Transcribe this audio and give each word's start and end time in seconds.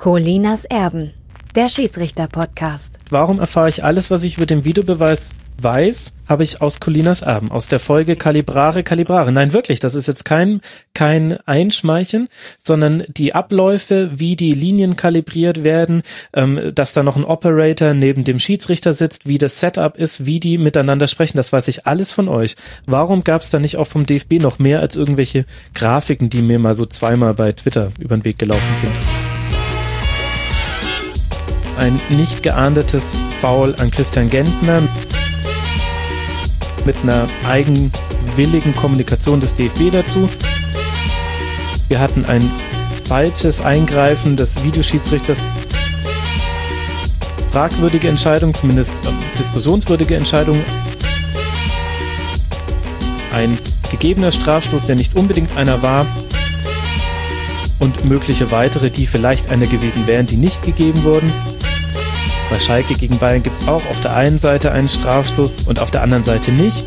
Colinas 0.00 0.64
Erben, 0.64 1.10
der 1.56 1.68
Schiedsrichter-Podcast. 1.68 3.00
Warum 3.10 3.40
erfahre 3.40 3.68
ich 3.68 3.82
alles, 3.82 4.12
was 4.12 4.22
ich 4.22 4.36
über 4.36 4.46
den 4.46 4.64
Videobeweis 4.64 5.34
weiß, 5.60 6.14
habe 6.28 6.44
ich 6.44 6.62
aus 6.62 6.78
Colinas 6.78 7.22
Erben, 7.22 7.50
aus 7.50 7.66
der 7.66 7.80
Folge 7.80 8.14
Kalibrare, 8.14 8.84
Kalibrare. 8.84 9.32
Nein, 9.32 9.52
wirklich, 9.52 9.80
das 9.80 9.96
ist 9.96 10.06
jetzt 10.06 10.24
kein, 10.24 10.60
kein 10.94 11.36
Einschmeicheln, 11.46 12.28
sondern 12.58 13.02
die 13.08 13.34
Abläufe, 13.34 14.12
wie 14.14 14.36
die 14.36 14.52
Linien 14.52 14.94
kalibriert 14.94 15.64
werden, 15.64 16.02
ähm, 16.32 16.70
dass 16.72 16.92
da 16.92 17.02
noch 17.02 17.16
ein 17.16 17.24
Operator 17.24 17.92
neben 17.92 18.22
dem 18.22 18.38
Schiedsrichter 18.38 18.92
sitzt, 18.92 19.26
wie 19.26 19.38
das 19.38 19.58
Setup 19.58 19.96
ist, 19.96 20.24
wie 20.24 20.38
die 20.38 20.58
miteinander 20.58 21.08
sprechen, 21.08 21.38
das 21.38 21.52
weiß 21.52 21.66
ich 21.66 21.88
alles 21.88 22.12
von 22.12 22.28
euch. 22.28 22.54
Warum 22.86 23.24
gab 23.24 23.42
es 23.42 23.50
da 23.50 23.58
nicht 23.58 23.78
auch 23.78 23.88
vom 23.88 24.06
DFB 24.06 24.34
noch 24.34 24.60
mehr 24.60 24.78
als 24.78 24.94
irgendwelche 24.94 25.44
Grafiken, 25.74 26.30
die 26.30 26.42
mir 26.42 26.60
mal 26.60 26.76
so 26.76 26.86
zweimal 26.86 27.34
bei 27.34 27.50
Twitter 27.50 27.90
über 27.98 28.16
den 28.16 28.24
Weg 28.24 28.38
gelaufen 28.38 28.76
sind? 28.76 28.92
Ein 31.78 31.98
nicht 32.10 32.42
geahndetes 32.42 33.16
Foul 33.40 33.74
an 33.76 33.90
Christian 33.90 34.28
Gentner 34.28 34.82
mit 36.84 36.96
einer 37.02 37.26
eigenwilligen 37.48 38.74
Kommunikation 38.74 39.40
des 39.40 39.54
DFB 39.54 39.92
dazu. 39.92 40.28
Wir 41.88 42.00
hatten 42.00 42.24
ein 42.26 42.42
falsches 43.04 43.60
Eingreifen 43.60 44.36
des 44.36 44.62
Videoschiedsrichters. 44.64 45.42
Fragwürdige 47.52 48.08
Entscheidung, 48.08 48.54
zumindest 48.54 48.94
äh, 49.06 49.38
diskussionswürdige 49.38 50.16
Entscheidung. 50.16 50.62
Ein 53.32 53.56
gegebener 53.90 54.32
Strafstoß, 54.32 54.86
der 54.86 54.96
nicht 54.96 55.16
unbedingt 55.16 55.56
einer 55.56 55.82
war. 55.82 56.06
Und 57.78 58.04
mögliche 58.04 58.50
weitere, 58.50 58.90
die 58.90 59.06
vielleicht 59.06 59.50
einer 59.50 59.66
gewesen 59.66 60.06
wären, 60.06 60.26
die 60.26 60.36
nicht 60.36 60.62
gegeben 60.62 61.02
wurden. 61.04 61.32
Bei 62.50 62.58
Schalke 62.58 62.94
gegen 62.94 63.18
Bayern 63.18 63.42
gibt 63.42 63.60
es 63.60 63.68
auch 63.68 63.84
auf 63.90 64.00
der 64.00 64.16
einen 64.16 64.38
Seite 64.38 64.72
einen 64.72 64.88
Strafstoß 64.88 65.64
und 65.64 65.80
auf 65.80 65.90
der 65.90 66.02
anderen 66.02 66.24
Seite 66.24 66.50
nicht. 66.52 66.86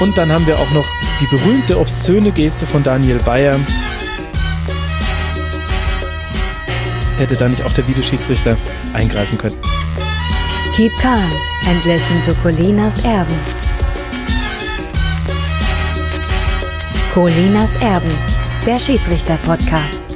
Und 0.00 0.16
dann 0.16 0.32
haben 0.32 0.46
wir 0.46 0.58
auch 0.58 0.70
noch 0.70 0.86
die 1.20 1.26
berühmte 1.26 1.78
obszöne 1.78 2.32
Geste 2.32 2.66
von 2.66 2.82
Daniel 2.82 3.18
Bayer. 3.18 3.60
Hätte 7.18 7.34
da 7.34 7.48
nicht 7.48 7.62
auch 7.62 7.72
der 7.72 7.86
Videoschiedsrichter 7.86 8.56
eingreifen 8.94 9.36
können. 9.36 9.56
Keep 10.74 10.92
calm 11.02 11.30
and 11.68 11.84
listen 11.84 12.22
to 12.24 12.34
Colinas 12.40 13.04
Erben. 13.04 13.38
Colinas 17.12 17.74
Erben, 17.82 18.12
der 18.64 18.78
Schiedsrichter-Podcast. 18.78 20.09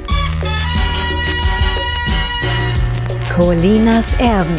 Colinas 3.35 4.17
Erben. 4.17 4.55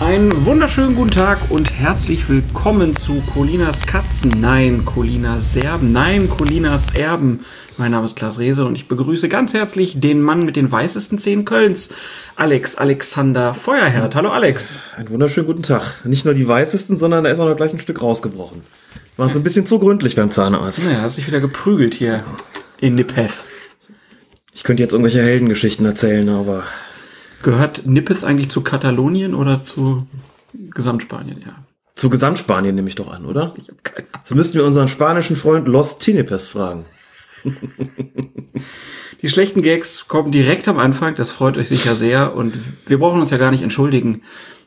Einen 0.00 0.46
wunderschönen 0.46 0.94
guten 0.94 1.10
Tag 1.10 1.38
und 1.48 1.72
herzlich 1.72 2.28
willkommen 2.28 2.94
zu 2.94 3.22
Colinas 3.22 3.84
Katzen. 3.84 4.40
Nein, 4.40 4.84
Colinas 4.84 5.52
Serben. 5.52 5.90
Nein, 5.90 6.30
Colinas 6.30 6.94
Erben. 6.94 7.40
Mein 7.80 7.92
Name 7.92 8.04
ist 8.04 8.14
Klaas 8.14 8.38
Rehse 8.38 8.66
und 8.66 8.76
ich 8.76 8.88
begrüße 8.88 9.30
ganz 9.30 9.54
herzlich 9.54 9.98
den 9.98 10.20
Mann 10.20 10.44
mit 10.44 10.56
den 10.56 10.70
weißesten 10.70 11.16
Zähnen 11.16 11.46
Kölns, 11.46 11.94
Alex 12.36 12.76
Alexander 12.76 13.54
Feuerherd. 13.54 14.14
Hallo 14.14 14.28
Alex. 14.28 14.80
Einen 14.98 15.08
wunderschönen 15.08 15.46
guten 15.46 15.62
Tag. 15.62 16.04
Nicht 16.04 16.26
nur 16.26 16.34
die 16.34 16.46
weißesten, 16.46 16.98
sondern 16.98 17.24
da 17.24 17.30
ist 17.30 17.38
auch 17.38 17.48
noch 17.48 17.56
gleich 17.56 17.72
ein 17.72 17.78
Stück 17.78 18.02
rausgebrochen. 18.02 18.64
War 19.16 19.32
so 19.32 19.38
ein 19.38 19.42
bisschen 19.42 19.64
zu 19.64 19.78
gründlich 19.78 20.14
beim 20.14 20.30
Zahnarzt. 20.30 20.84
Naja, 20.84 21.00
hast 21.00 21.16
dich 21.16 21.26
wieder 21.26 21.40
geprügelt 21.40 21.94
hier 21.94 22.22
in 22.80 22.96
Nippeth. 22.96 23.32
Ich 24.52 24.62
könnte 24.62 24.82
jetzt 24.82 24.92
irgendwelche 24.92 25.22
Heldengeschichten 25.22 25.86
erzählen, 25.86 26.28
aber... 26.28 26.64
Gehört 27.42 27.86
Nippeth 27.86 28.24
eigentlich 28.24 28.50
zu 28.50 28.60
Katalonien 28.60 29.34
oder 29.34 29.62
zu 29.62 30.06
Gesamtspanien? 30.52 31.40
Ja. 31.46 31.54
Zu 31.94 32.10
Gesamtspanien 32.10 32.74
nehme 32.74 32.88
ich 32.88 32.96
doch 32.96 33.10
an, 33.10 33.24
oder? 33.24 33.54
Ich 33.56 33.68
habe 33.68 33.78
keine 33.82 34.06
Ahnung. 34.12 34.26
So 34.26 34.34
müssten 34.34 34.58
wir 34.58 34.66
unseren 34.66 34.88
spanischen 34.88 35.34
Freund 35.34 35.66
Los 35.66 35.96
Tinepes 35.96 36.48
fragen. 36.48 36.84
Die 39.22 39.28
schlechten 39.28 39.62
Gags 39.62 40.08
kommen 40.08 40.32
direkt 40.32 40.66
am 40.68 40.78
Anfang, 40.78 41.14
das 41.14 41.30
freut 41.30 41.58
euch 41.58 41.68
sicher 41.68 41.94
sehr 41.94 42.34
und 42.34 42.58
wir 42.86 42.98
brauchen 42.98 43.20
uns 43.20 43.30
ja 43.30 43.36
gar 43.36 43.50
nicht 43.50 43.62
entschuldigen, 43.62 44.22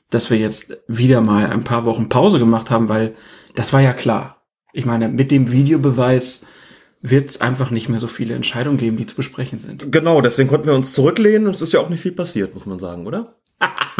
dass 0.09 0.29
wir 0.29 0.37
jetzt 0.37 0.77
wieder 0.87 1.21
mal 1.21 1.47
ein 1.47 1.63
paar 1.63 1.85
Wochen 1.85 2.09
Pause 2.09 2.37
gemacht 2.37 2.69
haben, 2.69 2.87
weil 2.87 3.15
das 3.55 3.73
war 3.73 3.81
ja 3.81 3.93
klar. 3.93 4.43
Ich 4.71 4.85
meine, 4.85 5.09
mit 5.09 5.31
dem 5.31 5.51
Videobeweis 5.51 6.45
wird 7.01 7.29
es 7.29 7.41
einfach 7.41 7.69
nicht 7.69 7.89
mehr 7.89 7.99
so 7.99 8.07
viele 8.07 8.33
Entscheidungen 8.33 8.77
geben, 8.77 8.97
die 8.97 9.05
zu 9.05 9.15
besprechen 9.15 9.59
sind. 9.59 9.91
Genau, 9.91 10.21
deswegen 10.21 10.49
konnten 10.49 10.67
wir 10.67 10.73
uns 10.73 10.93
zurücklehnen 10.93 11.47
und 11.47 11.55
es 11.55 11.61
ist 11.61 11.73
ja 11.73 11.79
auch 11.79 11.89
nicht 11.89 12.01
viel 12.01 12.13
passiert, 12.13 12.55
muss 12.55 12.65
man 12.65 12.79
sagen, 12.79 13.05
oder? 13.05 13.35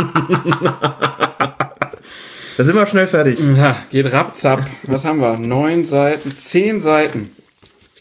da 2.57 2.63
sind 2.63 2.75
wir 2.75 2.85
schnell 2.85 3.07
fertig. 3.07 3.39
Ja, 3.55 3.77
geht 3.91 4.11
rapzapp. 4.11 4.65
Was 4.83 5.05
haben 5.05 5.19
wir? 5.19 5.37
Neun 5.37 5.85
Seiten, 5.85 6.35
zehn 6.37 6.79
Seiten. 6.79 7.31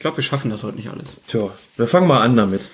Ich 0.02 0.04
glaube, 0.04 0.16
wir 0.16 0.24
schaffen 0.24 0.50
das 0.50 0.64
heute 0.64 0.78
nicht 0.78 0.88
alles. 0.88 1.20
Tja, 1.28 1.48
wir 1.76 1.86
fangen 1.86 2.08
mal 2.08 2.22
an 2.22 2.34
damit. 2.34 2.70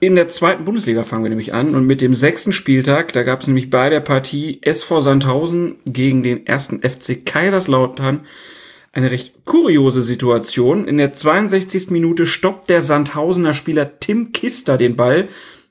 In 0.00 0.16
der 0.16 0.26
zweiten 0.26 0.64
Bundesliga 0.64 1.04
fangen 1.04 1.22
wir 1.22 1.28
nämlich 1.28 1.54
an 1.54 1.76
und 1.76 1.86
mit 1.86 2.00
dem 2.00 2.16
sechsten 2.16 2.52
Spieltag, 2.52 3.12
da 3.12 3.22
gab 3.22 3.42
es 3.42 3.46
nämlich 3.46 3.70
bei 3.70 3.90
der 3.90 4.00
Partie 4.00 4.58
SV 4.60 4.98
Sandhausen 4.98 5.76
gegen 5.86 6.24
den 6.24 6.48
ersten 6.48 6.80
FC 6.82 7.24
Kaiserslautern 7.24 8.26
eine 8.90 9.12
recht 9.12 9.44
kuriose 9.44 10.02
Situation. 10.02 10.88
In 10.88 10.98
der 10.98 11.12
62. 11.12 11.90
Minute 11.90 12.26
stoppt 12.26 12.68
der 12.68 12.82
Sandhausener 12.82 13.54
Spieler 13.54 14.00
Tim 14.00 14.32
Kister 14.32 14.76
den 14.76 14.96
Ball 14.96 15.28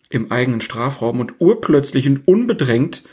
im 0.10 0.32
eigenen 0.32 0.62
Strafraum 0.62 1.20
und 1.20 1.34
urplötzlich 1.40 2.08
und 2.08 2.26
unbedrängt 2.26 3.04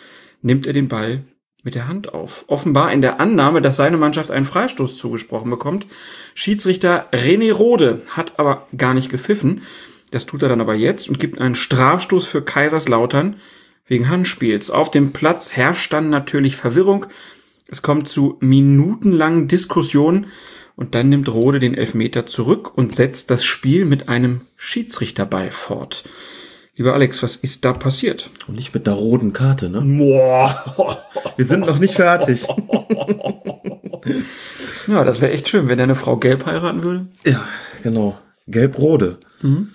nimmt 0.43 0.69
er 0.69 0.75
den 0.75 0.87
Ball 0.87 1.25
mit 1.63 1.75
der 1.75 1.89
Hand 1.89 2.15
auf. 2.15 2.45
Offenbar 2.47 2.93
in 2.93 3.03
der 3.03 3.21
Annahme, 3.21 3.61
dass 3.61 3.77
seine 3.77 3.97
Mannschaft 3.97 4.31
einen 4.31 4.45
Freistoß 4.45 4.97
zugesprochen 4.97 5.51
bekommt. 5.51 5.87
Schiedsrichter 6.35 7.09
René 7.13 7.53
Rode 7.53 8.03
hat 8.09 8.39
aber 8.39 8.67
gar 8.77 8.95
nicht 8.95 9.11
gepfiffen. 9.11 9.63
Das 10.11 10.27
tut 10.27 10.43
er 10.43 10.49
dann 10.49 10.61
aber 10.61 10.75
jetzt 10.75 11.09
und 11.09 11.21
gibt 11.21 11.41
einen 11.41 11.55
Strafstoß 11.55 12.27
für 12.27 12.43
Kaiserslautern 12.43 13.37
wegen 13.87 14.09
Handspiels. 14.09 14.71
Auf 14.71 14.91
dem 14.91 15.13
Platz 15.13 15.53
herrscht 15.53 15.93
dann 15.93 16.11
natürlich 16.11 16.57
Verwirrung. 16.57 17.07
Es 17.69 17.83
kommt 17.83 18.09
zu 18.09 18.37
minutenlangen 18.41 19.47
Diskussionen 19.47 20.27
und 20.77 20.95
dann 20.95 21.09
nimmt 21.09 21.29
Rode 21.29 21.59
den 21.59 21.75
Elfmeter 21.75 22.27
zurück 22.27 22.77
und 22.77 22.95
setzt 22.95 23.31
das 23.31 23.45
Spiel 23.45 23.85
mit 23.85 24.09
einem 24.09 24.43
Schiedsrichterball 24.57 25.51
fort. 25.51 26.05
Lieber 26.81 26.95
Alex, 26.95 27.23
was 27.23 27.37
ist 27.37 27.67
da 27.67 27.75
passiert? 27.75 28.31
Und 28.47 28.55
nicht 28.55 28.73
mit 28.73 28.89
einer 28.89 28.97
roten 28.97 29.35
Karte, 29.35 29.69
ne? 29.69 29.83
Boah. 29.83 31.05
Wir 31.37 31.45
sind 31.45 31.67
noch 31.67 31.79
nicht 31.79 31.93
fertig. 31.93 32.47
Ja, 34.87 35.05
das 35.05 35.21
wäre 35.21 35.31
echt 35.31 35.51
schön, 35.51 35.69
wenn 35.69 35.77
deine 35.77 35.95
Frau 35.95 36.17
gelb 36.17 36.47
heiraten 36.47 36.83
würde. 36.83 37.09
Ja, 37.27 37.47
genau. 37.83 38.19
Gelb-Rode. 38.47 39.19
Mhm. 39.43 39.73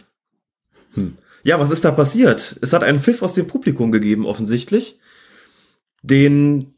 Hm. 0.96 1.18
Ja, 1.44 1.60
was 1.60 1.70
ist 1.70 1.86
da 1.86 1.92
passiert? 1.92 2.58
Es 2.64 2.74
hat 2.74 2.84
einen 2.84 3.00
Pfiff 3.00 3.22
aus 3.22 3.34
dem 3.34 3.46
Publikum 3.46 3.92
gegeben, 3.92 4.26
offensichtlich, 4.26 5.00
den 6.02 6.74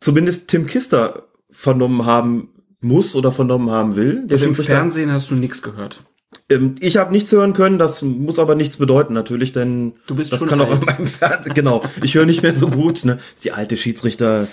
zumindest 0.00 0.48
Tim 0.48 0.66
Kister 0.66 1.28
vernommen 1.52 2.06
haben 2.06 2.48
muss 2.80 3.14
oder 3.14 3.30
vernommen 3.30 3.70
haben 3.70 3.94
will. 3.94 4.26
Der 4.26 4.36
Also 4.36 4.46
im 4.46 4.56
Fernsehen 4.56 5.12
hast 5.12 5.30
du 5.30 5.36
nichts 5.36 5.62
gehört. 5.62 6.02
Ähm, 6.48 6.76
ich 6.80 6.96
habe 6.96 7.12
nichts 7.12 7.32
hören 7.32 7.54
können, 7.54 7.78
das 7.78 8.02
muss 8.02 8.38
aber 8.38 8.54
nichts 8.54 8.76
bedeuten 8.76 9.14
natürlich, 9.14 9.52
denn 9.52 9.94
Du 10.06 10.14
bist 10.14 10.32
das 10.32 10.40
schon 10.40 10.48
kann 10.48 10.60
auch 10.60 10.70
alt. 10.70 10.80
in 10.86 10.86
meinem 10.86 11.06
Fernsehen. 11.06 11.54
Genau, 11.54 11.84
ich 12.02 12.14
höre 12.14 12.26
nicht 12.26 12.42
mehr 12.42 12.54
so 12.54 12.68
gut. 12.68 13.04
Ne? 13.04 13.16
Das 13.16 13.24
ist 13.34 13.44
die 13.44 13.52
alte 13.52 13.76
Schiedsrichter. 13.76 14.46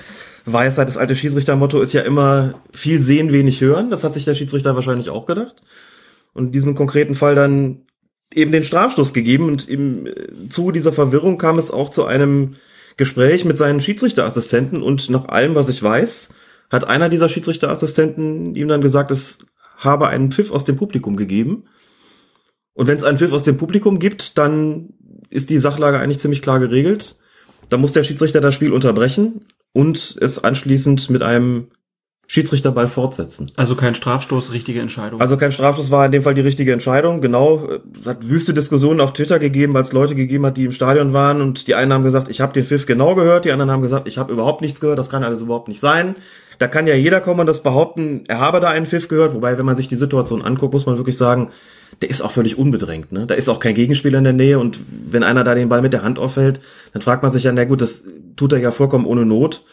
Weisheit, 0.46 0.88
das 0.88 0.98
alte 0.98 1.16
Schiedsrichtermotto 1.16 1.82
ist 1.82 1.94
ja 1.94 2.02
immer 2.02 2.62
viel 2.72 3.02
sehen, 3.02 3.32
wenig 3.32 3.62
hören. 3.62 3.90
Das 3.90 4.04
hat 4.04 4.14
sich 4.14 4.26
der 4.26 4.36
Schiedsrichter 4.36 4.76
wahrscheinlich 4.76 5.10
auch 5.10 5.26
gedacht. 5.26 5.56
Und 6.34 6.48
in 6.48 6.52
diesem 6.52 6.76
konkreten 6.76 7.16
Fall 7.16 7.34
dann 7.34 7.82
eben 8.34 8.52
den 8.52 8.64
Strafstoß 8.64 9.14
gegeben. 9.14 9.48
Und 9.48 9.68
im 9.68 10.06
äh, 10.06 10.50
Zuge 10.50 10.74
dieser 10.74 10.94
Verwirrung 10.94 11.38
kam 11.38 11.58
es 11.58 11.72
auch 11.72 11.90
zu 11.90 12.06
einem 12.06 12.56
Gespräch 12.98 13.44
mit 13.44 13.58
seinen 13.58 13.82
Schiedsrichterassistenten. 13.82 14.84
Und 14.84 15.10
nach 15.10 15.26
allem, 15.26 15.56
was 15.56 15.70
ich 15.70 15.82
weiß, 15.82 16.30
hat 16.70 16.88
einer 16.88 17.10
dieser 17.10 17.30
Schiedsrichterassistenten 17.30 18.56
ihm 18.56 18.68
dann 18.68 18.82
gesagt, 18.82 19.12
es 19.12 19.48
habe 19.78 20.08
einen 20.08 20.32
Pfiff 20.32 20.52
aus 20.52 20.66
dem 20.66 20.78
Publikum 20.78 21.16
gegeben. 21.16 21.66
Und 22.74 22.88
wenn 22.88 22.98
es 22.98 23.04
einen 23.04 23.18
Pfiff 23.18 23.32
aus 23.32 23.44
dem 23.44 23.58
Publikum 23.58 24.00
gibt, 24.00 24.38
dann 24.38 24.90
ist 25.30 25.50
die 25.50 25.58
Sachlage 25.58 26.00
eigentlich 26.00 26.20
ziemlich 26.20 26.42
klar 26.42 26.60
geregelt. 26.60 27.18
Da 27.70 27.78
muss 27.78 27.94
der 27.94 28.04
Schiedsrichter 28.04 28.42
das 28.42 28.54
Spiel 28.54 28.72
unterbrechen 28.72 29.46
und 29.74 30.18
es 30.22 30.44
anschließend 30.44 31.10
mit 31.10 31.24
einem 31.24 31.68
Schiedsrichterball 32.28 32.88
fortsetzen. 32.88 33.52
Also 33.56 33.76
kein 33.76 33.94
Strafstoß, 33.94 34.52
richtige 34.52 34.82
Entscheidung. 34.82 35.22
Also 35.22 35.38
kein 35.38 35.52
Strafstoß 35.52 35.92
war 35.92 36.06
in 36.08 36.12
dem 36.12 36.24
Fall 36.24 36.34
die 36.34 36.42
richtige 36.42 36.74
Entscheidung. 36.74 37.22
Genau, 37.22 37.68
es 38.02 38.08
hat 38.08 38.28
wüste 38.28 38.54
Diskussionen 38.54 39.00
auf 39.00 39.14
Twitter 39.14 39.38
gegeben, 39.38 39.74
weil 39.74 39.84
es 39.84 39.94
Leute 39.94 40.16
gegeben 40.16 40.46
hat, 40.46 40.58
die 40.58 40.66
im 40.66 40.72
Stadion 40.72 41.14
waren 41.14 41.42
und 41.42 41.68
die 41.68 41.76
einen 41.76 41.94
haben 41.94 42.04
gesagt, 42.04 42.30
ich 42.30 42.42
habe 42.42 42.54
den 42.54 42.66
Pfiff 42.66 42.88
genau 42.88 43.14
gehört, 43.14 43.46
die 43.46 43.52
anderen 43.52 43.70
haben 43.70 43.84
gesagt, 43.84 44.08
ich 44.08 44.18
habe 44.18 44.34
überhaupt 44.34 44.62
nichts 44.62 44.80
gehört, 44.80 44.98
das 44.98 45.10
kann 45.10 45.24
alles 45.24 45.42
überhaupt 45.42 45.68
nicht 45.68 45.80
sein. 45.80 46.16
Da 46.60 46.68
kann 46.68 46.88
ja 46.88 46.96
jeder 46.96 47.22
kommen 47.22 47.42
und 47.42 47.48
das 47.48 47.64
behaupten, 47.64 48.24
er 48.28 48.40
habe 48.40 48.60
da 48.60 48.70
einen 48.70 48.86
Pfiff 48.86 49.08
gehört, 49.08 49.34
wobei, 49.34 49.58
wenn 49.58 49.66
man 49.66 49.76
sich 49.76 49.88
die 49.88 49.96
Situation 49.96 50.42
anguckt, 50.42 50.74
muss 50.74 50.86
man 50.86 50.98
wirklich 50.98 51.18
sagen, 51.18 51.52
der 52.02 52.10
ist 52.10 52.22
auch 52.22 52.32
völlig 52.32 52.58
unbedrängt. 52.58 53.12
Ne? 53.12 53.26
Da 53.26 53.36
ist 53.36 53.50
auch 53.50 53.60
kein 53.60 53.76
Gegenspieler 53.76 54.18
in 54.18 54.24
der 54.24 54.34
Nähe 54.34 54.60
und 54.60 54.80
wenn 54.90 55.24
einer 55.24 55.44
da 55.44 55.56
den 55.56 55.70
Ball 55.70 55.82
mit 55.82 55.94
der 55.94 56.04
Hand 56.04 56.20
aufhält, 56.20 56.60
dann 56.94 57.02
fragt 57.02 57.24
man 57.24 57.32
sich 57.32 57.44
ja, 57.44 57.52
na 57.52 57.66
gut, 57.66 57.82
das 57.82 58.06
tut 58.36 58.54
er 58.54 58.60
ja 58.60 58.72
vollkommen 58.72 59.06
ohne 59.06 59.26
Not. 59.26 59.64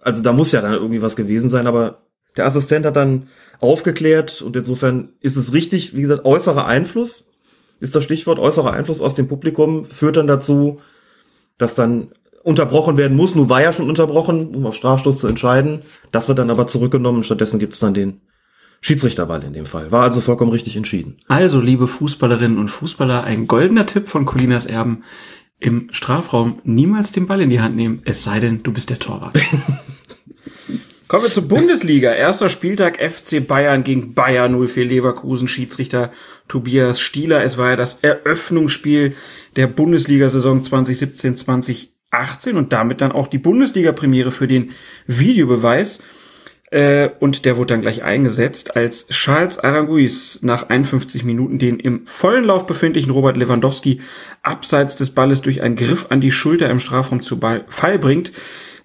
Also 0.00 0.22
da 0.22 0.32
muss 0.32 0.52
ja 0.52 0.60
dann 0.60 0.74
irgendwie 0.74 1.02
was 1.02 1.16
gewesen 1.16 1.48
sein, 1.48 1.66
aber 1.66 2.02
der 2.36 2.46
Assistent 2.46 2.84
hat 2.86 2.96
dann 2.96 3.28
aufgeklärt 3.60 4.42
und 4.42 4.56
insofern 4.56 5.14
ist 5.20 5.36
es 5.36 5.52
richtig, 5.52 5.96
wie 5.96 6.02
gesagt, 6.02 6.24
äußerer 6.24 6.66
Einfluss 6.66 7.30
ist 7.80 7.94
das 7.94 8.04
Stichwort, 8.04 8.38
äußerer 8.38 8.72
Einfluss 8.72 9.00
aus 9.00 9.14
dem 9.14 9.28
Publikum 9.28 9.86
führt 9.86 10.16
dann 10.16 10.26
dazu, 10.26 10.80
dass 11.58 11.74
dann 11.74 12.12
unterbrochen 12.46 12.96
werden 12.96 13.16
muss. 13.16 13.34
Nun 13.34 13.48
war 13.48 13.60
ja 13.60 13.72
schon 13.72 13.88
unterbrochen, 13.88 14.54
um 14.54 14.66
auf 14.66 14.76
Strafstoß 14.76 15.18
zu 15.18 15.26
entscheiden. 15.26 15.82
Das 16.12 16.28
wird 16.28 16.38
dann 16.38 16.48
aber 16.48 16.68
zurückgenommen. 16.68 17.24
Stattdessen 17.24 17.58
gibt's 17.58 17.80
dann 17.80 17.92
den 17.92 18.20
Schiedsrichterball 18.80 19.42
in 19.42 19.52
dem 19.52 19.66
Fall. 19.66 19.90
War 19.90 20.04
also 20.04 20.20
vollkommen 20.20 20.52
richtig 20.52 20.76
entschieden. 20.76 21.16
Also, 21.26 21.60
liebe 21.60 21.88
Fußballerinnen 21.88 22.56
und 22.56 22.68
Fußballer, 22.68 23.24
ein 23.24 23.48
goldener 23.48 23.84
Tipp 23.84 24.08
von 24.08 24.26
Colinas 24.26 24.64
Erben. 24.64 25.02
Im 25.58 25.88
Strafraum 25.90 26.60
niemals 26.62 27.10
den 27.10 27.26
Ball 27.26 27.40
in 27.40 27.50
die 27.50 27.60
Hand 27.60 27.74
nehmen, 27.74 28.02
es 28.04 28.22
sei 28.22 28.38
denn, 28.38 28.62
du 28.62 28.72
bist 28.72 28.90
der 28.90 29.00
Torwart. 29.00 29.36
Kommen 31.08 31.24
wir 31.24 31.30
zur 31.30 31.48
Bundesliga. 31.48 32.12
Erster 32.12 32.48
Spieltag 32.48 32.98
FC 33.00 33.44
Bayern 33.44 33.82
gegen 33.82 34.14
Bayern 34.14 34.64
04 34.64 34.84
Leverkusen. 34.84 35.48
Schiedsrichter 35.48 36.12
Tobias 36.46 37.00
Stieler. 37.00 37.42
Es 37.42 37.58
war 37.58 37.70
ja 37.70 37.76
das 37.76 37.98
Eröffnungsspiel 38.02 39.14
der 39.56 39.66
Bundesliga-Saison 39.66 40.62
2017-2018 40.62 41.95
und 42.56 42.72
damit 42.72 43.00
dann 43.00 43.12
auch 43.12 43.28
die 43.28 43.38
Bundesliga-Premiere 43.38 44.30
für 44.30 44.48
den 44.48 44.70
Videobeweis. 45.06 46.02
Äh, 46.70 47.10
und 47.20 47.44
der 47.44 47.56
wurde 47.56 47.74
dann 47.74 47.82
gleich 47.82 48.02
eingesetzt, 48.02 48.76
als 48.76 49.06
Charles 49.08 49.58
Aranguiz 49.58 50.40
nach 50.42 50.68
51 50.68 51.22
Minuten 51.24 51.58
den 51.58 51.78
im 51.78 52.06
vollen 52.06 52.44
Lauf 52.44 52.66
befindlichen 52.66 53.12
Robert 53.12 53.36
Lewandowski 53.36 54.00
abseits 54.42 54.96
des 54.96 55.10
Balles 55.10 55.42
durch 55.42 55.62
einen 55.62 55.76
Griff 55.76 56.06
an 56.10 56.20
die 56.20 56.32
Schulter 56.32 56.68
im 56.68 56.80
Strafraum 56.80 57.20
zu 57.20 57.38
Ball 57.38 57.64
Fall 57.68 57.98
bringt 57.98 58.32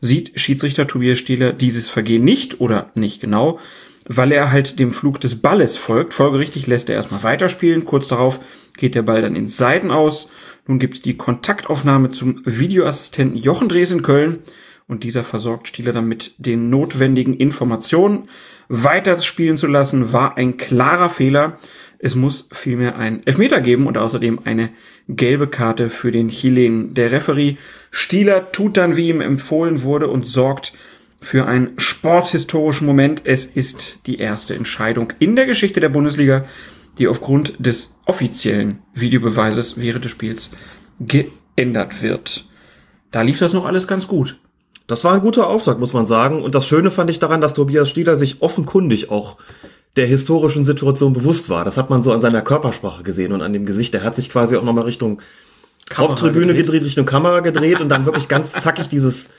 sieht 0.02 0.40
Schiedsrichter 0.40 0.88
Tobias 0.88 1.20
Stieler 1.20 1.54
dieses 1.54 1.90
Vergehen 1.90 2.24
nicht 2.24 2.60
oder 2.60 2.92
nicht 2.96 3.22
genau, 3.22 3.60
weil 4.08 4.32
er 4.32 4.52
halt 4.52 4.80
dem 4.80 4.94
Flug 4.94 5.22
des 5.22 5.42
Balles 5.42 5.78
folgt. 5.78 6.14
Folgerichtig 6.14 6.68
lässt 6.68 6.90
er 6.90 6.96
erstmal 6.96 7.24
weiterspielen. 7.24 7.86
Kurz 7.86 8.08
darauf 8.08 8.40
geht 8.78 8.96
der 8.96 9.02
Ball 9.02 9.22
dann 9.22 9.36
ins 9.36 9.58
Seiten 9.58 9.92
aus. 9.92 10.32
Nun 10.68 10.80
gibt's 10.80 11.02
die 11.02 11.18
Kontaktaufnahme 11.18 12.12
zum 12.12 12.42
Videoassistenten 12.46 13.38
Jochen 13.38 13.70
Drees 13.70 13.92
in 13.92 14.04
Köln 14.04 14.40
und 14.88 15.04
dieser 15.04 15.24
versorgt 15.24 15.68
Stieler 15.68 15.94
dann 15.94 16.08
mit 16.08 16.34
den 16.38 16.70
notwendigen 16.70 17.34
Informationen. 17.34 18.28
Weiter 18.68 19.18
spielen 19.20 19.58
zu 19.58 19.68
lassen 19.68 20.14
war 20.14 20.38
ein 20.38 20.58
klarer 20.58 21.10
Fehler. 21.10 21.58
Es 22.00 22.16
muss 22.16 22.50
vielmehr 22.52 22.98
ein 22.98 23.26
Elfmeter 23.26 23.62
geben 23.62 23.88
und 23.88 23.98
außerdem 23.98 24.40
eine 24.44 24.72
gelbe 25.08 25.48
Karte 25.48 25.90
für 25.90 26.12
den 26.12 26.30
Chilen. 26.30 26.94
Der 26.94 27.12
Referee 27.12 27.58
Stieler 27.92 28.52
tut 28.52 28.78
dann, 28.78 28.96
wie 28.96 29.10
ihm 29.10 29.22
empfohlen 29.22 29.84
wurde 29.84 30.08
und 30.08 30.26
sorgt 30.26 30.74
für 31.22 31.46
einen 31.46 31.74
sporthistorischen 31.78 32.88
Moment. 32.88 33.22
Es 33.24 33.46
ist 33.46 34.00
die 34.08 34.18
erste 34.18 34.56
Entscheidung 34.56 35.14
in 35.20 35.36
der 35.36 35.46
Geschichte 35.46 35.80
der 35.80 35.90
Bundesliga, 35.90 36.46
die 36.98 37.08
aufgrund 37.08 37.54
des 37.66 37.98
offiziellen 38.06 38.80
Videobeweises 38.94 39.78
während 39.78 40.06
des 40.06 40.12
Spiels 40.12 40.52
geändert 41.00 42.02
wird. 42.02 42.46
Da 43.12 43.22
lief 43.22 43.40
das 43.40 43.54
noch 43.54 43.66
alles 43.66 43.88
ganz 43.88 44.08
gut. 44.08 44.38
Das 44.88 45.04
war 45.04 45.14
ein 45.14 45.22
guter 45.22 45.48
Auftrag, 45.48 45.80
muss 45.80 45.94
man 45.94 46.06
sagen. 46.06 46.44
Und 46.44 46.56
das 46.56 46.68
Schöne 46.68 46.92
fand 46.92 47.10
ich 47.10 47.20
daran, 47.20 47.42
dass 47.42 47.54
Tobias 47.54 47.90
Stieler 47.90 48.18
sich 48.18 48.42
offenkundig 48.42 49.10
auch 49.10 49.38
der 49.96 50.08
historischen 50.08 50.66
Situation 50.66 51.14
bewusst 51.14 51.50
war. 51.50 51.66
Das 51.66 51.78
hat 51.78 51.90
man 51.90 52.02
so 52.02 52.12
an 52.12 52.22
seiner 52.22 52.42
Körpersprache 52.42 53.04
gesehen 53.04 53.34
und 53.34 53.42
an 53.42 53.54
dem 53.54 53.66
Gesicht. 53.66 53.94
Er 53.94 54.04
hat 54.04 54.16
sich 54.16 54.30
quasi 54.30 54.56
auch 54.56 54.64
nochmal 54.64 54.86
Richtung 54.86 55.22
Kamera 55.90 56.12
Haupttribüne 56.12 56.48
gedreht. 56.48 56.66
gedreht, 56.66 56.84
Richtung 56.84 57.06
Kamera 57.06 57.42
gedreht 57.42 57.82
und 57.82 57.90
dann 57.90 58.06
wirklich 58.06 58.28
ganz 58.28 58.54
zackig 58.54 58.88
dieses, 58.88 59.32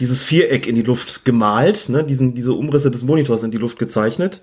dieses 0.00 0.24
Viereck 0.24 0.66
in 0.66 0.74
die 0.74 0.82
Luft 0.82 1.24
gemalt, 1.24 1.88
ne, 1.88 2.02
diesen, 2.02 2.34
diese 2.34 2.52
Umrisse 2.52 2.90
des 2.90 3.04
Monitors 3.04 3.44
in 3.44 3.52
die 3.52 3.58
Luft 3.58 3.78
gezeichnet 3.78 4.42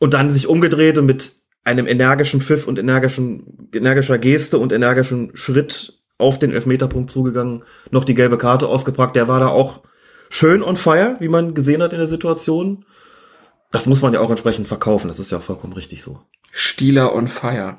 und 0.00 0.14
dann 0.14 0.30
sich 0.30 0.48
umgedreht 0.48 0.98
und 0.98 1.06
mit 1.06 1.32
einem 1.64 1.86
energischen 1.86 2.40
Pfiff 2.40 2.66
und 2.66 2.78
energischen, 2.78 3.68
energischer 3.74 4.18
Geste 4.18 4.58
und 4.58 4.72
energischen 4.72 5.36
Schritt 5.36 6.00
auf 6.16 6.38
den 6.38 6.52
Elfmeterpunkt 6.52 7.10
zugegangen, 7.10 7.64
noch 7.90 8.04
die 8.04 8.14
gelbe 8.14 8.38
Karte 8.38 8.68
ausgepackt. 8.68 9.16
Der 9.16 9.28
war 9.28 9.40
da 9.40 9.48
auch 9.48 9.82
schön 10.30 10.62
on 10.62 10.76
fire, 10.76 11.16
wie 11.20 11.28
man 11.28 11.54
gesehen 11.54 11.82
hat 11.82 11.92
in 11.92 11.98
der 11.98 12.08
Situation 12.08 12.84
das 13.70 13.86
muss 13.86 14.02
man 14.02 14.14
ja 14.14 14.20
auch 14.20 14.30
entsprechend 14.30 14.68
verkaufen. 14.68 15.08
Das 15.08 15.18
ist 15.18 15.30
ja 15.30 15.40
vollkommen 15.40 15.74
richtig 15.74 16.02
so. 16.02 16.20
Stieler 16.52 17.14
on 17.14 17.28
Fire. 17.28 17.76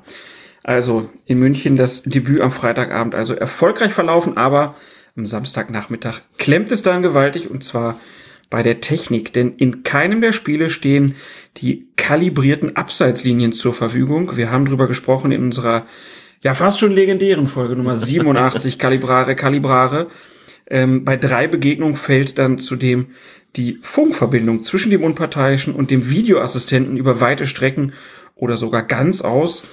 Also 0.62 1.10
in 1.24 1.38
München 1.38 1.76
das 1.76 2.02
Debüt 2.02 2.40
am 2.40 2.50
Freitagabend 2.50 3.14
also 3.14 3.34
erfolgreich 3.34 3.92
verlaufen, 3.92 4.36
aber 4.36 4.74
am 5.16 5.26
Samstagnachmittag 5.26 6.20
klemmt 6.38 6.70
es 6.70 6.82
dann 6.82 7.02
gewaltig 7.02 7.50
und 7.50 7.64
zwar 7.64 7.98
bei 8.50 8.62
der 8.64 8.80
Technik, 8.80 9.32
denn 9.32 9.54
in 9.56 9.84
keinem 9.84 10.20
der 10.20 10.32
Spiele 10.32 10.68
stehen 10.68 11.14
die 11.56 11.86
kalibrierten 11.96 12.76
Abseitslinien 12.76 13.52
zur 13.52 13.72
Verfügung. 13.72 14.36
Wir 14.36 14.50
haben 14.50 14.66
drüber 14.66 14.88
gesprochen 14.88 15.30
in 15.30 15.42
unserer 15.44 15.86
ja 16.42 16.54
fast 16.54 16.80
schon 16.80 16.92
legendären 16.92 17.46
Folge 17.46 17.76
Nummer 17.76 17.96
87 17.96 18.78
Kalibrare 18.78 19.36
Kalibrare. 19.36 20.08
Ähm, 20.66 21.04
bei 21.04 21.16
drei 21.16 21.46
Begegnungen 21.46 21.96
fällt 21.96 22.38
dann 22.38 22.58
zudem 22.58 23.08
die 23.56 23.78
Funkverbindung 23.82 24.62
zwischen 24.62 24.90
dem 24.90 25.02
Unparteiischen 25.02 25.74
und 25.74 25.90
dem 25.90 26.10
Videoassistenten 26.10 26.96
über 26.96 27.20
weite 27.20 27.46
Strecken 27.46 27.92
oder 28.34 28.56
sogar 28.56 28.82
ganz 28.82 29.22
aus. 29.22 29.64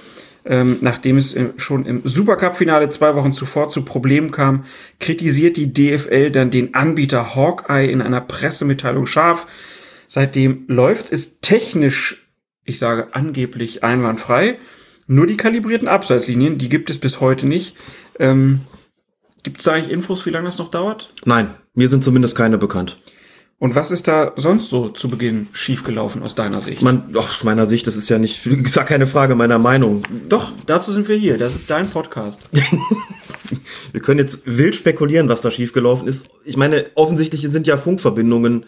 Ähm, 0.44 0.78
nachdem 0.80 1.18
es 1.18 1.34
äh, 1.34 1.50
schon 1.56 1.84
im 1.84 2.02
Supercup-Finale 2.04 2.88
zwei 2.90 3.14
Wochen 3.14 3.32
zuvor 3.32 3.68
zu 3.68 3.84
Problemen 3.84 4.30
kam, 4.30 4.64
kritisiert 4.98 5.56
die 5.56 5.72
DFL 5.72 6.30
dann 6.30 6.50
den 6.50 6.74
Anbieter 6.74 7.34
Hawkeye 7.34 7.90
in 7.90 8.00
einer 8.00 8.20
Pressemitteilung 8.20 9.06
scharf. 9.06 9.46
Seitdem 10.06 10.64
läuft 10.68 11.12
es 11.12 11.40
technisch, 11.40 12.28
ich 12.64 12.78
sage 12.78 13.08
angeblich 13.12 13.84
einwandfrei. 13.84 14.58
Nur 15.06 15.26
die 15.26 15.36
kalibrierten 15.36 15.88
Abseitslinien, 15.88 16.58
die 16.58 16.68
gibt 16.68 16.90
es 16.90 16.98
bis 16.98 17.20
heute 17.20 17.46
nicht. 17.46 17.74
Ähm, 18.18 18.62
gibt 19.42 19.60
es 19.60 19.68
eigentlich 19.68 19.90
Infos, 19.90 20.24
wie 20.26 20.30
lange 20.30 20.46
das 20.46 20.58
noch 20.58 20.70
dauert? 20.70 21.12
Nein, 21.24 21.50
mir 21.74 21.88
sind 21.88 22.04
zumindest 22.04 22.36
keine 22.36 22.58
bekannt. 22.58 22.98
Und 23.60 23.74
was 23.74 23.90
ist 23.90 24.06
da 24.06 24.32
sonst 24.36 24.70
so 24.70 24.88
zu 24.90 25.10
Beginn 25.10 25.48
schiefgelaufen 25.50 26.22
aus 26.22 26.36
deiner 26.36 26.60
Sicht? 26.60 26.80
Man, 26.80 27.14
aus 27.16 27.42
meiner 27.42 27.66
Sicht, 27.66 27.88
das 27.88 27.96
ist 27.96 28.08
ja 28.08 28.18
nicht, 28.18 28.46
ist 28.46 28.76
ja 28.76 28.84
keine 28.84 29.06
Frage 29.06 29.34
meiner 29.34 29.58
Meinung. 29.58 30.04
Doch, 30.28 30.52
dazu 30.66 30.92
sind 30.92 31.08
wir 31.08 31.16
hier. 31.16 31.38
Das 31.38 31.56
ist 31.56 31.68
dein 31.68 31.88
Podcast. 31.88 32.48
wir 33.92 34.00
können 34.00 34.20
jetzt 34.20 34.42
wild 34.44 34.76
spekulieren, 34.76 35.28
was 35.28 35.40
da 35.40 35.50
schiefgelaufen 35.50 36.06
ist. 36.06 36.26
Ich 36.44 36.56
meine, 36.56 36.86
offensichtlich 36.94 37.42
sind 37.48 37.66
ja 37.66 37.76
Funkverbindungen 37.76 38.66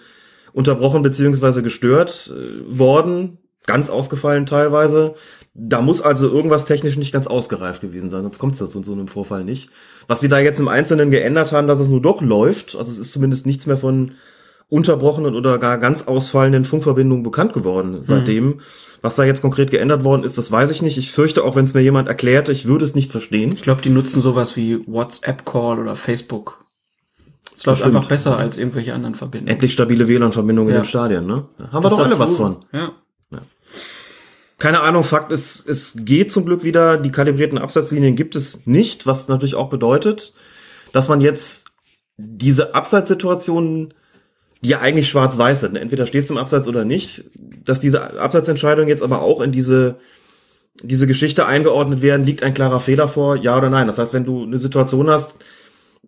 unterbrochen 0.52 1.02
beziehungsweise 1.02 1.62
gestört 1.62 2.34
äh, 2.34 2.78
worden, 2.78 3.38
ganz 3.66 3.90
ausgefallen 3.90 4.46
teilweise. 4.46 5.14
Da 5.54 5.82
muss 5.82 6.02
also 6.02 6.28
irgendwas 6.28 6.64
technisch 6.64 6.96
nicht 6.96 7.12
ganz 7.12 7.28
ausgereift 7.28 7.80
gewesen 7.80 8.10
sein, 8.10 8.24
sonst 8.24 8.40
kommt 8.40 8.60
es 8.60 8.70
zu 8.70 8.82
so 8.82 8.92
einem 8.92 9.06
Vorfall 9.06 9.44
nicht. 9.44 9.70
Was 10.08 10.18
sie 10.18 10.28
da 10.28 10.40
jetzt 10.40 10.58
im 10.58 10.66
Einzelnen 10.66 11.12
geändert 11.12 11.52
haben, 11.52 11.68
dass 11.68 11.78
es 11.78 11.88
nur 11.88 12.02
doch 12.02 12.20
läuft, 12.22 12.74
also 12.74 12.90
es 12.90 12.98
ist 12.98 13.12
zumindest 13.12 13.46
nichts 13.46 13.66
mehr 13.66 13.76
von 13.76 14.12
unterbrochenen 14.70 15.34
oder 15.34 15.58
gar 15.58 15.76
ganz 15.78 16.06
ausfallenden 16.06 16.64
Funkverbindungen 16.64 17.24
bekannt 17.24 17.52
geworden 17.52 17.98
seitdem. 18.02 18.46
Mhm. 18.46 18.60
Was 19.02 19.16
da 19.16 19.24
jetzt 19.24 19.42
konkret 19.42 19.70
geändert 19.70 20.04
worden 20.04 20.24
ist, 20.24 20.38
das 20.38 20.52
weiß 20.52 20.70
ich 20.70 20.80
nicht. 20.80 20.96
Ich 20.96 21.10
fürchte, 21.10 21.42
auch 21.44 21.56
wenn 21.56 21.64
es 21.64 21.74
mir 21.74 21.80
jemand 21.80 22.08
erklärt, 22.08 22.48
ich 22.48 22.66
würde 22.66 22.84
es 22.84 22.94
nicht 22.94 23.10
verstehen. 23.10 23.50
Ich 23.52 23.62
glaube, 23.62 23.82
die 23.82 23.90
nutzen 23.90 24.20
sowas 24.22 24.56
wie 24.56 24.86
WhatsApp-Call 24.86 25.80
oder 25.80 25.96
Facebook. 25.96 26.64
Es 27.54 27.66
läuft 27.66 27.82
einfach 27.82 28.06
besser 28.06 28.38
als 28.38 28.58
irgendwelche 28.58 28.94
anderen 28.94 29.14
Verbindungen. 29.14 29.52
Endlich 29.52 29.72
stabile 29.72 30.06
WLAN-Verbindungen 30.06 30.70
ja. 30.70 30.76
in 30.76 30.82
den 30.82 30.88
Stadien, 30.88 31.26
ne? 31.26 31.46
Da 31.58 31.72
haben 31.72 31.82
das 31.82 31.92
wir 31.92 31.98
doch 31.98 32.04
alle 32.04 32.18
was 32.18 32.36
von. 32.36 32.64
Ja. 32.72 32.92
ja. 33.30 33.40
Keine 34.58 34.80
Ahnung, 34.80 35.02
Fakt 35.04 35.32
ist, 35.32 35.68
es 35.68 35.94
geht 35.96 36.30
zum 36.30 36.44
Glück 36.46 36.62
wieder. 36.62 36.96
Die 36.96 37.10
kalibrierten 37.10 37.58
Absatzlinien 37.58 38.16
gibt 38.16 38.36
es 38.36 38.66
nicht, 38.66 39.06
was 39.06 39.28
natürlich 39.28 39.56
auch 39.56 39.68
bedeutet, 39.68 40.32
dass 40.92 41.08
man 41.08 41.20
jetzt 41.20 41.70
diese 42.16 42.74
Abseitssituationen 42.74 43.94
die 44.62 44.68
ja 44.68 44.80
eigentlich 44.80 45.08
schwarz-weiß 45.08 45.60
sind. 45.60 45.76
Entweder 45.76 46.06
stehst 46.06 46.28
du 46.28 46.34
im 46.34 46.38
Abseits 46.38 46.68
oder 46.68 46.84
nicht. 46.84 47.24
Dass 47.64 47.80
diese 47.80 48.20
Abseitsentscheidungen 48.20 48.88
jetzt 48.88 49.02
aber 49.02 49.22
auch 49.22 49.40
in 49.40 49.52
diese, 49.52 49.96
diese 50.82 51.06
Geschichte 51.06 51.46
eingeordnet 51.46 52.02
werden, 52.02 52.26
liegt 52.26 52.42
ein 52.42 52.54
klarer 52.54 52.80
Fehler 52.80 53.08
vor, 53.08 53.36
ja 53.36 53.56
oder 53.56 53.70
nein. 53.70 53.86
Das 53.86 53.98
heißt, 53.98 54.12
wenn 54.12 54.24
du 54.24 54.44
eine 54.44 54.58
Situation 54.58 55.08
hast, 55.08 55.36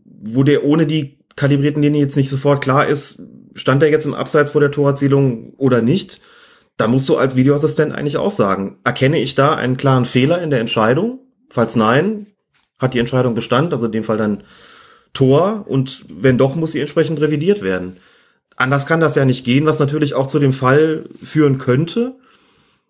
wo 0.05 0.43
dir 0.43 0.65
ohne 0.65 0.87
die 0.87 1.19
kalibrierten 1.37 1.83
Linien 1.83 2.05
jetzt 2.05 2.17
nicht 2.17 2.31
sofort 2.31 2.63
klar 2.63 2.87
ist, 2.87 3.23
stand 3.55 3.83
er 3.83 3.91
jetzt 3.91 4.07
im 4.07 4.15
Abseits 4.15 4.51
vor 4.51 4.61
der 4.61 4.71
Torerzielung 4.71 5.55
oder 5.57 5.83
nicht? 5.83 6.21
Da 6.77 6.89
musst 6.89 7.09
du 7.09 7.17
als 7.17 7.37
Videoassistent 7.37 7.93
eigentlich 7.93 8.17
auch 8.17 8.31
sagen, 8.31 8.79
erkenne 8.85 9.19
ich 9.19 9.35
da 9.35 9.55
einen 9.55 9.77
klaren 9.77 10.05
Fehler 10.05 10.43
in 10.43 10.51
der 10.51 10.61
Entscheidung? 10.61 11.21
Falls 11.51 11.77
nein, 11.77 12.27
hat 12.79 12.95
die 12.95 12.99
Entscheidung 12.99 13.35
Bestand, 13.35 13.73
also 13.73 13.87
in 13.87 13.93
dem 13.93 14.05
Fall 14.05 14.17
dann 14.17 14.43
Tor 15.13 15.65
und 15.69 16.07
wenn 16.09 16.39
doch, 16.39 16.57
muss 16.57 16.73
sie 16.73 16.81
entsprechend 16.81 17.21
revidiert 17.21 17.63
werden. 17.63 17.99
Anders 18.57 18.87
kann 18.87 19.01
das 19.01 19.15
ja 19.15 19.25
nicht 19.25 19.45
gehen, 19.45 19.67
was 19.67 19.79
natürlich 19.79 20.15
auch 20.15 20.27
zu 20.27 20.39
dem 20.39 20.53
Fall 20.53 21.05
führen 21.23 21.59
könnte, 21.59 22.15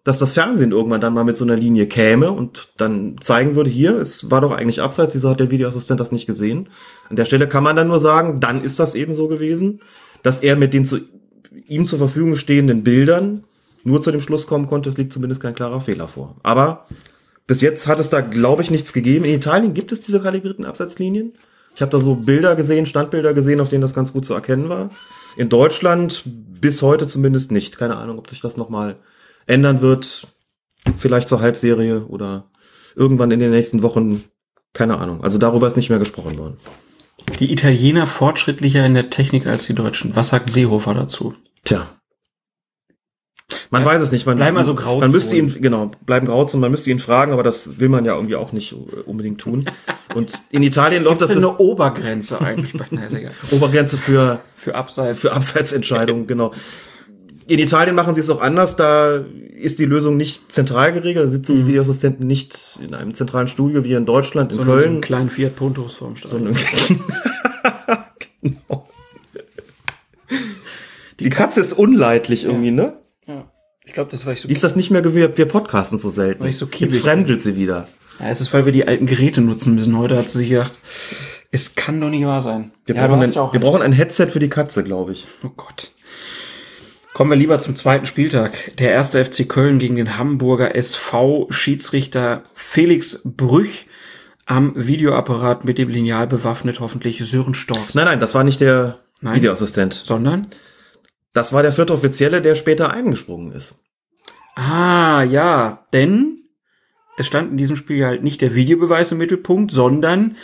dass 0.04 0.18
das 0.18 0.34
Fernsehen 0.34 0.72
irgendwann 0.72 1.00
dann 1.00 1.14
mal 1.14 1.24
mit 1.24 1.36
so 1.36 1.44
einer 1.44 1.56
Linie 1.56 1.86
käme 1.86 2.32
und 2.32 2.72
dann 2.76 3.16
zeigen 3.20 3.54
würde, 3.54 3.70
hier, 3.70 3.96
es 3.96 4.30
war 4.30 4.40
doch 4.40 4.52
eigentlich 4.52 4.82
abseits, 4.82 5.14
wieso 5.14 5.30
hat 5.30 5.38
der 5.38 5.50
Videoassistent 5.50 6.00
das 6.00 6.10
nicht 6.10 6.26
gesehen? 6.26 6.68
An 7.08 7.16
der 7.16 7.24
Stelle 7.24 7.46
kann 7.46 7.62
man 7.62 7.76
dann 7.76 7.88
nur 7.88 8.00
sagen, 8.00 8.40
dann 8.40 8.62
ist 8.64 8.80
das 8.80 8.96
eben 8.96 9.14
so 9.14 9.28
gewesen, 9.28 9.80
dass 10.22 10.40
er 10.40 10.56
mit 10.56 10.74
den 10.74 10.84
zu 10.84 10.98
ihm 11.66 11.86
zur 11.86 11.98
Verfügung 11.98 12.34
stehenden 12.34 12.82
Bildern 12.82 13.44
nur 13.84 14.00
zu 14.00 14.10
dem 14.10 14.20
Schluss 14.20 14.46
kommen 14.46 14.66
konnte, 14.66 14.88
es 14.88 14.98
liegt 14.98 15.12
zumindest 15.12 15.42
kein 15.42 15.54
klarer 15.54 15.80
Fehler 15.80 16.08
vor. 16.08 16.36
Aber 16.42 16.86
bis 17.46 17.60
jetzt 17.60 17.86
hat 17.86 18.00
es 18.00 18.08
da, 18.08 18.20
glaube 18.20 18.62
ich, 18.62 18.70
nichts 18.70 18.92
gegeben. 18.92 19.24
In 19.24 19.34
Italien 19.34 19.74
gibt 19.74 19.92
es 19.92 20.00
diese 20.00 20.20
kalibrierten 20.20 20.64
Abseitslinien. 20.64 21.34
Ich 21.74 21.82
habe 21.82 21.90
da 21.90 21.98
so 21.98 22.14
Bilder 22.14 22.54
gesehen, 22.54 22.86
Standbilder 22.86 23.34
gesehen, 23.34 23.60
auf 23.60 23.68
denen 23.68 23.82
das 23.82 23.94
ganz 23.94 24.12
gut 24.12 24.24
zu 24.24 24.34
erkennen 24.34 24.68
war. 24.68 24.90
In 25.36 25.48
Deutschland 25.48 26.22
bis 26.24 26.82
heute 26.82 27.06
zumindest 27.06 27.52
nicht. 27.52 27.78
Keine 27.78 27.96
Ahnung, 27.96 28.18
ob 28.18 28.30
sich 28.30 28.40
das 28.40 28.56
nochmal 28.56 28.96
ändern 29.46 29.80
wird. 29.80 30.26
Vielleicht 30.96 31.28
zur 31.28 31.40
Halbserie 31.40 32.06
oder 32.06 32.50
irgendwann 32.94 33.30
in 33.30 33.40
den 33.40 33.50
nächsten 33.50 33.82
Wochen. 33.82 34.24
Keine 34.72 34.98
Ahnung. 34.98 35.22
Also 35.22 35.38
darüber 35.38 35.66
ist 35.66 35.76
nicht 35.76 35.90
mehr 35.90 35.98
gesprochen 35.98 36.38
worden. 36.38 36.58
Die 37.38 37.52
Italiener 37.52 38.06
fortschrittlicher 38.06 38.84
in 38.84 38.94
der 38.94 39.10
Technik 39.10 39.46
als 39.46 39.66
die 39.66 39.74
Deutschen. 39.74 40.16
Was 40.16 40.30
sagt 40.30 40.50
Seehofer 40.50 40.94
dazu? 40.94 41.34
Tja. 41.64 41.86
Man 43.70 43.82
ja, 43.82 43.88
weiß 43.88 44.02
es 44.02 44.12
nicht. 44.12 44.26
Man, 44.26 44.36
bleiben 44.36 44.56
also 44.56 44.74
Grauzonen. 44.74 45.00
Man 45.00 45.10
müsste 45.12 45.36
ihn, 45.36 45.60
genau, 45.60 45.90
bleiben 46.04 46.26
Grauzonen. 46.26 46.60
Man 46.60 46.70
müsste 46.70 46.90
ihn 46.90 46.98
fragen, 46.98 47.32
aber 47.32 47.42
das 47.42 47.78
will 47.80 47.88
man 47.88 48.04
ja 48.04 48.14
irgendwie 48.14 48.36
auch 48.36 48.52
nicht 48.52 48.74
unbedingt 49.06 49.40
tun. 49.40 49.66
Und 50.14 50.38
in 50.50 50.62
Italien 50.62 51.04
läuft 51.04 51.22
das. 51.22 51.28
Denn 51.28 51.38
eine 51.38 51.56
Obergrenze 51.58 52.40
eigentlich 52.40 52.72
bei 52.74 52.86
Neisiger? 52.90 53.30
Obergrenze 53.50 53.96
für, 53.96 54.40
für 54.56 54.74
Abseits. 54.74 55.20
Für 55.20 55.32
Abseitsentscheidungen, 55.32 56.26
genau. 56.26 56.52
In 57.46 57.58
Italien 57.58 57.96
machen 57.96 58.14
sie 58.14 58.20
es 58.20 58.30
auch 58.30 58.40
anders. 58.40 58.76
Da 58.76 59.24
ist 59.56 59.78
die 59.78 59.84
Lösung 59.84 60.16
nicht 60.16 60.52
zentral 60.52 60.92
geregelt. 60.92 61.26
Da 61.26 61.28
sitzen 61.28 61.56
die 61.56 61.66
Videoassistenten 61.66 62.26
nicht 62.26 62.78
in 62.82 62.94
einem 62.94 63.14
zentralen 63.14 63.48
Studio 63.48 63.84
wie 63.84 63.92
in 63.94 64.06
Deutschland, 64.06 64.52
in 64.52 64.58
so 64.58 64.64
Köln. 64.64 64.90
Einen 64.90 65.00
kleinen 65.00 65.28
Fiat 65.28 65.56
Puntos 65.56 65.96
vorm 65.96 66.14
Stadion. 66.16 66.54
genau. 68.40 68.88
Die 71.18 71.30
Katze 71.30 71.60
ist 71.60 71.72
unleidlich 71.72 72.44
irgendwie, 72.44 72.70
ne? 72.70 72.94
Ich 73.92 73.94
glaube, 73.94 74.10
das 74.10 74.24
war 74.24 74.32
ich 74.32 74.40
so. 74.40 74.48
Die 74.48 74.54
ist 74.54 74.64
das 74.64 74.74
nicht 74.74 74.90
mehr 74.90 75.02
gewöhnt. 75.02 75.36
Wir 75.36 75.44
podcasten 75.44 75.98
so 75.98 76.08
selten. 76.08 76.40
Weil 76.40 76.48
ich 76.48 76.56
so 76.56 76.66
Jetzt 76.78 76.96
fremdelt 76.96 77.42
sie 77.42 77.56
wieder. 77.56 77.88
Ja, 78.18 78.30
es 78.30 78.40
ist, 78.40 78.50
weil 78.54 78.64
wir 78.64 78.72
die 78.72 78.88
alten 78.88 79.04
Geräte 79.04 79.42
nutzen 79.42 79.74
müssen. 79.74 79.98
Heute 79.98 80.16
hat 80.16 80.30
sie 80.30 80.38
sich 80.38 80.48
gedacht, 80.48 80.78
es 81.50 81.74
kann 81.74 82.00
doch 82.00 82.08
nicht 82.08 82.24
wahr 82.24 82.40
sein. 82.40 82.72
Wir, 82.86 82.94
ja, 82.94 83.06
brauchen, 83.06 83.20
ein, 83.20 83.34
wir 83.34 83.60
brauchen 83.60 83.82
ein 83.82 83.92
Headset 83.92 84.28
für 84.28 84.38
die 84.38 84.48
Katze, 84.48 84.82
glaube 84.82 85.12
ich. 85.12 85.26
Oh 85.44 85.50
Gott. 85.54 85.92
Kommen 87.12 87.28
wir 87.28 87.36
lieber 87.36 87.58
zum 87.58 87.74
zweiten 87.74 88.06
Spieltag. 88.06 88.74
Der 88.78 88.92
erste 88.92 89.22
FC 89.22 89.46
Köln 89.46 89.78
gegen 89.78 89.96
den 89.96 90.16
Hamburger 90.16 90.74
SV 90.74 91.48
Schiedsrichter 91.50 92.44
Felix 92.54 93.20
Brüch 93.26 93.88
am 94.46 94.72
Videoapparat 94.74 95.66
mit 95.66 95.76
dem 95.76 95.90
Lineal 95.90 96.26
bewaffnet, 96.26 96.80
hoffentlich 96.80 97.18
Sören 97.26 97.52
Storks. 97.52 97.94
Nein, 97.94 98.06
nein, 98.06 98.20
das 98.20 98.34
war 98.34 98.42
nicht 98.42 98.62
der 98.62 99.00
nein. 99.20 99.34
Videoassistent. 99.34 99.92
Sondern? 99.92 100.46
Das 101.32 101.52
war 101.52 101.62
der 101.62 101.72
vierte 101.72 101.92
Offizielle, 101.92 102.42
der 102.42 102.54
später 102.54 102.90
eingesprungen 102.92 103.52
ist. 103.52 103.82
Ah, 104.54 105.22
ja, 105.22 105.86
denn 105.92 106.42
es 107.16 107.26
stand 107.26 107.52
in 107.52 107.56
diesem 107.56 107.76
Spiel 107.76 108.04
halt 108.04 108.22
nicht 108.22 108.40
der 108.40 108.54
Videobeweis 108.54 109.12
im 109.12 109.18
Mittelpunkt, 109.18 109.70
sondern 109.70 110.36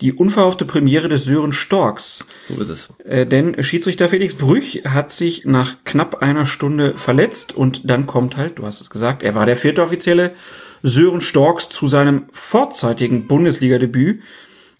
die 0.00 0.12
unverhoffte 0.12 0.64
Premiere 0.64 1.08
des 1.08 1.24
Sören 1.24 1.52
Storks. 1.52 2.26
So 2.44 2.60
ist 2.60 2.68
es. 2.68 2.94
Äh, 3.04 3.24
denn 3.24 3.62
Schiedsrichter 3.62 4.08
Felix 4.08 4.34
Brüch 4.34 4.82
hat 4.84 5.12
sich 5.12 5.44
nach 5.44 5.84
knapp 5.84 6.16
einer 6.22 6.46
Stunde 6.46 6.94
verletzt 6.96 7.54
und 7.54 7.88
dann 7.88 8.06
kommt 8.06 8.36
halt, 8.36 8.58
du 8.58 8.66
hast 8.66 8.80
es 8.80 8.90
gesagt, 8.90 9.22
er 9.22 9.36
war 9.36 9.46
der 9.46 9.56
vierte 9.56 9.82
Offizielle, 9.82 10.34
Sören 10.82 11.20
Storks 11.20 11.68
zu 11.68 11.86
seinem 11.86 12.24
vorzeitigen 12.32 13.28
Bundesliga-Debüt. 13.28 14.22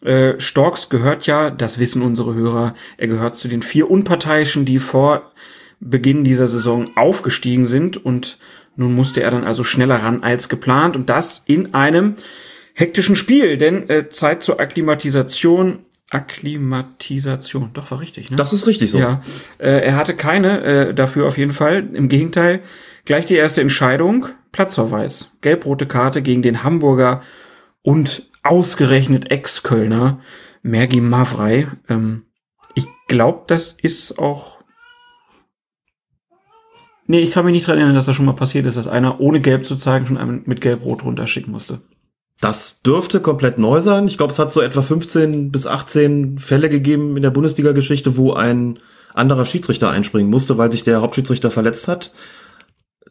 Äh, 0.05 0.41
Storks 0.41 0.89
gehört 0.89 1.27
ja, 1.27 1.51
das 1.51 1.79
wissen 1.79 2.03
unsere 2.03 2.35
Hörer, 2.35 2.75
er 2.97 3.09
gehört 3.09 3.37
zu 3.37 3.49
den 3.49 3.63
vier 3.63 3.91
Unparteiischen, 3.91 4.65
die 4.65 4.79
vor 4.79 5.33
Beginn 5.81 6.25
dieser 6.25 6.47
Saison 6.47 6.91
aufgestiegen 6.97 7.67
sind 7.67 8.05
und 8.05 8.39
nun 8.77 8.95
musste 8.95 9.23
er 9.23 9.31
dann 9.31 9.45
also 9.45 9.65
schneller 9.65 9.97
ran 9.97 10.23
als 10.23 10.49
geplant 10.49 10.97
und 10.97 11.09
das 11.09 11.43
in 11.47 11.75
einem 11.75 12.15
hektischen 12.75 13.17
Spiel, 13.17 13.59
denn 13.59 13.89
äh, 13.91 14.09
Zeit 14.09 14.43
zur 14.43 14.61
Akklimatisation 14.61 15.81
Akklimatisation. 16.13 17.71
Doch, 17.73 17.91
war 17.91 18.01
richtig, 18.01 18.31
ne? 18.31 18.37
Das 18.37 18.53
ist 18.53 18.67
richtig 18.67 18.91
so. 18.91 18.99
Ja. 18.99 19.23
Äh, 19.57 19.81
er 19.81 19.97
hatte 19.97 20.15
keine 20.15 20.63
äh, 20.63 20.95
dafür 20.95 21.27
auf 21.27 21.39
jeden 21.39 21.53
Fall. 21.53 21.89
Im 21.95 22.11
Gegenteil, 22.11 22.61
gleich 23.07 23.25
die 23.25 23.35
erste 23.35 23.63
Entscheidung, 23.63 24.27
Platzverweis. 24.53 25.39
Gelb-rote 25.41 25.87
Karte 25.87 26.21
gegen 26.21 26.43
den 26.43 26.63
Hamburger 26.63 27.23
und 27.81 28.31
ausgerechnet 28.43 29.31
Ex-Kölner 29.31 30.21
Mergi 30.63 31.01
Mavrei. 31.01 31.69
Ähm, 31.89 32.25
ich 32.75 32.87
glaube, 33.09 33.45
das 33.47 33.73
ist 33.73 34.19
auch. 34.19 34.59
Nee, 37.07 37.21
ich 37.21 37.33
kann 37.33 37.45
mich 37.45 37.53
nicht 37.53 37.67
dran 37.67 37.79
erinnern, 37.79 37.97
dass 37.97 38.07
das 38.07 38.17
schon 38.17 38.27
mal 38.27 38.33
passiert 38.33 38.65
ist, 38.65 38.77
dass 38.77 38.89
einer 38.89 39.21
ohne 39.21 39.41
Gelb 39.41 39.67
zu 39.67 39.77
zeigen 39.77 40.07
schon 40.07 40.17
einen 40.17 40.43
mit 40.47 40.61
Gelb-Rot 40.61 41.05
runterschicken 41.05 41.53
musste. 41.53 41.81
Das 42.41 42.81
dürfte 42.83 43.21
komplett 43.21 43.59
neu 43.59 43.81
sein. 43.81 44.07
Ich 44.09 44.17
glaube, 44.17 44.33
es 44.33 44.39
hat 44.39 44.53
so 44.53 44.61
etwa 44.61 44.83
15 44.83 45.53
bis 45.53 45.67
18 45.67 46.39
Fälle 46.39 46.69
gegeben 46.69 47.17
in 47.17 47.23
der 47.23 47.31
Bundesliga-Geschichte, 47.31 48.17
wo 48.17 48.33
ein 48.33 48.79
anderer 49.15 49.45
Schiedsrichter 49.45 49.91
einspringen 49.91 50.31
musste, 50.31 50.59
weil 50.59 50.71
sich 50.71 50.85
der 50.85 51.03
Hauptschiedsrichter 51.03 51.51
verletzt 51.51 51.87
hat. 51.87 52.13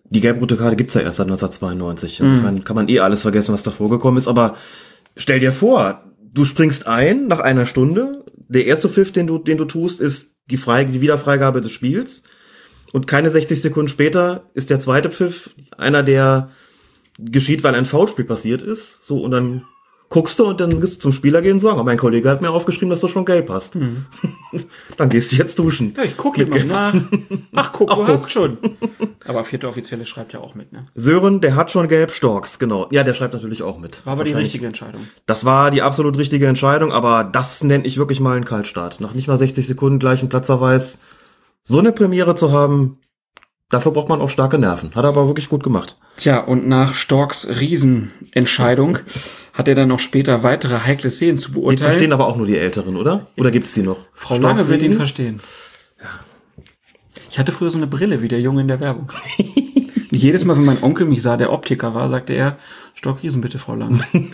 Die 0.10 0.20
gelb-rote 0.20 0.58
Karte 0.58 0.76
gibt's 0.76 0.96
ja 0.96 1.02
erst 1.02 1.18
seit 1.18 1.28
1992. 1.28 2.20
Insofern 2.20 2.56
mhm. 2.56 2.64
kann 2.64 2.76
man 2.76 2.90
eh 2.90 3.00
alles 3.00 3.22
vergessen, 3.22 3.54
was 3.54 3.64
da 3.64 3.72
vorgekommen 3.72 4.18
ist. 4.18 4.28
Aber 4.28 4.56
stell 5.15 5.39
dir 5.39 5.53
vor, 5.53 6.03
du 6.34 6.46
springst 6.46 6.88
ein 6.88 7.27
nach 7.27 7.39
einer 7.39 7.65
Stunde. 7.65 8.25
Der 8.36 8.65
erste 8.65 8.89
Pfiff, 8.89 9.12
den 9.12 9.27
du, 9.27 9.38
den 9.38 9.58
du 9.58 9.65
tust, 9.65 10.01
ist 10.01 10.38
die, 10.48 10.58
Frei 10.58 10.84
die 10.84 11.01
Wiederfreigabe 11.01 11.62
des 11.62 11.72
Spiels. 11.72 12.24
Und 12.91 13.08
keine 13.08 13.30
60 13.30 13.62
Sekunden 13.62 13.88
später 13.88 14.50
ist 14.53 14.70
der 14.70 14.80
zweite 14.80 15.10
Pfiff 15.10 15.51
einer, 15.77 16.03
der 16.03 16.50
geschieht, 17.18 17.63
weil 17.63 17.75
ein 17.75 17.86
Foulspiel 17.86 18.25
passiert 18.25 18.62
ist. 18.62 19.06
So, 19.06 19.22
und 19.24 19.32
dann 19.32 19.65
guckst 20.12 20.38
du 20.39 20.46
und 20.46 20.60
dann 20.60 20.82
gehst 20.82 20.98
du 20.98 21.00
zum 21.00 21.13
Spieler 21.13 21.41
gehen 21.41 21.53
und 21.53 21.60
sagen, 21.60 21.80
oh, 21.80 21.84
mein 21.84 21.98
Kollege 21.98 22.30
hat 22.30 22.41
mir 22.41 22.51
aufgeschrieben, 22.51 22.89
dass 22.89 23.00
du 23.00 23.08
schon 23.08 23.25
gelb 23.25 23.50
hast. 23.50 23.75
Hm. 23.75 24.06
dann 24.98 25.10
gehst 25.10 25.32
du 25.32 25.38
jetzt 25.38 25.58
duschen. 25.58 25.94
Ja, 25.98 26.03
ich 26.03 26.18
gucke 26.18 26.46
mal 26.46 26.63
nach. 26.65 26.94
Ach, 27.56 27.72
guck, 27.72 27.89
Ach, 27.91 27.96
du 27.96 28.01
guck. 28.03 28.08
hast 28.10 28.30
schon. 28.30 28.58
Aber 29.25 29.46
vierte 29.46 29.70
Offizielle 29.70 30.06
schreibt 30.06 30.34
ja 30.34 30.41
auch 30.41 30.53
mit, 30.53 30.74
ne? 30.74 30.84
Sören, 30.96 31.39
der 31.39 31.56
hat 31.56 31.72
schon 31.72 31.88
gelb 31.88 32.12
Storks, 32.12 32.60
genau. 32.60 32.88
Ja, 32.91 33.03
der 33.03 33.13
schreibt 33.13 33.34
natürlich 33.34 33.63
auch 33.63 33.80
mit. 33.80 34.06
War 34.06 34.13
aber 34.13 34.24
die 34.24 34.34
richtige 34.34 34.65
Entscheidung. 34.65 35.08
Das 35.27 35.46
war 35.46 35.72
die 35.72 35.82
absolut 35.82 36.18
richtige 36.18 36.48
Entscheidung, 36.48 36.91
aber 36.91 37.24
das 37.24 37.63
nenne 37.63 37.86
ich 37.86 37.98
wirklich 37.98 38.20
mal 38.20 38.36
einen 38.36 38.46
Kaltstart. 38.46 39.00
Nach 39.00 39.13
nicht 39.13 39.27
mal 39.27 39.38
60 39.38 39.65
Sekunden 39.65 40.00
gleich 40.00 40.20
einen 40.20 40.30
Platzerweis. 40.30 41.00
So 41.63 41.80
eine 41.80 41.91
Premiere 41.91 42.36
zu 42.36 42.51
haben, 42.51 42.98
Dafür 43.70 43.94
braucht 43.94 44.10
man 44.10 44.20
auch 44.20 44.30
starke 44.30 44.58
Nerven. 44.58 44.94
Hat 44.96 45.06
er 45.06 45.10
aber 45.10 45.27
wirklich 45.27 45.48
gut 45.48 45.63
gemacht. 45.63 45.98
Tja, 46.18 46.39
und 46.39 46.68
nach 46.68 46.94
Storks 46.94 47.48
Riesenentscheidung 47.48 49.00
hat 49.53 49.67
er 49.67 49.75
dann 49.75 49.89
noch 49.89 50.00
später 50.00 50.43
weitere 50.43 50.79
heikle 50.79 51.10
Szenen 51.10 51.38
zu 51.38 51.51
beurteilen. 51.51 51.77
Die 51.77 51.84
verstehen 51.84 52.13
aber 52.13 52.27
auch 52.27 52.38
nur 52.38 52.46
die 52.46 52.58
Älteren, 52.58 52.96
oder? 52.96 53.27
Oder 53.38 53.51
gibt's 53.51 53.74
die 53.74 53.81
noch? 53.81 54.05
Frau 54.13 54.38
Lange 54.38 54.67
wird 54.67 54.84
ihn 54.84 54.93
verstehen. 54.93 55.39
Ja. 56.01 56.20
Ich 57.29 57.39
hatte 57.39 57.51
früher 57.51 57.70
so 57.70 57.77
eine 57.77 57.88
Brille 57.88 58.22
wie 58.22 58.27
der 58.27 58.41
Junge 58.41 58.62
in 58.62 58.67
der 58.67 58.79
Werbung. 58.79 59.12
jedes 60.12 60.46
Mal, 60.46 60.58
wenn 60.58 60.65
mein 60.65 60.84
Onkel 60.84 61.05
mich 61.05 61.22
sah, 61.22 61.38
der 61.38 61.51
Optiker 61.51 61.93
war, 61.93 62.10
sagte 62.10 62.34
er, 62.34 62.58
Stork 62.93 63.24
Riesen 63.24 63.41
bitte, 63.41 63.58
Frau 63.58 63.75
Lange. 63.75 64.00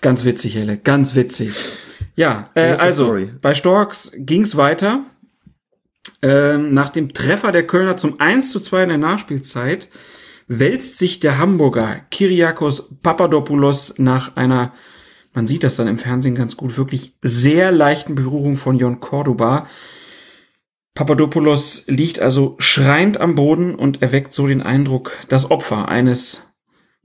ganz 0.00 0.24
witzig, 0.24 0.54
Helle, 0.56 0.76
ganz 0.78 1.14
witzig. 1.14 1.54
Ja, 2.16 2.44
äh, 2.54 2.72
also 2.72 3.04
Story. 3.04 3.32
bei 3.40 3.54
Storks 3.54 4.12
ging's 4.16 4.56
weiter. 4.56 5.04
Ähm, 6.22 6.72
nach 6.72 6.90
dem 6.90 7.14
Treffer 7.14 7.50
der 7.50 7.66
Kölner 7.66 7.96
zum 7.96 8.20
1 8.20 8.50
zu 8.52 8.60
2 8.60 8.82
in 8.82 8.88
der 8.90 8.98
Nachspielzeit 8.98 9.88
wälzt 10.50 10.98
sich 10.98 11.20
der 11.20 11.38
Hamburger 11.38 12.00
Kyriakos 12.10 12.96
Papadopoulos 13.02 13.94
nach 13.98 14.34
einer, 14.34 14.72
man 15.32 15.46
sieht 15.46 15.62
das 15.62 15.76
dann 15.76 15.86
im 15.86 16.00
Fernsehen 16.00 16.34
ganz 16.34 16.56
gut, 16.56 16.76
wirklich 16.76 17.14
sehr 17.22 17.70
leichten 17.70 18.16
Berührung 18.16 18.56
von 18.56 18.76
Jon 18.76 18.98
Cordoba. 18.98 19.68
Papadopoulos 20.94 21.84
liegt 21.86 22.18
also 22.18 22.56
schreiend 22.58 23.20
am 23.20 23.36
Boden 23.36 23.76
und 23.76 24.02
erweckt 24.02 24.34
so 24.34 24.48
den 24.48 24.60
Eindruck, 24.60 25.12
das 25.28 25.52
Opfer 25.52 25.88
eines 25.88 26.50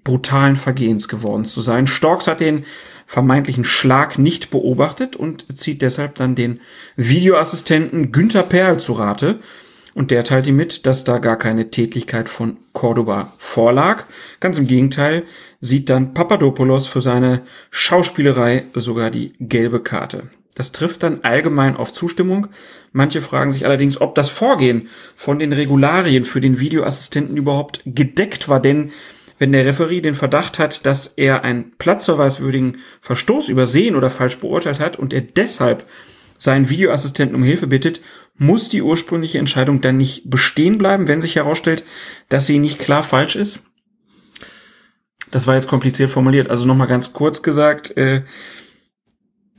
brutalen 0.03 0.55
Vergehens 0.55 1.07
geworden 1.07 1.45
zu 1.45 1.61
sein. 1.61 1.85
Storks 1.85 2.25
hat 2.25 2.39
den 2.39 2.65
vermeintlichen 3.05 3.63
Schlag 3.63 4.17
nicht 4.17 4.49
beobachtet 4.49 5.15
und 5.15 5.59
zieht 5.59 5.83
deshalb 5.83 6.15
dann 6.15 6.33
den 6.33 6.61
Videoassistenten 6.95 8.11
Günther 8.11 8.41
Perl 8.41 8.79
zu 8.79 8.93
Rate. 8.93 9.39
Und 9.95 10.11
der 10.11 10.25
teilt 10.25 10.45
ihm 10.45 10.57
mit, 10.57 10.85
dass 10.85 11.05
da 11.05 11.19
gar 11.19 11.37
keine 11.37 11.71
Tätigkeit 11.71 12.27
von 12.27 12.57
Cordoba 12.73 13.33
vorlag. 13.37 14.03
Ganz 14.41 14.59
im 14.59 14.67
Gegenteil 14.67 15.23
sieht 15.61 15.89
dann 15.89 16.13
Papadopoulos 16.13 16.85
für 16.85 16.99
seine 16.99 17.43
Schauspielerei 17.71 18.65
sogar 18.73 19.09
die 19.09 19.33
gelbe 19.39 19.79
Karte. 19.79 20.29
Das 20.53 20.73
trifft 20.73 21.03
dann 21.03 21.21
allgemein 21.21 21.77
auf 21.77 21.93
Zustimmung. 21.93 22.47
Manche 22.91 23.21
fragen 23.21 23.51
sich 23.51 23.65
allerdings, 23.65 23.99
ob 24.01 24.15
das 24.15 24.29
Vorgehen 24.29 24.89
von 25.15 25.39
den 25.39 25.53
Regularien 25.53 26.25
für 26.25 26.41
den 26.41 26.59
Videoassistenten 26.59 27.37
überhaupt 27.37 27.81
gedeckt 27.85 28.49
war, 28.49 28.59
denn 28.59 28.91
wenn 29.39 29.53
der 29.53 29.65
Referee 29.65 30.01
den 30.01 30.15
Verdacht 30.15 30.59
hat, 30.59 30.85
dass 30.85 31.07
er 31.07 31.43
einen 31.43 31.71
platzverweiswürdigen 31.77 32.77
Verstoß 33.01 33.47
übersehen 33.47 33.95
oder 33.95 34.09
falsch 34.09 34.37
beurteilt 34.39 34.79
hat 34.79 34.99
und 34.99 35.13
er 35.13 35.21
deshalb 35.21 35.85
seinen 36.37 36.69
Videoassistenten 36.69 37.35
um 37.35 37.43
Hilfe 37.43 37.67
bittet, 37.67 38.01
muss 38.37 38.69
die 38.69 38.81
ursprüngliche 38.81 39.37
Entscheidung 39.37 39.81
dann 39.81 39.97
nicht 39.97 40.29
bestehen 40.29 40.77
bleiben, 40.77 41.07
wenn 41.07 41.21
sich 41.21 41.35
herausstellt, 41.35 41.85
dass 42.29 42.47
sie 42.47 42.59
nicht 42.59 42.79
klar 42.79 43.03
falsch 43.03 43.35
ist? 43.35 43.63
Das 45.31 45.47
war 45.47 45.55
jetzt 45.55 45.67
kompliziert 45.67 46.09
formuliert. 46.09 46.49
Also 46.49 46.65
nochmal 46.65 46.87
ganz 46.87 47.13
kurz 47.13 47.41
gesagt, 47.41 47.95
äh, 47.97 48.23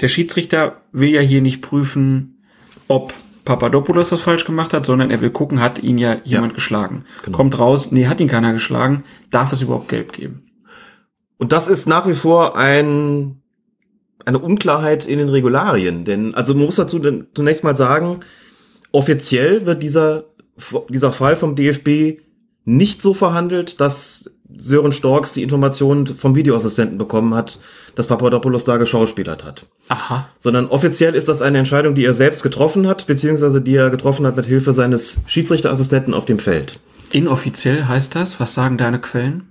der 0.01 0.09
Schiedsrichter 0.09 0.83
will 0.93 1.11
ja 1.11 1.21
hier 1.21 1.41
nicht 1.41 1.63
prüfen, 1.63 2.43
ob 2.89 3.15
Papadopoulos 3.45 4.11
das 4.11 4.21
falsch 4.21 4.45
gemacht 4.45 4.75
hat, 4.75 4.85
sondern 4.85 5.11
er 5.11 5.21
will 5.21 5.31
gucken, 5.31 5.61
hat 5.61 5.79
ihn 5.79 5.99
ja 5.99 6.19
jemand 6.25 6.53
ja, 6.53 6.57
geschlagen. 6.57 7.05
Genau. 7.25 7.37
Kommt 7.37 7.59
raus, 7.59 7.93
nee, 7.93 8.07
hat 8.07 8.21
ihn 8.21 8.29
keiner 8.29 8.53
geschlagen, 8.53 9.05
darf 9.31 9.53
es 9.53 9.63
überhaupt 9.63 9.89
gelb 9.89 10.13
geben? 10.13 10.51
Und 11.39 11.53
das 11.53 11.69
ist 11.69 11.87
nach 11.87 12.07
wie 12.09 12.15
vor 12.15 12.57
ein, 12.57 13.43
eine 14.25 14.39
Unklarheit 14.39 15.07
in 15.07 15.19
den 15.19 15.29
Regularien, 15.29 16.05
denn, 16.05 16.35
also 16.35 16.55
man 16.55 16.67
muss 16.67 16.77
dazu 16.77 17.01
zunächst 17.35 17.65
mal 17.65 17.77
sagen, 17.77 18.21
offiziell 18.97 19.67
wird 19.67 19.83
dieser, 19.83 20.25
dieser 20.89 21.13
Fall 21.13 21.37
vom 21.37 21.55
DFB 21.55 22.23
nicht 22.65 23.03
so 23.03 23.13
verhandelt, 23.13 23.79
dass 23.79 24.31
Sören 24.57 24.93
Storks 24.93 25.35
die 25.35 25.43
Informationen 25.43 26.07
vom 26.07 26.35
Videoassistenten 26.35 26.97
bekommen 26.97 27.35
hat, 27.35 27.61
dass 27.95 28.07
Papadopoulos 28.07 28.65
da 28.65 28.79
geschauspielert 28.79 29.45
hat. 29.45 29.67
Aha. 29.89 30.29
Sondern 30.39 30.69
offiziell 30.69 31.15
ist 31.15 31.29
das 31.29 31.43
eine 31.43 31.59
Entscheidung, 31.59 31.95
die 31.95 32.07
er 32.07 32.15
selbst 32.15 32.43
getroffen 32.43 32.87
hat, 32.87 33.07
beziehungsweise 33.07 33.61
die 33.61 33.75
er 33.75 33.91
getroffen 33.91 34.25
hat 34.25 34.37
mit 34.37 34.47
Hilfe 34.47 34.73
seines 34.73 35.21
Schiedsrichterassistenten 35.27 36.15
auf 36.15 36.25
dem 36.25 36.39
Feld. 36.39 36.81
Inoffiziell 37.13 37.85
heißt 37.85 38.15
das? 38.15 38.41
Was 38.41 38.55
sagen 38.55 38.79
deine 38.79 39.01
Quellen? 39.01 39.49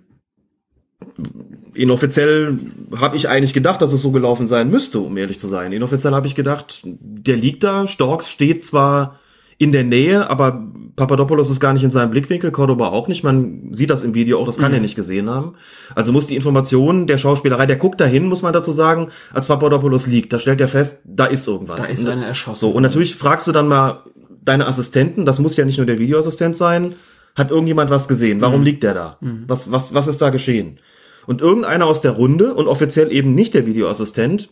Inoffiziell 1.76 2.58
habe 2.98 3.16
ich 3.16 3.30
eigentlich 3.30 3.54
gedacht, 3.54 3.82
dass 3.82 3.94
es 3.94 4.02
so 4.02 4.12
gelaufen 4.12 4.48
sein 4.48 4.72
müsste, 4.72 5.00
um 5.02 5.16
ehrlich 5.18 5.40
zu 5.40 5.48
sein. 5.48 5.72
Inoffiziell 5.72 6.14
habe 6.14 6.26
ich 6.26 6.34
gedacht, 6.34 6.82
der 6.84 7.36
liegt 7.36 7.64
da, 7.64 7.88
Storks 7.88 8.32
steht 8.32 8.64
zwar 8.64 9.20
in 9.58 9.72
der 9.72 9.84
Nähe, 9.84 10.30
aber 10.30 10.68
Papadopoulos 10.96 11.50
ist 11.50 11.60
gar 11.60 11.74
nicht 11.74 11.84
in 11.84 11.92
seinem 11.92 12.12
Blickwinkel, 12.12 12.52
Cordoba 12.52 12.90
auch 12.90 13.08
nicht. 13.08 13.24
Man 13.24 13.70
sieht 13.74 13.90
das 13.90 14.04
im 14.04 14.14
Video 14.14 14.40
auch, 14.40 14.46
das 14.46 14.58
kann 14.58 14.72
mhm. 14.72 14.78
er 14.78 14.82
nicht 14.82 14.96
gesehen 14.96 15.30
haben. 15.30 15.56
Also 15.94 16.12
muss 16.12 16.28
die 16.28 16.36
Information 16.36 17.08
der 17.08 17.18
Schauspielerei, 17.18 17.66
der 17.66 17.78
guckt 17.78 18.02
dahin, 18.02 18.28
muss 18.28 18.42
man 18.42 18.54
dazu 18.54 18.72
sagen, 18.72 19.10
als 19.34 19.48
Papadopoulos 19.48 20.08
liegt. 20.08 20.34
Da 20.34 20.40
stellt 20.40 20.62
er 20.62 20.68
fest, 20.68 21.04
da 21.06 21.26
ist 21.26 21.48
irgendwas. 21.48 21.86
Da 21.86 21.92
ist 21.92 22.06
einer 22.06 22.26
erschossen. 22.26 22.60
So, 22.60 22.70
und 22.70 22.84
natürlich 22.84 23.16
fragst 23.16 23.48
du 23.48 23.52
dann 23.52 23.68
mal 23.68 24.04
deine 24.44 24.68
Assistenten, 24.68 25.26
das 25.26 25.40
muss 25.40 25.56
ja 25.58 25.66
nicht 25.66 25.78
nur 25.78 25.88
der 25.88 26.00
Videoassistent 26.00 26.56
sein, 26.56 26.96
hat 27.36 27.52
irgendjemand 27.52 27.90
was 27.90 28.08
gesehen? 28.08 28.42
Warum 28.42 28.60
mhm. 28.60 28.66
liegt 28.66 28.84
der 28.84 28.94
da? 28.94 29.18
Mhm. 29.22 29.44
Was, 29.48 29.72
was, 29.72 29.94
was 29.94 30.08
ist 30.08 30.22
da 30.22 30.30
geschehen? 30.30 30.80
Und 31.28 31.42
irgendeiner 31.42 31.88
aus 31.88 32.02
der 32.02 32.12
Runde 32.12 32.54
und 32.54 32.68
offiziell 32.68 33.12
eben 33.12 33.34
nicht 33.36 33.54
der 33.54 33.66
Videoassistent, 33.66 34.50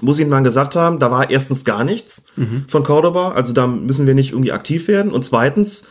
muss 0.00 0.18
ich 0.18 0.26
mal 0.26 0.42
gesagt 0.42 0.76
haben, 0.76 0.98
da 0.98 1.10
war 1.10 1.30
erstens 1.30 1.64
gar 1.64 1.84
nichts 1.84 2.24
mhm. 2.36 2.64
von 2.68 2.84
Cordoba, 2.84 3.32
also 3.32 3.52
da 3.52 3.66
müssen 3.66 4.06
wir 4.06 4.14
nicht 4.14 4.32
irgendwie 4.32 4.52
aktiv 4.52 4.88
werden. 4.88 5.12
Und 5.12 5.24
zweitens 5.24 5.88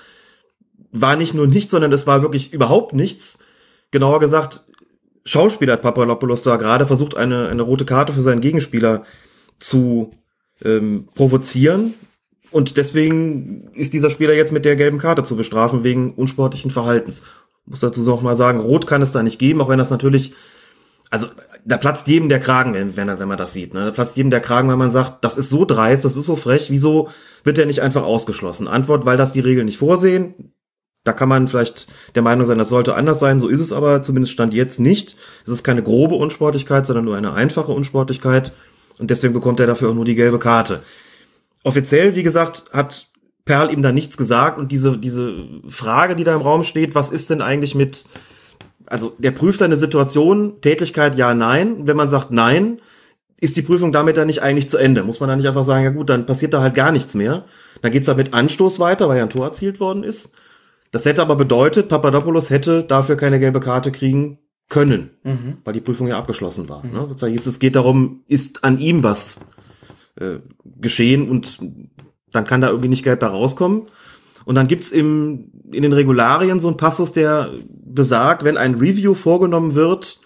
war 0.91 1.15
nicht 1.15 1.33
nur 1.33 1.47
nichts, 1.47 1.71
sondern 1.71 1.91
es 1.91 2.07
war 2.07 2.21
wirklich 2.21 2.53
überhaupt 2.53 2.93
nichts. 2.93 3.39
Genauer 3.91 4.19
gesagt, 4.19 4.65
Schauspieler 5.25 5.73
hat 5.73 5.81
Papadopoulos 5.81 6.43
da 6.43 6.55
gerade 6.57 6.85
versucht, 6.85 7.17
eine, 7.17 7.49
eine 7.49 7.63
rote 7.63 7.85
Karte 7.85 8.13
für 8.13 8.21
seinen 8.21 8.41
Gegenspieler 8.41 9.03
zu 9.59 10.13
ähm, 10.63 11.09
provozieren. 11.15 11.95
Und 12.51 12.77
deswegen 12.77 13.69
ist 13.73 13.93
dieser 13.93 14.09
Spieler 14.09 14.33
jetzt 14.33 14.53
mit 14.53 14.65
der 14.65 14.75
gelben 14.75 14.99
Karte 14.99 15.23
zu 15.23 15.35
bestrafen 15.35 15.83
wegen 15.83 16.13
unsportlichen 16.13 16.71
Verhaltens. 16.71 17.23
Ich 17.63 17.71
muss 17.71 17.79
dazu 17.79 18.01
noch 18.03 18.21
mal 18.21 18.35
sagen, 18.35 18.59
rot 18.59 18.87
kann 18.87 19.01
es 19.01 19.11
da 19.11 19.23
nicht 19.23 19.39
geben, 19.39 19.61
auch 19.61 19.69
wenn 19.69 19.79
das 19.79 19.89
natürlich 19.89 20.33
also 21.09 21.27
da 21.65 21.77
platzt 21.77 22.07
jedem 22.07 22.29
der 22.29 22.39
Kragen, 22.39 22.73
wenn, 22.73 22.95
wenn, 22.95 23.27
man 23.27 23.37
das 23.37 23.53
sieht. 23.53 23.73
Ne? 23.73 23.85
Da 23.85 23.91
platzt 23.91 24.15
jedem 24.15 24.29
der 24.29 24.39
Kragen, 24.39 24.69
wenn 24.69 24.77
man 24.77 24.91
sagt, 24.91 25.25
das 25.25 25.35
ist 25.35 25.49
so 25.49 25.65
dreist, 25.65 26.05
das 26.05 26.15
ist 26.15 26.27
so 26.27 26.35
frech, 26.35 26.69
wieso 26.69 27.09
wird 27.43 27.57
der 27.57 27.65
nicht 27.65 27.81
einfach 27.81 28.03
ausgeschlossen? 28.03 28.67
Antwort, 28.67 29.05
weil 29.05 29.17
das 29.17 29.33
die 29.33 29.39
Regeln 29.39 29.65
nicht 29.65 29.79
vorsehen. 29.79 30.53
Da 31.03 31.13
kann 31.13 31.29
man 31.29 31.47
vielleicht 31.47 31.87
der 32.13 32.21
Meinung 32.21 32.45
sein, 32.45 32.57
das 32.57 32.69
sollte 32.69 32.95
anders 32.95 33.19
sein. 33.19 33.39
So 33.39 33.47
ist 33.47 33.59
es 33.59 33.73
aber 33.73 34.03
zumindest 34.03 34.33
stand 34.33 34.53
jetzt 34.53 34.79
nicht. 34.79 35.17
Es 35.43 35.49
ist 35.49 35.63
keine 35.63 35.83
grobe 35.83 36.15
Unsportlichkeit, 36.15 36.85
sondern 36.85 37.05
nur 37.05 37.17
eine 37.17 37.33
einfache 37.33 37.71
Unsportlichkeit. 37.71 38.53
Und 38.99 39.09
deswegen 39.11 39.33
bekommt 39.33 39.59
er 39.59 39.67
dafür 39.67 39.89
auch 39.89 39.95
nur 39.95 40.05
die 40.05 40.15
gelbe 40.15 40.39
Karte. 40.39 40.81
Offiziell, 41.63 42.15
wie 42.15 42.23
gesagt, 42.23 42.65
hat 42.73 43.07
Perl 43.43 43.71
ihm 43.71 43.81
da 43.81 43.91
nichts 43.91 44.17
gesagt. 44.17 44.57
Und 44.57 44.71
diese, 44.71 44.97
diese 44.97 45.47
Frage, 45.67 46.15
die 46.15 46.23
da 46.23 46.35
im 46.35 46.41
Raum 46.41 46.63
steht, 46.63 46.95
was 46.95 47.11
ist 47.11 47.29
denn 47.29 47.41
eigentlich 47.41 47.75
mit 47.75 48.05
also 48.87 49.13
der 49.17 49.31
prüft 49.31 49.61
eine 49.61 49.77
Situation, 49.77 50.61
Tätigkeit 50.61 51.17
ja, 51.17 51.33
nein. 51.33 51.87
Wenn 51.87 51.97
man 51.97 52.09
sagt 52.09 52.31
nein, 52.31 52.79
ist 53.39 53.57
die 53.57 53.61
Prüfung 53.61 53.91
damit 53.91 54.17
dann 54.17 54.27
nicht 54.27 54.41
eigentlich 54.41 54.69
zu 54.69 54.77
Ende. 54.77 55.03
Muss 55.03 55.19
man 55.19 55.29
dann 55.29 55.39
nicht 55.39 55.47
einfach 55.47 55.63
sagen, 55.63 55.83
ja 55.83 55.91
gut, 55.91 56.09
dann 56.09 56.25
passiert 56.25 56.53
da 56.53 56.61
halt 56.61 56.75
gar 56.75 56.91
nichts 56.91 57.15
mehr. 57.15 57.45
Dann 57.81 57.91
geht's 57.91 58.07
da 58.07 58.13
mit 58.13 58.33
Anstoß 58.33 58.79
weiter, 58.79 59.09
weil 59.09 59.17
ja 59.17 59.23
ein 59.23 59.29
Tor 59.29 59.45
erzielt 59.45 59.79
worden 59.79 60.03
ist. 60.03 60.35
Das 60.91 61.05
hätte 61.05 61.21
aber 61.21 61.35
bedeutet, 61.35 61.89
Papadopoulos 61.89 62.49
hätte 62.49 62.83
dafür 62.83 63.17
keine 63.17 63.39
gelbe 63.39 63.59
Karte 63.59 63.91
kriegen 63.91 64.39
können, 64.69 65.11
mhm. 65.23 65.57
weil 65.63 65.73
die 65.73 65.81
Prüfung 65.81 66.07
ja 66.07 66.17
abgeschlossen 66.17 66.69
war. 66.69 66.85
Mhm. 66.85 66.93
Ne? 66.93 67.07
Das 67.11 67.21
heißt, 67.21 67.47
es 67.47 67.59
geht 67.59 67.75
darum, 67.75 68.23
ist 68.27 68.63
an 68.63 68.77
ihm 68.77 69.03
was 69.03 69.41
äh, 70.15 70.37
geschehen 70.79 71.29
und 71.29 71.59
dann 72.31 72.45
kann 72.45 72.61
da 72.61 72.69
irgendwie 72.69 72.89
nicht 72.89 73.03
gelb 73.03 73.21
herauskommen. 73.21 73.87
Und 74.45 74.55
dann 74.55 74.67
gibt's 74.67 74.91
im, 74.91 75.51
in 75.71 75.81
den 75.81 75.93
Regularien 75.93 76.59
so 76.59 76.67
ein 76.67 76.77
Passus, 76.77 77.11
der 77.11 77.51
besagt, 77.67 78.43
wenn 78.43 78.57
ein 78.57 78.75
Review 78.75 79.13
vorgenommen 79.13 79.75
wird, 79.75 80.19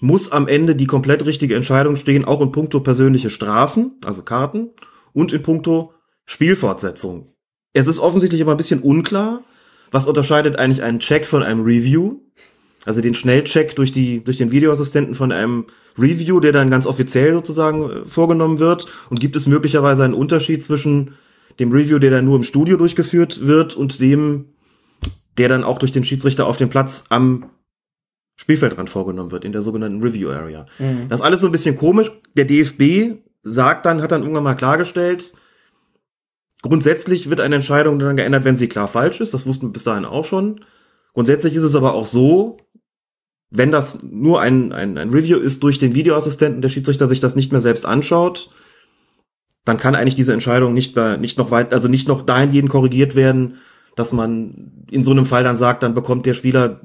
muss 0.00 0.32
am 0.32 0.48
Ende 0.48 0.74
die 0.74 0.86
komplett 0.86 1.24
richtige 1.24 1.54
Entscheidung 1.54 1.96
stehen, 1.96 2.24
auch 2.24 2.40
in 2.40 2.52
puncto 2.52 2.80
persönliche 2.80 3.30
Strafen, 3.30 3.92
also 4.04 4.22
Karten, 4.22 4.70
und 5.12 5.32
in 5.32 5.42
puncto 5.42 5.92
Spielfortsetzung. 6.24 7.32
Es 7.72 7.86
ist 7.86 7.98
offensichtlich 7.98 8.40
immer 8.40 8.52
ein 8.52 8.56
bisschen 8.56 8.82
unklar, 8.82 9.44
was 9.90 10.06
unterscheidet 10.06 10.56
eigentlich 10.56 10.82
einen 10.82 11.00
Check 11.00 11.26
von 11.26 11.42
einem 11.42 11.62
Review, 11.62 12.20
also 12.86 13.00
den 13.00 13.14
Schnellcheck 13.14 13.76
durch 13.76 13.92
die 13.92 14.24
durch 14.24 14.38
den 14.38 14.52
Videoassistenten 14.52 15.14
von 15.14 15.32
einem 15.32 15.66
Review, 15.98 16.40
der 16.40 16.52
dann 16.52 16.70
ganz 16.70 16.86
offiziell 16.86 17.34
sozusagen 17.34 17.90
äh, 17.90 18.04
vorgenommen 18.06 18.58
wird, 18.58 18.86
und 19.10 19.20
gibt 19.20 19.36
es 19.36 19.46
möglicherweise 19.46 20.04
einen 20.04 20.14
Unterschied 20.14 20.62
zwischen 20.62 21.14
dem 21.58 21.72
Review, 21.72 21.98
der 21.98 22.10
dann 22.10 22.24
nur 22.24 22.36
im 22.36 22.42
Studio 22.42 22.76
durchgeführt 22.76 23.46
wird 23.46 23.74
und 23.76 24.00
dem, 24.00 24.46
der 25.38 25.48
dann 25.48 25.64
auch 25.64 25.78
durch 25.78 25.92
den 25.92 26.04
Schiedsrichter 26.04 26.46
auf 26.46 26.56
dem 26.56 26.68
Platz 26.68 27.04
am 27.08 27.50
Spielfeldrand 28.36 28.88
vorgenommen 28.88 29.30
wird, 29.30 29.44
in 29.44 29.52
der 29.52 29.60
sogenannten 29.60 30.02
Review 30.02 30.30
Area. 30.30 30.66
Mhm. 30.78 31.08
Das 31.08 31.20
ist 31.20 31.24
alles 31.24 31.40
so 31.40 31.46
ein 31.46 31.52
bisschen 31.52 31.76
komisch. 31.76 32.10
Der 32.36 32.46
DFB 32.46 33.18
sagt 33.42 33.86
dann, 33.86 34.02
hat 34.02 34.12
dann 34.12 34.22
irgendwann 34.22 34.44
mal 34.44 34.54
klargestellt, 34.54 35.34
grundsätzlich 36.62 37.28
wird 37.28 37.40
eine 37.40 37.56
Entscheidung 37.56 37.98
dann 37.98 38.16
geändert, 38.16 38.44
wenn 38.44 38.56
sie 38.56 38.68
klar 38.68 38.88
falsch 38.88 39.20
ist. 39.20 39.34
Das 39.34 39.46
wussten 39.46 39.66
wir 39.66 39.72
bis 39.72 39.84
dahin 39.84 40.04
auch 40.04 40.24
schon. 40.24 40.64
Grundsätzlich 41.12 41.54
ist 41.54 41.64
es 41.64 41.74
aber 41.74 41.94
auch 41.94 42.06
so, 42.06 42.58
wenn 43.50 43.72
das 43.72 44.02
nur 44.02 44.40
ein, 44.40 44.72
ein, 44.72 44.96
ein 44.96 45.10
Review 45.10 45.38
ist 45.38 45.62
durch 45.62 45.78
den 45.78 45.94
Videoassistenten, 45.94 46.62
der 46.62 46.68
Schiedsrichter 46.68 47.08
sich 47.08 47.20
das 47.20 47.36
nicht 47.36 47.50
mehr 47.50 47.60
selbst 47.60 47.84
anschaut, 47.84 48.50
dann 49.64 49.78
kann 49.78 49.94
eigentlich 49.94 50.16
diese 50.16 50.32
Entscheidung 50.32 50.74
nicht, 50.74 50.96
nicht 51.20 51.38
noch 51.38 51.50
weit, 51.50 51.72
also 51.72 51.88
nicht 51.88 52.08
noch 52.08 52.22
dahingehend 52.22 52.70
korrigiert 52.70 53.14
werden, 53.14 53.56
dass 53.96 54.12
man 54.12 54.84
in 54.90 55.02
so 55.02 55.10
einem 55.10 55.26
Fall 55.26 55.44
dann 55.44 55.56
sagt, 55.56 55.82
dann 55.82 55.94
bekommt 55.94 56.26
der 56.26 56.34
Spieler, 56.34 56.80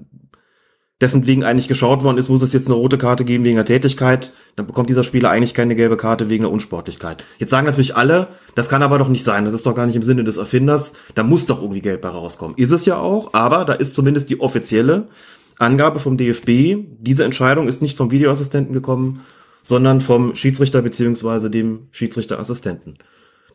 dessen 1.01 1.27
wegen 1.27 1.43
eigentlich 1.43 1.67
geschaut 1.67 2.03
worden 2.03 2.17
ist, 2.17 2.29
muss 2.29 2.41
es 2.41 2.53
jetzt 2.53 2.67
eine 2.67 2.75
rote 2.75 2.97
Karte 2.97 3.25
geben 3.25 3.43
wegen 3.43 3.57
der 3.57 3.65
Tätigkeit, 3.65 4.33
dann 4.55 4.65
bekommt 4.65 4.89
dieser 4.89 5.03
Spieler 5.03 5.29
eigentlich 5.29 5.53
keine 5.53 5.75
gelbe 5.75 5.97
Karte 5.97 6.29
wegen 6.29 6.43
der 6.43 6.51
Unsportlichkeit. 6.51 7.25
Jetzt 7.37 7.49
sagen 7.49 7.65
natürlich 7.65 7.97
alle, 7.97 8.29
das 8.55 8.69
kann 8.69 8.81
aber 8.81 8.97
doch 8.97 9.09
nicht 9.09 9.23
sein, 9.23 9.43
das 9.43 9.53
ist 9.53 9.65
doch 9.65 9.75
gar 9.75 9.85
nicht 9.87 9.97
im 9.97 10.03
Sinne 10.03 10.23
des 10.23 10.37
Erfinders, 10.37 10.93
da 11.13 11.23
muss 11.23 11.47
doch 11.47 11.61
irgendwie 11.61 11.81
gelb 11.81 12.03
herauskommen. 12.03 12.57
Ist 12.57 12.71
es 12.71 12.85
ja 12.85 12.97
auch, 12.97 13.33
aber 13.33 13.65
da 13.65 13.73
ist 13.73 13.93
zumindest 13.93 14.29
die 14.29 14.39
offizielle 14.39 15.09
Angabe 15.57 15.99
vom 15.99 16.17
DFB, 16.17 16.77
diese 16.99 17.25
Entscheidung 17.25 17.67
ist 17.67 17.81
nicht 17.81 17.97
vom 17.97 18.11
Videoassistenten 18.11 18.73
gekommen, 18.73 19.25
sondern 19.65 19.99
vom 19.99 20.35
Schiedsrichter 20.35 20.83
beziehungsweise 20.83 21.49
dem 21.49 21.87
Schiedsrichterassistenten. 21.89 22.99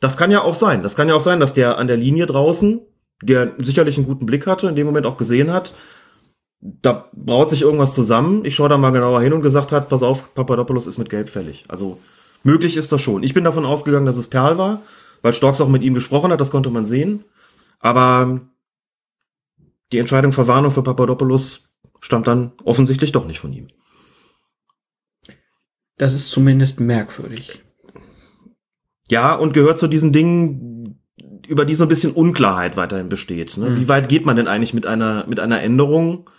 Das 0.00 0.16
kann 0.16 0.32
ja 0.32 0.42
auch 0.42 0.56
sein. 0.56 0.82
Das 0.82 0.96
kann 0.96 1.08
ja 1.08 1.14
auch 1.14 1.20
sein, 1.20 1.38
dass 1.38 1.54
der 1.54 1.78
an 1.78 1.86
der 1.86 1.96
Linie 1.96 2.26
draußen, 2.26 2.80
der 3.22 3.52
sicherlich 3.58 3.96
einen 3.96 4.08
guten 4.08 4.26
Blick 4.26 4.44
hatte, 4.48 4.66
in 4.66 4.74
dem 4.74 4.86
Moment 4.86 5.06
auch 5.06 5.16
gesehen 5.16 5.52
hat, 5.52 5.74
da 6.60 7.08
braut 7.12 7.48
sich 7.48 7.62
irgendwas 7.62 7.94
zusammen. 7.94 8.44
Ich 8.44 8.56
schaue 8.56 8.68
da 8.68 8.76
mal 8.76 8.90
genauer 8.90 9.22
hin 9.22 9.32
und 9.32 9.42
gesagt 9.42 9.70
hat, 9.70 9.88
pass 9.88 10.02
auf, 10.02 10.34
Papadopoulos 10.34 10.88
ist 10.88 10.98
mit 10.98 11.10
Gelb 11.10 11.28
fällig. 11.28 11.64
Also 11.68 12.00
möglich 12.42 12.76
ist 12.76 12.90
das 12.90 13.00
schon. 13.00 13.22
Ich 13.22 13.32
bin 13.32 13.44
davon 13.44 13.64
ausgegangen, 13.64 14.06
dass 14.06 14.16
es 14.16 14.26
Perl 14.26 14.58
war, 14.58 14.82
weil 15.22 15.32
Storks 15.32 15.60
auch 15.60 15.68
mit 15.68 15.82
ihm 15.82 15.94
gesprochen 15.94 16.32
hat, 16.32 16.40
das 16.40 16.50
konnte 16.50 16.70
man 16.70 16.84
sehen. 16.84 17.24
Aber 17.78 18.40
die 19.92 19.98
Entscheidung 19.98 20.32
Verwarnung 20.32 20.72
für 20.72 20.82
Papadopoulos 20.82 21.72
stammt 22.00 22.26
dann 22.26 22.50
offensichtlich 22.64 23.12
doch 23.12 23.26
nicht 23.26 23.38
von 23.38 23.52
ihm. 23.52 23.68
Das 26.00 26.14
ist 26.14 26.30
zumindest 26.30 26.80
merkwürdig. 26.80 27.60
Ja, 29.08 29.34
und 29.34 29.52
gehört 29.52 29.78
zu 29.78 29.86
diesen 29.86 30.14
Dingen, 30.14 30.98
über 31.46 31.66
die 31.66 31.74
so 31.74 31.84
ein 31.84 31.90
bisschen 31.90 32.12
Unklarheit 32.12 32.78
weiterhin 32.78 33.10
besteht. 33.10 33.58
Ne? 33.58 33.68
Mhm. 33.68 33.76
Wie 33.76 33.88
weit 33.88 34.08
geht 34.08 34.24
man 34.24 34.34
denn 34.34 34.48
eigentlich 34.48 34.72
mit 34.72 34.86
einer, 34.86 35.26
mit 35.26 35.40
einer 35.40 35.60
Änderung? 35.60 36.30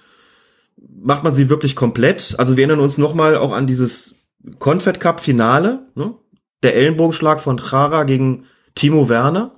Macht 0.77 1.23
man 1.23 1.31
sie 1.31 1.47
wirklich 1.47 1.75
komplett? 1.75 2.33
Also 2.39 2.57
wir 2.57 2.63
erinnern 2.63 2.79
uns 2.79 2.97
nochmal 2.97 3.37
auch 3.37 3.51
an 3.51 3.67
dieses 3.67 4.25
Confed 4.57 4.99
Cup 4.99 5.19
Finale, 5.19 5.85
ne? 5.93 6.15
der 6.63 6.75
Ellenbogenschlag 6.75 7.39
von 7.39 7.59
Chara 7.59 8.05
gegen 8.05 8.45
Timo 8.73 9.09
Werner. 9.09 9.55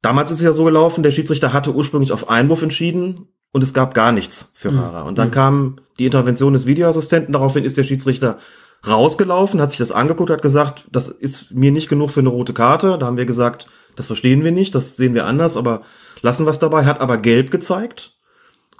Damals 0.00 0.30
ist 0.30 0.38
es 0.38 0.44
ja 0.44 0.54
so 0.54 0.64
gelaufen, 0.64 1.02
der 1.02 1.10
Schiedsrichter 1.10 1.52
hatte 1.52 1.74
ursprünglich 1.74 2.12
auf 2.12 2.30
Einwurf 2.30 2.62
entschieden 2.62 3.28
und 3.52 3.62
es 3.62 3.74
gab 3.74 3.94
gar 3.94 4.12
nichts 4.12 4.52
für 4.54 4.70
Mhm. 4.70 4.76
Chara. 4.76 5.02
Und 5.02 5.18
dann 5.18 5.28
Mhm. 5.28 5.32
kam 5.32 5.76
die 5.98 6.06
Intervention 6.06 6.52
des 6.52 6.66
Videoassistenten, 6.66 7.32
daraufhin 7.32 7.64
ist 7.64 7.76
der 7.76 7.84
Schiedsrichter 7.84 8.38
rausgelaufen, 8.86 9.60
hat 9.60 9.70
sich 9.70 9.78
das 9.78 9.92
angeguckt, 9.92 10.30
hat 10.30 10.42
gesagt, 10.42 10.86
das 10.90 11.08
ist 11.08 11.52
mir 11.52 11.70
nicht 11.70 11.88
genug 11.88 12.10
für 12.10 12.20
eine 12.20 12.30
rote 12.30 12.54
Karte. 12.54 12.96
Da 12.98 13.06
haben 13.06 13.16
wir 13.18 13.26
gesagt, 13.26 13.68
das 13.96 14.06
verstehen 14.06 14.44
wir 14.44 14.52
nicht, 14.52 14.74
das 14.74 14.96
sehen 14.96 15.14
wir 15.14 15.26
anders, 15.26 15.56
aber 15.56 15.82
lassen 16.22 16.46
wir 16.46 16.50
es 16.50 16.58
dabei, 16.58 16.84
hat 16.86 17.00
aber 17.00 17.18
gelb 17.18 17.50
gezeigt 17.50 18.14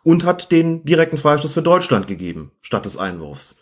und 0.02 0.24
hat 0.24 0.50
den 0.50 0.84
direkten 0.84 1.18
Freistoß 1.18 1.52
für 1.52 1.62
Deutschland 1.62 2.06
gegeben, 2.06 2.52
statt 2.62 2.86
des 2.86 2.96
Einwurfs. 2.96 3.56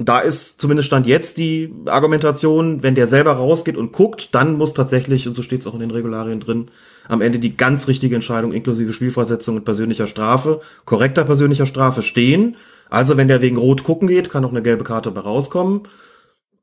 Da 0.00 0.20
ist 0.20 0.60
zumindest 0.60 0.86
stand 0.86 1.08
jetzt 1.08 1.38
die 1.38 1.74
Argumentation, 1.86 2.84
wenn 2.84 2.94
der 2.94 3.08
selber 3.08 3.32
rausgeht 3.32 3.76
und 3.76 3.90
guckt, 3.92 4.32
dann 4.32 4.54
muss 4.54 4.72
tatsächlich, 4.72 5.26
und 5.26 5.34
so 5.34 5.42
steht 5.42 5.62
es 5.62 5.66
auch 5.66 5.74
in 5.74 5.80
den 5.80 5.90
Regularien 5.90 6.38
drin, 6.38 6.70
am 7.08 7.22
Ende 7.22 7.38
die 7.38 7.56
ganz 7.56 7.88
richtige 7.88 8.14
Entscheidung 8.14 8.52
inklusive 8.52 8.92
Spielversetzung 8.92 9.56
und 9.56 9.64
persönlicher 9.64 10.06
Strafe, 10.06 10.60
korrekter 10.84 11.24
persönlicher 11.24 11.66
Strafe 11.66 12.02
stehen. 12.02 12.56
Also 12.90 13.16
wenn 13.16 13.28
der 13.28 13.42
wegen 13.42 13.56
Rot 13.56 13.82
gucken 13.82 14.08
geht, 14.08 14.30
kann 14.30 14.44
auch 14.44 14.50
eine 14.50 14.62
gelbe 14.62 14.84
Karte 14.84 15.10
bei 15.10 15.20
rauskommen. 15.20 15.82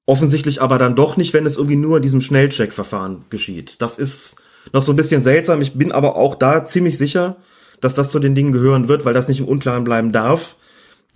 Offensichtlich 0.05 0.61
aber 0.61 0.77
dann 0.77 0.95
doch 0.95 1.17
nicht, 1.17 1.33
wenn 1.33 1.45
es 1.45 1.57
irgendwie 1.57 1.75
nur 1.75 1.97
in 1.97 2.03
diesem 2.03 2.21
Schnellcheck-Verfahren 2.21 3.25
geschieht. 3.29 3.81
Das 3.81 3.97
ist 3.97 4.37
noch 4.71 4.83
so 4.83 4.93
ein 4.93 4.95
bisschen 4.95 5.21
seltsam. 5.21 5.61
Ich 5.61 5.73
bin 5.73 5.91
aber 5.91 6.15
auch 6.15 6.35
da 6.35 6.65
ziemlich 6.65 6.97
sicher, 6.97 7.37
dass 7.81 7.95
das 7.95 8.11
zu 8.11 8.19
den 8.19 8.35
Dingen 8.35 8.51
gehören 8.51 8.87
wird, 8.87 9.05
weil 9.05 9.13
das 9.13 9.27
nicht 9.27 9.39
im 9.39 9.47
Unklaren 9.47 9.83
bleiben 9.83 10.11
darf, 10.11 10.55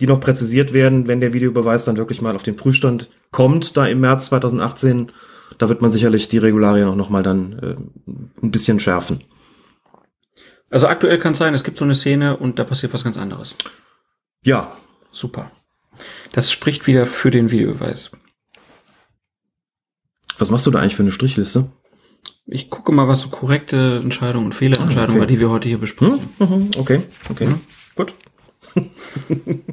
die 0.00 0.06
noch 0.06 0.20
präzisiert 0.20 0.72
werden, 0.72 1.06
wenn 1.08 1.20
der 1.20 1.32
Videobeweis 1.32 1.84
dann 1.84 1.96
wirklich 1.96 2.20
mal 2.20 2.34
auf 2.34 2.42
den 2.42 2.56
Prüfstand 2.56 3.10
kommt, 3.30 3.76
da 3.76 3.86
im 3.86 4.00
März 4.00 4.26
2018. 4.26 5.12
Da 5.58 5.68
wird 5.68 5.82
man 5.82 5.90
sicherlich 5.90 6.28
die 6.28 6.38
Regularien 6.38 6.88
auch 6.88 6.96
noch 6.96 7.10
mal 7.10 7.22
dann 7.22 7.52
äh, 7.58 7.76
ein 8.42 8.50
bisschen 8.50 8.80
schärfen. 8.80 9.22
Also 10.70 10.86
aktuell 10.86 11.18
kann 11.18 11.32
es 11.32 11.38
sein, 11.38 11.52
es 11.54 11.64
gibt 11.64 11.78
so 11.78 11.84
eine 11.84 11.94
Szene 11.94 12.36
und 12.36 12.58
da 12.58 12.64
passiert 12.64 12.92
was 12.92 13.02
ganz 13.04 13.16
anderes. 13.18 13.54
Ja, 14.44 14.76
Super. 15.12 15.50
Das 16.32 16.52
spricht 16.52 16.86
wieder 16.86 17.04
für 17.04 17.32
den 17.32 17.50
Videobeweis. 17.50 18.12
was 20.38 20.50
machst 20.50 20.66
du 20.66 20.70
da 20.70 20.78
eigentlich 20.78 20.94
für 20.96 21.02
eine 21.02 21.10
Strichliste? 21.12 21.70
Ich 22.46 22.70
gucke 22.70 22.92
mal, 22.92 23.08
was 23.08 23.20
so 23.22 23.28
korrekte 23.28 24.00
Entscheidungen 24.02 24.46
und 24.46 24.54
Fehlerentscheidungen 24.54 25.10
Ah, 25.10 25.12
okay. 25.14 25.20
war, 25.20 25.26
die 25.26 25.40
wir 25.40 25.50
heute 25.50 25.68
hier 25.68 25.78
besprechen. 25.78 26.20
Hm? 26.38 26.48
Mhm, 26.48 26.70
okay, 26.78 27.02
okay. 27.28 27.46
Mhm. 27.46 27.60
Gut. 27.96 28.14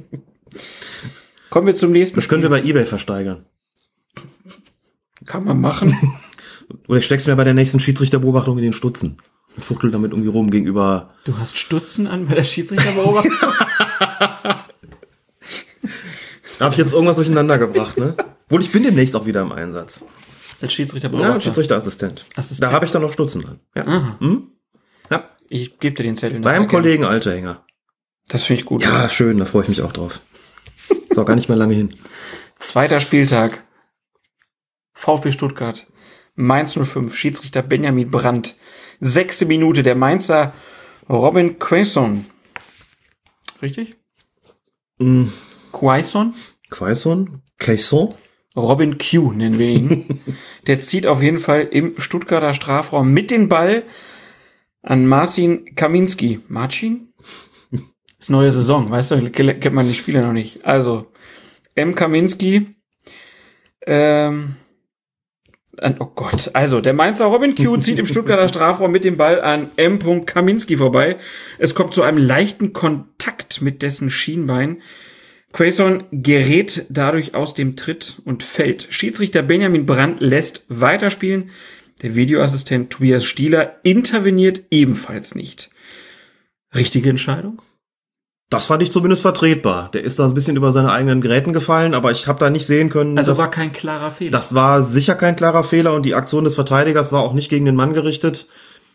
Kommen 1.49 1.67
wir 1.67 1.75
zum 1.75 1.91
nächsten 1.91 2.15
Das 2.15 2.27
können 2.27 2.41
wir 2.43 2.49
bei 2.49 2.63
Ebay 2.63 2.85
versteigern. 2.85 3.45
Kann 5.27 5.43
man 5.43 5.61
machen. 5.61 5.95
Oder 6.87 6.99
ich 6.99 7.05
steck's 7.05 7.27
mir 7.27 7.35
bei 7.35 7.43
der 7.43 7.53
nächsten 7.53 7.79
Schiedsrichterbeobachtung 7.79 8.57
in 8.57 8.63
den 8.63 8.73
Stutzen. 8.73 9.17
Und 9.55 9.63
fuchtel 9.63 9.91
damit 9.91 10.11
irgendwie 10.11 10.29
rum 10.29 10.49
gegenüber. 10.49 11.09
Du 11.25 11.37
hast 11.37 11.57
Stutzen 11.57 12.07
an 12.07 12.25
bei 12.27 12.35
der 12.35 12.43
Schiedsrichterbeobachtung. 12.43 13.31
Da 16.59 16.65
habe 16.65 16.73
ich 16.73 16.79
jetzt 16.79 16.91
irgendwas 16.91 17.17
durcheinander 17.17 17.59
gebracht, 17.59 17.97
ne? 17.97 18.15
Wohl, 18.49 18.61
ich 18.61 18.71
bin 18.71 18.81
demnächst 18.81 19.15
auch 19.15 19.27
wieder 19.27 19.41
im 19.41 19.51
Einsatz. 19.51 20.01
Als 20.59 20.61
Ja, 20.61 20.69
Schiedsrichterbeobachter. 20.71 21.41
Schiedsrichterassistent. 21.41 22.25
Assistent. 22.35 22.71
Da 22.71 22.73
habe 22.73 22.85
ich 22.85 22.91
dann 22.91 23.03
noch 23.03 23.13
Stutzen 23.13 23.43
dran. 23.43 23.59
Ja. 23.75 24.17
Hm? 24.19 24.47
ja. 25.11 25.29
Ich 25.49 25.77
gebe 25.77 25.95
dir 25.95 26.03
den 26.03 26.15
Zettel. 26.15 26.39
Beim 26.39 26.67
Kollegen 26.67 27.05
Altehänger. 27.05 27.41
gerne. 27.41 27.59
Das 28.27 28.43
finde 28.43 28.61
ich 28.61 28.65
gut. 28.65 28.83
Ja, 28.83 29.07
schön, 29.09 29.37
da 29.37 29.45
freue 29.45 29.63
ich 29.63 29.69
mich 29.69 29.83
auch 29.83 29.93
drauf. 29.93 30.19
Ist 31.09 31.19
auch 31.19 31.25
gar 31.25 31.35
nicht 31.35 31.47
mehr 31.47 31.57
lange 31.57 31.75
hin. 31.75 31.89
Zweiter 32.59 32.99
Spieltag. 32.99 33.63
VfB 34.97 35.31
Stuttgart. 35.31 35.87
Mainz 36.35 36.73
05. 36.73 37.15
Schiedsrichter 37.15 37.61
Benjamin 37.61 38.09
Brandt. 38.09 38.57
Sechste 38.99 39.45
Minute. 39.45 39.83
Der 39.83 39.95
Mainzer 39.95 40.53
Robin 41.07 41.59
Quaison. 41.59 42.25
Richtig? 43.61 43.95
Hm, 44.99 45.31
Quaison? 45.71 46.33
Quaison? 46.69 47.41
Caisson? 47.59 48.15
Robin 48.55 48.97
Q 48.97 49.33
nennen 49.33 49.59
wir 49.59 49.69
ihn. 49.69 50.19
Der 50.67 50.79
zieht 50.79 51.05
auf 51.05 51.21
jeden 51.21 51.39
Fall 51.39 51.61
im 51.61 51.99
Stuttgarter 51.99 52.53
Strafraum 52.53 53.11
mit 53.11 53.29
dem 53.29 53.49
Ball 53.49 53.83
an 54.81 55.05
Marcin 55.05 55.75
Kaminski. 55.75 56.39
Marcin? 56.47 57.13
Ist 58.19 58.31
neue 58.31 58.51
Saison, 58.51 58.89
weißt 58.89 59.11
du, 59.11 59.29
kennt 59.29 59.75
man 59.75 59.87
die 59.87 59.93
Spieler 59.93 60.23
noch 60.23 60.33
nicht. 60.33 60.65
Also, 60.65 61.11
M. 61.75 61.93
Kaminski. 61.93 62.75
Ähm, 63.85 64.55
oh 65.99 66.11
Gott, 66.15 66.51
also 66.53 66.81
der 66.81 66.93
Mainzer 66.93 67.25
Robin 67.25 67.55
Q 67.55 67.77
zieht 67.81 67.99
im 67.99 68.05
Stuttgarter 68.05 68.47
Strafraum 68.47 68.91
mit 68.91 69.03
dem 69.03 69.17
Ball 69.17 69.41
an 69.41 69.69
M. 69.75 70.25
Kaminski 70.25 70.77
vorbei. 70.77 71.17
Es 71.57 71.75
kommt 71.75 71.93
zu 71.93 72.03
einem 72.03 72.17
leichten 72.17 72.73
Kontakt 72.73 73.61
mit 73.61 73.81
dessen 73.81 74.09
Schienbein. 74.09 74.81
Quaison 75.53 76.03
gerät 76.11 76.85
dadurch 76.89 77.33
aus 77.33 77.53
dem 77.53 77.75
Tritt 77.75 78.21
und 78.25 78.43
fällt. 78.43 78.87
Schiedsrichter 78.89 79.41
Benjamin 79.41 79.85
Brandt 79.85 80.19
lässt 80.19 80.65
weiterspielen. 80.67 81.51
Der 82.01 82.15
Videoassistent 82.15 82.91
Tobias 82.91 83.25
Stieler 83.25 83.77
interveniert 83.83 84.63
ebenfalls 84.69 85.33
nicht. 85.33 85.71
Richtige 86.75 87.09
Entscheidung? 87.09 87.61
Das 88.49 88.65
fand 88.67 88.81
ich 88.81 88.91
zumindest 88.91 89.21
vertretbar. 89.23 89.91
Der 89.91 90.03
ist 90.03 90.19
da 90.19 90.25
ein 90.25 90.33
bisschen 90.33 90.55
über 90.55 90.71
seine 90.71 90.91
eigenen 90.91 91.19
Gräten 91.19 91.51
gefallen, 91.51 91.93
aber 91.93 92.11
ich 92.11 92.27
habe 92.27 92.39
da 92.39 92.49
nicht 92.49 92.65
sehen 92.65 92.89
können, 92.89 93.17
Also 93.17 93.31
dass, 93.31 93.39
war 93.39 93.51
kein 93.51 93.73
klarer 93.73 94.09
Fehler. 94.09 94.31
das 94.31 94.53
war 94.55 94.81
sicher 94.81 95.15
kein 95.15 95.35
klarer 95.35 95.63
Fehler 95.63 95.93
und 95.93 96.03
die 96.03 96.15
Aktion 96.15 96.45
des 96.45 96.55
Verteidigers 96.55 97.11
war 97.11 97.21
auch 97.23 97.33
nicht 97.33 97.49
gegen 97.49 97.65
den 97.65 97.75
Mann 97.75 97.93
gerichtet, 97.93 98.47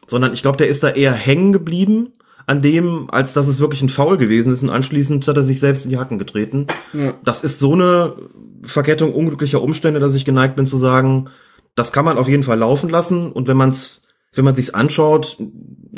sondern 0.07 0.33
ich 0.33 0.41
glaube, 0.43 0.57
der 0.57 0.69
ist 0.69 0.83
da 0.83 0.89
eher 0.89 1.13
hängen 1.13 1.53
geblieben 1.53 2.13
an 2.47 2.63
dem, 2.63 3.09
als 3.11 3.35
dass 3.35 3.47
es 3.47 3.61
wirklich 3.61 3.83
ein 3.83 3.89
Foul 3.91 4.17
gewesen 4.17 4.53
ist 4.53 4.63
und 4.63 4.71
anschließend 4.71 5.29
hat 5.29 5.37
er 5.37 5.43
sich 5.43 5.61
selbst 5.61 5.85
in 5.85 5.91
die 5.91 5.99
Hacken 5.99 6.19
getreten. 6.19 6.67
ja. 6.95 7.15
Das 7.25 7.45
ist 7.45 7.61
so 7.61 7.75
eine 7.75 8.15
Verkettung 8.63 9.13
unglücklicher 9.15 9.61
Umstände, 9.63 10.01
dass 10.01 10.15
ich 10.15 10.25
geneigt 10.25 10.57
bin 10.57 10.67
zu 10.67 10.77
sagen, 10.79 11.29
das 11.75 11.93
kann 11.93 12.05
man 12.07 12.17
auf 12.19 12.29
jeden 12.29 12.43
Fall 12.43 12.59
laufen 12.59 12.89
lassen 12.89 13.31
und 13.31 13.49
wenn 13.49 13.57
man 13.59 13.69
es 13.69 14.07
wenn 14.35 14.45
man 14.45 14.55
sich's 14.55 14.71
anschaut, 14.71 15.37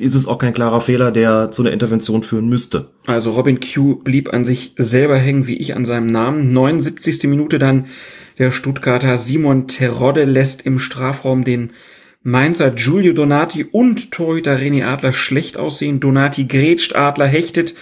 ist 0.01 0.15
es 0.15 0.27
auch 0.27 0.39
kein 0.39 0.55
klarer 0.55 0.81
Fehler, 0.81 1.13
der 1.13 1.53
zu 1.53 1.63
einer 1.63 1.73
Intervention 1.73 2.25
führen 2.25 2.49
müsste. 2.49 2.91
Also 3.07 3.31
Robin 3.31 3.61
Q 3.61 3.97
blieb 4.03 4.33
an 4.33 4.45
sich 4.45 4.75
selber 4.77 5.17
hängen, 5.17 5.47
wie 5.47 5.57
ich 5.57 5.77
an 5.77 5.85
seinem 5.85 6.07
Namen. 6.07 6.53
79. 6.53 7.25
Minute 7.25 7.61
dann 7.61 7.87
der 8.39 8.51
Stuttgarter 8.51 9.17
Simon 9.17 9.69
Terodde 9.69 10.25
lässt 10.25 10.67
im 10.67 10.81
Strafraum 10.81 11.45
den 11.45 11.71
Mainzer 12.25 12.71
Giulio 12.71 13.13
Donati 13.13 13.65
und 13.65 14.11
Torhüter 14.11 14.57
René 14.57 14.87
Adler 14.87 15.13
schlecht 15.13 15.59
aussehen. 15.59 16.01
Donati 16.01 16.47
grätscht, 16.47 16.97
Adler 16.97 17.27
hechtet, 17.27 17.75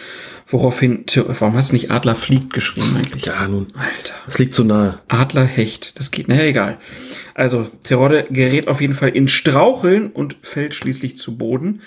woraufhin, 0.52 1.04
warum 1.14 1.54
hast 1.56 1.70
du 1.70 1.74
nicht 1.76 1.90
Adler 1.90 2.14
fliegt 2.14 2.52
geschrieben 2.52 2.96
eigentlich? 2.96 3.24
Ja, 3.26 3.46
nun, 3.48 3.68
Alter. 3.74 4.14
das 4.26 4.38
liegt 4.38 4.54
zu 4.54 4.64
nahe. 4.64 5.00
Adler 5.08 5.44
Hecht. 5.44 5.98
Das 5.98 6.10
geht, 6.10 6.28
naja, 6.28 6.42
egal. 6.44 6.78
Also, 7.34 7.64
Terodde 7.82 8.26
gerät 8.30 8.68
auf 8.68 8.80
jeden 8.80 8.94
Fall 8.94 9.10
in 9.10 9.28
Straucheln 9.28 10.10
und 10.10 10.36
fällt 10.42 10.74
schließlich 10.74 11.16
zu 11.16 11.36
Boden. 11.36 11.80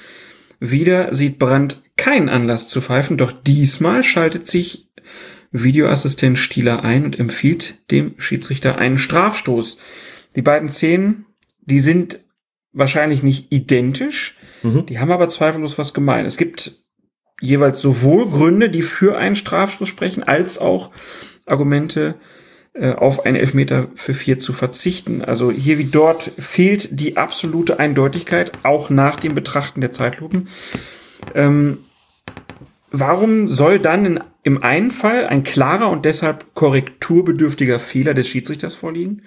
Wieder 0.60 1.14
sieht 1.14 1.38
Brandt 1.40 1.82
keinen 1.98 2.30
Anlass 2.30 2.68
zu 2.68 2.82
pfeifen, 2.82 3.18
doch 3.18 3.32
diesmal 3.32 4.04
schaltet 4.04 4.48
sich 4.48 4.88
Videoassistent 5.52 6.38
Stieler 6.38 6.84
ein 6.84 7.06
und 7.06 7.20
empfiehlt 7.20 7.90
dem 7.92 8.16
Schiedsrichter 8.18 8.78
einen 8.78 8.98
Strafstoß. 8.98 9.80
Die 10.36 10.42
beiden 10.42 10.68
Szenen, 10.70 11.26
die 11.62 11.80
sind 11.80 12.20
wahrscheinlich 12.74 13.24
nicht 13.24 13.52
identisch, 13.54 14.36
Mhm. 14.64 14.86
die 14.88 15.00
haben 15.00 15.12
aber 15.12 15.28
zweifellos 15.30 15.78
was 15.78 15.94
gemein. 15.94 16.26
Es 16.26 16.38
gibt 16.38 16.78
jeweils 17.42 17.82
sowohl 17.82 18.30
Gründe, 18.30 18.70
die 18.70 18.82
für 18.82 19.18
einen 19.18 19.36
Strafstoß 19.36 19.88
sprechen, 19.88 20.24
als 20.24 20.58
auch 20.58 20.92
Argumente, 21.46 22.16
äh, 22.74 22.94
auf 22.94 23.26
einen 23.26 23.38
Elfmeter 23.38 23.88
für 23.96 24.14
vier 24.14 24.40
zu 24.40 24.52
verzichten. 24.52 25.24
Also 25.24 25.50
hier 25.50 25.78
wie 25.78 25.86
dort 25.86 26.32
fehlt 26.38 27.00
die 27.00 27.16
absolute 27.16 27.80
Eindeutigkeit, 27.80 28.52
auch 28.64 28.90
nach 28.90 29.20
dem 29.20 29.34
Betrachten 29.34 29.80
der 29.80 29.94
Zeitlupen. 29.94 30.50
Ähm, 31.34 31.78
warum 32.92 33.48
soll 33.48 33.80
dann 33.80 34.06
in, 34.06 34.20
im 34.44 34.62
einen 34.62 34.92
Fall 34.92 35.26
ein 35.26 35.44
klarer 35.44 35.90
und 35.90 36.04
deshalb 36.04 36.54
korrekturbedürftiger 36.54 37.80
Fehler 37.80 38.14
des 38.14 38.28
Schiedsrichters 38.28 38.76
vorliegen, 38.76 39.22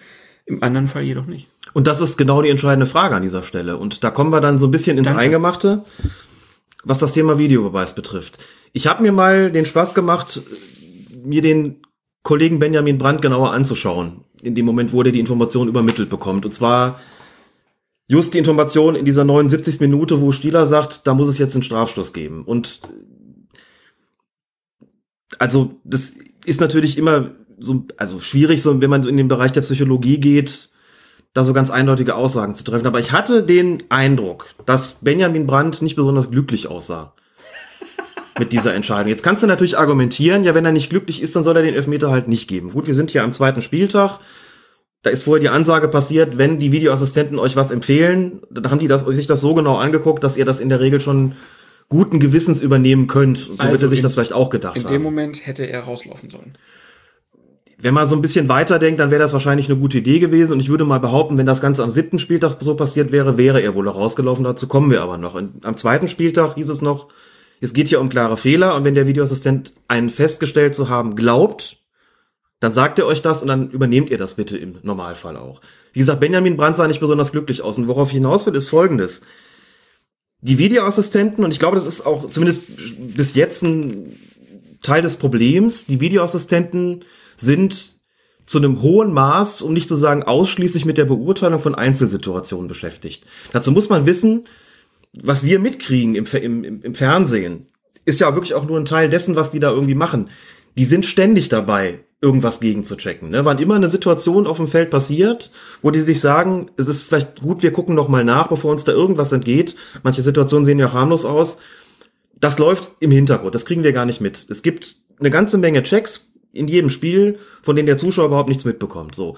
im 0.45 0.63
anderen 0.63 0.87
Fall 0.87 1.03
jedoch 1.03 1.27
nicht? 1.27 1.49
Und 1.73 1.87
das 1.87 2.01
ist 2.01 2.19
genau 2.19 2.43
die 2.43 2.51
entscheidende 2.51 2.87
Frage 2.87 3.15
an 3.15 3.23
dieser 3.23 3.43
Stelle. 3.43 3.79
Und 3.79 4.05
da 4.05 4.11
kommen 4.11 4.31
wir 4.31 4.41
dann 4.41 4.59
so 4.59 4.67
ein 4.67 4.71
bisschen 4.71 4.99
ins 4.99 5.09
Danke. 5.09 5.23
Eingemachte, 5.23 5.85
was 6.85 6.99
das 6.99 7.13
Thema 7.13 7.39
Videobeweis 7.39 7.95
betrifft. 7.95 8.39
Ich 8.73 8.87
habe 8.87 9.03
mir 9.03 9.13
mal 9.13 9.51
den 9.51 9.67
Spaß 9.67 9.95
gemacht, 9.95 10.41
mir 11.25 11.43
den 11.43 11.83
Kollegen 12.23 12.59
Benjamin 12.59 12.99
Brandt 12.99 13.23
genauer 13.23 13.53
anzuschauen, 13.53 14.25
in 14.43 14.55
dem 14.55 14.67
Moment, 14.67 14.93
wo 14.93 15.03
der 15.03 15.13
die 15.13 15.21
Information 15.21 15.69
übermittelt 15.69 16.09
bekommt. 16.09 16.45
Und 16.45 16.53
zwar 16.53 17.01
just 18.07 18.35
die 18.35 18.39
Information 18.39 18.97
in 18.97 19.05
dieser 19.05 19.25
79. 19.25 19.81
Minute, 19.81 20.21
wo 20.21 20.33
Stieler 20.33 20.67
sagt, 20.67 21.07
da 21.07 21.15
muss 21.15 21.29
es 21.29 21.39
jetzt 21.39 21.55
einen 21.55 21.63
Strafstoß 21.63 22.13
geben. 22.13 22.45
Und 22.45 22.81
also 25.39 25.75
das 25.85 26.13
ist 26.45 26.61
natürlich 26.61 26.97
immer 26.99 27.33
so, 27.59 27.85
also 27.97 28.21
schwierig, 28.21 28.63
so 28.63 28.81
wenn 28.81 28.91
man 28.91 29.07
in 29.07 29.17
den 29.17 29.29
Bereich 29.29 29.53
der 29.53 29.61
Psychologie 29.63 30.19
geht, 30.19 30.71
da 31.35 31.45
so 31.45 31.53
ganz 31.53 31.71
eindeutige 31.71 32.15
Aussagen 32.15 32.55
zu 32.55 32.65
treffen. 32.65 32.87
Aber 32.87 32.99
ich 32.99 33.13
hatte 33.13 33.43
den 33.43 33.85
Eindruck, 33.91 34.47
dass 34.67 34.95
Benjamin 35.05 35.47
Brandt 35.47 35.83
nicht 35.83 35.95
besonders 35.97 36.31
glücklich 36.31 36.69
aussah 36.69 37.13
mit 38.39 38.53
dieser 38.53 38.75
Entscheidung. 38.75 39.09
Jetzt 39.09 39.23
kannst 39.23 39.43
du 39.43 39.47
natürlich 39.47 39.79
argumentieren, 39.79 40.45
ja, 40.45 40.55
wenn 40.55 40.65
er 40.65 40.73
nicht 40.73 40.91
glücklich 40.91 41.23
ist, 41.23 41.37
dann 41.37 41.43
soll 41.45 41.57
er 41.57 41.63
den 41.63 41.75
Elfmeter 41.75 42.11
halt 42.11 42.29
nicht 42.29 42.49
geben. 42.49 42.71
Gut, 42.73 42.87
wir 42.87 42.95
sind 42.95 43.11
hier 43.11 43.23
am 43.25 43.33
zweiten 43.33 43.63
Spieltag. 43.63 44.19
Da 45.03 45.11
ist 45.11 45.23
vorher 45.23 45.41
die 45.41 45.49
Ansage 45.49 45.87
passiert, 45.89 46.39
wenn 46.39 46.59
die 46.59 46.73
Videoassistenten 46.73 47.39
euch 47.39 47.55
was 47.55 47.71
empfehlen, 47.71 48.41
dann 48.51 48.69
haben 48.71 48.81
die 48.81 48.89
das, 48.89 49.03
sich 49.07 49.29
das 49.29 49.41
so 49.41 49.55
genau 49.55 49.77
angeguckt, 49.77 50.25
dass 50.25 50.37
ihr 50.37 50.45
das 50.45 50.59
in 50.59 50.69
der 50.69 50.81
Regel 50.81 50.99
schon 51.01 51.37
guten 51.89 52.19
Gewissens 52.19 52.61
übernehmen 52.61 53.07
könnt. 53.07 53.39
So 53.39 53.53
Also 53.59 53.73
wird 53.73 53.83
er 53.83 53.89
sich 53.91 54.01
in- 54.01 54.03
das 54.03 54.15
vielleicht 54.15 54.33
auch 54.33 54.51
gedacht 54.51 54.77
In 54.77 54.85
haben. 54.85 54.93
dem 54.93 55.03
Moment 55.03 55.47
hätte 55.47 55.65
er 55.69 55.83
rauslaufen 55.83 56.31
sollen. 56.31 56.59
Wenn 57.81 57.95
man 57.95 58.09
so 58.09 58.17
ein 58.17 58.23
bisschen 58.23 58.49
weiterdenkt, 58.49 58.99
dann 58.99 59.13
wäre 59.13 59.23
das 59.23 59.33
wahrscheinlich 59.33 59.71
eine 59.71 59.79
gute 59.79 59.99
Idee 59.99 60.19
gewesen. 60.19 60.55
Und 60.55 60.61
ich 60.61 60.69
würde 60.69 60.85
mal 60.85 60.99
behaupten, 60.99 61.39
wenn 61.39 61.47
das 61.47 61.61
Ganze 61.61 61.85
am 61.85 61.93
siebten 61.93 62.19
Spieltag 62.19 62.57
so 62.61 62.75
passiert 62.75 63.13
wäre, 63.13 63.39
wäre 63.39 63.63
er 63.63 63.77
wohl 63.77 63.89
auch 63.89 63.95
rausgelaufen. 63.95 64.43
Dazu 64.43 64.67
kommen 64.67 64.91
wir 64.91 65.01
aber 65.01 65.17
noch. 65.17 65.35
Und 65.35 65.65
am 65.65 65.77
zweiten 65.77 66.09
Spieltag 66.09 66.57
hieß 66.57 66.69
es 66.71 66.83
noch, 66.83 67.09
es 67.61 67.73
geht 67.73 67.87
hier 67.87 68.01
um 68.01 68.09
klare 68.09 68.37
Fehler. 68.37 68.75
Und 68.75 68.83
wenn 68.83 68.97
der 68.97 69.07
Videoassistent 69.07 69.75
einen 69.87 70.11
festgestellt 70.11 70.75
zu 70.75 70.89
haben 70.89 71.15
glaubt, 71.15 71.79
dann 72.59 72.73
sagt 72.73 72.99
er 72.99 73.07
euch 73.07 73.23
das 73.23 73.43
und 73.43 73.49
dann 73.49 73.71
übernehmt 73.71 74.11
ihr 74.11 74.19
das 74.19 74.35
bitte 74.35 74.59
im 74.59 74.79
Normalfall 74.83 75.37
auch. 75.37 75.61
Wie 75.93 76.01
gesagt, 76.01 76.19
Benjamin 76.19 76.57
Brandt 76.57 76.77
sah 76.77 76.89
nicht 76.89 77.01
besonders 77.01 77.31
glücklich 77.31 77.63
aus. 77.63 77.79
Und 77.79 77.87
worauf 77.87 78.09
ich 78.09 78.15
hinaus 78.15 78.45
will, 78.45 78.57
ist 78.57 78.69
folgendes. 78.69 79.23
Die 80.41 80.59
Videoassistenten, 80.59 81.45
und 81.45 81.53
ich 81.53 81.61
glaube, 81.61 81.77
das 81.77 81.87
ist 81.87 82.05
auch 82.05 82.29
zumindest 82.29 83.17
bis 83.17 83.37
jetzt 83.37 83.63
ein 83.63 84.17
Teil 84.83 85.03
des 85.03 85.17
Problems, 85.17 85.87
die 85.87 86.01
Videoassistenten 86.01 87.05
sind 87.41 87.99
zu 88.47 88.59
einem 88.59 88.81
hohen 88.81 89.13
Maß, 89.13 89.63
um 89.63 89.73
nicht 89.73 89.89
zu 89.89 89.97
sagen 89.97 90.23
ausschließlich 90.23 90.85
mit 90.85 90.99
der 90.99 91.05
Beurteilung 91.05 91.61
von 91.61 91.75
Einzelsituationen 91.75 92.69
beschäftigt. 92.69 93.25
Dazu 93.53 93.73
muss 93.73 93.89
man 93.89 94.07
wissen, 94.07 94.45
was 95.13 95.45
wir 95.45 95.59
mitkriegen 95.59 96.15
im, 96.15 96.27
im, 96.65 96.83
im, 96.83 96.95
Fernsehen, 96.95 97.67
ist 98.05 98.21
ja 98.21 98.35
wirklich 98.35 98.55
auch 98.55 98.67
nur 98.67 98.79
ein 98.79 98.87
Teil 98.87 99.11
dessen, 99.11 99.37
was 99.37 99.51
die 99.51 99.61
da 99.61 99.71
irgendwie 99.71 99.95
machen. 99.95 100.31
Die 100.77 100.85
sind 100.85 101.05
ständig 101.05 101.49
dabei, 101.49 102.01
irgendwas 102.21 102.61
gegenzuchecken. 102.61 103.31
Ne? 103.31 103.45
Wann 103.45 103.59
immer 103.59 103.75
eine 103.75 103.89
Situation 103.89 104.47
auf 104.47 104.57
dem 104.57 104.69
Feld 104.69 104.91
passiert, 104.91 105.53
wo 105.83 105.91
die 105.91 106.01
sich 106.01 106.21
sagen, 106.21 106.71
es 106.77 106.89
ist 106.89 107.03
vielleicht 107.03 107.43
gut, 107.43 107.63
wir 107.63 107.73
gucken 107.73 107.95
noch 107.95 108.09
mal 108.09 108.25
nach, 108.25 108.49
bevor 108.49 108.71
uns 108.71 108.85
da 108.85 108.93
irgendwas 108.93 109.33
entgeht. 109.33 109.77
Manche 110.03 110.23
Situationen 110.23 110.65
sehen 110.65 110.79
ja 110.79 110.93
harmlos 110.93 111.25
aus. 111.25 111.59
Das 112.41 112.59
läuft 112.59 112.93
im 113.01 113.11
Hintergrund, 113.11 113.55
das 113.55 113.67
kriegen 113.67 113.83
wir 113.83 113.93
gar 113.93 114.07
nicht 114.07 114.21
mit. 114.21 114.47
Es 114.49 114.63
gibt 114.63 114.97
eine 115.19 115.31
ganze 115.31 115.59
Menge 115.59 115.83
Checks 115.83 116.33
in 116.59 116.69
jedem 116.69 116.91
Spiel, 116.91 117.39
von 117.63 117.77
denen 117.77 117.87
der 117.87 117.97
Zuschauer 117.97 118.27
überhaupt 118.27 118.49
nichts 118.49 118.65
mitbekommt. 118.65 119.15
So. 119.15 119.37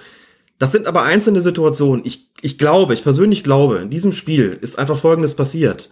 Das 0.59 0.73
sind 0.73 0.87
aber 0.87 1.03
einzelne 1.03 1.43
Situationen. 1.43 2.05
Ich, 2.05 2.29
ich 2.43 2.59
glaube, 2.59 2.95
ich 2.95 3.03
persönlich 3.03 3.45
glaube, 3.45 3.79
in 3.79 3.91
diesem 3.91 4.13
Spiel 4.13 4.59
ist 4.61 4.79
einfach 4.79 4.99
Folgendes 4.99 5.35
passiert. 5.35 5.91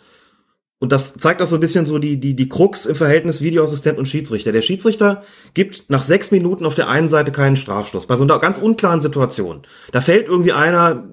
Und 0.80 0.92
das 0.92 1.14
zeigt 1.14 1.42
auch 1.42 1.46
so 1.46 1.56
ein 1.56 1.60
bisschen 1.60 1.86
so 1.86 1.98
die, 1.98 2.20
die, 2.20 2.34
die 2.34 2.48
Krux 2.48 2.86
im 2.86 2.94
Verhältnis 2.94 3.42
Videoassistent 3.42 3.98
und 3.98 4.08
Schiedsrichter. 4.08 4.52
Der 4.52 4.62
Schiedsrichter 4.62 5.24
gibt 5.54 5.90
nach 5.90 6.04
sechs 6.04 6.30
Minuten 6.30 6.66
auf 6.66 6.76
der 6.76 6.88
einen 6.88 7.08
Seite 7.08 7.32
keinen 7.32 7.56
Strafstoß. 7.56 8.06
Bei 8.06 8.16
so 8.16 8.22
einer 8.22 8.38
ganz 8.38 8.58
unklaren 8.58 9.00
Situation. 9.00 9.62
Da 9.90 10.00
fällt 10.00 10.28
irgendwie 10.28 10.52
einer, 10.52 11.04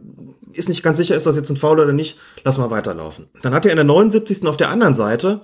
ist 0.54 0.69
nicht 0.69 0.84
ganz 0.84 0.97
sicher, 0.97 1.15
ist 1.15 1.25
das 1.25 1.36
jetzt 1.36 1.49
ein 1.49 1.58
Foul 1.58 1.80
oder 1.80 1.93
nicht, 1.93 2.19
lass 2.43 2.60
mal 2.60 2.69
weiterlaufen. 2.69 3.28
Dann 3.41 3.56
hat 3.56 3.65
er 3.65 3.71
in 3.71 3.78
der 3.78 3.86
79. 3.86 4.45
auf 4.45 4.58
der 4.58 4.69
anderen 4.69 4.93
Seite 4.93 5.41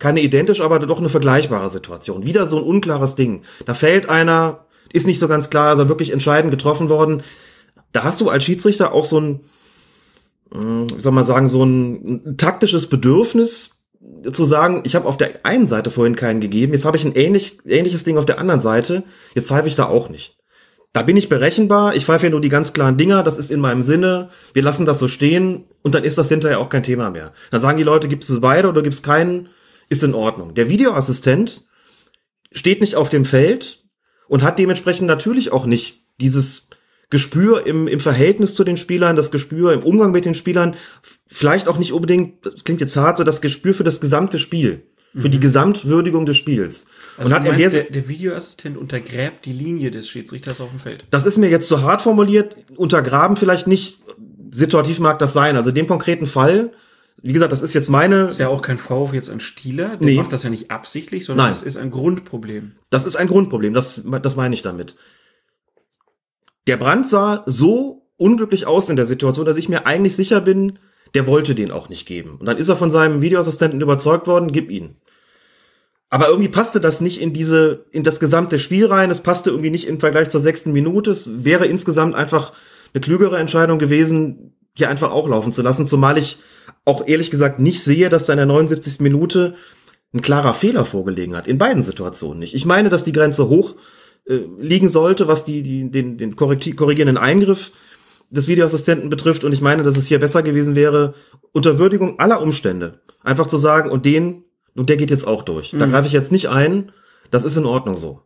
keine 0.00 0.20
identisch, 0.22 0.60
aber 0.60 0.80
doch 0.80 0.98
eine 0.98 1.08
vergleichbare 1.08 1.68
Situation. 1.68 2.24
Wieder 2.24 2.46
so 2.46 2.56
ein 2.56 2.64
unklares 2.64 3.14
Ding. 3.14 3.42
Da 3.66 3.74
fällt 3.74 4.08
einer, 4.08 4.64
ist 4.92 5.06
nicht 5.06 5.20
so 5.20 5.28
ganz 5.28 5.50
klar, 5.50 5.68
also 5.68 5.88
wirklich 5.88 6.12
entscheidend 6.12 6.50
getroffen 6.50 6.88
worden. 6.88 7.22
Da 7.92 8.02
hast 8.02 8.20
du 8.20 8.28
als 8.28 8.44
Schiedsrichter 8.44 8.92
auch 8.92 9.04
so 9.04 9.20
ein, 9.20 9.40
äh, 10.52 10.56
wie 10.56 11.00
soll 11.00 11.12
man 11.12 11.24
sagen, 11.24 11.48
so 11.48 11.64
ein, 11.64 12.24
ein 12.26 12.36
taktisches 12.38 12.88
Bedürfnis 12.88 13.84
zu 14.32 14.44
sagen, 14.46 14.82
ich 14.84 14.94
habe 14.94 15.06
auf 15.06 15.18
der 15.18 15.44
einen 15.44 15.66
Seite 15.66 15.90
vorhin 15.90 16.16
keinen 16.16 16.40
gegeben, 16.40 16.72
jetzt 16.72 16.86
habe 16.86 16.96
ich 16.96 17.04
ein 17.04 17.14
ähnlich, 17.14 17.58
ähnliches 17.66 18.02
Ding 18.02 18.16
auf 18.16 18.26
der 18.26 18.38
anderen 18.38 18.60
Seite, 18.60 19.04
jetzt 19.34 19.48
pfeife 19.48 19.68
ich 19.68 19.76
da 19.76 19.86
auch 19.86 20.08
nicht. 20.08 20.36
Da 20.92 21.02
bin 21.02 21.16
ich 21.16 21.28
berechenbar, 21.28 21.94
ich 21.94 22.06
pfeife 22.06 22.26
ja 22.26 22.30
nur 22.30 22.40
die 22.40 22.48
ganz 22.48 22.72
klaren 22.72 22.96
Dinger, 22.96 23.22
das 23.22 23.38
ist 23.38 23.50
in 23.50 23.60
meinem 23.60 23.82
Sinne, 23.82 24.30
wir 24.54 24.62
lassen 24.62 24.86
das 24.86 24.98
so 24.98 25.06
stehen 25.06 25.64
und 25.82 25.94
dann 25.94 26.02
ist 26.02 26.18
das 26.18 26.28
hinterher 26.28 26.58
auch 26.58 26.68
kein 26.70 26.82
Thema 26.82 27.10
mehr. 27.10 27.32
Dann 27.50 27.60
sagen 27.60 27.78
die 27.78 27.84
Leute, 27.84 28.08
gibt 28.08 28.24
es 28.24 28.40
beide 28.40 28.68
oder 28.68 28.82
gibt 28.82 28.94
es 28.94 29.02
keinen, 29.02 29.50
ist 29.90 30.02
in 30.02 30.14
Ordnung. 30.14 30.54
Der 30.54 30.70
Videoassistent 30.70 31.66
steht 32.52 32.80
nicht 32.80 32.94
auf 32.94 33.10
dem 33.10 33.26
Feld 33.26 33.84
und 34.28 34.42
hat 34.42 34.58
dementsprechend 34.58 35.06
natürlich 35.06 35.52
auch 35.52 35.66
nicht 35.66 36.06
dieses 36.20 36.70
Gespür 37.10 37.66
im, 37.66 37.88
im 37.88 37.98
Verhältnis 37.98 38.54
zu 38.54 38.62
den 38.62 38.76
Spielern, 38.76 39.16
das 39.16 39.32
Gespür 39.32 39.72
im 39.72 39.82
Umgang 39.82 40.12
mit 40.12 40.24
den 40.24 40.34
Spielern, 40.34 40.76
vielleicht 41.26 41.66
auch 41.66 41.76
nicht 41.76 41.92
unbedingt, 41.92 42.46
das 42.46 42.62
klingt 42.62 42.80
jetzt 42.80 42.96
hart, 42.96 43.18
so 43.18 43.24
das 43.24 43.40
Gespür 43.40 43.74
für 43.74 43.82
das 43.82 44.00
gesamte 44.00 44.38
Spiel, 44.38 44.84
für 45.16 45.28
die 45.28 45.40
Gesamtwürdigung 45.40 46.24
des 46.24 46.36
Spiels. 46.36 46.86
Also 47.16 47.26
und 47.26 47.34
hat 47.34 47.42
meinst, 47.42 47.60
der, 47.60 47.82
der, 47.82 47.90
der 47.90 48.08
Videoassistent 48.08 48.76
untergräbt 48.78 49.44
die 49.44 49.52
Linie 49.52 49.90
des 49.90 50.08
Schiedsrichters 50.08 50.60
auf 50.60 50.70
dem 50.70 50.78
Feld. 50.78 51.04
das 51.10 51.26
ist 51.26 51.36
mir 51.36 51.50
jetzt 51.50 51.66
zu 51.66 51.82
hart 51.82 52.00
formuliert, 52.00 52.56
untergraben 52.76 53.36
vielleicht 53.36 53.66
nicht, 53.66 54.00
situativ 54.52 55.00
mag 55.00 55.18
das 55.18 55.32
sein. 55.32 55.56
Also 55.56 55.70
in 55.70 55.74
dem 55.74 55.88
konkreten 55.88 56.26
Fall, 56.26 56.70
wie 57.22 57.32
gesagt, 57.32 57.52
das 57.52 57.62
ist 57.62 57.72
jetzt 57.74 57.88
meine, 57.90 58.26
ist 58.26 58.38
ja 58.40 58.48
auch 58.48 58.62
kein 58.62 58.78
Vorwurf 58.78 59.12
jetzt 59.14 59.30
an 59.30 59.40
Stieler, 59.40 59.96
der 59.96 60.08
Nee. 60.08 60.16
macht 60.16 60.32
das 60.32 60.42
ja 60.42 60.50
nicht 60.50 60.70
absichtlich, 60.70 61.24
sondern 61.24 61.46
Nein. 61.46 61.52
das 61.52 61.62
ist 61.62 61.76
ein 61.76 61.90
Grundproblem. 61.90 62.72
Das 62.90 63.04
ist 63.06 63.16
ein 63.16 63.28
Grundproblem, 63.28 63.74
das, 63.74 64.02
das 64.22 64.36
meine 64.36 64.54
ich 64.54 64.62
damit. 64.62 64.96
Der 66.66 66.76
Brand 66.76 67.08
sah 67.08 67.42
so 67.46 68.06
unglücklich 68.16 68.66
aus 68.66 68.88
in 68.90 68.96
der 68.96 69.06
Situation, 69.06 69.46
dass 69.46 69.56
ich 69.56 69.68
mir 69.68 69.86
eigentlich 69.86 70.14
sicher 70.16 70.40
bin, 70.40 70.78
der 71.14 71.26
wollte 71.26 71.54
den 71.54 71.70
auch 71.70 71.88
nicht 71.88 72.06
geben. 72.06 72.36
Und 72.38 72.46
dann 72.46 72.58
ist 72.58 72.68
er 72.68 72.76
von 72.76 72.90
seinem 72.90 73.22
Videoassistenten 73.22 73.80
überzeugt 73.80 74.26
worden, 74.26 74.52
gib 74.52 74.70
ihn. 74.70 74.96
Aber 76.08 76.28
irgendwie 76.28 76.48
passte 76.48 76.80
das 76.80 77.00
nicht 77.00 77.20
in 77.20 77.32
diese, 77.32 77.86
in 77.92 78.02
das 78.02 78.20
gesamte 78.20 78.58
Spiel 78.58 78.86
rein. 78.86 79.10
Es 79.10 79.20
passte 79.20 79.50
irgendwie 79.50 79.70
nicht 79.70 79.86
im 79.86 80.00
Vergleich 80.00 80.28
zur 80.28 80.40
sechsten 80.40 80.72
Minute. 80.72 81.12
Es 81.12 81.44
wäre 81.44 81.66
insgesamt 81.66 82.14
einfach 82.14 82.52
eine 82.92 83.00
klügere 83.00 83.38
Entscheidung 83.38 83.78
gewesen, 83.78 84.54
hier 84.74 84.88
einfach 84.88 85.12
auch 85.12 85.28
laufen 85.28 85.52
zu 85.52 85.62
lassen. 85.62 85.86
Zumal 85.86 86.18
ich 86.18 86.38
auch 86.84 87.06
ehrlich 87.06 87.30
gesagt 87.30 87.58
nicht 87.60 87.82
sehe, 87.82 88.08
dass 88.08 88.26
da 88.26 88.32
in 88.32 88.38
der 88.38 88.46
79. 88.46 89.00
Minute 89.00 89.54
ein 90.12 90.22
klarer 90.22 90.54
Fehler 90.54 90.84
vorgelegen 90.84 91.36
hat. 91.36 91.46
In 91.46 91.58
beiden 91.58 91.82
Situationen 91.82 92.40
nicht. 92.40 92.54
Ich 92.54 92.64
meine, 92.64 92.88
dass 92.88 93.04
die 93.04 93.12
Grenze 93.12 93.48
hoch 93.48 93.76
äh, 94.26 94.40
liegen 94.58 94.88
sollte, 94.88 95.28
was 95.28 95.44
die, 95.44 95.62
die, 95.62 95.90
den, 95.90 96.18
den 96.18 96.34
korrigierenden 96.36 97.16
Eingriff 97.18 97.72
des 98.30 98.48
Videoassistenten 98.48 99.10
betrifft. 99.10 99.44
Und 99.44 99.52
ich 99.52 99.60
meine, 99.60 99.82
dass 99.82 99.96
es 99.96 100.06
hier 100.06 100.18
besser 100.18 100.42
gewesen 100.42 100.74
wäre, 100.74 101.14
unter 101.52 101.78
Würdigung 101.78 102.18
aller 102.18 102.40
Umstände 102.40 103.00
einfach 103.22 103.46
zu 103.46 103.58
sagen, 103.58 103.90
und 103.90 104.04
den, 104.04 104.44
und 104.74 104.88
der 104.88 104.96
geht 104.96 105.10
jetzt 105.10 105.26
auch 105.26 105.42
durch. 105.42 105.70
Da 105.70 105.86
Mhm. 105.86 105.90
greife 105.90 106.06
ich 106.06 106.12
jetzt 106.12 106.32
nicht 106.32 106.48
ein. 106.48 106.92
Das 107.30 107.44
ist 107.44 107.56
in 107.56 107.66
Ordnung 107.66 107.96
so. 107.96 108.22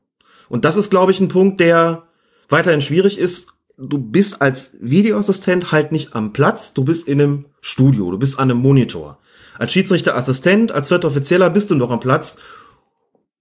Und 0.48 0.64
das 0.64 0.76
ist, 0.76 0.90
glaube 0.90 1.10
ich, 1.12 1.20
ein 1.20 1.28
Punkt, 1.28 1.60
der 1.60 2.04
weiterhin 2.48 2.80
schwierig 2.82 3.18
ist. 3.18 3.53
Du 3.76 3.98
bist 3.98 4.40
als 4.40 4.76
Videoassistent 4.80 5.72
halt 5.72 5.90
nicht 5.90 6.14
am 6.14 6.32
Platz, 6.32 6.74
du 6.74 6.84
bist 6.84 7.08
in 7.08 7.20
einem 7.20 7.44
Studio, 7.60 8.10
du 8.10 8.18
bist 8.18 8.38
an 8.38 8.50
einem 8.50 8.60
Monitor. 8.60 9.18
Als 9.58 9.72
Schiedsrichterassistent, 9.72 10.72
als 10.72 10.88
vierter 10.88 11.08
Offizieller 11.08 11.50
bist 11.50 11.70
du 11.70 11.74
noch 11.74 11.90
am 11.90 12.00
Platz 12.00 12.36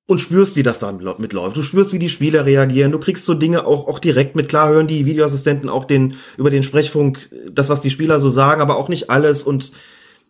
und 0.05 0.19
spürst, 0.19 0.55
wie 0.55 0.63
das 0.63 0.79
da 0.79 0.91
mitläuft. 0.91 1.55
Du 1.55 1.61
spürst, 1.61 1.93
wie 1.93 1.99
die 1.99 2.09
Spieler 2.09 2.45
reagieren. 2.45 2.91
Du 2.91 2.99
kriegst 2.99 3.25
so 3.25 3.35
Dinge 3.35 3.65
auch, 3.65 3.87
auch 3.87 3.99
direkt 3.99 4.35
mit. 4.35 4.49
Klar 4.49 4.69
hören 4.69 4.87
die 4.87 5.05
Videoassistenten 5.05 5.69
auch 5.69 5.85
den, 5.85 6.15
über 6.37 6.49
den 6.49 6.63
Sprechfunk 6.63 7.29
das, 7.51 7.69
was 7.69 7.81
die 7.81 7.89
Spieler 7.91 8.19
so 8.19 8.29
sagen, 8.29 8.61
aber 8.61 8.77
auch 8.77 8.89
nicht 8.89 9.09
alles 9.09 9.43
und 9.43 9.71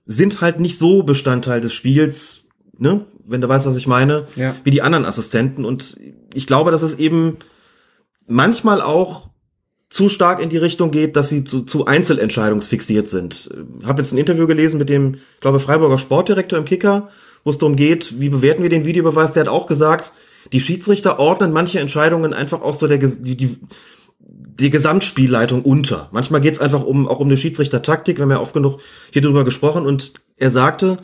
sind 0.05 0.41
halt 0.41 0.59
nicht 0.59 0.77
so 0.77 1.03
Bestandteil 1.03 1.61
des 1.61 1.73
Spiels, 1.73 2.43
ne? 2.77 3.05
Wenn 3.25 3.39
du 3.39 3.47
weißt, 3.47 3.65
was 3.65 3.77
ich 3.77 3.87
meine, 3.87 4.27
Ja. 4.35 4.53
wie 4.65 4.71
die 4.71 4.81
anderen 4.81 5.05
Assistenten. 5.05 5.63
Und 5.63 5.97
ich 6.33 6.45
glaube, 6.45 6.71
dass 6.71 6.81
es 6.81 6.99
eben 6.99 7.37
manchmal 8.27 8.81
auch 8.81 9.29
zu 9.93 10.09
stark 10.09 10.41
in 10.41 10.49
die 10.49 10.57
Richtung 10.57 10.89
geht, 10.89 11.15
dass 11.15 11.29
sie 11.29 11.43
zu, 11.43 11.61
zu 11.61 11.85
Einzelentscheidungsfixiert 11.85 13.07
sind. 13.07 13.51
Habe 13.83 14.01
jetzt 14.01 14.11
ein 14.11 14.17
Interview 14.17 14.47
gelesen 14.47 14.79
mit 14.79 14.89
dem, 14.89 15.15
ich 15.35 15.39
glaube, 15.39 15.59
Freiburger 15.59 15.99
Sportdirektor 15.99 16.57
im 16.57 16.65
Kicker, 16.65 17.09
wo 17.43 17.51
es 17.51 17.59
darum 17.59 17.75
geht, 17.75 18.19
wie 18.19 18.29
bewerten 18.29 18.63
wir 18.63 18.71
den 18.71 18.85
Videobeweis, 18.85 19.33
der 19.33 19.41
hat 19.41 19.49
auch 19.49 19.67
gesagt, 19.67 20.13
die 20.51 20.61
Schiedsrichter 20.61 21.19
ordnen 21.19 21.53
manche 21.53 21.79
Entscheidungen 21.79 22.33
einfach 22.33 22.63
auch 22.63 22.73
so 22.73 22.87
der, 22.87 22.97
die, 22.97 23.37
die, 23.37 23.59
die 24.17 24.71
Gesamtspielleitung 24.71 25.61
unter. 25.61 26.09
Manchmal 26.11 26.41
geht 26.41 26.55
es 26.55 26.59
einfach 26.59 26.83
um 26.83 27.07
auch 27.07 27.19
um 27.19 27.27
eine 27.27 27.37
Schiedsrichtertaktik, 27.37 28.17
wir 28.17 28.23
haben 28.23 28.31
ja 28.31 28.41
oft 28.41 28.55
genug 28.55 28.79
hier 29.11 29.21
drüber 29.21 29.43
gesprochen 29.43 29.85
und 29.85 30.13
er 30.37 30.49
sagte, 30.49 30.97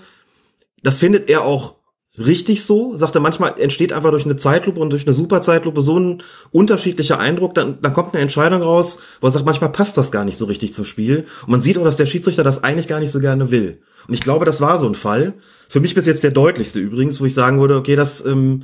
das 0.81 0.97
findet 0.97 1.29
er 1.29 1.43
auch 1.43 1.75
richtig 2.19 2.65
so, 2.65 2.95
sagt 2.97 3.15
er, 3.15 3.21
manchmal 3.21 3.59
entsteht 3.59 3.93
einfach 3.93 4.11
durch 4.11 4.25
eine 4.25 4.35
Zeitlupe 4.35 4.79
und 4.79 4.89
durch 4.89 5.05
eine 5.05 5.13
Superzeitlupe 5.13 5.81
so 5.81 5.99
ein 5.99 6.23
unterschiedlicher 6.51 7.17
Eindruck, 7.17 7.53
dann, 7.53 7.79
dann 7.81 7.93
kommt 7.93 8.13
eine 8.13 8.21
Entscheidung 8.21 8.61
raus, 8.61 8.99
wo 9.21 9.27
er 9.27 9.31
sagt, 9.31 9.45
manchmal 9.45 9.71
passt 9.71 9.97
das 9.97 10.11
gar 10.11 10.25
nicht 10.25 10.37
so 10.37 10.45
richtig 10.45 10.73
zum 10.73 10.85
Spiel. 10.85 11.25
Und 11.43 11.49
man 11.49 11.61
sieht 11.61 11.77
auch, 11.77 11.83
dass 11.83 11.97
der 11.97 12.05
Schiedsrichter 12.05 12.43
das 12.43 12.63
eigentlich 12.63 12.87
gar 12.87 12.99
nicht 12.99 13.11
so 13.11 13.19
gerne 13.19 13.51
will. 13.51 13.79
Und 14.07 14.13
ich 14.13 14.21
glaube, 14.21 14.45
das 14.45 14.59
war 14.59 14.77
so 14.77 14.87
ein 14.87 14.95
Fall. 14.95 15.33
Für 15.69 15.79
mich 15.79 15.95
bis 15.95 16.05
jetzt 16.05 16.23
der 16.23 16.31
deutlichste 16.31 16.79
übrigens, 16.79 17.21
wo 17.21 17.25
ich 17.25 17.33
sagen 17.33 17.59
würde, 17.59 17.77
okay, 17.77 17.95
das 17.95 18.25
ähm, 18.25 18.63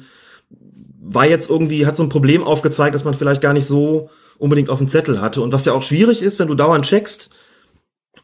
war 1.02 1.26
jetzt 1.26 1.50
irgendwie, 1.50 1.86
hat 1.86 1.96
so 1.96 2.04
ein 2.04 2.10
Problem 2.10 2.44
aufgezeigt, 2.44 2.94
dass 2.94 3.06
man 3.06 3.14
vielleicht 3.14 3.42
gar 3.42 3.54
nicht 3.54 3.66
so 3.66 4.10
unbedingt 4.38 4.70
auf 4.70 4.80
dem 4.80 4.88
Zettel 4.88 5.22
hatte. 5.22 5.42
Und 5.42 5.54
was 5.54 5.66
ja 5.66 5.74
auch 5.74 5.84
schwierig 5.84 6.22
ist, 6.22 6.40
wenn 6.40 6.48
du 6.48 6.56
dauernd 6.56 6.86
checkst, 6.86 7.30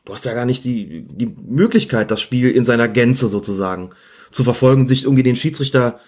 du 0.04 0.14
hast 0.14 0.26
ja 0.26 0.34
gar 0.34 0.46
nicht 0.46 0.66
die, 0.66 1.08
die 1.08 1.28
Möglichkeit, 1.28 2.12
das 2.12 2.22
Spiel 2.22 2.52
in 2.52 2.64
seiner 2.64 2.88
Gänze 2.88 3.28
sozusagen 3.28 3.92
zu 4.32 4.44
verfolgen, 4.44 4.88
sich 4.88 5.04
irgendwie 5.04 5.24
den 5.24 5.36
Schiedsrichter 5.36 6.00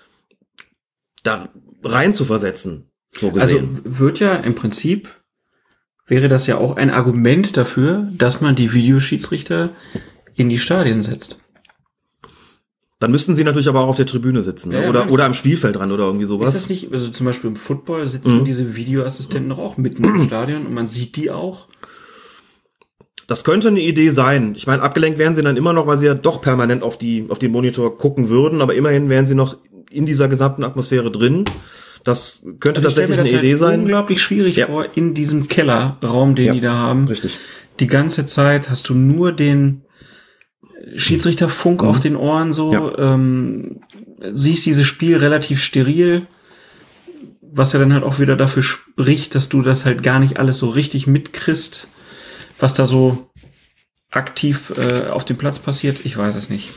da 1.24 1.50
rein 1.84 2.14
zu 2.14 2.26
versetzen. 2.26 2.90
So 3.16 3.30
Also 3.32 3.56
gesehen. 3.60 3.82
wird 3.84 4.20
ja 4.20 4.36
im 4.36 4.56
Prinzip, 4.56 5.10
wäre 6.08 6.28
das 6.28 6.48
ja 6.48 6.58
auch 6.58 6.76
ein 6.78 6.90
Argument 6.90 7.56
dafür, 7.58 8.10
dass 8.18 8.42
man 8.42 8.56
die 8.56 8.74
Videoschiedsrichter 8.74 9.70
in 10.36 10.50
die 10.50 10.58
Stadien 10.58 11.02
setzt. 11.02 11.40
dann 13.00 13.12
müssten 13.12 13.36
sie 13.36 13.44
natürlich 13.44 13.68
aber 13.68 13.82
auch 13.82 13.90
auf 13.90 13.98
der 13.98 14.06
Tribüne 14.06 14.42
sitzen 14.42 14.70
ne? 14.70 14.84
Ja, 14.84 14.90
oder, 14.90 15.12
oder 15.12 15.26
am 15.26 15.34
Spielfeld 15.34 15.76
dran 15.76 15.92
oder 15.92 16.06
irgendwie 16.06 16.24
Ist 16.24 16.30
sowas. 16.30 16.54
das 16.54 16.70
nicht, 16.70 16.92
also 16.92 17.10
zum 17.10 17.26
Beispiel 17.26 17.50
im 17.50 17.56
Football 17.58 18.06
sitzen 18.08 18.40
Mhm. 18.40 18.46
diese 18.46 18.76
Videoassistenten 18.78 19.50
doch 19.50 19.60
auch 19.60 19.76
mitten 19.78 20.04
im 20.06 20.20
Stadion 20.26 20.66
und 20.66 20.74
man 20.74 20.88
sieht 20.88 21.16
die 21.18 21.30
auch? 21.30 21.68
Das 23.28 23.44
könnte 23.44 23.70
eine 23.70 23.80
Idee 23.82 24.10
sein. 24.10 24.54
Ich 24.58 24.68
meine, 24.68 24.82
abgelenkt 24.82 25.18
wären 25.18 25.34
sie 25.36 25.42
dann 25.42 25.56
immer 25.58 25.72
noch, 25.74 25.88
weil 25.88 25.98
sie 25.98 26.06
ja 26.08 26.14
doch 26.14 26.42
permanent 26.42 26.84
auf 26.84 26.98
die 26.98 27.26
auf 27.30 27.40
den 27.40 27.52
Monitor 27.52 27.98
gucken 27.98 28.28
würden, 28.30 28.62
aber 28.62 28.76
immerhin 28.76 29.08
wären 29.10 29.26
sie 29.26 29.36
noch 29.36 29.58
in 29.90 30.06
dieser 30.06 30.28
gesamten 30.28 30.64
Atmosphäre 30.64 31.10
drin. 31.12 31.46
Das 32.04 32.42
könnte 32.60 32.80
Also 32.80 32.90
tatsächlich 32.90 33.12
mir 33.12 33.16
das 33.18 33.28
eine 33.28 33.36
halt 33.38 33.44
Idee 33.46 33.56
sein. 33.56 33.80
unglaublich 33.82 34.22
schwierig 34.22 34.58
Ja. 34.58 34.66
vor, 34.68 34.86
in 34.96 35.14
diesem 35.14 35.48
Kellerraum, 35.48 36.36
den 36.36 36.46
Ja. 36.48 36.54
die 36.54 36.60
da 36.60 36.74
haben. 36.74 37.08
Richtig. 37.08 37.38
Die 37.80 37.88
ganze 37.88 38.26
Zeit 38.26 38.70
hast 38.70 38.90
du 38.90 38.94
nur 38.94 39.32
den 39.32 39.84
Schiedsrichterfunk 40.96 41.82
Mhm. 41.82 41.88
auf 41.88 42.00
den 42.00 42.16
Ohren 42.16 42.52
so, 42.54 42.74
Ja. 42.74 43.14
ähm, 43.14 43.82
siehst 44.32 44.66
dieses 44.66 44.86
Spiel 44.86 45.18
relativ 45.18 45.62
steril, 45.64 46.24
was 47.42 47.74
ja 47.74 47.80
dann 47.80 47.94
halt 47.94 48.04
auch 48.04 48.20
wieder 48.20 48.36
dafür 48.36 48.64
spricht, 48.64 49.36
dass 49.36 49.48
du 49.50 49.62
das 49.62 49.86
halt 49.86 50.04
gar 50.04 50.20
nicht 50.20 50.40
alles 50.40 50.58
so 50.58 50.70
richtig 50.70 51.08
mitkriegst, 51.08 51.88
was 52.64 52.74
da 52.74 52.86
so 52.86 53.30
aktiv 54.10 54.72
äh, 54.78 55.10
auf 55.10 55.26
dem 55.26 55.38
Platz 55.38 55.60
passiert. 55.60 55.98
Ich 56.06 56.18
weiß 56.18 56.36
es 56.36 56.50
nicht. 56.50 56.70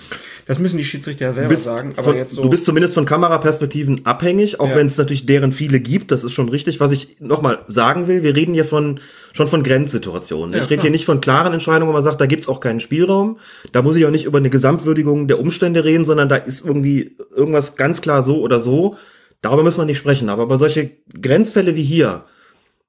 Das 0.47 0.59
müssen 0.59 0.79
die 0.79 0.85
Schiedsrichter 0.85 1.27
ja 1.27 1.33
selber 1.33 1.49
bist, 1.51 1.65
sagen, 1.65 1.93
aber 1.97 2.05
von, 2.05 2.17
jetzt 2.17 2.35
so. 2.35 2.43
du 2.43 2.49
bist 2.49 2.65
zumindest 2.65 2.95
von 2.95 3.05
Kameraperspektiven 3.05 4.07
abhängig, 4.07 4.61
auch 4.61 4.69
Ja. 4.69 4.77
wenn 4.77 4.87
es 4.87 4.97
natürlich 4.97 5.27
deren 5.27 5.51
viele 5.53 5.81
gibt, 5.81 6.13
das 6.13 6.23
ist 6.25 6.33
schon 6.33 6.49
richtig. 6.49 6.79
Was 6.79 6.93
ich 6.93 7.21
nochmal 7.21 7.65
sagen 7.67 8.07
will, 8.07 8.23
wir 8.23 8.35
reden 8.37 8.55
hier 8.55 8.65
von 8.65 9.01
schon 9.33 9.49
von 9.49 9.63
Grenzsituationen. 9.65 10.55
Ja, 10.55 10.63
ich 10.63 10.71
rede 10.71 10.83
hier 10.83 10.91
nicht 10.91 11.05
von 11.05 11.21
klaren 11.21 11.53
Entscheidungen, 11.53 11.89
wo 11.89 11.93
man 11.93 12.03
sagt, 12.03 12.21
da 12.21 12.27
gibt's 12.27 12.49
auch 12.49 12.61
keinen 12.61 12.81
Spielraum. 12.81 13.39
Da 13.73 13.83
muss 13.83 13.97
ich 13.97 14.07
auch 14.07 14.11
nicht 14.11 14.25
über 14.25 14.39
eine 14.39 14.51
Gesamtwürdigung 14.51 15.29
der 15.29 15.41
Umstände 15.41 15.85
reden, 15.85 16.05
sondern 16.05 16.29
da 16.29 16.37
ist 16.37 16.65
irgendwie 16.65 17.17
irgendwas 17.35 17.77
ganz 17.77 18.01
klar 18.01 18.23
so 18.23 18.41
oder 18.41 18.61
so. 18.61 18.97
Darüber 19.43 19.63
müssen 19.63 19.79
wir 19.79 19.85
nicht 19.85 19.99
sprechen. 19.99 20.29
Aber 20.31 20.47
bei 20.47 20.57
solche 20.57 20.91
Grenzfälle 21.21 21.75
wie 21.77 21.85
hier, 21.85 22.25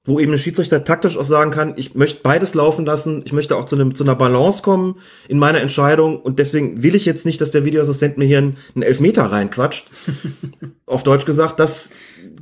wo 0.07 0.19
eben 0.19 0.31
ein 0.31 0.37
Schiedsrichter 0.37 0.83
taktisch 0.83 1.17
auch 1.17 1.25
sagen 1.25 1.51
kann, 1.51 1.73
ich 1.75 1.93
möchte 1.93 2.21
beides 2.23 2.53
laufen 2.55 2.85
lassen, 2.85 3.21
ich 3.25 3.33
möchte 3.33 3.55
auch 3.55 3.65
zu, 3.65 3.75
einem, 3.75 3.93
zu 3.93 4.03
einer 4.03 4.15
Balance 4.15 4.63
kommen 4.63 4.99
in 5.27 5.37
meiner 5.37 5.61
Entscheidung 5.61 6.19
und 6.19 6.39
deswegen 6.39 6.81
will 6.81 6.95
ich 6.95 7.05
jetzt 7.05 7.25
nicht, 7.25 7.41
dass 7.41 7.51
der 7.51 7.65
Videoassistent 7.65 8.17
mir 8.17 8.25
hier 8.25 8.39
einen, 8.39 8.57
einen 8.73 8.83
Elfmeter 8.83 9.25
reinquatscht. 9.25 9.89
auf 10.85 11.03
Deutsch 11.03 11.25
gesagt, 11.25 11.59
das 11.59 11.91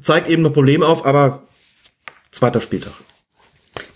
zeigt 0.01 0.29
eben 0.29 0.45
ein 0.45 0.53
Problem 0.53 0.83
auf, 0.83 1.05
aber 1.05 1.47
zweiter 2.31 2.61
Spieltag. 2.61 2.93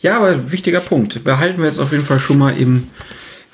Ja, 0.01 0.17
aber 0.17 0.51
wichtiger 0.51 0.79
Punkt. 0.79 1.23
Behalten 1.23 1.59
wir 1.59 1.65
jetzt 1.65 1.79
auf 1.79 1.91
jeden 1.91 2.05
Fall 2.05 2.19
schon 2.19 2.39
mal 2.39 2.57
im, 2.57 2.87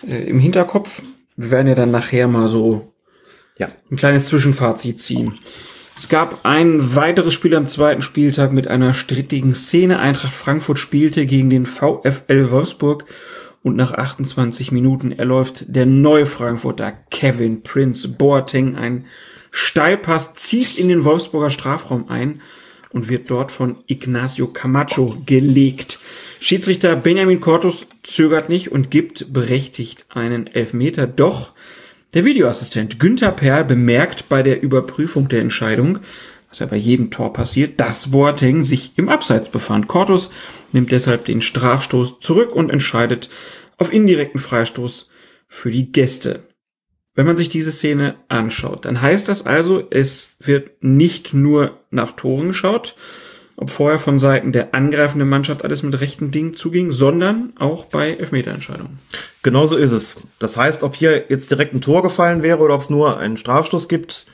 äh, 0.08 0.30
im 0.30 0.40
Hinterkopf. 0.40 1.02
Wir 1.36 1.52
werden 1.52 1.68
ja 1.68 1.76
dann 1.76 1.92
nachher 1.92 2.28
mal 2.28 2.48
so 2.48 2.94
Ja. 3.58 3.68
ein 3.92 3.98
kleines 3.98 4.28
Zwischenfazit 4.28 5.00
ziehen. 5.00 5.38
Es 5.98 6.10
gab 6.10 6.44
ein 6.44 6.96
weiteres 6.96 7.34
Spiel 7.34 7.56
am 7.56 7.68
zweiten 7.68 8.02
Spieltag 8.02 8.52
mit 8.52 8.68
einer 8.68 8.94
strittigen 8.94 9.56
Szene. 9.56 10.00
Eintracht 10.00 10.34
Frankfurt 10.34 10.78
spielte 10.78 11.26
gegen 11.26 11.50
den 11.50 11.66
VfL 11.66 12.52
Wolfsburg 12.52 13.06
und 13.64 13.78
nach 13.78 13.94
28 13.94 14.74
Minuten 14.74 15.14
erläuft 15.14 15.64
der 15.68 15.86
neue 15.86 16.26
Frankfurter 16.26 16.92
Kevin 17.10 17.64
Prince 17.64 18.10
Boateng 18.10 18.76
ein 18.76 19.06
Steilpass, 19.52 20.34
zieht 20.34 20.78
in 20.78 20.90
den 20.90 21.06
Wolfsburger 21.06 21.50
Strafraum 21.50 22.10
ein 22.10 22.42
und 22.92 23.08
wird 23.08 23.30
dort 23.30 23.54
von 23.54 23.78
Ignacio 23.88 24.48
Camacho 24.48 25.16
gelegt. 25.26 26.00
Schiedsrichter 26.42 26.98
Benjamin 26.98 27.40
Cortus 27.40 27.88
zögert 28.04 28.50
nicht 28.50 28.70
und 28.70 28.92
gibt 28.92 29.32
berechtigt 29.32 30.06
einen 30.10 30.48
Elfmeter. 30.48 31.08
Doch 31.08 31.54
der 32.16 32.26
Videoassistent 32.26 33.00
Günther 33.00 33.32
Perl 33.32 33.66
bemerkt 33.66 34.30
bei 34.30 34.42
der 34.42 34.64
Überprüfung 34.64 35.28
der 35.28 35.42
Entscheidung, 35.42 36.00
was 36.50 36.60
ja 36.60 36.66
bei 36.66 36.78
jedem 36.78 37.12
Tor 37.12 37.34
passiert, 37.34 37.80
dass 37.80 38.12
Boateng 38.12 38.64
sich 38.64 38.94
im 38.96 39.10
Abseits 39.10 39.50
befand. 39.50 39.88
Cortus 39.88 40.32
nimmt 40.72 40.92
deshalb 40.92 41.26
den 41.26 41.42
Strafstoß 41.42 42.22
zurück 42.22 42.56
und 42.56 42.72
entscheidet 42.72 43.30
auf 43.78 43.92
indirekten 43.92 44.40
Freistoß 44.40 45.12
für 45.50 45.70
die 45.70 45.92
Gäste. 45.92 46.48
Wenn 47.16 47.26
man 47.26 47.38
sich 47.38 47.50
diese 47.50 47.72
Szene 47.72 48.16
anschaut, 48.30 48.86
dann 48.86 49.02
heißt 49.02 49.28
das 49.28 49.46
also, 49.46 49.84
es 49.90 50.38
wird 50.40 50.84
nicht 50.84 51.34
nur 51.34 51.82
nach 51.92 52.14
Toren 52.14 52.48
geschaut, 52.48 52.96
ob 53.58 53.70
vorher 53.70 54.00
von 54.00 54.20
Seiten 54.20 54.52
der 54.52 54.76
angreifenden 54.76 55.30
Mannschaft 55.30 55.64
alles 55.64 55.82
mit 55.82 56.00
rechten 56.00 56.32
Dingen 56.32 56.56
zuging, 56.56 56.92
sondern 56.92 57.54
auch 57.58 57.86
bei 57.86 58.12
Elfmeterentscheidungen. 58.12 59.00
Genauso 59.44 59.78
ist 59.78 59.92
es. 59.92 60.22
Das 60.40 60.58
heißt, 60.58 60.84
ob 60.84 60.96
hier 60.96 61.26
jetzt 61.30 61.52
direkt 61.52 61.74
ein 61.74 61.82
Tor 61.82 62.04
gefallen 62.04 62.44
wäre 62.44 62.60
oder 62.60 62.76
ob 62.76 62.82
es 62.82 62.90
nur 62.90 63.18
einen 63.18 63.38
Strafstoß 63.38 63.88
gibt, 63.88 64.26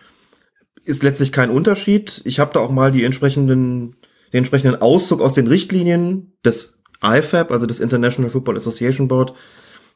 ist 0.84 1.04
letztlich 1.04 1.32
kein 1.32 1.52
Unterschied. 1.52 2.22
Ich 2.26 2.40
habe 2.40 2.54
da 2.54 2.60
auch 2.62 2.72
mal 2.72 2.92
die 2.92 3.04
entsprechenden, 3.04 3.96
den 4.34 4.40
entsprechenden 4.40 4.82
Auszug 4.82 5.22
aus 5.22 5.34
den 5.34 5.48
Richtlinien 5.48 6.34
des 6.44 6.80
IFAB, 7.04 7.52
also 7.52 7.68
des 7.68 7.80
International 7.80 8.32
Football 8.32 8.58
Association 8.58 9.08
Board, 9.08 9.34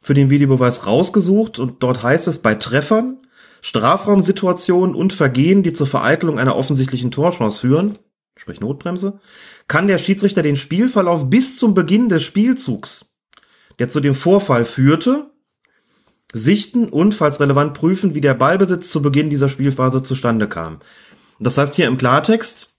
für 0.02 0.14
den 0.14 0.30
Videobeweis 0.30 0.86
rausgesucht 0.86 1.58
und 1.58 1.82
dort 1.82 2.04
heißt 2.04 2.28
es 2.28 2.40
bei 2.40 2.54
Treffern, 2.54 3.18
Strafraumsituationen 3.62 4.94
und 4.94 5.14
Vergehen, 5.14 5.64
die 5.64 5.74
zur 5.74 5.88
Vereitelung 5.88 6.38
einer 6.38 6.56
offensichtlichen 6.56 7.10
Torchance 7.10 7.60
führen, 7.60 7.98
sprich 8.38 8.60
Notbremse, 8.60 9.20
kann 9.68 9.88
der 9.88 9.98
Schiedsrichter 9.98 10.44
den 10.44 10.56
Spielverlauf 10.56 11.30
bis 11.30 11.58
zum 11.58 11.74
Beginn 11.74 12.10
des 12.10 12.24
Spielzugs, 12.24 13.16
der 13.80 13.90
zu 13.90 14.00
dem 14.00 14.14
Vorfall 14.14 14.66
führte, 14.66 15.32
sichten 16.34 16.90
und, 16.90 17.16
falls 17.16 17.40
relevant, 17.40 17.74
prüfen, 17.74 18.14
wie 18.14 18.22
der 18.22 18.34
Ballbesitz 18.34 18.90
zu 18.90 19.02
Beginn 19.02 19.30
dieser 19.30 19.50
Spielphase 19.50 20.04
zustande 20.04 20.50
kam. 20.50 20.80
Das 21.40 21.58
heißt 21.58 21.76
hier 21.76 21.88
im 21.88 21.98
Klartext, 21.98 22.76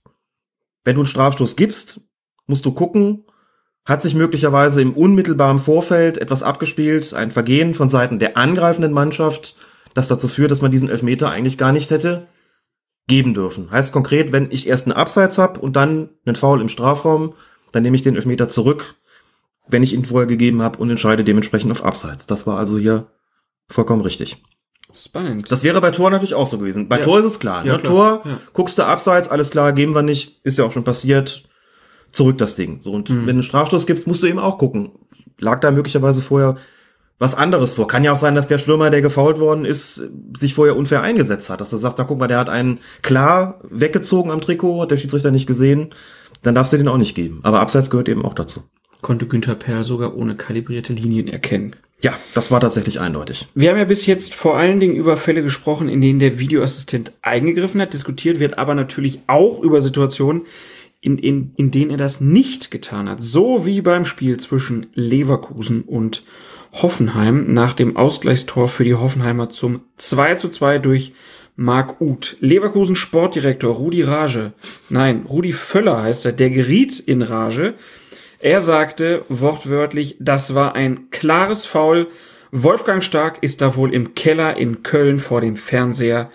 wenn 0.83 0.95
du 0.95 1.01
einen 1.01 1.07
Strafstoß 1.07 1.55
gibst, 1.55 2.01
musst 2.45 2.65
du 2.65 2.71
gucken, 2.71 3.25
hat 3.83 4.01
sich 4.01 4.13
möglicherweise 4.13 4.81
im 4.81 4.93
unmittelbaren 4.93 5.59
Vorfeld 5.59 6.17
etwas 6.17 6.43
abgespielt, 6.43 7.13
ein 7.13 7.31
Vergehen 7.31 7.73
von 7.73 7.89
Seiten 7.89 8.19
der 8.19 8.37
angreifenden 8.37 8.91
Mannschaft, 8.91 9.55
das 9.93 10.07
dazu 10.07 10.27
führt, 10.27 10.51
dass 10.51 10.61
man 10.61 10.71
diesen 10.71 10.89
Elfmeter 10.89 11.29
eigentlich 11.29 11.57
gar 11.57 11.71
nicht 11.71 11.89
hätte 11.89 12.27
geben 13.07 13.33
dürfen. 13.33 13.71
Heißt 13.71 13.93
konkret, 13.93 14.31
wenn 14.31 14.51
ich 14.51 14.67
erst 14.67 14.85
einen 14.87 14.95
Abseits 14.97 15.37
habe 15.37 15.59
und 15.59 15.75
dann 15.75 16.09
einen 16.25 16.35
Foul 16.35 16.61
im 16.61 16.69
Strafraum, 16.69 17.33
dann 17.71 17.83
nehme 17.83 17.95
ich 17.95 18.03
den 18.03 18.15
Elfmeter 18.15 18.47
zurück, 18.49 18.95
wenn 19.67 19.83
ich 19.83 19.93
ihn 19.93 20.05
vorher 20.05 20.27
gegeben 20.27 20.61
habe 20.61 20.79
und 20.79 20.89
entscheide 20.89 21.23
dementsprechend 21.23 21.71
auf 21.71 21.83
Abseits. 21.83 22.27
Das 22.27 22.47
war 22.47 22.57
also 22.57 22.77
hier 22.77 23.07
vollkommen 23.69 24.01
richtig. 24.01 24.43
Spannend. 24.93 25.51
Das 25.51 25.63
wäre 25.63 25.81
bei 25.81 25.91
Tor 25.91 26.09
natürlich 26.09 26.33
auch 26.33 26.47
so 26.47 26.57
gewesen. 26.57 26.87
Bei 26.89 26.99
Ja. 26.99 27.03
Tor 27.05 27.19
ist 27.19 27.25
es 27.25 27.39
klar. 27.39 27.65
Ja, 27.65 27.73
ne? 27.73 27.79
klar. 27.79 28.21
Tor, 28.23 28.31
Ja. 28.31 28.39
guckst 28.53 28.77
du 28.79 28.83
Abseits, 28.83 29.27
alles 29.29 29.51
klar, 29.51 29.73
geben 29.73 29.93
wir 29.93 30.01
nicht, 30.01 30.39
ist 30.43 30.57
ja 30.57 30.65
auch 30.65 30.71
schon 30.71 30.83
passiert. 30.85 31.43
Zurück 32.13 32.37
das 32.37 32.55
Ding. 32.55 32.81
So, 32.81 32.91
und 32.93 33.09
Mhm. 33.09 33.15
wenn 33.19 33.25
du 33.25 33.31
einen 33.31 33.43
Strafstoß 33.43 33.85
gibst, 33.85 34.07
musst 34.07 34.23
du 34.23 34.27
eben 34.27 34.39
auch 34.39 34.57
gucken. 34.57 34.91
Lag 35.39 35.59
da 35.59 35.71
möglicherweise 35.71 36.21
vorher 36.21 36.55
was 37.19 37.33
anderes 37.33 37.73
vor? 37.73 37.87
Kann 37.87 38.03
ja 38.03 38.13
auch 38.13 38.17
sein, 38.17 38.35
dass 38.35 38.47
der 38.47 38.59
Stürmer, 38.59 38.89
der 38.89 39.01
gefault 39.01 39.39
worden 39.39 39.65
ist, 39.65 40.01
sich 40.37 40.53
vorher 40.53 40.75
unfair 40.75 41.01
eingesetzt 41.01 41.49
hat. 41.49 41.61
Dass 41.61 41.71
du 41.71 41.77
sagst, 41.77 41.97
da 41.97 42.03
guck 42.03 42.19
mal, 42.19 42.27
der 42.27 42.37
hat 42.37 42.49
einen 42.49 42.79
klar 43.01 43.59
weggezogen 43.63 44.29
am 44.29 44.41
Trikot, 44.41 44.81
hat 44.81 44.91
der 44.91 44.97
Schiedsrichter 44.97 45.31
nicht 45.31 45.47
gesehen. 45.47 45.93
Dann 46.43 46.53
darfst 46.53 46.73
du 46.73 46.77
den 46.77 46.87
auch 46.87 46.97
nicht 46.97 47.15
geben. 47.15 47.39
Aber 47.43 47.59
Abseits 47.59 47.89
gehört 47.89 48.09
eben 48.09 48.23
auch 48.23 48.35
dazu. 48.35 48.63
Konnte 49.01 49.25
Günther 49.25 49.55
Perl 49.55 49.83
sogar 49.83 50.15
ohne 50.15 50.35
kalibrierte 50.35 50.93
Linien 50.93 51.27
erkennen. 51.27 51.75
Ja, 52.01 52.13
das 52.35 52.51
war 52.51 52.59
tatsächlich 52.59 52.99
eindeutig. 52.99 53.47
Wir 53.55 53.71
haben 53.71 53.77
ja 53.77 53.85
bis 53.85 54.05
jetzt 54.05 54.35
vor 54.35 54.55
allen 54.55 54.79
Dingen 54.79 54.95
über 54.95 55.17
Fälle 55.17 55.41
gesprochen, 55.41 55.89
in 55.89 56.01
denen 56.01 56.19
der 56.19 56.37
Videoassistent 56.37 57.13
eingegriffen 57.23 57.81
hat. 57.81 57.93
Diskutiert 57.93 58.39
wird 58.39 58.59
aber 58.59 58.75
natürlich 58.75 59.21
auch 59.25 59.59
über 59.61 59.81
Situationen, 59.81 60.43
in, 61.01 61.17
in, 61.17 61.53
in 61.57 61.71
denen 61.71 61.89
er 61.89 61.97
das 61.97 62.21
nicht 62.21 62.69
getan 62.69 63.09
hat. 63.09 63.23
So 63.23 63.65
wie 63.65 63.81
beim 63.81 64.05
Spiel 64.05 64.39
zwischen 64.39 64.87
Leverkusen 64.93 65.81
und 65.81 66.23
Hoffenheim 66.81 67.53
nach 67.53 67.73
dem 67.73 67.97
Ausgleichstor 67.97 68.67
für 68.67 68.83
die 68.83 68.95
Hoffenheimer 68.95 69.49
zum 69.49 69.81
2 69.97 70.35
zu 70.35 70.49
2 70.49 70.79
durch 70.79 71.13
Marc 71.55 71.99
Uth. 72.01 72.37
Leverkusen 72.39 72.95
Sportdirektor 72.95 73.73
Rudi 73.73 74.03
Rage, 74.03 74.53
nein, 74.89 75.25
Rudi 75.27 75.53
Völler 75.53 76.03
heißt 76.03 76.25
er, 76.25 76.31
der 76.31 76.51
geriet 76.51 76.99
in 76.99 77.23
Rage. 77.23 77.73
Er 78.39 78.61
sagte 78.61 79.25
wortwörtlich, 79.27 80.17
das 80.19 80.53
war 80.53 80.75
ein 80.75 81.09
klares 81.09 81.65
Foul. 81.65 82.07
Wolfgang 82.51 83.03
Stark 83.03 83.39
ist 83.41 83.61
da 83.61 83.75
wohl 83.75 83.93
im 83.93 84.13
Keller 84.13 84.55
in 84.57 84.83
Köln 84.83 85.19
vor 85.19 85.41
dem 85.41 85.57
Fernseher 85.57 86.29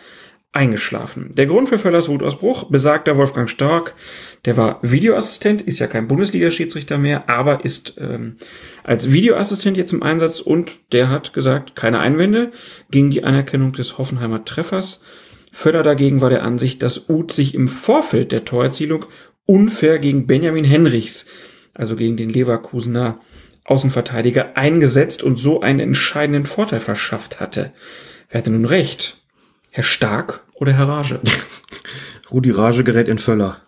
eingeschlafen. 0.52 1.34
Der 1.34 1.46
Grund 1.46 1.68
für 1.68 1.78
Völlers 1.78 2.08
Wutausbruch 2.08 2.64
besagter 2.64 3.16
Wolfgang 3.16 3.48
Stark, 3.48 3.94
der 4.44 4.56
war 4.56 4.80
Videoassistent, 4.82 5.62
ist 5.62 5.78
ja 5.78 5.86
kein 5.86 6.08
Bundesliga-Schiedsrichter 6.08 6.98
mehr, 6.98 7.28
aber 7.28 7.64
ist 7.64 7.94
ähm, 7.98 8.36
als 8.82 9.12
Videoassistent 9.12 9.76
jetzt 9.76 9.92
im 9.92 10.02
Einsatz 10.02 10.40
und 10.40 10.72
der 10.90 11.10
hat 11.10 11.32
gesagt, 11.32 11.76
keine 11.76 12.00
Einwände 12.00 12.50
gegen 12.90 13.10
die 13.10 13.22
Anerkennung 13.22 13.72
des 13.72 13.98
Hoffenheimer 13.98 14.44
Treffers. 14.44 15.04
Völler 15.52 15.84
dagegen 15.84 16.20
war 16.20 16.30
der 16.30 16.42
Ansicht, 16.42 16.82
dass 16.82 17.08
Uth 17.08 17.30
sich 17.30 17.54
im 17.54 17.68
Vorfeld 17.68 18.32
der 18.32 18.44
Torerzielung 18.44 19.06
unfair 19.46 19.98
gegen 19.98 20.26
Benjamin 20.26 20.64
Henrichs, 20.64 21.26
also 21.74 21.94
gegen 21.94 22.16
den 22.16 22.30
Leverkusener 22.30 23.20
Außenverteidiger, 23.64 24.56
eingesetzt 24.56 25.22
und 25.22 25.36
so 25.36 25.60
einen 25.60 25.78
entscheidenden 25.78 26.46
Vorteil 26.46 26.80
verschafft 26.80 27.38
hatte. 27.38 27.72
Wer 28.28 28.40
hatte 28.40 28.50
nun 28.50 28.64
recht? 28.64 29.18
Herr 29.70 29.84
Stark 29.84 30.40
oder 30.54 30.72
Herr 30.72 30.88
Rage? 30.88 31.20
Rudi 32.30 32.50
Rage 32.50 32.82
gerät 32.82 33.08
in 33.08 33.18
Völler. 33.18 33.60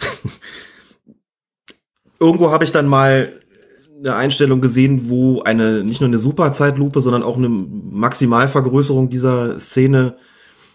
Irgendwo 2.20 2.50
habe 2.50 2.64
ich 2.64 2.72
dann 2.72 2.86
mal 2.86 3.40
eine 3.98 4.14
Einstellung 4.14 4.60
gesehen, 4.60 5.08
wo 5.08 5.42
eine 5.42 5.84
nicht 5.84 6.00
nur 6.00 6.08
eine 6.08 6.18
Superzeitlupe, 6.18 7.00
sondern 7.00 7.22
auch 7.22 7.36
eine 7.36 7.48
Maximalvergrößerung 7.48 9.10
dieser 9.10 9.58
Szene 9.58 10.16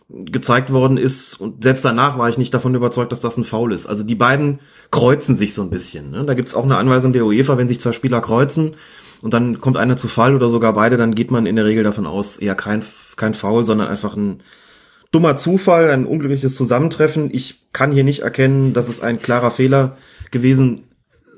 gezeigt 0.10 0.74
worden 0.74 0.98
ist. 0.98 1.36
Und 1.36 1.64
selbst 1.64 1.86
danach 1.86 2.18
war 2.18 2.30
ich 2.30 2.38
nicht 2.38 2.54
davon 2.54 2.76
überzeugt, 2.76 3.12
dass 3.12 3.20
das 3.20 3.38
ein 3.38 3.44
Foul 3.44 3.72
ist. 3.72 3.88
Also 3.88 4.04
die 4.04 4.16
beiden 4.16 4.60
kreuzen 4.92 5.36
sich 5.36 5.54
so 5.54 5.62
ein 5.62 5.70
bisschen. 5.70 6.12
Ne? 6.12 6.26
Da 6.26 6.34
gibt's 6.34 6.56
auch 6.56 6.64
eine 6.64 6.78
Anweisung 6.78 7.14
der 7.14 7.26
UEFA, 7.26 7.58
wenn 7.58 7.68
sich 7.68 7.80
zwei 7.80 7.94
Spieler 7.94 8.22
kreuzen 8.22 8.76
und 9.22 9.34
dann 9.34 9.62
kommt 9.62 9.78
einer 9.78 9.98
zu 9.98 10.08
Fall 10.08 10.36
oder 10.36 10.50
sogar 10.50 10.74
beide, 10.74 10.98
dann 10.98 11.16
geht 11.16 11.32
man 11.32 11.46
in 11.46 11.56
der 11.56 11.66
Regel 11.66 11.84
davon 11.84 12.06
aus, 12.06 12.38
eher 12.38 12.56
kein, 12.56 12.84
kein 13.16 13.34
Foul, 13.34 13.64
sondern 13.64 13.88
einfach 13.88 14.16
ein 14.16 14.42
dummer 15.12 15.36
Zufall, 15.36 15.90
ein 15.90 16.06
unglückliches 16.06 16.56
Zusammentreffen. 16.56 17.30
Ich 17.34 17.72
kann 17.74 17.92
hier 17.92 18.04
nicht 18.04 18.22
erkennen, 18.22 18.74
dass 18.74 18.88
es 18.88 19.02
ein 19.02 19.20
klarer 19.20 19.52
Fehler 19.52 19.98
gewesen 20.32 20.86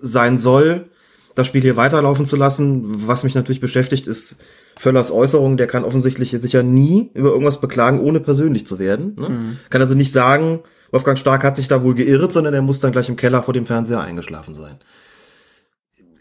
sein 0.02 0.38
soll, 0.38 0.90
das 1.36 1.48
Spiel 1.48 1.62
hier 1.62 1.78
weiterlaufen 1.78 2.26
zu 2.26 2.36
lassen. 2.36 3.08
Was 3.08 3.24
mich 3.24 3.36
natürlich 3.36 3.62
beschäftigt, 3.62 4.08
ist 4.08 4.42
Völlers 4.76 5.12
Äußerung. 5.12 5.58
Der 5.58 5.68
kann 5.68 5.84
offensichtlich 5.84 6.32
sicher 6.32 6.62
nie 6.62 7.10
über 7.14 7.30
irgendwas 7.30 7.60
beklagen, 7.60 8.00
ohne 8.00 8.20
persönlich 8.20 8.68
zu 8.68 8.80
werden. 8.80 9.16
Ne? 9.16 9.30
Mhm. 9.30 9.60
Kann 9.70 9.82
also 9.82 9.96
nicht 9.96 10.12
sagen, 10.12 10.60
Wolfgang 10.92 11.18
Stark 11.18 11.44
hat 11.44 11.56
sich 11.56 11.68
da 11.68 11.82
wohl 11.82 11.96
geirrt, 11.96 12.34
sondern 12.34 12.54
er 12.54 12.62
muss 12.62 12.80
dann 12.80 12.92
gleich 12.92 13.10
im 13.10 13.16
Keller 13.16 13.42
vor 13.42 13.54
dem 13.54 13.66
Fernseher 13.66 14.02
eingeschlafen 14.02 14.54
sein. 14.54 14.78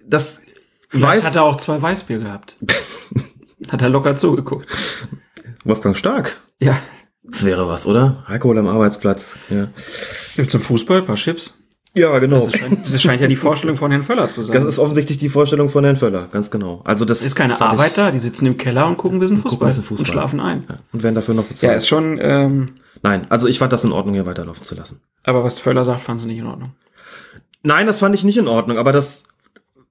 Das 0.07 0.42
Vielleicht 0.88 1.18
weiß 1.18 1.24
hat 1.26 1.36
er 1.36 1.44
auch 1.44 1.57
zwei 1.57 1.80
Weißbier 1.80 2.18
gehabt. 2.18 2.57
hat 3.68 3.82
er 3.82 3.90
locker 3.90 4.14
zugeguckt. 4.14 4.68
Wolfgang 5.64 5.96
Stark? 5.96 6.38
Ja. 6.59 6.78
Das 7.25 7.45
wäre 7.45 7.68
was, 7.68 7.87
oder? 7.87 8.25
Alkohol 8.27 8.59
am 8.59 8.66
Arbeitsplatz. 8.66 9.37
Ja. 9.49 9.68
Zum 10.49 10.61
Fußball, 10.61 10.99
ein 10.99 11.07
paar 11.07 11.16
Chips. 11.16 11.59
Ja, 11.95 12.18
genau. 12.18 12.39
Das 12.39 12.53
scheint, 12.53 12.93
das 12.93 13.03
scheint 13.03 13.20
ja 13.20 13.27
die 13.27 13.37
Vorstellung 13.37 13.77
von 13.77 13.91
Herrn 13.91 14.03
Völler 14.03 14.29
zu 14.31 14.43
sein. 14.43 14.55
Das 14.55 14.64
ist 14.64 14.79
offensichtlich 14.79 15.18
die 15.18 15.29
Vorstellung 15.29 15.68
von 15.68 15.85
Herrn 15.85 15.97
Völler, 15.97 16.29
ganz 16.29 16.51
genau. 16.51 16.81
Also 16.85 17.05
das 17.05 17.23
ist 17.23 17.35
keine 17.35 17.61
Arbeiter, 17.61 18.11
die 18.11 18.18
sitzen 18.18 18.47
im 18.47 18.57
Keller 18.57 18.87
und 18.87 18.97
gucken 18.97 19.18
ein 19.18 19.20
bisschen 19.20 19.37
Fußball, 19.39 19.68
bisschen 19.68 19.85
Fußball. 19.85 20.07
und 20.07 20.12
schlafen 20.12 20.41
ein. 20.41 20.64
Ja. 20.68 20.79
Und 20.93 21.03
werden 21.03 21.14
dafür 21.14 21.35
noch 21.35 21.45
bezahlt. 21.45 21.70
Ja, 21.70 21.77
ist 21.77 21.89
schon. 21.89 22.18
Ähm, 22.20 22.66
Nein, 23.03 23.27
also 23.29 23.47
ich 23.47 23.59
fand 23.59 23.73
das 23.73 23.85
in 23.85 23.93
Ordnung, 23.93 24.14
hier 24.14 24.27
weiterlaufen 24.27 24.62
zu 24.62 24.75
lassen. 24.75 25.01
Aber 25.25 25.45
was 25.45 25.59
Völler 25.59 25.85
sagt, 25.85 26.01
fand 26.01 26.20
sie 26.20 26.29
nicht 26.29 26.39
in 26.39 26.47
Ordnung. 26.47 26.73
Nein, 27.62 27.87
das 27.87 27.99
fand 27.99 28.14
ich 28.14 28.25
nicht 28.25 28.39
in 28.39 28.49
Ordnung, 28.49 28.79
aber 28.79 28.93
das 28.93 29.25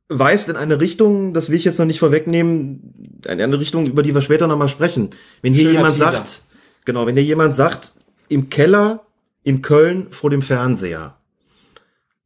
weist 0.10 0.50
in 0.50 0.56
eine 0.56 0.80
Richtung, 0.80 1.34
das 1.34 1.50
will 1.50 1.56
ich 1.56 1.66
jetzt 1.66 1.80
noch 1.80 1.86
nicht 1.86 2.00
vorwegnehmen, 2.00 3.22
in 3.26 3.42
eine 3.42 3.60
Richtung, 3.60 3.86
über 3.86 4.02
die 4.02 4.14
wir 4.14 4.22
später 4.22 4.48
nochmal 4.48 4.68
sprechen. 4.68 5.12
Wenn 5.42 5.54
hier 5.54 5.64
Schöner 5.64 5.80
jemand 5.80 5.94
Teaser. 5.94 6.12
sagt, 6.12 6.42
genau, 6.86 7.06
wenn 7.06 7.16
hier 7.16 7.24
jemand 7.24 7.54
sagt, 7.54 7.94
im 8.30 8.50
Keller 8.50 9.06
in 9.44 9.62
Köln 9.62 10.08
vor 10.12 10.30
dem 10.30 10.42
Fernseher. 10.42 11.18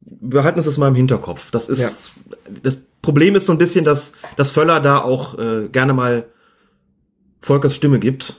Behalten 0.00 0.58
uns 0.58 0.66
das 0.66 0.78
mal 0.78 0.88
im 0.88 0.94
Hinterkopf. 0.94 1.50
Das 1.50 1.68
ist, 1.68 1.80
ja. 1.80 2.22
das 2.62 2.82
Problem 3.02 3.34
ist 3.34 3.46
so 3.46 3.52
ein 3.52 3.58
bisschen, 3.58 3.84
dass, 3.84 4.12
dass 4.36 4.50
Völler 4.50 4.80
da 4.80 4.98
auch 4.98 5.38
äh, 5.38 5.68
gerne 5.68 5.92
mal 5.92 6.26
Volkers 7.40 7.74
Stimme 7.74 7.98
gibt. 7.98 8.36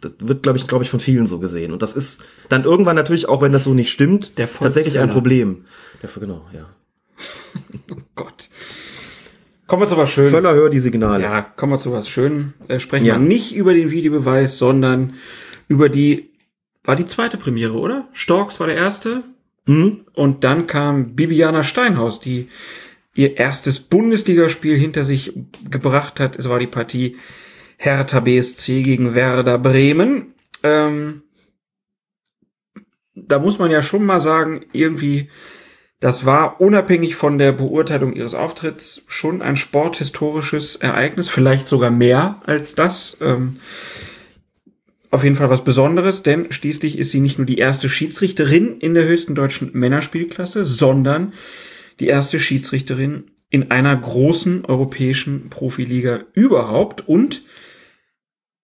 Das 0.00 0.12
wird, 0.18 0.42
glaube 0.42 0.58
ich, 0.58 0.66
glaube 0.66 0.84
ich, 0.84 0.90
von 0.90 1.00
vielen 1.00 1.26
so 1.26 1.38
gesehen. 1.38 1.72
Und 1.72 1.82
das 1.82 1.94
ist 1.94 2.22
dann 2.48 2.64
irgendwann 2.64 2.96
natürlich, 2.96 3.28
auch 3.28 3.42
wenn 3.42 3.52
das 3.52 3.64
so 3.64 3.74
nicht 3.74 3.90
stimmt, 3.90 4.34
tatsächlich 4.36 4.98
ein 4.98 5.10
Problem. 5.10 5.64
Der, 6.02 6.10
genau, 6.18 6.46
ja. 6.52 6.66
oh 7.90 8.00
Gott. 8.14 8.48
Kommen 9.70 9.84
wir 9.84 9.86
zu 9.86 9.96
was 9.96 10.10
Schönem. 10.10 10.32
Völler 10.32 10.52
hört 10.52 10.72
die 10.72 10.80
Signale. 10.80 11.22
Ja, 11.22 11.42
kommen 11.42 11.74
wir 11.74 11.78
zu 11.78 11.92
was 11.92 12.08
Schönem. 12.08 12.54
Äh, 12.66 12.80
sprechen 12.80 13.06
ja. 13.06 13.14
wir 13.14 13.20
nicht 13.20 13.54
über 13.54 13.72
den 13.72 13.92
Videobeweis, 13.92 14.58
sondern 14.58 15.14
über 15.68 15.88
die 15.88 16.30
war 16.82 16.96
die 16.96 17.06
zweite 17.06 17.36
Premiere, 17.36 17.74
oder? 17.74 18.08
Storks 18.12 18.58
war 18.58 18.66
der 18.66 18.74
erste. 18.74 19.22
Mhm. 19.66 20.00
Und 20.12 20.42
dann 20.42 20.66
kam 20.66 21.14
Bibiana 21.14 21.62
Steinhaus, 21.62 22.18
die 22.18 22.48
ihr 23.14 23.36
erstes 23.36 23.78
Bundesligaspiel 23.78 24.76
hinter 24.76 25.04
sich 25.04 25.34
gebracht 25.70 26.18
hat. 26.18 26.36
Es 26.36 26.48
war 26.48 26.58
die 26.58 26.66
Partie 26.66 27.18
Hertha 27.76 28.18
BSC 28.18 28.82
gegen 28.82 29.14
Werder 29.14 29.56
Bremen. 29.56 30.34
Ähm, 30.64 31.22
da 33.14 33.38
muss 33.38 33.60
man 33.60 33.70
ja 33.70 33.82
schon 33.82 34.04
mal 34.04 34.18
sagen, 34.18 34.64
irgendwie, 34.72 35.28
das 36.00 36.24
war 36.24 36.60
unabhängig 36.62 37.14
von 37.14 37.36
der 37.36 37.52
Beurteilung 37.52 38.14
ihres 38.14 38.34
Auftritts 38.34 39.04
schon 39.06 39.42
ein 39.42 39.56
sporthistorisches 39.56 40.76
Ereignis, 40.76 41.28
vielleicht 41.28 41.68
sogar 41.68 41.90
mehr 41.90 42.40
als 42.46 42.74
das. 42.74 43.18
Ähm, 43.20 43.56
auf 45.10 45.24
jeden 45.24 45.36
Fall 45.36 45.50
was 45.50 45.64
Besonderes, 45.64 46.22
denn 46.22 46.50
schließlich 46.50 46.98
ist 46.98 47.10
sie 47.10 47.20
nicht 47.20 47.36
nur 47.36 47.46
die 47.46 47.58
erste 47.58 47.88
Schiedsrichterin 47.88 48.78
in 48.78 48.94
der 48.94 49.04
höchsten 49.04 49.34
deutschen 49.34 49.70
Männerspielklasse, 49.72 50.64
sondern 50.64 51.34
die 51.98 52.06
erste 52.06 52.40
Schiedsrichterin 52.40 53.24
in 53.50 53.70
einer 53.70 53.94
großen 53.94 54.64
europäischen 54.64 55.50
Profiliga 55.50 56.20
überhaupt 56.32 57.06
und 57.08 57.42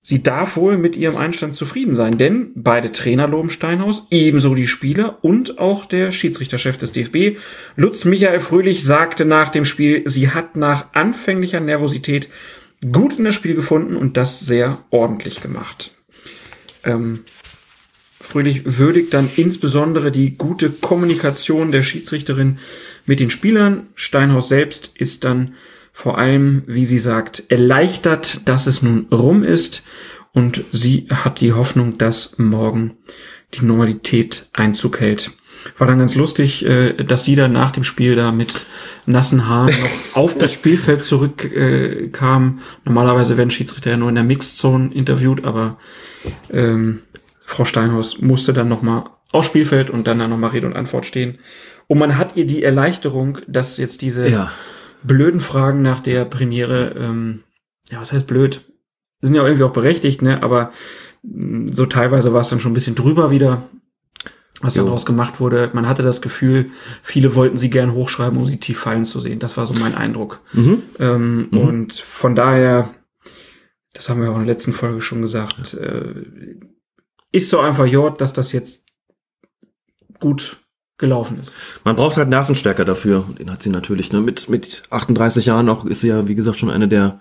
sie 0.07 0.22
darf 0.22 0.57
wohl 0.57 0.78
mit 0.78 0.94
ihrem 0.94 1.16
Einstand 1.16 1.57
zufrieden 1.57 1.96
sein, 1.96 2.16
denn 2.16 2.52
beide 2.54 2.92
Trainer 2.92 3.26
loben 3.26 3.50
Steinhaus, 3.50 4.07
ebenso 4.12 4.54
die 4.54 4.68
Spieler 4.68 5.18
und 5.22 5.59
auch 5.59 5.84
der 5.84 6.12
Schiedsrichterchef 6.12 6.78
des 6.78 6.92
DFB, 6.92 7.38
Lutz 7.74 8.04
Michael 8.04 8.38
Fröhlich, 8.38 8.84
sagte 8.84 9.24
nach 9.24 9.48
dem 9.48 9.64
Spiel, 9.64 10.04
sie 10.09 10.30
hat 10.30 10.54
nach 10.54 10.94
anfänglicher 10.94 11.59
Nervosität 11.59 12.28
gut 12.92 13.18
in 13.18 13.24
das 13.24 13.34
Spiel 13.34 13.57
gefunden 13.57 13.96
und 13.96 14.16
das 14.16 14.38
sehr 14.38 14.78
ordentlich 14.90 15.40
gemacht. 15.40 15.92
Ähm, 16.84 17.24
Fröhlich 18.20 18.62
würdigt 18.78 19.12
dann 19.12 19.28
insbesondere 19.34 20.12
die 20.12 20.38
gute 20.38 20.70
Kommunikation 20.70 21.72
der 21.72 21.82
Schiedsrichterin 21.82 22.61
mit 23.07 23.18
den 23.18 23.30
Spielern. 23.30 23.88
Steinhaus 23.96 24.48
selbst 24.48 24.92
ist 24.94 25.24
dann 25.24 25.54
vor 25.97 26.18
allem, 26.18 26.62
wie 26.66 26.84
sie 26.84 26.99
sagt, 26.99 27.44
erleichtert, 27.49 28.47
dass 28.47 28.66
es 28.66 28.82
nun 28.82 29.07
rum 29.11 29.42
ist 29.42 29.82
und 30.30 30.62
sie 30.70 31.07
hat 31.11 31.40
die 31.40 31.55
Hoffnung, 31.55 31.94
dass 31.94 32.38
morgen 32.38 32.99
die 33.55 33.64
Normalität 33.64 34.51
Einzug 34.53 35.01
hält. 35.01 35.30
War 35.78 35.86
dann 35.86 35.99
ganz 35.99 36.14
lustig, 36.14 36.66
äh, 36.66 36.92
dass 36.92 37.24
sie 37.24 37.34
dann 37.34 37.53
nach 37.53 37.70
dem 37.70 37.82
Spiel 37.82 38.14
da 38.14 38.30
mit 38.30 38.66
nassen 39.07 39.49
Haaren 39.49 39.74
noch 39.80 39.90
auf 40.16 40.36
das 40.36 40.53
Spielfeld 40.53 41.07
zurückkam. 41.07 42.59
Normalerweise 42.84 43.38
werden 43.38 43.51
Schiedsrichter 43.51 43.92
ja 43.92 43.97
nur 43.97 44.11
in 44.11 44.16
der 44.16 44.24
Mixzone 44.24 44.92
interviewt, 44.92 45.47
aber 45.47 45.78
ähm, 46.53 47.05
Frau 47.47 47.64
Steinhaus 47.64 48.20
musste 48.20 48.53
dann 48.53 48.68
nochmal 48.68 49.05
aufs 49.32 49.47
Spielfeld 49.47 49.88
und 49.88 50.07
dann, 50.07 50.18
dann 50.18 50.28
nochmal 50.28 50.51
Rede 50.51 50.66
und 50.66 50.76
Antwort 50.76 51.07
stehen. 51.07 51.38
Und 51.86 51.97
man 51.97 52.18
hat 52.18 52.36
ihr 52.36 52.47
die 52.47 52.62
Erleichterung, 52.62 53.38
dass 53.47 53.78
jetzt 53.78 54.03
diese 54.03 54.28
ja. 54.28 54.53
Blöden 55.03 55.40
Fragen 55.40 55.82
nach 55.82 56.01
der 56.01 56.24
Premiere, 56.24 56.94
ähm, 56.97 57.44
ja, 57.90 58.01
was 58.01 58.12
heißt 58.12 58.26
blöd? 58.26 58.64
Sind 59.20 59.34
ja 59.34 59.44
irgendwie 59.44 59.64
auch 59.64 59.72
berechtigt, 59.72 60.22
ne? 60.22 60.42
Aber 60.42 60.72
mm, 61.22 61.68
so 61.68 61.86
teilweise 61.86 62.32
war 62.32 62.40
es 62.42 62.49
dann 62.49 62.61
schon 62.61 62.72
ein 62.72 62.74
bisschen 62.74 62.94
drüber 62.94 63.30
wieder, 63.30 63.68
was 64.61 64.76
jo. 64.76 64.84
daraus 64.84 65.07
gemacht 65.07 65.40
wurde. 65.40 65.70
Man 65.72 65.88
hatte 65.88 66.03
das 66.03 66.20
Gefühl, 66.20 66.70
viele 67.03 67.34
wollten 67.34 67.57
sie 67.57 67.70
gern 67.70 67.92
hochschreiben, 67.92 68.38
um 68.38 68.47
sie 68.47 68.59
tief 68.59 68.78
fallen 68.78 69.05
zu 69.05 69.20
sehen. 69.20 69.38
Das 69.38 69.57
war 69.57 69.66
so 69.66 69.74
mein 69.74 69.94
Eindruck. 69.94 70.40
Mhm. 70.53 70.82
Ähm, 70.99 71.49
mhm. 71.51 71.59
Und 71.59 71.92
von 71.94 72.34
daher 72.34 72.90
das 73.97 74.11
haben 74.11 74.20
wir 74.20 74.30
auch 74.30 74.34
in 74.34 74.44
der 74.44 74.55
letzten 74.55 74.74
Folge 74.74 75.01
schon 75.01 75.22
gesagt, 75.22 75.72
äh, 75.74 76.24
ist 77.32 77.49
so 77.49 77.61
einfach 77.61 77.86
Jord, 77.86 78.20
dass 78.20 78.34
das 78.34 78.53
jetzt 78.53 78.84
gut 80.20 80.62
gelaufen 80.99 81.38
ist. 81.38 81.55
Man 81.84 81.97
braucht 81.97 82.16
halt 82.16 82.28
Nervenstärke 82.28 82.84
dafür. 82.84 83.26
Den 83.38 83.51
hat 83.51 83.62
sie 83.62 83.70
natürlich. 83.70 84.12
Ne? 84.12 84.20
Mit, 84.20 84.49
mit 84.49 84.84
38 84.90 85.47
Jahren 85.47 85.68
auch 85.68 85.84
ist 85.84 86.01
sie 86.01 86.09
ja, 86.09 86.26
wie 86.26 86.34
gesagt, 86.34 86.59
schon 86.59 86.70
eine 86.70 86.88
der 86.88 87.20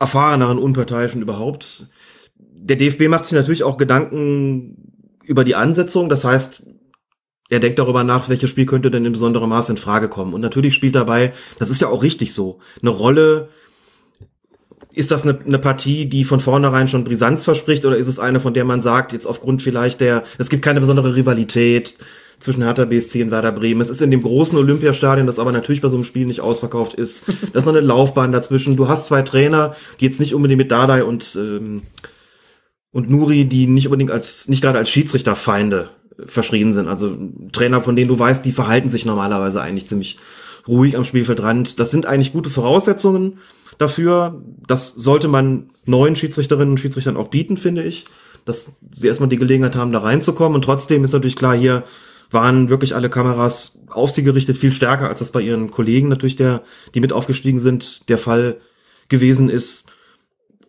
erfahreneren 0.00 0.58
Unparteiischen 0.58 1.22
überhaupt. 1.22 1.88
Der 2.36 2.76
DFB 2.76 3.08
macht 3.08 3.26
sich 3.26 3.36
natürlich 3.36 3.62
auch 3.62 3.76
Gedanken 3.76 5.18
über 5.24 5.44
die 5.44 5.54
Ansetzung. 5.54 6.08
Das 6.08 6.24
heißt, 6.24 6.62
er 7.50 7.60
denkt 7.60 7.78
darüber 7.78 8.04
nach, 8.04 8.28
welches 8.28 8.50
Spiel 8.50 8.66
könnte 8.66 8.90
denn 8.90 9.04
in 9.04 9.12
besonderem 9.12 9.50
Maß 9.50 9.68
in 9.68 9.76
Frage 9.76 10.08
kommen. 10.08 10.32
Und 10.32 10.40
natürlich 10.40 10.74
spielt 10.74 10.94
dabei, 10.94 11.34
das 11.58 11.70
ist 11.70 11.80
ja 11.80 11.88
auch 11.88 12.02
richtig 12.02 12.32
so, 12.32 12.60
eine 12.80 12.90
Rolle, 12.90 13.48
ist 14.92 15.10
das 15.10 15.24
eine, 15.24 15.38
eine 15.44 15.58
Partie, 15.58 16.06
die 16.06 16.24
von 16.24 16.40
vornherein 16.40 16.88
schon 16.88 17.04
Brisanz 17.04 17.44
verspricht, 17.44 17.84
oder 17.84 17.98
ist 17.98 18.06
es 18.06 18.18
eine, 18.18 18.40
von 18.40 18.54
der 18.54 18.64
man 18.64 18.80
sagt, 18.80 19.12
jetzt 19.12 19.26
aufgrund 19.26 19.60
vielleicht 19.60 20.00
der, 20.00 20.24
es 20.38 20.48
gibt 20.48 20.64
keine 20.64 20.80
besondere 20.80 21.16
Rivalität, 21.16 21.96
zwischen 22.38 22.62
Hertha 22.62 22.84
BSC 22.84 23.22
und 23.22 23.30
Werder 23.30 23.52
Bremen. 23.52 23.80
Es 23.80 23.88
ist 23.88 24.02
in 24.02 24.10
dem 24.10 24.22
großen 24.22 24.58
Olympiastadion, 24.58 25.26
das 25.26 25.38
aber 25.38 25.52
natürlich 25.52 25.80
bei 25.80 25.88
so 25.88 25.96
einem 25.96 26.04
Spiel 26.04 26.26
nicht 26.26 26.40
ausverkauft 26.40 26.94
ist. 26.94 27.24
Da 27.52 27.58
ist 27.58 27.66
noch 27.66 27.74
eine 27.74 27.86
Laufbahn 27.86 28.32
dazwischen. 28.32 28.76
Du 28.76 28.88
hast 28.88 29.06
zwei 29.06 29.22
Trainer, 29.22 29.74
die 30.00 30.06
jetzt 30.06 30.20
nicht 30.20 30.34
unbedingt 30.34 30.58
mit 30.58 30.70
Dardai 30.70 31.04
und, 31.04 31.36
ähm, 31.40 31.82
und 32.90 33.10
Nuri, 33.10 33.44
die 33.44 33.66
nicht 33.66 33.86
unbedingt 33.86 34.10
als, 34.10 34.48
nicht 34.48 34.62
gerade 34.62 34.78
als 34.78 34.90
Schiedsrichterfeinde 34.90 35.90
verschrien 36.26 36.72
sind. 36.72 36.88
Also 36.88 37.16
Trainer, 37.52 37.80
von 37.80 37.96
denen 37.96 38.08
du 38.08 38.18
weißt, 38.18 38.44
die 38.44 38.52
verhalten 38.52 38.88
sich 38.88 39.04
normalerweise 39.04 39.60
eigentlich 39.60 39.86
ziemlich 39.86 40.18
ruhig 40.66 40.96
am 40.96 41.04
Spielfeldrand. 41.04 41.78
Das 41.78 41.90
sind 41.90 42.06
eigentlich 42.06 42.32
gute 42.32 42.50
Voraussetzungen 42.50 43.38
dafür. 43.78 44.42
Das 44.66 44.88
sollte 44.94 45.28
man 45.28 45.70
neuen 45.84 46.16
Schiedsrichterinnen 46.16 46.70
und 46.70 46.80
Schiedsrichtern 46.80 47.16
auch 47.16 47.28
bieten, 47.28 47.56
finde 47.56 47.82
ich. 47.82 48.06
Dass 48.44 48.76
sie 48.92 49.08
erstmal 49.08 49.28
die 49.28 49.36
Gelegenheit 49.36 49.74
haben, 49.74 49.92
da 49.92 50.00
reinzukommen. 50.00 50.54
Und 50.54 50.62
trotzdem 50.62 51.04
ist 51.04 51.12
natürlich 51.12 51.36
klar, 51.36 51.56
hier 51.56 51.84
waren 52.34 52.68
wirklich 52.68 52.94
alle 52.94 53.08
Kameras 53.08 53.80
auf 53.88 54.10
sie 54.10 54.22
gerichtet, 54.22 54.56
viel 54.56 54.72
stärker, 54.72 55.08
als 55.08 55.20
das 55.20 55.32
bei 55.32 55.40
ihren 55.40 55.70
Kollegen 55.70 56.08
natürlich, 56.08 56.36
der, 56.36 56.62
die 56.94 57.00
mit 57.00 57.12
aufgestiegen 57.12 57.58
sind, 57.58 58.08
der 58.08 58.18
Fall 58.18 58.58
gewesen 59.08 59.48
ist. 59.48 59.90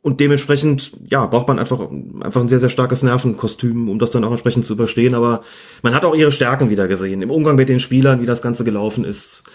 Und 0.02 0.20
dementsprechend, 0.20 0.92
ja, 1.10 1.26
braucht 1.26 1.48
man 1.48 1.58
einfach, 1.58 1.90
einfach 2.22 2.42
ein 2.42 2.48
sehr, 2.48 2.60
sehr 2.60 2.70
starkes 2.70 3.02
Nervenkostüm, 3.02 3.90
um 3.90 3.98
das 3.98 4.12
dann 4.12 4.24
auch 4.24 4.30
entsprechend 4.30 4.64
zu 4.64 4.74
überstehen. 4.74 5.16
Aber 5.16 5.42
man 5.82 5.96
hat 5.96 6.06
auch 6.06 6.16
ihre 6.16 6.32
Stärken 6.32 6.70
wieder 6.70 6.88
gesehen. 6.88 7.24
Im 7.24 7.32
Umgang 7.32 7.56
mit 7.56 7.70
den 7.70 7.80
Spielern, 7.80 8.22
wie 8.22 8.28
das 8.28 8.44
Ganze 8.44 8.64
gelaufen 8.64 9.04
ist, 9.04 9.46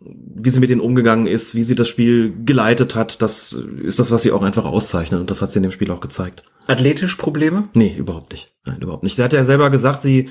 wie 0.00 0.48
sie 0.48 0.60
mit 0.60 0.70
denen 0.70 0.80
umgegangen 0.80 1.26
ist, 1.26 1.54
wie 1.54 1.62
sie 1.62 1.74
das 1.74 1.88
Spiel 1.88 2.32
geleitet 2.44 2.94
hat. 2.94 3.20
Das 3.20 3.52
ist 3.52 3.98
das, 3.98 4.10
was 4.10 4.22
sie 4.22 4.32
auch 4.32 4.40
einfach 4.40 4.64
auszeichnet. 4.64 5.20
Und 5.20 5.30
das 5.30 5.42
hat 5.42 5.50
sie 5.50 5.58
in 5.58 5.64
dem 5.64 5.72
Spiel 5.72 5.90
auch 5.90 6.00
gezeigt. 6.00 6.42
Athletisch 6.66 7.16
Probleme? 7.16 7.68
Nee, 7.74 7.94
überhaupt 7.94 8.32
nicht. 8.32 8.50
Nein, 8.64 8.80
überhaupt 8.80 9.02
nicht. 9.02 9.16
Sie 9.16 9.22
hat 9.22 9.34
ja 9.34 9.44
selber 9.44 9.68
gesagt, 9.68 10.00
sie 10.00 10.30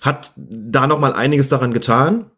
hat 0.00 0.32
da 0.36 0.86
noch 0.86 0.98
mal 1.00 1.12
einiges 1.12 1.48
daran 1.48 1.72
getan. 1.72 2.30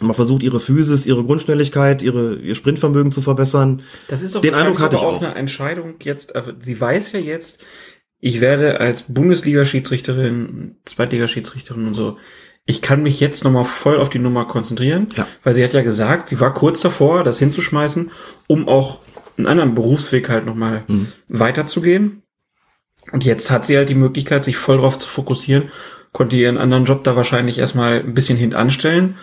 Man 0.00 0.14
versucht 0.14 0.42
ihre 0.42 0.58
Physis, 0.58 1.06
ihre 1.06 1.22
Grundschnelligkeit, 1.24 2.02
ihre 2.02 2.34
ihr 2.36 2.54
Sprintvermögen 2.56 3.12
zu 3.12 3.22
verbessern. 3.22 3.82
Das 4.08 4.22
ist 4.22 4.34
doch 4.34 4.40
Den 4.40 4.54
Eindruck 4.54 4.80
hatte 4.80 4.96
ich 4.96 5.02
auch 5.02 5.14
auch. 5.16 5.22
eine 5.22 5.34
Entscheidung 5.36 5.94
jetzt. 6.02 6.34
aber 6.34 6.54
Sie 6.60 6.80
weiß 6.80 7.12
ja 7.12 7.20
jetzt, 7.20 7.62
ich 8.18 8.40
werde 8.40 8.80
als 8.80 9.04
Bundesliga-Schiedsrichterin, 9.74 10.76
Zweitliga-Schiedsrichterin 10.84 11.86
und 11.86 11.94
so, 11.94 12.18
ich 12.66 12.80
kann 12.82 13.02
mich 13.02 13.20
jetzt 13.20 13.44
nochmal 13.44 13.64
voll 13.64 13.98
auf 13.98 14.08
die 14.08 14.18
Nummer 14.18 14.46
konzentrieren, 14.46 15.08
Ja. 15.16 15.26
weil 15.42 15.54
sie 15.54 15.62
hat 15.62 15.74
ja 15.74 15.82
gesagt, 15.82 16.28
sie 16.28 16.40
war 16.40 16.54
kurz 16.54 16.80
davor, 16.80 17.22
das 17.22 17.38
hinzuschmeißen, 17.38 18.10
um 18.46 18.68
auch 18.68 19.00
einen 19.36 19.46
anderen 19.46 19.74
Berufsweg 19.74 20.28
halt 20.28 20.46
nochmal 20.46 20.84
Mhm. 20.86 21.08
weiterzugehen. 21.28 22.22
Und 23.12 23.24
jetzt 23.24 23.50
hat 23.50 23.66
sie 23.66 23.76
halt 23.76 23.90
die 23.90 23.94
Möglichkeit, 23.94 24.44
sich 24.44 24.56
voll 24.56 24.78
drauf 24.78 24.98
zu 24.98 25.08
fokussieren, 25.08 25.70
konnte 26.14 26.36
ihren 26.36 26.56
anderen 26.56 26.84
Job 26.86 27.04
da 27.04 27.16
wahrscheinlich 27.16 27.58
erstmal 27.58 28.00
ein 28.00 28.14
bisschen 28.14 28.38
hintanstellen. 28.38 29.16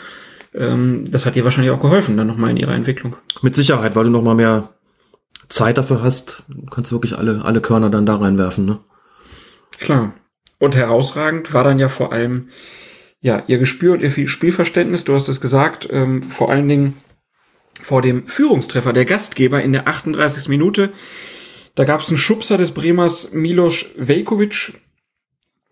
Ähm, 0.53 1.05
das 1.09 1.25
hat 1.25 1.35
ihr 1.35 1.43
wahrscheinlich 1.45 1.71
auch 1.71 1.79
geholfen, 1.79 2.17
dann 2.17 2.27
nochmal 2.27 2.51
in 2.51 2.57
ihrer 2.57 2.75
Entwicklung. 2.75 3.15
Mit 3.41 3.55
Sicherheit, 3.55 3.95
weil 3.95 4.03
du 4.03 4.09
noch 4.11 4.21
mal 4.21 4.35
mehr 4.35 4.69
Zeit 5.47 5.77
dafür 5.77 6.03
hast, 6.03 6.43
kannst 6.69 6.91
du 6.91 6.95
wirklich 6.95 7.17
alle 7.17 7.43
alle 7.43 7.61
Körner 7.61 7.89
dann 7.89 8.05
da 8.05 8.17
reinwerfen, 8.17 8.65
ne? 8.65 8.79
Klar. 9.79 10.13
Und 10.59 10.75
herausragend 10.75 11.53
war 11.53 11.63
dann 11.63 11.79
ja 11.79 11.87
vor 11.87 12.11
allem 12.11 12.49
ja 13.21 13.41
ihr 13.47 13.57
Gespür 13.57 13.93
und 13.93 14.01
ihr 14.01 14.27
Spielverständnis. 14.27 15.05
Du 15.05 15.13
hast 15.13 15.29
es 15.29 15.39
gesagt, 15.39 15.87
ähm, 15.91 16.23
vor 16.23 16.51
allen 16.51 16.67
Dingen 16.67 16.97
vor 17.81 18.01
dem 18.01 18.27
Führungstreffer 18.27 18.91
der 18.91 19.05
Gastgeber 19.05 19.63
in 19.63 19.71
der 19.71 19.87
38. 19.87 20.49
Minute. 20.49 20.91
Da 21.75 21.85
gab 21.85 22.01
es 22.01 22.09
einen 22.09 22.17
Schubser 22.17 22.57
des 22.57 22.73
Bremers 22.73 23.31
Milos 23.31 23.85
Velkovic 23.95 24.73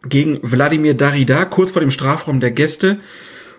gegen 0.04 0.40
Wladimir 0.42 0.94
Darida 0.94 1.46
kurz 1.46 1.72
vor 1.72 1.82
dem 1.82 1.92
Strafraum 1.92 2.40
der 2.40 2.52
Gäste 2.52 3.00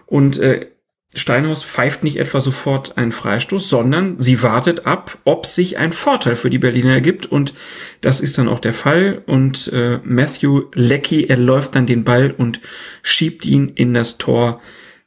und 0.07 0.39
äh, 0.39 0.69
Steinhaus 1.13 1.65
pfeift 1.65 2.05
nicht 2.05 2.19
etwa 2.19 2.41
sofort 2.41 2.97
einen 2.97 3.11
Freistoß, 3.11 3.69
sondern 3.69 4.21
sie 4.21 4.45
wartet 4.45 4.87
ab, 4.87 5.19
ob 5.25 5.45
sich 5.45 5.77
ein 5.77 5.93
Vorteil 5.93 6.37
für 6.37 6.51
die 6.51 6.59
Berliner 6.59 6.93
ergibt 6.93 7.27
und 7.27 7.53
das 8.01 8.21
ist 8.21 8.39
dann 8.39 8.49
auch 8.49 8.61
der 8.61 8.73
Fall 8.73 9.23
und 9.27 9.73
äh, 9.73 9.99
Matthew 10.05 10.67
Leckie, 10.73 11.27
er 11.27 11.37
läuft 11.37 11.75
dann 11.75 11.87
den 11.87 12.05
Ball 12.05 12.31
und 12.31 12.61
schiebt 13.03 13.45
ihn 13.45 13.69
in 13.69 13.93
das 13.93 14.19
Tor 14.19 14.61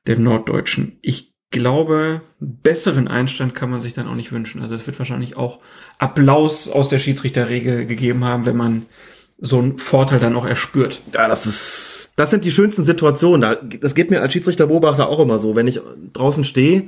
der 0.05 0.19
Norddeutschen. 0.19 0.99
Ich 1.01 1.33
glaube, 1.51 2.21
besseren 2.39 3.07
Einstand 3.07 3.55
kann 3.55 3.69
man 3.69 3.79
sich 3.79 3.93
dann 3.93 4.07
auch 4.07 4.15
nicht 4.15 4.33
wünschen. 4.33 4.61
Also 4.61 4.75
es 4.75 4.85
wird 4.85 4.99
wahrscheinlich 4.99 5.37
auch 5.37 5.59
Applaus 5.99 6.67
aus 6.67 6.89
der 6.89 6.99
Schiedsrichterregel 6.99 7.85
gegeben 7.85 8.25
haben, 8.25 8.45
wenn 8.45 8.57
man 8.57 8.85
so 9.45 9.59
einen 9.59 9.77
Vorteil 9.77 10.19
dann 10.19 10.35
auch 10.37 10.45
erspürt. 10.45 11.01
Ja, 11.13 11.27
das 11.27 11.45
ist, 11.45 12.13
das 12.15 12.31
sind 12.31 12.45
die 12.45 12.51
schönsten 12.51 12.85
Situationen. 12.85 13.41
Da- 13.41 13.55
Das 13.81 13.93
geht 13.93 14.09
mir 14.09 14.21
als 14.21 14.31
Schiedsrichterbeobachter 14.31 15.09
auch 15.09 15.19
immer 15.19 15.37
so. 15.37 15.53
Wenn 15.55 15.67
ich 15.67 15.81
draußen 16.13 16.45
stehe 16.45 16.85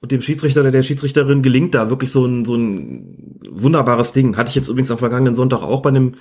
und 0.00 0.10
dem 0.10 0.20
Schiedsrichter 0.20 0.62
oder 0.62 0.72
der 0.72 0.82
Schiedsrichterin 0.82 1.42
gelingt 1.42 1.76
da 1.76 1.88
wirklich 1.88 2.10
so 2.10 2.26
ein, 2.26 2.44
so 2.44 2.56
ein 2.56 3.38
wunderbares 3.48 4.12
Ding. 4.12 4.36
Hatte 4.36 4.48
ich 4.48 4.56
jetzt 4.56 4.68
übrigens 4.68 4.90
am 4.90 4.98
vergangenen 4.98 5.36
Sonntag 5.36 5.62
auch 5.62 5.80
bei 5.80 5.90
einem 5.90 6.14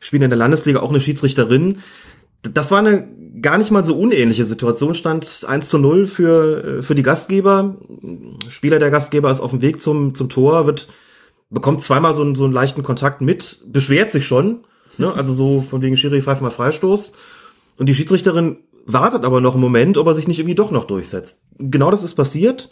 Spiel 0.00 0.20
in 0.22 0.28
der 0.30 0.36
Landesliga 0.38 0.80
auch 0.80 0.90
eine 0.90 0.98
Schiedsrichterin. 1.00 1.78
Das 2.42 2.72
war 2.72 2.80
eine 2.80 3.06
gar 3.40 3.58
nicht 3.58 3.70
mal 3.70 3.84
so 3.84 3.96
unähnliche 3.96 4.44
Situation. 4.44 4.96
Stand 4.96 5.44
1 5.46 5.68
zu 5.68 5.78
0 5.78 6.06
für, 6.06 6.78
äh, 6.78 6.82
für 6.82 6.96
die 6.96 7.04
Gastgeber. 7.04 7.76
Spieler 8.48 8.80
der 8.80 8.90
Gastgeber 8.90 9.30
ist 9.30 9.38
auf 9.40 9.52
dem 9.52 9.62
Weg 9.62 9.80
zum, 9.80 10.16
zum 10.16 10.28
Tor, 10.28 10.66
wird, 10.66 10.88
bekommt 11.48 11.80
zweimal 11.80 12.12
so 12.14 12.22
einen, 12.22 12.34
so 12.34 12.42
einen 12.42 12.52
leichten 12.52 12.82
Kontakt 12.82 13.20
mit, 13.20 13.58
beschwert 13.66 14.10
sich 14.10 14.26
schon. 14.26 14.64
Ne? 14.98 15.12
Also 15.12 15.32
so 15.32 15.62
von 15.62 15.82
wegen 15.82 15.96
Schiri 15.96 16.20
pfeift 16.20 16.42
mal 16.42 16.50
Freistoß. 16.50 17.12
Und 17.78 17.86
die 17.86 17.94
Schiedsrichterin 17.94 18.58
wartet 18.84 19.24
aber 19.24 19.40
noch 19.40 19.54
einen 19.54 19.62
Moment, 19.62 19.98
ob 19.98 20.06
er 20.06 20.14
sich 20.14 20.28
nicht 20.28 20.38
irgendwie 20.38 20.54
doch 20.54 20.70
noch 20.70 20.84
durchsetzt. 20.84 21.44
Genau 21.58 21.90
das 21.90 22.02
ist 22.02 22.14
passiert. 22.14 22.70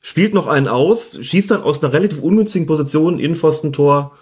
Spielt 0.00 0.34
noch 0.34 0.48
einen 0.48 0.66
aus, 0.66 1.18
schießt 1.20 1.52
dann 1.52 1.62
aus 1.62 1.82
einer 1.82 1.92
relativ 1.92 2.20
ungünstigen 2.20 2.66
Position 2.66 3.20
Innenpfostentor 3.20 4.16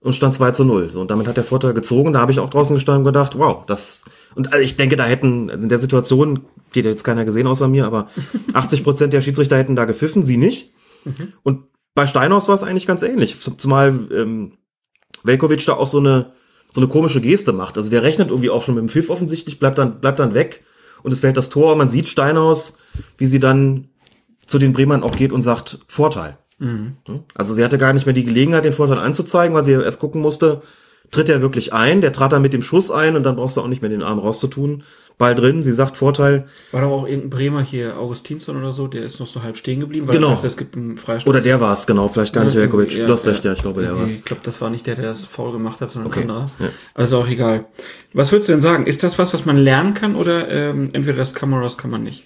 und 0.00 0.14
stand 0.14 0.34
2 0.34 0.52
zu 0.52 0.64
0. 0.64 0.90
So, 0.90 1.00
und 1.00 1.10
damit 1.10 1.26
hat 1.26 1.36
der 1.36 1.44
Vorteil 1.44 1.74
gezogen. 1.74 2.12
Da 2.12 2.20
habe 2.20 2.30
ich 2.30 2.38
auch 2.38 2.50
draußen 2.50 2.74
gestanden 2.74 3.00
und 3.00 3.12
gedacht, 3.12 3.36
wow, 3.36 3.66
das. 3.66 4.04
Und 4.36 4.52
also 4.52 4.62
ich 4.62 4.76
denke, 4.76 4.96
da 4.96 5.04
hätten, 5.04 5.50
also 5.50 5.64
in 5.64 5.68
der 5.68 5.80
Situation, 5.80 6.44
geht 6.70 6.84
jetzt 6.84 7.02
keiner 7.02 7.24
gesehen 7.24 7.48
außer 7.48 7.66
mir, 7.66 7.86
aber 7.86 8.08
80 8.52 8.84
Prozent 8.84 9.12
der 9.12 9.20
Schiedsrichter 9.20 9.58
hätten 9.58 9.74
da 9.74 9.86
gepfiffen, 9.86 10.22
sie 10.22 10.36
nicht. 10.36 10.72
Und 11.42 11.64
bei 11.94 12.06
Steinhaus 12.06 12.48
war 12.48 12.54
es 12.54 12.62
eigentlich 12.62 12.86
ganz 12.86 13.02
ähnlich. 13.02 13.36
Zumal 13.56 14.08
ähm, 14.12 14.52
Velkovic 15.24 15.64
da 15.66 15.74
auch 15.74 15.86
so 15.86 15.98
eine, 15.98 16.32
so 16.70 16.80
eine 16.80 16.88
komische 16.88 17.20
Geste 17.20 17.52
macht. 17.52 17.76
Also 17.76 17.90
der 17.90 18.02
rechnet 18.02 18.28
irgendwie 18.30 18.50
auch 18.50 18.62
schon 18.62 18.74
mit 18.74 18.82
dem 18.82 18.88
Pfiff 18.88 19.10
offensichtlich, 19.10 19.58
bleibt 19.58 19.78
dann, 19.78 20.00
bleibt 20.00 20.18
dann 20.18 20.34
weg 20.34 20.64
und 21.02 21.12
es 21.12 21.20
fällt 21.20 21.36
das 21.36 21.48
Tor. 21.48 21.76
Man 21.76 21.88
sieht 21.88 22.08
Steinhaus, 22.08 22.78
wie 23.16 23.26
sie 23.26 23.40
dann 23.40 23.88
zu 24.46 24.58
den 24.58 24.72
Bremern 24.72 25.02
auch 25.02 25.16
geht 25.16 25.32
und 25.32 25.42
sagt, 25.42 25.78
Vorteil. 25.88 26.38
Also 27.34 27.54
sie 27.54 27.64
hatte 27.64 27.78
gar 27.78 27.92
nicht 27.92 28.06
mehr 28.06 28.14
die 28.14 28.24
Gelegenheit, 28.24 28.64
den 28.64 28.72
Vorteil 28.72 28.98
anzuzeigen, 28.98 29.54
weil 29.54 29.64
sie 29.64 29.72
erst 29.72 30.00
gucken 30.00 30.20
musste, 30.20 30.62
tritt 31.10 31.28
er 31.28 31.40
wirklich 31.40 31.72
ein, 31.72 32.00
der 32.00 32.12
trat 32.12 32.32
dann 32.32 32.42
mit 32.42 32.52
dem 32.52 32.62
Schuss 32.62 32.90
ein 32.90 33.16
und 33.16 33.22
dann 33.22 33.36
brauchst 33.36 33.56
du 33.56 33.60
auch 33.60 33.68
nicht 33.68 33.82
mehr 33.82 33.90
den 33.90 34.02
Arm 34.02 34.18
rauszutun. 34.18 34.82
Ball 35.16 35.34
drin, 35.34 35.64
sie 35.64 35.72
sagt 35.72 35.96
Vorteil. 35.96 36.46
War 36.70 36.82
doch 36.82 36.92
auch 36.92 37.04
irgendein 37.04 37.30
Bremer 37.30 37.60
hier, 37.62 37.98
Augustinsson 37.98 38.56
oder 38.56 38.70
so, 38.70 38.86
der 38.86 39.02
ist 39.02 39.18
noch 39.18 39.26
so 39.26 39.42
halb 39.42 39.56
stehen 39.56 39.80
geblieben, 39.80 40.06
weil 40.06 40.14
Genau. 40.14 40.30
dachte, 40.34 40.46
es 40.46 40.56
gibt 40.56 40.76
einen 40.76 40.96
Freistoß. 40.96 41.28
Oder 41.28 41.40
der 41.40 41.60
war 41.60 41.72
es, 41.72 41.88
genau, 41.88 42.06
vielleicht 42.06 42.32
gar 42.32 42.44
nicht 42.44 42.54
Velkovic. 42.54 42.94
ja, 42.96 43.04
du 43.04 43.12
hast 43.12 43.24
ja. 43.24 43.32
recht, 43.32 43.44
ja, 43.44 43.52
ich 43.52 43.60
glaube, 43.62 43.82
der 43.82 43.96
war 43.96 44.04
es. 44.04 44.14
Ich 44.14 44.24
glaube, 44.24 44.42
das 44.44 44.60
war 44.60 44.70
nicht 44.70 44.86
der, 44.86 44.94
der 44.94 45.06
das 45.06 45.24
faul 45.24 45.50
gemacht 45.50 45.80
hat, 45.80 45.90
sondern 45.90 46.12
Okay, 46.12 46.20
ein 46.22 46.30
anderer. 46.30 46.48
ja. 46.96 47.02
Ist 47.02 47.12
auch 47.14 47.26
egal. 47.26 47.64
Was 48.12 48.30
würdest 48.30 48.48
du 48.48 48.52
denn 48.52 48.60
sagen? 48.60 48.86
Ist 48.86 49.02
das 49.02 49.18
was, 49.18 49.34
was 49.34 49.44
man 49.44 49.56
lernen 49.56 49.92
kann 49.94 50.14
oder 50.14 50.48
ähm, 50.52 50.90
entweder 50.92 51.16
das 51.18 51.34
kann 51.34 51.50
man 51.50 51.58
oder 51.58 51.66
das 51.66 51.78
kann 51.78 51.90
man 51.90 52.04
nicht? 52.04 52.22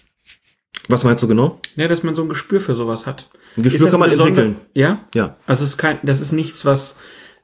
Was 0.89 1.03
meinst 1.05 1.22
du 1.22 1.28
genau? 1.28 1.61
Ja, 1.76 1.89
dass 1.89 2.03
man 2.03 2.14
so 2.14 2.20
ein 2.22 2.28
Gespür 2.28 2.61
für 2.61 2.74
sowas 2.74 3.07
hat. 3.07 3.30
Ein 3.57 3.62
Gespür 3.62 3.89
kann 3.89 4.01
man 4.01 4.11
entwickeln. 4.11 4.57
Ja? 4.74 5.01
Ja. 5.14 5.37
Also 5.47 5.62
es 5.64 5.70
ist 5.70 5.76
kein, 5.78 5.99
das 6.03 6.20
ist 6.20 6.33
nichts, 6.33 6.66
was 6.66 6.99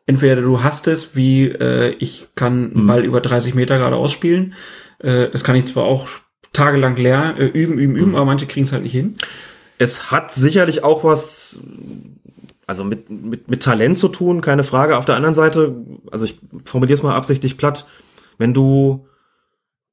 entweder 0.09 0.43
du 0.43 0.65
hast 0.65 0.89
es, 0.89 1.15
wie 1.15 1.45
äh, 1.47 1.91
ich 2.01 2.27
kann 2.35 2.71
Mhm. 2.71 2.77
einen 2.77 2.87
Ball 2.89 3.05
über 3.05 3.21
30 3.21 3.55
Meter 3.55 3.79
gerade 3.79 3.95
ausspielen. 3.95 4.55
Äh, 4.99 5.29
das 5.29 5.45
kann 5.45 5.55
ich 5.55 5.67
zwar 5.67 5.85
auch 5.85 6.09
tagelang 6.53 6.97
lernen, 6.97 7.37
äh, 7.39 7.47
üben, 7.47 7.79
üben, 7.79 7.93
Mhm. 7.93 7.99
üben, 8.01 8.17
aber 8.17 8.25
manche 8.25 8.47
kriegen 8.47 8.65
es 8.67 8.73
halt 8.73 8.83
nicht 8.83 8.93
hin. 8.93 9.15
Es 9.79 10.11
hat 10.11 10.33
sicherlich 10.33 10.83
auch 10.83 11.05
was 11.05 11.61
also 12.67 12.85
mit, 12.85 13.09
mit, 13.09 13.49
mit 13.49 13.63
Talent 13.63 13.97
zu 13.97 14.09
tun, 14.09 14.43
keine 14.43 14.63
Frage. 14.63 14.99
Auf 14.99 15.07
der 15.07 15.15
anderen 15.17 15.33
Seite, 15.33 15.75
also 16.11 16.27
ich 16.27 16.39
formuliere 16.67 16.97
es 16.99 17.03
mal 17.03 17.15
absichtlich 17.15 17.57
platt, 17.57 17.87
wenn 18.37 18.53
du 18.53 19.07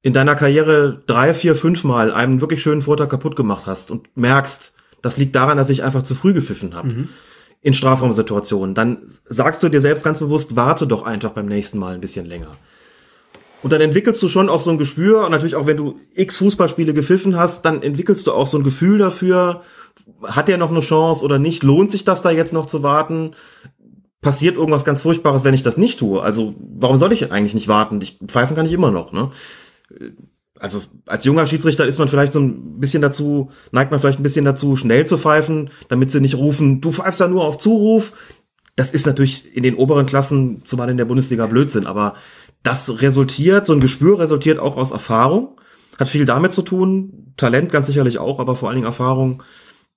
in 0.02 0.12
deiner 0.12 0.34
Karriere 0.34 1.02
drei, 1.06 1.32
vier, 1.32 1.54
fünf 1.56 1.84
Mal 1.84 2.12
einen 2.12 2.42
wirklich 2.42 2.62
schönen 2.62 2.82
Vortag 2.82 3.08
kaputt 3.08 3.34
gemacht 3.34 3.66
hast 3.66 3.90
und 3.90 4.14
merkst, 4.16 4.74
das 5.00 5.16
liegt 5.16 5.34
daran, 5.34 5.56
dass 5.56 5.70
ich 5.70 5.84
einfach 5.84 6.02
zu 6.02 6.14
früh 6.14 6.34
gepfiffen 6.34 6.74
habe. 6.74 6.88
Mhm. 6.88 7.08
In 7.62 7.74
Strafraumsituationen, 7.74 8.74
dann 8.74 8.98
sagst 9.24 9.62
du 9.62 9.68
dir 9.68 9.80
selbst 9.80 10.04
ganz 10.04 10.20
bewusst, 10.20 10.54
warte 10.54 10.86
doch 10.86 11.04
einfach 11.04 11.30
beim 11.30 11.46
nächsten 11.46 11.78
Mal 11.78 11.94
ein 11.94 12.00
bisschen 12.00 12.26
länger. 12.26 12.56
Und 13.62 13.72
dann 13.72 13.80
entwickelst 13.80 14.22
du 14.22 14.28
schon 14.28 14.48
auch 14.48 14.60
so 14.60 14.70
ein 14.70 14.78
Gespür, 14.78 15.24
und 15.24 15.32
natürlich 15.32 15.56
auch 15.56 15.66
wenn 15.66 15.76
du 15.76 15.98
x 16.14 16.36
Fußballspiele 16.36 16.94
gepfiffen 16.94 17.36
hast, 17.36 17.64
dann 17.64 17.82
entwickelst 17.82 18.26
du 18.26 18.32
auch 18.32 18.46
so 18.46 18.58
ein 18.58 18.64
Gefühl 18.64 18.98
dafür, 18.98 19.62
hat 20.22 20.48
er 20.48 20.58
noch 20.58 20.70
eine 20.70 20.80
Chance 20.80 21.24
oder 21.24 21.38
nicht? 21.38 21.62
Lohnt 21.62 21.90
sich 21.90 22.04
das 22.04 22.22
da 22.22 22.30
jetzt 22.30 22.52
noch 22.52 22.66
zu 22.66 22.82
warten? 22.82 23.32
Passiert 24.20 24.56
irgendwas 24.56 24.84
ganz 24.84 25.00
Furchtbares, 25.00 25.42
wenn 25.42 25.54
ich 25.54 25.62
das 25.62 25.78
nicht 25.78 25.98
tue? 25.98 26.22
Also, 26.22 26.54
warum 26.58 26.96
soll 26.96 27.12
ich 27.12 27.32
eigentlich 27.32 27.54
nicht 27.54 27.68
warten? 27.68 28.00
Ich 28.00 28.18
pfeifen 28.26 28.54
kann 28.54 28.66
ich 28.66 28.72
immer 28.72 28.90
noch, 28.90 29.12
ne? 29.12 29.30
Also, 30.58 30.80
als 31.06 31.24
junger 31.24 31.46
Schiedsrichter 31.46 31.86
ist 31.86 31.98
man 31.98 32.08
vielleicht 32.08 32.32
so 32.32 32.40
ein 32.40 32.80
bisschen 32.80 33.02
dazu, 33.02 33.50
neigt 33.72 33.90
man 33.90 34.00
vielleicht 34.00 34.18
ein 34.18 34.22
bisschen 34.22 34.44
dazu, 34.44 34.76
schnell 34.76 35.06
zu 35.06 35.18
pfeifen, 35.18 35.70
damit 35.88 36.10
sie 36.10 36.20
nicht 36.20 36.36
rufen, 36.36 36.80
du 36.80 36.92
pfeifst 36.92 37.20
da 37.20 37.28
nur 37.28 37.44
auf 37.44 37.58
Zuruf. 37.58 38.12
Das 38.74 38.92
ist 38.92 39.06
natürlich 39.06 39.56
in 39.56 39.62
den 39.62 39.74
oberen 39.74 40.06
Klassen, 40.06 40.62
zumal 40.64 40.90
in 40.90 40.96
der 40.96 41.04
Bundesliga 41.06 41.46
Blödsinn, 41.46 41.86
aber 41.86 42.14
das 42.62 43.00
resultiert, 43.00 43.66
so 43.66 43.72
ein 43.72 43.80
Gespür 43.80 44.18
resultiert 44.18 44.58
auch 44.58 44.76
aus 44.76 44.90
Erfahrung, 44.90 45.60
hat 45.98 46.08
viel 46.08 46.26
damit 46.26 46.52
zu 46.52 46.62
tun, 46.62 47.32
Talent 47.36 47.70
ganz 47.70 47.86
sicherlich 47.86 48.18
auch, 48.18 48.38
aber 48.38 48.56
vor 48.56 48.68
allen 48.68 48.76
Dingen 48.76 48.86
Erfahrung, 48.86 49.42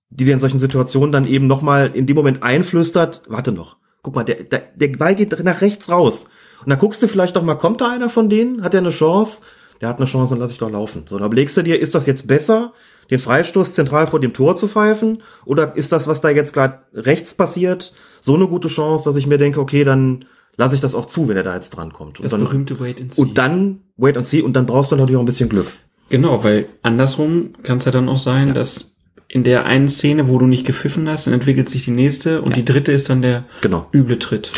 die 0.10 0.26
dir 0.26 0.34
in 0.34 0.40
solchen 0.40 0.60
Situationen 0.60 1.12
dann 1.12 1.26
eben 1.26 1.48
nochmal 1.48 1.92
in 1.94 2.06
dem 2.06 2.16
Moment 2.16 2.44
einflüstert, 2.44 3.24
warte 3.28 3.52
noch, 3.52 3.78
guck 4.02 4.16
mal, 4.16 4.24
der, 4.24 4.44
der, 4.44 4.64
der 4.76 4.88
Ball 4.90 5.16
geht 5.16 5.44
nach 5.44 5.62
rechts 5.62 5.90
raus. 5.90 6.26
Und 6.62 6.70
dann 6.70 6.80
guckst 6.80 7.02
du 7.02 7.08
vielleicht 7.08 7.36
noch 7.36 7.44
mal, 7.44 7.56
kommt 7.56 7.82
da 7.82 7.90
einer 7.90 8.10
von 8.10 8.30
denen? 8.30 8.64
Hat 8.64 8.74
er 8.74 8.82
eine 8.82 8.90
Chance? 8.90 9.42
Der 9.82 9.90
hat 9.90 9.98
eine 9.98 10.06
Chance, 10.06 10.32
dann 10.34 10.40
lass 10.40 10.52
ich 10.52 10.58
doch 10.58 10.70
laufen. 10.70 11.04
So, 11.08 11.18
dann 11.18 11.28
überlegst 11.28 11.56
du 11.58 11.62
dir, 11.62 11.80
ist 11.80 11.96
das 11.96 12.06
jetzt 12.06 12.28
besser, 12.28 12.74
den 13.10 13.20
Freistoß 13.20 13.74
zentral 13.74 14.08
vor 14.08 14.20
dem 14.20 14.34
Tor 14.34 14.56
zu 14.56 14.68
pfeifen? 14.68 15.24
Oder 15.46 15.76
ist 15.76 15.92
das, 15.92 16.08
was 16.08 16.22
da 16.22 16.30
jetzt 16.30 16.54
gerade 16.54 16.80
rechts 16.94 17.34
passiert, 17.34 17.94
so 18.22 18.36
eine 18.36 18.48
gute 18.48 18.68
Chance, 18.68 19.06
dass 19.10 19.16
ich 19.16 19.26
mir 19.28 19.38
denke, 19.38 19.60
okay, 19.62 19.84
dann 19.84 20.26
lasse 20.58 20.76
ich 20.76 20.82
das 20.82 20.94
auch 20.96 21.06
zu, 21.06 21.28
wenn 21.30 21.38
er 21.38 21.44
da 21.44 21.56
jetzt 21.56 21.72
drankommt. 21.72 22.20
Und 22.20 22.26
Das 22.26 22.32
dann, 22.32 22.42
berühmte 22.42 22.80
Wait 22.80 23.00
and 23.00 23.14
See. 23.14 23.22
Und 23.22 23.38
dann 23.38 23.80
wait 23.96 24.18
and 24.18 24.26
see 24.26 24.42
und 24.42 24.54
dann 24.54 24.66
brauchst 24.66 24.92
du 24.92 24.96
natürlich 24.98 25.16
auch 25.18 25.22
ein 25.22 25.26
bisschen 25.26 25.48
Glück. 25.50 25.68
Genau, 26.10 26.44
weil 26.44 26.68
andersrum 26.82 27.54
kann 27.64 27.78
es 27.78 27.86
ja 27.86 27.92
dann 27.92 28.10
auch 28.10 28.18
sein, 28.18 28.54
dass 28.54 28.96
in 29.30 29.44
der 29.44 29.66
einen 29.66 29.88
Szene, 29.88 30.28
wo 30.28 30.38
du 30.40 30.48
nicht 30.48 30.66
gepfiffen 30.66 31.08
hast, 31.08 31.28
dann 31.28 31.36
entwickelt 31.36 31.70
sich 31.70 31.86
die 31.86 31.92
nächste 31.92 32.42
und 32.42 32.56
die 32.58 32.66
dritte 32.66 32.92
ist 32.92 33.10
dann 33.10 33.22
der 33.22 33.46
Genau. 33.62 33.88
üble 33.94 34.18
Tritt. 34.20 34.52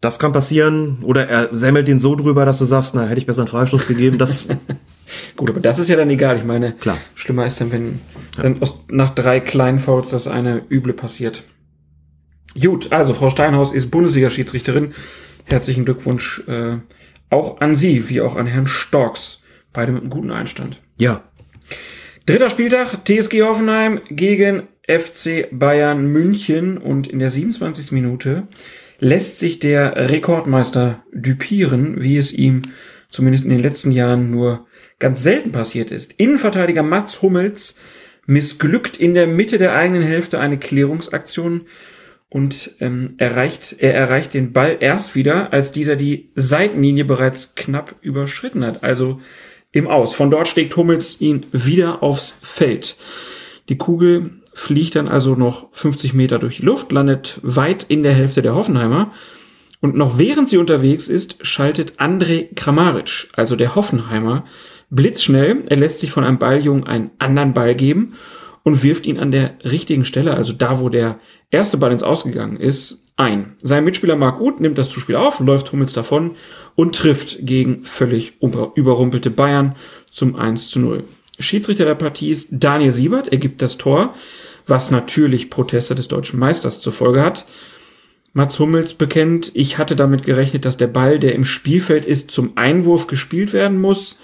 Das 0.00 0.18
kann 0.18 0.32
passieren. 0.32 0.98
Oder 1.02 1.28
er 1.28 1.56
semmelt 1.56 1.88
den 1.88 1.98
so 1.98 2.14
drüber, 2.14 2.44
dass 2.44 2.58
du 2.60 2.64
sagst, 2.64 2.94
na, 2.94 3.06
hätte 3.06 3.20
ich 3.20 3.26
besser 3.26 3.40
einen 3.42 3.48
Freistoß 3.48 3.86
gegeben. 3.88 4.18
Das, 4.18 4.46
Gut, 5.36 5.50
aber 5.50 5.60
das 5.60 5.78
ist 5.78 5.88
ja 5.88 5.96
dann 5.96 6.10
egal. 6.10 6.36
Ich 6.36 6.44
meine, 6.44 6.72
Klar. 6.74 6.98
schlimmer 7.14 7.44
ist 7.46 7.60
dann, 7.60 7.72
wenn 7.72 7.98
dann 8.40 8.62
aus, 8.62 8.84
nach 8.88 9.10
drei 9.10 9.40
kleinen 9.40 9.78
Fouls 9.78 10.10
das 10.10 10.28
eine 10.28 10.62
üble 10.70 10.92
passiert. 10.92 11.44
Gut, 12.60 12.92
also 12.92 13.12
Frau 13.14 13.28
Steinhaus 13.30 13.72
ist 13.72 13.90
Bundesliga-Schiedsrichterin. 13.90 14.94
Herzlichen 15.44 15.84
Glückwunsch 15.84 16.42
äh, 16.46 16.76
auch 17.30 17.60
an 17.60 17.74
Sie, 17.76 18.08
wie 18.08 18.20
auch 18.20 18.36
an 18.36 18.46
Herrn 18.46 18.66
Storks. 18.66 19.42
Beide 19.72 19.92
mit 19.92 20.02
einem 20.02 20.10
guten 20.10 20.30
Einstand. 20.30 20.80
ja, 20.96 21.22
Dritter 22.26 22.50
Spieltag, 22.50 23.04
TSG 23.06 23.40
Hoffenheim 23.42 24.00
gegen 24.10 24.64
FC 24.86 25.48
Bayern 25.50 26.06
München 26.08 26.76
und 26.76 27.06
in 27.06 27.20
der 27.20 27.30
27. 27.30 27.92
Minute 27.92 28.48
lässt 28.98 29.38
sich 29.38 29.58
der 29.58 30.10
Rekordmeister 30.10 31.02
düpieren, 31.12 32.02
wie 32.02 32.16
es 32.16 32.32
ihm 32.32 32.62
zumindest 33.08 33.44
in 33.44 33.50
den 33.50 33.62
letzten 33.62 33.92
Jahren 33.92 34.30
nur 34.30 34.66
ganz 34.98 35.22
selten 35.22 35.52
passiert 35.52 35.90
ist. 35.90 36.14
Innenverteidiger 36.14 36.82
Mats 36.82 37.22
Hummels 37.22 37.78
missglückt 38.26 38.96
in 38.96 39.14
der 39.14 39.26
Mitte 39.26 39.58
der 39.58 39.74
eigenen 39.74 40.02
Hälfte 40.02 40.38
eine 40.38 40.58
Klärungsaktion 40.58 41.62
und 42.28 42.76
ähm, 42.80 43.14
erreicht, 43.16 43.76
er 43.78 43.94
erreicht 43.94 44.34
den 44.34 44.52
Ball 44.52 44.76
erst 44.80 45.14
wieder, 45.14 45.52
als 45.52 45.72
dieser 45.72 45.96
die 45.96 46.30
Seitenlinie 46.34 47.06
bereits 47.06 47.54
knapp 47.54 47.94
überschritten 48.02 48.66
hat. 48.66 48.84
Also 48.84 49.20
im 49.72 49.86
Aus. 49.86 50.14
Von 50.14 50.30
dort 50.30 50.48
schlägt 50.48 50.76
Hummels 50.76 51.20
ihn 51.20 51.46
wieder 51.52 52.02
aufs 52.02 52.38
Feld. 52.42 52.96
Die 53.68 53.78
Kugel 53.78 54.37
fliegt 54.58 54.96
dann 54.96 55.06
also 55.08 55.36
noch 55.36 55.68
50 55.70 56.14
Meter 56.14 56.40
durch 56.40 56.56
die 56.56 56.64
Luft, 56.64 56.90
landet 56.90 57.38
weit 57.42 57.84
in 57.84 58.02
der 58.02 58.12
Hälfte 58.12 58.42
der 58.42 58.56
Hoffenheimer. 58.56 59.12
Und 59.80 59.94
noch 59.94 60.18
während 60.18 60.48
sie 60.48 60.58
unterwegs 60.58 61.08
ist, 61.08 61.36
schaltet 61.46 62.00
André 62.00 62.52
Kramaric, 62.56 63.28
also 63.34 63.54
der 63.54 63.76
Hoffenheimer, 63.76 64.44
blitzschnell. 64.90 65.62
Er 65.68 65.76
lässt 65.76 66.00
sich 66.00 66.10
von 66.10 66.24
einem 66.24 66.38
Balljungen 66.38 66.84
einen 66.88 67.12
anderen 67.20 67.54
Ball 67.54 67.76
geben 67.76 68.14
und 68.64 68.82
wirft 68.82 69.06
ihn 69.06 69.20
an 69.20 69.30
der 69.30 69.54
richtigen 69.64 70.04
Stelle, 70.04 70.34
also 70.34 70.52
da, 70.52 70.80
wo 70.80 70.88
der 70.88 71.20
erste 71.52 71.76
Ball 71.76 71.92
ins 71.92 72.02
Ausgegangen 72.02 72.56
ist, 72.56 73.04
ein. 73.16 73.54
Sein 73.62 73.84
Mitspieler 73.84 74.16
Marc 74.16 74.40
Uth 74.40 74.60
nimmt 74.60 74.76
das 74.76 74.90
Zuspiel 74.90 75.14
auf, 75.14 75.38
läuft 75.38 75.70
Hummels 75.70 75.92
davon 75.92 76.32
und 76.74 76.96
trifft 76.96 77.38
gegen 77.42 77.84
völlig 77.84 78.34
über- 78.40 78.72
überrumpelte 78.74 79.30
Bayern 79.30 79.76
zum 80.10 80.34
1 80.34 80.70
zu 80.70 80.80
0. 80.80 81.04
Schiedsrichter 81.38 81.84
der 81.84 81.94
Partie 81.94 82.30
ist 82.30 82.48
Daniel 82.50 82.90
Siebert, 82.92 83.28
er 83.28 83.38
gibt 83.38 83.62
das 83.62 83.78
Tor, 83.78 84.14
was 84.68 84.90
natürlich 84.90 85.50
Proteste 85.50 85.94
des 85.94 86.08
deutschen 86.08 86.38
Meisters 86.38 86.80
zur 86.80 86.92
Folge 86.92 87.22
hat. 87.22 87.46
Mats 88.32 88.58
Hummels 88.58 88.94
bekennt, 88.94 89.50
ich 89.54 89.78
hatte 89.78 89.96
damit 89.96 90.22
gerechnet, 90.22 90.64
dass 90.64 90.76
der 90.76 90.86
Ball, 90.86 91.18
der 91.18 91.34
im 91.34 91.44
Spielfeld 91.44 92.04
ist, 92.04 92.30
zum 92.30 92.56
Einwurf 92.56 93.06
gespielt 93.06 93.52
werden 93.52 93.80
muss. 93.80 94.18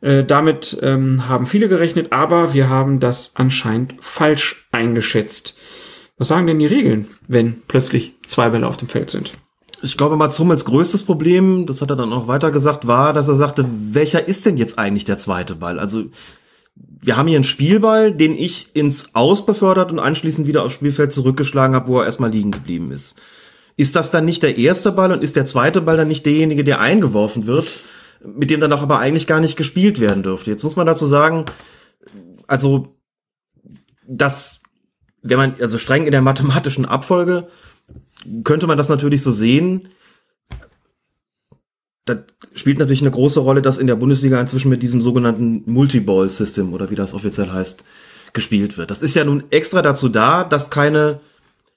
Äh, 0.00 0.24
damit 0.24 0.78
ähm, 0.82 1.28
haben 1.28 1.46
viele 1.46 1.68
gerechnet, 1.68 2.12
aber 2.12 2.54
wir 2.54 2.68
haben 2.68 3.00
das 3.00 3.36
anscheinend 3.36 3.94
falsch 4.00 4.68
eingeschätzt. 4.72 5.58
Was 6.16 6.28
sagen 6.28 6.46
denn 6.46 6.60
die 6.60 6.66
Regeln, 6.66 7.08
wenn 7.26 7.62
plötzlich 7.66 8.14
zwei 8.26 8.48
Bälle 8.50 8.68
auf 8.68 8.76
dem 8.76 8.88
Feld 8.88 9.10
sind? 9.10 9.32
ich 9.84 9.98
glaube, 9.98 10.16
Mats 10.16 10.38
Hummels 10.38 10.64
größtes 10.64 11.02
Problem, 11.02 11.66
das 11.66 11.82
hat 11.82 11.90
er 11.90 11.96
dann 11.96 12.12
auch 12.12 12.26
weiter 12.26 12.50
gesagt, 12.50 12.86
war, 12.86 13.12
dass 13.12 13.28
er 13.28 13.34
sagte, 13.34 13.66
welcher 13.68 14.26
ist 14.26 14.46
denn 14.46 14.56
jetzt 14.56 14.78
eigentlich 14.78 15.04
der 15.04 15.18
zweite 15.18 15.54
Ball? 15.54 15.78
Also, 15.78 16.04
wir 17.04 17.18
haben 17.18 17.28
hier 17.28 17.36
einen 17.36 17.44
Spielball, 17.44 18.12
den 18.14 18.32
ich 18.36 18.74
ins 18.74 19.14
Aus 19.14 19.44
befördert 19.44 19.92
und 19.92 19.98
anschließend 19.98 20.46
wieder 20.46 20.64
aufs 20.64 20.74
Spielfeld 20.74 21.12
zurückgeschlagen 21.12 21.76
habe, 21.76 21.88
wo 21.88 21.98
er 21.98 22.06
erstmal 22.06 22.30
liegen 22.30 22.50
geblieben 22.50 22.90
ist. 22.90 23.20
Ist 23.76 23.94
das 23.94 24.10
dann 24.10 24.24
nicht 24.24 24.42
der 24.42 24.56
erste 24.56 24.92
Ball 24.92 25.12
und 25.12 25.22
ist 25.22 25.36
der 25.36 25.44
zweite 25.44 25.82
Ball 25.82 25.98
dann 25.98 26.08
nicht 26.08 26.24
derjenige, 26.24 26.64
der 26.64 26.80
eingeworfen 26.80 27.46
wird, 27.46 27.80
mit 28.24 28.48
dem 28.48 28.60
dann 28.60 28.72
auch 28.72 28.80
aber 28.80 29.00
eigentlich 29.00 29.26
gar 29.26 29.40
nicht 29.40 29.56
gespielt 29.56 30.00
werden 30.00 30.22
dürfte? 30.22 30.50
Jetzt 30.50 30.62
muss 30.62 30.76
man 30.76 30.86
dazu 30.86 31.04
sagen, 31.04 31.44
also, 32.46 32.96
dass, 34.06 34.62
wenn 35.20 35.36
man, 35.36 35.56
also 35.60 35.76
streng 35.76 36.06
in 36.06 36.12
der 36.12 36.22
mathematischen 36.22 36.86
Abfolge, 36.86 37.48
könnte 38.44 38.66
man 38.66 38.78
das 38.78 38.88
natürlich 38.88 39.22
so 39.22 39.30
sehen. 39.30 39.88
Das 42.06 42.18
spielt 42.54 42.78
natürlich 42.78 43.00
eine 43.00 43.10
große 43.10 43.40
Rolle, 43.40 43.62
dass 43.62 43.78
in 43.78 43.86
der 43.86 43.96
Bundesliga 43.96 44.38
inzwischen 44.40 44.68
mit 44.68 44.82
diesem 44.82 45.00
sogenannten 45.00 45.62
Multiball-System 45.66 46.72
oder 46.74 46.90
wie 46.90 46.96
das 46.96 47.14
offiziell 47.14 47.50
heißt, 47.50 47.84
gespielt 48.34 48.76
wird. 48.76 48.90
Das 48.90 49.00
ist 49.00 49.14
ja 49.14 49.24
nun 49.24 49.44
extra 49.50 49.80
dazu 49.80 50.08
da, 50.08 50.44
dass 50.44 50.70
keine 50.70 51.20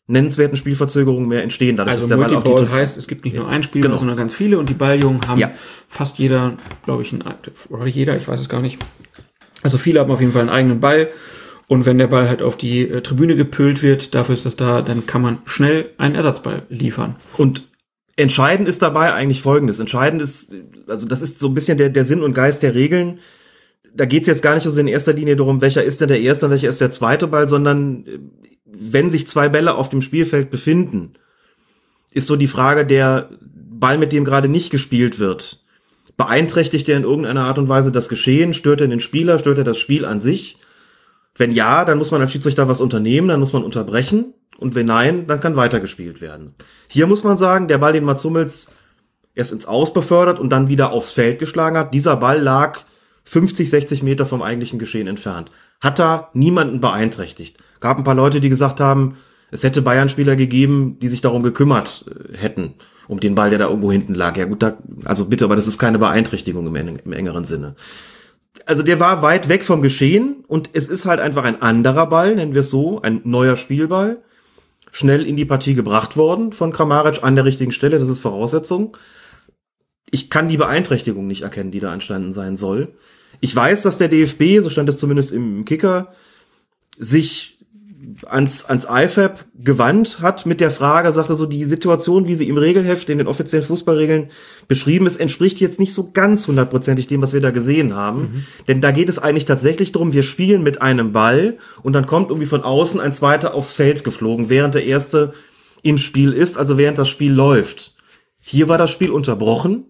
nennenswerten 0.07 0.57
Spielverzögerungen 0.57 1.27
mehr 1.27 1.43
entstehen. 1.43 1.75
Dadurch, 1.77 1.95
Also 1.97 2.15
Multiball 2.15 2.69
heißt, 2.69 2.97
es 2.97 3.07
gibt 3.07 3.25
nicht 3.25 3.35
nur 3.35 3.47
ein 3.47 3.63
Spieler, 3.63 3.87
Genau. 3.87 3.97
sondern 3.97 4.17
ganz 4.17 4.33
viele 4.33 4.57
und 4.57 4.69
die 4.69 4.73
Balljungen 4.73 5.27
haben 5.27 5.39
Ja. 5.39 5.51
fast 5.89 6.17
jeder, 6.17 6.53
glaube 6.85 7.01
ich, 7.03 7.11
ein, 7.13 7.23
oder 7.69 7.85
jeder, 7.87 8.15
ich 8.17 8.27
weiß 8.27 8.39
es 8.39 8.49
gar 8.49 8.61
nicht. 8.61 8.79
Also 9.63 9.77
viele 9.77 9.99
haben 9.99 10.11
auf 10.11 10.19
jeden 10.21 10.31
Fall 10.31 10.41
einen 10.41 10.49
eigenen 10.49 10.79
Ball 10.79 11.09
und 11.67 11.85
wenn 11.85 11.97
der 11.97 12.07
Ball 12.07 12.29
halt 12.29 12.41
auf 12.41 12.55
die 12.57 12.81
äh, 12.89 13.01
Tribüne 13.01 13.35
gepölt 13.35 13.83
wird, 13.83 14.15
dafür 14.15 14.33
ist 14.33 14.45
das 14.45 14.55
da, 14.55 14.81
dann 14.81 15.05
kann 15.05 15.21
man 15.21 15.39
schnell 15.45 15.89
einen 15.97 16.15
Ersatzball 16.15 16.63
liefern. 16.69 17.15
Und 17.37 17.63
entscheidend 18.17 18.67
ist 18.67 18.81
dabei 18.81 19.13
eigentlich 19.13 19.41
Folgendes. 19.41 19.79
Entscheidend 19.79 20.21
ist, 20.21 20.51
also 20.87 21.07
das 21.07 21.21
ist 21.21 21.39
so 21.39 21.47
ein 21.47 21.53
bisschen 21.53 21.77
der, 21.77 21.89
der 21.89 22.03
Sinn 22.03 22.23
und 22.23 22.33
Geist 22.33 22.63
der 22.63 22.75
Regeln. 22.75 23.19
Da 23.93 24.05
geht 24.05 24.23
es 24.23 24.27
jetzt 24.27 24.41
gar 24.41 24.55
nicht 24.55 24.63
so 24.63 24.79
in 24.79 24.87
erster 24.87 25.13
Linie 25.13 25.37
darum, 25.37 25.61
welcher 25.61 25.83
ist 25.83 26.01
denn 26.01 26.09
der 26.09 26.19
erste 26.19 26.47
und 26.47 26.51
welcher 26.51 26.67
ist 26.67 26.81
der 26.81 26.91
zweite 26.91 27.27
Ball, 27.27 27.47
sondern 27.47 28.05
äh, 28.05 28.19
wenn 28.65 29.09
sich 29.09 29.27
zwei 29.27 29.47
Bälle 29.47 29.75
auf 29.75 29.89
dem 29.89 30.01
Spielfeld 30.01 30.51
befinden, 30.51 31.13
ist 32.11 32.27
so 32.27 32.35
die 32.35 32.47
Frage, 32.47 32.85
der 32.85 33.29
Ball, 33.41 33.97
mit 33.97 34.11
dem 34.11 34.25
gerade 34.25 34.49
nicht 34.49 34.71
gespielt 34.71 35.19
wird, 35.19 35.63
beeinträchtigt 36.17 36.89
er 36.89 36.97
in 36.97 37.03
irgendeiner 37.03 37.43
Art 37.43 37.59
und 37.59 37.69
Weise 37.69 37.91
das 37.91 38.09
Geschehen? 38.09 38.53
Stört 38.53 38.81
er 38.81 38.87
den 38.87 38.99
Spieler? 38.99 39.37
Stört 39.37 39.59
er 39.59 39.63
das 39.63 39.77
Spiel 39.77 40.03
an 40.03 40.19
sich? 40.19 40.57
Wenn 41.35 41.51
ja, 41.51 41.85
dann 41.85 41.99
muss 41.99 42.09
man 42.09 42.21
als 42.21 42.31
Schiedsrichter 42.31 42.67
was 42.67 42.81
unternehmen, 42.81 43.27
dann 43.27 43.39
muss 43.39 43.53
man 43.53 43.63
unterbrechen. 43.63 44.33
Und 44.57 44.75
wenn 44.75 44.87
nein, 44.87 45.27
dann 45.27 45.39
kann 45.39 45.55
weitergespielt 45.55 46.21
werden. 46.21 46.53
Hier 46.87 47.07
muss 47.07 47.23
man 47.23 47.37
sagen, 47.37 47.67
der 47.67 47.77
Ball, 47.77 47.93
den 47.93 48.03
Mats 48.03 48.23
Hummels 48.23 48.71
erst 49.35 49.51
ins 49.51 49.67
Aus 49.67 49.93
befördert 49.93 50.39
und 50.39 50.49
dann 50.49 50.67
wieder 50.67 50.91
aufs 50.91 51.13
Feld 51.13 51.39
geschlagen 51.39 51.77
hat, 51.77 51.93
dieser 51.93 52.17
Ball 52.17 52.41
lag 52.41 52.79
50, 53.25 53.69
60 53.69 54.03
Meter 54.03 54.25
vom 54.25 54.41
eigentlichen 54.41 54.79
Geschehen 54.79 55.07
entfernt. 55.07 55.51
Hat 55.79 55.99
da 55.99 56.29
niemanden 56.33 56.81
beeinträchtigt. 56.81 57.57
Gab 57.79 57.97
ein 57.97 58.03
paar 58.03 58.15
Leute, 58.15 58.39
die 58.39 58.49
gesagt 58.49 58.79
haben, 58.79 59.17
Es 59.49 59.63
hätte 59.63 59.81
Bayern-Spieler 59.81 60.35
gegeben, 60.35 60.97
die 61.01 61.07
sich 61.07 61.21
darum 61.21 61.41
gekümmert 61.41 62.05
äh, 62.09 62.37
hätten, 62.37 62.73
um 63.07 63.19
den 63.19 63.35
Ball, 63.35 63.49
der 63.49 63.59
da 63.59 63.69
irgendwo 63.69 63.91
hinten 63.91 64.13
lag. 64.13 64.35
Ja 64.35 64.45
gut, 64.45 64.61
da, 64.61 64.77
also 65.05 65.25
bitte, 65.25 65.45
aber 65.45 65.55
das 65.55 65.67
ist 65.67 65.77
keine 65.77 65.99
Beeinträchtigung 65.99 66.67
im, 66.67 66.75
im 66.75 67.13
engeren 67.13 67.45
Sinne. 67.45 67.75
Also 68.65 68.83
der 68.83 68.99
war 68.99 69.21
weit 69.21 69.47
weg 69.47 69.63
vom 69.63 69.81
Geschehen 69.81 70.43
und 70.47 70.71
es 70.73 70.89
ist 70.89 71.05
halt 71.05 71.21
einfach 71.21 71.45
ein 71.45 71.61
anderer 71.61 72.07
Ball, 72.07 72.35
nennen 72.35 72.53
wir 72.53 72.59
es 72.61 72.71
so, 72.71 73.01
ein 73.01 73.21
neuer 73.23 73.55
Spielball, 73.55 74.21
schnell 74.91 75.25
in 75.25 75.35
die 75.35 75.45
Partie 75.45 75.73
gebracht 75.73 76.17
worden 76.17 76.53
von 76.53 76.71
Kramaric 76.71 77.23
an 77.23 77.35
der 77.35 77.45
richtigen 77.45 77.71
Stelle, 77.71 77.99
das 77.99 78.09
ist 78.09 78.19
Voraussetzung. 78.19 78.97
Ich 80.09 80.29
kann 80.29 80.47
die 80.47 80.57
Beeinträchtigung 80.57 81.27
nicht 81.27 81.41
erkennen, 81.41 81.71
die 81.71 81.79
da 81.79 81.93
entstanden 81.93 82.31
sein 82.31 82.55
soll. 82.55 82.93
Ich 83.41 83.55
weiß, 83.55 83.83
dass 83.83 83.97
der 83.97 84.07
DFB, 84.07 84.61
so 84.61 84.69
stand 84.69 84.89
es 84.89 84.97
zumindest 84.97 85.31
im 85.31 85.65
Kicker, 85.65 86.13
sich 86.97 87.56
ans, 88.25 88.65
ans 88.65 88.87
IFAB 88.89 89.45
gewandt 89.55 90.21
hat 90.21 90.45
mit 90.45 90.61
der 90.61 90.71
Frage, 90.71 91.11
sagte 91.11 91.35
so, 91.35 91.45
die 91.45 91.65
Situation, 91.65 92.27
wie 92.27 92.35
sie 92.35 92.47
im 92.47 92.57
Regelheft 92.57 93.09
in 93.09 93.17
den 93.17 93.27
offiziellen 93.27 93.65
Fußballregeln 93.65 94.29
beschrieben 94.67 95.07
ist, 95.07 95.17
entspricht 95.17 95.59
jetzt 95.59 95.79
nicht 95.79 95.93
so 95.93 96.11
ganz 96.11 96.47
hundertprozentig 96.47 97.07
dem, 97.07 97.21
was 97.21 97.33
wir 97.33 97.41
da 97.41 97.51
gesehen 97.51 97.95
haben. 97.95 98.45
Denn 98.67 98.81
da 98.81 98.91
geht 98.91 99.09
es 99.09 99.19
eigentlich 99.19 99.45
tatsächlich 99.45 99.91
darum, 99.91 100.13
wir 100.13 100.23
spielen 100.23 100.63
mit 100.63 100.81
einem 100.81 101.11
Ball 101.11 101.57
und 101.83 101.93
dann 101.93 102.05
kommt 102.05 102.29
irgendwie 102.29 102.47
von 102.47 102.63
außen 102.63 102.99
ein 102.99 103.13
zweiter 103.13 103.55
aufs 103.55 103.73
Feld 103.75 104.03
geflogen, 104.03 104.49
während 104.49 104.75
der 104.75 104.85
erste 104.85 105.33
im 105.83 105.97
Spiel 105.97 106.33
ist, 106.33 106.57
also 106.57 106.77
während 106.77 106.97
das 106.97 107.09
Spiel 107.09 107.31
läuft. 107.31 107.95
Hier 108.39 108.67
war 108.67 108.77
das 108.77 108.91
Spiel 108.91 109.11
unterbrochen. 109.11 109.85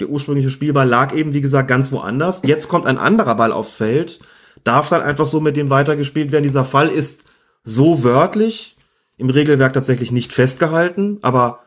Der 0.00 0.08
ursprüngliche 0.08 0.50
Spielball 0.50 0.88
lag 0.88 1.14
eben, 1.14 1.34
wie 1.34 1.40
gesagt, 1.42 1.68
ganz 1.68 1.92
woanders. 1.92 2.42
Jetzt 2.44 2.68
kommt 2.68 2.86
ein 2.86 2.98
anderer 2.98 3.34
Ball 3.34 3.52
aufs 3.52 3.76
Feld, 3.76 4.20
darf 4.64 4.88
dann 4.88 5.02
einfach 5.02 5.26
so 5.26 5.40
mit 5.40 5.56
dem 5.56 5.70
weitergespielt 5.70 6.32
werden. 6.32 6.42
Dieser 6.42 6.64
Fall 6.64 6.88
ist 6.88 7.24
so 7.62 8.04
wörtlich 8.04 8.76
im 9.16 9.30
Regelwerk 9.30 9.72
tatsächlich 9.72 10.12
nicht 10.12 10.32
festgehalten, 10.32 11.18
aber 11.22 11.60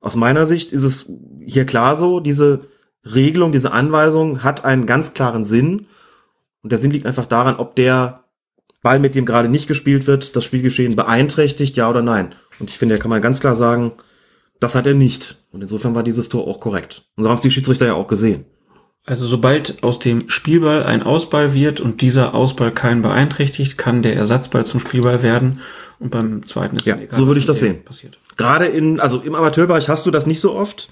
aus 0.00 0.16
meiner 0.16 0.46
Sicht 0.46 0.72
ist 0.72 0.82
es 0.82 1.12
hier 1.40 1.66
klar 1.66 1.96
so, 1.96 2.20
diese 2.20 2.68
Regelung, 3.04 3.52
diese 3.52 3.72
Anweisung 3.72 4.42
hat 4.42 4.64
einen 4.64 4.86
ganz 4.86 5.14
klaren 5.14 5.44
Sinn. 5.44 5.86
Und 6.62 6.72
der 6.72 6.78
Sinn 6.78 6.90
liegt 6.90 7.06
einfach 7.06 7.26
daran, 7.26 7.56
ob 7.56 7.76
der 7.76 8.24
Ball, 8.82 8.98
mit 8.98 9.14
dem 9.14 9.24
gerade 9.24 9.48
nicht 9.48 9.68
gespielt 9.68 10.06
wird, 10.06 10.36
das 10.36 10.44
Spielgeschehen 10.44 10.96
beeinträchtigt, 10.96 11.76
ja 11.76 11.88
oder 11.88 12.02
nein. 12.02 12.34
Und 12.60 12.70
ich 12.70 12.78
finde, 12.78 12.96
da 12.96 13.02
kann 13.02 13.10
man 13.10 13.22
ganz 13.22 13.40
klar 13.40 13.54
sagen, 13.54 13.92
das 14.60 14.74
hat 14.74 14.86
er 14.86 14.94
nicht. 14.94 15.44
Und 15.52 15.62
insofern 15.62 15.94
war 15.94 16.02
dieses 16.02 16.28
Tor 16.28 16.46
auch 16.46 16.60
korrekt. 16.60 17.04
Und 17.16 17.24
so 17.24 17.28
haben 17.28 17.36
es 17.36 17.42
die 17.42 17.50
Schiedsrichter 17.50 17.86
ja 17.86 17.94
auch 17.94 18.08
gesehen. 18.08 18.44
Also 19.06 19.24
sobald 19.24 19.84
aus 19.84 20.00
dem 20.00 20.28
Spielball 20.28 20.82
ein 20.82 21.04
Ausball 21.04 21.54
wird 21.54 21.80
und 21.80 22.00
dieser 22.00 22.34
Ausball 22.34 22.72
keinen 22.72 23.02
beeinträchtigt, 23.02 23.78
kann 23.78 24.02
der 24.02 24.16
Ersatzball 24.16 24.66
zum 24.66 24.80
Spielball 24.80 25.22
werden. 25.22 25.60
Und 26.00 26.10
beim 26.10 26.44
zweiten 26.44 26.76
ist 26.76 26.86
Ja, 26.86 26.96
egal, 26.96 27.16
so 27.16 27.28
würde 27.28 27.38
ich 27.38 27.46
das 27.46 27.60
sehen. 27.60 27.84
Passiert. 27.84 28.18
Gerade 28.36 28.66
in, 28.66 28.98
also 28.98 29.20
im 29.20 29.36
Amateurbereich 29.36 29.88
hast 29.88 30.06
du 30.06 30.10
das 30.10 30.26
nicht 30.26 30.40
so 30.40 30.54
oft, 30.54 30.90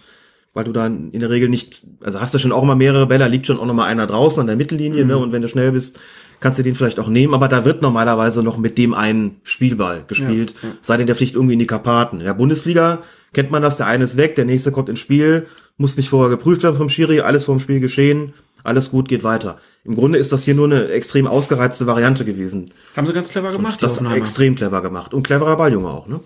weil 0.54 0.62
du 0.62 0.72
dann 0.72 1.10
in 1.10 1.20
der 1.20 1.30
Regel 1.30 1.48
nicht, 1.48 1.82
also 2.00 2.20
hast 2.20 2.32
du 2.32 2.38
schon 2.38 2.52
auch 2.52 2.62
mal 2.62 2.76
mehrere 2.76 3.08
Bälle, 3.08 3.26
liegt 3.26 3.48
schon 3.48 3.58
auch 3.58 3.66
noch 3.66 3.74
mal 3.74 3.86
einer 3.86 4.06
draußen 4.06 4.40
an 4.40 4.46
der 4.46 4.56
Mittellinie, 4.56 5.04
ne? 5.04 5.18
Und 5.18 5.32
wenn 5.32 5.42
du 5.42 5.48
schnell 5.48 5.72
bist, 5.72 5.98
kannst 6.44 6.58
du 6.58 6.62
den 6.62 6.74
vielleicht 6.74 7.00
auch 7.00 7.08
nehmen, 7.08 7.32
aber 7.32 7.48
da 7.48 7.64
wird 7.64 7.80
normalerweise 7.80 8.42
noch 8.42 8.58
mit 8.58 8.76
dem 8.76 8.92
einen 8.92 9.40
Spielball 9.44 10.04
gespielt, 10.06 10.54
Ja, 10.62 10.68
ja. 10.68 10.74
sei 10.82 10.98
denn 10.98 11.06
der 11.06 11.16
fliegt 11.16 11.34
irgendwie 11.34 11.54
in 11.54 11.58
die 11.58 11.66
Karpaten. 11.66 12.18
In 12.20 12.26
der 12.26 12.34
Bundesliga 12.34 13.02
kennt 13.32 13.50
man 13.50 13.62
das, 13.62 13.78
der 13.78 13.86
eine 13.86 14.04
ist 14.04 14.18
weg, 14.18 14.34
der 14.34 14.44
nächste 14.44 14.70
kommt 14.70 14.90
ins 14.90 15.00
Spiel, 15.00 15.46
muss 15.78 15.96
nicht 15.96 16.10
vorher 16.10 16.28
geprüft 16.28 16.62
werden 16.62 16.76
vom 16.76 16.90
Schiri, 16.90 17.20
alles 17.20 17.44
vom 17.44 17.60
Spiel 17.60 17.80
geschehen, 17.80 18.34
alles 18.62 18.90
gut, 18.90 19.08
geht 19.08 19.24
weiter. 19.24 19.58
Im 19.84 19.94
Grunde 19.94 20.18
ist 20.18 20.32
das 20.32 20.44
hier 20.44 20.54
nur 20.54 20.66
eine 20.66 20.88
extrem 20.88 21.26
ausgereizte 21.26 21.86
Variante 21.86 22.26
gewesen. 22.26 22.72
Haben 22.94 23.06
sie 23.06 23.14
ganz 23.14 23.30
clever 23.30 23.50
gemacht, 23.50 23.80
die 23.80 23.84
Das 23.86 23.92
Hoffenheimer. 23.94 24.16
extrem 24.18 24.54
clever 24.54 24.82
gemacht. 24.82 25.14
Und 25.14 25.22
cleverer 25.26 25.56
Balljunge 25.56 25.88
auch, 25.88 26.06
ne? 26.06 26.20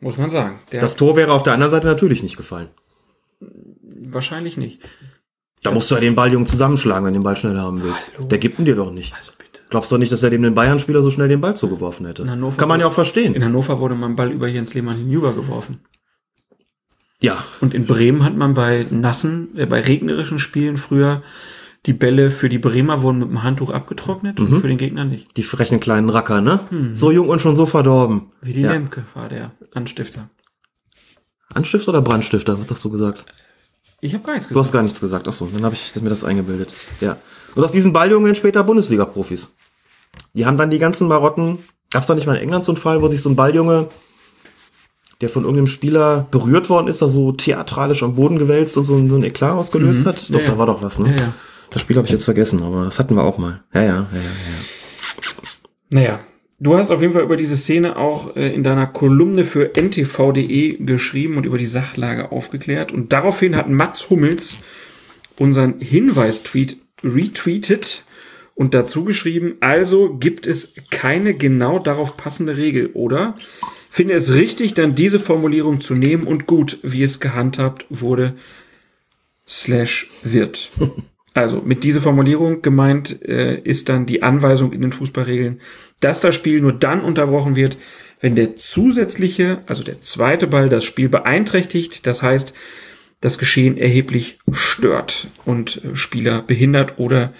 Muss 0.00 0.18
man 0.18 0.30
sagen. 0.30 0.60
Das 0.70 0.94
Tor 0.96 1.16
wäre 1.16 1.32
auf 1.32 1.42
der 1.42 1.52
anderen 1.54 1.72
Seite 1.72 1.88
natürlich 1.88 2.22
nicht 2.22 2.36
gefallen. 2.36 2.68
wahrscheinlich 4.12 4.56
nicht. 4.56 4.80
Da 5.62 5.70
musst 5.72 5.90
du 5.90 5.94
ja 5.94 6.00
den 6.00 6.14
Balljungen 6.14 6.46
zusammenschlagen, 6.46 7.04
wenn 7.04 7.12
du 7.14 7.20
den 7.20 7.24
Ball 7.24 7.36
schnell 7.36 7.56
haben 7.58 7.82
willst. 7.82 8.12
Hallo? 8.16 8.28
Der 8.28 8.38
gibt 8.38 8.58
ihn 8.58 8.64
dir 8.64 8.76
doch 8.76 8.90
nicht. 8.90 9.14
Also 9.14 9.32
bitte. 9.38 9.60
Glaubst 9.68 9.92
du 9.92 9.98
nicht, 9.98 10.10
dass 10.10 10.22
er 10.22 10.30
dem 10.30 10.42
den 10.42 10.54
Bayern-Spieler 10.54 11.02
so 11.02 11.10
schnell 11.10 11.28
den 11.28 11.40
Ball 11.40 11.54
zugeworfen 11.56 12.06
hätte? 12.06 12.22
In 12.22 12.30
Hannover 12.30 12.56
Kann 12.56 12.68
man 12.68 12.80
ja 12.80 12.86
auch 12.86 12.90
In 12.90 12.94
verstehen. 12.94 13.44
Hannover 13.44 13.78
wurde 13.78 13.94
man 13.94 14.16
Ball 14.16 14.30
über 14.32 14.48
Jens 14.48 14.72
Lehmann 14.74 14.96
hinübergeworfen. 14.96 15.80
Ja, 17.20 17.44
Und 17.60 17.74
in 17.74 17.84
Bremen 17.84 18.24
hat 18.24 18.34
man 18.36 18.54
bei 18.54 18.86
nassen, 18.90 19.56
äh, 19.58 19.66
bei 19.66 19.80
regnerischen 19.82 20.38
Spielen 20.38 20.78
früher 20.78 21.22
die 21.86 21.92
Bälle 21.92 22.30
für 22.30 22.48
die 22.48 22.58
Bremer 22.58 23.02
wurden 23.02 23.18
mit 23.18 23.28
dem 23.28 23.42
Handtuch 23.42 23.70
abgetrocknet 23.70 24.38
Mhm. 24.40 24.46
und 24.54 24.60
für 24.60 24.68
den 24.68 24.78
Gegner 24.78 25.04
nicht. 25.04 25.34
die 25.36 25.42
frechen 25.42 25.80
kleinen 25.80 26.08
Racker, 26.10 26.40
ne? 26.40 26.60
So 26.94 27.10
jung 27.10 27.28
und 27.28 27.40
schon 27.40 27.54
so 27.54 27.64
verdorben. 27.66 28.28
Wie 28.42 28.52
die 28.54 28.62
Ja. 28.62 28.72
Lemke 28.72 29.04
war 29.14 29.28
der 29.28 29.52
Anstifter. 29.74 30.28
Anstifter 31.54 31.88
oder 31.90 32.02
Brandstifter? 32.02 32.58
Was 32.60 32.70
hast 32.70 32.84
du 32.84 32.90
gesagt? 32.90 33.24
Ich 34.02 34.14
habe 34.14 34.24
gar 34.24 34.32
nichts 34.34 34.48
Du 34.48 34.54
hast 34.54 34.58
gesagt. 34.68 34.72
gar 34.72 34.82
nichts 34.82 35.00
gesagt. 35.00 35.28
Achso, 35.28 35.48
dann 35.52 35.64
habe 35.64 35.74
ich 35.74 36.00
mir 36.00 36.08
das 36.08 36.24
eingebildet. 36.24 36.72
Ja. 37.00 37.16
Und 37.54 37.62
aus 37.64 37.72
diesen 37.72 37.92
Balljungen 37.92 38.24
werden 38.24 38.36
später 38.36 38.64
Bundesliga-Profis. 38.64 39.54
Die 40.34 40.46
haben 40.46 40.56
dann 40.56 40.70
die 40.70 40.78
ganzen 40.78 41.06
Marotten. 41.08 41.58
Gab's 41.90 42.06
doch 42.06 42.14
nicht 42.14 42.26
mal 42.26 42.36
in 42.36 42.42
England 42.42 42.64
so 42.64 42.72
einen 42.72 42.80
Fall, 42.80 43.02
wo 43.02 43.08
sich 43.08 43.20
so 43.20 43.28
ein 43.28 43.36
Balljunge, 43.36 43.88
der 45.20 45.28
von 45.28 45.42
irgendeinem 45.42 45.66
Spieler 45.66 46.26
berührt 46.30 46.70
worden 46.70 46.86
ist, 46.88 47.02
da 47.02 47.08
so 47.08 47.32
theatralisch 47.32 48.02
am 48.02 48.14
Boden 48.14 48.38
gewälzt 48.38 48.76
und 48.78 48.84
so, 48.84 48.94
ein- 48.94 49.10
so 49.10 49.16
ein 49.16 49.22
Eklat 49.24 49.52
ausgelöst 49.52 50.06
hat? 50.06 50.30
Doch, 50.30 50.38
Mhm. 50.38 50.44
Ja. 50.44 50.50
da 50.52 50.58
war 50.58 50.66
doch 50.66 50.82
was, 50.82 50.98
ne? 50.98 51.10
Ja, 51.14 51.22
ja. 51.22 51.34
Das 51.70 51.82
Spiel 51.82 51.96
habe 51.96 52.06
ich 52.06 52.12
jetzt 52.12 52.24
vergessen, 52.24 52.62
aber 52.62 52.84
das 52.84 52.98
hatten 52.98 53.14
wir 53.16 53.22
auch 53.22 53.36
mal. 53.38 53.62
Ja, 53.74 53.82
ja, 53.82 53.86
ja, 53.88 53.94
ja. 54.12 54.20
ja. 54.20 54.60
Naja, 55.90 56.20
du 56.60 56.76
hast 56.76 56.90
auf 56.90 57.00
jeden 57.00 57.12
Fall 57.12 57.22
über 57.22 57.36
diese 57.36 57.56
Szene 57.56 57.96
auch 57.96 58.36
äh, 58.36 58.54
in 58.54 58.62
deiner 58.62 58.86
Kolumne 58.86 59.44
für 59.44 59.72
ntv.de 59.76 60.76
geschrieben 60.84 61.36
und 61.36 61.46
über 61.46 61.58
die 61.58 61.66
Sachlage 61.66 62.30
aufgeklärt. 62.30 62.92
Und 62.92 63.12
daraufhin 63.12 63.56
hat 63.56 63.68
Mats 63.68 64.10
Hummels 64.10 64.58
unseren 65.38 65.80
Hinweis-Tweet 65.80 66.76
retweetet 67.02 68.04
und 68.54 68.74
dazu 68.74 69.04
geschrieben, 69.04 69.56
also 69.60 70.14
gibt 70.14 70.46
es 70.46 70.74
keine 70.90 71.34
genau 71.34 71.78
darauf 71.78 72.16
passende 72.18 72.58
Regel, 72.58 72.90
oder? 72.92 73.36
Finde 73.88 74.14
es 74.14 74.34
richtig, 74.34 74.74
dann 74.74 74.94
diese 74.94 75.18
Formulierung 75.18 75.80
zu 75.80 75.94
nehmen 75.94 76.24
und 76.24 76.46
gut, 76.46 76.78
wie 76.82 77.02
es 77.02 77.20
gehandhabt 77.20 77.86
wurde, 77.88 78.34
slash 79.48 80.10
wird. 80.22 80.70
Also 81.32 81.62
mit 81.62 81.84
dieser 81.84 82.00
Formulierung 82.00 82.60
gemeint 82.60 83.22
äh, 83.22 83.60
ist 83.60 83.88
dann 83.88 84.06
die 84.06 84.22
Anweisung 84.22 84.72
in 84.72 84.82
den 84.82 84.92
Fußballregeln, 84.92 85.60
dass 86.00 86.20
das 86.20 86.34
Spiel 86.34 86.60
nur 86.60 86.72
dann 86.72 87.02
unterbrochen 87.02 87.54
wird, 87.54 87.76
wenn 88.20 88.34
der 88.34 88.56
zusätzliche, 88.56 89.62
also 89.66 89.82
der 89.82 90.00
zweite 90.00 90.46
Ball 90.46 90.68
das 90.68 90.84
Spiel 90.84 91.08
beeinträchtigt, 91.08 92.06
das 92.06 92.22
heißt, 92.22 92.52
das 93.20 93.38
Geschehen 93.38 93.76
erheblich 93.76 94.38
stört 94.50 95.28
und 95.44 95.84
äh, 95.84 95.94
Spieler 95.96 96.42
behindert 96.42 96.98
oder 96.98 97.32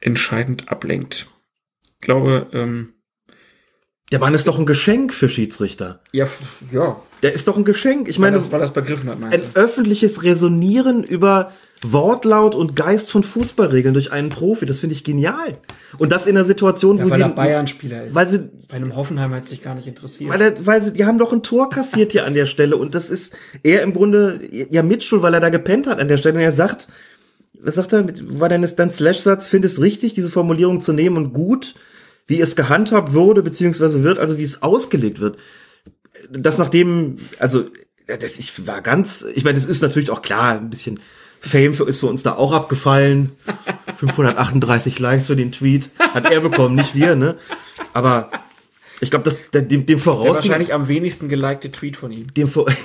entscheidend 0.00 0.70
ablenkt. 0.70 1.28
Ich 1.94 2.00
glaube, 2.00 2.48
ähm, 2.52 2.94
Der 4.12 4.20
Mann 4.20 4.34
ist 4.34 4.46
doch 4.46 4.58
ein 4.58 4.66
Geschenk 4.66 5.12
für 5.12 5.28
Schiedsrichter. 5.28 6.00
ja, 6.12 6.26
ja, 6.72 7.02
Der 7.22 7.32
ist 7.32 7.48
doch 7.48 7.56
ein 7.56 7.64
Geschenk. 7.64 8.08
Ich 8.08 8.16
weil 8.18 8.30
meine, 8.30 8.36
das, 8.36 8.52
weil 8.52 8.60
das 8.60 8.72
begriffen 8.72 9.08
hat, 9.08 9.18
meinst 9.18 9.34
ein 9.42 9.42
du? 9.54 9.60
öffentliches 9.60 10.22
Resonieren 10.22 11.02
über 11.02 11.52
Wortlaut 11.82 12.54
und 12.54 12.74
Geist 12.76 13.10
von 13.12 13.22
Fußballregeln 13.22 13.92
durch 13.94 14.10
einen 14.12 14.30
Profi, 14.30 14.64
das 14.66 14.80
finde 14.80 14.94
ich 14.94 15.04
genial. 15.04 15.58
Und 15.98 16.10
das 16.12 16.26
in 16.26 16.36
einer 16.36 16.46
Situation, 16.46 16.96
wo 16.98 17.04
Ja, 17.04 17.10
weil 17.10 17.18
sie, 17.18 17.22
er 17.24 17.28
Bayern-Spieler 17.30 18.04
ist. 18.04 18.14
weil 18.14 18.26
sie, 18.26 18.48
Bei 18.68 18.76
einem 18.76 18.96
Hoffenheim 18.96 19.32
hat 19.32 19.46
sich 19.46 19.62
gar 19.62 19.74
nicht 19.74 19.86
interessiert. 19.86 20.30
weil, 20.30 20.40
er, 20.40 20.66
weil 20.66 20.82
sie, 20.82 20.92
die 20.92 21.04
haben 21.04 21.18
doch 21.18 21.32
ein 21.32 21.42
Tor 21.42 21.68
kassiert 21.70 22.12
hier 22.12 22.24
an 22.24 22.34
der 22.34 22.46
Stelle 22.46 22.76
und 22.76 22.94
das 22.94 23.10
ist 23.10 23.32
er 23.62 23.82
im 23.82 23.92
Grunde 23.92 24.40
ja 24.50 24.82
mitschuld, 24.82 25.22
weil 25.22 25.34
er 25.34 25.40
da 25.40 25.50
gepennt 25.50 25.86
hat 25.86 25.98
an 26.00 26.08
der 26.08 26.16
Stelle 26.16 26.36
und 26.36 26.40
er 26.42 26.52
sagt, 26.52 26.88
was 27.60 27.74
sagt 27.74 27.92
er, 27.92 28.02
mit, 28.04 28.40
war 28.40 28.48
denn 28.48 28.66
dann 28.76 28.90
Slash-Satz, 28.90 29.48
findest 29.48 29.80
richtig, 29.80 30.14
diese 30.14 30.30
Formulierung 30.30 30.80
zu 30.80 30.92
nehmen 30.92 31.16
und 31.16 31.32
gut, 31.32 31.74
wie 32.26 32.40
es 32.40 32.56
gehandhabt 32.56 33.12
wurde, 33.14 33.42
beziehungsweise 33.42 34.02
wird, 34.02 34.18
also 34.18 34.38
wie 34.38 34.42
es 34.42 34.62
ausgelegt 34.62 35.20
wird. 35.20 35.36
Das 36.30 36.58
nachdem, 36.58 37.16
also, 37.38 37.66
das 38.06 38.38
ich 38.38 38.66
war 38.66 38.82
ganz, 38.82 39.26
ich 39.34 39.44
meine, 39.44 39.54
das 39.54 39.66
ist 39.66 39.82
natürlich 39.82 40.10
auch 40.10 40.22
klar, 40.22 40.52
ein 40.52 40.70
bisschen 40.70 41.00
Fame 41.40 41.74
für, 41.74 41.86
ist 41.88 42.00
für 42.00 42.06
uns 42.06 42.22
da 42.22 42.34
auch 42.34 42.52
abgefallen. 42.52 43.32
538 43.96 44.98
Likes 44.98 45.26
für 45.26 45.36
den 45.36 45.52
Tweet 45.52 45.90
hat 45.98 46.30
er 46.30 46.40
bekommen, 46.40 46.74
nicht 46.74 46.94
wir, 46.94 47.16
ne? 47.16 47.36
Aber 47.92 48.30
ich 49.00 49.10
glaube, 49.10 49.24
das 49.24 49.50
dem, 49.50 49.68
dem 49.68 49.86
Der 49.86 49.98
voraus 49.98 50.36
wahrscheinlich 50.36 50.72
am 50.74 50.88
wenigsten 50.88 51.28
gelikte 51.28 51.70
Tweet 51.70 51.96
von 51.96 52.12
ihm. 52.12 52.32
dem 52.34 52.48
vor 52.48 52.66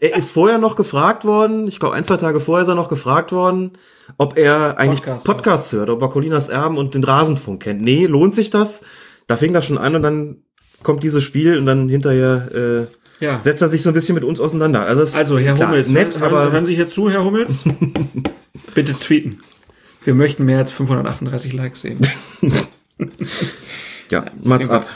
Er 0.00 0.16
ist 0.16 0.30
vorher 0.30 0.58
noch 0.58 0.76
gefragt 0.76 1.24
worden, 1.24 1.66
ich 1.66 1.80
glaube 1.80 1.96
ein, 1.96 2.04
zwei 2.04 2.18
Tage 2.18 2.38
vorher 2.38 2.62
ist 2.62 2.68
er 2.68 2.76
noch 2.76 2.88
gefragt 2.88 3.32
worden, 3.32 3.72
ob 4.16 4.38
er 4.38 4.78
eigentlich 4.78 5.02
Podcast 5.02 5.26
Podcasts 5.26 5.72
hört, 5.72 5.90
ob 5.90 6.00
er 6.00 6.08
Colinas 6.08 6.48
Erben 6.48 6.78
und 6.78 6.94
den 6.94 7.02
Rasenfunk 7.02 7.64
kennt. 7.64 7.82
Nee, 7.82 8.06
lohnt 8.06 8.32
sich 8.32 8.50
das? 8.50 8.82
Da 9.26 9.36
fing 9.36 9.52
das 9.52 9.66
schon 9.66 9.76
an 9.76 9.96
und 9.96 10.02
dann 10.02 10.44
kommt 10.82 11.02
dieses 11.02 11.24
Spiel 11.24 11.58
und 11.58 11.66
dann 11.66 11.88
hinterher 11.88 12.88
äh, 13.20 13.24
Ja. 13.24 13.40
setzt 13.40 13.62
er 13.62 13.68
sich 13.68 13.82
so 13.82 13.90
ein 13.90 13.94
bisschen 13.94 14.14
mit 14.14 14.24
uns 14.24 14.40
auseinander. 14.40 14.82
Also, 14.86 15.02
es 15.02 15.10
ist 15.10 15.16
Also, 15.16 15.38
Herr 15.38 15.54
klar, 15.54 15.68
Hummels, 15.70 15.88
nett, 15.88 16.20
hören, 16.20 16.34
aber 16.34 16.52
hören 16.52 16.64
Sie 16.66 16.74
hier 16.74 16.86
zu, 16.88 17.10
Herr 17.10 17.24
Hummels? 17.24 17.64
Bitte 18.74 18.92
tweeten. 18.94 19.40
Wir 20.04 20.14
möchten 20.14 20.44
mehr 20.44 20.58
als 20.58 20.70
538 20.72 21.52
Likes 21.52 21.82
sehen. 21.82 21.98
Ja, 24.10 24.26
Mats 24.42 24.68
ab. 24.70 24.86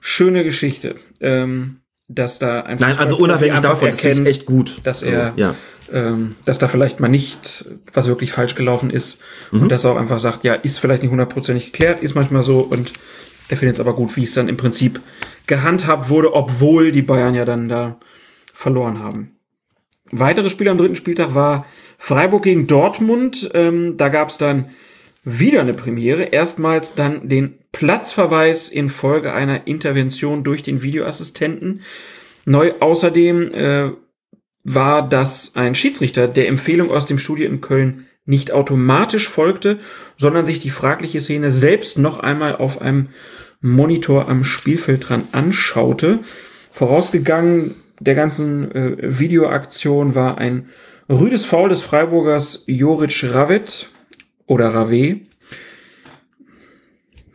Schöne 0.00 0.44
Geschichte. 0.44 0.96
Ähm, 1.20 1.78
dass 2.08 2.38
da 2.38 2.60
ein 2.60 2.76
Nein, 2.78 2.98
also 2.98 3.16
unabhängig 3.16 3.60
davon, 3.60 3.88
das 3.90 4.00
finde 4.00 4.16
erkennt, 4.18 4.28
echt 4.28 4.44
gut. 4.46 4.76
dass 4.84 5.02
er, 5.02 5.26
Also, 5.28 5.38
ja. 5.40 5.54
ähm, 5.90 6.36
dass 6.44 6.58
da 6.58 6.68
vielleicht 6.68 7.00
mal 7.00 7.08
nicht 7.08 7.64
was 7.94 8.06
wirklich 8.08 8.30
falsch 8.30 8.54
gelaufen 8.54 8.90
ist 8.90 9.20
Mhm. 9.50 9.62
und 9.62 9.68
dass 9.72 9.84
er 9.84 9.92
auch 9.92 9.96
einfach 9.96 10.18
sagt, 10.18 10.44
ja, 10.44 10.52
ist 10.54 10.78
vielleicht 10.78 11.02
nicht 11.02 11.10
hundertprozentig 11.10 11.66
geklärt, 11.72 12.02
ist 12.02 12.14
manchmal 12.14 12.42
so 12.42 12.60
und 12.60 12.92
er 13.48 13.56
findet 13.56 13.74
es 13.74 13.80
aber 13.80 13.94
gut, 13.94 14.16
wie 14.16 14.22
es 14.22 14.34
dann 14.34 14.48
im 14.48 14.56
Prinzip 14.56 15.00
gehandhabt 15.46 16.08
wurde, 16.08 16.34
obwohl 16.34 16.92
die 16.92 17.02
Bayern 17.02 17.34
ja 17.34 17.44
dann 17.44 17.68
da 17.68 17.98
verloren 18.52 19.00
haben. 19.00 19.36
Weitere 20.10 20.48
Spiele 20.48 20.70
am 20.70 20.78
dritten 20.78 20.96
Spieltag 20.96 21.34
war 21.34 21.66
Freiburg 21.98 22.44
gegen 22.44 22.66
Dortmund. 22.66 23.50
Ähm, 23.54 23.96
da 23.96 24.08
gab 24.08 24.28
es 24.28 24.38
dann 24.38 24.70
wieder 25.24 25.60
eine 25.60 25.74
Premiere. 25.74 26.24
Erstmals 26.24 26.94
dann 26.94 27.28
den 27.28 27.58
Platzverweis 27.72 28.68
in 28.68 28.88
Folge 28.88 29.32
einer 29.32 29.66
Intervention 29.66 30.44
durch 30.44 30.62
den 30.62 30.82
Videoassistenten. 30.82 31.82
Neu 32.46 32.74
außerdem 32.78 33.52
äh, 33.52 33.90
war, 34.62 35.08
dass 35.08 35.56
ein 35.56 35.74
Schiedsrichter 35.74 36.28
der 36.28 36.48
Empfehlung 36.48 36.90
aus 36.90 37.06
dem 37.06 37.18
Studio 37.18 37.46
in 37.46 37.60
Köln 37.60 38.06
nicht 38.26 38.52
automatisch 38.52 39.28
folgte, 39.28 39.78
sondern 40.16 40.46
sich 40.46 40.58
die 40.58 40.70
fragliche 40.70 41.20
Szene 41.20 41.50
selbst 41.50 41.98
noch 41.98 42.20
einmal 42.20 42.56
auf 42.56 42.80
einem 42.80 43.08
Monitor 43.60 44.28
am 44.28 44.44
Spielfeld 44.44 45.08
dran 45.08 45.28
anschaute. 45.32 46.20
Vorausgegangen 46.70 47.74
der 48.00 48.14
ganzen 48.14 48.70
äh, 48.72 49.18
Videoaktion 49.18 50.14
war 50.14 50.38
ein 50.38 50.68
rüdes 51.08 51.44
Foul 51.44 51.68
des 51.68 51.82
Freiburgers 51.82 52.64
Joric 52.66 53.24
Ravet 53.24 53.90
oder 54.46 54.74
Rave. 54.74 55.20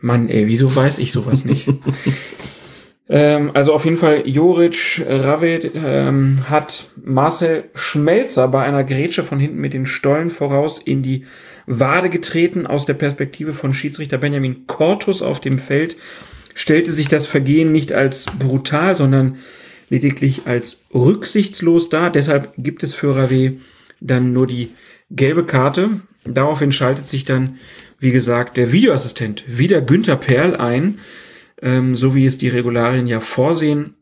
Mann, 0.00 0.28
ey, 0.28 0.46
wieso 0.46 0.74
weiß 0.74 0.98
ich 0.98 1.12
sowas 1.12 1.44
nicht? 1.44 1.68
ähm, 3.10 3.50
also 3.54 3.74
auf 3.74 3.84
jeden 3.84 3.96
Fall, 3.96 4.22
Joric 4.24 5.04
Ravet 5.04 5.72
ähm, 5.74 6.44
hat 6.48 6.86
Marcel 7.02 7.64
Schmelzer 7.74 8.46
bei 8.46 8.62
einer 8.62 8.84
Grätsche 8.84 9.24
von 9.24 9.40
hinten 9.40 9.58
mit 9.58 9.74
den 9.74 9.84
Stollen 9.84 10.30
voraus 10.30 10.78
in 10.80 11.02
die 11.02 11.24
Wade 11.66 12.08
getreten. 12.08 12.68
Aus 12.68 12.86
der 12.86 12.94
Perspektive 12.94 13.52
von 13.52 13.74
Schiedsrichter 13.74 14.16
Benjamin 14.16 14.68
Cortus 14.68 15.22
auf 15.22 15.40
dem 15.40 15.58
Feld 15.58 15.96
stellte 16.54 16.92
sich 16.92 17.08
das 17.08 17.26
Vergehen 17.26 17.72
nicht 17.72 17.92
als 17.92 18.26
brutal, 18.38 18.94
sondern 18.94 19.38
lediglich 19.88 20.42
als 20.46 20.84
rücksichtslos 20.94 21.88
dar. 21.88 22.10
Deshalb 22.10 22.52
gibt 22.58 22.84
es 22.84 22.94
für 22.94 23.16
Rave 23.16 23.54
dann 24.00 24.32
nur 24.32 24.46
die 24.46 24.70
gelbe 25.10 25.44
Karte. 25.44 25.88
Daraufhin 26.24 26.70
schaltet 26.70 27.08
sich 27.08 27.24
dann, 27.24 27.58
wie 27.98 28.12
gesagt, 28.12 28.56
der 28.56 28.72
Videoassistent 28.72 29.42
wieder 29.46 29.80
Günther 29.80 30.16
Perl 30.16 30.54
ein, 30.54 30.98
ähm, 31.62 31.96
so 31.96 32.14
wie 32.14 32.26
es 32.26 32.38
die 32.38 32.48
Regularien 32.48 33.06
ja 33.06 33.20
vorsehen. 33.20 33.94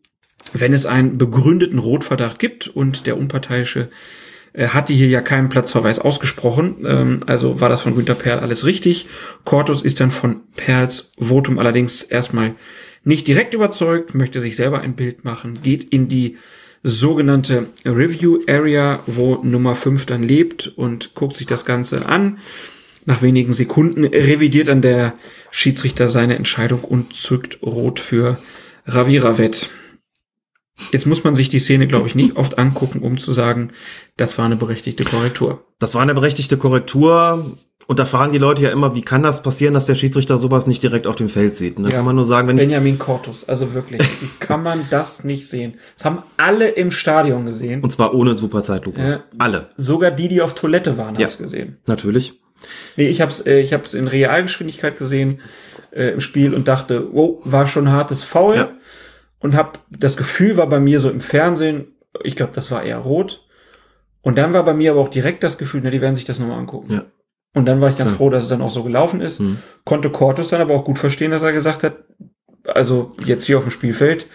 Wenn 0.53 0.73
es 0.73 0.87
einen 0.87 1.19
begründeten 1.19 1.79
Rotverdacht 1.79 2.39
gibt 2.39 2.69
und 2.69 3.07
der 3.07 3.17
Unparteiische 3.19 3.91
äh, 4.53 4.69
hatte 4.69 4.93
hier 4.93 5.09
ja 5.09 5.21
keinen 5.21 5.49
Platzverweis 5.49 5.99
ausgesprochen, 5.99 6.85
ähm, 6.87 7.19
also 7.27 7.61
war 7.61 7.69
das 7.69 7.83
von 7.83 7.95
Günther 7.95 8.15
Perl 8.15 8.39
alles 8.39 8.65
richtig. 8.65 9.07
Cortus 9.45 9.83
ist 9.83 10.01
dann 10.01 10.11
von 10.11 10.41
Perls 10.57 11.13
Votum 11.19 11.59
allerdings 11.59 12.03
erstmal 12.03 12.55
nicht 13.05 13.27
direkt 13.27 13.55
überzeugt, 13.55 14.15
möchte 14.15 14.41
sich 14.41 14.57
selber 14.57 14.81
ein 14.81 14.95
Bild 14.95 15.25
machen, 15.25 15.61
geht 15.63 15.85
in 15.85 16.09
die 16.09 16.37
sogenannte 16.83 17.67
Review 17.85 18.41
Area, 18.49 19.03
wo 19.07 19.37
Nummer 19.37 19.75
5 19.75 20.07
dann 20.07 20.23
lebt 20.23 20.69
und 20.77 21.15
guckt 21.15 21.37
sich 21.37 21.47
das 21.47 21.65
Ganze 21.65 22.07
an. 22.07 22.39
Nach 23.09 23.23
wenigen 23.23 23.55
Sekunden 23.55 24.05
revidiert 24.05 24.69
dann 24.69 24.83
der 24.83 25.15
Schiedsrichter 25.51 26.09
seine 26.09 26.37
Entscheidung 26.37 26.85
und 26.85 27.15
zückt 27.17 27.63
rot 27.63 28.01
für 28.01 28.37
Raviravet. 28.85 29.71
Jetzt 30.93 31.07
muss 31.07 31.25
man 31.25 31.35
sich 31.35 31.49
die 31.49 31.59
Szene, 31.59 31.87
glaube 31.87 32.07
ich, 32.07 32.15
nicht 32.15 32.37
oft 32.37 32.59
angucken, 32.59 32.99
um 33.01 33.17
zu 33.17 33.33
sagen, 33.33 33.71
das 34.19 34.37
war 34.37 34.45
eine 34.45 34.57
berechtigte 34.57 35.05
Korrektur. 35.05 35.65
Das 35.79 35.95
war 35.95 36.03
eine 36.03 36.13
berechtigte 36.13 36.59
Korrektur. 36.59 37.57
Und 37.87 37.99
da 37.99 38.05
fragen 38.05 38.33
die 38.35 38.39
Leute 38.39 38.61
ja 38.61 38.71
immer, 38.71 38.95
wie 38.95 39.01
kann 39.01 39.23
das 39.23 39.43
passieren, 39.43 39.73
dass 39.73 39.87
der 39.87 39.95
Schiedsrichter 39.95 40.37
sowas 40.37 40.67
nicht 40.67 40.83
direkt 40.83 41.07
auf 41.07 41.17
dem 41.17 41.31
Feld 41.31 41.57
sieht? 41.57 41.79
Da 41.79 41.85
Ja. 41.85 41.89
kann 41.97 42.05
man 42.05 42.15
nur 42.15 42.27
sagen, 42.27 42.47
wenn 42.47 42.59
ich, 42.59 42.63
Benjamin 42.65 42.99
Cortus, 42.99 43.49
also 43.49 43.73
wirklich, 43.73 44.03
wie 44.03 44.29
kann 44.41 44.63
man 44.63 44.87
das 44.91 45.25
nicht 45.25 45.49
sehen? 45.49 45.77
Das 45.97 46.05
haben 46.05 46.19
alle 46.37 46.69
im 46.69 46.91
Stadion 46.91 47.47
gesehen. 47.47 47.81
und 47.83 47.91
zwar 47.91 48.13
ohne 48.13 48.37
Superzeitlupe. 48.37 49.01
Ja. 49.01 49.25
Alle. 49.39 49.71
Sogar 49.79 50.11
die, 50.11 50.29
die 50.29 50.43
auf 50.43 50.55
Toilette 50.55 50.99
waren, 50.99 51.15
Ja. 51.15 51.23
haben 51.23 51.29
es 51.29 51.39
gesehen. 51.39 51.79
Natürlich. 51.87 52.35
Nee, 52.97 53.09
ich 53.09 53.21
hab's, 53.21 53.45
äh, 53.47 53.61
ich 53.61 53.73
hab's 53.73 53.95
in 53.95 54.09
Realgeschwindigkeit 54.09 54.99
gesehen 54.99 55.41
äh, 55.93 56.09
im 56.11 56.21
Spiel 56.21 56.55
und 56.55 56.69
dachte, 56.69 57.09
wow, 57.13 57.39
war 57.45 57.67
schon 57.67 57.87
ein 57.89 57.93
hartes 57.93 58.25
Foul. 58.25 58.57
Ja. 58.57 58.71
Und 59.41 59.55
hab, 59.55 59.79
das 59.91 60.17
Gefühl 60.17 60.57
war 60.57 60.69
bei 60.69 60.81
mir 60.81 61.01
so 61.01 61.11
im 61.11 61.21
Fernsehen, 61.21 61.97
ich 62.25 62.35
glaube, 62.37 62.53
das 62.55 62.71
war 62.71 62.83
eher 62.83 62.99
rot. 62.99 63.45
Und 64.23 64.37
dann 64.39 64.53
war 64.53 64.65
bei 64.65 64.75
mir 64.75 64.91
aber 64.91 65.01
auch 65.01 65.09
direkt 65.09 65.43
das 65.45 65.59
Gefühl, 65.59 65.81
na, 65.85 65.91
die 65.91 66.01
werden 66.01 66.17
sich 66.17 66.25
das 66.25 66.41
nochmal 66.41 66.59
angucken. 66.59 66.93
Ja. 66.93 67.05
Und 67.55 67.67
dann 67.67 67.81
war 67.81 67.89
ich 67.89 67.97
ganz 67.97 68.11
Ja. 68.11 68.17
froh, 68.17 68.31
dass 68.31 68.43
es 68.45 68.49
dann 68.49 68.61
auch 68.63 68.71
so 68.71 68.83
gelaufen 68.83 69.21
ist. 69.21 69.39
Hm. 69.39 69.59
Konnte 69.85 70.11
Cortus 70.11 70.49
dann 70.49 70.61
aber 70.61 70.75
auch 70.75 70.85
gut 70.85 70.99
verstehen, 70.99 71.31
dass 71.31 71.43
er 71.43 71.53
gesagt 71.53 71.83
hat, 71.85 71.97
also 72.65 73.13
jetzt 73.25 73.45
hier 73.45 73.57
auf 73.59 73.65
dem 73.65 73.71
Spielfeld, 73.71 74.27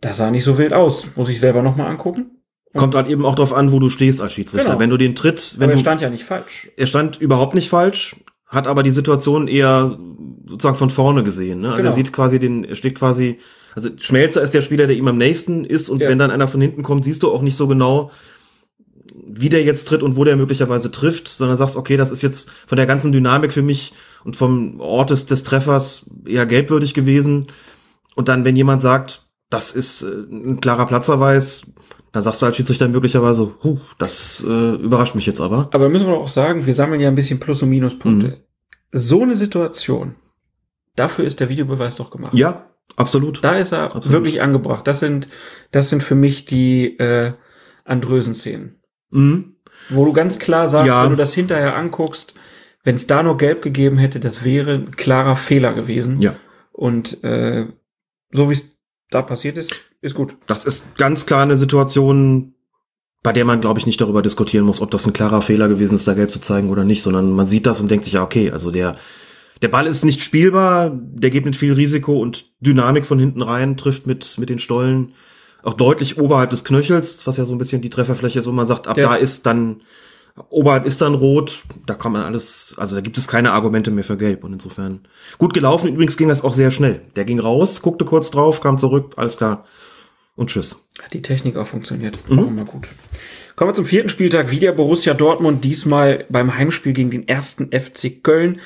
das 0.00 0.18
sah 0.18 0.30
nicht 0.30 0.44
so 0.44 0.58
wild 0.58 0.72
aus. 0.72 1.16
Muss 1.16 1.28
ich 1.28 1.40
selber 1.40 1.62
nochmal 1.62 1.88
angucken. 1.88 2.41
Kommt 2.74 2.94
halt 2.94 3.08
eben 3.08 3.26
auch 3.26 3.34
darauf 3.34 3.52
an, 3.52 3.70
wo 3.72 3.78
du 3.80 3.90
stehst 3.90 4.20
als 4.20 4.32
Schiedsrichter. 4.32 4.68
Genau. 4.70 4.78
Wenn 4.80 4.90
du 4.90 4.96
den 4.96 5.14
Tritt, 5.14 5.56
wenn 5.58 5.64
aber 5.64 5.72
er 5.72 5.76
du, 5.76 5.80
stand 5.80 6.00
ja 6.00 6.08
nicht 6.10 6.24
falsch. 6.24 6.70
er 6.76 6.86
stand 6.86 7.20
überhaupt 7.20 7.54
nicht 7.54 7.68
falsch, 7.68 8.16
hat 8.46 8.66
aber 8.66 8.82
die 8.82 8.90
Situation 8.90 9.46
eher 9.48 9.98
sozusagen 10.46 10.76
von 10.76 10.90
vorne 10.90 11.22
gesehen. 11.22 11.60
Ne? 11.60 11.68
Also 11.68 11.78
Genau. 11.78 11.90
er 11.90 11.94
sieht 11.94 12.12
quasi 12.12 12.38
den, 12.38 12.64
er 12.64 12.74
steht 12.76 12.94
quasi, 12.94 13.38
also 13.74 13.90
Schmelzer 13.98 14.42
ist 14.42 14.52
der 14.54 14.62
Spieler, 14.62 14.86
der 14.86 14.96
ihm 14.96 15.08
am 15.08 15.18
nächsten 15.18 15.64
ist 15.64 15.88
und 15.90 16.00
Ja. 16.00 16.08
wenn 16.08 16.18
dann 16.18 16.30
einer 16.30 16.48
von 16.48 16.60
hinten 16.60 16.82
kommt, 16.82 17.04
siehst 17.04 17.22
du 17.22 17.30
auch 17.30 17.42
nicht 17.42 17.56
so 17.56 17.66
genau, 17.68 18.10
wie 19.26 19.48
der 19.48 19.62
jetzt 19.64 19.88
tritt 19.88 20.02
und 20.02 20.16
wo 20.16 20.24
der 20.24 20.36
möglicherweise 20.36 20.90
trifft, 20.90 21.28
sondern 21.28 21.56
sagst, 21.56 21.76
okay, 21.76 21.96
das 21.96 22.10
ist 22.10 22.22
jetzt 22.22 22.50
von 22.66 22.76
der 22.76 22.86
ganzen 22.86 23.12
Dynamik 23.12 23.52
für 23.52 23.62
mich 23.62 23.92
und 24.24 24.36
vom 24.36 24.80
Ort 24.80 25.10
des, 25.10 25.26
des 25.26 25.44
Treffers 25.44 26.10
eher 26.26 26.46
gelbwürdig 26.46 26.94
gewesen. 26.94 27.48
Und 28.14 28.28
dann, 28.28 28.44
wenn 28.44 28.56
jemand 28.56 28.82
sagt, 28.82 29.26
das 29.50 29.72
ist 29.74 30.02
äh, 30.02 30.06
ein 30.30 30.60
klarer 30.60 30.86
Platzerweis, 30.86 31.72
dann 32.12 32.22
sagst 32.22 32.42
du 32.42 32.46
als 32.46 32.56
Schiedsrichter 32.56 32.88
möglicherweise, 32.88 33.54
huh, 33.64 33.78
das 33.98 34.44
äh, 34.46 34.74
überrascht 34.76 35.14
mich 35.14 35.26
jetzt 35.26 35.40
aber. 35.40 35.68
Aber 35.72 35.88
müssen 35.88 36.06
wir 36.06 36.14
auch 36.16 36.28
sagen, 36.28 36.66
wir 36.66 36.74
sammeln 36.74 37.00
ja 37.00 37.08
ein 37.08 37.14
bisschen 37.14 37.40
Plus- 37.40 37.62
und 37.62 37.70
Minuspunkte. 37.70 38.26
Mhm. 38.28 38.34
So 38.92 39.22
eine 39.22 39.34
Situation, 39.36 40.14
dafür 40.96 41.24
ist 41.24 41.40
der 41.40 41.48
Videobeweis 41.48 41.96
doch 41.96 42.10
gemacht. 42.10 42.34
Ja, 42.34 42.66
absolut. 42.96 43.42
Da 43.42 43.56
ist 43.56 43.72
er 43.72 43.96
Absolut. 43.96 44.10
wirklich 44.12 44.42
angebracht. 44.42 44.86
Das 44.86 45.00
sind, 45.00 45.28
das 45.70 45.88
sind 45.88 46.02
für 46.02 46.14
mich 46.14 46.44
die 46.44 46.98
äh, 46.98 47.32
Andrösen-Szenen. 47.84 48.80
Mhm. 49.10 49.56
Wo 49.88 50.04
du 50.04 50.12
ganz 50.12 50.38
klar 50.38 50.68
sagst, 50.68 50.88
Ja. 50.88 51.02
wenn 51.04 51.10
du 51.10 51.16
das 51.16 51.32
hinterher 51.34 51.74
anguckst, 51.74 52.34
wenn 52.84 52.94
es 52.94 53.06
da 53.06 53.22
nur 53.22 53.36
gelb 53.36 53.62
gegeben 53.62 53.96
hätte, 53.98 54.20
das 54.20 54.44
wäre 54.44 54.72
ein 54.74 54.96
klarer 54.96 55.36
Fehler 55.36 55.72
gewesen. 55.72 56.20
Ja. 56.20 56.34
Und 56.72 57.22
äh, 57.24 57.66
so 58.32 58.50
wie 58.50 58.54
es 58.54 58.76
da 59.14 59.22
passiert 59.22 59.58
ist, 59.58 59.74
ist 60.00 60.14
gut. 60.14 60.36
Das 60.46 60.64
ist 60.64 60.96
ganz 60.96 61.26
klar 61.26 61.42
eine 61.42 61.56
Situation, 61.56 62.54
bei 63.22 63.32
der 63.32 63.44
man, 63.44 63.60
glaube 63.60 63.78
ich, 63.78 63.86
nicht 63.86 64.00
darüber 64.00 64.22
diskutieren 64.22 64.64
muss, 64.64 64.80
ob 64.80 64.90
das 64.90 65.06
ein 65.06 65.12
klarer 65.12 65.42
Fehler 65.42 65.68
gewesen 65.68 65.94
ist, 65.94 66.08
da 66.08 66.14
gelb 66.14 66.30
zu 66.30 66.40
zeigen 66.40 66.70
oder 66.70 66.82
nicht, 66.84 67.02
sondern 67.02 67.32
man 67.32 67.46
sieht 67.46 67.66
das 67.66 67.80
und 67.80 67.90
denkt 67.90 68.04
sich, 68.04 68.14
ja, 68.14 68.22
okay, 68.24 68.50
also 68.50 68.70
der, 68.72 68.96
der 69.60 69.68
Ball 69.68 69.86
ist 69.86 70.04
nicht 70.04 70.22
spielbar, 70.22 70.90
der 70.92 71.30
geht 71.30 71.44
mit 71.44 71.54
viel 71.54 71.72
Risiko 71.72 72.18
und 72.20 72.46
Dynamik 72.60 73.06
von 73.06 73.18
hinten 73.20 73.42
rein, 73.42 73.76
trifft 73.76 74.06
mit, 74.06 74.38
mit 74.38 74.48
den 74.50 74.58
Stollen 74.58 75.12
auch 75.62 75.74
deutlich 75.74 76.18
oberhalb 76.18 76.50
des 76.50 76.64
Knöchels, 76.64 77.24
was 77.26 77.36
ja 77.36 77.44
so 77.44 77.54
ein 77.54 77.58
bisschen 77.58 77.82
die 77.82 77.90
Trefferfläche 77.90 78.40
ist, 78.40 78.46
wo 78.48 78.52
man 78.52 78.66
sagt, 78.66 78.88
ab 78.88 78.98
Ja. 78.98 79.10
da 79.10 79.14
ist 79.14 79.46
dann, 79.46 79.82
oberhalb 80.48 80.86
ist 80.86 81.00
dann 81.00 81.14
rot, 81.14 81.64
da 81.86 81.94
kann 81.94 82.12
man 82.12 82.22
alles, 82.22 82.74
also 82.78 82.94
da 82.94 83.00
gibt 83.00 83.18
es 83.18 83.28
keine 83.28 83.52
Argumente 83.52 83.90
mehr 83.90 84.04
für 84.04 84.16
gelb 84.16 84.44
und 84.44 84.52
insofern 84.52 85.00
gut 85.38 85.54
gelaufen. 85.54 85.88
Übrigens 85.88 86.16
ging 86.16 86.28
das 86.28 86.42
auch 86.42 86.52
sehr 86.52 86.70
schnell. 86.70 87.02
Der 87.16 87.24
ging 87.24 87.38
raus, 87.38 87.82
guckte 87.82 88.04
kurz 88.04 88.30
drauf, 88.30 88.60
kam 88.60 88.78
zurück, 88.78 89.14
alles 89.16 89.36
klar 89.36 89.64
und 90.36 90.50
tschüss. 90.50 90.84
Hat 91.02 91.12
die 91.12 91.22
Technik 91.22 91.56
auch 91.56 91.66
funktioniert. 91.66 92.18
Mhm. 92.28 92.38
Auch 92.38 92.46
immer 92.48 92.64
gut. 92.64 92.88
Kommen 93.56 93.70
wir 93.70 93.74
zum 93.74 93.86
vierten 93.86 94.08
Spieltag. 94.08 94.50
Wieder 94.50 94.72
Borussia 94.72 95.14
Dortmund, 95.14 95.64
diesmal 95.64 96.24
beim 96.28 96.56
Heimspiel 96.56 96.94
gegen 96.94 97.10
den 97.10 97.28
ersten 97.28 97.70
FC 97.70 98.22
Köln. 98.22 98.60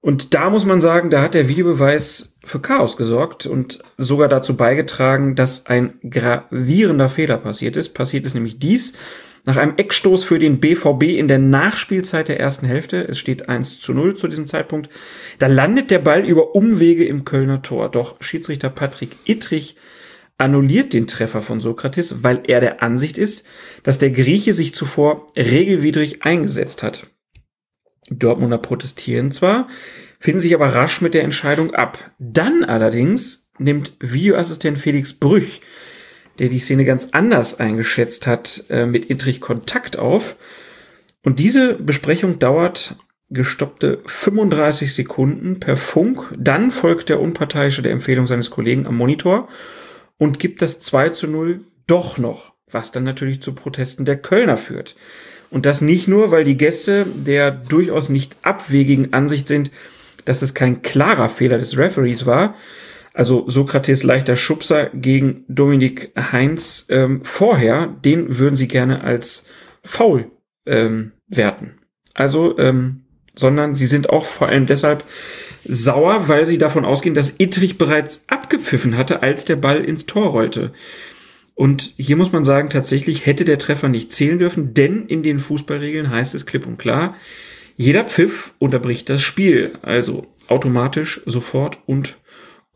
Und 0.00 0.34
da 0.34 0.50
muss 0.50 0.64
man 0.64 0.80
sagen, 0.80 1.10
da 1.10 1.20
hat 1.20 1.34
der 1.34 1.48
Videobeweis 1.48 2.38
für 2.44 2.60
Chaos 2.60 2.96
gesorgt 2.96 3.46
und 3.46 3.82
sogar 3.98 4.28
dazu 4.28 4.56
beigetragen, 4.56 5.34
dass 5.34 5.66
ein 5.66 5.98
gravierender 6.08 7.08
Fehler 7.08 7.38
passiert 7.38 7.76
ist. 7.76 7.92
Passiert 7.92 8.24
ist 8.24 8.34
nämlich 8.34 8.60
dies. 8.60 8.92
Nach 9.46 9.56
einem 9.56 9.76
Eckstoß 9.76 10.24
für 10.24 10.40
den 10.40 10.58
BVB 10.58 11.04
in 11.04 11.28
der 11.28 11.38
Nachspielzeit 11.38 12.28
der 12.28 12.40
ersten 12.40 12.66
Hälfte, 12.66 13.06
es 13.08 13.16
steht 13.20 13.48
1 13.48 13.78
zu 13.78 13.94
0 13.94 14.16
zu 14.16 14.26
diesem 14.26 14.48
Zeitpunkt, 14.48 14.90
da 15.38 15.46
landet 15.46 15.92
der 15.92 16.00
Ball 16.00 16.26
über 16.26 16.56
Umwege 16.56 17.06
im 17.06 17.24
Kölner 17.24 17.62
Tor. 17.62 17.88
Doch 17.88 18.20
Schiedsrichter 18.20 18.70
Patrick 18.70 19.10
Ittrich 19.24 19.76
annulliert 20.36 20.92
den 20.92 21.06
Treffer 21.06 21.42
von 21.42 21.60
Sokrates, 21.60 22.24
weil 22.24 22.42
er 22.48 22.60
der 22.60 22.82
Ansicht 22.82 23.18
ist, 23.18 23.46
dass 23.84 23.98
der 23.98 24.10
Grieche 24.10 24.52
sich 24.52 24.74
zuvor 24.74 25.28
regelwidrig 25.36 26.24
eingesetzt 26.24 26.82
hat. 26.82 27.06
Die 28.10 28.18
Dortmunder 28.18 28.58
protestieren 28.58 29.30
zwar, 29.30 29.68
finden 30.18 30.40
sich 30.40 30.56
aber 30.56 30.74
rasch 30.74 31.00
mit 31.00 31.14
der 31.14 31.22
Entscheidung 31.22 31.72
ab. 31.72 32.10
Dann 32.18 32.64
allerdings 32.64 33.48
nimmt 33.58 33.94
Videoassistent 34.00 34.78
Felix 34.78 35.12
Brüch, 35.12 35.60
der 36.38 36.48
die 36.48 36.58
Szene 36.58 36.84
ganz 36.84 37.08
anders 37.12 37.58
eingeschätzt 37.58 38.26
hat, 38.26 38.64
äh, 38.68 38.86
mit 38.86 39.06
Intrich 39.06 39.40
Kontakt 39.40 39.98
auf. 39.98 40.36
Und 41.22 41.38
diese 41.38 41.74
Besprechung 41.74 42.38
dauert 42.38 42.96
gestoppte 43.30 44.00
35 44.06 44.94
Sekunden 44.94 45.58
per 45.58 45.76
Funk. 45.76 46.32
Dann 46.38 46.70
folgt 46.70 47.08
der 47.08 47.20
Unparteiische 47.20 47.82
der 47.82 47.92
Empfehlung 47.92 48.26
seines 48.26 48.50
Kollegen 48.50 48.86
am 48.86 48.96
Monitor 48.96 49.48
und 50.18 50.38
gibt 50.38 50.62
das 50.62 50.80
2 50.80 51.10
zu 51.10 51.26
0 51.26 51.60
doch 51.86 52.18
noch, 52.18 52.52
was 52.70 52.92
dann 52.92 53.04
natürlich 53.04 53.42
zu 53.42 53.54
Protesten 53.54 54.04
der 54.04 54.16
Kölner 54.16 54.56
führt. 54.56 54.96
Und 55.50 55.66
das 55.66 55.80
nicht 55.80 56.08
nur, 56.08 56.30
weil 56.30 56.44
die 56.44 56.56
Gäste 56.56 57.06
der 57.14 57.50
durchaus 57.50 58.08
nicht 58.08 58.36
abwegigen 58.42 59.12
Ansicht 59.12 59.48
sind, 59.48 59.70
dass 60.24 60.42
es 60.42 60.54
kein 60.54 60.82
klarer 60.82 61.28
Fehler 61.28 61.58
des 61.58 61.76
Referees 61.76 62.26
war. 62.26 62.54
Also 63.16 63.48
Sokrates 63.48 64.02
leichter 64.02 64.36
Schubser 64.36 64.90
gegen 64.92 65.46
Dominik 65.48 66.12
Heinz 66.18 66.86
ähm, 66.90 67.22
vorher, 67.24 67.86
den 67.86 68.38
würden 68.38 68.56
sie 68.56 68.68
gerne 68.68 69.04
als 69.04 69.48
faul 69.82 70.30
ähm, 70.66 71.12
werten. 71.26 71.78
Also, 72.12 72.58
ähm, 72.58 73.06
sondern 73.34 73.74
sie 73.74 73.86
sind 73.86 74.10
auch 74.10 74.26
vor 74.26 74.50
allem 74.50 74.66
deshalb 74.66 75.02
sauer, 75.64 76.28
weil 76.28 76.44
sie 76.44 76.58
davon 76.58 76.84
ausgehen, 76.84 77.14
dass 77.14 77.36
Ittrich 77.38 77.78
bereits 77.78 78.24
abgepfiffen 78.28 78.98
hatte, 78.98 79.22
als 79.22 79.46
der 79.46 79.56
Ball 79.56 79.82
ins 79.82 80.04
Tor 80.04 80.26
rollte. 80.26 80.74
Und 81.54 81.94
hier 81.96 82.16
muss 82.16 82.32
man 82.32 82.44
sagen, 82.44 82.68
tatsächlich 82.68 83.24
hätte 83.24 83.46
der 83.46 83.58
Treffer 83.58 83.88
nicht 83.88 84.12
zählen 84.12 84.38
dürfen, 84.38 84.74
denn 84.74 85.06
in 85.06 85.22
den 85.22 85.38
Fußballregeln 85.38 86.10
heißt 86.10 86.34
es 86.34 86.44
klipp 86.44 86.66
und 86.66 86.76
klar, 86.76 87.16
jeder 87.76 88.04
Pfiff 88.04 88.52
unterbricht 88.58 89.08
das 89.08 89.22
Spiel, 89.22 89.78
also 89.80 90.26
automatisch, 90.48 91.22
sofort 91.24 91.78
und 91.86 92.16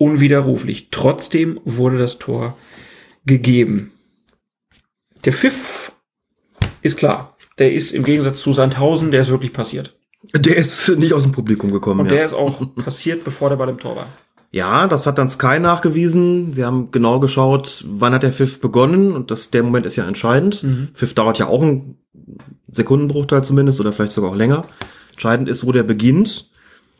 unwiderruflich. 0.00 0.88
Trotzdem 0.90 1.60
wurde 1.64 1.98
das 1.98 2.18
Tor 2.18 2.56
gegeben. 3.26 3.92
Der 5.24 5.34
Pfiff 5.34 5.92
ist 6.80 6.96
klar. 6.96 7.36
Der 7.58 7.72
ist 7.74 7.92
im 7.92 8.04
Gegensatz 8.04 8.40
zu 8.40 8.54
Sandhausen, 8.54 9.10
der 9.10 9.20
ist 9.20 9.28
wirklich 9.28 9.52
passiert. 9.52 9.98
Der 10.34 10.56
ist 10.56 10.88
nicht 10.96 11.12
aus 11.12 11.24
dem 11.24 11.32
Publikum 11.32 11.70
gekommen. 11.70 12.00
Und 12.00 12.06
ja. 12.06 12.12
der 12.14 12.24
ist 12.24 12.32
auch 12.32 12.62
passiert, 12.76 13.24
bevor 13.24 13.50
der 13.50 13.56
Ball 13.56 13.68
im 13.68 13.78
Tor 13.78 13.96
war. 13.96 14.06
Ja, 14.52 14.88
das 14.88 15.06
hat 15.06 15.18
dann 15.18 15.28
Sky 15.28 15.60
nachgewiesen. 15.60 16.54
Sie 16.54 16.64
haben 16.64 16.90
genau 16.90 17.20
geschaut, 17.20 17.84
wann 17.86 18.14
hat 18.14 18.22
der 18.22 18.32
Pfiff 18.32 18.60
begonnen 18.60 19.12
und 19.12 19.30
das, 19.30 19.50
der 19.50 19.62
Moment 19.62 19.84
ist 19.84 19.96
ja 19.96 20.08
entscheidend. 20.08 20.62
Mhm. 20.62 20.88
Pfiff 20.94 21.14
dauert 21.14 21.38
ja 21.38 21.46
auch 21.46 21.62
einen 21.62 21.98
Sekundenbruchteil 22.68 23.44
zumindest 23.44 23.80
oder 23.80 23.92
vielleicht 23.92 24.12
sogar 24.12 24.30
auch 24.30 24.36
länger. 24.36 24.64
Entscheidend 25.12 25.48
ist, 25.48 25.66
wo 25.66 25.72
der 25.72 25.82
beginnt 25.82 26.50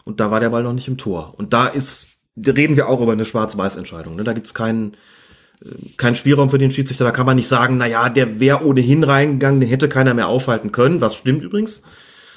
und 0.04 0.20
da 0.20 0.30
war 0.30 0.40
der 0.40 0.50
Ball 0.50 0.62
noch 0.62 0.74
nicht 0.74 0.88
im 0.88 0.98
Tor. 0.98 1.34
Und 1.38 1.52
da 1.54 1.66
ist, 1.66 2.19
reden 2.46 2.76
wir 2.76 2.88
auch 2.88 3.00
über 3.00 3.12
eine 3.12 3.24
Schwarz-Weiß-Entscheidung. 3.24 4.16
Ne? 4.16 4.24
Da 4.24 4.32
gibt's 4.32 4.54
keinen 4.54 4.96
kein 5.96 6.16
Spielraum 6.16 6.50
für 6.50 6.58
den 6.58 6.70
Schiedsrichter. 6.70 7.04
Da 7.04 7.10
kann 7.10 7.26
man 7.26 7.36
nicht 7.36 7.48
sagen, 7.48 7.76
na 7.76 7.86
ja, 7.86 8.08
der 8.08 8.40
wäre 8.40 8.64
ohnehin 8.64 9.04
reingegangen, 9.04 9.60
den 9.60 9.68
hätte 9.68 9.88
keiner 9.88 10.14
mehr 10.14 10.28
aufhalten 10.28 10.72
können, 10.72 11.00
was 11.00 11.14
stimmt 11.14 11.42
übrigens. 11.42 11.82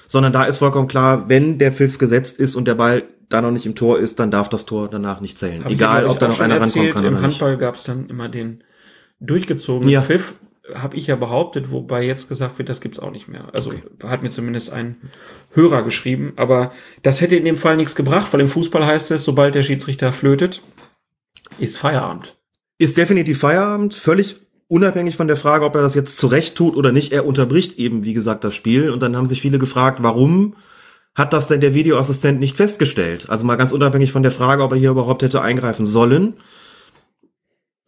Sondern 0.08 0.34
da 0.34 0.43
ist 0.43 0.58
vollkommen 0.58 0.88
klar, 0.88 1.30
wenn 1.30 1.58
der 1.58 1.72
Pfiff 1.72 1.97
gesetzt 1.97 2.39
ist 2.39 2.56
und 2.56 2.68
der 2.68 2.76
Ball 2.76 3.04
da 3.30 3.41
noch 3.41 3.51
nicht 3.51 3.66
im 3.66 3.76
Tor 3.76 3.99
ist, 3.99 4.20
dann 4.20 4.30
darf 4.30 4.49
das 4.49 4.66
Tor 4.66 4.89
danach 4.89 5.22
nicht 5.22 5.38
zählen. 5.38 5.64
Hab 5.64 5.72
Egal, 5.72 6.06
ob 6.06 6.20
da 6.20 6.28
noch 6.28 6.39
einer 6.39 6.60
rankommen 6.60 6.88
erzählt, 6.88 6.95
kann 6.95 7.06
Im. 7.06 7.22
Handball 7.22 7.58
gab 7.58 7.76
es 7.76 7.84
dann 7.84 8.10
immer 8.10 8.28
den 8.28 8.64
durchgezogenen 9.22 9.89
Ja. 9.89 10.01
Pfiff, 10.01 10.36
habe 10.74 10.95
ich 10.95 11.07
ja 11.07 11.16
behauptet, 11.16 11.72
wobei 11.72 12.03
jetzt 12.03 12.30
gesagt 12.30 12.57
wird, 12.57 12.70
das 12.70 12.80
gibt's 12.80 12.99
auch 12.99 13.11
nicht 13.11 13.28
mehr. 13.28 13.49
Also 13.53 13.74
hat 14.03 14.24
mir 14.24 14.30
zumindest 14.30 14.72
ein 14.72 14.95
Hörer 15.51 15.84
geschrieben, 15.84 16.34
aber 16.38 16.72
das 17.01 17.22
hätte 17.22 17.36
in 17.36 17.45
dem 17.45 17.57
Fall 17.57 17.76
nichts 17.76 17.95
gebracht, 17.95 18.32
weil 18.32 18.41
im 18.41 18.49
Fußball 18.49 18.86
heißt 18.86 19.11
es, 19.11 19.26
sobald 19.26 19.55
der 19.55 19.61
Schiedsrichter 19.61 20.11
flötet, 20.11 20.61
ist 21.59 21.78
Feierabend. 21.78 22.38
Ist 22.78 22.97
definitiv 22.97 23.39
Feierabend, 23.39 23.93
völlig 23.93 24.38
unabhängig 24.68 25.16
von 25.16 25.28
der 25.28 25.38
Frage, 25.38 25.66
ob 25.66 25.76
er 25.76 25.82
das 25.82 25.95
jetzt 25.95 26.18
zurecht 26.18 26.55
tut 26.55 26.76
oder 26.76 26.91
nicht. 26.91 27.14
Er 27.14 27.28
unterbricht 27.28 27.78
eben, 27.78 28.03
wie 28.03 28.14
gesagt, 28.14 28.43
das 28.43 28.55
Spiel. 28.55 28.89
Und 28.89 29.01
dann 29.01 29.16
haben 29.16 29.26
sich 29.26 29.41
viele 29.41 29.59
gefragt, 29.59 30.01
warum 30.01 30.55
hat 31.14 31.32
das 31.34 31.47
denn 31.47 31.61
der 31.61 31.76
Videoassistent 31.76 32.39
nicht 32.39 32.57
festgestellt? 32.57 33.30
Also 33.30 33.45
mal 33.45 33.55
ganz 33.55 33.72
unabhängig 33.72 34.11
von 34.11 34.24
der 34.24 34.32
Frage, 34.32 34.64
ob 34.64 34.72
er 34.72 34.80
hier 34.80 34.89
überhaupt 34.89 35.22
hätte 35.22 35.41
eingreifen 35.41 35.86
sollen. 35.86 36.34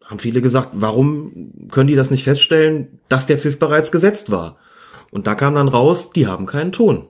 Haben 0.06 0.18
viele 0.18 0.40
gesagt, 0.40 0.70
warum 0.72 1.52
können 1.70 1.88
die 1.88 1.96
das 1.96 2.10
nicht 2.10 2.24
feststellen, 2.24 3.00
dass 3.08 3.26
der 3.26 3.38
Pfiff 3.38 3.58
bereits 3.58 3.90
gesetzt 3.90 4.30
war? 4.30 4.56
Und 5.10 5.26
da 5.26 5.34
kam 5.34 5.54
dann 5.54 5.68
raus, 5.68 6.10
die 6.10 6.26
haben 6.26 6.46
keinen 6.46 6.72
Ton. 6.72 7.08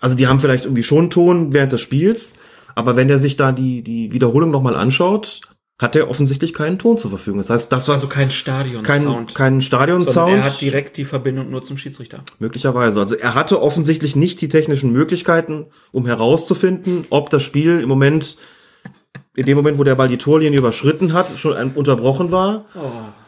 Also 0.00 0.16
die 0.16 0.26
haben 0.26 0.40
vielleicht 0.40 0.64
irgendwie 0.64 0.82
schon 0.82 1.10
Ton 1.10 1.52
während 1.52 1.72
des 1.72 1.80
Spiels, 1.80 2.38
aber 2.74 2.96
wenn 2.96 3.08
der 3.08 3.18
sich 3.18 3.36
da 3.36 3.52
die, 3.52 3.82
die 3.82 4.12
Wiederholung 4.12 4.50
nochmal 4.50 4.76
anschaut, 4.76 5.42
hat 5.80 5.96
er 5.96 6.10
offensichtlich 6.10 6.52
keinen 6.52 6.78
Ton 6.78 6.98
zur 6.98 7.10
Verfügung. 7.10 7.38
Das 7.38 7.48
heißt, 7.48 7.72
das, 7.72 7.88
was 7.88 8.02
Also 8.02 8.12
kein 8.12 8.30
Stadion-Sound. 8.30 9.34
kein, 9.34 9.54
kein 9.54 9.60
Stadion-Sound. 9.62 10.36
er 10.36 10.44
hat 10.44 10.60
direkt 10.60 10.98
die 10.98 11.06
Verbindung 11.06 11.50
nur 11.50 11.62
zum 11.62 11.78
Schiedsrichter. 11.78 12.22
Möglicherweise. 12.38 13.00
Also 13.00 13.14
er 13.16 13.34
hatte 13.34 13.62
offensichtlich 13.62 14.14
nicht 14.14 14.40
die 14.42 14.50
technischen 14.50 14.92
Möglichkeiten, 14.92 15.66
um 15.90 16.04
herauszufinden, 16.04 17.06
ob 17.08 17.30
das 17.30 17.42
Spiel 17.42 17.80
im 17.80 17.88
Moment, 17.88 18.36
in 19.40 19.46
dem 19.46 19.56
Moment, 19.56 19.78
wo 19.78 19.84
der 19.84 19.94
Ball 19.94 20.08
die 20.08 20.18
Torlinie 20.18 20.58
überschritten 20.58 21.12
hat, 21.12 21.26
schon 21.38 21.54
unterbrochen 21.72 22.30
war. 22.30 22.64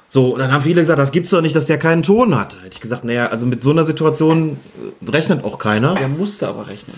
So, 0.06 0.34
und 0.34 0.40
dann 0.40 0.52
haben 0.52 0.62
viele 0.62 0.82
gesagt, 0.82 0.98
das 0.98 1.10
gibt's 1.10 1.30
doch 1.30 1.40
nicht, 1.40 1.56
dass 1.56 1.66
der 1.66 1.78
keinen 1.78 2.02
Ton 2.02 2.38
hat. 2.38 2.54
Hätte 2.62 2.74
ich 2.74 2.80
gesagt, 2.80 3.02
naja, 3.02 3.28
also 3.28 3.46
mit 3.46 3.62
so 3.62 3.70
einer 3.70 3.84
Situation 3.84 4.58
äh, 5.00 5.10
rechnet 5.10 5.42
auch 5.42 5.58
keiner. 5.58 5.94
Der 5.94 6.08
musste 6.08 6.48
aber 6.48 6.68
rechnen. 6.68 6.94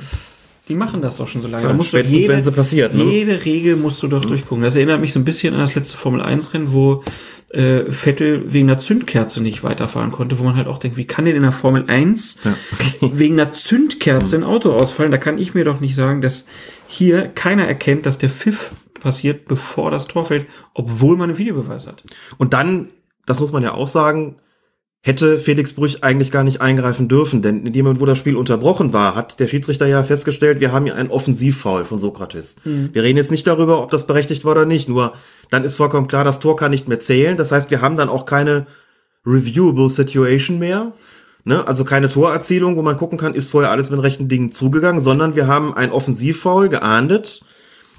Die 0.68 0.74
machen 0.74 1.00
das 1.00 1.18
doch 1.18 1.28
schon 1.28 1.40
so 1.40 1.46
lange. 1.46 1.64
Ja, 1.64 1.72
musst 1.74 1.90
spätestens, 1.90 2.26
wenn 2.26 2.42
sie 2.42 2.50
passiert, 2.50 2.92
ne? 2.92 3.04
Jede 3.04 3.44
Regel 3.44 3.76
musst 3.76 4.02
du 4.02 4.08
doch 4.08 4.24
durchgucken. 4.24 4.64
Das 4.64 4.74
erinnert 4.74 5.00
mich 5.00 5.12
so 5.12 5.20
ein 5.20 5.24
bisschen 5.24 5.54
an 5.54 5.60
das 5.60 5.76
letzte 5.76 5.96
Formel-1-Rennen, 5.96 6.72
wo 6.72 7.04
äh, 7.50 7.84
Vettel 7.88 8.52
wegen 8.52 8.68
einer 8.68 8.78
Zündkerze 8.78 9.40
nicht 9.42 9.62
weiterfahren 9.62 10.10
konnte, 10.10 10.40
wo 10.40 10.44
man 10.44 10.56
halt 10.56 10.66
auch 10.66 10.78
denkt, 10.78 10.96
wie 10.96 11.06
kann 11.06 11.26
denn 11.26 11.36
in 11.36 11.42
der 11.42 11.52
Formel 11.52 11.84
1 11.86 12.38
wegen 13.00 13.38
einer 13.38 13.52
Zündkerze 13.52 14.34
ein 14.34 14.42
Auto 14.42 14.72
ausfallen? 14.72 15.12
Da 15.12 15.18
kann 15.18 15.38
ich 15.38 15.54
mir 15.54 15.64
doch 15.64 15.78
nicht 15.78 15.94
sagen, 15.94 16.20
dass 16.20 16.46
hier 16.88 17.28
keiner 17.28 17.68
erkennt, 17.68 18.06
dass 18.06 18.18
der 18.18 18.30
Pfiff 18.30 18.72
passiert, 19.04 19.46
bevor 19.46 19.92
das 19.92 20.08
Tor 20.08 20.24
fällt, 20.24 20.48
obwohl 20.72 21.16
man 21.16 21.30
einen 21.30 21.38
Videobeweis 21.38 21.86
hat. 21.86 22.02
Und 22.38 22.52
dann, 22.52 22.88
das 23.26 23.38
muss 23.38 23.52
man 23.52 23.62
ja 23.62 23.72
auch 23.74 23.86
sagen, 23.86 24.36
hätte 25.02 25.38
Felix 25.38 25.74
Brüch 25.74 26.02
eigentlich 26.02 26.30
gar 26.30 26.42
nicht 26.42 26.62
eingreifen 26.62 27.08
dürfen, 27.08 27.42
denn 27.42 27.66
in 27.66 27.72
dem 27.74 27.84
Moment, 27.84 28.00
wo 28.00 28.06
das 28.06 28.18
Spiel 28.18 28.36
unterbrochen 28.36 28.94
war, 28.94 29.14
hat 29.14 29.38
der 29.38 29.46
Schiedsrichter 29.46 29.86
ja 29.86 30.02
festgestellt, 30.02 30.60
wir 30.60 30.72
haben 30.72 30.86
hier 30.86 30.96
einen 30.96 31.10
Offensivfoul 31.10 31.84
von 31.84 31.98
Sokrates. 31.98 32.56
Wir 32.64 33.02
reden 33.02 33.18
jetzt 33.18 33.30
nicht 33.30 33.46
darüber, 33.46 33.82
ob 33.82 33.90
das 33.90 34.06
berechtigt 34.06 34.46
war 34.46 34.52
oder 34.52 34.64
nicht, 34.64 34.88
nur 34.88 35.12
dann 35.50 35.62
ist 35.62 35.76
vollkommen 35.76 36.08
klar, 36.08 36.24
das 36.24 36.40
Tor 36.40 36.56
kann 36.56 36.70
nicht 36.70 36.88
mehr 36.88 36.98
zählen. 36.98 37.36
Das 37.36 37.52
heißt, 37.52 37.70
wir 37.70 37.82
haben 37.82 37.98
dann 37.98 38.08
auch 38.08 38.24
keine 38.24 38.66
reviewable 39.26 39.90
Situation 39.90 40.58
mehr. 40.58 40.92
Ne? 41.44 41.66
Also 41.66 41.84
keine 41.84 42.08
Torerzielung, 42.08 42.76
wo 42.76 42.82
man 42.82 42.96
gucken 42.96 43.18
kann, 43.18 43.34
ist 43.34 43.50
vorher 43.50 43.70
alles 43.70 43.90
mit 43.90 44.02
rechten 44.02 44.28
Dingen 44.28 44.52
zugegangen, 44.52 45.02
sondern 45.02 45.36
wir 45.36 45.46
haben 45.46 45.74
ein 45.74 45.92
Offensivfoul 45.92 46.70
geahndet 46.70 47.44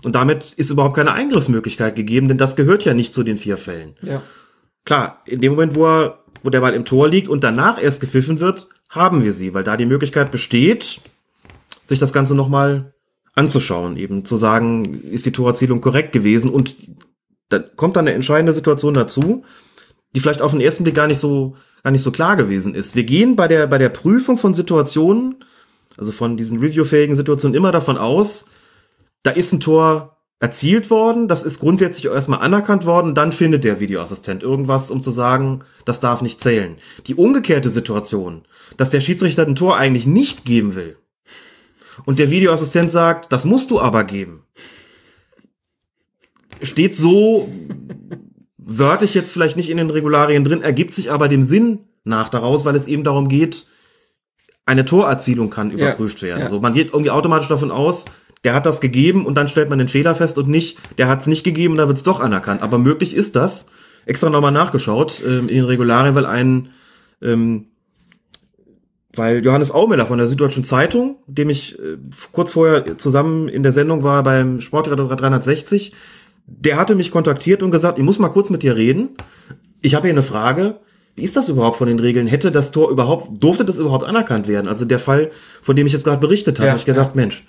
und 0.05 0.13
damit 0.13 0.53
ist 0.53 0.69
überhaupt 0.69 0.95
keine 0.95 1.13
Eingriffsmöglichkeit 1.13 1.95
gegeben, 1.95 2.27
denn 2.27 2.37
das 2.37 2.55
gehört 2.55 2.85
ja 2.85 2.93
nicht 2.93 3.11
zu 3.11 3.23
den 3.23 3.37
vier 3.37 3.57
Fällen. 3.57 3.95
Ja. 4.03 4.21
Klar, 4.85 5.23
in 5.25 5.41
dem 5.41 5.53
Moment, 5.53 5.73
wo 5.73 5.87
er, 5.87 6.19
wo 6.43 6.51
der 6.51 6.61
Ball 6.61 6.75
im 6.75 6.85
Tor 6.85 7.09
liegt 7.09 7.27
und 7.27 7.43
danach 7.43 7.81
erst 7.81 8.01
gepfiffen 8.01 8.39
wird, 8.39 8.67
haben 8.87 9.23
wir 9.23 9.33
sie, 9.33 9.55
weil 9.55 9.63
da 9.63 9.77
die 9.77 9.87
Möglichkeit 9.87 10.31
besteht, 10.31 11.01
sich 11.87 11.97
das 11.97 12.13
Ganze 12.13 12.35
nochmal 12.35 12.93
anzuschauen, 13.33 13.97
eben 13.97 14.25
zu 14.25 14.37
sagen, 14.37 15.01
ist 15.09 15.25
die 15.25 15.31
Torerzielung 15.31 15.81
korrekt 15.81 16.11
gewesen 16.11 16.51
und 16.51 16.75
da 17.49 17.57
kommt 17.57 17.95
dann 17.95 18.05
eine 18.05 18.13
entscheidende 18.13 18.53
Situation 18.53 18.93
dazu, 18.93 19.43
die 20.13 20.19
vielleicht 20.19 20.43
auf 20.43 20.51
den 20.51 20.61
ersten 20.61 20.83
Blick 20.83 20.95
gar 20.95 21.07
nicht 21.07 21.19
so, 21.19 21.55
gar 21.83 21.89
nicht 21.89 22.03
so 22.03 22.11
klar 22.11 22.35
gewesen 22.35 22.75
ist. 22.75 22.95
Wir 22.95 23.05
gehen 23.05 23.35
bei 23.35 23.47
der, 23.47 23.65
bei 23.65 23.79
der 23.79 23.89
Prüfung 23.89 24.37
von 24.37 24.53
Situationen, 24.53 25.43
also 25.97 26.11
von 26.11 26.37
diesen 26.37 26.59
reviewfähigen 26.59 27.15
Situationen 27.15 27.55
immer 27.55 27.71
davon 27.71 27.97
aus, 27.97 28.51
da 29.25 29.31
ist 29.31 29.51
ein 29.51 29.59
Tor 29.59 30.17
erzielt 30.39 30.91
worden, 30.91 31.27
das 31.27 31.41
ist 31.41 31.59
grundsätzlich 31.59 32.05
erstmal 32.05 32.41
anerkannt 32.41 32.85
worden, 32.85 33.15
dann 33.15 33.31
findet 33.31 33.63
der 33.63 33.79
Videoassistent 33.79 34.43
irgendwas, 34.43 34.91
um 34.91 35.01
zu 35.01 35.09
sagen, 35.09 35.63
das 35.85 35.99
darf 35.99 36.21
nicht 36.21 36.39
zählen. 36.39 36.75
Die 37.07 37.15
umgekehrte 37.15 37.71
Situation, 37.71 38.43
dass 38.77 38.91
der 38.91 39.01
Schiedsrichter 39.01 39.47
ein 39.47 39.55
Tor 39.55 39.77
eigentlich 39.77 40.05
nicht 40.05 40.45
geben 40.45 40.75
will 40.75 40.97
und 42.05 42.19
der 42.19 42.29
Videoassistent 42.29 42.91
sagt, 42.91 43.31
das 43.31 43.45
musst 43.45 43.71
du 43.71 43.79
aber 43.79 44.03
geben, 44.03 44.43
steht 46.61 46.95
so 46.95 47.49
wörtlich 48.57 49.15
jetzt 49.15 49.33
vielleicht 49.33 49.57
nicht 49.57 49.71
in 49.71 49.77
den 49.77 49.89
Regularien 49.89 50.43
drin, 50.43 50.61
ergibt 50.61 50.93
sich 50.93 51.11
aber 51.11 51.29
dem 51.29 51.41
Sinn 51.41 51.79
nach 52.03 52.29
daraus, 52.29 52.63
weil 52.63 52.75
es 52.75 52.85
eben 52.85 53.03
darum 53.03 53.27
geht, 53.27 53.65
eine 54.67 54.85
Torerzielung 54.85 55.49
kann 55.49 55.71
überprüft 55.71 56.21
werden. 56.21 56.41
ja. 56.41 56.47
So, 56.47 56.59
man 56.59 56.73
geht 56.73 56.87
irgendwie 56.87 57.11
automatisch 57.11 57.47
davon 57.47 57.71
aus, 57.71 58.05
der 58.45 58.53
hat 58.53 58.65
das 58.65 58.79
gegeben 58.79 59.25
und 59.25 59.35
dann 59.35 59.47
stellt 59.47 59.69
man 59.69 59.79
den 59.79 59.89
Fehler 59.89 60.15
fest 60.15 60.37
und 60.37 60.47
nicht, 60.47 60.77
der 60.97 61.07
hat 61.07 61.19
es 61.19 61.27
nicht 61.27 61.43
gegeben 61.43 61.73
und 61.73 61.77
da 61.79 61.87
wird 61.87 61.97
es 61.97 62.03
doch 62.03 62.21
anerkannt. 62.21 62.61
Aber 62.61 62.77
möglich 62.77 63.15
ist 63.15 63.35
das. 63.35 63.67
Extra 64.05 64.29
nochmal 64.29 64.51
nachgeschaut 64.51 65.21
ähm, 65.25 65.49
in 65.49 65.55
den 65.55 65.65
Regularien, 65.65 66.13
weil 66.15 66.27
ein 66.27 66.69
ähm, 67.21 67.65
weil 69.17 69.43
Johannes 69.43 69.71
Aumiller 69.71 70.05
von 70.05 70.17
der 70.17 70.27
Süddeutschen 70.27 70.63
Zeitung, 70.63 71.17
dem 71.27 71.49
ich 71.49 71.79
äh, 71.79 71.97
kurz 72.31 72.53
vorher 72.53 72.97
zusammen 72.97 73.47
in 73.47 73.63
der 73.63 73.71
Sendung 73.71 74.03
war 74.03 74.23
beim 74.23 74.61
Sportredakteur 74.61 75.15
360, 75.15 75.93
der 76.45 76.77
hatte 76.77 76.95
mich 76.95 77.11
kontaktiert 77.11 77.63
und 77.63 77.71
gesagt, 77.71 77.97
ich 77.97 78.03
muss 78.03 78.19
mal 78.19 78.29
kurz 78.29 78.49
mit 78.49 78.61
dir 78.61 78.75
reden. 78.75 79.09
Ich 79.81 79.95
habe 79.95 80.07
hier 80.07 80.13
eine 80.13 80.21
Frage. 80.21 80.79
Wie 81.15 81.23
ist 81.23 81.37
das 81.37 81.47
überhaupt 81.47 81.77
von 81.77 81.87
den 81.87 81.99
Regeln? 81.99 82.27
Hätte 82.27 82.51
das 82.51 82.71
Tor 82.71 82.91
überhaupt, 82.91 83.41
durfte 83.41 83.63
das 83.63 83.79
überhaupt 83.79 84.03
anerkannt 84.03 84.47
werden? 84.47 84.67
Also 84.67 84.83
der 84.83 84.99
Fall, 84.99 85.31
von 85.61 85.75
dem 85.75 85.87
ich 85.87 85.93
jetzt 85.93 86.03
gerade 86.03 86.19
berichtet 86.19 86.59
habe, 86.59 86.67
Ja, 86.67 86.73
hab 86.73 86.79
ich 86.79 86.85
gedacht, 86.85 87.15
Mensch, 87.15 87.45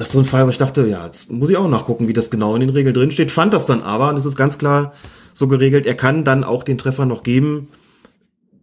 das 0.00 0.08
ist 0.08 0.12
so 0.14 0.20
ein 0.20 0.24
Fall, 0.24 0.46
wo 0.46 0.50
ich 0.50 0.56
dachte, 0.56 0.86
ja, 0.86 1.04
jetzt 1.04 1.30
muss 1.30 1.50
ich 1.50 1.58
auch 1.58 1.68
nachgucken, 1.68 2.08
wie 2.08 2.14
das 2.14 2.30
genau 2.30 2.54
in 2.54 2.62
den 2.62 2.70
Regeln 2.70 2.94
drin 2.94 3.10
steht. 3.10 3.30
Fand 3.30 3.52
das 3.52 3.66
dann 3.66 3.82
aber, 3.82 4.08
und 4.08 4.16
es 4.16 4.24
ist 4.24 4.34
ganz 4.34 4.56
klar 4.56 4.94
so 5.34 5.46
geregelt, 5.46 5.84
er 5.84 5.94
kann 5.94 6.24
dann 6.24 6.42
auch 6.42 6.62
den 6.62 6.78
Treffer 6.78 7.04
noch 7.04 7.22
geben, 7.22 7.68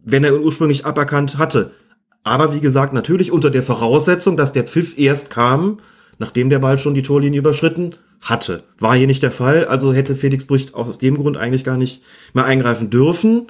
wenn 0.02 0.24
er 0.24 0.34
ihn 0.34 0.42
ursprünglich 0.42 0.84
aberkannt 0.84 1.38
hatte. 1.38 1.70
Aber 2.24 2.56
wie 2.56 2.60
gesagt, 2.60 2.92
natürlich 2.92 3.30
unter 3.30 3.50
der 3.50 3.62
Voraussetzung, 3.62 4.36
dass 4.36 4.52
der 4.52 4.64
Pfiff 4.64 4.98
erst 4.98 5.30
kam, 5.30 5.78
nachdem 6.18 6.50
der 6.50 6.58
Ball 6.58 6.80
schon 6.80 6.94
die 6.94 7.04
Torlinie 7.04 7.38
überschritten 7.38 7.94
hatte. 8.20 8.64
War 8.80 8.96
hier 8.96 9.06
nicht 9.06 9.22
der 9.22 9.30
Fall, 9.30 9.64
also 9.64 9.92
hätte 9.92 10.16
Felix 10.16 10.44
Brücht 10.44 10.74
auch 10.74 10.88
aus 10.88 10.98
dem 10.98 11.16
Grund 11.16 11.36
eigentlich 11.36 11.62
gar 11.62 11.76
nicht 11.76 12.02
mehr 12.34 12.46
eingreifen 12.46 12.90
dürfen. 12.90 13.46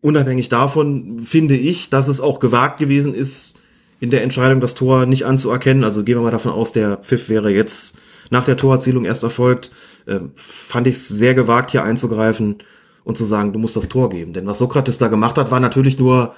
Unabhängig 0.00 0.48
davon 0.48 1.20
finde 1.24 1.58
ich, 1.58 1.90
dass 1.90 2.08
es 2.08 2.22
auch 2.22 2.40
gewagt 2.40 2.78
gewesen 2.78 3.12
ist, 3.14 3.57
in 4.00 4.10
der 4.10 4.22
Entscheidung 4.22 4.60
das 4.60 4.74
Tor 4.74 5.06
nicht 5.06 5.26
anzuerkennen. 5.26 5.84
Also 5.84 6.04
gehen 6.04 6.16
wir 6.16 6.22
mal 6.22 6.30
davon 6.30 6.52
aus, 6.52 6.72
der 6.72 6.98
Pfiff 6.98 7.28
wäre 7.28 7.50
jetzt 7.50 7.98
nach 8.30 8.44
der 8.44 8.56
Torerzielung 8.56 9.04
erst 9.04 9.22
erfolgt. 9.22 9.72
Ähm, 10.06 10.32
fand 10.36 10.86
ich 10.86 10.96
es 10.96 11.08
sehr 11.08 11.34
gewagt, 11.34 11.70
hier 11.70 11.84
einzugreifen 11.84 12.58
und 13.04 13.16
zu 13.16 13.24
sagen, 13.24 13.52
du 13.52 13.58
musst 13.58 13.76
das 13.76 13.88
Tor 13.88 14.10
geben. 14.10 14.32
Denn 14.32 14.46
was 14.46 14.58
Sokrates 14.58 14.98
da 14.98 15.08
gemacht 15.08 15.38
hat, 15.38 15.50
war 15.50 15.60
natürlich 15.60 15.98
nur 15.98 16.34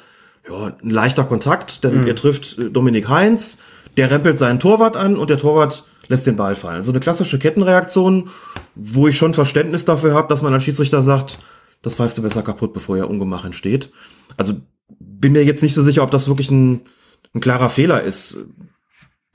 ja, 0.48 0.76
ein 0.82 0.90
leichter 0.90 1.24
Kontakt, 1.24 1.84
denn 1.84 2.06
er 2.06 2.16
trifft 2.16 2.58
äh, 2.58 2.70
Dominik 2.70 3.08
Heinz, 3.08 3.58
der 3.96 4.10
rempelt 4.10 4.38
seinen 4.38 4.60
Torwart 4.60 4.96
an 4.96 5.16
und 5.16 5.30
der 5.30 5.38
Torwart 5.38 5.84
lässt 6.08 6.26
den 6.26 6.36
Ball 6.36 6.54
fallen. 6.54 6.82
So 6.82 6.92
eine 6.92 7.00
klassische 7.00 7.38
Kettenreaktion, 7.38 8.30
wo 8.74 9.08
ich 9.08 9.16
schon 9.16 9.34
Verständnis 9.34 9.84
dafür 9.84 10.14
habe, 10.14 10.28
dass 10.28 10.42
man 10.42 10.52
als 10.52 10.64
Schiedsrichter 10.64 11.02
sagt, 11.02 11.38
das 11.82 11.94
pfeifst 11.94 12.18
du 12.18 12.22
besser 12.22 12.42
kaputt, 12.42 12.72
bevor 12.72 12.96
ja 12.96 13.04
Ungemach 13.04 13.44
entsteht. 13.44 13.90
Also 14.36 14.54
bin 14.98 15.32
mir 15.32 15.44
jetzt 15.44 15.62
nicht 15.62 15.74
so 15.74 15.82
sicher, 15.82 16.02
ob 16.02 16.10
das 16.10 16.28
wirklich 16.28 16.50
ein, 16.50 16.82
ein 17.34 17.40
klarer 17.40 17.70
Fehler 17.70 18.02
ist, 18.02 18.46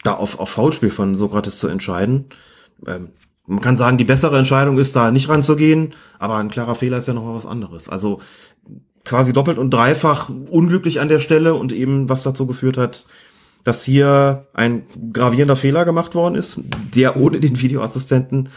da 0.03 0.13
auf, 0.13 0.39
auf 0.39 0.49
Foulspiel 0.49 0.91
von 0.91 1.15
Sokrates 1.15 1.57
zu 1.57 1.67
entscheiden. 1.67 2.25
Ähm, 2.85 3.09
man 3.47 3.61
kann 3.61 3.77
sagen, 3.77 3.97
die 3.97 4.03
bessere 4.03 4.37
Entscheidung 4.37 4.77
ist, 4.79 4.95
da 4.95 5.11
nicht 5.11 5.29
ranzugehen, 5.29 5.93
aber 6.19 6.37
ein 6.37 6.49
klarer 6.49 6.75
Fehler 6.75 6.97
ist 6.97 7.07
ja 7.07 7.13
noch 7.13 7.23
mal 7.23 7.35
was 7.35 7.45
anderes. 7.45 7.89
Also 7.89 8.21
quasi 9.03 9.33
doppelt 9.33 9.57
und 9.59 9.71
dreifach 9.71 10.29
unglücklich 10.29 10.99
an 10.99 11.07
der 11.07 11.19
Stelle 11.19 11.53
und 11.53 11.71
eben 11.71 12.09
was 12.09 12.23
dazu 12.23 12.47
geführt 12.47 12.77
hat, 12.77 13.05
dass 13.63 13.83
hier 13.83 14.47
ein 14.53 14.83
gravierender 15.13 15.55
Fehler 15.55 15.85
gemacht 15.85 16.15
worden 16.15 16.35
ist, 16.35 16.59
der 16.95 17.17
ohne 17.17 17.39
den 17.39 17.59
Videoassistenten 17.61 18.49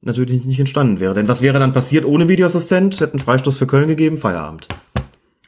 natürlich 0.00 0.44
nicht 0.44 0.60
entstanden 0.60 1.00
wäre. 1.00 1.14
Denn 1.14 1.28
was 1.28 1.42
wäre 1.42 1.58
dann 1.58 1.72
passiert 1.72 2.04
ohne 2.04 2.28
Videoassistent? 2.28 3.00
Hätten 3.00 3.18
Freistoß 3.18 3.58
für 3.58 3.66
Köln 3.66 3.88
gegeben, 3.88 4.18
Feierabend. 4.18 4.68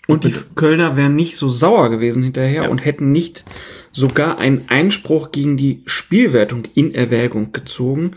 Und 0.07 0.24
die 0.24 0.34
Kölner 0.54 0.96
wären 0.96 1.16
nicht 1.16 1.36
so 1.36 1.48
sauer 1.48 1.90
gewesen 1.90 2.22
hinterher 2.22 2.70
und 2.70 2.84
hätten 2.84 3.11
nicht 3.11 3.44
sogar 3.92 4.38
einen 4.38 4.68
Einspruch 4.68 5.32
gegen 5.32 5.57
die 5.57 5.82
Spielwertung 5.86 6.62
in 6.74 6.94
Erwägung 6.94 7.52
gezogen. 7.52 8.12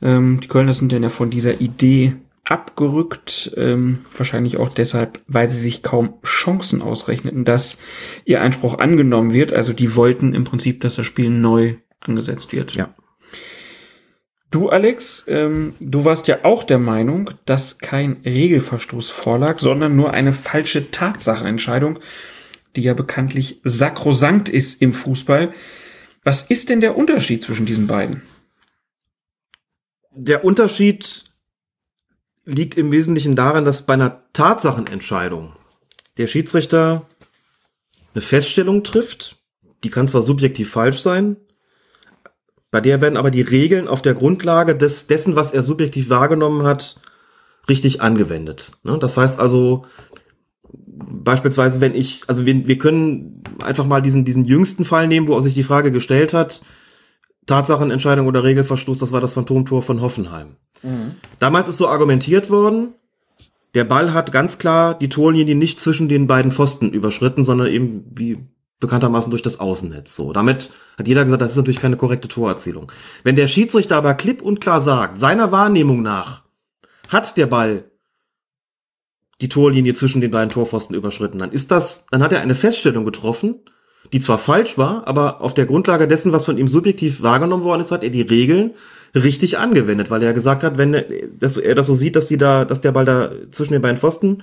Ähm, 0.00 0.40
die 0.40 0.48
Kölner 0.48 0.72
sind 0.72 0.92
dann 0.92 1.02
ja 1.02 1.08
von 1.08 1.30
dieser 1.30 1.60
Idee 1.60 2.14
abgerückt, 2.44 3.52
ähm, 3.56 4.00
wahrscheinlich 4.16 4.56
auch 4.56 4.70
deshalb, 4.70 5.20
weil 5.26 5.50
sie 5.50 5.58
sich 5.58 5.82
kaum 5.82 6.14
Chancen 6.24 6.80
ausrechneten, 6.82 7.44
dass 7.44 7.78
ihr 8.24 8.40
Einspruch 8.40 8.78
angenommen 8.78 9.32
wird. 9.32 9.52
Also 9.52 9.72
die 9.72 9.96
wollten 9.96 10.34
im 10.34 10.44
Prinzip, 10.44 10.80
dass 10.80 10.96
das 10.96 11.06
Spiel 11.06 11.30
neu 11.30 11.74
angesetzt 12.00 12.52
wird. 12.52 12.74
Ja. 12.74 12.94
Du, 14.50 14.70
Alex, 14.70 15.24
ähm, 15.28 15.74
du 15.78 16.04
warst 16.04 16.26
ja 16.26 16.44
auch 16.44 16.64
der 16.64 16.78
Meinung, 16.78 17.30
dass 17.44 17.78
kein 17.78 18.22
Regelverstoß 18.24 19.10
vorlag, 19.10 19.58
sondern 19.58 19.94
nur 19.94 20.12
eine 20.14 20.32
falsche 20.32 20.90
Tatsachenentscheidung, 20.90 21.98
die 22.74 22.82
ja 22.82 22.94
bekanntlich 22.94 23.60
sakrosankt 23.62 24.48
ist 24.48 24.80
im 24.80 24.94
Fußball. 24.94 25.52
Was 26.24 26.42
ist 26.42 26.70
denn 26.70 26.80
der 26.80 26.96
Unterschied 26.96 27.42
zwischen 27.42 27.66
diesen 27.66 27.86
beiden? 27.86 28.22
Der 30.12 30.44
Unterschied 30.44 31.24
liegt 32.46 32.78
im 32.78 32.90
Wesentlichen 32.90 33.36
darin, 33.36 33.66
dass 33.66 33.84
bei 33.84 33.94
einer 33.94 34.22
Tatsachenentscheidung 34.32 35.52
der 36.16 36.26
Schiedsrichter 36.26 37.06
eine 38.14 38.22
Feststellung 38.22 38.82
trifft, 38.82 39.36
die 39.84 39.90
kann 39.90 40.08
zwar 40.08 40.22
subjektiv 40.22 40.70
falsch 40.70 41.00
sein, 41.00 41.36
bei 42.70 42.80
der 42.80 43.00
werden 43.00 43.16
aber 43.16 43.30
die 43.30 43.42
Regeln 43.42 43.88
auf 43.88 44.02
der 44.02 44.14
Grundlage 44.14 44.76
des, 44.76 45.06
dessen, 45.06 45.36
was 45.36 45.52
er 45.52 45.62
subjektiv 45.62 46.10
wahrgenommen 46.10 46.64
hat, 46.64 47.00
richtig 47.68 48.02
angewendet. 48.02 48.72
Ne? 48.82 48.98
Das 48.98 49.16
heißt 49.16 49.40
also, 49.40 49.84
beispielsweise, 50.82 51.80
wenn 51.80 51.94
ich, 51.94 52.22
also 52.26 52.44
wir, 52.46 52.66
wir 52.66 52.78
können 52.78 53.42
einfach 53.62 53.86
mal 53.86 54.02
diesen, 54.02 54.24
diesen 54.24 54.44
jüngsten 54.44 54.84
Fall 54.84 55.08
nehmen, 55.08 55.28
wo 55.28 55.40
sich 55.40 55.54
die 55.54 55.62
Frage 55.62 55.90
gestellt 55.90 56.32
hat, 56.32 56.62
Tatsachenentscheidung 57.46 58.26
oder 58.26 58.44
Regelverstoß, 58.44 58.98
das 58.98 59.12
war 59.12 59.22
das 59.22 59.32
Phantomtor 59.32 59.82
von 59.82 60.02
Hoffenheim. 60.02 60.56
Damals 61.38 61.68
ist 61.68 61.78
so 61.78 61.88
argumentiert 61.88 62.50
worden, 62.50 62.94
der 63.74 63.84
Ball 63.84 64.12
hat 64.12 64.32
ganz 64.32 64.58
klar 64.58 64.98
die 64.98 65.08
Torlinie 65.08 65.54
nicht 65.54 65.80
zwischen 65.80 66.08
den 66.08 66.26
beiden 66.26 66.52
Pfosten 66.52 66.90
überschritten, 66.90 67.44
sondern 67.44 67.68
eben 67.68 68.04
wie 68.14 68.38
bekanntermaßen 68.80 69.30
durch 69.30 69.42
das 69.42 69.60
Außennetz. 69.60 70.14
So, 70.14 70.32
damit 70.32 70.70
hat 70.96 71.08
jeder 71.08 71.24
gesagt, 71.24 71.42
das 71.42 71.52
ist 71.52 71.56
natürlich 71.56 71.80
keine 71.80 71.96
korrekte 71.96 72.28
Torerzielung. 72.28 72.92
Wenn 73.24 73.36
der 73.36 73.48
Schiedsrichter 73.48 73.96
aber 73.96 74.14
klipp 74.14 74.42
und 74.42 74.60
klar 74.60 74.80
sagt, 74.80 75.18
seiner 75.18 75.50
Wahrnehmung 75.52 76.02
nach 76.02 76.42
hat 77.08 77.36
der 77.36 77.46
Ball 77.46 77.90
die 79.40 79.48
Torlinie 79.48 79.94
zwischen 79.94 80.20
den 80.20 80.30
beiden 80.30 80.50
Torpfosten 80.50 80.96
überschritten, 80.96 81.38
dann 81.38 81.52
ist 81.52 81.70
das, 81.70 82.06
dann 82.06 82.22
hat 82.22 82.32
er 82.32 82.40
eine 82.40 82.54
Feststellung 82.54 83.04
getroffen, 83.04 83.60
die 84.12 84.20
zwar 84.20 84.38
falsch 84.38 84.78
war, 84.78 85.06
aber 85.06 85.40
auf 85.40 85.54
der 85.54 85.66
Grundlage 85.66 86.08
dessen, 86.08 86.32
was 86.32 86.44
von 86.44 86.58
ihm 86.58 86.68
subjektiv 86.68 87.22
wahrgenommen 87.22 87.64
worden 87.64 87.80
ist, 87.80 87.92
hat 87.92 88.02
er 88.02 88.10
die 88.10 88.22
Regeln 88.22 88.74
richtig 89.14 89.58
angewendet, 89.58 90.10
weil 90.10 90.22
er 90.22 90.32
gesagt 90.32 90.62
hat, 90.62 90.78
wenn 90.78 90.94
er 90.94 91.04
das, 91.38 91.56
er 91.56 91.74
das 91.74 91.86
so 91.86 91.94
sieht, 91.94 92.16
dass 92.16 92.28
die 92.28 92.36
da, 92.36 92.64
dass 92.64 92.80
der 92.80 92.92
Ball 92.92 93.04
da 93.04 93.32
zwischen 93.50 93.72
den 93.72 93.82
beiden 93.82 93.96
Pfosten 93.96 94.42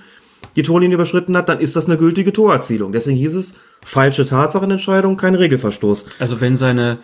die 0.56 0.62
Torlinie 0.62 0.94
überschritten 0.94 1.36
hat, 1.36 1.48
dann 1.48 1.60
ist 1.60 1.76
das 1.76 1.86
eine 1.86 1.98
gültige 1.98 2.32
Torerzielung. 2.32 2.92
Deswegen 2.92 3.18
hieß 3.18 3.34
es 3.34 3.54
falsche 3.84 4.24
Tatsachenentscheidung, 4.24 5.16
kein 5.16 5.34
Regelverstoß. 5.34 6.06
Also 6.18 6.40
wenn 6.40 6.56
seine 6.56 6.98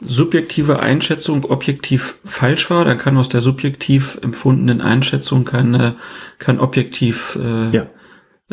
subjektive 0.00 0.80
Einschätzung 0.80 1.44
objektiv 1.44 2.16
falsch 2.24 2.70
war, 2.70 2.84
dann 2.84 2.98
kann 2.98 3.16
aus 3.16 3.28
der 3.28 3.42
subjektiv 3.42 4.18
empfundenen 4.22 4.80
Einschätzung 4.80 5.44
keine, 5.44 5.96
kein 6.38 6.58
objektiv 6.58 7.38
äh, 7.40 7.70
Ja. 7.70 7.86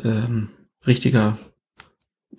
ähm, 0.03 0.49
richtiger, 0.85 1.37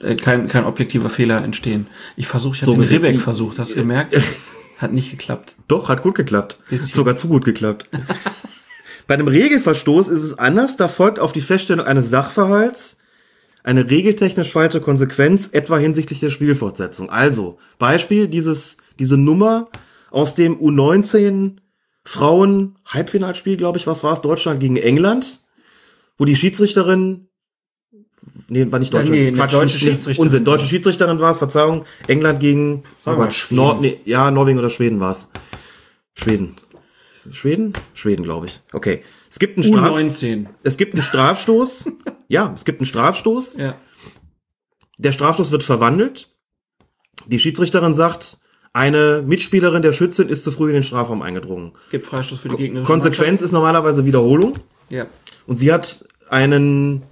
äh, 0.01 0.15
kein, 0.15 0.47
kein 0.49 0.65
objektiver 0.65 1.09
Fehler 1.09 1.43
entstehen. 1.43 1.87
Ich 2.17 2.27
versuche, 2.27 2.57
ich 2.57 2.63
habe 2.63 2.73
So 2.73 2.81
den 2.81 2.89
Ribbeck 2.89 3.21
versucht, 3.21 3.59
hast 3.59 3.73
du 3.73 3.77
gemerkt? 3.77 4.15
Hat 4.79 4.93
nicht 4.93 5.11
geklappt. 5.11 5.57
Doch, 5.67 5.89
hat 5.89 6.05
gut 6.05 6.15
geklappt. 6.15 6.61
Bisschen. 6.71 6.95
Sogar 6.95 7.17
zu 7.17 7.27
gut 7.27 7.45
geklappt. 7.45 7.89
Bei 9.09 9.15
einem 9.15 9.27
Regelverstoß 9.27 10.09
ist 10.09 10.23
es 10.23 10.39
anders. 10.39 10.77
Da 10.77 10.87
folgt 10.87 11.19
auf 11.19 11.33
die 11.33 11.41
Feststellung 11.41 11.85
eines 11.85 12.11
Sachverhalts 12.11 12.99
eine 13.65 13.91
regeltechnisch 13.91 14.53
falsche 14.53 14.81
Konsequenz, 14.81 15.49
etwa 15.49 15.79
hinsichtlich 15.79 16.21
der 16.21 16.29
Spielfortsetzung. 16.31 17.11
Also, 17.11 17.59
Beispiel, 17.79 18.29
dieses, 18.29 18.77
diese 18.99 19.17
Nummer 19.17 19.69
aus 20.11 20.35
dem 20.37 20.61
U19 20.61 21.57
Frauen 22.05 22.77
Halbfinalspiel, 22.87 23.57
glaube 23.57 23.79
ich, 23.79 23.87
was 23.87 24.05
war 24.05 24.13
es? 24.13 24.21
Deutschland 24.21 24.61
gegen 24.61 24.77
England, 24.77 25.43
wo 26.17 26.25
die 26.25 26.37
Schiedsrichterin 26.37 27.25
Nee, 28.51 28.71
war 28.71 28.79
nicht 28.79 28.93
Ja, 28.93 29.01
deutsche. 29.01 29.13
nee, 29.13 29.29
eine 29.29 29.47
deutsche 29.47 29.79
Schiedsrichterin 29.79 30.29
Unsinn. 30.29 30.45
Deutsche. 30.45 30.67
Schiedsrichterin 30.67 31.19
war 31.21 31.31
es, 31.31 31.39
Verzeihung. 31.39 31.85
England 32.07 32.41
gegen 32.41 32.83
oh 33.05 33.15
Gott, 33.15 33.33
Schweden. 33.33 33.57
Nord, 33.57 33.81
nee, 33.81 34.01
ja, 34.05 34.31
Norwegen 34.31 34.59
oder 34.59 34.71
Schweden 34.71 35.01
war 35.01 35.13
es. 35.13 35.31
Schweden. 36.15 36.57
Schweden? 37.33 37.73
Schweden, 37.95 38.23
glaube 38.25 38.47
ich. 38.47 38.61
Okay. 38.73 39.03
Es 39.31 39.39
gibt 39.39 39.57
einen 39.57 39.65
Straf 39.65 39.97
U19. 39.97 40.47
es 40.63 40.77
gibt 40.77 40.95
einen 40.95 41.03
Strafstoß. 41.03 41.93
ja, 42.29 42.53
es 42.55 42.65
gibt 42.65 42.81
einen 42.81 42.87
Strafstoß. 42.87 43.57
Ja. 43.57 43.77
Der 44.99 45.13
Strafstoß 45.13 45.51
wird 45.51 45.63
verwandelt. 45.63 46.29
Die 47.27 47.39
Schiedsrichterin 47.39 47.95
sagt, 47.95 48.39
eine 48.73 49.23
Mitspielerin 49.27 49.83
der 49.83 49.93
Schützin 49.93 50.29
ist 50.29 50.45
zu 50.45 50.53
früh 50.53 50.69
in 50.69 50.75
den 50.75 50.83
Strafraum 50.83 51.23
eingedrungen. 51.23 51.73
Gibt 51.91 52.07
Freistoß 52.07 52.41
für 52.41 52.49
die 52.49 52.57
gegnerische 52.57 52.87
Konsequenz 52.87 53.41
ist 53.41 53.53
normalerweise 53.53 54.05
Wiederholung. 54.05 54.55
Ja. 54.91 55.07
Und 55.47 55.57
sie 55.57 55.73
hat 55.73 56.07
einen 56.29 57.03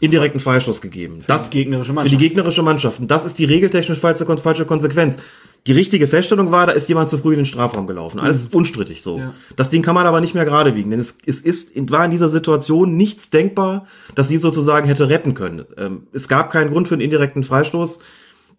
indirekten 0.00 0.40
Freistoß 0.40 0.80
gegeben. 0.80 1.22
Das 1.28 1.50
gegnerische 1.50 1.90
Für 1.90 1.94
Mannschaft. 1.94 2.12
die 2.12 2.28
gegnerische 2.28 2.62
Mannschaft. 2.62 2.98
Und 2.98 3.10
das 3.10 3.24
ist 3.24 3.38
die 3.38 3.44
regeltechnisch 3.44 4.00
falsche, 4.00 4.26
falsche 4.38 4.64
Konsequenz. 4.64 5.18
Die 5.66 5.72
richtige 5.72 6.08
Feststellung 6.08 6.50
war, 6.50 6.66
da 6.66 6.72
ist 6.72 6.88
jemand 6.88 7.08
zu 7.08 7.18
früh 7.18 7.32
in 7.34 7.40
den 7.40 7.46
Strafraum 7.46 7.86
gelaufen. 7.86 8.18
Alles 8.18 8.46
unstrittig 8.46 9.02
so. 9.02 9.18
Ja. 9.18 9.34
Das 9.54 9.70
Ding 9.70 9.82
kann 9.82 9.94
man 9.94 10.06
aber 10.06 10.20
nicht 10.20 10.34
mehr 10.34 10.44
gerade 10.44 10.72
biegen, 10.72 10.90
denn 10.90 10.98
es, 10.98 11.18
es 11.24 11.38
ist, 11.38 11.70
war 11.90 12.04
in 12.04 12.10
dieser 12.10 12.28
Situation 12.28 12.96
nichts 12.96 13.30
denkbar, 13.30 13.86
dass 14.16 14.26
sie 14.26 14.38
sozusagen 14.38 14.88
hätte 14.88 15.08
retten 15.08 15.34
können. 15.34 15.64
Ähm, 15.76 16.08
es 16.12 16.26
gab 16.26 16.50
keinen 16.50 16.72
Grund 16.72 16.88
für 16.88 16.94
einen 16.94 17.02
indirekten 17.02 17.44
Freistoß, 17.44 18.00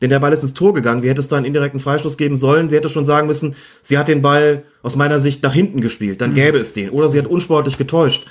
denn 0.01 0.11
der 0.11 0.19
Ball 0.19 0.31
ist 0.31 0.43
ins 0.43 0.53
Tor 0.53 0.73
gegangen. 0.73 1.03
Wie 1.03 1.09
hätte 1.09 1.19
es 1.19 1.27
da 1.27 1.35
einen 1.35 1.45
indirekten 1.45 1.81
Freistoß 1.81 2.15
geben 2.15 2.37
sollen? 2.37 2.69
Sie 2.69 2.75
hätte 2.77 2.87
schon 2.87 3.05
sagen 3.05 3.27
müssen, 3.27 3.55
sie 3.81 3.97
hat 3.97 4.07
den 4.07 4.21
Ball 4.21 4.63
aus 4.81 4.95
meiner 4.95 5.19
Sicht 5.19 5.43
nach 5.43 5.53
hinten 5.53 5.81
gespielt, 5.81 6.21
dann 6.21 6.33
gäbe 6.33 6.57
es 6.57 6.71
den. 6.71 6.89
Oder 6.89 7.09
sie 7.09 7.19
hat 7.19 7.27
unsportlich 7.27 7.77
getäuscht. 7.77 8.27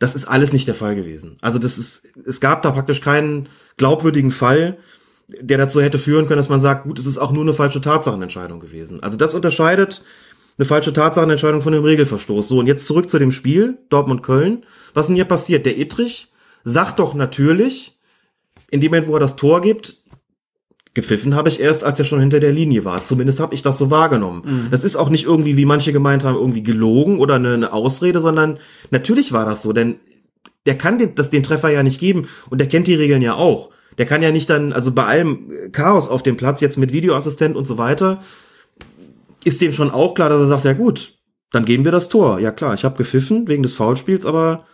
Das 0.00 0.14
ist 0.14 0.26
alles 0.26 0.52
nicht 0.52 0.66
der 0.66 0.76
Fall 0.76 0.94
gewesen. 0.94 1.36
Also 1.40 1.58
das 1.58 1.78
ist, 1.78 2.04
es 2.24 2.40
gab 2.40 2.62
da 2.62 2.70
praktisch 2.72 3.00
keinen 3.00 3.48
glaubwürdigen 3.76 4.30
Fall, 4.30 4.78
der 5.28 5.58
dazu 5.58 5.80
hätte 5.80 5.98
führen 5.98 6.26
können, 6.26 6.38
dass 6.38 6.48
man 6.48 6.60
sagt, 6.60 6.84
gut, 6.84 6.98
es 6.98 7.06
ist 7.06 7.18
auch 7.18 7.32
nur 7.32 7.42
eine 7.42 7.52
falsche 7.52 7.80
Tatsachenentscheidung 7.80 8.60
gewesen. 8.60 9.02
Also 9.02 9.18
das 9.18 9.34
unterscheidet 9.34 10.02
eine 10.58 10.66
falsche 10.66 10.92
Tatsachenentscheidung 10.92 11.62
von 11.62 11.74
einem 11.74 11.84
Regelverstoß. 11.84 12.48
So, 12.48 12.58
und 12.58 12.66
jetzt 12.66 12.86
zurück 12.86 13.08
zu 13.08 13.18
dem 13.18 13.30
Spiel, 13.30 13.78
Dortmund-Köln. 13.90 14.64
Was 14.94 15.06
denn 15.06 15.16
hier 15.16 15.26
passiert? 15.26 15.66
Der 15.66 15.78
Ittrich 15.78 16.28
sagt 16.64 16.98
doch 16.98 17.14
natürlich, 17.14 17.98
in 18.70 18.80
dem 18.80 18.90
Moment, 18.90 19.08
wo 19.08 19.14
er 19.14 19.20
das 19.20 19.36
Tor 19.36 19.60
gibt, 19.60 19.98
gepfiffen 20.94 21.34
habe 21.34 21.48
ich 21.48 21.60
erst, 21.60 21.84
als 21.84 21.98
er 21.98 22.04
schon 22.04 22.18
hinter 22.18 22.40
der 22.40 22.52
Linie 22.52 22.84
war. 22.84 23.04
Zumindest 23.04 23.38
habe 23.38 23.54
ich 23.54 23.62
das 23.62 23.78
so 23.78 23.90
wahrgenommen. 23.90 24.68
Das 24.70 24.82
ist 24.82 24.96
auch 24.96 25.10
nicht 25.10 25.26
irgendwie, 25.26 25.56
wie 25.56 25.64
manche 25.64 25.92
gemeint 25.92 26.24
haben, 26.24 26.34
irgendwie 26.34 26.62
gelogen 26.62 27.18
oder 27.18 27.36
eine, 27.36 27.54
eine 27.54 27.72
Ausrede, 27.72 28.18
sondern 28.18 28.58
natürlich 28.90 29.32
war 29.32 29.44
das 29.44 29.62
so, 29.62 29.72
denn 29.72 30.00
der 30.66 30.76
kann 30.76 30.98
den, 30.98 31.14
das, 31.14 31.30
den 31.30 31.44
Treffer 31.44 31.68
ja 31.68 31.84
nicht 31.84 32.00
geben 32.00 32.26
und 32.50 32.58
der 32.58 32.66
kennt 32.66 32.88
die 32.88 32.96
Regeln 32.96 33.22
ja 33.22 33.34
auch. 33.34 33.70
Der 33.98 34.06
kann 34.06 34.22
ja 34.22 34.30
nicht 34.30 34.48
dann, 34.48 34.72
also 34.72 34.92
bei 34.92 35.04
allem 35.04 35.50
Chaos 35.72 36.08
auf 36.08 36.22
dem 36.22 36.36
Platz, 36.36 36.60
jetzt 36.60 36.78
mit 36.78 36.92
Videoassistent 36.92 37.56
und 37.56 37.66
so 37.66 37.78
weiter, 37.78 38.20
ist 39.44 39.60
dem 39.60 39.72
schon 39.72 39.90
auch 39.90 40.14
klar, 40.14 40.28
dass 40.28 40.40
er 40.40 40.46
sagt, 40.46 40.64
ja 40.64 40.72
gut, 40.72 41.14
dann 41.50 41.64
geben 41.64 41.84
wir 41.84 41.92
das 41.92 42.08
Tor. 42.08 42.38
Ja 42.38 42.52
klar, 42.52 42.74
ich 42.74 42.84
habe 42.84 42.96
gepfiffen 42.96 43.48
wegen 43.48 43.62
des 43.62 43.74
Foulspiels, 43.74 44.26
aber 44.26 44.66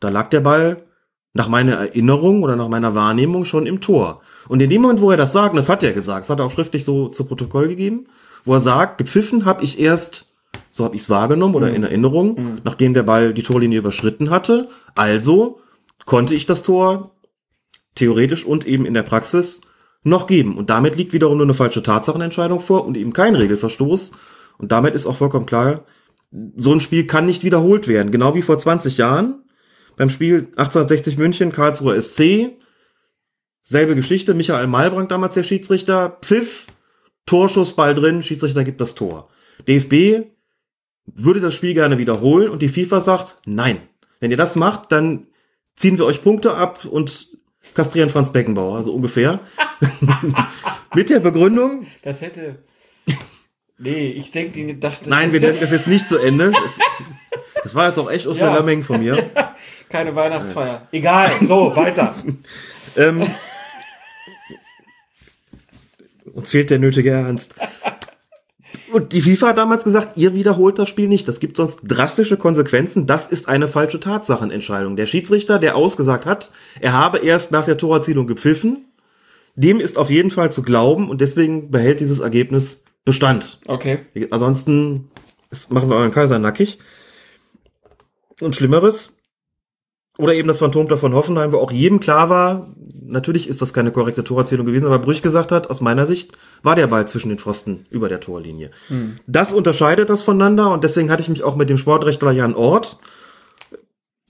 da 0.00 0.08
lag 0.08 0.28
der 0.30 0.40
Ball 0.40 0.84
nach 1.32 1.48
meiner 1.48 1.74
Erinnerung 1.74 2.42
oder 2.42 2.56
nach 2.56 2.68
meiner 2.68 2.94
Wahrnehmung 2.94 3.44
schon 3.44 3.66
im 3.66 3.80
Tor. 3.80 4.22
Und 4.48 4.60
in 4.62 4.70
dem 4.70 4.82
Moment, 4.82 5.00
wo 5.00 5.10
er 5.10 5.16
das 5.16 5.32
sagt, 5.32 5.50
und 5.50 5.56
das 5.56 5.68
hat 5.68 5.82
er 5.82 5.92
gesagt, 5.92 6.24
das 6.24 6.30
hat 6.30 6.40
er 6.40 6.46
auch 6.46 6.50
schriftlich 6.50 6.84
so 6.84 7.08
zu 7.08 7.26
Protokoll 7.26 7.68
gegeben, 7.68 8.06
wo 8.44 8.54
er 8.54 8.60
sagt, 8.60 8.98
gepfiffen 8.98 9.44
habe 9.44 9.62
ich 9.62 9.78
erst, 9.78 10.34
so 10.70 10.84
habe 10.84 10.96
ich 10.96 11.02
es 11.02 11.10
wahrgenommen 11.10 11.54
oder 11.54 11.72
in 11.72 11.82
Erinnerung, 11.82 12.60
nachdem 12.64 12.94
der 12.94 13.02
Ball 13.02 13.34
die 13.34 13.42
Torlinie 13.42 13.78
überschritten 13.78 14.30
hatte. 14.30 14.68
Also 14.94 15.60
konnte 16.06 16.34
ich 16.34 16.46
das 16.46 16.62
Tor 16.62 17.15
theoretisch 17.96 18.44
und 18.44 18.66
eben 18.66 18.86
in 18.86 18.94
der 18.94 19.02
Praxis 19.02 19.62
noch 20.04 20.28
geben. 20.28 20.56
Und 20.56 20.70
damit 20.70 20.94
liegt 20.94 21.12
wiederum 21.12 21.38
nur 21.38 21.46
eine 21.46 21.54
falsche 21.54 21.82
Tatsachenentscheidung 21.82 22.60
vor 22.60 22.86
und 22.86 22.96
eben 22.96 23.12
kein 23.12 23.34
Regelverstoß. 23.34 24.12
Und 24.58 24.72
damit 24.72 24.94
ist 24.94 25.06
auch 25.06 25.16
vollkommen 25.16 25.46
klar, 25.46 25.84
so 26.54 26.72
ein 26.72 26.80
Spiel 26.80 27.06
kann 27.06 27.26
nicht 27.26 27.44
wiederholt 27.44 27.88
werden. 27.88 28.12
Genau 28.12 28.34
wie 28.34 28.42
vor 28.42 28.58
20 28.58 28.98
Jahren 28.98 29.42
beim 29.96 30.10
Spiel 30.10 30.48
1860 30.56 31.18
München, 31.18 31.52
Karlsruher 31.52 32.00
SC. 32.00 32.52
Selbe 33.62 33.96
Geschichte, 33.96 34.34
Michael 34.34 34.68
Malbrank 34.68 35.08
damals 35.08 35.34
der 35.34 35.42
Schiedsrichter, 35.42 36.18
Pfiff, 36.22 36.68
Torschuss, 37.24 37.74
Ball 37.74 37.96
drin, 37.96 38.22
Schiedsrichter 38.22 38.62
gibt 38.62 38.80
das 38.80 38.94
Tor. 38.94 39.28
DFB 39.66 40.28
würde 41.06 41.40
das 41.40 41.54
Spiel 41.54 41.74
gerne 41.74 41.98
wiederholen 41.98 42.48
und 42.50 42.62
die 42.62 42.68
FIFA 42.68 43.00
sagt, 43.00 43.36
nein. 43.44 43.80
Wenn 44.20 44.30
ihr 44.30 44.36
das 44.36 44.56
macht, 44.56 44.92
dann 44.92 45.26
ziehen 45.74 45.98
wir 45.98 46.04
euch 46.04 46.22
Punkte 46.22 46.54
ab 46.54 46.84
und 46.84 47.36
kastrieren 47.76 48.10
Franz 48.10 48.32
Beckenbauer, 48.32 48.76
also 48.76 48.92
ungefähr. 48.94 49.40
Mit 50.94 51.10
der 51.10 51.20
Begründung, 51.20 51.86
Das 52.02 52.22
hätte. 52.22 52.64
Nee, 53.78 54.08
ich 54.08 54.30
denke, 54.30 54.52
die 54.52 54.80
dachte. 54.80 55.08
nein, 55.10 55.32
wir 55.32 55.40
denken 55.40 55.60
das 55.60 55.70
jetzt 55.70 55.86
nicht 55.86 56.08
zu 56.08 56.18
Ende. 56.18 56.50
Das, 56.50 56.78
das 57.62 57.74
war 57.74 57.88
jetzt 57.88 57.98
auch 57.98 58.10
echt 58.10 58.26
aus 58.26 58.38
der 58.38 58.48
Ja. 58.48 58.82
Von 58.82 59.00
mir. 59.00 59.30
Keine 59.90 60.14
Weihnachtsfeier. 60.14 60.88
Egal, 60.92 61.30
so, 61.46 61.76
weiter. 61.76 62.14
Ähm, 62.98 63.28
uns 66.32 66.50
fehlt 66.50 66.70
der 66.70 66.78
nötige 66.78 67.10
Ernst. 67.10 67.54
Und 68.96 69.12
die 69.12 69.20
FIFA 69.20 69.48
hat 69.48 69.58
damals 69.58 69.84
gesagt, 69.84 70.16
ihr 70.16 70.32
wiederholt 70.32 70.78
das 70.78 70.88
Spiel 70.88 71.06
nicht. 71.06 71.28
Das 71.28 71.38
gibt 71.38 71.58
sonst 71.58 71.80
drastische 71.82 72.38
Konsequenzen. 72.38 73.06
Das 73.06 73.26
ist 73.26 73.46
eine 73.46 73.68
falsche 73.68 74.00
Tatsachenentscheidung. 74.00 74.96
Der 74.96 75.04
Schiedsrichter, 75.04 75.58
der 75.58 75.76
ausgesagt 75.76 76.24
hat, 76.24 76.50
er 76.80 76.94
habe 76.94 77.18
erst 77.18 77.52
nach 77.52 77.66
der 77.66 77.76
Torerzielung 77.76 78.26
gepfiffen, 78.26 78.86
dem 79.54 79.80
ist 79.80 79.98
auf 79.98 80.08
jeden 80.08 80.30
Fall 80.30 80.50
zu 80.50 80.62
glauben 80.62 81.10
und 81.10 81.20
deswegen 81.20 81.70
behält 81.70 82.00
dieses 82.00 82.20
Ergebnis 82.20 82.84
Bestand. 83.04 83.60
Okay. 83.66 83.98
Ansonsten 84.30 85.10
machen 85.68 85.90
wir 85.90 85.96
euren 85.96 86.10
Kaiser 86.10 86.38
nackig. 86.38 86.78
Und 88.40 88.56
Schlimmeres, 88.56 89.15
oder 90.18 90.34
eben 90.34 90.48
das 90.48 90.58
Phantomtor 90.58 90.98
von 90.98 91.14
Hoffenheim, 91.14 91.52
wo 91.52 91.58
auch 91.58 91.70
jedem 91.70 92.00
klar 92.00 92.30
war, 92.30 92.68
natürlich 93.06 93.48
ist 93.48 93.62
das 93.62 93.74
keine 93.74 93.92
korrekte 93.92 94.24
Torerzählung 94.24 94.66
gewesen, 94.66 94.86
aber 94.86 94.98
Brüch 94.98 95.22
gesagt 95.22 95.52
hat, 95.52 95.68
aus 95.68 95.80
meiner 95.80 96.06
Sicht 96.06 96.38
war 96.62 96.74
der 96.74 96.86
Ball 96.86 97.06
zwischen 97.06 97.28
den 97.28 97.38
Pfosten 97.38 97.86
über 97.90 98.08
der 98.08 98.20
Torlinie. 98.20 98.70
Das 99.26 99.52
unterscheidet 99.52 100.08
das 100.08 100.22
voneinander 100.22 100.72
und 100.72 100.84
deswegen 100.84 101.10
hatte 101.10 101.22
ich 101.22 101.28
mich 101.28 101.42
auch 101.42 101.56
mit 101.56 101.68
dem 101.68 101.76
Sportrechtler 101.76 102.32
Jan 102.32 102.54
Ort, 102.54 102.98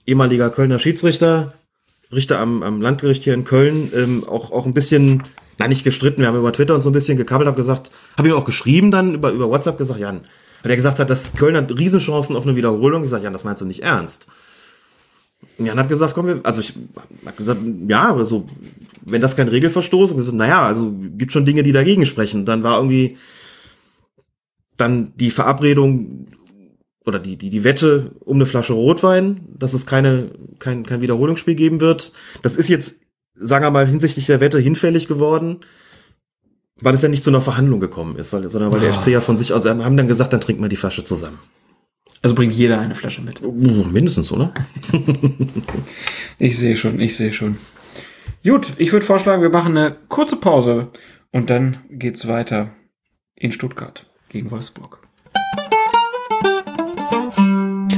ehemaliger 0.05 0.49
Kölner 0.49 0.79
Schiedsrichter, 0.79 1.53
Richter 2.11 2.39
am, 2.39 2.63
am 2.63 2.81
Landgericht 2.81 3.23
hier 3.23 3.33
in 3.33 3.43
Köln, 3.43 3.91
ähm, 3.93 4.23
auch, 4.27 4.51
auch 4.51 4.65
ein 4.65 4.73
bisschen, 4.73 5.23
na 5.57 5.67
nicht 5.67 5.83
gestritten, 5.83 6.21
wir 6.21 6.27
haben 6.27 6.37
über 6.37 6.53
Twitter 6.53 6.75
uns 6.75 6.83
so 6.83 6.89
ein 6.89 6.93
bisschen 6.93 7.17
gekabbelt, 7.17 7.47
habe 7.47 7.57
gesagt, 7.57 7.91
habe 8.17 8.29
ihm 8.29 8.35
auch 8.35 8.45
geschrieben 8.45 8.91
dann 8.91 9.15
über, 9.15 9.31
über 9.31 9.49
WhatsApp 9.49 9.77
gesagt, 9.77 9.99
Jan, 9.99 10.21
weil 10.63 10.71
er 10.71 10.77
gesagt 10.77 10.99
hat, 10.99 11.09
dass 11.09 11.33
Köln 11.35 11.55
hat 11.55 11.71
Riesenchancen 11.71 12.35
auf 12.35 12.45
eine 12.45 12.55
Wiederholung. 12.55 13.03
Ich 13.03 13.09
sage, 13.09 13.25
Jan, 13.25 13.33
das 13.33 13.43
meinst 13.43 13.61
du 13.61 13.65
nicht 13.65 13.83
ernst. 13.83 14.27
Und 15.57 15.65
Jan 15.65 15.79
hat 15.79 15.89
gesagt, 15.89 16.13
komm, 16.13 16.27
wir, 16.27 16.39
also 16.43 16.61
ich 16.61 16.73
habe 17.25 17.37
gesagt, 17.37 17.59
ja, 17.87 18.15
also 18.15 18.47
wenn 19.01 19.21
das 19.21 19.35
kein 19.35 19.47
Regelverstoß, 19.47 20.11
und 20.11 20.17
gesagt, 20.17 20.37
naja, 20.37 20.63
also 20.63 20.93
gibt 21.17 21.31
schon 21.31 21.45
Dinge, 21.45 21.63
die 21.63 21.71
dagegen 21.71 22.05
sprechen. 22.05 22.45
Dann 22.45 22.63
war 22.63 22.77
irgendwie 22.77 23.17
dann 24.75 25.13
die 25.15 25.31
Verabredung 25.31 26.27
oder 27.05 27.19
die, 27.19 27.37
die, 27.37 27.49
die 27.49 27.63
Wette 27.63 28.11
um 28.19 28.37
eine 28.37 28.45
Flasche 28.45 28.73
Rotwein, 28.73 29.47
dass 29.57 29.73
es 29.73 29.85
keine, 29.85 30.31
kein, 30.59 30.85
kein 30.85 31.01
Wiederholungsspiel 31.01 31.55
geben 31.55 31.79
wird. 31.79 32.11
Das 32.41 32.55
ist 32.55 32.67
jetzt, 32.67 33.01
sagen 33.35 33.65
wir 33.65 33.71
mal, 33.71 33.87
hinsichtlich 33.87 34.25
der 34.25 34.41
Wette 34.41 34.59
hinfällig 34.59 35.07
geworden, 35.07 35.61
weil 36.79 36.93
es 36.93 37.01
ja 37.01 37.09
nicht 37.09 37.23
zu 37.23 37.29
einer 37.29 37.41
Verhandlung 37.41 37.79
gekommen 37.79 38.17
ist, 38.17 38.33
weil, 38.33 38.47
sondern 38.49 38.71
weil 38.71 38.81
der 38.81 38.91
Ah. 38.91 38.99
FC 38.99 39.07
ja 39.07 39.21
von 39.21 39.37
sich 39.37 39.53
aus, 39.53 39.65
haben 39.65 39.97
dann 39.97 40.07
gesagt, 40.07 40.33
dann 40.33 40.41
trinken 40.41 40.61
wir 40.61 40.69
die 40.69 40.75
Flasche 40.75 41.03
zusammen. 41.03 41.39
Also 42.21 42.35
bringt 42.35 42.53
jeder 42.53 42.79
eine 42.79 42.95
Flasche 42.95 43.21
mit. 43.21 43.41
Mindestens, 43.41 44.31
oder? 44.31 44.53
Ich 46.39 46.57
sehe 46.57 46.75
schon, 46.75 46.99
ich 46.99 47.17
sehe 47.17 47.31
schon. 47.31 47.57
Gut, 48.43 48.71
ich 48.77 48.91
würde 48.91 49.05
vorschlagen, 49.05 49.41
wir 49.41 49.49
machen 49.49 49.75
eine 49.75 49.97
kurze 50.07 50.35
Pause 50.35 50.89
und 51.31 51.49
dann 51.49 51.79
geht's 51.89 52.27
weiter 52.27 52.75
in 53.35 53.51
Stuttgart 53.51 54.05
gegen 54.29 54.51
Wolfsburg. 54.51 54.99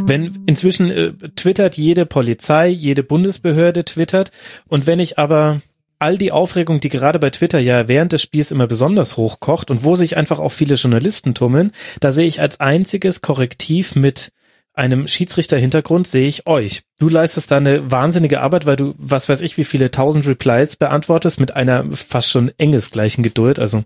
Wenn 0.03 0.43
inzwischen 0.47 0.89
äh, 0.89 1.13
twittert 1.35 1.77
jede 1.77 2.05
Polizei, 2.05 2.69
jede 2.69 3.03
Bundesbehörde 3.03 3.85
twittert 3.85 4.31
und 4.67 4.87
wenn 4.87 4.99
ich 4.99 5.19
aber 5.19 5.61
all 5.99 6.17
die 6.17 6.31
Aufregung, 6.31 6.79
die 6.79 6.89
gerade 6.89 7.19
bei 7.19 7.29
Twitter 7.29 7.59
ja 7.59 7.87
während 7.87 8.13
des 8.13 8.21
Spiels 8.21 8.51
immer 8.51 8.67
besonders 8.67 9.17
hochkocht 9.17 9.69
und 9.69 9.83
wo 9.83 9.95
sich 9.95 10.17
einfach 10.17 10.39
auch 10.39 10.51
viele 10.51 10.75
Journalisten 10.75 11.33
tummeln, 11.33 11.71
da 11.99 12.11
sehe 12.11 12.27
ich 12.27 12.41
als 12.41 12.59
einziges 12.59 13.21
Korrektiv 13.21 13.95
mit 13.95 14.31
einem 14.73 15.07
Schiedsrichterhintergrund 15.07 16.07
sehe 16.07 16.27
ich 16.27 16.47
euch. 16.47 16.83
Du 16.99 17.09
leistest 17.09 17.51
da 17.51 17.57
eine 17.57 17.91
wahnsinnige 17.91 18.39
Arbeit, 18.39 18.65
weil 18.65 18.77
du, 18.77 18.95
was 18.97 19.27
weiß 19.27 19.41
ich, 19.41 19.57
wie 19.57 19.65
viele 19.65 19.91
tausend 19.91 20.25
Replies 20.25 20.77
beantwortest 20.77 21.39
mit 21.39 21.55
einer 21.55 21.85
fast 21.91 22.29
schon 22.29 22.51
engesgleichen 22.57 23.23
Geduld. 23.23 23.59
Also 23.59 23.83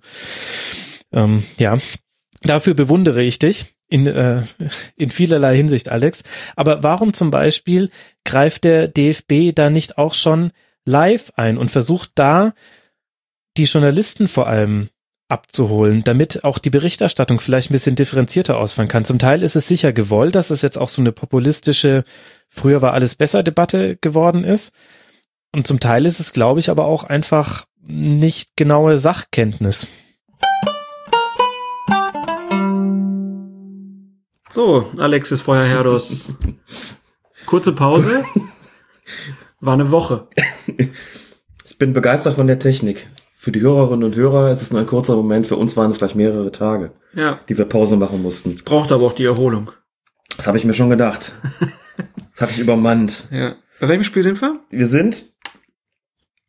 ähm, 1.11 1.44
ja, 1.57 1.77
dafür 2.44 2.76
bewundere 2.76 3.23
ich 3.23 3.40
dich 3.40 3.65
in, 3.90 4.06
äh, 4.06 4.44
in 4.95 5.10
vielerlei 5.10 5.56
Hinsicht, 5.56 5.90
Alex. 5.90 6.23
Aber 6.56 6.84
warum 6.84 7.14
zum 7.14 7.31
Beispiel 7.31 7.90
greift 8.23 8.64
der 8.64 8.88
DFB 8.88 9.56
da 9.56 9.72
nicht 9.72 9.98
auch 9.98 10.14
schon 10.14 10.52
live 10.85 11.31
ein 11.35 11.57
und 11.57 11.72
versucht 11.72 12.11
da 12.15 12.53
die 13.57 13.65
Journalisten 13.65 14.27
vor 14.27 14.47
allem 14.47 14.89
abzuholen, 15.30 16.03
damit 16.03 16.43
auch 16.43 16.57
die 16.57 16.69
Berichterstattung 16.69 17.39
vielleicht 17.39 17.69
ein 17.69 17.73
bisschen 17.73 17.95
differenzierter 17.95 18.57
ausfallen 18.57 18.89
kann. 18.89 19.05
Zum 19.05 19.19
Teil 19.19 19.41
ist 19.41 19.55
es 19.55 19.68
sicher 19.68 19.93
gewollt, 19.93 20.35
dass 20.35 20.51
es 20.51 20.61
jetzt 20.61 20.77
auch 20.77 20.89
so 20.89 21.01
eine 21.01 21.11
populistische, 21.11 22.03
früher 22.49 22.81
war 22.81 22.93
alles 22.93 23.15
besser 23.15 23.41
Debatte 23.41 23.97
geworden 23.97 24.43
ist. 24.43 24.76
Und 25.55 25.65
zum 25.68 25.80
Teil 25.80 26.05
ist 26.05 26.19
es, 26.19 26.34
glaube 26.34 26.60
ich, 26.60 26.69
aber 26.69 26.85
auch 26.85 27.03
einfach 27.03 27.65
nicht 27.81 28.55
genaue 28.55 28.97
Sachkenntnis. 28.97 29.88
So, 34.49 34.91
Alexis 34.97 35.41
Feuerherdos. 35.41 36.35
Kurze 37.47 37.72
Pause. 37.72 38.23
War 39.65 39.73
eine 39.73 39.91
Woche. 39.91 40.27
Ich 41.69 41.80
bin 41.80 41.94
begeistert 41.94 42.35
von 42.35 42.45
der 42.48 42.60
Technik. 42.60 43.07
Für 43.35 43.52
die 43.52 43.61
Hörerinnen 43.61 44.03
und 44.03 44.15
Hörer 44.15 44.52
ist 44.52 44.61
es 44.61 44.72
nur 44.72 44.80
ein 44.80 44.85
kurzer 44.88 45.15
Moment, 45.15 45.48
für 45.48 45.56
uns 45.56 45.76
waren 45.76 45.90
es 45.90 45.98
gleich 45.98 46.14
mehrere 46.14 46.52
Tage, 46.52 46.91
Ja. 47.15 47.40
die 47.49 47.57
wir 47.57 47.65
Pause 47.65 47.98
machen 47.98 48.22
mussten. 48.22 48.61
Braucht 48.64 48.91
aber 48.91 49.03
auch 49.06 49.14
die 49.14 49.26
Erholung. 49.26 49.72
Das 50.38 50.45
habe 50.48 50.57
ich 50.57 50.65
mir 50.65 50.73
schon 50.73 50.90
gedacht. 50.90 51.34
Das 52.34 52.41
hatte 52.41 52.53
ich 52.53 52.60
übermannt. 52.60 53.27
Ja. 53.31 53.56
Bei 53.80 53.88
welchem 53.90 54.03
Spiel 54.03 54.23
sind 54.23 54.41
wir? 54.41 54.60
Wir 54.72 54.88
sind 54.88 55.26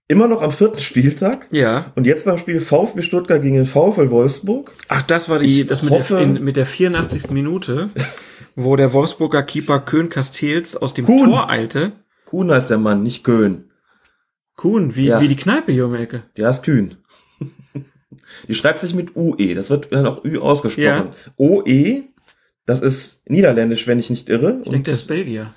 immer 0.09 0.29
noch 0.29 0.41
am 0.43 0.51
vierten 0.53 0.79
Spieltag 0.81 1.47
Ja. 1.51 1.93
und 1.95 2.07
jetzt 2.07 2.25
beim 2.27 2.39
Spiel 2.39 2.59
VfB 2.61 3.03
Stuttgart 3.03 3.43
gegen 3.43 3.57
den 3.57 3.67
VfL 3.67 4.11
Wolfsburg. 4.11 4.75
Ach, 4.89 5.03
das 5.03 5.29
war 5.29 5.39
die, 5.41 5.61
Ich 5.63 5.67
das 5.67 5.83
mit, 5.83 5.93
hoffe- 5.93 6.15
der, 6.15 6.23
in, 6.23 6.43
mit 6.45 6.57
der 6.57 6.65
84. 6.67 7.31
Minute, 7.31 7.91
wo 8.57 8.77
der 8.77 8.93
Wolfsburger 8.95 9.43
Keeper 9.43 9.81
Köhn 9.81 10.09
Castells 10.09 10.77
aus 10.77 10.95
dem 10.95 11.05
Kuhn. 11.07 11.29
Tor 11.29 11.51
eilte. 11.51 11.93
Kuhn 12.35 12.51
heißt 12.51 12.69
der 12.69 12.79
Mann, 12.79 13.05
nicht 13.05 13.23
Köhn. 13.23 13.71
Kuhn, 14.57 14.97
wie, 14.97 15.07
Ja. 15.07 15.21
wie 15.21 15.29
die 15.29 15.37
Kneipe 15.37 15.71
hier 15.71 15.87
um 15.87 15.93
die 15.93 16.01
Ecke. 16.03 16.25
Der 16.37 16.51
ist 16.51 16.65
Kühn. 16.65 16.97
Die 18.49 18.55
schreibt 18.57 18.81
sich 18.81 18.93
mit 18.93 19.15
UE. 19.15 19.55
Das 19.55 19.71
wird 19.71 19.93
dann 19.93 20.05
auch 20.05 20.25
Ü 20.25 20.39
ausgesprochen. 20.41 20.83
Ja. 20.83 21.13
OE, 21.37 22.03
das 22.67 22.81
ist 22.81 23.31
niederländisch, 23.31 23.87
wenn 23.87 24.01
ich 24.01 24.11
nicht 24.11 24.29
irre. 24.29 24.59
Ich 24.65 24.71
denke, 24.71 24.87
der 24.87 24.95
ist 24.95 25.07
Belgier. 25.07 25.55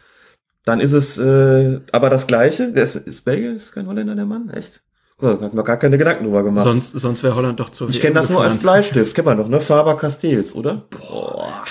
Dann 0.66 0.80
ist 0.80 0.91
es 0.91 1.18
äh, 1.18 1.80
aber 1.91 2.12
das 2.12 2.28
Gleiche. 2.28 2.72
Der 2.72 2.84
ist, 2.84 2.95
ist 2.95 3.26
Belgier, 3.26 3.54
ist 3.54 3.72
kein 3.72 3.88
Holländer, 3.88 4.14
der 4.14 4.26
Mann? 4.26 4.52
Echt? 4.52 4.84
Oh, 5.20 5.30
hat 5.30 5.54
mir 5.56 5.64
gar 5.64 5.78
keine 5.78 5.98
Gedanken 5.98 6.26
drüber 6.26 6.44
gemacht. 6.44 6.64
Sonst, 6.64 6.91
sonst 6.91 7.24
wäre 7.24 7.36
Holland 7.36 7.60
doch 7.60 7.72
zu 7.72 7.90
ich 7.90 8.02
kenne 8.02 8.14
das 8.16 8.30
nur 8.30 8.44
als 8.44 8.58
Bleistift. 8.58 9.16
Kennt 9.16 9.26
man 9.26 9.38
doch, 9.38 9.48
ne? 9.49 9.60
Faber 9.60 9.98
Castells, 9.98 10.54
oder? 10.54 10.86
Boah. 10.91 11.64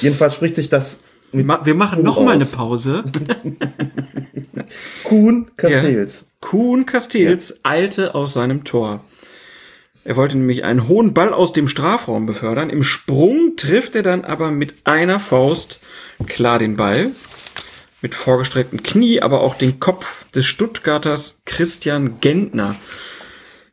Jedenfalls 0.00 0.34
spricht 0.34 0.56
sich 0.56 0.68
das 0.68 0.98
mit 1.32 1.46
Ma 1.46 1.64
wir 1.64 1.74
machen 1.74 2.00
U 2.00 2.02
noch 2.02 2.20
mal 2.20 2.34
eine 2.34 2.42
aus. 2.42 2.52
Pause. 2.52 3.04
Kuhn 5.04 5.50
Castells. 5.56 6.26
Kuhn 6.40 6.86
Castells 6.86 7.58
eilte 7.62 8.14
aus 8.14 8.34
seinem 8.34 8.64
Tor. 8.64 9.04
Er 10.04 10.16
wollte 10.16 10.36
nämlich 10.36 10.64
einen 10.64 10.88
hohen 10.88 11.14
Ball 11.14 11.32
aus 11.32 11.52
dem 11.52 11.68
Strafraum 11.68 12.26
befördern. 12.26 12.70
Im 12.70 12.82
Sprung 12.82 13.52
trifft 13.56 13.94
er 13.94 14.02
dann 14.02 14.24
aber 14.24 14.50
mit 14.50 14.74
einer 14.84 15.18
Faust 15.18 15.80
klar 16.26 16.58
den 16.58 16.76
Ball. 16.76 17.12
Mit 18.00 18.16
vorgestrecktem 18.16 18.82
Knie, 18.82 19.22
aber 19.22 19.42
auch 19.42 19.54
den 19.54 19.78
Kopf 19.78 20.28
des 20.32 20.44
Stuttgarters 20.46 21.40
Christian 21.44 22.18
Gentner. 22.20 22.74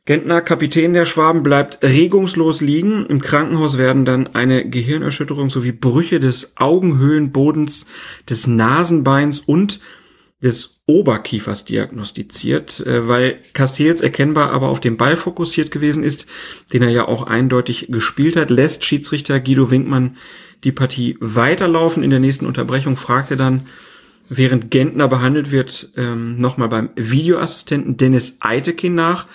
Gentner, 0.05 0.41
Kapitän 0.41 0.93
der 0.93 1.05
Schwaben, 1.05 1.43
bleibt 1.43 1.83
regungslos 1.83 2.61
liegen. 2.61 3.05
Im 3.05 3.21
Krankenhaus 3.21 3.77
werden 3.77 4.05
dann 4.05 4.27
eine 4.27 4.67
Gehirnerschütterung 4.67 5.49
sowie 5.49 5.71
Brüche 5.71 6.19
des 6.19 6.57
Augenhöhlenbodens, 6.57 7.85
des 8.27 8.47
Nasenbeins 8.47 9.39
und 9.39 9.79
des 10.41 10.79
Oberkiefers 10.85 11.65
diagnostiziert, 11.65 12.79
äh, 12.85 13.07
weil 13.07 13.39
Castells 13.53 14.01
erkennbar 14.01 14.51
aber 14.51 14.69
auf 14.69 14.79
den 14.79 14.97
Ball 14.97 15.15
fokussiert 15.17 15.69
gewesen 15.69 16.03
ist, 16.03 16.27
den 16.71 16.81
er 16.81 16.89
ja 16.89 17.07
auch 17.07 17.27
eindeutig 17.27 17.87
gespielt 17.89 18.35
hat, 18.35 18.49
lässt 18.49 18.85
Schiedsrichter 18.85 19.39
Guido 19.39 19.69
Winkmann 19.69 20.15
die 20.63 20.71
Partie 20.71 21.17
weiterlaufen. 21.19 22.03
In 22.03 22.09
der 22.09 22.19
nächsten 22.19 22.45
Unterbrechung 22.45 22.95
fragt 22.95 23.31
er 23.31 23.37
dann, 23.37 23.67
während 24.29 24.71
Gentner 24.71 25.07
behandelt 25.07 25.51
wird, 25.51 25.89
ähm, 25.97 26.37
nochmal 26.37 26.69
beim 26.69 26.89
Videoassistenten 26.95 27.97
Dennis 27.97 28.37
Eitekin 28.39 28.95
nach. 28.95 29.27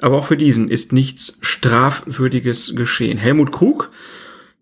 Aber 0.00 0.18
auch 0.18 0.24
für 0.26 0.36
diesen 0.36 0.70
ist 0.70 0.92
nichts 0.92 1.38
Strafwürdiges 1.40 2.74
geschehen. 2.76 3.18
Helmut 3.18 3.52
Krug, 3.52 3.90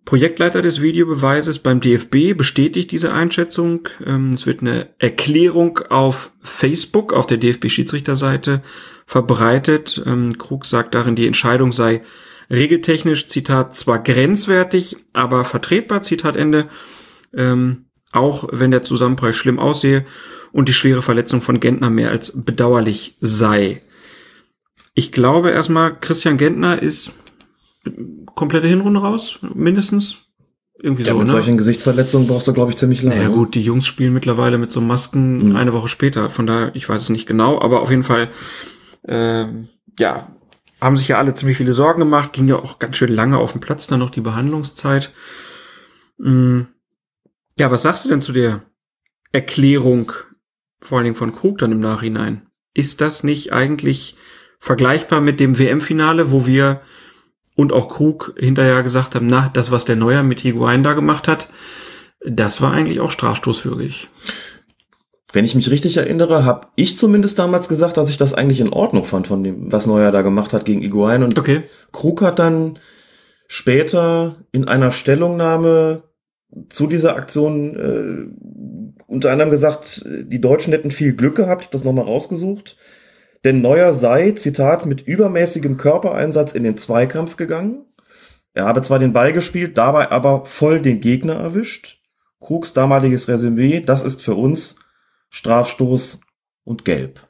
Projektleiter 0.04 0.62
des 0.62 0.80
Videobeweises 0.80 1.58
beim 1.58 1.80
DFB, 1.80 2.36
bestätigt 2.36 2.92
diese 2.92 3.12
Einschätzung. 3.12 3.88
Ähm, 4.04 4.32
Es 4.32 4.46
wird 4.46 4.60
eine 4.60 4.88
Erklärung 4.98 5.80
auf 5.90 6.30
Facebook, 6.42 7.12
auf 7.12 7.26
der 7.26 7.38
DFB-Schiedsrichterseite 7.38 8.62
verbreitet. 9.04 10.02
Ähm, 10.06 10.38
Krug 10.38 10.64
sagt 10.64 10.94
darin, 10.94 11.16
die 11.16 11.26
Entscheidung 11.26 11.72
sei 11.72 12.02
regeltechnisch, 12.50 13.26
Zitat, 13.26 13.74
zwar 13.74 14.02
grenzwertig, 14.02 14.96
aber 15.12 15.44
vertretbar, 15.44 16.02
Zitat 16.02 16.36
Ende. 16.36 16.68
Ähm, 17.34 17.86
auch 18.12 18.48
wenn 18.52 18.70
der 18.70 18.84
Zusammenprall 18.84 19.34
schlimm 19.34 19.58
aussehe 19.58 20.06
und 20.52 20.68
die 20.68 20.72
schwere 20.72 21.02
Verletzung 21.02 21.42
von 21.42 21.60
Gentner 21.60 21.90
mehr 21.90 22.10
als 22.10 22.44
bedauerlich 22.44 23.16
sei. 23.20 23.82
Ich 24.98 25.12
glaube 25.12 25.50
erstmal, 25.50 25.94
Christian 26.00 26.38
Gentner 26.38 26.82
ist 26.82 27.12
komplette 28.34 28.66
Hinrunde 28.66 29.00
raus, 29.00 29.38
mindestens. 29.54 30.16
Irgendwie 30.78 31.02
Ja, 31.04 31.12
so, 31.12 31.18
mit 31.18 31.26
ne? 31.28 31.32
solchen 31.32 31.56
Gesichtsverletzungen 31.58 32.26
brauchst 32.28 32.48
du, 32.48 32.52
glaube 32.52 32.70
ich, 32.70 32.76
ziemlich 32.78 33.02
lange. 33.02 33.16
Naja 33.16 33.28
ne? 33.28 33.34
gut, 33.34 33.54
die 33.54 33.62
Jungs 33.62 33.86
spielen 33.86 34.12
mittlerweile 34.12 34.58
mit 34.58 34.72
so 34.72 34.80
Masken 34.80 35.50
Mhm. 35.50 35.56
eine 35.56 35.72
Woche 35.72 35.88
später. 35.88 36.28
Von 36.30 36.46
daher, 36.46 36.74
ich 36.74 36.88
weiß 36.88 37.02
es 37.02 37.08
nicht 37.10 37.26
genau, 37.26 37.60
aber 37.60 37.80
auf 37.82 37.90
jeden 37.90 38.02
Fall, 38.02 38.30
ähm, 39.06 39.68
ja, 39.98 40.34
haben 40.80 40.96
sich 40.96 41.08
ja 41.08 41.18
alle 41.18 41.32
ziemlich 41.34 41.56
viele 41.58 41.72
Sorgen 41.72 42.00
gemacht. 42.00 42.32
Ging 42.34 42.48
ja 42.48 42.56
auch 42.56 42.78
ganz 42.78 42.96
schön 42.96 43.12
lange 43.14 43.38
auf 43.38 43.52
dem 43.52 43.60
Platz 43.60 43.86
dann 43.86 44.00
noch 44.00 44.10
die 44.10 44.20
Behandlungszeit. 44.22 45.12
Mm, 46.18 46.62
Ja, 47.58 47.70
was 47.70 47.82
sagst 47.82 48.04
du 48.04 48.08
denn 48.10 48.20
zu 48.20 48.32
der 48.32 48.62
Erklärung, 49.32 50.12
vor 50.80 50.98
allen 50.98 51.04
Dingen 51.04 51.16
von 51.16 51.32
Krug 51.34 51.56
dann 51.58 51.72
im 51.72 51.80
Nachhinein? 51.80 52.42
Ist 52.74 53.00
das 53.00 53.22
nicht 53.24 53.52
eigentlich 53.54 54.15
vergleichbar 54.58 55.20
mit 55.20 55.40
dem 55.40 55.58
WM-Finale, 55.58 56.32
wo 56.32 56.46
wir 56.46 56.80
und 57.54 57.72
auch 57.72 57.88
Krug 57.88 58.34
hinterher 58.38 58.82
gesagt 58.82 59.14
haben, 59.14 59.26
na, 59.26 59.50
das, 59.52 59.70
was 59.70 59.84
der 59.84 59.96
Neuer 59.96 60.22
mit 60.22 60.40
Higuain 60.40 60.82
da 60.82 60.92
gemacht 60.92 61.26
hat, 61.26 61.48
das 62.24 62.60
war 62.60 62.72
eigentlich 62.72 63.00
auch 63.00 63.10
strafstoßwürdig. 63.10 64.08
Wenn 65.32 65.44
ich 65.44 65.54
mich 65.54 65.70
richtig 65.70 65.96
erinnere, 65.96 66.44
habe 66.44 66.68
ich 66.76 66.96
zumindest 66.96 67.38
damals 67.38 67.68
gesagt, 67.68 67.96
dass 67.96 68.10
ich 68.10 68.16
das 68.16 68.34
eigentlich 68.34 68.60
in 68.60 68.72
Ordnung 68.72 69.04
fand 69.04 69.26
von 69.26 69.42
dem, 69.42 69.72
was 69.72 69.86
Neuer 69.86 70.12
da 70.12 70.22
gemacht 70.22 70.52
hat 70.52 70.64
gegen 70.64 70.82
Iguain. 70.82 71.22
Und 71.22 71.38
Okay. 71.38 71.64
Krug 71.92 72.22
hat 72.22 72.38
dann 72.38 72.78
später 73.48 74.36
in 74.52 74.68
einer 74.68 74.90
Stellungnahme 74.90 76.04
zu 76.68 76.86
dieser 76.86 77.16
Aktion 77.16 77.76
äh, 77.76 78.96
unter 79.06 79.30
anderem 79.30 79.50
gesagt, 79.50 80.04
die 80.06 80.40
Deutschen 80.40 80.72
hätten 80.72 80.90
viel 80.90 81.12
Glück 81.12 81.36
gehabt, 81.36 81.62
ich 81.62 81.66
habe 81.66 81.72
das 81.72 81.84
nochmal 81.84 82.04
rausgesucht. 82.04 82.76
Denn 83.46 83.60
Neuer 83.62 83.94
sei, 83.94 84.32
Zitat, 84.32 84.86
mit 84.86 85.02
übermäßigem 85.06 85.76
Körpereinsatz 85.76 86.52
in 86.52 86.64
den 86.64 86.76
Zweikampf 86.76 87.36
gegangen. 87.36 87.84
Er 88.54 88.64
habe 88.64 88.82
zwar 88.82 88.98
den 88.98 89.12
Ball 89.12 89.32
gespielt, 89.32 89.78
dabei 89.78 90.10
aber 90.10 90.46
voll 90.46 90.80
den 90.80 91.00
Gegner 91.00 91.34
erwischt. 91.34 92.00
Krugs 92.40 92.72
damaliges 92.72 93.28
Resümee, 93.28 93.80
das 93.80 94.02
ist 94.02 94.20
für 94.20 94.34
uns 94.34 94.80
Strafstoß 95.30 96.22
und 96.64 96.84
Gelb. 96.84 97.20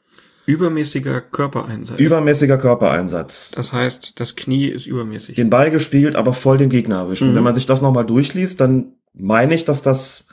Übermäßiger 0.46 1.20
Körpereinsatz. 1.20 1.98
Übermäßiger 1.98 2.56
Körpereinsatz. 2.56 3.50
das 3.50 3.74
heißt, 3.74 4.18
das 4.18 4.36
Knie 4.36 4.68
ist 4.68 4.86
übermäßig. 4.86 5.36
Den 5.36 5.50
Ball 5.50 5.70
gespielt, 5.70 6.16
aber 6.16 6.32
voll 6.32 6.56
den 6.56 6.70
Gegner 6.70 6.96
erwischt. 7.00 7.20
Und 7.22 7.32
Mhm. 7.32 7.34
wenn 7.36 7.44
man 7.44 7.54
sich 7.54 7.66
das 7.66 7.82
nochmal 7.82 8.06
durchliest, 8.06 8.58
dann 8.60 8.94
meine 9.12 9.54
ich, 9.54 9.66
dass 9.66 9.82
das 9.82 10.28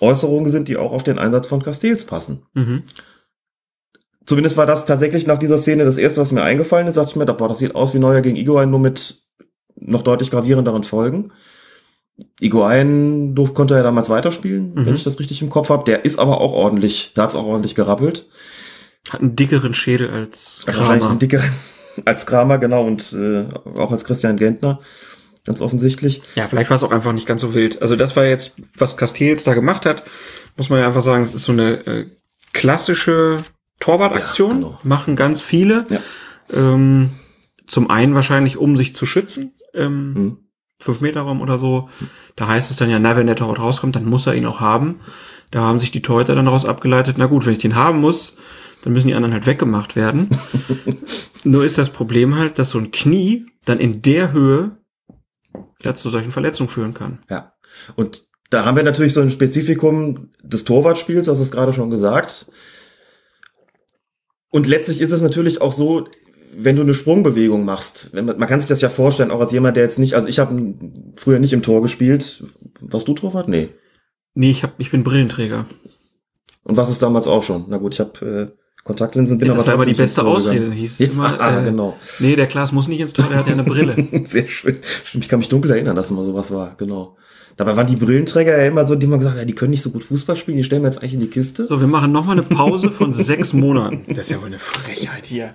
Äußerungen 0.00 0.50
sind, 0.50 0.68
die 0.68 0.76
auch 0.76 0.92
auf 0.92 1.02
den 1.04 1.18
Einsatz 1.18 1.46
von 1.46 1.62
Castells 1.62 2.04
passen. 2.04 2.42
Mhm. 2.52 2.82
Zumindest 4.26 4.56
war 4.56 4.66
das 4.66 4.86
tatsächlich 4.86 5.26
nach 5.26 5.38
dieser 5.38 5.58
Szene 5.58 5.84
das 5.84 5.98
erste, 5.98 6.20
was 6.20 6.32
mir 6.32 6.42
eingefallen 6.42 6.86
ist. 6.86 6.96
Dachte 6.96 7.10
ich 7.10 7.16
mir, 7.16 7.26
boah, 7.26 7.48
das 7.48 7.58
sieht 7.58 7.74
aus 7.74 7.92
wie 7.94 7.98
Neuer 7.98 8.20
gegen 8.22 8.36
Iguain, 8.36 8.70
nur 8.70 8.80
mit 8.80 9.22
noch 9.76 10.02
deutlich 10.02 10.30
gravierenderen 10.30 10.82
Folgen. 10.82 11.30
Iguain 12.40 13.34
durf, 13.34 13.54
konnte 13.54 13.74
er 13.74 13.82
damals 13.82 14.08
weiterspielen, 14.08 14.72
Mhm. 14.74 14.86
wenn 14.86 14.94
ich 14.94 15.04
das 15.04 15.18
richtig 15.18 15.42
im 15.42 15.50
Kopf 15.50 15.68
habe. 15.68 15.84
Der 15.84 16.04
ist 16.04 16.18
aber 16.18 16.40
auch 16.40 16.52
ordentlich, 16.52 17.12
da 17.14 17.24
hat's 17.24 17.34
auch 17.34 17.44
ordentlich 17.46 17.74
gerappelt. 17.74 18.28
Hat 19.10 19.20
einen 19.20 19.36
dickeren 19.36 19.74
Schädel 19.74 20.10
als 20.10 20.62
Wahrscheinlich 20.64 21.00
Kramer. 21.00 21.10
ein 21.10 21.18
dickeren 21.18 21.50
als 22.04 22.26
Kramer, 22.26 22.58
genau, 22.58 22.86
und 22.86 23.12
äh, 23.12 23.46
auch 23.78 23.92
als 23.92 24.04
Christian 24.04 24.36
Gentner. 24.36 24.80
Ganz 25.44 25.60
offensichtlich. 25.60 26.22
Ja, 26.36 26.48
vielleicht 26.48 26.70
war 26.70 26.76
es 26.76 26.82
auch 26.82 26.90
einfach 26.92 27.12
nicht 27.12 27.26
ganz 27.26 27.42
so 27.42 27.52
wild. 27.52 27.82
Also 27.82 27.96
das 27.96 28.16
war 28.16 28.24
jetzt, 28.24 28.56
was 28.78 28.96
Castells 28.96 29.44
da 29.44 29.52
gemacht 29.52 29.84
hat, 29.84 30.02
muss 30.56 30.70
man 30.70 30.80
ja 30.80 30.86
einfach 30.86 31.02
sagen, 31.02 31.22
es 31.22 31.34
ist 31.34 31.42
so 31.44 31.52
eine 31.52 31.86
äh, 31.86 32.06
klassische 32.54 33.40
Torwartaktion. 33.84 34.50
Ja, 34.50 34.56
genau. 34.56 34.78
Machen 34.82 35.14
ganz 35.14 35.40
viele. 35.42 35.84
Ja. 35.90 36.00
Ähm, 36.52 37.10
zum 37.66 37.90
einen 37.90 38.14
wahrscheinlich, 38.14 38.56
um 38.56 38.76
sich 38.76 38.94
zu 38.94 39.04
schützen. 39.04 39.52
Ähm, 39.74 40.14
Hm. 40.14 40.36
fünf 40.80 41.00
Meter 41.00 41.20
Raum 41.22 41.40
oder 41.42 41.58
so. 41.58 41.88
Da 42.36 42.48
heißt 42.48 42.70
es 42.70 42.76
dann 42.76 42.88
ja, 42.90 42.98
na, 42.98 43.16
wenn 43.16 43.26
der 43.26 43.36
Torwart 43.36 43.58
rauskommt, 43.60 43.94
dann 43.96 44.06
muss 44.06 44.26
er 44.26 44.34
ihn 44.34 44.46
auch 44.46 44.60
haben. 44.60 45.00
Da 45.50 45.60
haben 45.60 45.80
sich 45.80 45.90
die 45.90 46.02
Torhüter 46.02 46.34
dann 46.34 46.46
daraus 46.46 46.64
abgeleitet, 46.64 47.16
na 47.18 47.26
gut, 47.26 47.44
wenn 47.46 47.52
ich 47.52 47.58
den 47.58 47.74
haben 47.76 48.00
muss, 48.00 48.36
dann 48.82 48.92
müssen 48.92 49.08
die 49.08 49.14
anderen 49.14 49.32
halt 49.34 49.46
weggemacht 49.46 49.96
werden. 49.96 50.28
Nur 51.44 51.64
ist 51.64 51.78
das 51.78 51.90
Problem 51.90 52.36
halt, 52.36 52.58
dass 52.58 52.70
so 52.70 52.78
ein 52.78 52.90
Knie 52.90 53.46
dann 53.66 53.78
in 53.78 54.02
der 54.02 54.32
Höhe 54.32 54.78
ja 55.82 55.94
zu 55.94 56.08
solchen 56.08 56.30
Verletzungen 56.32 56.68
führen 56.68 56.94
kann. 56.94 57.20
Ja. 57.30 57.52
Und 57.96 58.26
da 58.50 58.64
haben 58.64 58.76
wir 58.76 58.82
natürlich 58.82 59.12
so 59.14 59.20
ein 59.20 59.30
Spezifikum 59.30 60.30
des 60.42 60.64
Torwartspiels, 60.64 61.26
das 61.26 61.40
ist 61.40 61.52
gerade 61.52 61.72
schon 61.72 61.90
gesagt. 61.90 62.50
Und 64.54 64.68
letztlich 64.68 65.00
ist 65.00 65.10
es 65.10 65.20
natürlich 65.20 65.60
auch 65.60 65.72
so, 65.72 66.06
wenn 66.56 66.76
du 66.76 66.82
eine 66.82 66.94
Sprungbewegung 66.94 67.64
machst, 67.64 68.10
wenn 68.12 68.24
man, 68.24 68.38
man 68.38 68.48
kann 68.48 68.60
sich 68.60 68.68
das 68.68 68.80
ja 68.80 68.88
vorstellen, 68.88 69.32
auch 69.32 69.40
als 69.40 69.50
jemand, 69.50 69.76
der 69.76 69.82
jetzt 69.82 69.98
nicht, 69.98 70.14
also 70.14 70.28
ich 70.28 70.38
habe 70.38 70.74
früher 71.16 71.40
nicht 71.40 71.52
im 71.52 71.62
Tor 71.62 71.82
gespielt. 71.82 72.44
Warst 72.80 73.08
du 73.08 73.14
Torwart? 73.14 73.48
Nee. 73.48 73.70
Nee, 74.34 74.50
ich, 74.50 74.62
hab, 74.62 74.74
ich 74.78 74.92
bin 74.92 75.02
Brillenträger. 75.02 75.66
Und 76.62 76.76
was 76.76 76.88
ist 76.88 77.02
damals 77.02 77.26
auch 77.26 77.42
schon? 77.42 77.64
Na 77.66 77.78
gut, 77.78 77.94
ich 77.94 77.98
habe 77.98 78.52
äh, 78.54 78.82
Kontaktlinsen 78.84 79.38
bin 79.38 79.48
Ja, 79.48 79.54
das 79.54 79.62
aber 79.62 79.66
war 79.66 79.74
aber 79.74 79.86
die 79.86 79.94
beste 79.94 80.22
Ausrede. 80.24 80.70
hieß 80.70 80.92
es 80.92 80.98
Ja, 81.00 81.06
immer, 81.08 81.40
ah, 81.40 81.60
äh, 81.60 81.64
genau. 81.64 81.96
Nee, 82.20 82.36
der 82.36 82.46
Klaas 82.46 82.70
muss 82.70 82.86
nicht 82.86 83.00
ins 83.00 83.12
Tor, 83.12 83.26
der 83.28 83.38
hat 83.38 83.48
ja 83.48 83.54
eine 83.54 83.64
Brille. 83.64 83.96
Sehr 84.24 84.46
schön. 84.46 84.78
Ich 85.14 85.28
kann 85.28 85.40
mich 85.40 85.48
dunkel 85.48 85.72
erinnern, 85.72 85.96
dass 85.96 86.12
immer 86.12 86.22
sowas 86.22 86.52
war, 86.52 86.76
genau. 86.76 87.16
Dabei 87.56 87.76
waren 87.76 87.86
die 87.86 87.96
Brillenträger 87.96 88.58
ja 88.58 88.66
immer 88.66 88.86
so, 88.86 88.96
die 88.96 89.06
man 89.06 89.20
gesagt 89.20 89.36
hat, 89.36 89.42
ja, 89.42 89.46
die 89.46 89.54
können 89.54 89.70
nicht 89.70 89.82
so 89.82 89.90
gut 89.90 90.04
Fußball 90.04 90.36
spielen, 90.36 90.56
die 90.56 90.64
stellen 90.64 90.82
wir 90.82 90.88
jetzt 90.88 90.98
eigentlich 90.98 91.14
in 91.14 91.20
die 91.20 91.28
Kiste. 91.28 91.66
So, 91.66 91.80
wir 91.80 91.86
machen 91.86 92.10
noch 92.10 92.26
mal 92.26 92.32
eine 92.32 92.42
Pause 92.42 92.90
von 92.90 93.12
sechs 93.12 93.52
Monaten. 93.52 94.02
Das 94.08 94.26
ist 94.26 94.30
ja 94.30 94.40
wohl 94.40 94.48
eine 94.48 94.58
Frechheit 94.58 95.26
hier. 95.26 95.54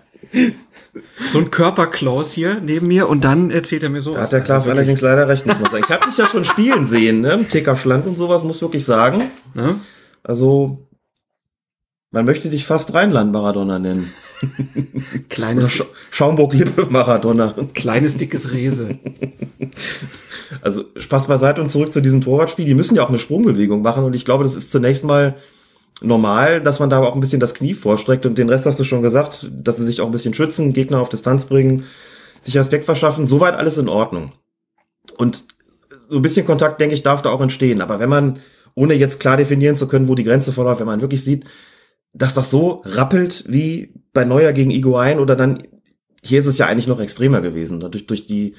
So 1.31 1.39
ein 1.39 1.51
Körperklaus 1.51 2.31
hier 2.31 2.61
neben 2.61 2.87
mir 2.87 3.09
und 3.09 3.23
dann 3.23 3.51
erzählt 3.51 3.83
er 3.83 3.89
mir 3.89 4.01
so. 4.01 4.13
Da 4.13 4.21
hat 4.21 4.31
der 4.31 4.41
Klaas 4.41 4.67
allerdings 4.67 5.01
leider 5.01 5.27
recht, 5.27 5.45
muss 5.45 5.59
man 5.59 5.71
sagen. 5.71 5.83
Ich 5.87 5.93
habe 5.93 6.05
dich 6.05 6.17
ja 6.17 6.27
schon 6.27 6.45
spielen 6.45 6.85
sehen, 6.85 7.21
ne? 7.21 7.45
TK 7.49 7.75
schlank 7.77 8.05
und 8.05 8.17
sowas, 8.17 8.43
muss 8.43 8.61
wirklich 8.61 8.85
sagen. 8.85 9.23
Ne? 9.53 9.79
Also, 10.23 10.87
man 12.11 12.25
möchte 12.25 12.49
dich 12.49 12.65
fast 12.65 12.93
Rheinland 12.93 13.31
Maradona 13.31 13.79
nennen. 13.79 14.13
Kleines, 15.29 15.71
Sch 15.71 15.83
Schaumburg-Lippe 16.11 16.87
Maradona. 16.89 17.55
kleines 17.73 18.17
dickes 18.17 18.51
Rese. 18.51 18.97
Also 20.61 20.85
Spaß 20.97 21.27
beiseite 21.27 21.61
und 21.61 21.69
zurück 21.69 21.93
zu 21.93 22.01
diesem 22.01 22.21
Torwartspiel. 22.21 22.65
Die 22.65 22.73
müssen 22.73 22.95
ja 22.95 23.03
auch 23.03 23.09
eine 23.09 23.19
Sprungbewegung 23.19 23.83
machen 23.83 24.03
und 24.03 24.15
ich 24.15 24.25
glaube, 24.25 24.43
das 24.43 24.55
ist 24.55 24.71
zunächst 24.71 25.03
mal 25.03 25.35
normal, 26.01 26.59
dass 26.61 26.79
man 26.79 26.89
da 26.89 26.99
auch 26.99 27.13
ein 27.13 27.19
bisschen 27.19 27.39
das 27.39 27.53
Knie 27.53 27.75
vorstreckt 27.75 28.25
und 28.25 28.37
den 28.37 28.49
Rest 28.49 28.65
hast 28.65 28.79
du 28.79 28.83
schon 28.83 29.03
gesagt, 29.03 29.49
dass 29.53 29.77
sie 29.77 29.85
sich 29.85 30.01
auch 30.01 30.07
ein 30.07 30.11
bisschen 30.11 30.33
schützen, 30.33 30.73
Gegner 30.73 30.99
auf 31.01 31.09
Distanz 31.09 31.45
bringen, 31.45 31.85
sich 32.41 32.57
Respekt 32.57 32.85
verschaffen. 32.85 33.27
Soweit 33.27 33.53
alles 33.53 33.77
in 33.77 33.89
Ordnung. 33.89 34.31
Und 35.17 35.45
so 36.09 36.15
ein 36.15 36.23
bisschen 36.23 36.47
Kontakt, 36.47 36.81
denke 36.81 36.95
ich, 36.95 37.03
darf 37.03 37.21
da 37.21 37.29
auch 37.29 37.41
entstehen. 37.41 37.81
Aber 37.81 37.99
wenn 37.99 38.09
man, 38.09 38.39
ohne 38.73 38.95
jetzt 38.95 39.19
klar 39.19 39.37
definieren 39.37 39.75
zu 39.75 39.87
können, 39.87 40.07
wo 40.07 40.15
die 40.15 40.23
Grenze 40.23 40.51
verläuft, 40.51 40.79
wenn 40.79 40.87
man 40.87 41.01
wirklich 41.01 41.23
sieht, 41.23 41.45
dass 42.13 42.33
das 42.33 42.49
so 42.49 42.81
rappelt 42.85 43.45
wie 43.47 43.93
bei 44.13 44.25
Neuer 44.25 44.51
gegen 44.53 44.71
Iguain 44.71 45.19
oder 45.19 45.35
dann, 45.35 45.63
hier 46.23 46.39
ist 46.39 46.47
es 46.47 46.57
ja 46.57 46.67
eigentlich 46.67 46.87
noch 46.87 46.99
extremer 46.99 47.41
gewesen, 47.41 47.79
dadurch, 47.79 48.07
durch 48.07 48.27
die 48.27 48.55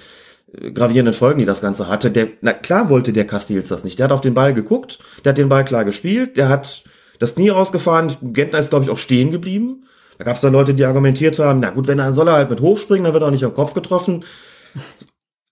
äh, 0.52 0.70
gravierenden 0.70 1.14
Folgen, 1.14 1.40
die 1.40 1.44
das 1.44 1.60
Ganze 1.60 1.88
hatte. 1.88 2.10
Der, 2.10 2.28
na 2.40 2.52
klar 2.52 2.88
wollte 2.88 3.12
der 3.12 3.26
Castils 3.26 3.68
das 3.68 3.84
nicht. 3.84 3.98
Der 3.98 4.04
hat 4.04 4.12
auf 4.12 4.20
den 4.20 4.34
Ball 4.34 4.54
geguckt, 4.54 4.98
der 5.24 5.30
hat 5.30 5.38
den 5.38 5.48
Ball 5.48 5.64
klar 5.64 5.84
gespielt, 5.84 6.36
der 6.36 6.48
hat 6.48 6.84
das 7.18 7.34
Knie 7.34 7.50
rausgefahren. 7.50 8.16
Gentner 8.22 8.58
ist, 8.58 8.70
glaube 8.70 8.84
ich, 8.84 8.90
auch 8.90 8.98
stehen 8.98 9.30
geblieben. 9.30 9.84
Da 10.18 10.24
gab 10.24 10.36
es 10.36 10.42
dann 10.42 10.52
Leute, 10.52 10.74
die 10.74 10.84
argumentiert 10.84 11.38
haben, 11.38 11.60
na 11.60 11.70
gut, 11.70 11.86
wenn 11.86 11.98
er 11.98 12.12
soll 12.12 12.28
er 12.28 12.34
halt 12.34 12.50
mit 12.50 12.60
hochspringen, 12.60 13.04
dann 13.04 13.14
wird 13.14 13.22
er 13.22 13.28
auch 13.28 13.32
nicht 13.32 13.44
am 13.44 13.54
Kopf 13.54 13.74
getroffen. 13.74 14.24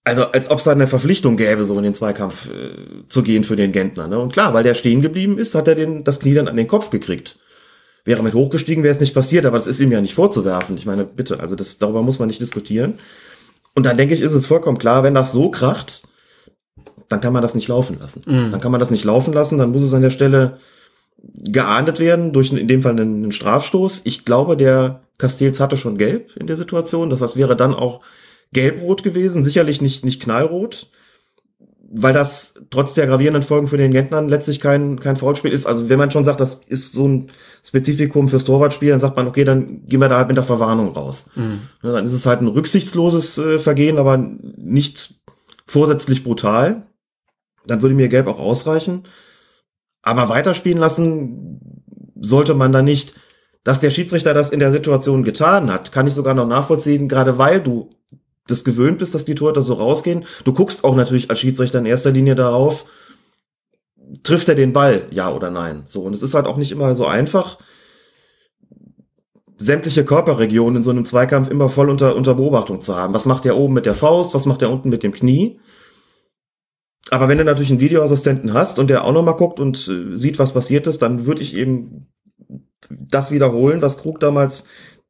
Also 0.04 0.24
als 0.24 0.50
ob 0.50 0.58
es 0.58 0.64
da 0.64 0.72
eine 0.72 0.86
Verpflichtung 0.86 1.36
gäbe, 1.36 1.64
so 1.64 1.76
in 1.76 1.84
den 1.84 1.94
Zweikampf 1.94 2.50
äh, 2.50 3.06
zu 3.08 3.22
gehen 3.22 3.44
für 3.44 3.56
den 3.56 3.72
Gentner. 3.72 4.08
Ne? 4.08 4.18
Und 4.18 4.32
klar, 4.32 4.54
weil 4.54 4.64
der 4.64 4.74
stehen 4.74 5.02
geblieben 5.02 5.38
ist, 5.38 5.54
hat 5.54 5.68
er 5.68 5.74
den, 5.74 6.04
das 6.04 6.20
Knie 6.20 6.34
dann 6.34 6.48
an 6.48 6.56
den 6.56 6.66
Kopf 6.66 6.90
gekriegt. 6.90 7.38
Wäre 8.04 8.22
mit 8.22 8.34
hochgestiegen, 8.34 8.82
wäre 8.82 8.94
es 8.94 9.00
nicht 9.00 9.14
passiert, 9.14 9.44
aber 9.44 9.58
das 9.58 9.66
ist 9.66 9.80
ihm 9.80 9.92
ja 9.92 10.00
nicht 10.00 10.14
vorzuwerfen. 10.14 10.76
Ich 10.78 10.86
meine, 10.86 11.04
bitte, 11.04 11.40
also 11.40 11.56
das, 11.56 11.78
darüber 11.78 12.02
muss 12.02 12.18
man 12.18 12.28
nicht 12.28 12.40
diskutieren. 12.40 12.94
Und 13.74 13.84
dann 13.84 13.96
denke 13.96 14.14
ich, 14.14 14.22
ist 14.22 14.32
es 14.32 14.46
vollkommen 14.46 14.78
klar, 14.78 15.02
wenn 15.02 15.14
das 15.14 15.32
so 15.32 15.50
kracht, 15.50 16.02
dann 17.08 17.20
kann 17.20 17.32
man 17.32 17.42
das 17.42 17.54
nicht 17.54 17.68
laufen 17.68 17.98
lassen. 18.00 18.22
Mhm. 18.26 18.50
Dann 18.50 18.60
kann 18.60 18.72
man 18.72 18.80
das 18.80 18.90
nicht 18.90 19.04
laufen 19.04 19.32
lassen, 19.32 19.58
dann 19.58 19.72
muss 19.72 19.82
es 19.82 19.94
an 19.94 20.02
der 20.02 20.10
Stelle 20.10 20.58
geahndet 21.22 22.00
werden 22.00 22.32
durch 22.32 22.52
in 22.52 22.68
dem 22.68 22.82
Fall 22.82 22.92
einen, 22.92 23.22
einen 23.22 23.32
Strafstoß. 23.32 24.02
Ich 24.04 24.24
glaube, 24.24 24.56
der 24.56 25.02
Castells 25.18 25.60
hatte 25.60 25.76
schon 25.76 25.98
gelb 25.98 26.36
in 26.36 26.46
der 26.46 26.56
Situation. 26.56 27.10
Das 27.10 27.22
heißt, 27.22 27.36
wäre 27.36 27.56
dann 27.56 27.74
auch 27.74 28.00
gelb-rot 28.52 29.02
gewesen, 29.02 29.42
sicherlich 29.42 29.80
nicht, 29.80 30.04
nicht 30.04 30.22
knallrot, 30.22 30.86
weil 31.90 32.12
das 32.12 32.54
trotz 32.70 32.92
der 32.94 33.06
gravierenden 33.06 33.42
Folgen 33.42 33.66
für 33.66 33.78
den 33.78 33.92
Gentnern 33.92 34.28
letztlich 34.28 34.60
kein, 34.60 35.00
kein 35.00 35.16
Foulspiel 35.16 35.52
ist. 35.52 35.66
Also 35.66 35.88
wenn 35.88 35.98
man 35.98 36.10
schon 36.10 36.24
sagt, 36.24 36.40
das 36.40 36.56
ist 36.56 36.92
so 36.92 37.08
ein 37.08 37.30
Spezifikum 37.66 38.28
fürs 38.28 38.44
Torwartspiel, 38.44 38.90
dann 38.90 39.00
sagt 39.00 39.16
man, 39.16 39.26
okay, 39.26 39.44
dann 39.44 39.86
gehen 39.86 40.00
wir 40.00 40.08
da 40.08 40.18
halt 40.18 40.28
mit 40.28 40.36
der 40.36 40.44
Verwarnung 40.44 40.92
raus. 40.92 41.30
Mhm. 41.34 41.60
Dann 41.82 42.04
ist 42.04 42.12
es 42.12 42.26
halt 42.26 42.42
ein 42.42 42.48
rücksichtsloses 42.48 43.38
äh, 43.38 43.58
Vergehen, 43.58 43.96
aber 43.96 44.18
nicht 44.18 45.14
vorsätzlich 45.66 46.24
brutal. 46.24 46.86
Dann 47.66 47.80
würde 47.80 47.94
mir 47.94 48.08
gelb 48.08 48.26
auch 48.26 48.38
ausreichen. 48.38 49.04
Aber 50.02 50.28
weiterspielen 50.28 50.78
lassen 50.78 51.84
sollte 52.20 52.54
man 52.54 52.72
da 52.72 52.82
nicht. 52.82 53.14
Dass 53.64 53.80
der 53.80 53.90
Schiedsrichter 53.90 54.34
das 54.34 54.50
in 54.50 54.60
der 54.60 54.72
Situation 54.72 55.24
getan 55.24 55.70
hat, 55.70 55.92
kann 55.92 56.06
ich 56.06 56.14
sogar 56.14 56.32
noch 56.32 56.46
nachvollziehen, 56.46 57.08
gerade 57.08 57.36
weil 57.38 57.60
du 57.60 57.90
das 58.50 58.64
gewöhnt 58.64 58.98
bist, 58.98 59.14
dass 59.14 59.24
die 59.24 59.34
Torhüter 59.34 59.62
so 59.62 59.74
rausgehen. 59.74 60.24
Du 60.44 60.52
guckst 60.52 60.84
auch 60.84 60.96
natürlich 60.96 61.30
als 61.30 61.40
Schiedsrichter 61.40 61.78
in 61.78 61.86
erster 61.86 62.10
Linie 62.10 62.34
darauf, 62.34 62.86
trifft 64.22 64.48
er 64.48 64.54
den 64.54 64.72
Ball, 64.72 65.06
ja 65.10 65.32
oder 65.32 65.50
nein. 65.50 65.82
So, 65.84 66.02
und 66.02 66.14
es 66.14 66.22
ist 66.22 66.34
halt 66.34 66.46
auch 66.46 66.56
nicht 66.56 66.72
immer 66.72 66.94
so 66.94 67.06
einfach, 67.06 67.58
sämtliche 69.58 70.04
Körperregionen 70.04 70.76
in 70.76 70.82
so 70.82 70.90
einem 70.90 71.04
Zweikampf 71.04 71.50
immer 71.50 71.68
voll 71.68 71.90
unter, 71.90 72.14
unter 72.14 72.34
Beobachtung 72.34 72.80
zu 72.80 72.96
haben. 72.96 73.12
Was 73.12 73.26
macht 73.26 73.44
der 73.44 73.56
oben 73.56 73.74
mit 73.74 73.86
der 73.86 73.94
Faust, 73.94 74.34
was 74.34 74.46
macht 74.46 74.60
der 74.60 74.70
unten 74.70 74.88
mit 74.88 75.02
dem 75.02 75.12
Knie? 75.12 75.60
Aber 77.10 77.28
wenn 77.28 77.38
du 77.38 77.44
natürlich 77.44 77.70
einen 77.70 77.80
Videoassistenten 77.80 78.52
hast 78.54 78.78
und 78.78 78.88
der 78.88 79.04
auch 79.04 79.12
nochmal 79.12 79.36
guckt 79.36 79.60
und 79.60 79.76
äh, 79.88 80.16
sieht, 80.16 80.38
was 80.38 80.52
passiert 80.52 80.86
ist, 80.86 81.02
dann 81.02 81.26
würde 81.26 81.42
ich 81.42 81.56
eben 81.56 82.06
das 82.88 83.32
wiederholen, 83.32 83.82
was 83.82 83.98
Krug 83.98 84.20
damals 84.20 84.66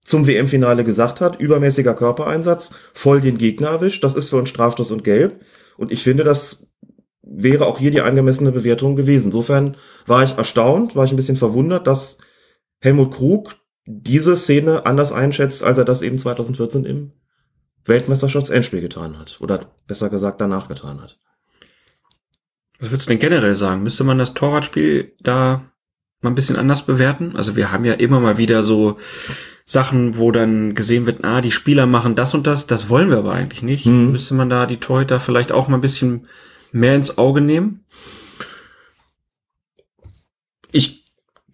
zum 0.08 0.26
WM-Finale 0.26 0.84
gesagt 0.84 1.20
hat. 1.20 1.38
Übermäßiger 1.38 1.94
Körpereinsatz, 1.94 2.74
voll 2.94 3.20
den 3.20 3.38
Gegner 3.38 3.68
erwischt. 3.68 4.02
Das 4.02 4.14
ist 4.14 4.30
für 4.30 4.36
uns 4.36 4.48
Strafstoß 4.48 4.90
und 4.90 5.04
Gelb. 5.04 5.40
Und 5.76 5.92
ich 5.92 6.02
finde, 6.02 6.24
das 6.24 6.68
wäre 7.22 7.66
auch 7.66 7.78
hier 7.78 7.90
die 7.90 8.00
angemessene 8.00 8.50
Bewertung 8.50 8.96
gewesen. 8.96 9.26
Insofern 9.26 9.76
war 10.06 10.22
ich 10.22 10.36
erstaunt, 10.36 10.96
war 10.96 11.04
ich 11.04 11.10
ein 11.10 11.16
bisschen 11.16 11.36
verwundert, 11.36 11.86
dass 11.86 12.18
Helmut 12.80 13.12
Krug 13.12 13.56
diese 13.84 14.36
Szene 14.36 14.86
anders 14.86 15.12
einschätzt, 15.12 15.62
als 15.62 15.78
er 15.78 15.84
das 15.84 16.02
eben 16.02 16.18
2014 16.18 16.84
im 16.84 17.12
Weltmeisterschaftsendspiel 17.84 18.80
getan 18.80 19.18
hat. 19.18 19.38
Oder 19.40 19.72
besser 19.86 20.08
gesagt 20.10 20.40
danach 20.40 20.68
getan 20.68 21.02
hat. 21.02 21.18
Was 22.80 22.90
würdest 22.90 23.08
du 23.08 23.10
denn 23.10 23.18
generell 23.18 23.54
sagen? 23.54 23.82
Müsste 23.82 24.04
man 24.04 24.18
das 24.18 24.34
Torwartspiel 24.34 25.12
da 25.20 25.70
mal 26.20 26.30
ein 26.30 26.34
bisschen 26.34 26.56
anders 26.56 26.86
bewerten? 26.86 27.36
Also 27.36 27.56
wir 27.56 27.72
haben 27.72 27.84
ja 27.84 27.94
immer 27.94 28.20
mal 28.20 28.38
wieder 28.38 28.62
so 28.62 28.98
Sachen, 29.70 30.16
wo 30.16 30.32
dann 30.32 30.74
gesehen 30.74 31.04
wird, 31.04 31.26
ah, 31.26 31.42
die 31.42 31.52
Spieler 31.52 31.84
machen 31.84 32.14
das 32.14 32.32
und 32.32 32.46
das, 32.46 32.66
das 32.66 32.88
wollen 32.88 33.10
wir 33.10 33.18
aber 33.18 33.34
eigentlich 33.34 33.62
nicht. 33.62 33.84
Mhm. 33.84 34.12
Müsste 34.12 34.32
man 34.32 34.48
da 34.48 34.64
die 34.64 34.78
Torhüter 34.78 35.20
vielleicht 35.20 35.52
auch 35.52 35.68
mal 35.68 35.76
ein 35.76 35.82
bisschen 35.82 36.26
mehr 36.72 36.94
ins 36.94 37.18
Auge 37.18 37.42
nehmen? 37.42 37.84
Ich 40.72 41.04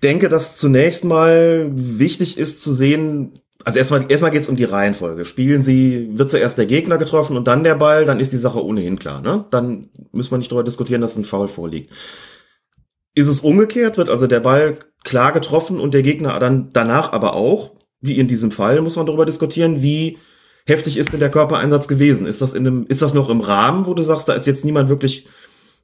denke, 0.01 0.28
dass 0.28 0.59
zunächst 0.59 1.05
mal 1.05 1.69
wichtig 1.74 2.39
ist 2.39 2.62
zu 2.62 2.73
sehen, 2.73 3.32
also 3.65 3.81
erstmal, 3.81 4.07
erstmal 4.09 4.31
geht 4.31 4.43
es 4.43 4.49
um 4.49 4.55
die 4.55 4.62
Reihenfolge. 4.62 5.24
Spielen 5.24 5.62
sie, 5.62 6.11
wird 6.12 6.31
zuerst 6.31 6.57
der 6.57 6.66
Gegner 6.66 6.99
getroffen 6.99 7.36
und 7.36 7.49
dann 7.49 7.65
der 7.65 7.74
Ball, 7.74 8.05
dann 8.05 8.20
ist 8.20 8.32
die 8.32 8.39
Sache 8.39 8.65
ohnehin 8.65 8.97
klar. 8.97 9.23
Ne? 9.23 9.45
Dann 9.51 9.89
müssen 10.12 10.31
wir 10.31 10.39
nicht 10.39 10.53
darüber 10.53 10.62
diskutieren, 10.62 11.01
dass 11.01 11.16
ein 11.16 11.24
Foul 11.24 11.49
vorliegt. 11.49 11.91
Ist 13.16 13.27
es 13.27 13.41
umgekehrt, 13.41 13.99
wird 13.99 14.09
also 14.09 14.28
der 14.28 14.41
Ball 14.41 14.78
klar 15.03 15.32
getroffen 15.32 15.81
und 15.81 15.95
der 15.95 16.03
Gegner 16.03 16.39
dann 16.39 16.70
danach 16.73 17.12
aber 17.12 17.35
auch, 17.35 17.73
wie 18.05 18.18
in 18.18 18.28
diesem 18.28 18.51
Fall, 18.51 18.81
muss 18.82 18.97
man 18.97 19.06
darüber 19.06 19.26
diskutieren, 19.26 19.82
wie 19.82 20.18
heftig 20.66 20.97
ist 20.97 21.12
denn 21.12 21.20
der 21.20 21.31
Körpereinsatz 21.31 21.89
gewesen? 21.89 22.26
Ist 22.26 22.43
das 22.43 22.55
in 22.55 22.66
einem, 22.66 22.86
ist 22.89 23.02
das 23.02 23.14
noch 23.14 23.28
im 23.31 23.40
Rahmen, 23.40 23.86
wo 23.86 23.94
du 23.94 24.02
sagst, 24.02 24.28
da 24.28 24.35
ist 24.35 24.47
jetzt 24.47 24.64
niemand 24.64 24.89
wirklich 24.89 25.26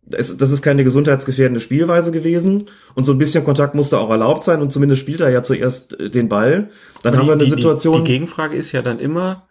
das 0.02 0.40
ist 0.40 0.62
keine 0.62 0.82
gesundheitsgefährdende 0.82 1.60
Spielweise 1.60 2.10
gewesen 2.10 2.64
und 2.94 3.04
so 3.04 3.12
ein 3.12 3.18
bisschen 3.18 3.44
Kontakt 3.44 3.74
musste 3.74 3.98
auch 3.98 4.10
erlaubt 4.10 4.44
sein 4.44 4.62
und 4.62 4.72
zumindest 4.72 5.02
spielt 5.02 5.20
er 5.20 5.30
ja 5.30 5.42
zuerst 5.42 5.98
äh, 6.00 6.10
den 6.10 6.28
Ball. 6.28 6.70
Dann 7.02 7.16
haben 7.16 7.26
wir 7.26 7.34
eine 7.34 7.44
die, 7.44 7.50
Situation. 7.50 7.98
Die, 7.98 8.04
die 8.04 8.12
Gegenfrage 8.12 8.56
ist 8.56 8.72
ja 8.72 8.82
dann 8.82 8.98
immer, 8.98 9.46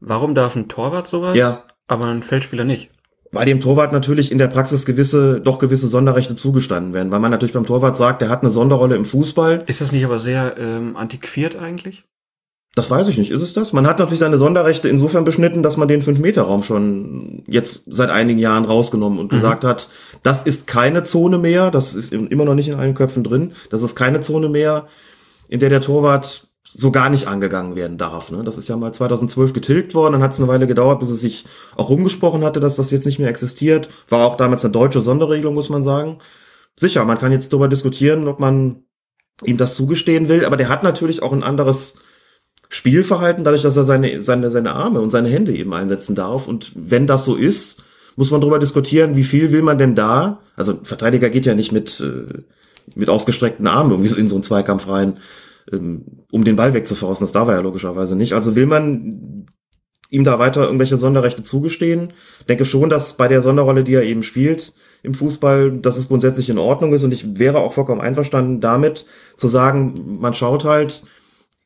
warum 0.00 0.34
darf 0.34 0.56
ein 0.56 0.68
Torwart 0.68 1.06
sowas, 1.06 1.34
Ja. 1.34 1.64
aber 1.88 2.06
ein 2.06 2.22
Feldspieler 2.22 2.64
nicht? 2.64 2.90
Weil 3.34 3.46
dem 3.46 3.60
Torwart 3.60 3.92
natürlich 3.92 4.30
in 4.32 4.38
der 4.38 4.48
Praxis 4.48 4.84
gewisse, 4.86 5.40
doch 5.40 5.58
gewisse 5.58 5.88
Sonderrechte 5.88 6.36
zugestanden 6.36 6.92
werden, 6.92 7.10
weil 7.10 7.20
man 7.20 7.30
natürlich 7.30 7.54
beim 7.54 7.66
Torwart 7.66 7.96
sagt, 7.96 8.22
der 8.22 8.28
hat 8.28 8.42
eine 8.42 8.50
Sonderrolle 8.50 8.96
im 8.96 9.04
Fußball. 9.04 9.60
Ist 9.66 9.80
das 9.80 9.92
nicht 9.92 10.04
aber 10.04 10.18
sehr 10.18 10.56
ähm, 10.58 10.96
antiquiert 10.96 11.56
eigentlich? 11.56 12.04
Das 12.76 12.90
weiß 12.90 13.08
ich 13.08 13.18
nicht, 13.18 13.30
ist 13.30 13.40
es 13.42 13.52
das? 13.52 13.72
Man 13.72 13.86
hat 13.86 14.00
natürlich 14.00 14.18
seine 14.18 14.36
Sonderrechte 14.36 14.88
insofern 14.88 15.24
beschnitten, 15.24 15.62
dass 15.62 15.76
man 15.76 15.86
den 15.86 16.02
5-Meter-Raum 16.02 16.64
schon 16.64 17.44
jetzt 17.46 17.84
seit 17.86 18.10
einigen 18.10 18.40
Jahren 18.40 18.64
rausgenommen 18.64 19.20
und 19.20 19.26
Mhm. 19.30 19.36
gesagt 19.36 19.62
hat, 19.62 19.90
das 20.24 20.42
ist 20.42 20.66
keine 20.66 21.04
Zone 21.04 21.38
mehr, 21.38 21.70
das 21.70 21.94
ist 21.94 22.12
im- 22.12 22.26
immer 22.28 22.44
noch 22.44 22.56
nicht 22.56 22.66
in 22.68 22.74
allen 22.74 22.94
Köpfen 22.94 23.22
drin, 23.22 23.52
das 23.70 23.82
ist 23.82 23.94
keine 23.94 24.22
Zone 24.22 24.48
mehr, 24.48 24.86
in 25.48 25.60
der 25.60 25.68
der 25.68 25.82
Torwart 25.82 26.48
so 26.76 26.90
gar 26.90 27.08
nicht 27.08 27.28
angegangen 27.28 27.76
werden 27.76 27.98
darf. 27.98 28.32
Ne? 28.32 28.42
Das 28.42 28.58
ist 28.58 28.68
ja 28.68 28.76
mal 28.76 28.92
2012 28.92 29.52
getilgt 29.52 29.94
worden, 29.94 30.14
dann 30.14 30.22
hat 30.22 30.32
es 30.32 30.40
eine 30.40 30.48
Weile 30.48 30.66
gedauert, 30.66 30.98
bis 30.98 31.10
es 31.10 31.20
sich 31.20 31.46
auch 31.76 31.88
rumgesprochen 31.88 32.44
hatte, 32.44 32.58
dass 32.58 32.76
das 32.76 32.90
jetzt 32.90 33.06
nicht 33.06 33.20
mehr 33.20 33.28
existiert. 33.28 33.90
War 34.08 34.26
auch 34.26 34.36
damals 34.36 34.64
eine 34.64 34.72
deutsche 34.72 35.00
Sonderregelung, 35.00 35.54
muss 35.54 35.68
man 35.68 35.84
sagen. 35.84 36.18
Sicher, 36.76 37.04
man 37.04 37.18
kann 37.18 37.30
jetzt 37.30 37.52
darüber 37.52 37.68
diskutieren, 37.68 38.26
ob 38.26 38.40
man 38.40 38.82
ihm 39.44 39.56
das 39.56 39.76
zugestehen 39.76 40.28
will, 40.28 40.44
aber 40.44 40.56
der 40.56 40.68
hat 40.68 40.82
natürlich 40.82 41.22
auch 41.22 41.32
ein 41.32 41.44
anderes 41.44 41.96
Spielverhalten, 42.68 43.44
dadurch, 43.44 43.62
dass 43.62 43.76
er 43.76 43.84
seine, 43.84 44.22
seine, 44.22 44.50
seine 44.50 44.72
Arme 44.72 45.00
und 45.00 45.10
seine 45.10 45.28
Hände 45.28 45.54
eben 45.54 45.72
einsetzen 45.72 46.16
darf. 46.16 46.48
Und 46.48 46.72
wenn 46.74 47.06
das 47.06 47.24
so 47.24 47.36
ist, 47.36 47.84
muss 48.16 48.32
man 48.32 48.40
darüber 48.40 48.58
diskutieren, 48.58 49.14
wie 49.14 49.24
viel 49.24 49.52
will 49.52 49.62
man 49.62 49.78
denn 49.78 49.94
da? 49.94 50.40
Also 50.56 50.80
Verteidiger 50.82 51.30
geht 51.30 51.46
ja 51.46 51.54
nicht 51.54 51.70
mit, 51.70 52.00
äh, 52.00 52.42
mit 52.96 53.08
ausgestreckten 53.08 53.66
Armen 53.68 53.92
irgendwie 53.92 54.08
so 54.08 54.16
in 54.16 54.28
so 54.28 54.34
einen 54.34 54.42
Zweikampf 54.42 54.88
rein. 54.88 55.18
Ähm, 55.74 56.24
um 56.30 56.44
den 56.44 56.56
Ball 56.56 56.74
wegzuforsten. 56.74 57.24
Das 57.24 57.32
darf 57.32 57.48
er 57.48 57.54
ja 57.54 57.60
logischerweise 57.60 58.16
nicht. 58.16 58.32
Also 58.32 58.56
will 58.56 58.66
man 58.66 59.46
ihm 60.10 60.24
da 60.24 60.38
weiter 60.38 60.64
irgendwelche 60.64 60.96
Sonderrechte 60.96 61.42
zugestehen. 61.42 62.12
Denke 62.48 62.64
schon, 62.64 62.88
dass 62.88 63.16
bei 63.16 63.28
der 63.28 63.42
Sonderrolle, 63.42 63.84
die 63.84 63.94
er 63.94 64.04
eben 64.04 64.22
spielt 64.22 64.74
im 65.02 65.14
Fußball, 65.14 65.72
dass 65.78 65.98
es 65.98 66.08
grundsätzlich 66.08 66.48
in 66.48 66.58
Ordnung 66.58 66.92
ist 66.92 67.04
und 67.04 67.12
ich 67.12 67.38
wäre 67.38 67.58
auch 67.58 67.72
vollkommen 67.72 68.00
einverstanden 68.00 68.60
damit 68.60 69.06
zu 69.36 69.48
sagen, 69.48 70.16
man 70.18 70.32
schaut 70.32 70.64
halt, 70.64 71.02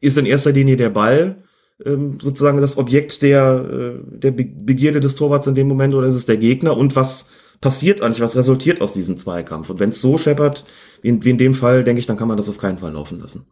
ist 0.00 0.18
in 0.18 0.26
erster 0.26 0.52
Linie 0.52 0.76
der 0.76 0.90
Ball 0.90 1.44
ähm, 1.84 2.18
sozusagen 2.20 2.60
das 2.60 2.78
Objekt 2.78 3.22
der, 3.22 3.64
äh, 3.70 4.18
der 4.18 4.32
Begierde 4.32 5.00
des 5.00 5.14
Torwarts 5.14 5.46
in 5.46 5.54
dem 5.54 5.68
Moment 5.68 5.94
oder 5.94 6.06
ist 6.06 6.14
es 6.14 6.26
der 6.26 6.36
Gegner 6.36 6.76
und 6.76 6.96
was 6.96 7.30
passiert 7.60 8.00
eigentlich, 8.00 8.20
was 8.20 8.36
resultiert 8.36 8.80
aus 8.80 8.92
diesem 8.92 9.16
Zweikampf? 9.16 9.70
Und 9.70 9.80
wenn 9.80 9.90
es 9.90 10.00
so 10.00 10.18
scheppert, 10.18 10.64
wie 11.02 11.08
in, 11.08 11.24
wie 11.24 11.30
in 11.30 11.38
dem 11.38 11.54
Fall, 11.54 11.84
denke 11.84 12.00
ich, 12.00 12.06
dann 12.06 12.16
kann 12.16 12.28
man 12.28 12.36
das 12.36 12.48
auf 12.48 12.58
keinen 12.58 12.78
Fall 12.78 12.92
laufen 12.92 13.20
lassen. 13.20 13.46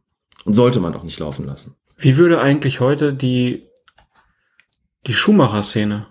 Und 0.46 0.54
sollte 0.54 0.80
man 0.80 0.94
auch 0.94 1.02
nicht 1.02 1.18
laufen 1.18 1.44
lassen. 1.44 1.76
Wie 1.98 2.16
würde 2.16 2.40
eigentlich 2.40 2.80
heute 2.80 3.12
die 3.12 3.68
die 5.06 5.14
Schumacher-Szene 5.14 6.06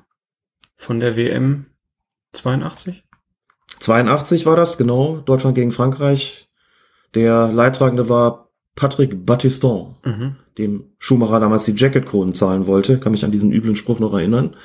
von 0.78 1.00
der 1.00 1.16
WM 1.16 1.66
82? 2.34 3.04
82 3.80 4.46
war 4.46 4.56
das, 4.56 4.78
genau. 4.78 5.18
Deutschland 5.18 5.56
gegen 5.56 5.72
Frankreich. 5.72 6.50
Der 7.14 7.52
Leidtragende 7.52 8.10
war 8.10 8.50
Patrick 8.76 9.26
Battiston, 9.26 9.96
mhm. 10.04 10.36
dem 10.58 10.92
Schumacher 11.00 11.40
damals 11.40 11.66
die 11.66 11.76
Jacketkronen 11.76 12.34
zahlen 12.34 12.68
wollte. 12.68 13.00
Kann 13.00 13.14
mich 13.14 13.24
an 13.26 13.32
diesen 13.32 13.52
üblen 13.52 13.76
Spruch 13.76 14.00
noch 14.00 14.14
erinnern. 14.14 14.56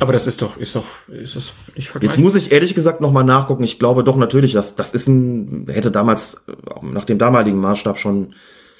Aber 0.00 0.12
das 0.12 0.26
ist 0.26 0.42
doch, 0.42 0.56
ist 0.56 0.74
doch, 0.74 0.84
ist 1.08 1.36
das 1.36 1.52
nicht 1.76 1.88
vergleichbar? 1.88 2.16
Jetzt 2.16 2.22
muss 2.22 2.34
ich 2.34 2.52
ehrlich 2.52 2.74
gesagt 2.74 3.00
nochmal 3.00 3.24
nachgucken. 3.24 3.62
Ich 3.62 3.78
glaube 3.78 4.04
doch 4.04 4.16
natürlich, 4.16 4.52
dass 4.52 4.76
das 4.76 4.92
ist 4.92 5.06
ein, 5.06 5.66
hätte 5.68 5.90
damals, 5.90 6.44
nach 6.82 7.04
dem 7.04 7.18
damaligen 7.18 7.58
Maßstab 7.58 7.98
schon 7.98 8.34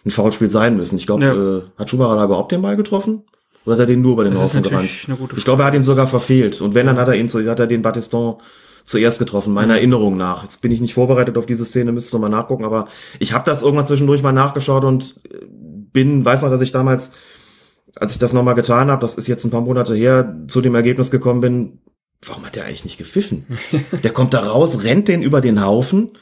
ein 0.04 0.10
Foulspiel 0.10 0.50
sein 0.50 0.76
müssen. 0.76 0.98
Ich 0.98 1.06
glaube, 1.06 1.24
ja. 1.24 1.58
äh, 1.58 1.62
hat 1.78 1.90
Schumacher 1.90 2.16
da 2.16 2.24
überhaupt 2.24 2.52
den 2.52 2.62
Ball 2.62 2.76
getroffen? 2.76 3.22
Oder 3.64 3.74
hat 3.74 3.80
er 3.80 3.86
den 3.86 4.02
nur 4.02 4.12
über 4.12 4.24
den 4.24 4.38
Haufen 4.38 4.62
gerannt? 4.62 4.90
Ich 5.36 5.44
glaube, 5.44 5.62
er 5.62 5.66
hat 5.66 5.74
ihn 5.74 5.82
sogar 5.82 6.06
verfehlt. 6.06 6.60
Und 6.60 6.74
wenn, 6.74 6.86
dann 6.86 6.98
hat 6.98 7.08
er 7.08 7.14
ihn, 7.14 7.28
hat 7.28 7.60
er 7.60 7.66
den 7.66 7.82
Battiston 7.82 8.36
zuerst 8.84 9.18
getroffen, 9.18 9.54
meiner 9.54 9.74
mhm. 9.74 9.78
Erinnerung 9.78 10.16
nach. 10.16 10.42
Jetzt 10.42 10.60
bin 10.60 10.70
ich 10.70 10.80
nicht 10.80 10.94
vorbereitet 10.94 11.38
auf 11.38 11.46
diese 11.46 11.64
Szene, 11.64 11.92
müsste 11.92 12.16
noch 12.16 12.20
mal 12.20 12.28
nachgucken, 12.28 12.64
aber 12.64 12.86
ich 13.18 13.32
habe 13.32 13.44
das 13.46 13.62
irgendwann 13.62 13.86
zwischendurch 13.86 14.22
mal 14.22 14.32
nachgeschaut 14.32 14.84
und 14.84 15.20
äh, 15.30 15.38
bin, 15.92 16.24
weiß 16.24 16.42
noch, 16.42 16.50
dass 16.50 16.60
ich 16.60 16.72
damals, 16.72 17.12
als 17.96 18.12
ich 18.12 18.18
das 18.18 18.32
nochmal 18.32 18.54
getan 18.54 18.90
habe, 18.90 19.00
das 19.00 19.14
ist 19.16 19.26
jetzt 19.26 19.44
ein 19.44 19.50
paar 19.50 19.60
Monate 19.60 19.94
her, 19.94 20.36
zu 20.48 20.60
dem 20.60 20.74
Ergebnis 20.74 21.10
gekommen 21.10 21.40
bin, 21.40 21.78
warum 22.26 22.44
hat 22.44 22.56
der 22.56 22.64
eigentlich 22.64 22.84
nicht 22.84 22.98
gepfiffen? 22.98 23.46
der 24.02 24.12
kommt 24.12 24.34
da 24.34 24.40
raus, 24.40 24.84
rennt 24.84 25.08
den 25.08 25.22
über 25.22 25.40
den 25.40 25.64
Haufen 25.64 26.12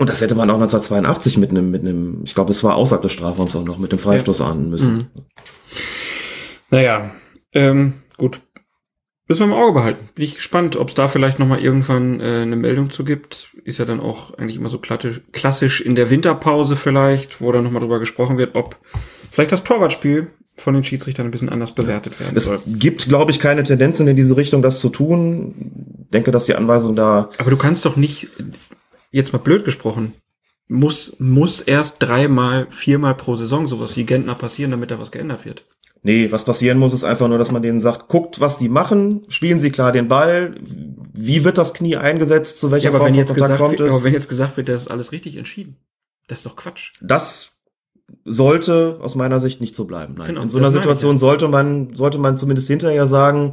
und 0.00 0.08
das 0.08 0.22
hätte 0.22 0.34
man 0.34 0.48
auch 0.48 0.54
1982 0.54 1.36
mit 1.36 1.50
einem, 1.50 1.70
mit 1.70 1.82
einem, 1.82 2.22
ich 2.24 2.34
glaube, 2.34 2.52
es 2.52 2.64
war 2.64 2.74
außerhalb 2.74 3.02
des 3.02 3.12
Strafraums 3.12 3.54
auch 3.54 3.64
noch, 3.64 3.76
mit 3.76 3.92
dem 3.92 3.98
Freistoß 3.98 4.38
ja. 4.38 4.46
ahnen 4.46 4.70
müssen. 4.70 4.94
Mhm. 4.94 5.06
Naja, 6.70 7.10
ähm, 7.52 7.92
gut. 8.16 8.40
Müssen 9.30 9.48
wir 9.48 9.56
im 9.56 9.62
Auge 9.62 9.74
behalten. 9.74 10.08
Bin 10.16 10.24
ich 10.24 10.34
gespannt, 10.34 10.74
ob 10.74 10.88
es 10.88 10.94
da 10.94 11.06
vielleicht 11.06 11.38
nochmal 11.38 11.60
irgendwann 11.60 12.18
äh, 12.18 12.42
eine 12.42 12.56
Meldung 12.56 12.90
zu 12.90 13.04
gibt. 13.04 13.50
Ist 13.62 13.78
ja 13.78 13.84
dann 13.84 14.00
auch 14.00 14.34
eigentlich 14.34 14.56
immer 14.56 14.68
so 14.68 14.80
klassisch, 14.80 15.20
klassisch 15.30 15.80
in 15.80 15.94
der 15.94 16.10
Winterpause 16.10 16.74
vielleicht, 16.74 17.40
wo 17.40 17.52
dann 17.52 17.62
nochmal 17.62 17.78
drüber 17.78 18.00
gesprochen 18.00 18.38
wird, 18.38 18.56
ob 18.56 18.76
vielleicht 19.30 19.52
das 19.52 19.62
Torwartspiel 19.62 20.32
von 20.56 20.74
den 20.74 20.82
Schiedsrichtern 20.82 21.28
ein 21.28 21.30
bisschen 21.30 21.48
anders 21.48 21.72
bewertet 21.72 22.18
werden 22.18 22.36
es 22.36 22.46
soll. 22.46 22.56
Es 22.56 22.62
gibt, 22.66 23.08
glaube 23.08 23.30
ich, 23.30 23.38
keine 23.38 23.62
Tendenzen 23.62 24.08
in 24.08 24.16
diese 24.16 24.36
Richtung, 24.36 24.62
das 24.62 24.80
zu 24.80 24.88
tun. 24.88 25.54
Denke, 26.12 26.32
dass 26.32 26.46
die 26.46 26.56
Anweisung 26.56 26.96
da. 26.96 27.30
Aber 27.38 27.50
du 27.50 27.56
kannst 27.56 27.84
doch 27.84 27.94
nicht, 27.94 28.30
jetzt 29.12 29.32
mal 29.32 29.38
blöd 29.38 29.64
gesprochen, 29.64 30.14
muss, 30.66 31.14
muss 31.20 31.60
erst 31.60 32.02
dreimal, 32.02 32.66
viermal 32.70 33.14
pro 33.14 33.36
Saison 33.36 33.68
sowas 33.68 33.96
wie 33.96 34.02
Gentner 34.02 34.34
passieren, 34.34 34.72
damit 34.72 34.90
da 34.90 34.98
was 34.98 35.12
geändert 35.12 35.44
wird. 35.44 35.64
Nee, 36.02 36.32
was 36.32 36.44
passieren 36.44 36.78
muss, 36.78 36.94
ist 36.94 37.04
einfach 37.04 37.28
nur, 37.28 37.36
dass 37.36 37.52
man 37.52 37.62
denen 37.62 37.78
sagt, 37.78 38.08
guckt, 38.08 38.40
was 38.40 38.58
die 38.58 38.70
machen, 38.70 39.22
spielen 39.28 39.58
sie 39.58 39.70
klar 39.70 39.92
den 39.92 40.08
Ball, 40.08 40.54
wie 41.12 41.44
wird 41.44 41.58
das 41.58 41.74
Knie 41.74 41.96
eingesetzt, 41.96 42.58
zu 42.58 42.70
welcher 42.70 42.84
ja, 42.84 42.90
aber 42.90 43.00
Form 43.00 43.08
wenn 43.08 43.14
jetzt 43.16 43.34
gesagt 43.34 43.58
kommt 43.58 43.78
wird, 43.78 43.90
Aber 43.90 44.04
wenn 44.04 44.14
jetzt 44.14 44.28
gesagt 44.28 44.56
wird, 44.56 44.68
das 44.68 44.82
ist 44.82 44.88
alles 44.88 45.12
richtig 45.12 45.36
entschieden, 45.36 45.76
das 46.26 46.38
ist 46.38 46.46
doch 46.46 46.56
Quatsch. 46.56 46.92
Das 47.02 47.52
sollte 48.24 48.98
aus 49.02 49.14
meiner 49.14 49.40
Sicht 49.40 49.60
nicht 49.60 49.74
so 49.74 49.84
bleiben. 49.84 50.14
Nein. 50.16 50.28
Genau, 50.28 50.42
In 50.42 50.48
so 50.48 50.58
einer 50.58 50.70
Situation 50.70 51.16
ja. 51.16 51.18
sollte 51.18 51.48
man, 51.48 51.94
sollte 51.94 52.18
man 52.18 52.38
zumindest 52.38 52.68
hinterher 52.68 53.06
sagen, 53.06 53.52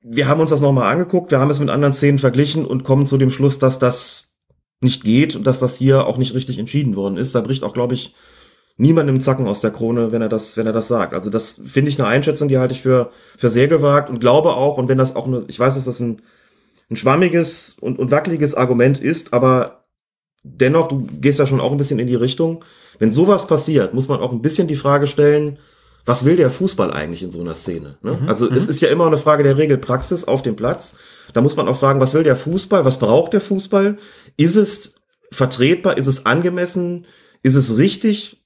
wir 0.00 0.28
haben 0.28 0.40
uns 0.40 0.50
das 0.50 0.60
nochmal 0.60 0.92
angeguckt, 0.92 1.32
wir 1.32 1.40
haben 1.40 1.50
es 1.50 1.58
mit 1.58 1.70
anderen 1.70 1.92
Szenen 1.92 2.18
verglichen 2.18 2.64
und 2.64 2.84
kommen 2.84 3.06
zu 3.06 3.18
dem 3.18 3.30
Schluss, 3.30 3.58
dass 3.58 3.80
das 3.80 4.32
nicht 4.80 5.02
geht 5.02 5.34
und 5.34 5.44
dass 5.44 5.58
das 5.58 5.76
hier 5.76 6.06
auch 6.06 6.18
nicht 6.18 6.34
richtig 6.34 6.58
entschieden 6.58 6.94
worden 6.94 7.16
ist. 7.16 7.34
Da 7.34 7.40
bricht 7.40 7.64
auch, 7.64 7.74
glaube 7.74 7.94
ich, 7.94 8.14
niemand 8.78 9.10
im 9.10 9.20
Zacken 9.20 9.46
aus 9.46 9.60
der 9.60 9.72
Krone, 9.72 10.12
wenn 10.12 10.22
er 10.22 10.28
das, 10.28 10.56
wenn 10.56 10.66
er 10.66 10.72
das 10.72 10.88
sagt. 10.88 11.12
Also 11.12 11.28
das 11.28 11.60
finde 11.66 11.90
ich 11.90 11.98
eine 11.98 12.08
Einschätzung, 12.08 12.48
die 12.48 12.58
halte 12.58 12.74
ich 12.74 12.80
für, 12.80 13.10
für 13.36 13.50
sehr 13.50 13.68
gewagt 13.68 14.08
und 14.08 14.20
glaube 14.20 14.54
auch, 14.54 14.78
und 14.78 14.88
wenn 14.88 14.98
das 14.98 15.16
auch 15.16 15.26
eine, 15.26 15.44
ich 15.48 15.58
weiß, 15.58 15.74
dass 15.74 15.84
das 15.84 16.00
ein, 16.00 16.22
ein 16.88 16.96
schwammiges 16.96 17.76
und, 17.80 17.98
und 17.98 18.10
wackeliges 18.10 18.54
Argument 18.54 18.98
ist, 18.98 19.34
aber 19.34 19.84
dennoch, 20.42 20.88
du 20.88 21.06
gehst 21.20 21.38
ja 21.38 21.46
schon 21.46 21.60
auch 21.60 21.72
ein 21.72 21.76
bisschen 21.76 21.98
in 21.98 22.06
die 22.06 22.14
Richtung. 22.14 22.64
Wenn 22.98 23.12
sowas 23.12 23.46
passiert, 23.46 23.94
muss 23.94 24.08
man 24.08 24.20
auch 24.20 24.32
ein 24.32 24.42
bisschen 24.42 24.68
die 24.68 24.76
Frage 24.76 25.06
stellen, 25.06 25.58
was 26.06 26.24
will 26.24 26.36
der 26.36 26.50
Fußball 26.50 26.92
eigentlich 26.92 27.22
in 27.22 27.30
so 27.30 27.40
einer 27.40 27.54
Szene? 27.54 27.98
Ne? 28.02 28.18
Mhm, 28.22 28.28
also 28.28 28.50
es 28.50 28.64
mhm. 28.64 28.70
ist 28.70 28.80
ja 28.80 28.88
immer 28.88 29.06
eine 29.06 29.18
Frage 29.18 29.42
der 29.42 29.58
Regelpraxis 29.58 30.24
auf 30.24 30.42
dem 30.42 30.56
Platz. 30.56 30.96
Da 31.34 31.40
muss 31.40 31.56
man 31.56 31.68
auch 31.68 31.78
fragen, 31.78 32.00
was 32.00 32.14
will 32.14 32.22
der 32.22 32.36
Fußball? 32.36 32.84
Was 32.84 32.98
braucht 32.98 33.34
der 33.34 33.40
Fußball? 33.40 33.98
Ist 34.36 34.56
es 34.56 34.94
vertretbar? 35.30 35.98
Ist 35.98 36.06
es 36.06 36.24
angemessen? 36.24 37.06
Ist 37.42 37.56
es 37.56 37.76
richtig? 37.76 38.37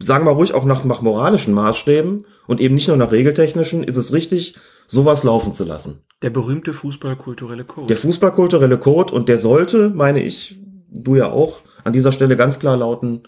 Sagen 0.00 0.26
wir 0.26 0.32
ruhig 0.32 0.54
auch 0.54 0.64
nach, 0.64 0.84
nach 0.84 1.02
moralischen 1.02 1.54
Maßstäben 1.54 2.26
und 2.46 2.60
eben 2.60 2.74
nicht 2.74 2.88
nur 2.88 2.96
nach 2.96 3.12
regeltechnischen. 3.12 3.84
Ist 3.84 3.96
es 3.96 4.12
richtig, 4.12 4.56
sowas 4.86 5.24
laufen 5.24 5.52
zu 5.52 5.64
lassen? 5.64 6.04
Der 6.22 6.30
berühmte 6.30 6.72
fußballkulturelle 6.72 7.64
Code. 7.64 7.86
Der 7.86 7.96
fußballkulturelle 7.96 8.78
Code 8.78 9.14
und 9.14 9.28
der 9.28 9.38
sollte, 9.38 9.90
meine 9.90 10.22
ich, 10.22 10.58
du 10.90 11.16
ja 11.16 11.30
auch, 11.30 11.60
an 11.84 11.92
dieser 11.92 12.12
Stelle 12.12 12.36
ganz 12.36 12.58
klar 12.58 12.76
lauten, 12.76 13.24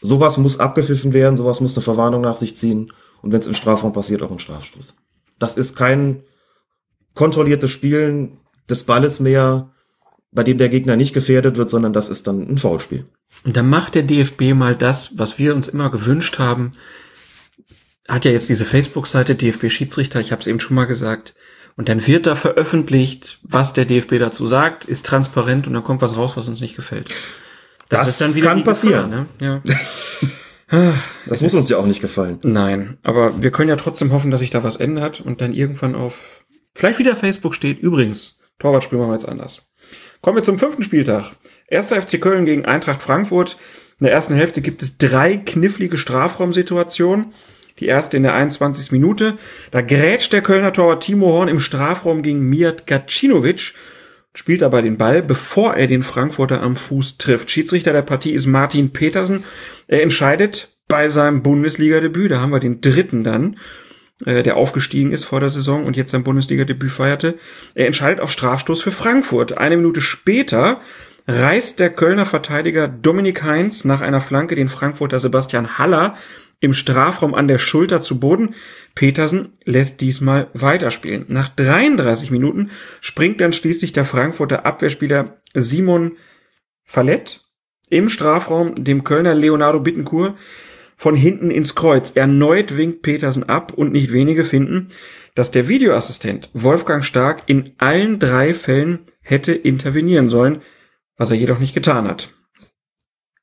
sowas 0.00 0.38
muss 0.38 0.60
abgepfiffen 0.60 1.12
werden, 1.12 1.36
sowas 1.36 1.60
muss 1.60 1.76
eine 1.76 1.82
Verwarnung 1.82 2.20
nach 2.20 2.36
sich 2.36 2.56
ziehen 2.56 2.92
und 3.22 3.32
wenn 3.32 3.40
es 3.40 3.46
im 3.46 3.54
Strafraum 3.54 3.92
passiert, 3.92 4.22
auch 4.22 4.30
ein 4.30 4.38
Strafstoß. 4.38 4.96
Das 5.38 5.56
ist 5.56 5.76
kein 5.76 6.22
kontrolliertes 7.14 7.70
Spielen 7.70 8.38
des 8.68 8.84
Balles 8.84 9.20
mehr, 9.20 9.70
bei 10.30 10.44
dem 10.44 10.58
der 10.58 10.68
Gegner 10.68 10.96
nicht 10.96 11.14
gefährdet 11.14 11.56
wird, 11.56 11.70
sondern 11.70 11.92
das 11.92 12.10
ist 12.10 12.26
dann 12.26 12.48
ein 12.48 12.58
Foulspiel. 12.58 13.06
Und 13.44 13.56
dann 13.56 13.68
macht 13.68 13.94
der 13.94 14.02
DFB 14.02 14.54
mal 14.54 14.76
das, 14.76 15.18
was 15.18 15.38
wir 15.38 15.54
uns 15.54 15.68
immer 15.68 15.90
gewünscht 15.90 16.38
haben. 16.38 16.72
Hat 18.06 18.24
ja 18.24 18.30
jetzt 18.30 18.48
diese 18.48 18.64
Facebook-Seite 18.64 19.34
DFB 19.34 19.70
Schiedsrichter, 19.70 20.20
ich 20.20 20.32
habe 20.32 20.40
es 20.40 20.46
eben 20.46 20.60
schon 20.60 20.74
mal 20.74 20.86
gesagt. 20.86 21.34
Und 21.76 21.88
dann 21.88 22.06
wird 22.06 22.26
da 22.26 22.34
veröffentlicht, 22.34 23.38
was 23.42 23.72
der 23.72 23.84
DFB 23.84 24.18
dazu 24.18 24.46
sagt, 24.46 24.84
ist 24.84 25.06
transparent 25.06 25.66
und 25.66 25.74
dann 25.74 25.84
kommt 25.84 26.02
was 26.02 26.16
raus, 26.16 26.36
was 26.36 26.48
uns 26.48 26.60
nicht 26.60 26.74
gefällt. 26.74 27.08
Das, 27.88 28.18
das 28.18 28.34
kann 28.34 28.64
passieren. 28.64 29.10
Gefahr, 29.10 29.26
ne? 29.40 29.62
ja. 29.62 29.62
das, 30.68 30.94
das 31.26 31.40
muss 31.40 31.54
uns 31.54 31.68
ja 31.68 31.78
auch 31.78 31.86
nicht 31.86 32.00
gefallen. 32.00 32.40
Nein, 32.42 32.98
aber 33.02 33.42
wir 33.42 33.50
können 33.50 33.68
ja 33.68 33.76
trotzdem 33.76 34.12
hoffen, 34.12 34.30
dass 34.30 34.40
sich 34.40 34.50
da 34.50 34.64
was 34.64 34.76
ändert 34.76 35.20
und 35.20 35.40
dann 35.40 35.54
irgendwann 35.54 35.94
auf 35.94 36.44
vielleicht 36.74 36.98
wieder 36.98 37.16
Facebook 37.16 37.54
steht. 37.54 37.78
Übrigens, 37.78 38.40
Torwart 38.58 38.84
spielen 38.84 39.00
wir 39.00 39.12
jetzt 39.12 39.28
anders. 39.28 39.67
Kommen 40.20 40.36
wir 40.36 40.42
zum 40.42 40.58
fünften 40.58 40.82
Spieltag. 40.82 41.32
Erster 41.68 42.00
FC 42.00 42.20
Köln 42.20 42.44
gegen 42.44 42.64
Eintracht 42.64 43.02
Frankfurt. 43.02 43.56
In 44.00 44.04
der 44.04 44.12
ersten 44.12 44.34
Hälfte 44.34 44.60
gibt 44.60 44.82
es 44.82 44.98
drei 44.98 45.36
knifflige 45.36 45.96
Strafraumsituationen. 45.96 47.32
Die 47.78 47.86
erste 47.86 48.16
in 48.16 48.24
der 48.24 48.34
21. 48.34 48.90
Minute. 48.90 49.36
Da 49.70 49.80
grätscht 49.80 50.32
der 50.32 50.42
Kölner 50.42 50.72
Torwart 50.72 51.02
Timo 51.02 51.28
Horn 51.28 51.48
im 51.48 51.60
Strafraum 51.60 52.22
gegen 52.22 52.40
Mijat 52.40 52.86
Gacinovic 52.86 53.74
spielt 54.34 54.62
aber 54.62 54.82
den 54.82 54.98
Ball, 54.98 55.22
bevor 55.22 55.74
er 55.74 55.88
den 55.88 56.04
Frankfurter 56.04 56.62
am 56.62 56.76
Fuß 56.76 57.18
trifft. 57.18 57.50
Schiedsrichter 57.50 57.92
der 57.92 58.02
Partie 58.02 58.32
ist 58.32 58.46
Martin 58.46 58.92
Petersen. 58.92 59.44
Er 59.88 60.02
entscheidet 60.02 60.76
bei 60.86 61.08
seinem 61.08 61.42
Bundesliga-Debüt, 61.42 62.30
da 62.30 62.40
haben 62.40 62.52
wir 62.52 62.60
den 62.60 62.80
dritten 62.80 63.24
dann, 63.24 63.58
äh, 64.24 64.42
der 64.42 64.56
aufgestiegen 64.56 65.12
ist 65.12 65.24
vor 65.24 65.40
der 65.40 65.50
Saison 65.50 65.84
und 65.84 65.96
jetzt 65.96 66.10
sein 66.10 66.24
Bundesliga-Debüt 66.24 66.90
feierte. 66.90 67.38
Er 67.74 67.86
entscheidet 67.86 68.20
auf 68.20 68.30
Strafstoß 68.30 68.82
für 68.82 68.90
Frankfurt. 68.90 69.58
Eine 69.58 69.76
Minute 69.76 70.00
später 70.00 70.80
reißt 71.26 71.78
der 71.78 71.90
Kölner 71.90 72.24
Verteidiger 72.24 72.88
Dominik 72.88 73.42
Heinz 73.42 73.84
nach 73.84 74.00
einer 74.00 74.20
Flanke 74.20 74.54
den 74.54 74.68
Frankfurter 74.68 75.18
Sebastian 75.18 75.78
Haller 75.78 76.14
im 76.60 76.72
Strafraum 76.72 77.34
an 77.34 77.46
der 77.46 77.58
Schulter 77.58 78.00
zu 78.00 78.18
Boden. 78.18 78.54
Petersen 78.94 79.52
lässt 79.64 80.00
diesmal 80.00 80.48
weiterspielen. 80.54 81.26
Nach 81.28 81.48
33 81.48 82.30
Minuten 82.30 82.70
springt 83.00 83.40
dann 83.40 83.52
schließlich 83.52 83.92
der 83.92 84.04
Frankfurter 84.04 84.66
Abwehrspieler 84.66 85.40
Simon 85.54 86.16
Fallett 86.84 87.44
im 87.90 88.08
Strafraum 88.08 88.74
dem 88.74 89.04
Kölner 89.04 89.34
Leonardo 89.34 89.80
Bittencourt 89.80 90.34
von 90.98 91.14
hinten 91.14 91.50
ins 91.50 91.74
Kreuz. 91.76 92.10
Erneut 92.10 92.76
winkt 92.76 93.02
Petersen 93.02 93.44
ab 93.44 93.72
und 93.72 93.92
nicht 93.92 94.12
wenige 94.12 94.44
finden, 94.44 94.88
dass 95.34 95.52
der 95.52 95.68
Videoassistent 95.68 96.50
Wolfgang 96.52 97.04
Stark 97.04 97.44
in 97.46 97.72
allen 97.78 98.18
drei 98.18 98.52
Fällen 98.52 99.06
hätte 99.20 99.52
intervenieren 99.52 100.28
sollen, 100.28 100.60
was 101.16 101.30
er 101.30 101.36
jedoch 101.36 101.60
nicht 101.60 101.72
getan 101.72 102.08
hat. 102.08 102.34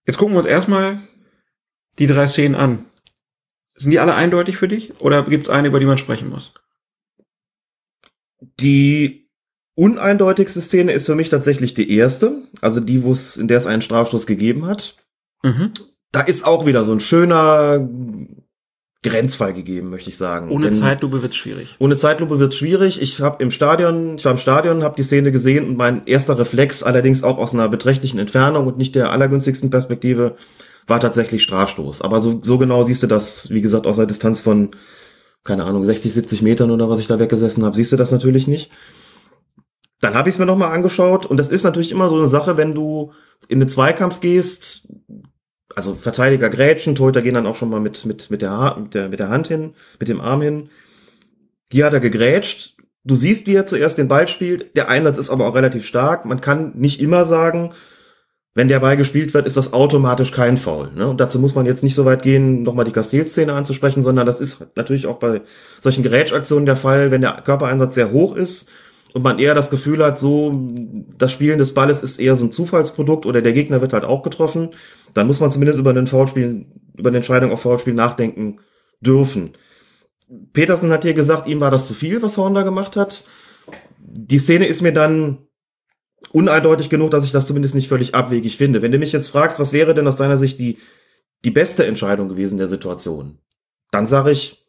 Jetzt 0.06 0.18
gucken 0.18 0.36
wir 0.36 0.40
uns 0.40 0.48
erstmal 0.48 1.07
die 1.98 2.07
drei 2.07 2.27
Szenen 2.27 2.56
an. 2.56 2.86
Sind 3.76 3.91
die 3.91 3.99
alle 3.99 4.15
eindeutig 4.15 4.57
für 4.57 4.68
dich? 4.68 4.99
Oder 4.99 5.23
gibt 5.23 5.48
es 5.48 5.49
eine, 5.49 5.69
über 5.69 5.80
die 5.80 5.86
man 5.86 5.98
sprechen 5.98 6.30
muss? 6.30 6.53
Die 8.60 9.30
uneindeutigste 9.76 10.61
Szene 10.61 10.91
ist 10.91 11.06
für 11.06 11.15
mich 11.15 11.30
tatsächlich 11.30 11.73
die 11.73 11.90
erste, 11.90 12.44
also 12.60 12.82
die, 12.82 13.03
wo 13.03 13.11
es, 13.11 13.38
in 13.38 13.48
der 13.48 13.57
es 13.57 13.65
einen 13.65 13.82
Strafstoß 13.82 14.27
gegeben 14.27 14.65
hat. 14.65 14.98
Mhm. 15.41 15.73
Da 16.16 16.22
ist 16.22 16.46
auch 16.46 16.66
wieder 16.66 16.86
so 16.86 16.94
ein 16.94 17.02
schöner 17.02 17.90
Grenzfall 19.04 19.54
gegeben, 19.54 19.90
möchte 19.90 20.10
ich 20.10 20.16
sagen. 20.16 20.50
Ohne 20.50 20.64
Denn 20.64 20.74
Zeitlupe 20.74 21.22
wird's 21.22 21.36
schwierig. 21.36 21.76
Ohne 21.78 21.98
Zeitlupe 21.98 22.40
wird's 22.40 22.56
schwierig. 22.56 23.02
Ich 23.02 23.20
habe 23.20 23.44
im 23.44 23.52
Stadion, 23.52 24.16
ich 24.16 24.24
war 24.24 24.32
im 24.32 24.38
Stadion, 24.38 24.82
habe 24.82 24.96
die 24.96 25.04
Szene 25.04 25.34
gesehen 25.34 25.68
und 25.68 25.76
mein 25.76 26.08
erster 26.08 26.40
Reflex, 26.40 26.84
allerdings 26.84 27.22
auch 27.22 27.38
aus 27.38 27.54
einer 27.54 27.68
beträchtlichen 27.68 28.18
Entfernung 28.18 28.66
und 28.66 28.78
nicht 28.78 28.96
der 28.96 29.12
allergünstigsten 29.12 29.70
Perspektive, 29.70 30.38
war 30.88 31.02
tatsächlich 31.02 31.44
Strafstoß. 31.44 32.02
Aber 32.02 32.22
so, 32.22 32.40
so 32.42 32.58
genau 32.58 32.84
siehst 32.84 33.04
du 33.04 33.08
das, 33.08 33.50
wie 33.50 33.62
gesagt, 33.62 33.86
aus 33.86 33.98
der 33.98 34.06
Distanz 34.06 34.40
von, 34.40 34.72
keine 35.44 35.66
Ahnung, 35.66 35.84
60, 35.84 36.14
70 36.14 36.42
Metern 36.44 36.72
oder 36.72 36.90
was 36.90 37.02
ich 37.02 37.08
da 37.08 37.20
weggesessen 37.20 37.66
habe, 37.66 37.76
siehst 37.76 37.92
du 37.92 37.98
das 37.98 38.14
natürlich 38.14 38.48
nicht. 38.48 38.72
Dann 40.00 40.14
habe 40.14 40.30
ich 40.30 40.36
es 40.36 40.40
mir 40.40 40.46
nochmal 40.46 40.72
angeschaut 40.72 41.26
und 41.26 41.36
das 41.36 41.50
ist 41.50 41.66
natürlich 41.66 41.92
immer 41.92 42.10
so 42.10 42.16
eine 42.16 42.28
Sache, 42.28 42.56
wenn 42.56 42.74
du 42.74 43.12
in 43.50 43.60
den 43.60 43.68
Zweikampf 43.68 44.22
gehst, 44.22 44.88
also 45.76 45.95
Verteidiger 45.95 46.49
grätschen, 46.49 46.95
Torhüter 46.95 47.22
gehen 47.22 47.34
dann 47.34 47.45
auch 47.45 47.56
schon 47.56 47.69
mal 47.69 47.80
mit, 47.80 48.06
mit, 48.06 48.31
mit, 48.31 48.41
der, 48.41 48.77
mit, 48.80 48.93
der, 48.93 49.10
mit 49.10 49.19
der 49.19 49.30
Hand 49.30 49.47
hin, 49.47 49.73
mit 49.99 50.07
dem 50.07 50.22
Arm 50.22 50.41
hin. 50.41 50.69
Hier 51.72 51.85
hat 51.85 51.93
er 51.93 51.99
gegrätscht. 51.99 52.77
Du 53.03 53.15
siehst, 53.15 53.45
wie 53.45 53.56
er 53.56 53.68
zuerst 53.68 53.97
den 53.97 54.07
Ball 54.07 54.27
spielt. 54.27 54.76
Der 54.76 54.89
Einsatz 54.89 55.18
ist 55.18 55.30
aber 55.30 55.47
auch 55.47 55.56
relativ 55.56 55.85
stark. 55.85 56.26
Man 56.26 56.41
kann 56.41 56.72
nicht 56.76 57.02
immer 57.02 57.26
sagen, 57.26 57.73
wenn 58.56 58.69
der 58.69 58.80
Ball 58.80 58.95
gespielt 58.95 59.34
wird, 59.34 59.45
ist 59.45 59.57
das 59.57 59.73
automatisch 59.73 60.31
kein 60.31 60.57
Foul. 60.57 60.91
Ne? 60.95 61.07
Und 61.10 61.19
dazu 61.19 61.39
muss 61.39 61.56
man 61.56 61.65
jetzt 61.65 61.84
nicht 61.84 61.93
so 61.93 62.06
weit 62.06 62.23
gehen, 62.23 62.64
nochmal 62.64 62.85
die 62.85 62.93
Castell-Szene 62.93 63.52
anzusprechen, 63.52 64.02
sondern 64.02 64.26
das 64.26 64.39
ist 64.39 64.65
natürlich 64.76 65.07
auch 65.07 65.19
bei 65.19 65.41
solchen 65.81 66.03
Gerätschaktionen 66.03 66.65
der 66.65 66.77
Fall, 66.77 67.11
wenn 67.11 67.22
der 67.22 67.41
Körpereinsatz 67.43 67.95
sehr 67.95 68.11
hoch 68.11 68.34
ist 68.34 68.72
und 69.14 69.23
man 69.23 69.39
eher 69.39 69.56
das 69.56 69.69
Gefühl 69.69 70.03
hat, 70.03 70.18
so 70.18 70.52
das 71.18 71.34
Spielen 71.34 71.57
des 71.57 71.73
Balles 71.73 72.02
ist 72.02 72.19
eher 72.19 72.38
so 72.38 72.45
ein 72.45 72.52
Zufallsprodukt 72.52 73.26
oder 73.26 73.41
der 73.41 73.53
Gegner 73.53 73.81
wird 73.81 73.93
halt 73.93 74.06
auch 74.06 74.23
getroffen, 74.23 74.69
dann 75.16 75.28
muss 75.28 75.40
man 75.40 75.50
zumindest 75.50 75.80
über 75.80 75.94
den 75.94 76.08
Foulspiel, 76.08 76.68
über 76.96 77.10
eine 77.10 77.18
Entscheidung 77.18 77.52
auf 77.52 77.62
Foulspiel 77.62 77.94
nachdenken 77.94 78.60
dürfen. 79.00 79.54
Petersen 80.54 80.92
hat 80.92 81.04
hier 81.04 81.14
gesagt, 81.14 81.48
ihm 81.48 81.62
war 81.62 81.72
das 81.72 81.88
zu 81.88 81.94
viel, 81.94 82.22
was 82.22 82.38
Horn 82.38 82.54
da 82.54 82.64
gemacht 82.64 82.98
hat. 82.98 83.24
Die 83.98 84.40
Szene 84.40 84.68
ist 84.68 84.82
mir 84.82 84.92
dann 84.92 85.48
uneindeutig 86.32 86.90
genug, 86.90 87.12
dass 87.12 87.24
ich 87.24 87.32
das 87.32 87.48
zumindest 87.48 87.76
nicht 87.76 87.88
völlig 87.88 88.14
abwegig 88.14 88.58
finde. 88.58 88.82
Wenn 88.82 88.92
du 88.92 88.98
mich 88.98 89.14
jetzt 89.14 89.30
fragst, 89.30 89.60
was 89.60 89.72
wäre 89.72 89.94
denn 89.94 90.08
aus 90.08 90.18
deiner 90.18 90.38
Sicht 90.38 90.60
die, 90.60 90.80
die 91.46 91.52
beste 91.52 91.86
Entscheidung 91.86 92.28
gewesen 92.28 92.58
der 92.58 92.68
Situation, 92.68 93.40
dann 93.92 94.08
sage 94.08 94.32
ich, 94.32 94.66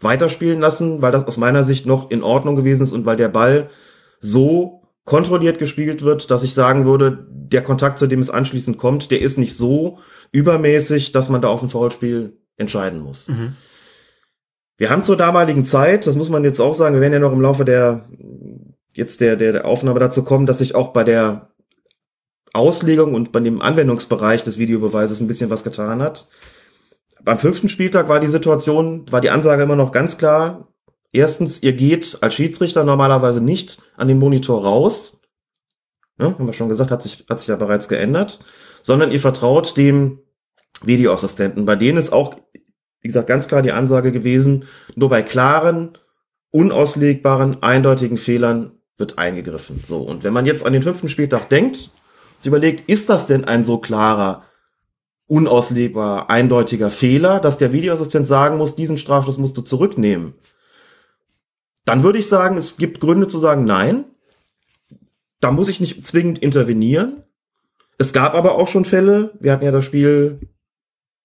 weiterspielen 0.00 0.60
lassen, 0.60 1.00
weil 1.00 1.12
das 1.12 1.26
aus 1.26 1.38
meiner 1.38 1.64
Sicht 1.64 1.86
noch 1.86 2.10
in 2.10 2.22
Ordnung 2.22 2.56
gewesen 2.56 2.82
ist 2.82 2.92
und 2.92 3.06
weil 3.06 3.16
der 3.16 3.28
Ball 3.28 3.70
so 4.18 4.83
kontrolliert 5.04 5.58
gespielt 5.58 6.02
wird, 6.02 6.30
dass 6.30 6.42
ich 6.42 6.54
sagen 6.54 6.86
würde, 6.86 7.26
der 7.30 7.62
Kontakt, 7.62 7.98
zu 7.98 8.06
dem 8.06 8.20
es 8.20 8.30
anschließend 8.30 8.78
kommt, 8.78 9.10
der 9.10 9.20
ist 9.20 9.38
nicht 9.38 9.56
so 9.56 9.98
übermäßig, 10.32 11.12
dass 11.12 11.28
man 11.28 11.42
da 11.42 11.48
auf 11.48 11.62
ein 11.62 11.68
Foulspiel 11.68 12.38
entscheiden 12.56 13.00
muss. 13.00 13.28
Mhm. 13.28 13.54
Wir 14.76 14.90
haben 14.90 15.02
zur 15.02 15.16
damaligen 15.16 15.64
Zeit, 15.64 16.06
das 16.06 16.16
muss 16.16 16.30
man 16.30 16.42
jetzt 16.42 16.60
auch 16.60 16.74
sagen, 16.74 16.94
wir 16.94 17.02
werden 17.02 17.12
ja 17.12 17.18
noch 17.18 17.32
im 17.32 17.40
Laufe 17.40 17.64
der 17.64 18.08
jetzt 18.94 19.20
der, 19.20 19.36
der, 19.36 19.52
der 19.52 19.66
Aufnahme 19.66 20.00
dazu 20.00 20.24
kommen, 20.24 20.46
dass 20.46 20.58
sich 20.58 20.74
auch 20.74 20.92
bei 20.92 21.04
der 21.04 21.50
Auslegung 22.52 23.14
und 23.14 23.32
bei 23.32 23.40
dem 23.40 23.60
Anwendungsbereich 23.60 24.44
des 24.44 24.58
Videobeweises 24.58 25.20
ein 25.20 25.26
bisschen 25.26 25.50
was 25.50 25.64
getan 25.64 26.00
hat. 26.00 26.28
Beim 27.24 27.38
fünften 27.38 27.68
Spieltag 27.68 28.08
war 28.08 28.20
die 28.20 28.28
Situation, 28.28 29.10
war 29.10 29.20
die 29.20 29.30
Ansage 29.30 29.64
immer 29.64 29.76
noch 29.76 29.92
ganz 29.92 30.18
klar. 30.18 30.68
Erstens, 31.14 31.62
ihr 31.62 31.74
geht 31.74 32.18
als 32.22 32.34
Schiedsrichter 32.34 32.82
normalerweise 32.82 33.40
nicht 33.40 33.80
an 33.96 34.08
den 34.08 34.18
Monitor 34.18 34.64
raus. 34.64 35.20
Ja, 36.18 36.26
haben 36.26 36.46
wir 36.46 36.52
schon 36.52 36.68
gesagt, 36.68 36.90
hat 36.90 37.02
sich, 37.02 37.24
hat 37.30 37.38
sich 37.38 37.46
ja 37.46 37.54
bereits 37.54 37.88
geändert. 37.88 38.44
Sondern 38.82 39.12
ihr 39.12 39.20
vertraut 39.20 39.76
dem 39.76 40.18
Videoassistenten. 40.82 41.66
Bei 41.66 41.76
denen 41.76 41.98
ist 41.98 42.12
auch, 42.12 42.34
wie 43.00 43.06
gesagt, 43.06 43.28
ganz 43.28 43.46
klar 43.46 43.62
die 43.62 43.70
Ansage 43.70 44.10
gewesen, 44.10 44.64
nur 44.96 45.08
bei 45.08 45.22
klaren, 45.22 45.96
unauslegbaren, 46.50 47.62
eindeutigen 47.62 48.16
Fehlern 48.16 48.72
wird 48.98 49.16
eingegriffen. 49.16 49.82
So. 49.84 50.02
Und 50.02 50.24
wenn 50.24 50.32
man 50.32 50.46
jetzt 50.46 50.66
an 50.66 50.72
den 50.72 50.82
fünften 50.82 51.08
Spieltag 51.08 51.48
denkt, 51.48 51.90
sich 52.40 52.48
überlegt, 52.48 52.88
ist 52.88 53.08
das 53.08 53.26
denn 53.26 53.44
ein 53.44 53.62
so 53.62 53.78
klarer, 53.78 54.42
unauslegbar, 55.26 56.28
eindeutiger 56.28 56.90
Fehler, 56.90 57.38
dass 57.38 57.56
der 57.56 57.72
Videoassistent 57.72 58.26
sagen 58.26 58.56
muss, 58.56 58.74
diesen 58.74 58.98
Strafstoß 58.98 59.38
musst 59.38 59.56
du 59.56 59.62
zurücknehmen? 59.62 60.34
Dann 61.84 62.02
würde 62.02 62.18
ich 62.18 62.28
sagen, 62.28 62.56
es 62.56 62.76
gibt 62.76 63.00
Gründe 63.00 63.26
zu 63.26 63.38
sagen, 63.38 63.64
nein. 63.64 64.04
Da 65.40 65.50
muss 65.50 65.68
ich 65.68 65.80
nicht 65.80 66.04
zwingend 66.06 66.38
intervenieren. 66.38 67.22
Es 67.98 68.12
gab 68.12 68.34
aber 68.34 68.56
auch 68.56 68.68
schon 68.68 68.84
Fälle, 68.84 69.32
wir 69.40 69.52
hatten 69.52 69.64
ja 69.64 69.70
das 69.72 69.84
Spiel 69.84 70.40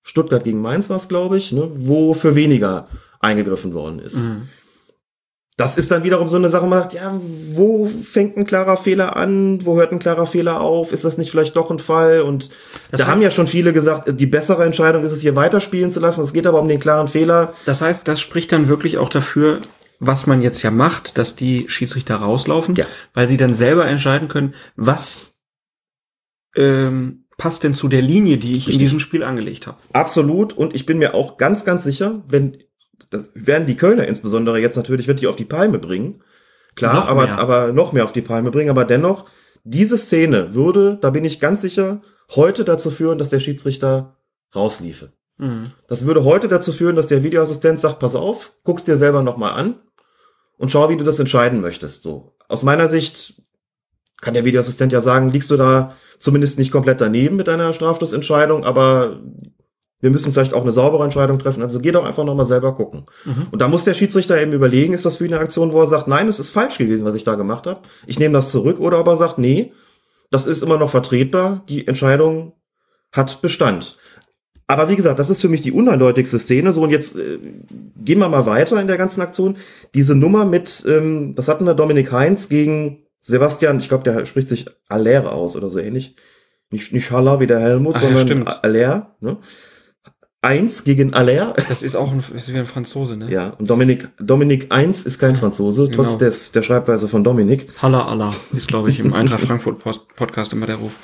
Stuttgart 0.03 0.44
gegen 0.44 0.61
Mainz 0.61 0.90
war 0.90 0.98
es, 0.98 1.07
glaube 1.07 1.38
ich, 1.38 1.52
ne, 1.52 1.69
wo 1.76 2.14
für 2.14 2.36
weniger 2.36 2.88
eingegriffen 3.19 3.73
worden 3.73 3.99
ist. 3.99 4.18
Mhm. 4.26 4.49
Das 5.57 5.77
ist 5.77 5.91
dann 5.91 6.03
wiederum 6.03 6.27
so 6.30 6.38
eine 6.38 6.48
Sache, 6.48 6.68
man 6.68 6.80
sagt, 6.80 6.94
ja, 6.94 7.19
wo 7.53 7.86
fängt 7.86 8.38
ein 8.38 8.45
klarer 8.45 8.77
Fehler 8.77 9.18
an? 9.18 9.65
Wo 9.65 9.76
hört 9.77 9.91
ein 9.91 9.99
klarer 9.99 10.26
Fehler 10.26 10.61
auf? 10.61 10.94
Ist 10.94 11.03
das 11.03 11.18
nicht 11.18 11.31
vielleicht 11.31 11.56
doch 11.57 11.69
ein 11.69 11.80
Fall? 11.80 12.22
Und 12.22 12.49
Das 12.91 12.99
da 12.99 13.03
heißt- 13.03 13.07
haben 13.10 13.22
ja 13.22 13.30
schon 13.31 13.48
viele 13.48 13.73
gesagt, 13.73 14.18
die 14.19 14.26
bessere 14.26 14.64
Entscheidung 14.64 15.03
ist 15.03 15.11
es, 15.11 15.19
hier 15.22 15.36
weiterspielen 15.36 15.91
zu 15.91 15.99
lassen. 15.99 16.22
Es 16.22 16.31
geht 16.31 16.48
aber 16.48 16.61
um 16.61 16.69
den 16.69 16.80
klaren 16.80 17.10
Fehler. 17.10 17.53
Das 17.65 17.81
heißt, 17.81 18.07
das 18.07 18.22
spricht 18.22 18.53
dann 18.53 18.69
wirklich 18.69 18.98
auch 18.98 19.10
dafür, 19.10 19.60
was 19.99 20.27
man 20.27 20.41
jetzt 20.41 20.61
ja 20.61 20.71
macht, 20.71 21.17
dass 21.17 21.35
die 21.35 21.67
Schiedsrichter 21.67 22.15
rauslaufen, 22.15 22.76
Ja. 22.76 22.85
weil 23.13 23.27
sie 23.27 23.38
dann 23.38 23.53
selber 23.53 23.85
entscheiden 23.85 24.27
können, 24.30 24.53
was 24.76 25.39
ähm, 26.55 27.26
passt 27.38 27.63
denn 27.63 27.73
zu 27.73 27.88
der 27.88 28.01
Linie, 28.01 28.38
die 28.38 28.51
ich 28.55 28.65
in 28.65 28.71
Richtig. 28.71 28.77
diesem 28.80 28.99
Spiel 28.99 29.23
angelegt 29.23 29.67
habe. 29.67 29.77
Absolut. 29.93 30.53
Und 30.53 30.73
ich 30.76 30.85
bin 30.85 30.97
mir 30.97 31.13
auch 31.15 31.38
ganz, 31.38 31.63
ganz 31.65 31.84
sicher, 31.84 32.23
wenn, 32.27 32.57
das 33.09 33.31
werden 33.35 33.67
die 33.67 33.76
Kölner 33.77 34.07
insbesondere 34.07 34.59
jetzt 34.59 34.76
natürlich, 34.76 35.07
wird 35.07 35.21
die 35.21 35.27
auf 35.27 35.35
die 35.35 35.45
Palme 35.45 35.80
bringen. 35.80 36.21
Klar, 36.76 36.93
Noch 36.93 37.07
aber, 37.07 37.23
mehr. 37.26 37.38
aber 37.39 37.71
noch 37.73 37.91
mehr 37.93 38.03
auf 38.05 38.13
die 38.13 38.21
Palme 38.21 38.51
bringen. 38.51 38.69
Aber 38.69 38.85
dennoch, 38.85 39.26
diese 39.63 39.97
Szene 39.97 40.53
würde, 40.53 40.97
da 41.01 41.09
bin 41.09 41.26
ich 41.26 41.39
ganz 41.39 41.61
sicher, 41.61 42.01
heute 42.35 42.63
dazu 42.63 42.91
führen, 42.91 43.17
dass 43.17 43.30
der 43.30 43.39
Schiedsrichter 43.39 44.17
rausliefe. 44.55 45.11
Mhm. 45.38 45.71
Das 45.88 46.05
würde 46.05 46.23
heute 46.26 46.47
dazu 46.47 46.71
führen, 46.71 46.95
dass 46.95 47.07
der 47.07 47.23
Videoassistent 47.23 47.80
sagt, 47.80 47.99
pass 47.99 48.15
auf, 48.15 48.53
guck's 48.63 48.84
dir 48.84 48.97
selber 48.97 49.23
nochmal 49.23 49.53
an 49.53 49.76
und 50.60 50.72
schau, 50.72 50.90
wie 50.90 50.98
du 50.98 51.03
das 51.03 51.19
entscheiden 51.19 51.61
möchtest. 51.61 52.03
So. 52.03 52.36
Aus 52.48 52.64
meiner 52.64 52.88
Sicht 52.88 53.41
kann 54.22 54.34
der 54.34 54.45
Videoassistent 54.45 54.91
ja 54.91 55.02
sagen, 55.02 55.30
liegst 55.30 55.49
du 55.49 55.57
da 55.57 55.95
zumindest 56.19 56.60
nicht 56.60 56.72
komplett 56.72 57.02
daneben 57.02 57.38
mit 57.38 57.48
deiner 57.48 57.73
Strafstoßentscheidung, 57.73 58.65
aber 58.65 59.22
wir 60.02 60.10
müssen 60.10 60.31
vielleicht 60.31 60.53
auch 60.53 60.61
eine 60.61 60.72
saubere 60.72 61.03
Entscheidung 61.03 61.40
treffen. 61.40 61.64
Also 61.64 61.80
geh 61.80 61.91
doch 61.91 62.06
einfach 62.06 62.23
nochmal 62.23 62.45
selber 62.45 62.76
gucken. 62.76 63.06
Mhm. 63.26 63.48
Und 63.52 63.61
da 63.61 63.68
muss 63.68 63.86
der 63.86 63.94
Schiedsrichter 63.94 64.41
eben 64.41 64.53
überlegen, 64.53 64.94
ist 64.94 65.06
das 65.06 65.18
für 65.18 65.26
ihn 65.26 65.34
eine 65.34 65.41
Aktion, 65.41 65.72
wo 65.72 65.81
er 65.81 65.88
sagt, 65.88 66.07
nein, 66.07 66.27
es 66.27 66.40
ist 66.40 66.52
falsch 66.52 66.77
gewesen, 66.77 67.06
was 67.06 67.15
ich 67.15 67.23
da 67.23 67.36
gemacht 67.36 67.68
habe. 67.68 67.81
Ich 68.06 68.19
nehme 68.19 68.34
das 68.34 68.52
zurück. 68.52 68.80
Oder 68.80 68.99
ob 68.99 69.07
er 69.07 69.18
sagt, 69.18 69.38
nee, 69.38 69.73
das 70.31 70.45
ist 70.45 70.64
immer 70.64 70.77
noch 70.77 70.90
vertretbar. 70.90 71.64
Die 71.68 71.86
Entscheidung 71.88 72.53
hat 73.11 73.41
Bestand. 73.41 73.98
Aber 74.70 74.88
wie 74.88 74.96
gesagt, 74.96 75.18
das 75.18 75.32
ist 75.32 75.41
für 75.41 75.50
mich 75.50 75.62
die 75.62 75.72
uneindeutigste 75.72 76.38
Szene. 76.38 76.72
So, 76.74 76.84
und 76.84 76.91
jetzt 76.91 77.18
äh, 77.18 77.40
gehen 78.06 78.20
wir 78.20 78.30
mal 78.30 78.46
weiter 78.46 78.80
in 78.80 78.88
der 78.88 79.00
ganzen 79.00 79.20
Aktion. 79.20 79.58
Diese 79.96 80.14
Nummer 80.14 80.46
mit, 80.46 80.86
ähm, 80.88 81.34
was 81.36 81.48
hatten 81.48 81.66
wir, 81.66 81.74
Dominik 81.74 82.12
Heinz 82.12 82.50
gegen 82.50 83.00
Sebastian, 83.20 83.80
ich 83.80 83.90
glaube, 83.90 84.04
der 84.04 84.24
spricht 84.28 84.48
sich 84.48 84.68
Aller 84.88 85.34
aus 85.34 85.56
oder 85.56 85.72
so 85.72 85.80
ähnlich. 85.80 86.16
Nicht, 86.70 86.94
nicht 86.94 87.10
Haller 87.10 87.40
wie 87.40 87.48
der 87.48 87.60
Helmut, 87.60 87.96
Ach 87.96 88.02
ja, 88.04 88.08
sondern 88.10 88.28
stimmt. 88.28 88.64
Aller. 88.64 89.16
Ne? 89.22 89.38
Eins 90.41 90.86
gegen 90.86 91.14
Aller. 91.14 91.53
Das 91.68 91.82
ist 91.84 91.95
auch 91.98 92.14
ein, 92.14 92.24
ist 92.34 92.53
wie 92.53 92.57
ein 92.57 92.66
Franzose, 92.66 93.18
ne? 93.18 93.30
Ja, 93.30 93.49
und 93.49 93.70
Dominik, 93.70 94.07
Dominik 94.20 94.68
1 94.72 95.06
ist 95.06 95.20
kein 95.20 95.36
Franzose, 95.36 95.90
trotz 95.91 96.11
Genau. 96.14 96.20
des, 96.20 96.53
der 96.53 96.61
Schreibweise 96.61 97.10
von 97.10 97.26
Dominik. 97.26 97.68
Halla 97.82 98.06
Allah 98.06 98.34
ist, 98.53 98.70
glaube 98.70 98.90
ich, 98.90 99.02
im 99.02 99.14
Eintracht 99.14 99.41
Frankfurt 99.44 99.80
Post 99.80 100.07
Podcast 100.16 100.53
immer 100.53 100.66
der 100.66 100.76
Ruf. 100.78 100.95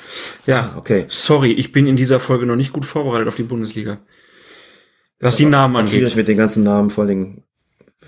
Ja, 0.46 0.74
Okay. 0.78 1.04
sorry, 1.08 1.52
ich 1.52 1.70
bin 1.70 1.86
in 1.86 1.96
dieser 1.96 2.18
Folge 2.18 2.46
noch 2.46 2.56
nicht 2.56 2.72
gut 2.72 2.86
vorbereitet 2.86 3.28
auf 3.28 3.34
die 3.36 3.42
Bundesliga. 3.42 3.98
Was 5.20 5.36
die 5.36 5.44
Namen 5.44 5.76
Auch 5.76 5.86
Schwierig 5.86 6.04
angeht. 6.04 6.16
mit 6.16 6.28
den 6.28 6.36
ganzen 6.38 6.62
Namen, 6.64 6.88
vor 6.88 7.04
allem, 7.04 7.42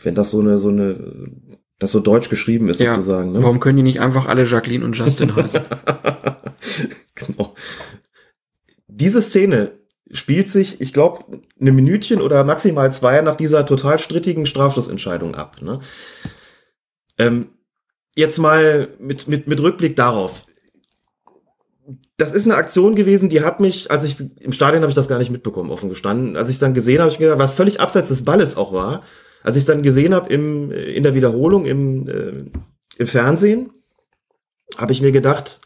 wenn 0.03 0.15
das 0.15 0.31
so 0.31 0.41
eine, 0.41 0.59
so 0.59 0.69
eine, 0.69 1.31
das 1.79 1.93
so 1.93 2.01
deutsch 2.01 2.31
geschrieben 2.31 2.69
ist, 2.71 2.81
Ja. 2.81 2.95
sozusagen. 2.95 3.33
Ne? 3.33 3.43
Warum 3.43 3.61
können 3.61 3.77
die 3.77 3.83
nicht 3.83 4.01
einfach 4.01 4.27
alle 4.27 4.45
Jacqueline 4.45 4.83
und 4.85 4.97
Justin 4.97 5.35
heißen? 5.37 5.61
genau. 7.15 7.55
Diese 8.87 9.21
Szene 9.21 9.73
spielt 10.13 10.49
sich, 10.49 10.81
ich 10.81 10.93
glaube, 10.93 11.41
eine 11.61 11.73
Minütchen 11.73 12.21
oder 12.21 12.45
maximal 12.45 12.93
zwei 12.93 13.21
nach 13.21 13.37
dieser 13.37 13.67
total 13.67 13.99
strittigen 13.99 14.47
Strafstoßentscheidung 14.47 15.35
ab. 15.35 15.61
Ne? 15.61 15.81
Ähm, 17.19 17.51
jetzt 18.15 18.39
mal 18.39 18.89
mit, 18.99 19.29
mit, 19.29 19.47
mit 19.47 19.61
Rückblick 19.61 19.97
darauf. 19.97 20.47
das 22.17 22.33
ist 22.33 22.47
eine 22.47 22.57
Aktion 22.57 22.97
gewesen, 22.97 23.29
die 23.29 23.43
hat 23.43 23.61
mich, 23.61 23.91
als 23.91 24.05
ich 24.05 24.17
im 24.41 24.53
Stadion 24.53 24.83
habe 24.83 24.91
ich 24.91 24.97
das 24.97 25.09
gar 25.09 25.19
nicht 25.19 25.31
mitbekommen, 25.31 25.71
offen 25.71 25.89
gestanden. 25.89 26.37
Als 26.37 26.49
ich 26.49 26.57
es 26.57 26.61
dann 26.61 26.75
gesehen 26.75 27.01
habe, 27.01 27.11
ich 27.11 27.19
gedacht, 27.19 27.39
was 27.39 27.55
völlig 27.55 27.81
abseits 27.81 28.09
des 28.09 28.25
Balles 28.25 28.57
auch 28.57 28.73
war. 28.73 29.03
Als 29.43 29.57
ich 29.57 29.63
es 29.63 29.67
dann 29.67 29.83
gesehen 29.83 30.15
habe 30.15 30.33
im 30.33 30.73
in 30.73 31.05
der 31.05 31.15
Wiederholung 31.15 31.65
im 31.65 32.09
äh, 32.09 32.51
im 32.99 33.07
Fernsehen, 33.07 33.71
habe 34.77 34.93
ich 34.93 35.01
mir 35.01 35.13
gedacht, 35.13 35.61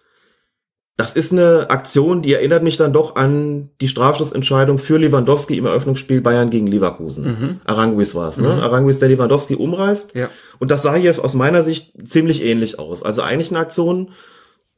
das 0.96 1.14
ist 1.14 1.32
eine 1.32 1.70
Aktion, 1.70 2.20
die 2.20 2.34
erinnert 2.34 2.62
mich 2.62 2.76
dann 2.76 2.92
doch 2.92 3.16
an 3.16 3.70
die 3.80 3.88
Strafstoßentscheidung 3.88 4.78
für 4.78 4.98
Lewandowski 4.98 5.56
im 5.56 5.64
Eröffnungsspiel 5.64 6.20
Bayern 6.20 6.50
gegen 6.50 6.66
Leverkusen. 6.66 7.24
Mhm. 7.24 7.60
Aranguis 7.64 8.14
war 8.14 8.28
es, 8.28 8.36
ne? 8.36 8.48
Mhm. 8.48 8.60
Aranguis, 8.60 8.98
der 8.98 9.08
Lewandowski 9.08 9.54
umreißt. 9.54 10.14
Ja. 10.14 10.28
Und 10.58 10.70
das 10.70 10.82
sah 10.82 10.94
hier 10.94 11.24
aus 11.24 11.34
meiner 11.34 11.62
Sicht 11.62 11.92
ziemlich 12.06 12.44
ähnlich 12.44 12.78
aus. 12.78 13.02
Also 13.02 13.22
eigentlich 13.22 13.50
eine 13.50 13.60
Aktion, 13.60 14.10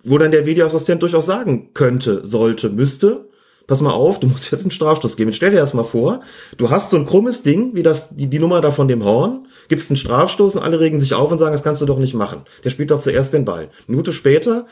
wo 0.05 0.17
dann 0.19 0.31
der 0.31 0.47
Videoassistent 0.47 1.03
durchaus 1.03 1.27
sagen 1.27 1.71
könnte, 1.75 2.25
sollte, 2.25 2.71
müsste, 2.71 3.29
pass 3.67 3.81
mal 3.81 3.93
auf, 3.93 4.21
du 4.21 4.29
musst 4.29 4.53
jetzt 4.53 4.63
einen 4.63 4.71
Strafstoß 4.71 5.17
geben. 5.17 5.31
Jetzt 5.31 5.39
stell 5.39 5.51
dir 5.51 5.57
das 5.57 5.75
mal 5.75 5.83
vor, 5.83 6.21
du 6.57 6.71
hast 6.71 6.93
so 6.93 6.97
ein 6.97 7.07
krummes 7.07 7.43
Ding, 7.43 7.75
wie 7.75 7.83
das, 7.83 8.15
die, 8.15 8.29
die 8.29 8.39
Nummer 8.39 8.61
da 8.61 8.71
von 8.71 8.87
dem 8.87 9.05
Horn, 9.05 9.49
gibst 9.69 9.91
einen 9.91 9.97
Strafstoß 9.97 10.57
und 10.57 10.63
alle 10.63 10.79
regen 10.79 11.01
sich 11.01 11.15
auf 11.15 11.33
und 11.33 11.39
sagen, 11.39 11.53
das 11.53 11.65
kannst 11.65 11.83
du 11.83 11.87
doch 11.87 11.99
nicht 11.99 12.15
machen. 12.15 12.43
Der 12.63 12.71
spielt 12.71 12.93
doch 12.93 13.01
zuerst 13.01 13.35
den 13.35 13.45
Ball. 13.45 13.71
Minute 13.89 14.13
später 14.13 14.67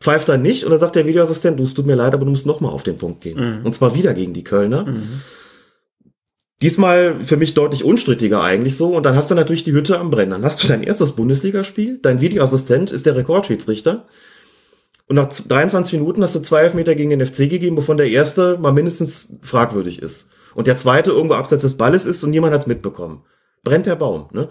pfeift 0.00 0.28
er 0.28 0.38
nicht 0.38 0.64
und 0.64 0.70
dann 0.70 0.78
sagt 0.78 0.96
der 0.96 1.06
Videoassistent, 1.06 1.58
du, 1.58 1.64
es 1.64 1.74
tut 1.74 1.86
mir 1.86 1.96
leid, 1.96 2.14
aber 2.14 2.24
du 2.24 2.30
musst 2.30 2.46
noch 2.46 2.60
mal 2.60 2.68
auf 2.68 2.82
den 2.82 2.98
Punkt 2.98 3.20
gehen. 3.20 3.58
Mhm. 3.58 3.66
Und 3.66 3.74
zwar 3.74 3.94
wieder 3.94 4.14
gegen 4.14 4.32
die 4.32 4.44
Kölner. 4.44 4.84
Mhm. 4.86 5.22
Diesmal 6.62 7.20
für 7.24 7.36
mich 7.36 7.54
deutlich 7.54 7.84
unstrittiger 7.84 8.42
eigentlich 8.42 8.76
so. 8.76 8.96
Und 8.96 9.04
dann 9.04 9.14
hast 9.14 9.30
du 9.30 9.34
natürlich 9.34 9.64
die 9.64 9.72
Hütte 9.72 9.98
am 9.98 10.10
Brennen. 10.10 10.32
Dann 10.32 10.44
hast 10.44 10.62
du 10.62 10.68
dein 10.68 10.82
erstes 10.82 11.12
Bundesligaspiel. 11.12 11.98
Dein 12.02 12.20
Videoassistent 12.20 12.90
ist 12.90 13.06
der 13.06 13.14
Rekordschiedsrichter. 13.14 14.06
Und 15.06 15.16
nach 15.16 15.28
23 15.28 15.94
Minuten 15.94 16.22
hast 16.22 16.34
du 16.34 16.40
zwei 16.40 16.62
Elfmeter 16.62 16.94
gegen 16.94 17.10
den 17.10 17.24
FC 17.24 17.48
gegeben, 17.48 17.76
wovon 17.76 17.96
der 17.96 18.08
erste 18.08 18.58
mal 18.58 18.72
mindestens 18.72 19.38
fragwürdig 19.42 20.02
ist. 20.02 20.30
Und 20.54 20.66
der 20.66 20.76
zweite 20.76 21.10
irgendwo 21.10 21.34
abseits 21.34 21.62
des 21.62 21.76
Balles 21.76 22.04
ist 22.04 22.22
und 22.24 22.30
niemand 22.30 22.52
hat's 22.52 22.66
mitbekommen. 22.66 23.22
Brennt 23.62 23.86
der 23.86 23.96
Baum. 23.96 24.28
Ne? 24.32 24.48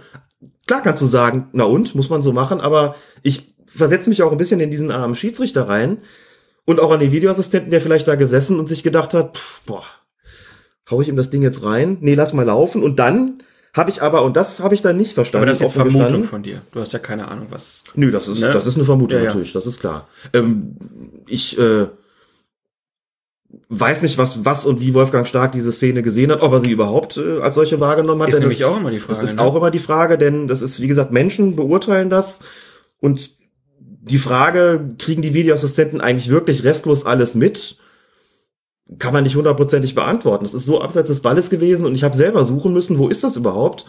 Klar 0.65 0.81
kannst 0.81 1.01
du 1.01 1.05
sagen, 1.05 1.49
na 1.51 1.65
und, 1.65 1.93
muss 1.93 2.09
man 2.09 2.21
so 2.21 2.31
machen, 2.31 2.61
aber 2.61 2.95
ich 3.21 3.56
versetze 3.67 4.09
mich 4.09 4.23
auch 4.23 4.31
ein 4.31 4.37
bisschen 4.37 4.59
in 4.59 4.71
diesen 4.71 4.91
armen 4.91 5.15
Schiedsrichter 5.15 5.67
rein 5.69 5.99
und 6.65 6.79
auch 6.79 6.91
an 6.91 6.99
den 6.99 7.11
Videoassistenten, 7.11 7.69
der 7.71 7.81
vielleicht 7.81 8.07
da 8.07 8.15
gesessen 8.15 8.59
und 8.59 8.67
sich 8.67 8.83
gedacht 8.83 9.13
hat, 9.13 9.37
pff, 9.37 9.61
boah, 9.65 9.83
hau 10.89 11.01
ich 11.01 11.09
ihm 11.09 11.15
das 11.17 11.29
Ding 11.29 11.41
jetzt 11.43 11.63
rein? 11.63 11.97
Nee, 12.01 12.15
lass 12.15 12.33
mal 12.33 12.45
laufen. 12.45 12.81
Und 12.83 12.97
dann 12.99 13.41
habe 13.73 13.91
ich 13.91 14.01
aber, 14.01 14.23
und 14.23 14.35
das 14.35 14.59
habe 14.59 14.73
ich 14.73 14.81
dann 14.81 14.97
nicht 14.97 15.13
verstanden. 15.13 15.43
Aber 15.43 15.45
das 15.51 15.57
ist 15.57 15.61
jetzt 15.61 15.73
Vermutung 15.73 16.01
gestanden. 16.01 16.23
von 16.29 16.43
dir. 16.43 16.61
Du 16.71 16.79
hast 16.79 16.93
ja 16.93 16.99
keine 16.99 17.27
Ahnung, 17.27 17.47
was. 17.49 17.83
Nö, 17.93 18.09
das 18.09 18.27
ist, 18.27 18.39
Ne? 18.39 18.49
das 18.51 18.65
ist 18.65 18.75
eine 18.75 18.85
Vermutung 18.85 19.17
Ja, 19.19 19.23
ja. 19.25 19.29
natürlich, 19.29 19.53
das 19.53 19.67
ist 19.67 19.79
klar. 19.79 20.07
Ähm, 20.33 20.75
ich 21.27 21.59
äh, 21.59 21.87
weiß 23.69 24.01
nicht, 24.01 24.17
was, 24.17 24.45
was 24.45 24.65
und 24.65 24.81
wie 24.81 24.93
Wolfgang 24.93 25.27
Stark 25.27 25.51
diese 25.51 25.71
Szene 25.71 26.01
gesehen 26.01 26.31
hat, 26.31 26.41
ob 26.41 26.53
er 26.53 26.59
sie 26.59 26.71
überhaupt 26.71 27.17
äh, 27.17 27.39
als 27.39 27.55
solche 27.55 27.79
wahrgenommen 27.79 28.21
hat. 28.23 28.29
Ist 28.29 28.39
nämlich 28.39 28.59
das, 28.59 28.67
auch 28.69 28.77
immer 28.77 28.91
die 28.91 28.99
Frage, 28.99 29.13
Das 29.19 29.23
ist 29.29 29.35
ne? 29.35 29.41
auch 29.41 29.55
immer 29.55 29.71
die 29.71 29.79
Frage, 29.79 30.17
denn 30.17 30.47
das 30.47 30.61
ist, 30.61 30.81
wie 30.81 30.87
gesagt, 30.87 31.11
Menschen 31.11 31.55
beurteilen 31.55 32.09
das 32.09 32.39
und 32.99 33.36
die 34.09 34.17
Frage, 34.17 34.95
kriegen 34.97 35.21
die 35.21 35.33
Videoassistenten 35.33 36.01
eigentlich 36.01 36.29
wirklich 36.29 36.63
restlos 36.63 37.05
alles 37.05 37.35
mit? 37.35 37.77
Kann 38.99 39.13
man 39.13 39.23
nicht 39.23 39.35
hundertprozentig 39.35 39.95
beantworten. 39.95 40.45
Das 40.45 40.53
ist 40.53 40.65
so 40.65 40.81
abseits 40.81 41.09
des 41.09 41.21
Balles 41.21 41.49
gewesen 41.49 41.85
und 41.85 41.93
ich 41.95 42.03
habe 42.03 42.15
selber 42.15 42.45
suchen 42.45 42.73
müssen, 42.73 42.97
wo 42.97 43.09
ist 43.09 43.23
das 43.23 43.35
überhaupt, 43.35 43.85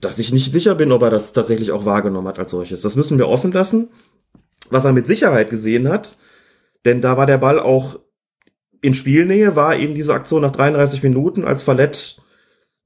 dass 0.00 0.18
ich 0.18 0.32
nicht 0.32 0.52
sicher 0.52 0.74
bin, 0.74 0.92
ob 0.92 1.02
er 1.02 1.10
das 1.10 1.32
tatsächlich 1.32 1.72
auch 1.72 1.84
wahrgenommen 1.84 2.28
hat 2.28 2.38
als 2.38 2.50
solches. 2.50 2.80
Das 2.80 2.96
müssen 2.96 3.18
wir 3.18 3.28
offen 3.28 3.52
lassen. 3.52 3.88
Was 4.70 4.84
er 4.84 4.92
mit 4.92 5.06
Sicherheit 5.06 5.50
gesehen 5.50 5.88
hat, 5.88 6.18
denn 6.84 7.00
da 7.00 7.16
war 7.16 7.26
der 7.26 7.38
Ball 7.38 7.60
auch 7.60 7.98
in 8.80 8.94
Spielnähe, 8.94 9.56
war 9.56 9.76
eben 9.76 9.94
diese 9.94 10.14
Aktion 10.14 10.42
nach 10.42 10.52
33 10.52 11.02
Minuten, 11.02 11.44
als 11.44 11.62
Fallett 11.62 12.20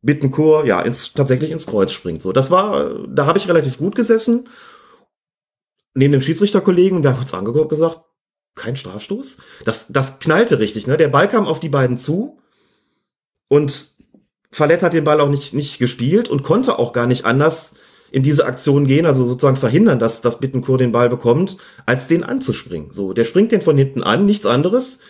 Bittencourt 0.03 0.67
ja 0.67 0.81
ins, 0.81 1.13
tatsächlich 1.13 1.51
ins 1.51 1.67
Kreuz 1.67 1.93
springt. 1.93 2.23
So, 2.23 2.33
das 2.33 2.51
war, 2.51 3.07
da 3.09 3.27
habe 3.27 3.39
ich 3.39 3.49
relativ 3.49 3.79
gut 3.79 3.95
gesessen 3.95 4.49
neben 5.99 6.13
dem 6.13 6.23
Schiedsrichterkollegen 6.23 7.03
wir 7.03 7.11
haben 7.11 7.21
uns 7.21 7.35
angeguckt 7.35 7.65
und 7.65 7.69
gesagt, 7.69 8.01
kein 8.55 8.77
Strafstoß. 8.77 9.39
Das, 9.65 9.89
das 9.89 10.19
knallte 10.19 10.59
richtig, 10.59 10.87
ne? 10.87 10.97
Der 10.97 11.09
Ball 11.09 11.29
kam 11.29 11.47
auf 11.47 11.61
die 11.61 11.69
beiden 11.69 11.99
zu 11.99 12.39
und 13.49 13.95
Fallett 14.51 14.83
hat 14.83 14.95
den 14.95 15.05
Ball 15.05 15.21
auch 15.21 15.29
nicht, 15.29 15.55
nicht 15.55 15.79
gespielt 15.79 16.29
und 16.29 16.43
konnte 16.43 16.79
auch 16.79 16.93
gar 16.93 17.07
nicht 17.07 17.25
anders 17.25 17.75
in 18.11 18.23
diese 18.23 18.47
Aktion 18.47 18.87
gehen, 18.87 19.05
also 19.05 19.25
sozusagen 19.25 19.57
verhindern, 19.57 19.99
dass, 19.99 20.23
dass 20.23 20.41
Bittencourt 20.41 20.81
den 20.81 20.93
Ball 20.93 21.11
bekommt, 21.11 21.59
als 21.85 22.09
den 22.09 22.25
anzuspringen. 22.25 22.93
So, 22.93 23.13
der 23.13 23.25
springt 23.25 23.53
den 23.53 23.61
von 23.61 23.77
hinten 23.77 24.03
an, 24.03 24.25
nichts 24.25 24.47
anderes. 24.47 25.01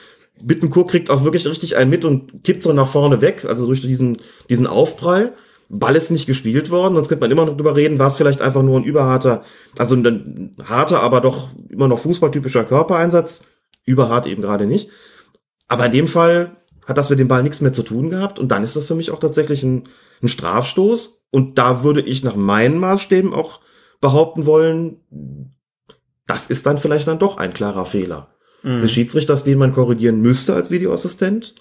Bittencourt 0.40 0.90
kriegt 0.90 1.10
auch 1.10 1.22
wirklich 1.22 1.46
richtig 1.46 1.76
einen 1.76 1.90
mit 1.90 2.04
und 2.04 2.42
kippt 2.42 2.62
so 2.62 2.72
nach 2.72 2.88
vorne 2.88 3.20
weg, 3.20 3.44
also 3.44 3.66
durch 3.66 3.80
diesen, 3.82 4.18
diesen 4.48 4.66
Aufprall. 4.66 5.34
Ball 5.68 5.96
ist 5.96 6.10
nicht 6.10 6.26
gespielt 6.26 6.70
worden, 6.70 6.94
sonst 6.94 7.08
könnte 7.08 7.20
man 7.22 7.30
immer 7.30 7.44
noch 7.44 7.56
drüber 7.56 7.76
reden, 7.76 7.98
war 7.98 8.06
es 8.06 8.16
vielleicht 8.16 8.40
einfach 8.40 8.62
nur 8.62 8.78
ein 8.80 8.84
überharter, 8.84 9.42
also 9.76 9.94
ein 9.94 10.56
harter, 10.64 11.02
aber 11.02 11.20
doch 11.20 11.50
immer 11.68 11.88
noch 11.88 11.98
fußballtypischer 11.98 12.64
Körpereinsatz. 12.64 13.44
Überhart 13.84 14.26
eben 14.26 14.42
gerade 14.42 14.66
nicht. 14.66 14.90
Aber 15.66 15.86
in 15.86 15.92
dem 15.92 16.06
Fall 16.06 16.56
hat 16.86 16.96
das 16.96 17.10
mit 17.10 17.18
dem 17.18 17.28
Ball 17.28 17.42
nichts 17.42 17.60
mehr 17.60 17.72
zu 17.72 17.82
tun 17.82 18.08
gehabt 18.08 18.38
und 18.38 18.48
dann 18.48 18.64
ist 18.64 18.76
das 18.76 18.86
für 18.86 18.94
mich 18.94 19.10
auch 19.10 19.20
tatsächlich 19.20 19.62
ein, 19.62 19.88
ein 20.22 20.28
Strafstoß 20.28 21.26
und 21.30 21.58
da 21.58 21.82
würde 21.82 22.00
ich 22.00 22.24
nach 22.24 22.36
meinen 22.36 22.78
Maßstäben 22.78 23.34
auch 23.34 23.60
behaupten 24.00 24.46
wollen, 24.46 25.00
das 26.26 26.48
ist 26.48 26.64
dann 26.66 26.78
vielleicht 26.78 27.08
dann 27.08 27.18
doch 27.18 27.36
ein 27.36 27.52
klarer 27.52 27.84
Fehler 27.84 28.28
Mhm. 28.62 28.80
des 28.80 28.92
Schiedsrichters, 28.92 29.44
den 29.44 29.58
man 29.58 29.72
korrigieren 29.72 30.20
müsste 30.20 30.54
als 30.54 30.70
Videoassistent. 30.70 31.54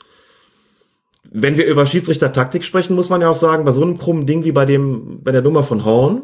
Wenn 1.32 1.58
wir 1.58 1.66
über 1.66 1.86
Schiedsrichtertaktik 1.86 2.64
sprechen, 2.64 2.96
muss 2.96 3.10
man 3.10 3.22
ja 3.22 3.30
auch 3.30 3.36
sagen, 3.36 3.66
bei 3.66 3.72
so 3.72 3.82
einem 3.82 3.98
krummen 3.98 4.26
Ding 4.26 4.44
wie 4.44 4.52
bei 4.52 4.66
dem, 4.66 5.24
bei 5.24 5.32
der 5.32 5.42
Nummer 5.42 5.64
von 5.64 5.84
Horn, 5.84 6.24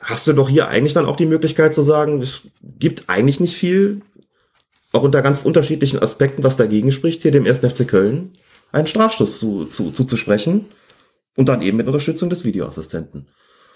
hast 0.00 0.26
du 0.26 0.32
doch 0.32 0.48
hier 0.48 0.68
eigentlich 0.68 0.94
dann 0.94 1.06
auch 1.06 1.16
die 1.16 1.26
Möglichkeit 1.26 1.74
zu 1.74 1.82
sagen, 1.82 2.20
es 2.20 2.42
gibt 2.62 3.04
eigentlich 3.08 3.40
nicht 3.40 3.56
viel, 3.56 4.00
auch 4.92 5.02
unter 5.02 5.22
ganz 5.22 5.44
unterschiedlichen 5.44 6.00
Aspekten, 6.00 6.42
was 6.42 6.56
dagegen 6.56 6.90
spricht, 6.90 7.22
hier 7.22 7.30
dem 7.30 7.46
1. 7.46 7.58
FC 7.58 7.86
Köln 7.86 8.32
einen 8.72 8.86
Strafstoß 8.86 9.38
zu, 9.38 9.64
zu, 9.66 9.90
zuzusprechen 9.92 10.66
und 11.36 11.48
dann 11.48 11.62
eben 11.62 11.76
mit 11.76 11.86
Unterstützung 11.86 12.30
des 12.30 12.44
Videoassistenten. 12.44 13.28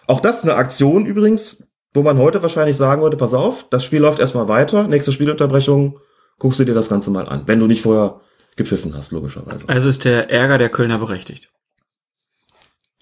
Auch 0.07 0.21
das 0.21 0.39
ist 0.39 0.45
eine 0.45 0.57
Aktion 0.57 1.07
übrigens, 1.07 1.67
wo 1.95 2.03
man 2.03 2.19
heute 2.19 2.43
wahrscheinlich 2.43 2.77
sagen 2.77 3.03
würde, 3.03 3.17
pass 3.17 3.35
auf, 3.35 3.67
das 3.71 3.85
Spiel 3.85 4.01
läuft 4.01 4.19
erstmal 4.19 4.49
weiter, 4.49 4.89
nächste 4.89 5.13
Spielunterbrechung, 5.13 6.01
guckst 6.39 6.61
du 6.61 6.65
dir 6.65 6.75
das 6.75 6.89
Ganze 6.89 7.11
mal 7.11 7.29
an, 7.29 7.43
wenn 7.47 7.61
du 7.61 7.67
nicht 7.67 7.83
vorher 7.83 8.21
gepfiffen 8.57 8.95
hast, 8.95 9.13
logischerweise. 9.13 9.69
Also 9.69 9.89
ist 9.89 10.05
der 10.05 10.31
Ärger 10.31 10.59
der 10.59 10.69
Kölner 10.69 10.99
berechtigt. 10.99 11.51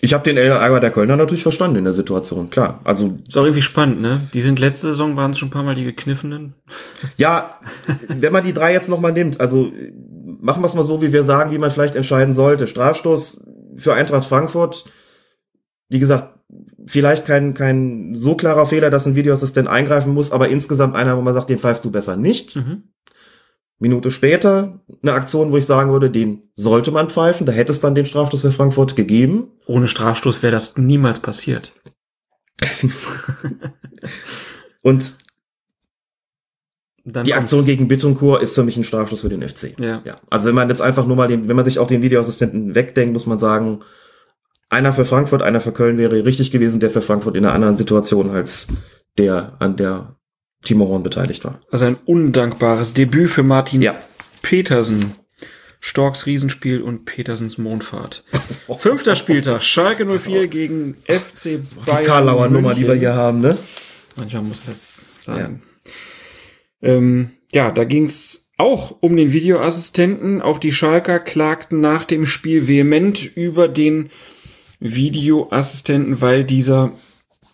Ich 0.05 0.15
habe 0.15 0.25
den 0.25 0.37
Ärger 0.37 0.81
der 0.81 0.91
Kölner 0.91 1.17
natürlich 1.17 1.45
verstanden 1.45 1.77
in 1.77 1.85
der 1.85 1.93
Situation, 1.93 2.51
klar. 2.51 2.81
Also 2.83 3.19
Sorry, 3.29 3.55
wie 3.55 3.63
spannend, 3.63 4.01
ne? 4.03 4.29
Die 4.35 4.41
sind 4.41 4.59
letzte 4.59 4.89
Saison, 4.89 5.17
waren 5.17 5.31
es 5.31 5.39
schon 5.39 5.49
ein 5.49 5.53
paar 5.53 5.63
Mal 5.63 5.77
die 5.77 5.85
gekniffenen. 5.85 6.55
ja, 7.17 7.61
wenn 8.09 8.33
man 8.33 8.45
die 8.45 8.53
drei 8.53 8.73
jetzt 8.73 8.89
nochmal 8.89 9.13
nimmt, 9.13 9.41
also 9.41 9.71
machen 10.41 10.61
wir 10.61 10.67
es 10.67 10.75
mal 10.75 10.83
so, 10.83 11.01
wie 11.03 11.13
wir 11.13 11.23
sagen, 11.23 11.53
wie 11.53 11.59
man 11.59 11.71
vielleicht 11.71 11.95
entscheiden 11.95 12.35
sollte. 12.35 12.67
Strafstoß 12.67 13.45
für 13.77 13.95
Eintracht 13.95 14.25
Frankfurt, 14.25 14.87
wie 15.89 16.01
gesagt, 16.01 16.37
vielleicht 16.85 17.25
kein, 17.25 17.55
kein 17.55 18.17
so 18.17 18.35
klarer 18.35 18.67
Fehler, 18.67 18.91
dass 18.91 19.07
ein 19.07 19.15
Videoassistent 19.15 19.69
eingreifen 19.69 20.13
muss, 20.13 20.33
aber 20.33 20.49
insgesamt 20.49 20.97
einer, 20.97 21.17
wo 21.17 21.23
man 21.23 21.33
sagt, 21.33 21.49
den 21.49 21.59
pfeifst 21.59 21.85
du 21.85 21.93
besser 21.93 22.17
nicht. 22.17 22.57
Mhm. 22.57 22.85
Minute 23.83 24.13
später 24.13 24.81
eine 25.03 25.13
Aktion, 25.13 25.51
wo 25.51 25.57
ich 25.57 25.67
sagen 25.67 25.91
würde, 25.91 26.09
den 26.09 26.45
sollte 26.55 26.93
man 26.93 27.11
pfeifen. 27.11 27.47
Da 27.47 27.53
hätte 27.53 27.73
es 27.73 27.81
dann 27.81 27.97
den 27.97 28.05
Strafstoß 28.05 28.41
für 28.41 28.53
Frankfurt 28.53 28.95
gegeben. 28.95 29.49
Ohne 29.67 29.89
Strafstoß 29.89 30.41
wäre 30.41 30.53
das 30.53 30.77
niemals 30.77 31.19
passiert. 31.19 31.73
Und 34.83 35.17
Dann 37.05 37.25
die 37.25 37.33
kommt's. 37.33 37.43
Aktion 37.43 37.65
gegen 37.65 37.89
Bittencourt 37.89 38.41
ist 38.41 38.55
für 38.55 38.63
mich 38.63 38.77
ein 38.77 38.85
Strafstoß 38.85 39.23
für 39.23 39.29
den 39.29 39.47
FC. 39.47 39.77
Ja. 39.81 40.01
Ja, 40.05 40.15
also 40.31 40.47
wenn 40.47 40.55
man 40.55 40.69
jetzt 40.69 40.81
einfach 40.81 41.05
nur 41.05 41.17
mal 41.17 41.27
den, 41.27 41.49
wenn 41.49 41.57
man 41.57 41.65
sich 41.65 41.81
auch 41.81 41.89
den 41.89 42.03
Videoassistenten 42.03 42.77
wegdenkt, 42.77 43.15
muss 43.15 43.27
man 43.27 43.41
sagen, 43.41 43.81
einer 44.69 44.93
für 44.93 45.05
Frankfurt, 45.05 45.43
einer 45.43 45.61
für 45.61 45.73
Köln 45.73 45.99
wäre 45.99 46.25
richtig 46.25 46.53
gewesen, 46.53 46.79
der 46.79 46.91
für 46.91 47.03
Frankfurt 47.03 47.35
in 47.35 47.45
einer 47.45 47.55
anderen 47.55 47.77
Situation 47.77 48.31
als 48.31 48.69
der, 49.19 49.57
an 49.59 49.77
der 49.77 50.15
Timo 50.63 50.89
Horn 50.89 51.03
beteiligt 51.03 51.45
war. 51.45 51.61
Also 51.71 51.85
ein 51.85 51.97
undankbares 52.05 52.95
Debüt 52.95 53.31
für 53.31 53.43
Martin 53.43 53.83
Ja. 53.83 53.99
Petersen. 54.43 55.15
Storks 55.85 56.27
Riesenspiel 56.27 56.81
und 56.81 57.05
Petersens 57.07 57.59
Mondfahrt. 57.59 58.23
Fünfter 58.79 59.17
Spieltag. 59.17 59.65
Schalke 59.65 60.07
04 60.07 60.47
gegen 60.47 60.95
FC 61.07 61.59
Bayern. 61.85 62.03
Die 62.03 62.07
Karlauer 62.07 62.49
Nummer, 62.49 62.75
die 62.75 62.87
wir 62.87 62.95
hier 62.95 63.15
haben, 63.15 63.41
ne? 63.41 63.59
Manchmal 64.15 64.43
muss 64.43 64.67
das 64.67 65.09
sein. 65.19 65.63
Ja, 66.83 66.89
ähm, 66.89 67.31
ja 67.53 67.73
da 67.73 67.83
ging 67.83 68.05
es 68.05 68.51
auch 68.59 68.97
um 69.01 69.17
den 69.17 69.33
Videoassistenten. 69.33 70.41
Auch 70.41 70.61
die 70.61 70.73
Schalker 70.73 71.19
klagten 71.19 71.81
nach 71.81 72.05
dem 72.05 72.27
Spiel 72.27 72.69
vehement 72.69 73.25
über 73.37 73.67
den 73.67 74.11
Videoassistenten, 74.79 76.21
weil 76.21 76.45
dieser 76.45 76.93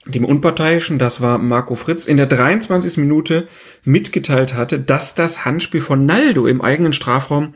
dem 0.08 0.24
Unparteiischen, 0.24 0.98
das 0.98 1.20
war 1.20 1.38
Marco 1.38 1.74
Fritz, 1.74 2.06
in 2.06 2.16
der 2.16 2.26
23. 2.26 2.96
Minute 2.96 3.46
mitgeteilt 3.84 4.54
hatte, 4.54 4.80
dass 4.80 5.14
das 5.14 5.44
Handspiel 5.44 5.80
von 5.80 6.06
Naldo 6.06 6.46
im 6.46 6.60
eigenen 6.62 6.92
Strafraum 6.92 7.54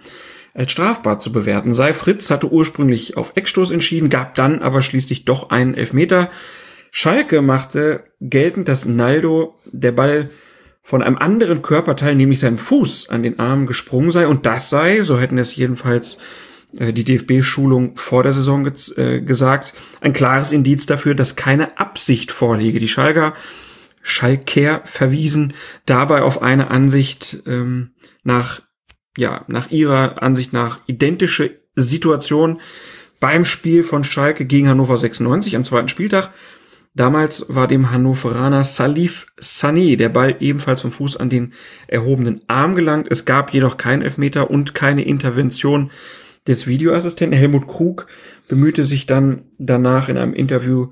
als 0.55 0.71
strafbar 0.73 1.19
zu 1.19 1.33
bewerten 1.33 1.73
sei. 1.73 1.95
Fritz 1.95 2.31
hatte 2.31 2.53
ursprünglich 2.53 3.17
auf 3.17 3.33
Eckstoß 3.35 3.71
entschieden, 3.71 4.11
gab 4.11 4.35
dann 4.35 4.61
aber 4.61 4.83
schließlich 4.83 5.25
doch 5.25 5.51
einen 5.51 5.75
Elfmeter. 5.75 6.31
Schalke 6.91 7.41
machte 7.41 8.05
geltend, 8.21 8.69
dass 8.69 8.85
Naldo 8.85 9.59
der 9.73 9.93
Ball 9.93 10.31
von 10.83 11.03
einem 11.03 11.17
anderen 11.17 11.63
Körperteil, 11.63 12.15
nämlich 12.15 12.41
seinem 12.41 12.59
Fuß, 12.59 13.09
an 13.09 13.23
den 13.23 13.39
Arm 13.39 13.67
gesprungen 13.67 14.11
sei 14.11 14.27
und 14.27 14.45
das 14.45 14.69
sei, 14.69 15.01
so 15.03 15.19
hätten 15.19 15.39
es 15.39 15.57
jedenfalls 15.57 16.19
die 16.73 17.05
DFB-Schulung 17.05 17.97
vor 17.97 18.23
der 18.23 18.33
Saison 18.33 18.67
äh, 18.97 19.21
gesagt, 19.21 19.75
ein 20.01 20.13
klares 20.13 20.53
Indiz 20.53 20.87
dafür, 20.87 21.15
dass 21.15 21.37
keine 21.37 21.79
Absicht 21.79 22.33
vorliege. 22.33 22.79
Die 22.79 22.89
Schalker 22.89 23.35
Schalker 24.03 24.83
verwiesen 24.85 25.55
dabei 25.87 26.23
auf 26.23 26.43
eine 26.43 26.71
Ansicht 26.71 27.43
ähm, 27.47 27.93
nach, 28.25 28.63
ja, 29.17 29.45
nach 29.47 29.71
ihrer 29.71 30.23
Ansicht 30.23 30.53
nach 30.53 30.81
identische 30.87 31.61
Situation 31.77 32.61
beim 33.21 33.45
Spiel 33.45 33.85
von 33.85 34.03
Schalke 34.03 34.45
gegen 34.45 34.69
Hannover 34.69 34.99
96 34.99 35.55
am 35.55 35.65
zweiten 35.65 35.89
Spieltag. 35.89 36.31
Damals 36.95 37.47
war 37.49 37.69
dem 37.69 37.91
Hannoveraner 37.91 38.65
Salif 38.65 39.27
Sané 39.41 39.97
der 39.97 40.11
Ball 40.11 40.37
ebenfalls 40.41 40.83
vom 40.83 40.93
Fuß 40.93 41.17
an 41.17 41.31
den 41.31 41.55
erhobenen 41.87 42.43
Arm 42.49 42.75
gelangt. 42.75 43.07
Es 43.09 43.25
gab 43.25 43.55
jedoch 43.55 43.79
keinen 43.79 44.03
Elfmeter 44.03 44.51
und 44.51 44.75
keine 44.75 45.05
Intervention 45.05 45.91
des 46.47 46.67
Videoassistenten. 46.67 47.39
Helmut 47.39 47.69
Krug 47.69 48.07
bemühte 48.49 48.85
sich 48.85 49.07
dann 49.07 49.45
danach 49.59 50.09
in 50.09 50.19
einem 50.19 50.35
Interview 50.35 50.89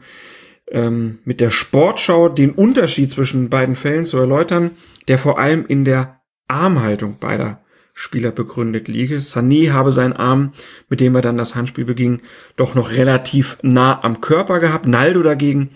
ähm, 0.71 1.19
mit 1.25 1.41
der 1.41 1.51
Sportschau 1.51 2.29
den 2.29 2.53
Unterschied 2.53 3.11
zwischen 3.11 3.51
beiden 3.51 3.75
Fällen 3.75 4.07
zu 4.07 4.19
erläutern, 4.19 4.73
der 5.09 5.19
vor 5.19 5.39
allem 5.39 5.67
in 5.67 5.85
der 5.85 6.21
Armhaltung 6.49 7.19
beider 7.19 7.63
Spieler 7.93 8.31
begründet 8.31 8.89
liege. 8.89 9.17
Sané 9.17 9.73
habe 9.73 9.93
seinen 9.93 10.15
Arm, 10.15 10.53
mit 10.89 11.01
dem 11.01 11.15
er 11.15 11.23
dann 11.23 11.37
das 11.37 11.55
Handspiel 11.55 11.85
beging, 11.85 12.21
doch 12.57 12.75
noch 12.75 12.93
relativ 12.93 13.59
nah 13.63 14.03
am 14.03 14.21
Körper 14.21 14.59
gehabt. 14.59 14.87
Naldo 14.87 15.23
dagegen 15.23 15.71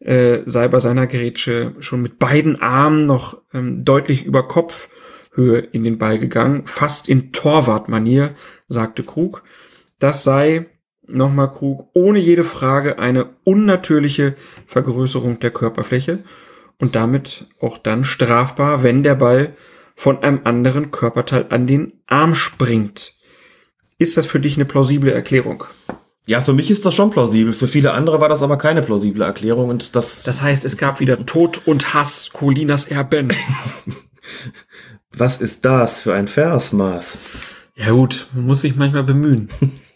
äh, 0.00 0.40
sei 0.44 0.68
bei 0.68 0.80
seiner 0.80 1.06
Gerätsche 1.06 1.74
schon 1.78 2.02
mit 2.02 2.18
beiden 2.18 2.60
Armen 2.60 3.06
noch 3.06 3.40
ähm, 3.54 3.84
deutlich 3.84 4.24
über 4.24 4.46
Kopf 4.46 4.88
Höhe 5.34 5.58
in 5.58 5.84
den 5.84 5.98
Ball 5.98 6.18
gegangen, 6.18 6.66
fast 6.66 7.08
in 7.08 7.32
Torwartmanier, 7.32 8.34
sagte 8.68 9.02
Krug. 9.02 9.42
Das 9.98 10.24
sei, 10.24 10.66
nochmal 11.06 11.52
Krug, 11.52 11.90
ohne 11.94 12.18
jede 12.18 12.44
Frage 12.44 12.98
eine 12.98 13.30
unnatürliche 13.44 14.36
Vergrößerung 14.66 15.40
der 15.40 15.50
Körperfläche 15.50 16.24
und 16.78 16.94
damit 16.94 17.46
auch 17.60 17.78
dann 17.78 18.04
strafbar, 18.04 18.82
wenn 18.82 19.02
der 19.02 19.14
Ball 19.14 19.56
von 19.94 20.22
einem 20.22 20.40
anderen 20.44 20.90
Körperteil 20.90 21.46
an 21.50 21.66
den 21.66 21.92
Arm 22.06 22.34
springt. 22.34 23.14
Ist 23.98 24.16
das 24.16 24.26
für 24.26 24.40
dich 24.40 24.56
eine 24.56 24.64
plausible 24.64 25.12
Erklärung? 25.12 25.64
Ja, 26.26 26.40
für 26.40 26.54
mich 26.54 26.70
ist 26.70 26.86
das 26.86 26.94
schon 26.94 27.10
plausibel. 27.10 27.52
Für 27.52 27.68
viele 27.68 27.92
andere 27.92 28.20
war 28.20 28.28
das 28.28 28.42
aber 28.42 28.56
keine 28.56 28.82
plausible 28.82 29.24
Erklärung 29.24 29.68
und 29.68 29.94
das. 29.94 30.22
Das 30.22 30.40
heißt, 30.40 30.64
es 30.64 30.78
gab 30.78 30.98
wieder 30.98 31.26
Tod 31.26 31.62
und 31.66 31.92
Hass, 31.92 32.30
Colinas 32.32 32.86
Erben. 32.86 33.28
Was 35.16 35.40
ist 35.40 35.64
das 35.64 36.00
für 36.00 36.14
ein 36.14 36.28
Versmaß? 36.28 37.18
Ja 37.76 37.90
gut, 37.90 38.26
man 38.34 38.46
muss 38.46 38.60
sich 38.60 38.76
manchmal 38.76 39.04
bemühen, 39.04 39.48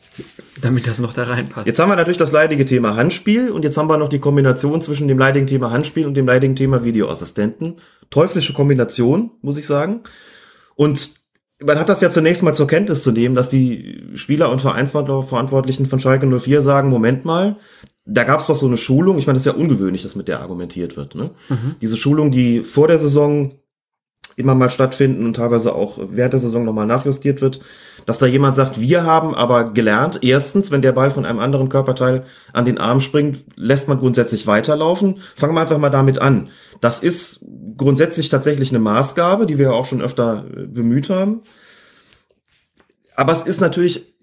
damit 0.62 0.86
das 0.86 0.98
noch 0.98 1.12
da 1.12 1.24
reinpasst. 1.24 1.66
Jetzt 1.66 1.78
haben 1.78 1.88
wir 1.88 1.96
natürlich 1.96 2.16
das 2.16 2.32
leidige 2.32 2.64
Thema 2.64 2.96
Handspiel 2.96 3.50
und 3.50 3.64
jetzt 3.64 3.76
haben 3.76 3.88
wir 3.88 3.98
noch 3.98 4.08
die 4.08 4.18
Kombination 4.18 4.80
zwischen 4.80 5.08
dem 5.08 5.18
leidigen 5.18 5.46
Thema 5.46 5.70
Handspiel 5.70 6.06
und 6.06 6.14
dem 6.14 6.26
leidigen 6.26 6.56
Thema 6.56 6.84
Videoassistenten. 6.84 7.76
Teuflische 8.10 8.52
Kombination, 8.52 9.30
muss 9.42 9.58
ich 9.58 9.66
sagen. 9.66 10.00
Und 10.74 11.12
man 11.62 11.78
hat 11.78 11.88
das 11.88 12.00
ja 12.00 12.10
zunächst 12.10 12.42
mal 12.42 12.54
zur 12.54 12.66
Kenntnis 12.66 13.02
zu 13.02 13.12
nehmen, 13.12 13.34
dass 13.34 13.48
die 13.48 14.10
Spieler 14.14 14.50
und 14.50 14.60
Vereinsverantwortlichen 14.60 15.86
von 15.86 15.98
Schalke 15.98 16.26
04 16.26 16.62
sagen, 16.62 16.88
Moment 16.88 17.24
mal, 17.24 17.56
da 18.04 18.24
gab 18.24 18.40
es 18.40 18.46
doch 18.46 18.56
so 18.56 18.66
eine 18.66 18.76
Schulung, 18.76 19.18
ich 19.18 19.26
meine, 19.26 19.36
das 19.36 19.44
ist 19.46 19.52
ja 19.52 19.60
ungewöhnlich, 19.60 20.02
dass 20.02 20.14
mit 20.14 20.28
der 20.28 20.40
argumentiert 20.40 20.96
wird. 20.96 21.14
Ne? 21.14 21.30
Mhm. 21.48 21.74
Diese 21.80 21.96
Schulung, 21.96 22.30
die 22.30 22.62
vor 22.62 22.88
der 22.88 22.98
Saison 22.98 23.52
immer 24.38 24.54
mal 24.54 24.70
stattfinden 24.70 25.26
und 25.26 25.34
teilweise 25.34 25.74
auch 25.74 25.98
während 25.98 26.32
der 26.32 26.40
Saison 26.40 26.64
nochmal 26.64 26.86
nachjustiert 26.86 27.40
wird, 27.40 27.60
dass 28.06 28.18
da 28.18 28.26
jemand 28.26 28.54
sagt, 28.54 28.80
wir 28.80 29.04
haben 29.04 29.34
aber 29.34 29.72
gelernt, 29.72 30.20
erstens, 30.22 30.70
wenn 30.70 30.80
der 30.80 30.92
Ball 30.92 31.10
von 31.10 31.26
einem 31.26 31.40
anderen 31.40 31.68
Körperteil 31.68 32.24
an 32.52 32.64
den 32.64 32.78
Arm 32.78 33.00
springt, 33.00 33.44
lässt 33.56 33.88
man 33.88 33.98
grundsätzlich 33.98 34.46
weiterlaufen. 34.46 35.20
Fangen 35.36 35.54
wir 35.54 35.60
einfach 35.60 35.78
mal 35.78 35.90
damit 35.90 36.18
an. 36.18 36.48
Das 36.80 37.02
ist 37.02 37.44
grundsätzlich 37.76 38.28
tatsächlich 38.28 38.70
eine 38.70 38.78
Maßgabe, 38.78 39.46
die 39.46 39.58
wir 39.58 39.74
auch 39.74 39.84
schon 39.84 40.00
öfter 40.00 40.44
äh, 40.56 40.66
bemüht 40.66 41.10
haben. 41.10 41.42
Aber 43.16 43.32
es 43.32 43.42
ist 43.42 43.60
natürlich 43.60 44.14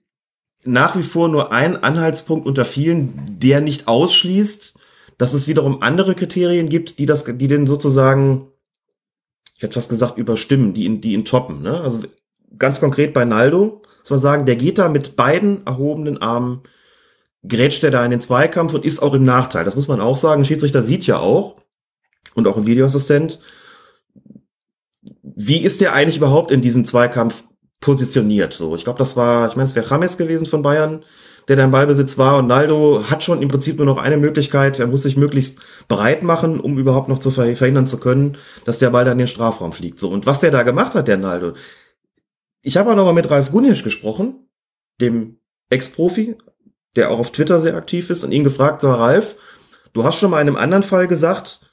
nach 0.64 0.96
wie 0.96 1.04
vor 1.04 1.28
nur 1.28 1.52
ein 1.52 1.84
Anhaltspunkt 1.84 2.48
unter 2.48 2.66
vielen, 2.66 3.14
der 3.40 3.62
nicht 3.62 3.88
ausschließt, 3.88 4.74
dass 5.18 5.34
es 5.34 5.48
wiederum 5.48 5.82
andere 5.82 6.16
Kriterien 6.16 6.70
gibt, 6.70 6.98
die 7.00 7.06
das, 7.06 7.26
die 7.26 7.48
den 7.48 7.68
sozusagen 7.68 8.48
ich 9.56 9.64
hätte 9.64 9.73
fast 9.73 9.90
gesagt, 9.90 10.18
überstimmen, 10.18 10.73
die 10.73 10.86
ihn, 10.86 11.02
die 11.02 11.14
ihn 11.14 11.26
toppen. 11.26 11.61
Ne? 11.61 11.80
Also 11.82 11.99
ganz 12.57 12.80
konkret 12.80 13.14
bei 13.14 13.26
Naldo, 13.26 13.82
muss 13.99 14.10
man 14.10 14.19
sagen, 14.19 14.45
der 14.45 14.56
geht 14.56 14.77
da 14.77 14.90
mit 14.90 15.15
beiden 15.15 15.65
erhobenen 15.65 16.22
Armen, 16.22 16.61
grätscht 17.48 17.84
er 17.84 17.91
da 17.91 18.03
in 18.03 18.11
den 18.11 18.22
Zweikampf 18.22 18.73
und 18.73 18.86
ist 18.86 18.99
auch 18.99 19.14
im 19.14 19.23
Nachteil. 19.23 19.65
Das 19.65 19.76
muss 19.76 19.88
man 19.88 20.02
auch 20.02 20.18
sagen. 20.18 20.41
Ein 20.41 20.45
Schiedsrichter 20.45 20.82
sieht 20.82 21.07
ja 21.07 21.19
auch, 21.19 21.57
und 22.36 22.48
auch 22.48 22.57
ein 22.57 22.68
Videoassistent, 22.68 23.40
wie 25.22 25.57
ist 25.57 25.82
der 25.82 25.94
eigentlich 25.94 26.18
überhaupt 26.18 26.52
in 26.52 26.61
diesem 26.61 26.86
Zweikampf 26.86 27.44
positioniert? 27.80 28.53
So, 28.53 28.76
ich 28.76 28.84
glaube, 28.84 28.99
das 28.99 29.18
war, 29.18 29.49
ich 29.49 29.56
meine, 29.56 29.68
es 29.68 29.76
wäre 29.76 29.90
James 29.90 30.18
gewesen 30.18 30.45
von 30.45 30.61
Bayern, 30.61 31.03
der 31.48 31.56
da 31.56 31.64
im 31.64 31.72
Ballbesitz 31.72 32.18
war. 32.18 32.38
Und 32.38 32.48
Naldo 32.48 33.06
hat 33.10 33.24
schon 33.24 33.42
im 33.42 33.50
Prinzip 33.50 33.78
nur 33.78 33.86
noch 33.86 33.98
eine 33.98 34.18
Möglichkeit. 34.18 34.80
Er 34.80 34.88
muss 34.88 35.04
sich 35.04 35.18
möglichst 35.18 35.62
bereit 35.88 36.24
machen, 36.24 36.60
um 36.60 36.78
überhaupt 36.78 37.10
noch 37.10 37.20
zu 37.20 37.32
verhindern 37.32 37.88
zu 37.88 38.00
können, 38.00 38.38
dass 38.66 38.80
der 38.80 38.90
Ball 38.90 39.06
dann 39.06 39.14
in 39.14 39.20
den 39.20 39.28
Strafraum 39.28 39.72
fliegt. 39.72 40.00
So. 40.00 40.10
Und 40.10 40.26
was 40.26 40.40
der 40.40 40.52
da 40.52 40.64
gemacht 40.64 40.96
hat, 40.96 41.08
der 41.08 41.18
Naldo. 41.18 41.54
Ich 42.62 42.78
habe 42.78 42.92
auch 42.92 42.96
noch 42.96 43.06
mal 43.06 43.14
mit 43.14 43.30
Ralf 43.30 43.52
Gunisch 43.52 43.84
gesprochen, 43.84 44.48
dem 45.00 45.38
Ex-Profi, 45.70 46.36
der 46.96 47.12
auch 47.12 47.20
auf 47.20 47.32
Twitter 47.32 47.60
sehr 47.60 47.76
aktiv 47.76 48.10
ist 48.10 48.24
und 48.24 48.32
ihn 48.32 48.44
gefragt, 48.44 48.82
sag 48.82 48.98
Ralf, 48.98 49.36
du 49.94 50.04
hast 50.04 50.18
schon 50.18 50.32
mal 50.32 50.42
in 50.42 50.48
einem 50.48 50.58
anderen 50.58 50.84
Fall 50.84 51.08
gesagt, 51.08 51.70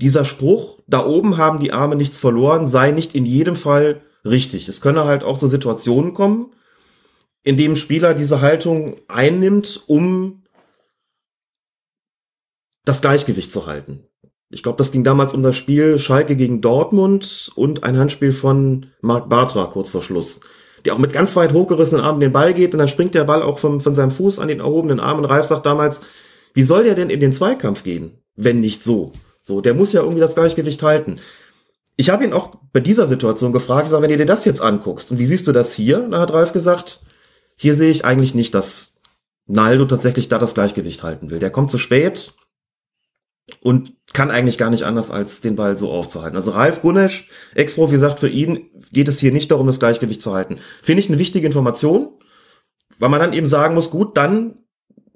dieser 0.00 0.24
Spruch, 0.24 0.80
da 0.86 1.06
oben 1.06 1.36
haben 1.38 1.60
die 1.60 1.72
Arme 1.72 1.96
nichts 1.96 2.18
verloren, 2.18 2.66
sei 2.66 2.90
nicht 2.90 3.14
in 3.14 3.24
jedem 3.24 3.56
Fall 3.56 4.02
richtig. 4.24 4.68
Es 4.68 4.80
könne 4.80 5.04
halt 5.04 5.22
auch 5.22 5.38
zu 5.38 5.48
Situationen 5.48 6.12
kommen, 6.12 6.52
in 7.42 7.56
dem 7.56 7.76
Spieler 7.76 8.14
diese 8.14 8.40
Haltung 8.40 8.96
einnimmt, 9.08 9.82
um 9.86 10.42
das 12.84 13.00
Gleichgewicht 13.00 13.50
zu 13.50 13.66
halten. 13.66 14.04
Ich 14.50 14.62
glaube, 14.62 14.78
das 14.78 14.92
ging 14.92 15.02
damals 15.02 15.32
um 15.32 15.42
das 15.42 15.56
Spiel 15.56 15.98
Schalke 15.98 16.36
gegen 16.36 16.60
Dortmund 16.60 17.50
und 17.54 17.84
ein 17.84 17.96
Handspiel 17.96 18.32
von 18.32 18.86
Marc 19.00 19.28
Bartra 19.28 19.64
kurz 19.66 19.90
vor 19.90 20.02
Schluss. 20.02 20.42
Der 20.84 20.94
auch 20.94 20.98
mit 20.98 21.12
ganz 21.12 21.36
weit 21.36 21.52
hochgerissenen 21.52 22.04
Armen 22.04 22.20
den 22.20 22.32
Ball 22.32 22.52
geht 22.52 22.74
und 22.74 22.78
dann 22.78 22.88
springt 22.88 23.14
der 23.14 23.24
Ball 23.24 23.42
auch 23.42 23.58
vom, 23.58 23.80
von 23.80 23.94
seinem 23.94 24.10
Fuß 24.10 24.38
an 24.40 24.48
den 24.48 24.60
erhobenen 24.60 25.00
Arm 25.00 25.18
und 25.18 25.24
Ralf 25.24 25.46
sagt 25.46 25.64
damals, 25.64 26.02
wie 26.54 26.64
soll 26.64 26.84
der 26.84 26.94
denn 26.94 27.08
in 27.08 27.20
den 27.20 27.32
Zweikampf 27.32 27.82
gehen, 27.82 28.18
wenn 28.36 28.60
nicht 28.60 28.82
so? 28.82 29.12
So, 29.40 29.60
der 29.60 29.74
muss 29.74 29.92
ja 29.92 30.00
irgendwie 30.00 30.20
das 30.20 30.34
Gleichgewicht 30.34 30.82
halten. 30.82 31.18
Ich 31.96 32.10
habe 32.10 32.24
ihn 32.24 32.32
auch 32.32 32.56
bei 32.72 32.80
dieser 32.80 33.06
Situation 33.06 33.52
gefragt, 33.52 33.86
ich 33.86 33.90
sag, 33.90 34.02
wenn 34.02 34.10
du 34.10 34.16
dir 34.16 34.26
das 34.26 34.44
jetzt 34.44 34.60
anguckst 34.60 35.10
und 35.10 35.18
wie 35.18 35.26
siehst 35.26 35.46
du 35.46 35.52
das 35.52 35.72
hier? 35.72 36.08
Da 36.10 36.20
hat 36.20 36.32
Ralf 36.32 36.52
gesagt, 36.52 37.00
hier 37.62 37.76
sehe 37.76 37.90
ich 37.90 38.04
eigentlich 38.04 38.34
nicht, 38.34 38.56
dass 38.56 38.96
Naldo 39.46 39.84
tatsächlich 39.84 40.28
da 40.28 40.40
das 40.40 40.54
Gleichgewicht 40.54 41.04
halten 41.04 41.30
will. 41.30 41.38
Der 41.38 41.50
kommt 41.50 41.70
zu 41.70 41.78
spät 41.78 42.34
und 43.60 43.92
kann 44.12 44.32
eigentlich 44.32 44.58
gar 44.58 44.68
nicht 44.68 44.82
anders, 44.82 45.12
als 45.12 45.42
den 45.42 45.54
Ball 45.54 45.76
so 45.76 45.92
aufzuhalten. 45.92 46.34
Also 46.34 46.50
Ralf 46.50 46.82
Gunesch, 46.82 47.30
Ex-Profi, 47.54 47.98
sagt, 47.98 48.18
für 48.18 48.28
ihn 48.28 48.68
geht 48.90 49.06
es 49.06 49.20
hier 49.20 49.30
nicht 49.30 49.48
darum, 49.52 49.68
das 49.68 49.78
Gleichgewicht 49.78 50.20
zu 50.20 50.34
halten. 50.34 50.58
Finde 50.82 51.02
ich 51.04 51.08
eine 51.08 51.20
wichtige 51.20 51.46
Information, 51.46 52.08
weil 52.98 53.10
man 53.10 53.20
dann 53.20 53.32
eben 53.32 53.46
sagen 53.46 53.76
muss, 53.76 53.92
gut, 53.92 54.16
dann 54.16 54.58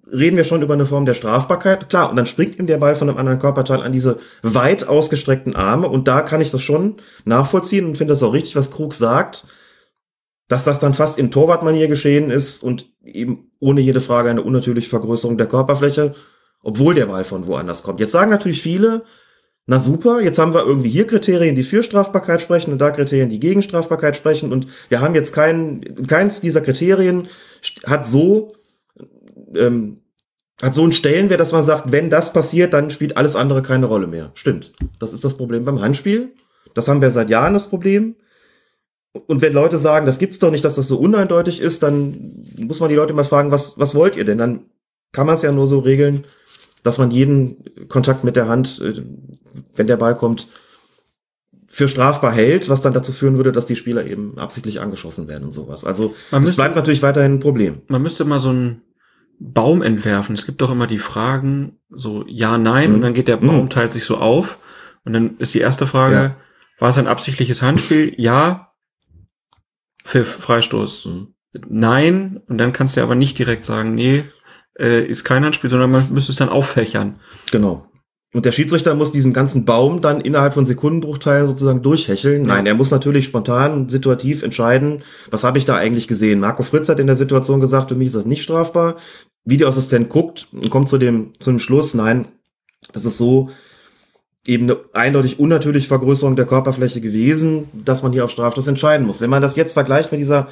reden 0.06 0.36
wir 0.36 0.44
schon 0.44 0.62
über 0.62 0.74
eine 0.74 0.86
Form 0.86 1.04
der 1.04 1.14
Strafbarkeit. 1.14 1.88
Klar, 1.88 2.10
und 2.10 2.14
dann 2.14 2.26
springt 2.26 2.60
ihm 2.60 2.68
der 2.68 2.78
Ball 2.78 2.94
von 2.94 3.08
einem 3.08 3.18
anderen 3.18 3.40
Körperteil 3.40 3.82
an 3.82 3.92
diese 3.92 4.20
weit 4.42 4.86
ausgestreckten 4.86 5.56
Arme 5.56 5.88
und 5.88 6.06
da 6.06 6.22
kann 6.22 6.40
ich 6.40 6.52
das 6.52 6.62
schon 6.62 6.98
nachvollziehen 7.24 7.86
und 7.86 7.98
finde 7.98 8.12
das 8.12 8.22
auch 8.22 8.34
richtig, 8.34 8.54
was 8.54 8.70
Krug 8.70 8.94
sagt 8.94 9.48
dass 10.48 10.64
das 10.64 10.78
dann 10.78 10.94
fast 10.94 11.18
in 11.18 11.30
Torwartmanier 11.30 11.88
geschehen 11.88 12.30
ist 12.30 12.62
und 12.62 12.90
eben 13.04 13.50
ohne 13.58 13.80
jede 13.80 14.00
Frage 14.00 14.30
eine 14.30 14.42
unnatürliche 14.42 14.88
Vergrößerung 14.88 15.38
der 15.38 15.48
Körperfläche, 15.48 16.14
obwohl 16.62 16.94
der 16.94 17.06
Ball 17.06 17.24
von 17.24 17.46
woanders 17.46 17.82
kommt. 17.82 18.00
Jetzt 18.00 18.12
sagen 18.12 18.30
natürlich 18.30 18.62
viele, 18.62 19.02
na 19.66 19.80
super, 19.80 20.20
jetzt 20.20 20.38
haben 20.38 20.54
wir 20.54 20.64
irgendwie 20.64 20.90
hier 20.90 21.06
Kriterien, 21.06 21.56
die 21.56 21.64
für 21.64 21.82
Strafbarkeit 21.82 22.40
sprechen 22.40 22.72
und 22.72 22.78
da 22.78 22.90
Kriterien, 22.90 23.28
die 23.28 23.40
gegen 23.40 23.62
Strafbarkeit 23.62 24.16
sprechen 24.16 24.52
und 24.52 24.68
wir 24.88 25.00
haben 25.00 25.14
jetzt 25.14 25.32
kein, 25.32 26.06
keins 26.06 26.40
dieser 26.40 26.60
Kriterien 26.60 27.28
hat 27.84 28.06
so 28.06 28.54
ähm, 29.54 30.02
hat 30.62 30.74
so 30.74 30.82
einen 30.82 30.92
Stellenwert, 30.92 31.40
dass 31.40 31.52
man 31.52 31.62
sagt, 31.62 31.92
wenn 31.92 32.08
das 32.08 32.32
passiert, 32.32 32.72
dann 32.72 32.90
spielt 32.90 33.16
alles 33.16 33.36
andere 33.36 33.62
keine 33.62 33.86
Rolle 33.86 34.06
mehr. 34.06 34.30
Stimmt. 34.34 34.72
Das 34.98 35.12
ist 35.12 35.24
das 35.24 35.36
Problem 35.36 35.64
beim 35.64 35.80
Handspiel. 35.80 36.32
Das 36.74 36.88
haben 36.88 37.02
wir 37.02 37.10
seit 37.10 37.28
Jahren 37.28 37.52
das 37.52 37.68
Problem. 37.68 38.16
Und 39.26 39.42
wenn 39.42 39.52
Leute 39.52 39.78
sagen, 39.78 40.06
das 40.06 40.18
gibt's 40.18 40.38
doch 40.38 40.50
nicht, 40.50 40.64
dass 40.64 40.74
das 40.74 40.88
so 40.88 40.98
uneindeutig 40.98 41.60
ist, 41.60 41.82
dann 41.82 42.44
muss 42.58 42.80
man 42.80 42.88
die 42.88 42.94
Leute 42.96 43.14
mal 43.14 43.24
fragen, 43.24 43.50
was, 43.50 43.78
was 43.78 43.94
wollt 43.94 44.16
ihr 44.16 44.24
denn? 44.24 44.38
Dann 44.38 44.60
kann 45.12 45.26
man 45.26 45.34
es 45.36 45.42
ja 45.42 45.52
nur 45.52 45.66
so 45.66 45.78
regeln, 45.80 46.24
dass 46.82 46.98
man 46.98 47.10
jeden 47.10 47.64
Kontakt 47.88 48.24
mit 48.24 48.36
der 48.36 48.48
Hand, 48.48 48.80
äh, 48.80 49.02
wenn 49.74 49.86
der 49.86 49.96
Ball 49.96 50.14
kommt, 50.16 50.48
für 51.68 51.88
strafbar 51.88 52.32
hält, 52.32 52.68
was 52.68 52.80
dann 52.80 52.94
dazu 52.94 53.12
führen 53.12 53.36
würde, 53.36 53.52
dass 53.52 53.66
die 53.66 53.76
Spieler 53.76 54.06
eben 54.06 54.38
absichtlich 54.38 54.80
angeschossen 54.80 55.28
werden 55.28 55.44
und 55.44 55.52
sowas. 55.52 55.84
Also 55.84 56.14
Man 56.30 56.40
das 56.42 56.50
müsste- 56.50 56.56
bleibt 56.62 56.76
natürlich 56.76 57.02
weiterhin 57.02 57.34
ein 57.34 57.40
Problem. 57.40 57.82
Man 57.88 58.02
müsste 58.02 58.24
mal 58.24 58.38
so 58.38 58.48
einen 58.50 58.82
Baum 59.38 59.82
entwerfen. 59.82 60.34
Es 60.34 60.46
gibt 60.46 60.62
doch 60.62 60.70
immer 60.70 60.86
die 60.86 60.96
Fragen, 60.98 61.78
so 61.90 62.24
ja, 62.26 62.56
nein, 62.56 62.90
Mhm. 62.90 62.94
und 62.96 63.02
dann 63.02 63.14
geht 63.14 63.28
der 63.28 63.36
Mhm. 63.42 63.46
Baum, 63.46 63.70
teilt 63.70 63.92
sich 63.92 64.04
so 64.04 64.16
auf. 64.16 64.58
Und 65.04 65.12
dann 65.12 65.36
ist 65.38 65.52
die 65.54 65.60
erste 65.60 65.86
Frage, 65.86 66.14
Ja. 66.14 66.36
war 66.78 66.88
es 66.88 66.98
ein 66.98 67.06
absichtliches 67.08 67.60
Handspiel? 67.62 68.14
Ja. 68.16 68.72
Pfiff, 70.06 70.38
Freistoß. 70.40 71.06
Mhm. 71.06 71.28
Nein. 71.68 72.40
Und 72.48 72.58
dann 72.58 72.72
kannst 72.72 72.96
du 72.96 73.02
aber 73.02 73.14
nicht 73.14 73.38
direkt 73.38 73.64
sagen, 73.64 73.94
nee, 73.94 74.24
äh, 74.78 75.04
ist 75.04 75.24
kein 75.24 75.44
Handspiel, 75.44 75.70
sondern 75.70 75.90
man 75.90 76.12
müsste 76.12 76.32
es 76.32 76.38
dann 76.38 76.48
auffächern. 76.48 77.16
Genau. 77.50 77.86
Und 78.32 78.44
der 78.44 78.52
Schiedsrichter 78.52 78.94
muss 78.94 79.12
diesen 79.12 79.32
ganzen 79.32 79.64
Baum 79.64 80.02
dann 80.02 80.20
innerhalb 80.20 80.54
von 80.54 80.66
Sekundenbruchteilen 80.66 81.46
sozusagen 81.46 81.82
durchhecheln. 81.82 82.42
Ja. 82.42 82.48
Nein, 82.48 82.66
er 82.66 82.74
muss 82.74 82.90
natürlich 82.90 83.24
spontan 83.24 83.88
situativ 83.88 84.42
entscheiden, 84.42 85.02
was 85.30 85.42
habe 85.42 85.58
ich 85.58 85.64
da 85.64 85.76
eigentlich 85.76 86.06
gesehen. 86.06 86.40
Marco 86.40 86.62
Fritz 86.62 86.88
hat 86.88 86.98
in 86.98 87.06
der 87.06 87.16
Situation 87.16 87.60
gesagt, 87.60 87.88
für 87.88 87.94
mich 87.94 88.06
ist 88.06 88.16
das 88.16 88.26
nicht 88.26 88.42
strafbar. 88.42 88.96
Videoassistent 89.44 90.10
guckt 90.10 90.48
und 90.52 90.68
kommt 90.70 90.88
zu 90.88 90.98
dem, 90.98 91.32
zu 91.40 91.50
dem 91.50 91.58
Schluss, 91.58 91.94
nein, 91.94 92.26
das 92.92 93.04
ist 93.04 93.16
so 93.16 93.50
eben 94.46 94.64
eine 94.64 94.78
eindeutig 94.92 95.38
unnatürliche 95.38 95.88
Vergrößerung 95.88 96.36
der 96.36 96.46
Körperfläche 96.46 97.00
gewesen, 97.00 97.68
dass 97.72 98.02
man 98.02 98.12
hier 98.12 98.24
auf 98.24 98.30
Strafstoß 98.30 98.68
entscheiden 98.68 99.06
muss. 99.06 99.20
Wenn 99.20 99.30
man 99.30 99.42
das 99.42 99.56
jetzt 99.56 99.72
vergleicht 99.72 100.12
mit 100.12 100.20
dieser 100.20 100.48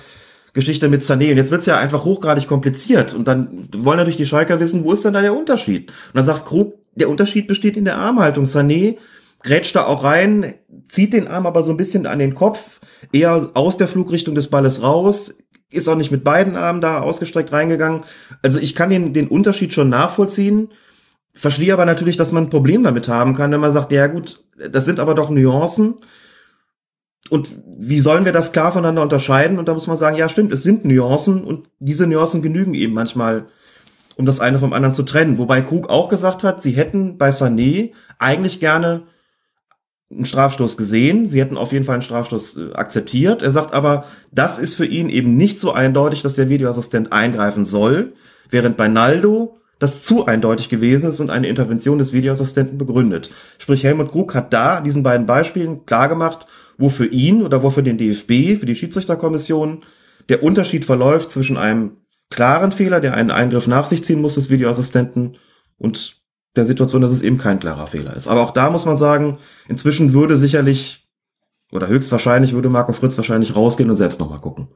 Geschichte 0.52 0.88
mit 0.88 1.02
Sané, 1.02 1.30
und 1.30 1.36
jetzt 1.36 1.50
wird's 1.50 1.66
ja 1.66 1.78
einfach 1.78 2.04
hochgradig 2.04 2.46
kompliziert, 2.46 3.14
und 3.14 3.26
dann 3.26 3.68
wollen 3.76 3.98
natürlich 3.98 4.16
die 4.16 4.26
Schalker 4.26 4.60
wissen, 4.60 4.84
wo 4.84 4.92
ist 4.92 5.04
denn 5.04 5.14
da 5.14 5.20
der 5.20 5.36
Unterschied? 5.36 5.90
Und 5.90 6.14
dann 6.14 6.24
sagt 6.24 6.46
Krug, 6.46 6.74
der 6.94 7.10
Unterschied 7.10 7.46
besteht 7.46 7.76
in 7.76 7.84
der 7.84 7.98
Armhaltung. 7.98 8.44
Sané 8.44 8.96
grätscht 9.42 9.76
da 9.76 9.84
auch 9.84 10.04
rein, 10.04 10.54
zieht 10.88 11.12
den 11.12 11.28
Arm 11.28 11.46
aber 11.46 11.62
so 11.62 11.72
ein 11.72 11.76
bisschen 11.76 12.06
an 12.06 12.18
den 12.18 12.34
Kopf, 12.34 12.80
eher 13.12 13.50
aus 13.54 13.76
der 13.76 13.88
Flugrichtung 13.88 14.34
des 14.34 14.48
Balles 14.48 14.82
raus, 14.82 15.36
ist 15.70 15.88
auch 15.88 15.96
nicht 15.96 16.12
mit 16.12 16.24
beiden 16.24 16.56
Armen 16.56 16.80
da 16.80 17.00
ausgestreckt 17.00 17.52
reingegangen. 17.52 18.02
Also 18.42 18.60
ich 18.60 18.74
kann 18.74 18.90
den, 18.90 19.12
den 19.12 19.28
Unterschied 19.28 19.74
schon 19.74 19.88
nachvollziehen, 19.88 20.68
verstehe 21.34 21.72
aber 21.72 21.84
natürlich, 21.84 22.16
dass 22.16 22.32
man 22.32 22.44
ein 22.44 22.50
Problem 22.50 22.84
damit 22.84 23.08
haben 23.08 23.34
kann, 23.34 23.50
wenn 23.50 23.60
man 23.60 23.70
sagt, 23.70 23.92
ja 23.92 24.06
gut, 24.06 24.44
das 24.56 24.84
sind 24.84 25.00
aber 25.00 25.14
doch 25.14 25.30
Nuancen. 25.30 25.96
Und 27.30 27.50
wie 27.78 28.00
sollen 28.00 28.24
wir 28.24 28.32
das 28.32 28.52
klar 28.52 28.72
voneinander 28.72 29.02
unterscheiden? 29.02 29.58
Und 29.58 29.66
da 29.66 29.74
muss 29.74 29.86
man 29.86 29.96
sagen, 29.96 30.16
ja 30.16 30.28
stimmt, 30.28 30.52
es 30.52 30.62
sind 30.62 30.84
Nuancen 30.84 31.42
und 31.42 31.68
diese 31.78 32.06
Nuancen 32.06 32.42
genügen 32.42 32.74
eben 32.74 32.94
manchmal, 32.94 33.46
um 34.16 34.26
das 34.26 34.40
eine 34.40 34.58
vom 34.58 34.72
anderen 34.72 34.92
zu 34.92 35.02
trennen. 35.02 35.38
Wobei 35.38 35.62
Krug 35.62 35.88
auch 35.88 36.08
gesagt 36.08 36.44
hat, 36.44 36.62
sie 36.62 36.72
hätten 36.72 37.18
bei 37.18 37.30
Sané 37.30 37.92
eigentlich 38.18 38.60
gerne 38.60 39.04
einen 40.10 40.26
Strafstoß 40.26 40.76
gesehen. 40.76 41.26
Sie 41.26 41.40
hätten 41.40 41.56
auf 41.56 41.72
jeden 41.72 41.84
Fall 41.84 41.94
einen 41.94 42.02
Strafstoß 42.02 42.56
äh, 42.56 42.72
akzeptiert. 42.74 43.42
Er 43.42 43.50
sagt 43.50 43.72
aber, 43.72 44.04
das 44.30 44.58
ist 44.58 44.76
für 44.76 44.86
ihn 44.86 45.08
eben 45.08 45.36
nicht 45.36 45.58
so 45.58 45.72
eindeutig, 45.72 46.22
dass 46.22 46.34
der 46.34 46.48
Videoassistent 46.48 47.12
eingreifen 47.12 47.64
soll, 47.64 48.12
während 48.48 48.76
bei 48.76 48.86
Naldo 48.86 49.58
das 49.84 50.02
zu 50.02 50.24
eindeutig 50.24 50.70
gewesen 50.70 51.10
ist 51.10 51.20
und 51.20 51.28
eine 51.28 51.46
Intervention 51.46 51.98
des 51.98 52.14
Videoassistenten 52.14 52.78
begründet. 52.78 53.30
Sprich, 53.58 53.84
Helmut 53.84 54.10
Krug 54.10 54.34
hat 54.34 54.52
da 54.52 54.80
diesen 54.80 55.02
beiden 55.02 55.26
Beispielen 55.26 55.84
klargemacht, 55.84 56.46
wo 56.78 56.88
für 56.88 57.04
ihn 57.04 57.42
oder 57.42 57.62
wo 57.62 57.68
für 57.68 57.82
den 57.82 57.98
DFB, 57.98 58.58
für 58.58 58.66
die 58.66 58.74
Schiedsrichterkommission, 58.74 59.84
der 60.30 60.42
Unterschied 60.42 60.86
verläuft 60.86 61.30
zwischen 61.30 61.58
einem 61.58 61.98
klaren 62.30 62.72
Fehler, 62.72 63.00
der 63.00 63.12
einen 63.12 63.30
Eingriff 63.30 63.66
nach 63.66 63.84
sich 63.84 64.02
ziehen 64.02 64.22
muss, 64.22 64.36
des 64.36 64.48
Videoassistenten, 64.48 65.36
und 65.76 66.22
der 66.56 66.64
Situation, 66.64 67.02
dass 67.02 67.12
es 67.12 67.22
eben 67.22 67.36
kein 67.36 67.60
klarer 67.60 67.86
Fehler 67.86 68.16
ist. 68.16 68.26
Aber 68.26 68.40
auch 68.40 68.52
da 68.52 68.70
muss 68.70 68.86
man 68.86 68.96
sagen, 68.96 69.38
inzwischen 69.68 70.14
würde 70.14 70.38
sicherlich 70.38 71.06
oder 71.72 71.88
höchstwahrscheinlich 71.88 72.54
würde 72.54 72.70
Marco 72.70 72.92
Fritz 72.92 73.18
wahrscheinlich 73.18 73.54
rausgehen 73.54 73.90
und 73.90 73.96
selbst 73.96 74.18
nochmal 74.18 74.40
gucken. 74.40 74.68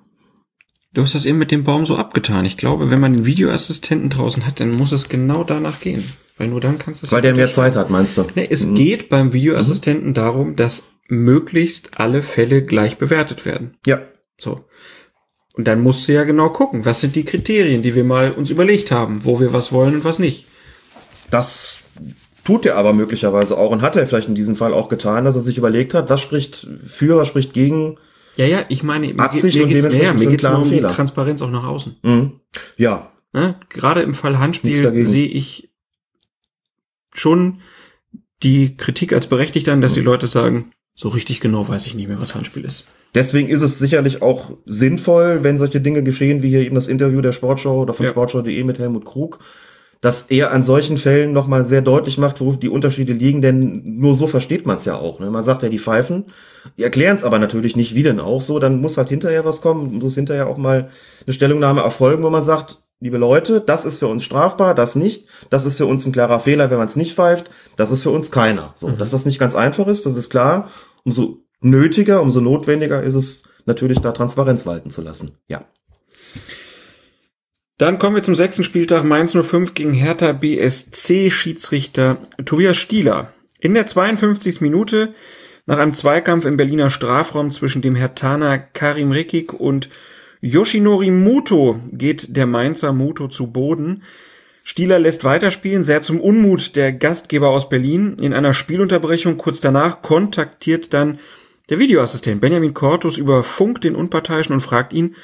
Du 0.94 1.02
hast 1.02 1.14
das 1.14 1.26
eben 1.26 1.38
mit 1.38 1.50
dem 1.50 1.64
Baum 1.64 1.84
so 1.84 1.96
abgetan. 1.96 2.44
Ich 2.44 2.56
glaube, 2.56 2.90
wenn 2.90 3.00
man 3.00 3.12
den 3.12 3.26
Videoassistenten 3.26 4.08
draußen 4.10 4.46
hat, 4.46 4.58
dann 4.60 4.70
muss 4.70 4.92
es 4.92 5.08
genau 5.08 5.44
danach 5.44 5.80
gehen. 5.80 6.02
Weil 6.38 6.48
nur 6.48 6.60
dann 6.60 6.78
kannst 6.78 7.02
du 7.02 7.06
es 7.06 7.12
Weil 7.12 7.20
der 7.22 7.34
mehr. 7.34 7.50
Zeit 7.50 7.76
hat, 7.76 7.90
meinst 7.90 8.16
du? 8.16 8.24
Nee, 8.34 8.46
es 8.50 8.64
Mhm. 8.64 8.74
geht 8.74 9.08
beim 9.08 9.32
Videoassistenten 9.32 10.14
darum, 10.14 10.56
dass 10.56 10.84
möglichst 11.08 11.98
alle 12.00 12.22
Fälle 12.22 12.62
gleich 12.64 12.96
bewertet 12.98 13.44
werden. 13.44 13.76
Ja, 13.86 14.00
So. 14.40 14.64
Und 15.54 15.64
dann 15.66 15.80
musst 15.82 16.06
du 16.06 16.12
ja 16.12 16.22
genau 16.22 16.50
gucken, 16.50 16.84
was 16.84 17.00
sind 17.00 17.16
die 17.16 17.24
Kriterien, 17.24 17.82
die 17.82 17.96
wir 17.96 18.04
mal 18.04 18.30
uns 18.30 18.48
überlegt 18.50 18.92
haben, 18.92 19.24
wo 19.24 19.40
wir 19.40 19.52
was 19.52 19.72
wollen 19.72 19.96
und 19.96 20.04
was 20.04 20.18
nicht. 20.20 20.46
das 21.30 21.78
tut 22.44 22.64
er 22.64 22.76
aber 22.76 22.92
möglicherweise 22.94 23.58
auch 23.58 23.70
und 23.72 23.82
hat 23.82 23.96
er 23.96 24.06
vielleicht 24.06 24.28
in 24.28 24.34
diesem 24.34 24.56
Fall 24.56 24.72
auch 24.72 24.88
getan, 24.88 25.24
dass 25.26 25.34
er 25.34 25.42
sich 25.42 25.58
überlegt 25.58 25.92
hat, 25.92 26.08
was 26.08 26.22
spricht 26.22 26.66
für, 26.86 27.16
was 27.18 27.28
spricht 27.28 27.52
gegen. 27.52 27.98
Ja, 28.38 28.46
ja, 28.46 28.64
ich 28.68 28.82
meine, 28.82 29.12
Absicht 29.18 29.56
mir 29.56 29.66
ja, 30.02 30.14
mir 30.14 30.26
nur 30.28 30.36
klaren 30.36 30.62
um 30.62 30.68
Fehler. 30.68 30.88
die 30.88 30.94
Transparenz 30.94 31.42
auch 31.42 31.50
nach 31.50 31.64
außen. 31.64 31.96
Mhm. 32.02 32.40
Ja, 32.76 33.12
Ne? 33.34 33.56
Gerade 33.68 34.00
im 34.00 34.14
Fall 34.14 34.38
Handspiel 34.38 34.74
sehe 35.04 35.26
ich 35.26 35.70
schon 37.12 37.60
die 38.42 38.76
Kritik 38.76 39.12
als 39.12 39.26
berechtigt 39.26 39.68
an, 39.68 39.80
dass 39.80 39.92
Mhm. 39.92 40.00
die 40.00 40.04
Leute 40.06 40.26
sagen, 40.26 40.72
so 40.94 41.08
richtig 41.08 41.40
genau 41.40 41.68
weiß 41.68 41.86
ich 41.86 41.94
nicht 41.94 42.08
mehr, 42.08 42.20
was 42.20 42.34
Handspiel 42.34 42.64
ist. 42.64 42.86
Deswegen 43.14 43.48
ist 43.48 43.62
es 43.62 43.78
sicherlich 43.78 44.22
auch 44.22 44.56
sinnvoll, 44.66 45.42
wenn 45.42 45.56
solche 45.56 45.80
Dinge 45.80 46.02
geschehen, 46.02 46.42
wie 46.42 46.48
hier 46.50 46.60
eben 46.60 46.74
das 46.74 46.88
Interview 46.88 47.20
der 47.20 47.32
Sportschau 47.32 47.80
oder 47.82 47.92
von 47.92 48.04
Ja. 48.06 48.10
Sportschau.de 48.12 48.64
mit 48.64 48.78
Helmut 48.78 49.04
Krug, 49.04 49.40
dass 50.00 50.22
er 50.30 50.52
an 50.52 50.62
solchen 50.62 50.96
Fällen 50.96 51.32
nochmal 51.32 51.66
sehr 51.66 51.82
deutlich 51.82 52.18
macht, 52.18 52.40
wo 52.40 52.52
die 52.52 52.68
Unterschiede 52.68 53.12
liegen, 53.12 53.42
denn 53.42 53.82
nur 53.98 54.14
so 54.14 54.26
versteht 54.26 54.66
man 54.66 54.76
es 54.76 54.84
ja 54.84 54.96
auch. 54.96 55.18
Ne? 55.18 55.30
Man 55.30 55.42
sagt 55.42 55.62
ja, 55.62 55.68
die 55.68 55.78
pfeifen, 55.78 56.26
die 56.76 56.84
erklären 56.84 57.16
es 57.16 57.24
aber 57.24 57.38
natürlich 57.38 57.74
nicht, 57.74 57.94
wie 57.94 58.04
denn 58.04 58.20
auch 58.20 58.42
so, 58.42 58.58
dann 58.58 58.80
muss 58.80 58.96
halt 58.96 59.08
hinterher 59.08 59.44
was 59.44 59.60
kommen, 59.60 59.98
muss 59.98 60.14
hinterher 60.14 60.48
auch 60.48 60.56
mal 60.56 60.90
eine 61.26 61.32
Stellungnahme 61.32 61.80
erfolgen, 61.80 62.22
wo 62.22 62.30
man 62.30 62.42
sagt, 62.42 62.84
liebe 63.00 63.18
Leute, 63.18 63.60
das 63.60 63.84
ist 63.84 63.98
für 63.98 64.06
uns 64.06 64.24
strafbar, 64.24 64.74
das 64.74 64.94
nicht, 64.94 65.26
das 65.50 65.64
ist 65.64 65.76
für 65.78 65.86
uns 65.86 66.06
ein 66.06 66.12
klarer 66.12 66.40
Fehler, 66.40 66.70
wenn 66.70 66.78
man 66.78 66.86
es 66.86 66.96
nicht 66.96 67.14
pfeift, 67.14 67.50
das 67.76 67.90
ist 67.90 68.02
für 68.02 68.10
uns 68.10 68.30
keiner. 68.30 68.72
So, 68.74 68.90
dass 68.90 69.10
das 69.10 69.24
nicht 69.24 69.38
ganz 69.38 69.54
einfach 69.54 69.86
ist, 69.86 70.06
das 70.06 70.16
ist 70.16 70.30
klar. 70.30 70.68
Umso 71.04 71.38
nötiger, 71.60 72.22
umso 72.22 72.40
notwendiger 72.40 73.02
ist 73.02 73.14
es 73.14 73.44
natürlich, 73.66 74.00
da 74.00 74.12
Transparenz 74.12 74.66
walten 74.66 74.90
zu 74.90 75.02
lassen. 75.02 75.32
Ja. 75.48 75.64
Dann 77.78 78.00
kommen 78.00 78.16
wir 78.16 78.22
zum 78.24 78.34
sechsten 78.34 78.64
Spieltag 78.64 79.04
Mainz 79.04 79.36
05 79.40 79.72
gegen 79.72 79.92
Hertha 79.92 80.32
BSC 80.32 81.30
Schiedsrichter 81.30 82.18
Tobias 82.44 82.76
Stieler. 82.76 83.32
In 83.60 83.72
der 83.72 83.86
52. 83.86 84.60
Minute 84.60 85.14
nach 85.64 85.78
einem 85.78 85.92
Zweikampf 85.92 86.44
im 86.44 86.56
Berliner 86.56 86.90
Strafraum 86.90 87.52
zwischen 87.52 87.80
dem 87.80 87.94
Hertaner 87.94 88.58
Karim 88.58 89.12
Rekik 89.12 89.52
und 89.52 89.90
Yoshinori 90.40 91.12
Muto 91.12 91.80
geht 91.92 92.36
der 92.36 92.46
Mainzer 92.46 92.92
Muto 92.92 93.28
zu 93.28 93.52
Boden. 93.52 94.02
Stieler 94.64 94.98
lässt 94.98 95.22
weiterspielen, 95.22 95.84
sehr 95.84 96.02
zum 96.02 96.20
Unmut 96.20 96.74
der 96.74 96.92
Gastgeber 96.92 97.50
aus 97.50 97.68
Berlin. 97.68 98.16
In 98.20 98.34
einer 98.34 98.54
Spielunterbrechung 98.54 99.36
kurz 99.36 99.60
danach 99.60 100.02
kontaktiert 100.02 100.92
dann 100.92 101.20
der 101.70 101.78
Videoassistent 101.78 102.40
Benjamin 102.40 102.74
Cortus 102.74 103.18
über 103.18 103.44
Funk 103.44 103.82
den 103.82 103.94
Unparteiischen 103.94 104.54
und 104.54 104.62
fragt 104.62 104.92
ihn, 104.92 105.14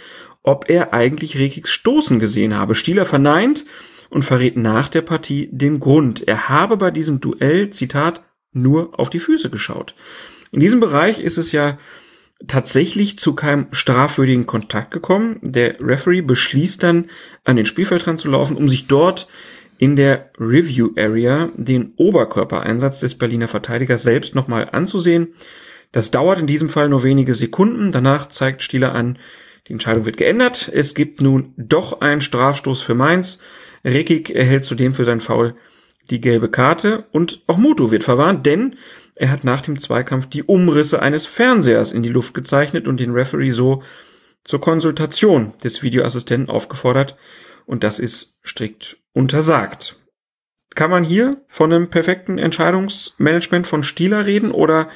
ob 0.45 0.71
er 0.71 0.93
eigentlich 0.93 1.37
Rekiks 1.37 1.73
Stoßen 1.73 2.21
gesehen 2.21 2.57
habe. 2.57 2.77
Stieler 2.77 3.07
verneint 3.07 3.65
und 4.11 4.23
verrät 4.23 4.57
nach 4.57 4.89
der 4.89 5.03
Partie 5.03 5.49
den 5.51 5.81
Grund. 5.81 6.29
Er 6.29 6.49
habe 6.49 6.77
bei 6.77 6.93
diesem 6.93 7.21
Duell, 7.21 7.71
Zitat, 7.71 8.23
nur 8.53 8.97
auf 9.01 9.11
die 9.11 9.19
Füße 9.19 9.51
geschaut. 9.51 9.97
In 10.53 10.61
diesem 10.61 10.79
Bereich 10.79 11.19
ist 11.19 11.39
es 11.39 11.51
ja 11.51 11.79
tatsächlich 12.47 13.19
zu 13.19 13.35
keinem 13.35 13.69
strafwürdigen 13.73 14.47
Kontakt 14.47 14.93
gekommen. 14.93 15.39
Der 15.43 15.81
Referee 15.81 16.21
beschließt 16.21 16.83
dann, 16.83 17.07
an 17.45 17.57
den 17.57 17.67
Spielfeldrand 17.67 18.21
zu 18.21 18.29
laufen, 18.29 18.57
um 18.57 18.69
sich 18.69 18.87
dort 18.87 19.27
in 19.79 19.97
der 19.97 20.31
Review 20.39 20.91
Area 20.97 21.51
den 21.57 21.95
Oberkörpereinsatz 21.97 23.01
des 23.01 23.17
Berliner 23.17 23.49
Verteidigers 23.49 24.03
selbst 24.03 24.35
nochmal 24.35 24.69
anzusehen. 24.71 25.35
Das 25.91 26.11
dauert 26.11 26.39
in 26.39 26.47
diesem 26.47 26.69
Fall 26.69 26.89
nur 26.89 27.03
wenige 27.03 27.35
Sekunden. 27.35 27.93
Danach 27.93 28.27
zeigt 28.27 28.63
Stieler 28.63 28.95
an, 28.95 29.19
die 29.67 29.73
Entscheidung 29.73 30.05
wird 30.05 30.17
geändert. 30.17 30.71
Es 30.73 30.95
gibt 30.95 31.21
nun 31.21 31.55
doch 31.57 32.01
einen 32.01 32.21
Strafstoß 32.21 32.83
für 32.83 32.95
Mainz. 32.95 33.39
Rekik 33.85 34.31
erhält 34.31 34.65
zudem 34.65 34.95
für 34.95 35.05
sein 35.05 35.21
Foul 35.21 35.55
die 36.11 36.21
gelbe 36.21 36.51
Karte 36.51 37.07
und 37.13 37.43
auch 37.47 37.57
Muto 37.57 37.91
wird 37.91 38.05
verwarnt, 38.05 38.45
denn 38.45 38.77
er 39.15 39.31
hat 39.31 39.45
nach 39.45 39.63
dem 39.63 39.79
Zweikampf 39.79 40.27
die 40.27 40.43
Umrisse 40.43 41.01
eines 41.01 41.27
Fernsehers 41.27 41.93
in 41.93 42.03
die 42.03 42.11
Luft 42.11 42.35
gezeichnet 42.35 42.87
und 42.89 43.01
den 43.01 43.13
Referee 43.13 43.51
so 43.51 43.83
zur 44.45 44.61
Konsultation 44.61 45.55
des 45.63 45.83
Videoassistenten 45.83 46.51
aufgefordert. 46.51 47.17
Und 47.65 47.85
das 47.85 47.99
ist 47.99 48.41
strikt 48.45 48.99
untersagt. 49.13 50.01
Kann 50.75 50.91
man 50.91 51.05
hier 51.05 51.31
von 51.49 51.73
einem 51.73 51.89
perfekten 51.89 52.37
Entscheidungsmanagement 52.37 53.67
von 53.67 53.83
Stieler 53.83 54.27
reden 54.27 54.51
oder 54.51 54.89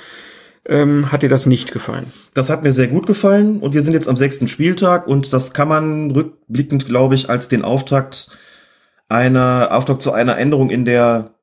ähm, 0.69 1.11
hat 1.11 1.23
dir 1.23 1.28
das 1.28 1.47
nicht 1.47 1.73
gefallen? 1.73 2.12
Das 2.35 2.51
hat 2.51 2.62
mir 2.62 2.73
sehr 2.73 2.89
gut 2.89 3.07
gefallen 3.07 3.61
und 3.61 3.74
wir 3.74 3.82
sind 3.82 3.95
jetzt 3.95 4.09
am 4.09 4.16
sechsten 4.16 4.49
Spieltag 4.49 5.07
und 5.07 5.32
das 5.32 5.53
kann 5.55 5.69
man 5.69 6.11
rückblickend, 6.11 6.86
glaube 6.86 7.15
ich, 7.15 7.28
als 7.31 7.49
den 7.49 7.62
Auftakt 7.62 8.31
einer 9.09 9.69
Auftakt 9.73 10.03
zu 10.03 10.12
einer 10.12 10.36
Änderung 10.39 10.70
in 10.70 10.85
der 10.85 11.35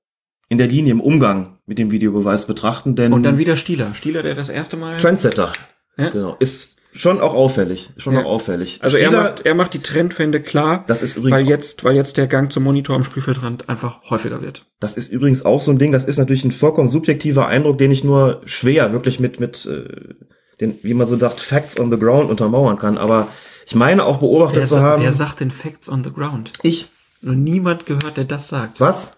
in 0.47 0.59
der 0.59 0.67
Linie 0.67 0.91
im 0.91 1.01
Umgang 1.01 1.57
mit 1.65 1.79
dem 1.79 1.89
Videobeweis 1.89 2.45
betrachten, 2.45 2.95
denn 2.95 3.11
Und 3.13 3.23
dann 3.23 3.39
wieder 3.39 3.57
Stieler. 3.57 3.95
Stieler, 3.95 4.21
der 4.21 4.35
das 4.35 4.49
erste 4.49 4.77
Mal. 4.77 4.97
Trendsetter, 4.97 5.51
Ja? 5.97 6.09
genau, 6.09 6.35
ist 6.39 6.77
schon 6.95 7.19
auch 7.21 7.33
auffällig, 7.33 7.91
schon 7.97 8.13
Ja. 8.13 8.21
auch 8.21 8.25
auffällig. 8.25 8.79
Also 8.81 8.97
er 8.97 9.07
Stieler- 9.07 9.23
macht, 9.23 9.45
er 9.45 9.53
macht 9.55 9.73
die 9.73 9.79
Trendwende 9.81 10.41
klar, 10.41 10.83
das 10.87 11.01
ist 11.01 11.17
übrigens 11.17 11.39
weil 11.39 11.47
jetzt, 11.47 11.83
weil 11.83 11.95
jetzt 11.95 12.17
der 12.17 12.27
Gang 12.27 12.51
zum 12.51 12.63
Monitor 12.63 12.95
am 12.95 13.03
Spielfeldrand 13.03 13.67
einfach 13.69 14.01
häufiger 14.09 14.41
wird. 14.41 14.65
Das 14.79 14.95
ist 14.97 15.11
übrigens 15.11 15.43
auch 15.45 15.61
so 15.61 15.71
ein 15.71 15.77
Ding, 15.77 15.91
das 15.91 16.05
ist 16.05 16.17
natürlich 16.17 16.45
ein 16.45 16.51
vollkommen 16.51 16.87
subjektiver 16.87 17.47
Eindruck, 17.47 17.77
den 17.77 17.91
ich 17.91 18.03
nur 18.03 18.41
schwer 18.45 18.91
wirklich 18.93 19.19
mit, 19.19 19.39
mit 19.39 19.65
äh, 19.65 20.15
den, 20.61 20.79
wie 20.83 20.93
man 20.93 21.05
so 21.07 21.17
sagt, 21.17 21.41
Facts 21.41 21.79
on 21.79 21.91
the 21.91 21.99
ground 21.99 22.29
untermauern 22.29 22.77
kann. 22.77 22.97
Aber 22.97 23.27
ich 23.65 23.75
meine 23.75 24.05
auch 24.05 24.17
beobachtet 24.19 24.59
Wer, 24.61 24.65
zu 24.67 24.81
haben. 24.81 25.03
wer 25.03 25.11
sagt 25.11 25.41
denn 25.41 25.51
Facts 25.51 25.89
on 25.89 26.03
the 26.03 26.11
ground? 26.13 26.53
ich. 26.63 26.87
Noch 27.21 27.33
niemand 27.33 27.85
gehört, 27.87 28.17
der 28.17 28.23
das 28.25 28.47
sagt. 28.49 28.79
Was? 28.79 29.17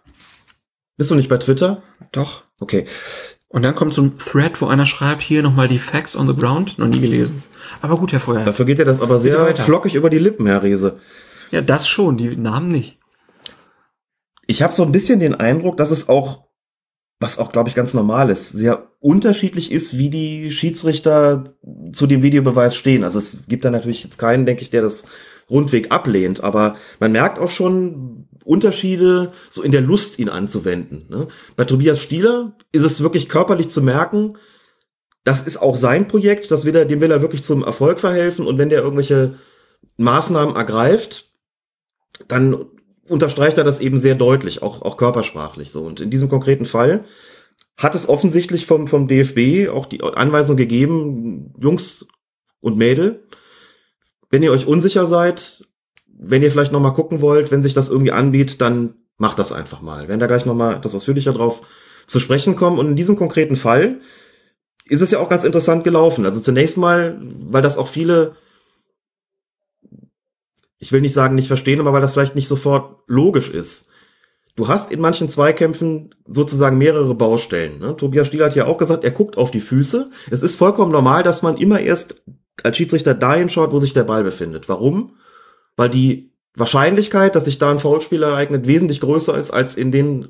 Bist 0.95 1.11
du 1.11 1.15
nicht 1.15 1.27
bei 1.29 1.37
Twitter? 1.37 1.83
Doch. 2.13 2.43
Okay. 2.59 2.85
Und 3.49 3.63
dann 3.63 3.75
kommt 3.75 3.93
so 3.93 4.01
ein 4.01 4.17
Thread, 4.17 4.61
wo 4.61 4.67
einer 4.67 4.85
schreibt, 4.85 5.21
hier 5.21 5.41
nochmal 5.41 5.67
die 5.67 5.79
Facts 5.79 6.17
on 6.17 6.27
the 6.27 6.35
ground. 6.35 6.77
Noch 6.77 6.87
nie 6.87 6.99
gelesen. 6.99 7.43
Aber 7.81 7.97
gut, 7.97 8.11
Herr 8.11 8.19
Feuer. 8.19 8.43
Dafür 8.43 8.65
geht 8.65 8.79
dir 8.79 8.85
das 8.85 9.01
aber 9.01 9.19
sehr 9.19 9.55
flockig 9.55 9.95
über 9.95 10.09
die 10.09 10.19
Lippen, 10.19 10.47
Herr 10.47 10.63
Rehse. 10.63 10.99
Ja, 11.51 11.61
das 11.61 11.87
schon, 11.87 12.17
die 12.17 12.35
Namen 12.35 12.67
nicht. 12.67 12.99
Ich 14.47 14.61
habe 14.61 14.73
so 14.73 14.83
ein 14.83 14.91
bisschen 14.91 15.19
den 15.19 15.35
Eindruck, 15.35 15.77
dass 15.77 15.91
es 15.91 16.09
auch, 16.09 16.47
was 17.19 17.39
auch, 17.39 17.51
glaube 17.51 17.69
ich, 17.69 17.75
ganz 17.75 17.93
normal 17.93 18.29
ist, 18.29 18.49
sehr 18.49 18.91
unterschiedlich 18.99 19.71
ist, 19.71 19.97
wie 19.97 20.09
die 20.09 20.51
Schiedsrichter 20.51 21.45
zu 21.93 22.05
dem 22.05 22.23
Videobeweis 22.23 22.75
stehen. 22.75 23.05
Also 23.05 23.17
es 23.17 23.45
gibt 23.47 23.63
da 23.63 23.71
natürlich 23.71 24.03
jetzt 24.03 24.17
keinen, 24.17 24.45
denke 24.45 24.61
ich, 24.61 24.69
der 24.69 24.81
das 24.81 25.05
rundweg 25.49 25.91
ablehnt, 25.91 26.43
aber 26.43 26.75
man 26.99 27.13
merkt 27.13 27.39
auch 27.39 27.51
schon 27.51 28.26
Unterschiede 28.47 29.31
so 29.49 29.61
in 29.61 29.71
der 29.71 29.81
Lust, 29.81 30.19
ihn 30.19 30.29
anzuwenden. 30.29 31.05
Ne? 31.09 31.27
Bei 31.55 31.65
Tobias 31.65 32.01
Stieler 32.01 32.55
ist 32.71 32.83
es 32.83 33.01
wirklich 33.01 33.29
körperlich 33.29 33.69
zu 33.69 33.81
merken, 33.81 34.37
das 35.23 35.41
ist 35.41 35.57
auch 35.57 35.75
sein 35.75 36.07
Projekt, 36.07 36.49
das 36.51 36.63
will 36.63 36.75
er, 36.75 36.85
dem 36.85 37.01
will 37.01 37.11
er 37.11 37.21
wirklich 37.21 37.43
zum 37.43 37.63
Erfolg 37.63 37.99
verhelfen 37.99 38.47
und 38.47 38.57
wenn 38.57 38.69
der 38.69 38.81
irgendwelche 38.81 39.35
Maßnahmen 39.97 40.55
ergreift, 40.55 41.29
dann 42.29 42.65
unterstreicht 43.09 43.57
er 43.57 43.65
das 43.65 43.81
eben 43.81 43.99
sehr 43.99 44.15
deutlich, 44.15 44.63
auch, 44.63 44.81
auch 44.81 44.95
körpersprachlich 44.95 45.71
so. 45.71 45.83
Und 45.83 45.99
in 45.99 46.09
diesem 46.09 46.29
konkreten 46.29 46.65
Fall 46.65 47.05
hat 47.77 47.95
es 47.95 48.07
offensichtlich 48.07 48.65
vom, 48.65 48.87
vom 48.87 49.07
DFB 49.07 49.69
auch 49.69 49.85
die 49.85 50.01
Anweisung 50.01 50.55
gegeben, 50.57 51.53
Jungs 51.59 52.07
und 52.61 52.77
Mädel, 52.77 53.27
wenn 54.29 54.43
ihr 54.43 54.51
euch 54.51 54.65
unsicher 54.65 55.05
seid, 55.05 55.67
wenn 56.17 56.41
ihr 56.41 56.51
vielleicht 56.51 56.71
noch 56.71 56.79
mal 56.79 56.91
gucken 56.91 57.21
wollt, 57.21 57.51
wenn 57.51 57.61
sich 57.61 57.73
das 57.73 57.89
irgendwie 57.89 58.11
anbietet, 58.11 58.61
dann 58.61 58.95
macht 59.17 59.39
das 59.39 59.51
einfach 59.51 59.81
mal. 59.81 60.01
Wir 60.01 60.09
werden 60.09 60.19
da 60.19 60.27
gleich 60.27 60.45
noch 60.45 60.55
mal 60.55 60.75
etwas 60.75 60.95
ausführlicher 60.95 61.33
drauf 61.33 61.61
zu 62.05 62.19
sprechen 62.19 62.55
kommen. 62.55 62.79
Und 62.79 62.87
in 62.87 62.95
diesem 62.95 63.15
konkreten 63.15 63.55
Fall 63.55 64.01
ist 64.85 65.01
es 65.01 65.11
ja 65.11 65.19
auch 65.19 65.29
ganz 65.29 65.43
interessant 65.43 65.83
gelaufen. 65.83 66.25
Also 66.25 66.39
zunächst 66.39 66.77
mal, 66.77 67.19
weil 67.21 67.61
das 67.61 67.77
auch 67.77 67.87
viele 67.87 68.35
ich 70.79 70.91
will 70.91 71.01
nicht 71.01 71.13
sagen, 71.13 71.35
nicht 71.35 71.47
verstehen, 71.47 71.79
aber 71.79 71.93
weil 71.93 72.01
das 72.01 72.13
vielleicht 72.13 72.35
nicht 72.35 72.47
sofort 72.47 73.01
logisch 73.07 73.49
ist. 73.49 73.89
Du 74.55 74.67
hast 74.67 74.91
in 74.91 74.99
manchen 74.99 75.29
Zweikämpfen 75.29 76.15
sozusagen 76.25 76.77
mehrere 76.77 77.13
Baustellen. 77.13 77.79
Ne? 77.79 77.95
Tobias 77.95 78.27
Stiel 78.27 78.43
hat 78.43 78.55
ja 78.55 78.65
auch 78.65 78.77
gesagt, 78.77 79.03
er 79.03 79.11
guckt 79.11 79.37
auf 79.37 79.51
die 79.51 79.61
Füße. 79.61 80.09
Es 80.31 80.41
ist 80.41 80.55
vollkommen 80.55 80.91
normal, 80.91 81.23
dass 81.23 81.43
man 81.43 81.57
immer 81.57 81.79
erst 81.79 82.23
als 82.63 82.77
Schiedsrichter 82.77 83.13
dahin 83.13 83.49
schaut, 83.49 83.71
wo 83.71 83.79
sich 83.79 83.93
der 83.93 84.03
Ball 84.03 84.23
befindet. 84.23 84.67
Warum? 84.67 85.17
Weil 85.77 85.89
die 85.89 86.33
Wahrscheinlichkeit, 86.55 87.35
dass 87.35 87.45
sich 87.45 87.59
da 87.59 87.71
ein 87.71 87.79
Foulspiel 87.79 88.23
ereignet, 88.23 88.67
wesentlich 88.67 88.99
größer 88.99 89.37
ist 89.37 89.51
als 89.51 89.77
in 89.77 89.91
den 89.91 90.27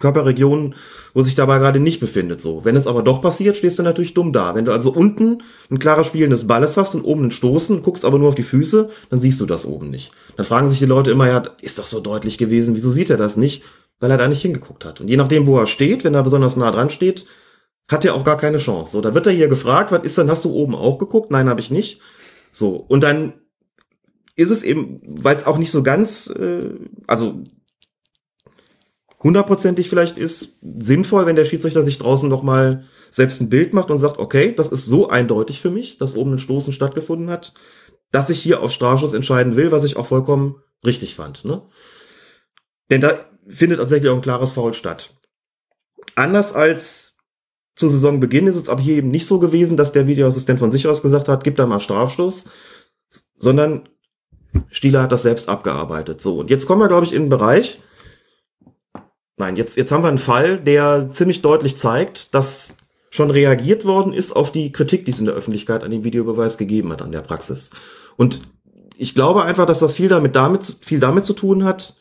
Körperregionen, 0.00 0.74
wo 1.14 1.22
sich 1.22 1.36
dabei 1.36 1.58
gerade 1.58 1.78
nicht 1.78 2.00
befindet. 2.00 2.40
So, 2.40 2.64
wenn 2.64 2.74
es 2.74 2.86
aber 2.86 3.02
doch 3.02 3.22
passiert, 3.22 3.56
stehst 3.56 3.78
du 3.78 3.84
natürlich 3.84 4.14
dumm 4.14 4.32
da. 4.32 4.54
Wenn 4.54 4.64
du 4.64 4.72
also 4.72 4.90
unten 4.90 5.42
ein 5.70 5.78
klares 5.78 6.08
Spielen 6.08 6.30
des 6.30 6.48
Balles 6.48 6.76
hast 6.76 6.94
und 6.94 7.04
oben 7.04 7.22
einen 7.22 7.30
Stoßen, 7.30 7.82
guckst 7.82 8.04
aber 8.04 8.18
nur 8.18 8.28
auf 8.28 8.34
die 8.34 8.42
Füße, 8.42 8.90
dann 9.10 9.20
siehst 9.20 9.40
du 9.40 9.46
das 9.46 9.64
oben 9.64 9.90
nicht. 9.90 10.10
Dann 10.36 10.46
fragen 10.46 10.68
sich 10.68 10.80
die 10.80 10.86
Leute 10.86 11.12
immer, 11.12 11.28
ja, 11.28 11.42
ist 11.60 11.78
doch 11.78 11.86
so 11.86 12.00
deutlich 12.00 12.38
gewesen, 12.38 12.74
wieso 12.74 12.90
sieht 12.90 13.10
er 13.10 13.16
das 13.16 13.36
nicht? 13.36 13.62
Weil 14.00 14.10
er 14.10 14.18
da 14.18 14.26
nicht 14.26 14.42
hingeguckt 14.42 14.84
hat. 14.84 15.00
Und 15.00 15.08
je 15.08 15.16
nachdem, 15.16 15.46
wo 15.46 15.58
er 15.58 15.66
steht, 15.66 16.02
wenn 16.02 16.14
er 16.14 16.22
besonders 16.22 16.56
nah 16.56 16.70
dran 16.70 16.90
steht, 16.90 17.26
hat 17.86 18.04
er 18.04 18.14
auch 18.14 18.24
gar 18.24 18.38
keine 18.38 18.58
Chance. 18.58 18.92
So, 18.92 19.00
da 19.00 19.14
wird 19.14 19.26
er 19.26 19.32
hier 19.32 19.48
gefragt, 19.48 19.92
was 19.92 20.02
ist 20.02 20.18
denn, 20.18 20.30
hast 20.30 20.44
du 20.44 20.52
oben 20.52 20.74
auch 20.74 20.98
geguckt? 20.98 21.30
Nein, 21.30 21.48
habe 21.48 21.60
ich 21.60 21.70
nicht. 21.70 22.00
So, 22.50 22.76
und 22.76 23.02
dann 23.02 23.34
ist 24.40 24.50
es 24.50 24.62
eben, 24.62 25.00
weil 25.04 25.36
es 25.36 25.46
auch 25.46 25.58
nicht 25.58 25.70
so 25.70 25.82
ganz, 25.82 26.28
äh, 26.28 26.70
also 27.06 27.42
hundertprozentig 29.22 29.88
vielleicht 29.88 30.16
ist, 30.16 30.58
sinnvoll, 30.62 31.26
wenn 31.26 31.36
der 31.36 31.44
Schiedsrichter 31.44 31.82
sich 31.82 31.98
draußen 31.98 32.28
noch 32.28 32.42
mal 32.42 32.84
selbst 33.10 33.40
ein 33.40 33.50
Bild 33.50 33.74
macht 33.74 33.90
und 33.90 33.98
sagt, 33.98 34.18
okay, 34.18 34.54
das 34.56 34.72
ist 34.72 34.86
so 34.86 35.08
eindeutig 35.08 35.60
für 35.60 35.70
mich, 35.70 35.98
dass 35.98 36.16
oben 36.16 36.34
ein 36.34 36.38
Stoßen 36.38 36.72
stattgefunden 36.72 37.28
hat, 37.28 37.52
dass 38.12 38.30
ich 38.30 38.40
hier 38.40 38.62
auf 38.62 38.72
Strafschuss 38.72 39.12
entscheiden 39.12 39.56
will, 39.56 39.72
was 39.72 39.84
ich 39.84 39.96
auch 39.96 40.06
vollkommen 40.06 40.62
richtig 40.84 41.14
fand. 41.14 41.44
Ne? 41.44 41.62
Denn 42.90 43.02
da 43.02 43.26
findet 43.46 43.78
tatsächlich 43.78 44.10
auch 44.10 44.16
ein 44.16 44.22
klares 44.22 44.52
Foul 44.52 44.72
statt. 44.72 45.14
Anders 46.14 46.54
als 46.54 47.18
zu 47.76 47.88
Saisonbeginn 47.88 48.46
ist 48.46 48.56
es 48.56 48.68
aber 48.68 48.80
hier 48.80 48.96
eben 48.96 49.10
nicht 49.10 49.26
so 49.26 49.38
gewesen, 49.38 49.76
dass 49.76 49.92
der 49.92 50.06
Videoassistent 50.06 50.58
von 50.58 50.70
sich 50.70 50.86
aus 50.86 51.02
gesagt 51.02 51.28
hat, 51.28 51.44
gib 51.44 51.56
da 51.56 51.66
mal 51.66 51.80
Strafstoß, 51.80 52.48
sondern 53.36 53.88
Stieler 54.70 55.02
hat 55.02 55.12
das 55.12 55.22
selbst 55.22 55.48
abgearbeitet. 55.48 56.20
So, 56.20 56.38
und 56.38 56.50
jetzt 56.50 56.66
kommen 56.66 56.80
wir, 56.80 56.88
glaube 56.88 57.06
ich, 57.06 57.12
in 57.12 57.22
einen 57.22 57.28
Bereich. 57.30 57.80
Nein, 59.36 59.56
jetzt, 59.56 59.76
jetzt 59.76 59.90
haben 59.90 60.04
wir 60.04 60.08
einen 60.08 60.18
Fall, 60.18 60.58
der 60.58 61.08
ziemlich 61.10 61.42
deutlich 61.42 61.76
zeigt, 61.76 62.34
dass 62.34 62.76
schon 63.10 63.30
reagiert 63.30 63.84
worden 63.84 64.12
ist 64.12 64.32
auf 64.32 64.52
die 64.52 64.70
Kritik, 64.70 65.04
die 65.04 65.10
es 65.10 65.18
in 65.18 65.26
der 65.26 65.34
Öffentlichkeit 65.34 65.82
an 65.82 65.90
dem 65.90 66.04
Videobeweis 66.04 66.58
gegeben 66.58 66.92
hat, 66.92 67.02
an 67.02 67.12
der 67.12 67.22
Praxis. 67.22 67.70
Und 68.16 68.42
ich 68.96 69.14
glaube 69.14 69.44
einfach, 69.44 69.66
dass 69.66 69.78
das 69.80 69.96
viel 69.96 70.08
damit, 70.08 70.36
damit, 70.36 70.76
viel 70.82 71.00
damit 71.00 71.24
zu 71.24 71.32
tun 71.32 71.64
hat, 71.64 71.96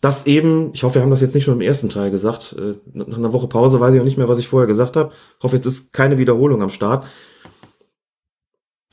dass 0.00 0.26
eben, 0.26 0.70
ich 0.74 0.84
hoffe, 0.84 0.96
wir 0.96 1.02
haben 1.02 1.10
das 1.10 1.20
jetzt 1.20 1.34
nicht 1.34 1.44
schon 1.44 1.54
im 1.54 1.60
ersten 1.60 1.90
Teil 1.90 2.10
gesagt, 2.10 2.54
äh, 2.56 2.74
nach 2.92 3.18
einer 3.18 3.32
Woche 3.32 3.48
Pause 3.48 3.80
weiß 3.80 3.94
ich 3.94 4.00
auch 4.00 4.04
nicht 4.04 4.16
mehr, 4.16 4.28
was 4.28 4.38
ich 4.38 4.46
vorher 4.46 4.68
gesagt 4.68 4.96
habe. 4.96 5.12
Ich 5.38 5.42
hoffe, 5.42 5.56
jetzt 5.56 5.66
ist 5.66 5.92
keine 5.92 6.18
Wiederholung 6.18 6.62
am 6.62 6.68
Start. 6.68 7.06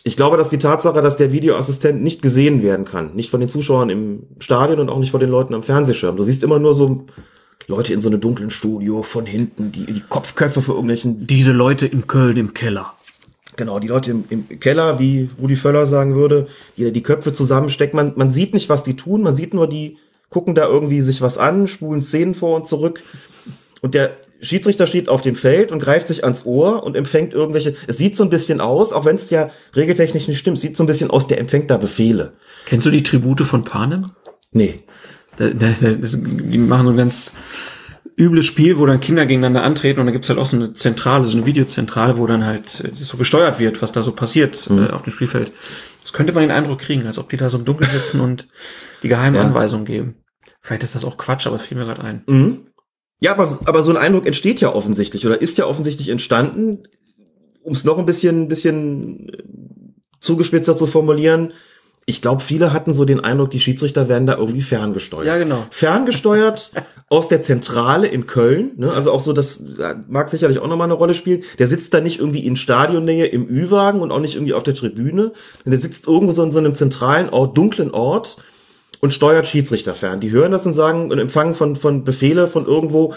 Ich 0.07 0.15
glaube, 0.15 0.37
dass 0.37 0.51
die 0.51 0.59
Tatsache, 0.59 1.01
dass 1.01 1.17
der 1.17 1.31
Videoassistent 1.31 2.03
nicht 2.03 2.21
gesehen 2.21 2.61
werden 2.61 2.85
kann, 2.85 3.15
nicht 3.15 3.31
von 3.31 3.39
den 3.39 3.49
Zuschauern 3.49 3.89
im 3.89 4.23
Stadion 4.37 4.79
und 4.79 4.89
auch 4.89 4.99
nicht 4.99 5.09
von 5.09 5.19
den 5.19 5.31
Leuten 5.31 5.55
am 5.55 5.63
Fernsehschirm. 5.63 6.15
Du 6.15 6.21
siehst 6.21 6.43
immer 6.43 6.59
nur 6.59 6.75
so 6.75 7.05
Leute 7.65 7.91
in 7.91 7.99
so 8.01 8.09
einem 8.09 8.21
dunklen 8.21 8.51
Studio 8.51 9.01
von 9.01 9.25
hinten, 9.25 9.71
die 9.71 9.87
die 9.87 10.03
Kopfköpfe 10.07 10.61
für 10.61 10.73
irgendwelchen, 10.73 11.25
Diese 11.25 11.51
Leute 11.51 11.87
in 11.87 12.05
Köln 12.05 12.37
im 12.37 12.53
Keller. 12.53 12.93
genau, 13.57 13.79
die 13.79 13.87
Leute 13.87 14.11
im, 14.11 14.25
im 14.29 14.59
Keller, 14.59 14.99
wie 14.99 15.27
Rudi 15.41 15.55
Völler 15.55 15.87
sagen 15.87 16.13
würde, 16.13 16.49
die 16.77 16.91
die 16.91 17.01
Köpfe 17.01 17.33
zusammenstecken. 17.33 17.97
Man, 17.97 18.13
man 18.15 18.29
sieht 18.29 18.53
nicht, 18.53 18.69
was 18.69 18.83
die 18.83 18.95
tun, 18.95 19.23
man 19.23 19.33
sieht 19.33 19.55
nur, 19.55 19.67
die 19.67 19.97
gucken 20.29 20.53
da 20.53 20.67
irgendwie 20.67 21.01
sich 21.01 21.23
was 21.23 21.39
an, 21.39 21.65
spulen 21.65 22.03
Szenen 22.03 22.35
vor 22.35 22.55
und 22.55 22.67
zurück. 22.67 23.01
Und 23.81 23.95
der 23.95 24.17
Schiedsrichter 24.45 24.87
steht 24.87 25.09
auf 25.09 25.21
dem 25.21 25.35
Feld 25.35 25.71
und 25.71 25.79
greift 25.79 26.07
sich 26.07 26.23
ans 26.23 26.45
Ohr 26.45 26.83
und 26.83 26.95
empfängt 26.95 27.33
irgendwelche. 27.33 27.75
Es 27.87 27.97
sieht 27.97 28.15
so 28.15 28.23
ein 28.23 28.29
bisschen 28.29 28.61
aus, 28.61 28.93
auch 28.93 29.05
wenn 29.05 29.15
es 29.15 29.29
ja 29.29 29.49
regeltechnisch 29.75 30.27
nicht 30.27 30.39
stimmt, 30.39 30.59
sieht 30.59 30.77
so 30.77 30.83
ein 30.83 30.87
bisschen 30.87 31.09
aus, 31.09 31.27
der 31.27 31.39
empfängt 31.39 31.69
da 31.69 31.77
Befehle. 31.77 32.33
Kennst 32.65 32.85
du 32.85 32.91
die 32.91 33.03
Tribute 33.03 33.41
von 33.41 33.63
Panem? 33.63 34.11
Nee. 34.51 34.83
Da, 35.37 35.49
da, 35.49 35.73
da, 35.81 35.89
die 35.91 36.57
machen 36.57 36.85
so 36.85 36.91
ein 36.93 36.97
ganz 36.97 37.33
übles 38.17 38.45
Spiel, 38.45 38.77
wo 38.77 38.85
dann 38.85 39.01
Kinder 39.01 39.25
gegeneinander 39.25 39.63
antreten 39.63 39.99
und 39.99 40.05
da 40.05 40.11
gibt's 40.13 40.29
halt 40.29 40.39
auch 40.39 40.45
so 40.45 40.55
eine 40.55 40.73
Zentrale, 40.73 41.25
so 41.25 41.35
eine 41.37 41.45
Videozentrale, 41.45 42.17
wo 42.17 42.25
dann 42.27 42.45
halt 42.45 42.81
äh, 42.85 42.91
so 42.93 43.17
gesteuert 43.17 43.59
wird, 43.59 43.81
was 43.81 43.91
da 43.91 44.01
so 44.01 44.13
passiert 44.13 44.69
äh, 44.71 44.89
auf 44.91 45.01
dem 45.01 45.11
Spielfeld. 45.11 45.51
Das 46.01 46.13
könnte 46.13 46.31
man 46.33 46.43
den 46.43 46.51
Eindruck 46.51 46.79
kriegen, 46.79 47.05
als 47.05 47.17
ob 47.17 47.29
die 47.29 47.37
da 47.37 47.49
so 47.49 47.57
im 47.57 47.65
Dunkeln 47.65 47.91
sitzen 47.91 48.21
und 48.21 48.47
die 49.03 49.09
geheimen 49.09 49.35
Ja. 49.35 49.41
Anweisungen 49.41 49.85
geben. 49.85 50.15
Vielleicht 50.61 50.83
ist 50.83 50.95
das 50.95 51.03
auch 51.03 51.17
Quatsch, 51.17 51.45
aber 51.47 51.57
es 51.57 51.63
fiel 51.63 51.77
mir 51.77 51.85
gerade 51.85 52.01
ein. 52.03 52.23
Mhm. 52.27 52.67
Ja, 53.19 53.31
aber, 53.31 53.59
aber 53.65 53.83
so 53.83 53.91
ein 53.91 53.97
Eindruck 53.97 54.25
entsteht 54.25 54.61
ja 54.61 54.73
offensichtlich 54.73 55.25
oder 55.25 55.41
ist 55.41 55.57
ja 55.57 55.65
offensichtlich 55.65 56.09
entstanden, 56.09 56.83
um 57.63 57.73
es 57.73 57.83
noch 57.83 57.97
ein 57.97 58.05
bisschen, 58.05 58.47
bisschen 58.47 59.29
äh, 59.29 59.43
zugespitzer 60.19 60.75
zu 60.75 60.85
formulieren. 60.85 61.53
Ich 62.07 62.21
glaube, 62.21 62.43
viele 62.43 62.71
hatten 62.71 62.93
so 62.93 63.03
den 63.03 63.19
Eindruck, 63.19 63.49
die 63.49 63.59
Schiedsrichter 63.59 64.07
werden 64.07 64.27
da 64.27 64.37
irgendwie 64.37 64.61
ferngesteuert. 64.61 65.25
Ja, 65.25 65.37
genau. 65.37 65.65
Ferngesteuert 65.71 66.71
aus 67.09 67.27
der 67.29 67.41
Zentrale 67.41 68.07
in 68.07 68.27
Köln, 68.27 68.73
ne? 68.77 68.91
also 68.91 69.11
auch 69.11 69.21
so, 69.21 69.33
das 69.33 69.61
äh, 69.61 69.95
mag 70.07 70.29
sicherlich 70.29 70.59
auch 70.59 70.67
nochmal 70.67 70.85
eine 70.85 70.93
Rolle 70.93 71.13
spielen. 71.13 71.43
Der 71.57 71.67
sitzt 71.67 71.93
da 71.93 72.01
nicht 72.01 72.19
irgendwie 72.19 72.45
in 72.45 72.57
Stadionnähe 72.57 73.25
im 73.27 73.47
Ü-Wagen 73.47 74.01
und 74.01 74.11
auch 74.11 74.19
nicht 74.19 74.35
irgendwie 74.35 74.53
auf 74.53 74.63
der 74.63 74.75
Tribüne. 74.75 75.31
Der 75.65 75.79
sitzt 75.79 76.07
irgendwo 76.07 76.33
so 76.33 76.43
in 76.43 76.51
so 76.51 76.59
einem 76.59 76.75
zentralen 76.75 77.29
Ort, 77.29 77.57
dunklen 77.57 77.91
Ort 77.91 78.37
und 79.01 79.13
steuert 79.13 79.47
Schiedsrichter 79.47 79.93
fern. 79.93 80.19
Die 80.19 80.31
hören 80.31 80.51
das 80.51 80.65
und 80.65 80.73
sagen 80.73 81.11
und 81.11 81.19
empfangen 81.19 81.53
von, 81.53 81.75
von 81.75 82.03
Befehle 82.03 82.47
von 82.47 82.65
irgendwo. 82.65 83.13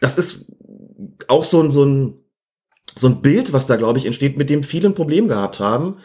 Das 0.00 0.18
ist 0.18 0.52
auch 1.28 1.44
so 1.44 1.60
ein, 1.62 1.70
so 1.70 1.84
ein, 1.84 2.14
so 2.96 3.08
ein 3.08 3.20
Bild, 3.20 3.52
was 3.52 3.66
da, 3.66 3.76
glaube 3.76 3.98
ich, 3.98 4.06
entsteht, 4.06 4.36
mit 4.38 4.50
dem 4.50 4.62
viele 4.62 4.88
ein 4.88 4.94
Problem 4.94 5.28
gehabt 5.28 5.60
haben, 5.60 5.96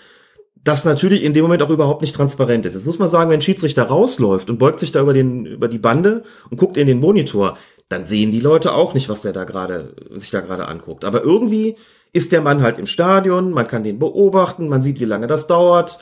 das 0.64 0.86
natürlich 0.86 1.24
in 1.24 1.34
dem 1.34 1.44
Moment 1.44 1.62
auch 1.62 1.70
überhaupt 1.70 2.02
nicht 2.02 2.16
transparent 2.16 2.66
ist. 2.66 2.74
Jetzt 2.74 2.86
muss 2.86 3.00
man 3.00 3.08
sagen, 3.08 3.30
wenn 3.30 3.40
ein 3.40 3.44
Schiedsrichter 3.44 3.84
rausläuft 3.84 4.50
und 4.50 4.58
beugt 4.58 4.80
sich 4.80 4.92
da 4.92 5.02
über, 5.02 5.14
den, 5.14 5.46
über 5.46 5.68
die 5.68 5.78
Bande 5.78 6.24
und 6.50 6.58
guckt 6.58 6.78
in 6.78 6.88
den 6.88 7.00
Monitor, 7.00 7.58
dann 7.88 8.06
sehen 8.06 8.32
die 8.32 8.42
Leute 8.42 8.74
auch 8.74 8.94
nicht, 8.94 9.10
was 9.10 9.22
der 9.22 9.34
da 9.34 9.46
gerade, 9.46 9.96
sich 10.12 10.32
da 10.32 10.42
gerade 10.42 10.68
anguckt. 10.68 11.06
Aber 11.06 11.24
irgendwie 11.24 11.76
ist 12.12 12.32
der 12.32 12.42
Mann 12.42 12.62
halt 12.62 12.78
im 12.78 12.86
Stadion, 12.86 13.52
man 13.52 13.68
kann 13.68 13.84
den 13.84 14.00
beobachten, 14.00 14.68
man 14.68 14.82
sieht, 14.82 15.00
wie 15.00 15.06
lange 15.06 15.28
das 15.28 15.48
dauert, 15.48 16.00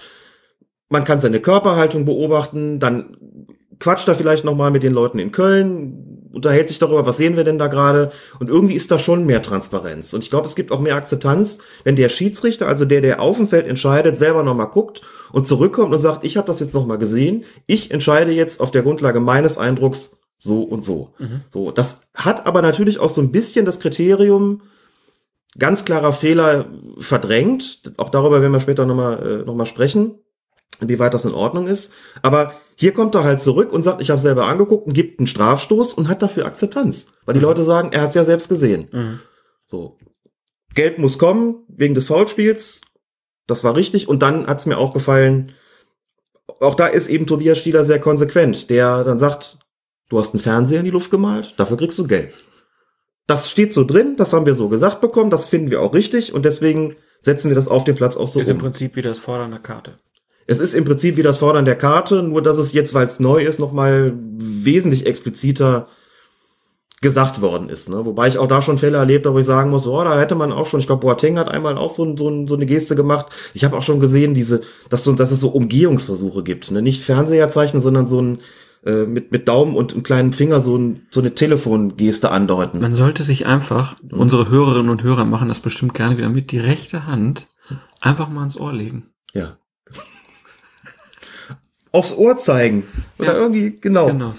man 0.90 1.04
kann 1.04 1.20
seine 1.20 1.40
Körperhaltung 1.40 2.06
beobachten, 2.06 2.80
dann 2.80 3.18
quatscht 3.80 4.08
er 4.08 4.16
vielleicht 4.16 4.44
nochmal 4.44 4.72
mit 4.72 4.84
den 4.84 4.94
Leuten 4.94 5.20
in 5.20 5.32
Köln, 5.32 6.30
unterhält 6.32 6.68
sich 6.68 6.80
darüber, 6.80 7.06
was 7.06 7.18
sehen 7.18 7.36
wir 7.36 7.44
denn 7.44 7.58
da 7.58 7.68
gerade 7.68 8.12
und 8.40 8.50
irgendwie 8.50 8.76
ist 8.76 8.92
da 8.92 9.00
schon 9.00 9.26
mehr 9.26 9.42
Transparenz 9.42 10.14
und 10.14 10.24
ich 10.24 10.30
glaube, 10.30 10.46
es 10.46 10.56
gibt 10.56 10.72
auch 10.72 10.80
mehr 10.80 10.96
Akzeptanz, 10.96 11.60
wenn 11.84 11.96
der 11.96 12.10
Schiedsrichter, 12.10 12.68
also 12.68 12.86
der, 12.86 13.02
der 13.02 13.22
auf 13.22 13.38
dem 13.38 13.48
Feld 13.48 13.68
entscheidet, 13.68 14.18
selber 14.18 14.44
nochmal 14.44 14.70
guckt 14.70 15.02
und 15.32 15.48
zurückkommt 15.48 15.94
und 15.94 16.00
sagt, 16.00 16.24
ich 16.24 16.38
habe 16.38 16.48
das 16.48 16.60
jetzt 16.60 16.74
nochmal 16.74 16.98
gesehen, 16.98 17.44
ich 17.66 17.92
entscheide 17.92 18.32
jetzt 18.32 18.62
auf 18.62 18.72
der 18.72 18.84
Grundlage 18.84 19.20
meines 19.20 19.58
Eindrucks 19.58 20.22
so 20.38 20.62
und 20.62 20.84
so. 20.84 21.14
Mhm. 21.18 21.42
So, 21.50 21.72
das 21.72 22.10
hat 22.14 22.46
aber 22.46 22.62
natürlich 22.62 23.00
auch 23.00 23.10
so 23.10 23.22
ein 23.22 23.32
bisschen 23.32 23.66
das 23.66 23.80
Kriterium, 23.80 24.62
ganz 25.58 25.86
klarer 25.86 26.14
Fehler 26.14 26.68
verdrängt. 27.00 27.94
Auch 27.98 28.10
darüber 28.10 28.42
werden 28.42 28.52
wir 28.52 28.60
später 28.60 28.86
nochmal 28.86 29.42
äh, 29.42 29.46
noch 29.46 29.56
mal 29.56 29.66
sprechen, 29.66 30.20
inwieweit 30.80 31.14
das 31.14 31.26
in 31.26 31.34
Ordnung 31.34 31.68
ist. 31.68 31.94
Aber 32.22 32.54
hier 32.76 32.94
kommt 32.94 33.16
er 33.16 33.24
halt 33.24 33.42
zurück 33.42 33.72
und 33.72 33.82
sagt, 33.82 34.02
ich 34.02 34.10
habe 34.10 34.20
selber 34.20 34.48
angeguckt 34.48 34.88
und 34.88 34.94
gibt 34.94 35.20
einen 35.20 35.28
Strafstoß 35.28 35.94
und 35.94 36.08
hat 36.08 36.22
dafür 36.22 36.46
Akzeptanz. 36.46 37.14
Weil 37.26 37.34
die 37.34 37.40
mhm. 37.40 37.46
Leute 37.46 37.64
sagen, 37.64 37.92
er 37.92 38.02
hat 38.02 38.10
es 38.10 38.16
ja 38.16 38.26
selbst 38.26 38.50
gesehen. 38.50 38.88
Mhm. 38.92 39.20
So. 39.66 39.98
Gelb 40.74 41.00
muss 41.00 41.18
kommen 41.18 41.66
wegen 41.68 41.96
des 41.96 42.08
Foulspiels. 42.08 42.82
Das 43.48 43.64
war 43.64 43.76
richtig. 43.76 44.08
Und 44.08 44.22
dann 44.22 44.48
hat 44.48 44.60
es 44.60 44.66
mir 44.66 44.78
auch 44.78 44.94
gefallen, 44.94 45.54
auch 46.60 46.76
da 46.76 46.88
ist 46.88 47.08
eben 47.08 47.26
Tobias 47.26 47.58
Stieler 47.58 47.84
sehr 47.84 48.00
konsequent, 48.00 48.70
der 48.70 49.04
dann 49.04 49.18
sagt, 49.18 49.60
du 50.10 50.20
hast 50.20 50.34
einen 50.34 50.42
Fernseher 50.42 50.80
in 50.80 50.86
die 50.86 50.92
Luft 50.92 51.12
gemalt, 51.12 51.54
dafür 51.58 51.78
kriegst 51.78 52.00
du 52.00 52.08
Geld. 52.08 52.34
Das 53.26 53.50
steht 53.52 53.74
so 53.74 53.84
drin, 53.84 54.16
das 54.16 54.32
haben 54.32 54.46
wir 54.46 54.54
so 54.54 54.70
gesagt 54.70 55.02
bekommen, 55.02 55.30
das 55.30 55.50
finden 55.50 55.70
wir 55.70 55.82
auch 55.82 55.94
richtig 55.94 56.34
und 56.34 56.46
deswegen 56.46 56.96
setzen 57.20 57.50
wir 57.50 57.56
das 57.56 57.68
auf 57.68 57.84
den 57.84 57.96
Platz 57.96 58.16
auch 58.16 58.30
so 58.30 58.40
ist 58.40 58.48
um. 58.48 58.52
Ist 58.52 58.56
im 58.56 58.58
Prinzip 58.60 58.96
wie 58.96 59.02
das 59.02 59.20
Fordern 59.20 59.52
der 59.52 59.60
Karte. 59.60 60.00
Es 60.48 60.60
ist 60.60 60.74
im 60.74 60.86
Prinzip 60.86 61.18
wie 61.18 61.24
das 61.24 61.40
Fordern 61.40 61.66
der 61.66 61.76
Karte, 61.76 62.24
nur 62.24 62.42
dass 62.42 62.58
es 62.58 62.74
jetzt, 62.74 62.94
weil 62.94 63.06
es 63.06 63.20
neu 63.20 63.44
ist, 63.44 63.60
nochmal 63.60 64.14
wesentlich 64.16 65.06
expliziter 65.06 65.88
gesagt 67.02 67.42
worden 67.42 67.70
ist. 67.70 67.90
Ne? 67.90 68.06
Wobei 68.06 68.28
ich 68.28 68.40
auch 68.40 68.48
da 68.48 68.62
schon 68.62 68.80
Fälle 68.80 68.98
erlebt 68.98 69.26
habe, 69.26 69.36
wo 69.36 69.40
ich 69.40 69.46
sagen 69.46 69.70
muss, 69.70 69.86
oh, 69.86 70.04
da 70.04 70.18
hätte 70.18 70.34
man 70.34 70.52
auch 70.52 70.66
schon, 70.66 70.80
ich 70.80 70.88
glaube, 70.88 71.02
Boateng 71.02 71.38
hat 71.38 71.50
einmal 71.50 71.78
auch 71.78 71.92
so, 71.92 72.18
so, 72.18 72.48
so 72.48 72.56
eine 72.56 72.66
Geste 72.66 72.96
gemacht. 72.96 73.28
Ich 73.54 73.64
habe 73.64 73.78
auch 73.78 73.84
schon 73.84 74.00
gesehen, 74.00 74.34
diese, 74.34 74.62
dass, 74.90 75.04
so, 75.04 75.14
dass 75.14 75.32
es 75.32 75.40
so 75.40 75.50
Umgehungsversuche 75.50 76.42
gibt. 76.42 76.72
Ne? 76.72 76.82
Nicht 76.82 77.04
Fernseherzeichen, 77.04 77.82
sondern 77.82 78.08
so 78.08 78.22
ein 78.22 78.40
äh, 78.86 79.06
mit, 79.06 79.32
mit 79.32 79.48
Daumen 79.48 79.76
und 79.76 79.94
einem 79.94 80.04
kleinen 80.04 80.34
Finger 80.34 80.62
so, 80.62 80.78
ein, 80.78 81.08
so 81.12 81.20
eine 81.20 81.36
Telefongeste 81.36 82.32
andeuten. 82.32 82.80
Man 82.80 82.94
sollte 82.94 83.24
sich 83.24 83.46
einfach, 83.46 83.96
mhm. 84.02 84.20
unsere 84.20 84.50
Hörerinnen 84.50 84.90
und 84.90 85.04
Hörer 85.04 85.26
machen 85.26 85.50
das 85.50 85.60
bestimmt 85.60 85.94
gerne 85.94 86.18
wieder 86.18 86.32
mit, 86.32 86.52
die 86.52 86.60
rechte 86.60 87.06
Hand 87.06 87.48
einfach 88.00 88.30
mal 88.30 88.44
ins 88.44 88.58
Ohr 88.58 88.74
legen. 88.74 89.10
Ja. 89.34 89.58
Aufs 91.98 92.16
Ohr 92.16 92.38
zeigen. 92.38 92.84
Oder 93.18 93.34
ja. 93.34 93.40
irgendwie, 93.40 93.78
genau. 93.80 94.08
genau. 94.08 94.36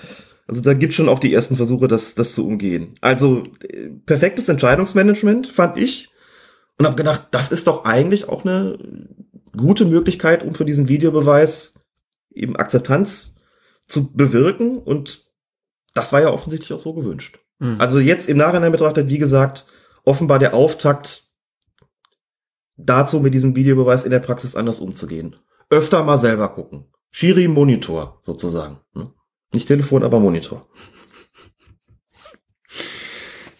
Also 0.47 0.62
da 0.62 0.74
gibt 0.74 0.94
schon 0.94 1.09
auch 1.09 1.18
die 1.18 1.35
ersten 1.35 1.56
Versuche, 1.56 1.89
das, 1.89 2.14
das 2.14 2.35
zu 2.35 2.47
umgehen. 2.47 2.94
Also 3.01 3.43
äh, 3.68 3.89
perfektes 4.06 4.48
Entscheidungsmanagement, 4.48 5.48
fand 5.48 5.76
ich. 5.76 6.10
Und 6.78 6.86
habe 6.86 6.97
gedacht, 6.97 7.28
das 7.32 7.51
ist 7.51 7.66
doch 7.66 7.85
eigentlich 7.85 8.28
auch 8.28 8.44
eine 8.44 8.78
gute 9.56 9.85
Möglichkeit, 9.85 10.44
um 10.44 10.55
für 10.55 10.64
diesen 10.64 10.89
Videobeweis 10.89 11.74
eben 12.32 12.55
Akzeptanz 12.55 13.35
zu 13.86 14.12
bewirken 14.12 14.78
und 14.78 15.26
das 15.94 16.12
war 16.12 16.20
ja 16.20 16.30
offensichtlich 16.30 16.72
auch 16.72 16.78
so 16.78 16.94
gewünscht. 16.94 17.40
Mhm. 17.59 17.80
Also 17.80 17.98
jetzt 17.98 18.28
im 18.28 18.36
Nachhinein 18.36 18.70
betrachtet, 18.70 19.09
wie 19.09 19.18
gesagt, 19.18 19.66
offenbar 20.05 20.39
der 20.39 20.55
Auftakt 20.55 21.24
dazu, 22.76 23.18
mit 23.18 23.35
diesem 23.35 23.56
Videobeweis 23.56 24.05
in 24.05 24.12
der 24.12 24.20
Praxis 24.20 24.55
anders 24.55 24.78
umzugehen. 24.78 25.35
Öfter 25.68 26.05
mal 26.05 26.18
selber 26.18 26.48
gucken. 26.51 26.86
Schiri 27.10 27.48
Monitor 27.48 28.20
sozusagen. 28.22 28.78
Ne? 28.94 29.12
Nicht 29.52 29.68
Telefon, 29.68 30.02
aber 30.02 30.20
Monitor. 30.20 30.66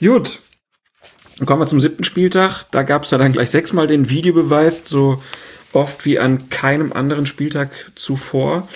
Gut. 0.01 0.41
Dann 1.39 1.47
kommen 1.47 1.63
wir 1.63 1.67
zum 1.67 1.81
siebten 1.81 2.05
Spieltag. 2.05 2.65
Da 2.71 2.83
gab 2.83 3.05
es 3.05 3.11
ja 3.11 3.19
dann 3.19 3.33
gleich 3.33 3.51
sechsmal 3.51 3.87
den 3.87 4.11
Videobeweis, 4.11 4.83
so 4.85 5.23
oft 5.73 6.05
wie 6.05 6.19
an 6.19 6.51
keinem 6.51 6.93
anderen 6.93 7.27
Spieltag 7.27 7.71
zuvor. 7.95 8.69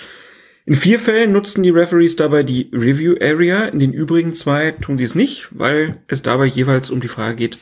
In 0.65 0.75
vier 0.75 0.97
Fällen 0.97 1.33
nutzten 1.33 1.61
die 1.61 1.71
Referees 1.71 2.15
dabei 2.15 2.43
die 2.43 2.69
Review 2.71 3.15
Area, 3.21 3.65
in 3.65 3.79
den 3.79 3.91
übrigen 3.91 4.33
zwei 4.33 4.71
tun 4.71 4.97
sie 4.97 5.03
es 5.03 5.13
nicht, 5.13 5.49
weil 5.51 6.01
es 6.07 6.23
dabei 6.23 6.45
jeweils 6.45 6.89
um 6.89 7.01
die 7.01 7.09
Frage 7.09 7.35
geht, 7.35 7.57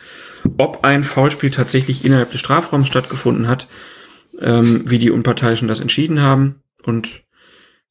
ob 0.57 0.83
ein 0.83 1.03
Foulspiel 1.03 1.49
tatsächlich 1.49 2.05
innerhalb 2.05 2.29
des 2.29 2.39
Strafraums 2.39 2.87
stattgefunden 2.87 3.47
hat, 3.47 3.67
ähm, 4.39 4.83
wie 4.85 4.99
die 4.99 5.09
Unparteiischen 5.09 5.67
das 5.67 5.81
entschieden 5.81 6.21
haben. 6.21 6.61
Und 6.83 7.23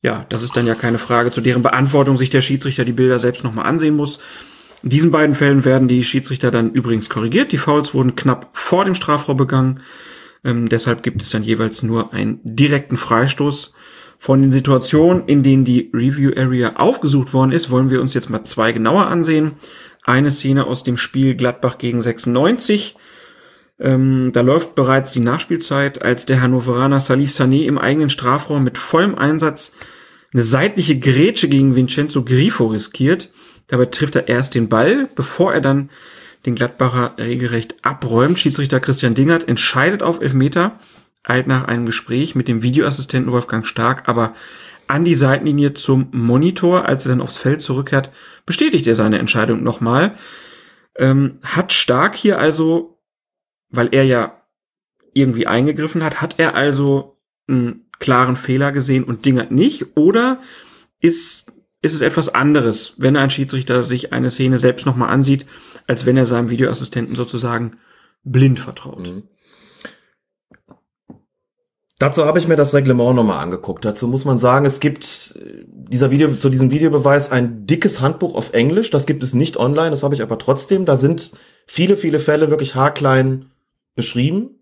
ja, 0.02 0.24
das 0.28 0.42
ist 0.42 0.56
dann 0.56 0.66
ja 0.66 0.74
keine 0.74 0.98
Frage, 0.98 1.30
zu 1.30 1.40
deren 1.40 1.62
Beantwortung 1.62 2.16
sich 2.16 2.30
der 2.30 2.40
Schiedsrichter 2.40 2.84
die 2.84 2.92
Bilder 2.92 3.18
selbst 3.18 3.44
nochmal 3.44 3.66
ansehen 3.66 3.96
muss. 3.96 4.20
In 4.82 4.88
diesen 4.88 5.10
beiden 5.10 5.34
Fällen 5.34 5.64
werden 5.64 5.88
die 5.88 6.04
Schiedsrichter 6.04 6.50
dann 6.50 6.72
übrigens 6.72 7.10
korrigiert. 7.10 7.52
Die 7.52 7.58
Fouls 7.58 7.92
wurden 7.92 8.16
knapp 8.16 8.50
vor 8.54 8.84
dem 8.84 8.94
Strafraum 8.94 9.36
begangen. 9.36 9.80
Ähm, 10.42 10.68
deshalb 10.68 11.02
gibt 11.02 11.20
es 11.20 11.30
dann 11.30 11.42
jeweils 11.42 11.82
nur 11.82 12.14
einen 12.14 12.40
direkten 12.44 12.96
Freistoß. 12.96 13.74
Von 14.18 14.42
den 14.42 14.52
Situationen, 14.52 15.26
in 15.26 15.42
denen 15.42 15.64
die 15.64 15.90
Review 15.94 16.32
Area 16.36 16.76
aufgesucht 16.76 17.32
worden 17.32 17.52
ist, 17.52 17.70
wollen 17.70 17.90
wir 17.90 18.00
uns 18.00 18.14
jetzt 18.14 18.30
mal 18.30 18.44
zwei 18.44 18.72
genauer 18.72 19.06
ansehen. 19.06 19.52
Eine 20.02 20.30
Szene 20.30 20.66
aus 20.66 20.82
dem 20.82 20.96
Spiel 20.96 21.34
Gladbach 21.34 21.78
gegen 21.78 22.00
96. 22.00 22.96
Ähm, 23.80 24.30
da 24.32 24.42
läuft 24.42 24.74
bereits 24.74 25.12
die 25.12 25.20
Nachspielzeit, 25.20 26.02
als 26.02 26.26
der 26.26 26.42
Hannoveraner 26.42 27.00
Salif 27.00 27.30
Sané 27.30 27.64
im 27.64 27.78
eigenen 27.78 28.10
Strafraum 28.10 28.62
mit 28.62 28.78
vollem 28.78 29.14
Einsatz 29.14 29.74
eine 30.32 30.42
seitliche 30.42 30.98
Grätsche 30.98 31.48
gegen 31.48 31.74
Vincenzo 31.74 32.24
Grifo 32.24 32.66
riskiert. 32.66 33.30
Dabei 33.68 33.86
trifft 33.86 34.16
er 34.16 34.28
erst 34.28 34.54
den 34.54 34.68
Ball, 34.68 35.08
bevor 35.14 35.54
er 35.54 35.60
dann 35.60 35.90
den 36.46 36.54
Gladbacher 36.54 37.14
regelrecht 37.18 37.76
abräumt. 37.82 38.38
Schiedsrichter 38.38 38.80
Christian 38.80 39.14
Dingert 39.14 39.48
entscheidet 39.48 40.02
auf 40.02 40.20
Elfmeter 40.20 40.78
eilt 41.22 41.46
nach 41.46 41.64
einem 41.64 41.86
Gespräch 41.86 42.34
mit 42.34 42.48
dem 42.48 42.62
Videoassistenten 42.62 43.32
Wolfgang 43.32 43.66
Stark 43.66 44.08
aber 44.08 44.34
an 44.86 45.04
die 45.04 45.14
Seitenlinie 45.14 45.74
zum 45.74 46.08
Monitor. 46.12 46.86
Als 46.86 47.06
er 47.06 47.10
dann 47.10 47.20
aufs 47.20 47.36
Feld 47.36 47.62
zurückkehrt, 47.62 48.10
bestätigt 48.46 48.86
er 48.86 48.94
seine 48.94 49.18
Entscheidung 49.18 49.62
nochmal. 49.62 50.16
Ähm, 50.96 51.38
hat 51.42 51.72
Stark 51.72 52.16
hier 52.16 52.38
also, 52.38 52.98
weil 53.70 53.88
er 53.92 54.04
ja 54.04 54.40
irgendwie 55.12 55.46
eingegriffen 55.46 56.02
hat, 56.02 56.20
hat 56.20 56.38
er 56.38 56.54
also 56.54 57.16
einen 57.48 57.86
klaren 57.98 58.36
Fehler 58.36 58.72
gesehen 58.72 59.04
und 59.04 59.24
Dingert 59.24 59.50
nicht? 59.50 59.96
Oder 59.96 60.40
ist, 61.00 61.52
ist 61.82 61.94
es 61.94 62.00
etwas 62.00 62.34
anderes, 62.34 62.94
wenn 62.98 63.16
ein 63.16 63.30
Schiedsrichter 63.30 63.82
sich 63.82 64.12
eine 64.12 64.30
Szene 64.30 64.58
selbst 64.58 64.86
nochmal 64.86 65.10
ansieht, 65.10 65.46
als 65.86 66.06
wenn 66.06 66.16
er 66.16 66.26
seinem 66.26 66.50
Videoassistenten 66.50 67.16
sozusagen 67.16 67.78
blind 68.22 68.60
vertraut? 68.60 69.06
Mhm. 69.06 69.22
Dazu 71.98 72.24
habe 72.24 72.38
ich 72.38 72.48
mir 72.48 72.56
das 72.56 72.72
Reglement 72.72 73.14
nochmal 73.14 73.42
angeguckt. 73.42 73.84
Dazu 73.84 74.08
muss 74.08 74.24
man 74.24 74.38
sagen, 74.38 74.64
es 74.64 74.80
gibt 74.80 75.38
äh, 75.38 75.66
dieser 75.68 76.10
Video, 76.10 76.32
zu 76.32 76.48
diesem 76.48 76.70
Videobeweis 76.70 77.30
ein 77.30 77.66
dickes 77.66 78.00
Handbuch 78.00 78.34
auf 78.34 78.54
Englisch. 78.54 78.90
Das 78.90 79.04
gibt 79.04 79.22
es 79.22 79.34
nicht 79.34 79.58
online, 79.58 79.90
das 79.90 80.02
habe 80.02 80.14
ich 80.14 80.22
aber 80.22 80.38
trotzdem. 80.38 80.86
Da 80.86 80.96
sind 80.96 81.32
viele, 81.66 81.96
viele 81.96 82.18
Fälle 82.18 82.48
wirklich 82.48 82.74
haarklein 82.74 83.50
beschrieben. 83.94 84.60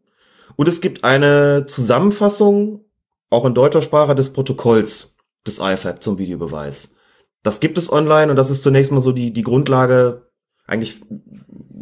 Und 0.57 0.69
es 0.69 0.81
gibt 0.81 1.05
eine 1.05 1.67
Zusammenfassung, 1.67 2.85
auch 3.31 3.45
in 3.45 3.55
deutscher 3.55 3.83
Sprache, 3.83 4.15
des 4.15 4.33
Protokolls 4.33 5.17
des 5.47 5.61
IFAB 5.61 6.03
zum 6.03 6.19
Videobeweis. 6.19 6.95
Das 7.43 7.61
gibt 7.61 7.79
es 7.79 7.93
online 7.93 8.31
und 8.31 8.37
das 8.37 8.51
ist 8.51 8.63
zunächst 8.63 8.91
mal 8.91 9.01
so 9.01 9.13
die, 9.13 9.33
die 9.33 9.43
Grundlage 9.43 10.29
eigentlich 10.67 11.01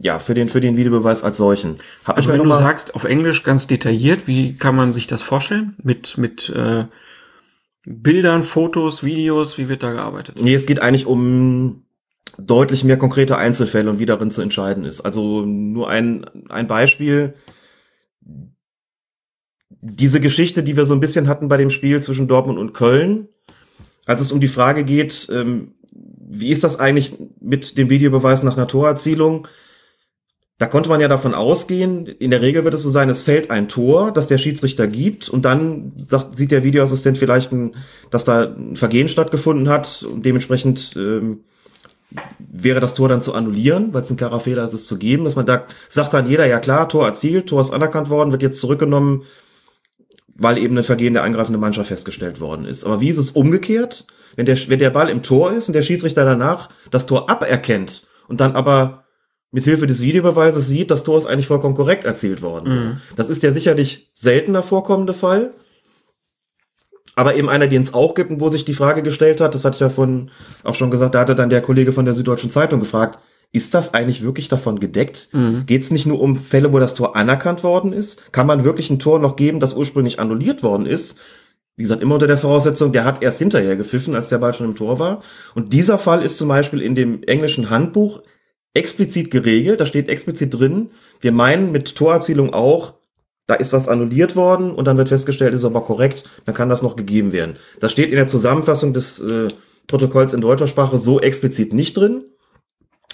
ja 0.01 0.18
für 0.18 0.35
den 0.35 0.48
für 0.48 0.60
den 0.60 0.77
Videobeweis 0.77 1.24
als 1.24 1.39
solchen. 1.39 1.78
Hab 2.05 2.16
also 2.16 2.28
wenn 2.28 2.43
du 2.43 2.52
sagst 2.52 2.94
auf 2.94 3.05
Englisch 3.05 3.43
ganz 3.43 3.66
detailliert, 3.66 4.27
wie 4.27 4.56
kann 4.56 4.77
man 4.77 4.93
sich 4.93 5.06
das 5.06 5.23
vorstellen 5.23 5.74
mit 5.82 6.18
mit 6.18 6.48
äh, 6.51 6.85
Bildern, 7.85 8.43
Fotos, 8.43 9.02
Videos, 9.02 9.59
wie 9.59 9.68
wird 9.68 9.82
da 9.82 9.93
gearbeitet? 9.93 10.40
Nee, 10.40 10.55
es 10.55 10.66
geht 10.66 10.81
eigentlich 10.81 11.06
um 11.06 11.85
deutlich 12.38 12.84
mehr 12.84 12.98
konkrete 12.98 13.36
Einzelfälle 13.36 13.90
und 13.90 13.98
wie 13.98 14.06
darin 14.06 14.30
zu 14.30 14.42
entscheiden 14.42 14.84
ist. 14.84 15.00
Also 15.00 15.42
nur 15.42 15.88
ein 15.88 16.26
ein 16.48 16.66
Beispiel 16.66 17.34
diese 19.80 20.20
Geschichte, 20.20 20.62
die 20.62 20.76
wir 20.76 20.86
so 20.86 20.94
ein 20.94 21.00
bisschen 21.00 21.28
hatten 21.28 21.48
bei 21.48 21.56
dem 21.56 21.70
Spiel 21.70 22.00
zwischen 22.00 22.28
Dortmund 22.28 22.58
und 22.58 22.72
Köln, 22.72 23.28
als 24.06 24.20
es 24.20 24.32
um 24.32 24.40
die 24.40 24.48
Frage 24.48 24.84
geht, 24.84 25.28
ähm, 25.32 25.74
wie 26.28 26.50
ist 26.50 26.64
das 26.64 26.78
eigentlich 26.78 27.16
mit 27.40 27.78
dem 27.78 27.88
Videobeweis 27.88 28.42
nach 28.42 28.56
einer 28.56 28.68
Torerzielung? 28.68 29.46
Da 30.58 30.66
konnte 30.66 30.88
man 30.88 31.00
ja 31.00 31.08
davon 31.08 31.34
ausgehen, 31.34 32.06
in 32.06 32.30
der 32.30 32.40
Regel 32.40 32.64
wird 32.64 32.74
es 32.74 32.82
so 32.82 32.90
sein, 32.90 33.10
es 33.10 33.22
fällt 33.22 33.50
ein 33.50 33.68
Tor, 33.68 34.10
das 34.10 34.26
der 34.26 34.38
Schiedsrichter 34.38 34.86
gibt 34.86 35.28
und 35.28 35.44
dann 35.44 35.92
sagt, 35.98 36.34
sieht 36.34 36.50
der 36.50 36.64
Videoassistent 36.64 37.18
vielleicht, 37.18 37.52
ein, 37.52 37.76
dass 38.10 38.24
da 38.24 38.54
ein 38.54 38.74
Vergehen 38.74 39.08
stattgefunden 39.08 39.68
hat 39.68 40.06
und 40.10 40.24
dementsprechend 40.24 40.94
ähm, 40.96 41.44
wäre 42.38 42.80
das 42.80 42.94
Tor 42.94 43.08
dann 43.08 43.20
zu 43.20 43.34
annullieren, 43.34 43.92
weil 43.92 44.02
es 44.02 44.10
ein 44.10 44.16
klarer 44.16 44.40
Fehler 44.40 44.64
ist, 44.64 44.72
es 44.72 44.86
zu 44.86 44.98
geben, 44.98 45.24
dass 45.24 45.36
man 45.36 45.46
da 45.46 45.64
sagt 45.88 46.14
dann 46.14 46.28
jeder, 46.28 46.46
ja 46.46 46.60
klar, 46.60 46.88
Tor 46.88 47.06
erzielt, 47.06 47.48
Tor 47.48 47.60
ist 47.60 47.72
anerkannt 47.72 48.08
worden, 48.08 48.32
wird 48.32 48.42
jetzt 48.42 48.60
zurückgenommen, 48.60 49.24
weil 50.34 50.58
eben 50.58 50.76
ein 50.76 50.84
Vergehen 50.84 51.14
der 51.14 51.24
angreifenden 51.24 51.60
Mannschaft 51.60 51.88
festgestellt 51.88 52.40
worden 52.40 52.64
ist. 52.64 52.84
Aber 52.84 53.00
wie 53.00 53.08
ist 53.08 53.16
es 53.16 53.30
umgekehrt? 53.30 54.06
Wenn 54.36 54.46
der, 54.46 54.56
wenn 54.68 54.78
der 54.78 54.90
Ball 54.90 55.08
im 55.08 55.22
Tor 55.22 55.52
ist 55.52 55.68
und 55.68 55.72
der 55.72 55.82
Schiedsrichter 55.82 56.24
danach 56.24 56.68
das 56.90 57.06
Tor 57.06 57.30
aberkennt 57.30 58.06
und 58.28 58.40
dann 58.40 58.52
aber 58.52 59.04
mit 59.50 59.64
Hilfe 59.64 59.86
des 59.86 60.02
Videobeweises 60.02 60.66
sieht, 60.66 60.90
das 60.90 61.04
Tor 61.04 61.16
ist 61.18 61.26
eigentlich 61.26 61.46
vollkommen 61.46 61.74
korrekt 61.74 62.04
erzielt 62.04 62.42
worden. 62.42 62.74
Mhm. 62.74 63.00
Das 63.16 63.30
ist 63.30 63.42
ja 63.42 63.52
sicherlich 63.52 64.10
seltener 64.12 64.62
vorkommende 64.62 65.14
Fall. 65.14 65.54
Aber 67.16 67.34
eben 67.34 67.48
einer, 67.48 67.66
den 67.66 67.80
es 67.80 67.94
auch 67.94 68.14
gibt 68.14 68.30
und 68.30 68.40
wo 68.40 68.51
sich 68.51 68.64
die 68.64 68.74
Frage 68.74 69.02
gestellt 69.02 69.40
hat, 69.40 69.55
das 69.55 69.64
hatte 69.64 69.74
ich 69.74 69.80
ja 69.80 69.88
von 69.88 70.30
auch 70.62 70.74
schon 70.74 70.90
gesagt, 70.90 71.14
da 71.14 71.20
hatte 71.20 71.34
dann 71.34 71.51
der 71.51 71.62
Kollege 71.62 71.93
von 71.93 72.05
der 72.05 72.14
Süddeutschen 72.14 72.51
Zeitung 72.51 72.78
gefragt, 72.78 73.18
ist 73.52 73.72
das 73.72 73.94
eigentlich 73.94 74.22
wirklich 74.22 74.48
davon 74.48 74.80
gedeckt? 74.80 75.30
Mhm. 75.32 75.64
Geht 75.64 75.82
es 75.82 75.90
nicht 75.90 76.05
nur 76.05 76.20
um 76.20 76.36
Fälle, 76.36 76.74
wo 76.74 76.78
das 76.78 76.94
Tor 76.94 77.16
anerkannt 77.16 77.64
worden 77.64 77.93
ist? 77.94 78.32
Kann 78.32 78.47
man 78.47 78.64
wirklich 78.64 78.90
ein 78.90 78.98
Tor 78.98 79.18
noch 79.18 79.36
geben, 79.36 79.60
das 79.60 79.74
ursprünglich 79.74 80.20
annulliert 80.20 80.62
worden 80.62 80.84
ist? 80.84 81.18
Wie 81.76 81.82
gesagt, 81.82 82.02
immer 82.02 82.14
unter 82.14 82.26
der 82.26 82.38
Voraussetzung, 82.38 82.93
der 82.93 83.05
hat 83.05 83.22
erst 83.22 83.38
hinterher 83.38 83.76
gepfiffen, 83.76 84.14
als 84.14 84.28
der 84.28 84.38
Ball 84.38 84.52
schon 84.52 84.66
im 84.66 84.76
Tor 84.76 84.98
war. 84.98 85.22
Und 85.55 85.72
dieser 85.72 85.97
Fall 85.97 86.22
ist 86.22 86.36
zum 86.36 86.48
Beispiel 86.48 86.82
in 86.82 86.94
dem 86.94 87.22
englischen 87.22 87.70
Handbuch 87.70 88.22
explizit 88.74 89.30
geregelt. 89.30 89.80
Da 89.80 89.86
steht 89.86 90.09
explizit 90.10 90.52
drin, 90.52 90.90
wir 91.20 91.32
meinen 91.32 91.72
mit 91.72 91.94
Torerzielung 91.94 92.52
auch, 92.52 92.94
da 93.47 93.55
ist 93.55 93.73
was 93.73 93.89
annulliert 93.89 94.36
worden 94.36 94.73
und 94.73 94.86
dann 94.86 94.97
wird 94.97 95.09
festgestellt, 95.09 95.55
ist 95.55 95.64
aber 95.64 95.82
korrekt, 95.82 96.24
dann 96.44 96.55
kann 96.55 96.68
das 96.68 96.82
noch 96.82 96.97
gegeben 96.97 97.32
werden. 97.32 97.56
Das 97.81 97.93
steht 97.93 98.10
in 98.10 98.16
der 98.16 98.27
Zusammenfassung 98.27 98.93
des 98.93 99.20
äh, 99.20 99.48
Protokolls 99.86 100.32
in 100.32 100.40
deutscher 100.40 100.66
Sprache 100.66 100.98
so 100.98 101.20
explizit 101.20 101.73
nicht 101.73 101.97
drin. 101.97 102.24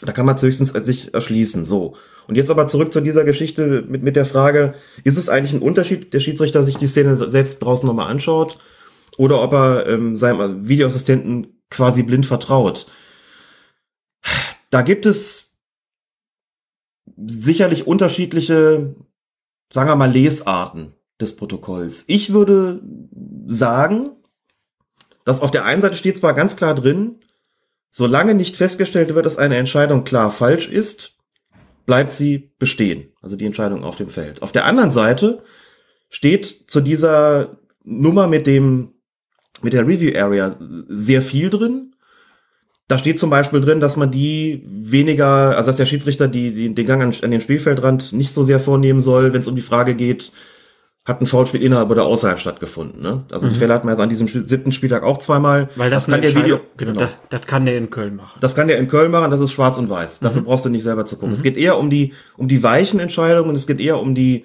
Da 0.04 0.12
kann 0.12 0.26
man 0.26 0.40
höchstens 0.40 0.70
sich 0.70 1.14
erschließen. 1.14 1.64
So. 1.64 1.96
Und 2.26 2.34
jetzt 2.34 2.50
aber 2.50 2.66
zurück 2.66 2.92
zu 2.92 3.00
dieser 3.00 3.24
Geschichte 3.24 3.84
mit, 3.86 4.02
mit 4.02 4.16
der 4.16 4.24
Frage, 4.24 4.74
ist 5.04 5.18
es 5.18 5.28
eigentlich 5.28 5.52
ein 5.52 5.62
Unterschied, 5.62 6.12
der 6.12 6.20
Schiedsrichter 6.20 6.62
sich 6.62 6.76
die 6.76 6.86
Szene 6.86 7.14
selbst 7.30 7.60
draußen 7.60 7.86
nochmal 7.86 8.10
anschaut 8.10 8.58
oder 9.16 9.42
ob 9.42 9.52
er 9.52 9.86
ähm, 9.86 10.16
seinem 10.16 10.68
Videoassistenten 10.68 11.62
quasi 11.70 12.02
blind 12.02 12.26
vertraut? 12.26 12.86
Da 14.70 14.82
gibt 14.82 15.06
es 15.06 15.52
sicherlich 17.26 17.86
unterschiedliche, 17.86 18.94
sagen 19.72 19.88
wir 19.88 19.96
mal, 19.96 20.10
Lesarten 20.10 20.94
des 21.20 21.36
Protokolls. 21.36 22.04
Ich 22.06 22.32
würde 22.32 22.82
sagen, 23.46 24.10
dass 25.24 25.40
auf 25.40 25.50
der 25.50 25.64
einen 25.64 25.80
Seite 25.80 25.96
steht 25.96 26.18
zwar 26.18 26.34
ganz 26.34 26.56
klar 26.56 26.74
drin, 26.74 27.20
solange 27.90 28.34
nicht 28.34 28.56
festgestellt 28.56 29.14
wird, 29.14 29.26
dass 29.26 29.38
eine 29.38 29.56
Entscheidung 29.56 30.04
klar 30.04 30.30
falsch 30.30 30.68
ist, 30.68 31.16
bleibt 31.86 32.12
sie 32.12 32.52
bestehen. 32.58 33.12
Also 33.20 33.36
die 33.36 33.46
Entscheidung 33.46 33.84
auf 33.84 33.96
dem 33.96 34.08
Feld. 34.08 34.42
Auf 34.42 34.52
der 34.52 34.66
anderen 34.66 34.90
Seite 34.90 35.42
steht 36.08 36.46
zu 36.46 36.80
dieser 36.80 37.58
Nummer 37.84 38.26
mit 38.26 38.46
dem, 38.46 38.94
mit 39.62 39.72
der 39.72 39.86
Review 39.86 40.16
Area 40.16 40.56
sehr 40.88 41.22
viel 41.22 41.50
drin. 41.50 41.91
Da 42.88 42.98
steht 42.98 43.18
zum 43.18 43.30
Beispiel 43.30 43.60
drin, 43.60 43.80
dass 43.80 43.96
man 43.96 44.10
die 44.10 44.62
weniger, 44.66 45.56
also 45.56 45.68
dass 45.68 45.76
der 45.76 45.86
Schiedsrichter 45.86 46.28
die, 46.28 46.52
die 46.52 46.74
den 46.74 46.86
Gang 46.86 47.02
an, 47.02 47.14
an 47.22 47.30
den 47.30 47.40
Spielfeldrand 47.40 48.12
nicht 48.12 48.34
so 48.34 48.42
sehr 48.42 48.60
vornehmen 48.60 49.00
soll, 49.00 49.32
wenn 49.32 49.40
es 49.40 49.48
um 49.48 49.56
die 49.56 49.62
Frage 49.62 49.94
geht, 49.94 50.32
hat 51.04 51.20
ein 51.20 51.26
Foulspiel 51.26 51.62
innerhalb 51.62 51.90
oder 51.90 52.04
außerhalb 52.04 52.38
stattgefunden. 52.38 53.02
Ne? 53.02 53.24
Also 53.32 53.46
mhm. 53.46 53.54
die 53.54 53.58
Fälle 53.58 53.74
hat 53.74 53.84
man 53.84 53.94
jetzt 53.94 54.00
an 54.00 54.08
diesem 54.08 54.28
siebten 54.28 54.70
Spieltag 54.70 55.02
auch 55.02 55.18
zweimal. 55.18 55.68
Weil 55.74 55.90
das, 55.90 56.06
das 56.06 56.12
kann 56.12 56.22
der 56.22 56.34
Video, 56.34 56.60
genau, 56.76 56.92
das, 57.00 57.16
das, 57.28 57.42
kann 57.42 57.66
der 57.66 57.76
in 57.76 57.90
Köln 57.90 58.14
machen. 58.14 58.38
Das 58.40 58.54
kann 58.54 58.68
der 58.68 58.78
in 58.78 58.86
Köln 58.86 59.10
machen, 59.10 59.30
das 59.32 59.40
ist 59.40 59.50
schwarz 59.50 59.78
und 59.78 59.90
weiß. 59.90 60.20
Dafür 60.20 60.42
mhm. 60.42 60.46
brauchst 60.46 60.64
du 60.64 60.68
nicht 60.68 60.84
selber 60.84 61.04
zu 61.04 61.16
gucken. 61.16 61.30
Mhm. 61.30 61.34
Es 61.34 61.42
geht 61.42 61.56
eher 61.56 61.76
um 61.76 61.90
die, 61.90 62.12
um 62.36 62.46
die 62.46 62.62
weichen 62.62 63.00
Entscheidungen, 63.00 63.54
es 63.56 63.66
geht 63.66 63.80
eher 63.80 63.98
um 63.98 64.14
die 64.14 64.44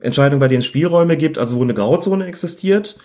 Entscheidungen, 0.00 0.40
bei 0.40 0.48
denen 0.48 0.60
es 0.60 0.66
Spielräume 0.66 1.16
gibt, 1.16 1.38
also 1.38 1.56
wo 1.56 1.62
eine 1.62 1.74
Grauzone 1.74 2.26
existiert. 2.26 2.98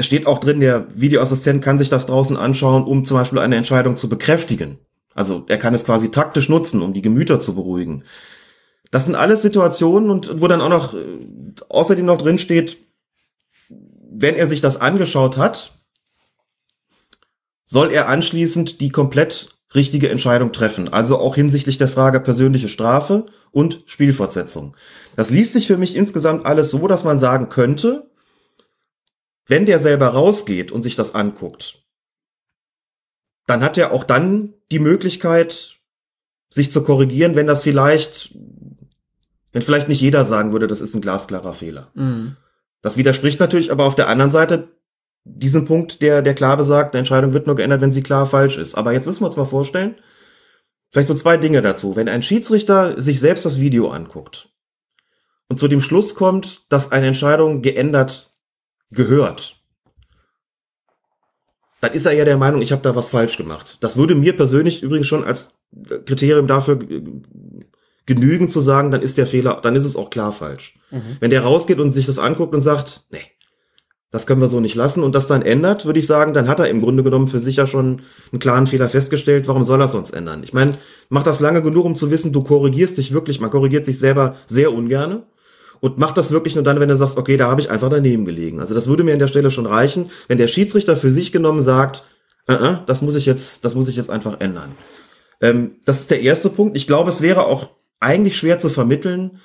Es 0.00 0.06
steht 0.06 0.24
auch 0.26 0.38
drin, 0.38 0.60
der 0.60 0.86
Videoassistent 0.94 1.62
kann 1.62 1.76
sich 1.76 1.90
das 1.90 2.06
draußen 2.06 2.34
anschauen, 2.38 2.84
um 2.84 3.04
zum 3.04 3.18
Beispiel 3.18 3.38
eine 3.38 3.56
Entscheidung 3.56 3.98
zu 3.98 4.08
bekräftigen. 4.08 4.78
Also 5.14 5.44
er 5.48 5.58
kann 5.58 5.74
es 5.74 5.84
quasi 5.84 6.10
taktisch 6.10 6.48
nutzen, 6.48 6.80
um 6.80 6.94
die 6.94 7.02
Gemüter 7.02 7.38
zu 7.38 7.54
beruhigen. 7.54 8.04
Das 8.90 9.04
sind 9.04 9.14
alles 9.14 9.42
Situationen 9.42 10.08
und 10.08 10.40
wo 10.40 10.48
dann 10.48 10.62
auch 10.62 10.70
noch 10.70 10.94
äh, 10.94 11.18
außerdem 11.68 12.06
noch 12.06 12.16
drin 12.16 12.38
steht, 12.38 12.78
wenn 14.10 14.36
er 14.36 14.46
sich 14.46 14.62
das 14.62 14.80
angeschaut 14.80 15.36
hat, 15.36 15.74
soll 17.66 17.90
er 17.90 18.08
anschließend 18.08 18.80
die 18.80 18.88
komplett 18.88 19.50
richtige 19.74 20.08
Entscheidung 20.08 20.52
treffen. 20.52 20.88
Also 20.88 21.18
auch 21.18 21.34
hinsichtlich 21.34 21.76
der 21.76 21.88
Frage 21.88 22.20
persönliche 22.20 22.68
Strafe 22.68 23.26
und 23.50 23.82
Spielfortsetzung. 23.84 24.74
Das 25.14 25.28
liest 25.28 25.52
sich 25.52 25.66
für 25.66 25.76
mich 25.76 25.94
insgesamt 25.94 26.46
alles 26.46 26.70
so, 26.70 26.88
dass 26.88 27.04
man 27.04 27.18
sagen 27.18 27.50
könnte, 27.50 28.09
wenn 29.50 29.66
der 29.66 29.78
selber 29.78 30.08
rausgeht 30.08 30.72
und 30.72 30.82
sich 30.82 30.96
das 30.96 31.14
anguckt, 31.14 31.82
dann 33.46 33.62
hat 33.62 33.76
er 33.76 33.92
auch 33.92 34.04
dann 34.04 34.54
die 34.70 34.78
Möglichkeit, 34.78 35.76
sich 36.48 36.70
zu 36.70 36.84
korrigieren, 36.84 37.34
wenn 37.34 37.46
das 37.46 37.62
vielleicht 37.62 38.34
wenn 39.52 39.62
vielleicht 39.62 39.88
nicht 39.88 40.00
jeder 40.00 40.24
sagen 40.24 40.52
würde, 40.52 40.68
das 40.68 40.80
ist 40.80 40.94
ein 40.94 41.00
glasklarer 41.00 41.52
Fehler. 41.52 41.90
Mhm. 41.94 42.36
Das 42.82 42.96
widerspricht 42.96 43.40
natürlich 43.40 43.72
aber 43.72 43.84
auf 43.84 43.96
der 43.96 44.08
anderen 44.08 44.30
Seite 44.30 44.68
diesem 45.24 45.64
Punkt, 45.64 46.00
der, 46.00 46.22
der 46.22 46.34
klar 46.34 46.56
besagt, 46.56 46.94
eine 46.94 47.00
Entscheidung 47.00 47.32
wird 47.32 47.46
nur 47.46 47.56
geändert, 47.56 47.80
wenn 47.80 47.92
sie 47.92 48.02
klar 48.02 48.26
falsch 48.26 48.56
ist. 48.56 48.74
Aber 48.74 48.92
jetzt 48.92 49.06
müssen 49.06 49.20
wir 49.20 49.26
uns 49.26 49.36
mal 49.36 49.44
vorstellen, 49.44 49.96
vielleicht 50.90 51.08
so 51.08 51.14
zwei 51.14 51.36
Dinge 51.36 51.60
dazu. 51.60 51.96
Wenn 51.96 52.08
ein 52.08 52.22
Schiedsrichter 52.22 53.00
sich 53.00 53.20
selbst 53.20 53.44
das 53.44 53.60
Video 53.60 53.90
anguckt 53.90 54.48
und 55.48 55.58
zu 55.58 55.68
dem 55.68 55.80
Schluss 55.80 56.14
kommt, 56.14 56.72
dass 56.72 56.92
eine 56.92 57.08
Entscheidung 57.08 57.60
geändert 57.60 58.29
gehört, 58.90 59.56
dann 61.80 61.92
ist 61.92 62.06
er 62.06 62.12
ja 62.12 62.24
der 62.24 62.36
Meinung, 62.36 62.60
ich 62.60 62.72
habe 62.72 62.82
da 62.82 62.94
was 62.94 63.10
falsch 63.10 63.36
gemacht. 63.36 63.78
Das 63.80 63.96
würde 63.96 64.14
mir 64.14 64.36
persönlich 64.36 64.82
übrigens 64.82 65.06
schon 65.06 65.24
als 65.24 65.62
Kriterium 66.04 66.46
dafür 66.46 66.78
genügen 68.06 68.48
zu 68.48 68.60
sagen, 68.60 68.90
dann 68.90 69.02
ist 69.02 69.18
der 69.18 69.26
Fehler, 69.26 69.60
dann 69.62 69.76
ist 69.76 69.84
es 69.84 69.96
auch 69.96 70.10
klar 70.10 70.32
falsch. 70.32 70.78
Mhm. 70.90 71.16
Wenn 71.20 71.30
der 71.30 71.42
rausgeht 71.42 71.78
und 71.78 71.90
sich 71.90 72.06
das 72.06 72.18
anguckt 72.18 72.54
und 72.54 72.60
sagt, 72.60 73.06
nee, 73.10 73.20
das 74.10 74.26
können 74.26 74.40
wir 74.40 74.48
so 74.48 74.58
nicht 74.58 74.74
lassen 74.74 75.04
und 75.04 75.14
das 75.14 75.28
dann 75.28 75.42
ändert, 75.42 75.86
würde 75.86 76.00
ich 76.00 76.06
sagen, 76.06 76.34
dann 76.34 76.48
hat 76.48 76.58
er 76.58 76.68
im 76.68 76.80
Grunde 76.80 77.04
genommen 77.04 77.28
für 77.28 77.38
sich 77.38 77.56
ja 77.56 77.66
schon 77.66 78.02
einen 78.32 78.40
klaren 78.40 78.66
Fehler 78.66 78.88
festgestellt. 78.88 79.46
Warum 79.46 79.62
soll 79.62 79.80
er 79.80 79.86
sonst 79.86 80.10
ändern? 80.10 80.42
Ich 80.42 80.52
meine, 80.52 80.72
macht 81.08 81.28
das 81.28 81.38
lange 81.38 81.62
genug, 81.62 81.84
um 81.84 81.94
zu 81.94 82.10
wissen, 82.10 82.32
du 82.32 82.42
korrigierst 82.42 82.98
dich 82.98 83.12
wirklich, 83.12 83.40
man 83.40 83.50
korrigiert 83.50 83.86
sich 83.86 84.00
selber 84.00 84.34
sehr 84.46 84.72
ungerne 84.72 85.22
und 85.80 85.98
macht 85.98 86.16
das 86.16 86.30
wirklich 86.30 86.54
nur 86.54 86.64
dann, 86.64 86.78
wenn 86.80 86.88
du 86.88 86.96
sagst, 86.96 87.18
okay, 87.18 87.36
da 87.36 87.48
habe 87.48 87.60
ich 87.60 87.70
einfach 87.70 87.90
daneben 87.90 88.24
gelegen. 88.24 88.60
Also 88.60 88.74
das 88.74 88.86
würde 88.86 89.04
mir 89.04 89.12
an 89.12 89.18
der 89.18 89.26
Stelle 89.26 89.50
schon 89.50 89.66
reichen, 89.66 90.10
wenn 90.28 90.38
der 90.38 90.46
Schiedsrichter 90.46 90.96
für 90.96 91.10
sich 91.10 91.32
genommen 91.32 91.62
sagt, 91.62 92.04
uh 92.48 92.54
-uh, 92.54 92.78
das 92.86 93.02
muss 93.02 93.14
ich 93.14 93.26
jetzt, 93.26 93.64
das 93.64 93.74
muss 93.74 93.88
ich 93.88 93.96
jetzt 93.96 94.10
einfach 94.10 94.40
ändern. 94.40 94.72
Ähm, 95.40 95.72
das 95.84 96.00
ist 96.00 96.10
der 96.10 96.20
erste 96.20 96.50
Punkt. 96.50 96.76
Ich 96.76 96.86
glaube, 96.86 97.08
es 97.08 97.22
wäre 97.22 97.46
auch 97.46 97.70
eigentlich 97.98 98.36
schwer 98.36 98.58
zu 98.58 98.68
vermitteln, 98.68 99.40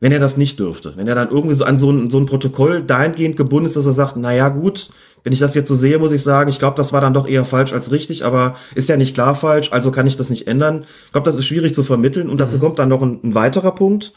wenn 0.00 0.12
er 0.12 0.20
das 0.20 0.36
nicht 0.36 0.58
dürfte. 0.58 0.92
Wenn 0.96 1.08
er 1.08 1.14
dann 1.14 1.30
irgendwie 1.30 1.54
so 1.54 1.64
an 1.64 1.78
so 1.78 1.90
ein, 1.90 2.10
so 2.10 2.18
ein 2.18 2.26
Protokoll 2.26 2.82
dahingehend 2.82 3.36
gebunden 3.36 3.66
ist, 3.66 3.76
dass 3.76 3.86
er 3.86 3.92
sagt, 3.92 4.16
na 4.16 4.34
ja, 4.34 4.48
gut, 4.48 4.90
wenn 5.22 5.32
ich 5.32 5.38
das 5.38 5.54
jetzt 5.54 5.68
so 5.68 5.74
sehe, 5.74 5.98
muss 5.98 6.12
ich 6.12 6.22
sagen, 6.22 6.50
ich 6.50 6.58
glaube, 6.58 6.76
das 6.76 6.92
war 6.92 7.00
dann 7.00 7.14
doch 7.14 7.26
eher 7.26 7.44
falsch 7.46 7.72
als 7.72 7.90
richtig, 7.90 8.24
aber 8.24 8.56
ist 8.74 8.90
ja 8.90 8.96
nicht 8.96 9.14
klar 9.14 9.34
falsch, 9.34 9.72
also 9.72 9.90
kann 9.90 10.06
ich 10.06 10.16
das 10.16 10.28
nicht 10.28 10.46
ändern. 10.46 10.84
Ich 11.06 11.12
glaube, 11.12 11.24
das 11.24 11.38
ist 11.38 11.46
schwierig 11.46 11.74
zu 11.74 11.82
vermitteln 11.82 12.28
und 12.28 12.40
dazu 12.40 12.58
mhm. 12.58 12.60
kommt 12.60 12.78
dann 12.78 12.90
noch 12.90 13.00
ein, 13.00 13.20
ein, 13.24 13.34
weiterer 13.34 13.74
Punkt. 13.74 14.12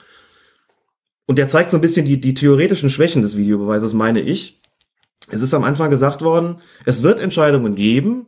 Und 1.27 1.37
der 1.37 1.47
zeigt 1.47 1.69
so 1.69 1.77
ein 1.77 1.81
bisschen 1.81 2.05
die, 2.05 2.19
die 2.19 2.33
theoretischen 2.33 2.89
Schwächen 2.89 3.21
des 3.21 3.37
Videobeweises, 3.37 3.93
meine 3.93 4.21
ich. 4.21 4.61
Es 5.29 5.41
ist 5.41 5.53
am 5.53 5.63
Anfang 5.63 5.89
gesagt 5.89 6.21
worden, 6.21 6.61
es 6.85 7.03
wird 7.03 7.19
Entscheidungen 7.19 7.75
geben, 7.75 8.27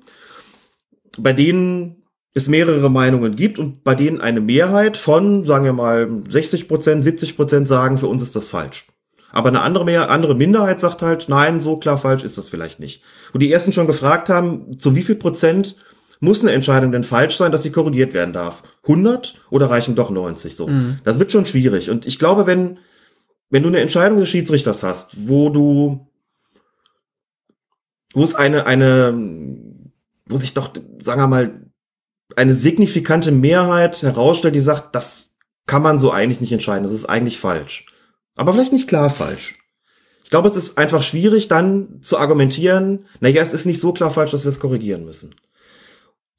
bei 1.17 1.33
denen 1.33 2.03
es 2.33 2.47
mehrere 2.47 2.91
Meinungen 2.91 3.35
gibt 3.35 3.57
und 3.57 3.83
bei 3.83 3.95
denen 3.95 4.21
eine 4.21 4.41
Mehrheit 4.41 4.97
von, 4.97 5.45
sagen 5.45 5.65
wir 5.65 5.73
mal, 5.73 6.09
60 6.29 6.67
Prozent, 6.67 7.03
70 7.03 7.35
Prozent 7.35 7.67
sagen, 7.67 7.97
für 7.97 8.07
uns 8.07 8.21
ist 8.21 8.35
das 8.35 8.49
falsch. 8.49 8.87
Aber 9.31 9.49
eine 9.49 9.61
andere, 9.61 9.85
mehr, 9.85 10.09
andere 10.09 10.35
Minderheit 10.35 10.79
sagt 10.79 11.01
halt, 11.01 11.29
nein, 11.29 11.59
so 11.59 11.77
klar 11.77 11.97
falsch 11.97 12.23
ist 12.23 12.37
das 12.37 12.49
vielleicht 12.49 12.79
nicht. 12.79 13.03
Und 13.33 13.41
die 13.41 13.51
ersten 13.51 13.73
schon 13.73 13.87
gefragt 13.87 14.29
haben, 14.29 14.77
zu 14.77 14.95
wie 14.95 15.03
viel 15.03 15.15
Prozent 15.15 15.75
muss 16.19 16.41
eine 16.41 16.51
Entscheidung 16.51 16.91
denn 16.91 17.03
falsch 17.03 17.37
sein, 17.37 17.51
dass 17.51 17.63
sie 17.63 17.71
korrigiert 17.71 18.13
werden 18.13 18.33
darf? 18.33 18.63
100 18.83 19.35
oder 19.49 19.69
reichen 19.69 19.95
doch 19.95 20.09
90 20.09 20.55
so? 20.55 20.67
Mhm. 20.67 20.99
Das 21.03 21.19
wird 21.19 21.31
schon 21.31 21.45
schwierig. 21.45 21.89
Und 21.89 22.05
ich 22.05 22.19
glaube, 22.19 22.45
wenn, 22.45 22.79
wenn 23.49 23.63
du 23.63 23.69
eine 23.69 23.79
Entscheidung 23.79 24.19
des 24.19 24.29
Schiedsrichters 24.29 24.83
hast, 24.83 25.27
wo 25.27 25.49
du 25.49 26.09
wo 28.13 28.23
es 28.23 28.35
eine, 28.35 28.65
eine, 28.65 29.13
wo 30.25 30.37
sich 30.37 30.53
doch, 30.53 30.73
sagen 30.99 31.21
wir 31.21 31.27
mal, 31.27 31.61
eine 32.35 32.53
signifikante 32.53 33.31
Mehrheit 33.31 34.01
herausstellt, 34.01 34.55
die 34.55 34.59
sagt, 34.59 34.95
das 34.95 35.35
kann 35.65 35.81
man 35.81 35.99
so 35.99 36.11
eigentlich 36.11 36.41
nicht 36.41 36.51
entscheiden, 36.51 36.83
das 36.83 36.91
ist 36.91 37.05
eigentlich 37.05 37.39
falsch. 37.39 37.85
Aber 38.35 38.53
vielleicht 38.53 38.73
nicht 38.73 38.87
klar 38.87 39.09
falsch. 39.09 39.55
Ich 40.23 40.29
glaube, 40.29 40.47
es 40.47 40.55
ist 40.55 40.77
einfach 40.77 41.03
schwierig, 41.03 41.47
dann 41.47 42.01
zu 42.01 42.17
argumentieren, 42.17 43.07
naja, 43.19 43.41
es 43.41 43.53
ist 43.53 43.65
nicht 43.65 43.79
so 43.79 43.93
klar 43.93 44.11
falsch, 44.11 44.31
dass 44.31 44.45
wir 44.45 44.49
es 44.49 44.59
korrigieren 44.59 45.05
müssen. 45.05 45.35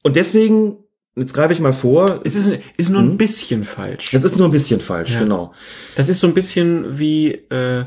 Und 0.03 0.17
deswegen, 0.17 0.79
jetzt 1.17 1.35
greife 1.35 1.53
ich 1.53 1.61
mal 1.61 1.73
vor. 1.73 2.21
Es 2.25 2.35
ist, 2.35 2.51
ist 2.77 2.89
nur 2.91 3.01
ein 3.03 3.17
bisschen 3.17 3.65
falsch. 3.65 4.15
Es 4.15 4.25
ist 4.25 4.37
nur 4.37 4.49
ein 4.49 4.53
bisschen 4.53 4.81
falsch, 4.81 5.13
Ja. 5.15 5.21
genau. 5.21 5.53
Das 5.97 6.09
ist 6.09 6.21
so 6.21 6.27
ein 6.27 6.35
bisschen 6.35 6.99
wie, 6.99 7.33
äh, 7.51 7.85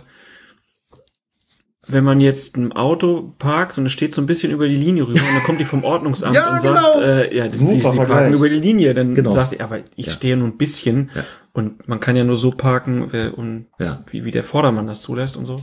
wenn 1.88 2.06
man 2.06 2.22
jetzt 2.22 2.56
ein 2.56 2.72
Auto 2.72 3.34
parkt 3.40 3.78
und 3.78 3.86
es 3.86 3.92
steht 3.92 4.14
so 4.16 4.22
ein 4.22 4.26
bisschen 4.26 4.52
über 4.54 4.70
die 4.70 4.78
Linie 4.78 5.04
rüber 5.06 5.20
und 5.20 5.34
dann 5.36 5.44
kommt 5.44 5.60
die 5.60 5.66
vom 5.66 5.84
Ordnungsamt 5.84 6.34
Ja, 6.36 6.54
und 6.54 6.62
sagt, 6.62 6.94
genau. 6.94 7.06
äh, 7.06 7.36
ja, 7.36 7.52
sie, 7.52 7.58
sie 7.58 7.80
Super 7.82 8.06
parken 8.06 8.34
über 8.34 8.48
die 8.48 8.60
Linie. 8.60 8.94
Dann 8.94 9.14
Genau. 9.16 9.32
sagt 9.32 9.52
er, 9.54 9.66
aber 9.66 9.80
ich 9.98 10.06
Ja. 10.06 10.12
stehe 10.14 10.38
nur 10.38 10.48
ein 10.48 10.58
bisschen 10.58 11.12
Ja. 11.14 11.24
und 11.52 11.86
man 11.90 12.00
kann 12.00 12.16
ja 12.16 12.24
nur 12.24 12.38
so 12.38 12.52
parken, 12.52 13.10
äh, 13.14 13.28
und 13.30 13.66
Ja. 13.80 14.00
wie, 14.12 14.24
wie 14.24 14.32
der 14.32 14.44
Vordermann 14.46 14.88
das 14.88 15.02
zulässt 15.02 15.36
und 15.36 15.46
so. 15.46 15.62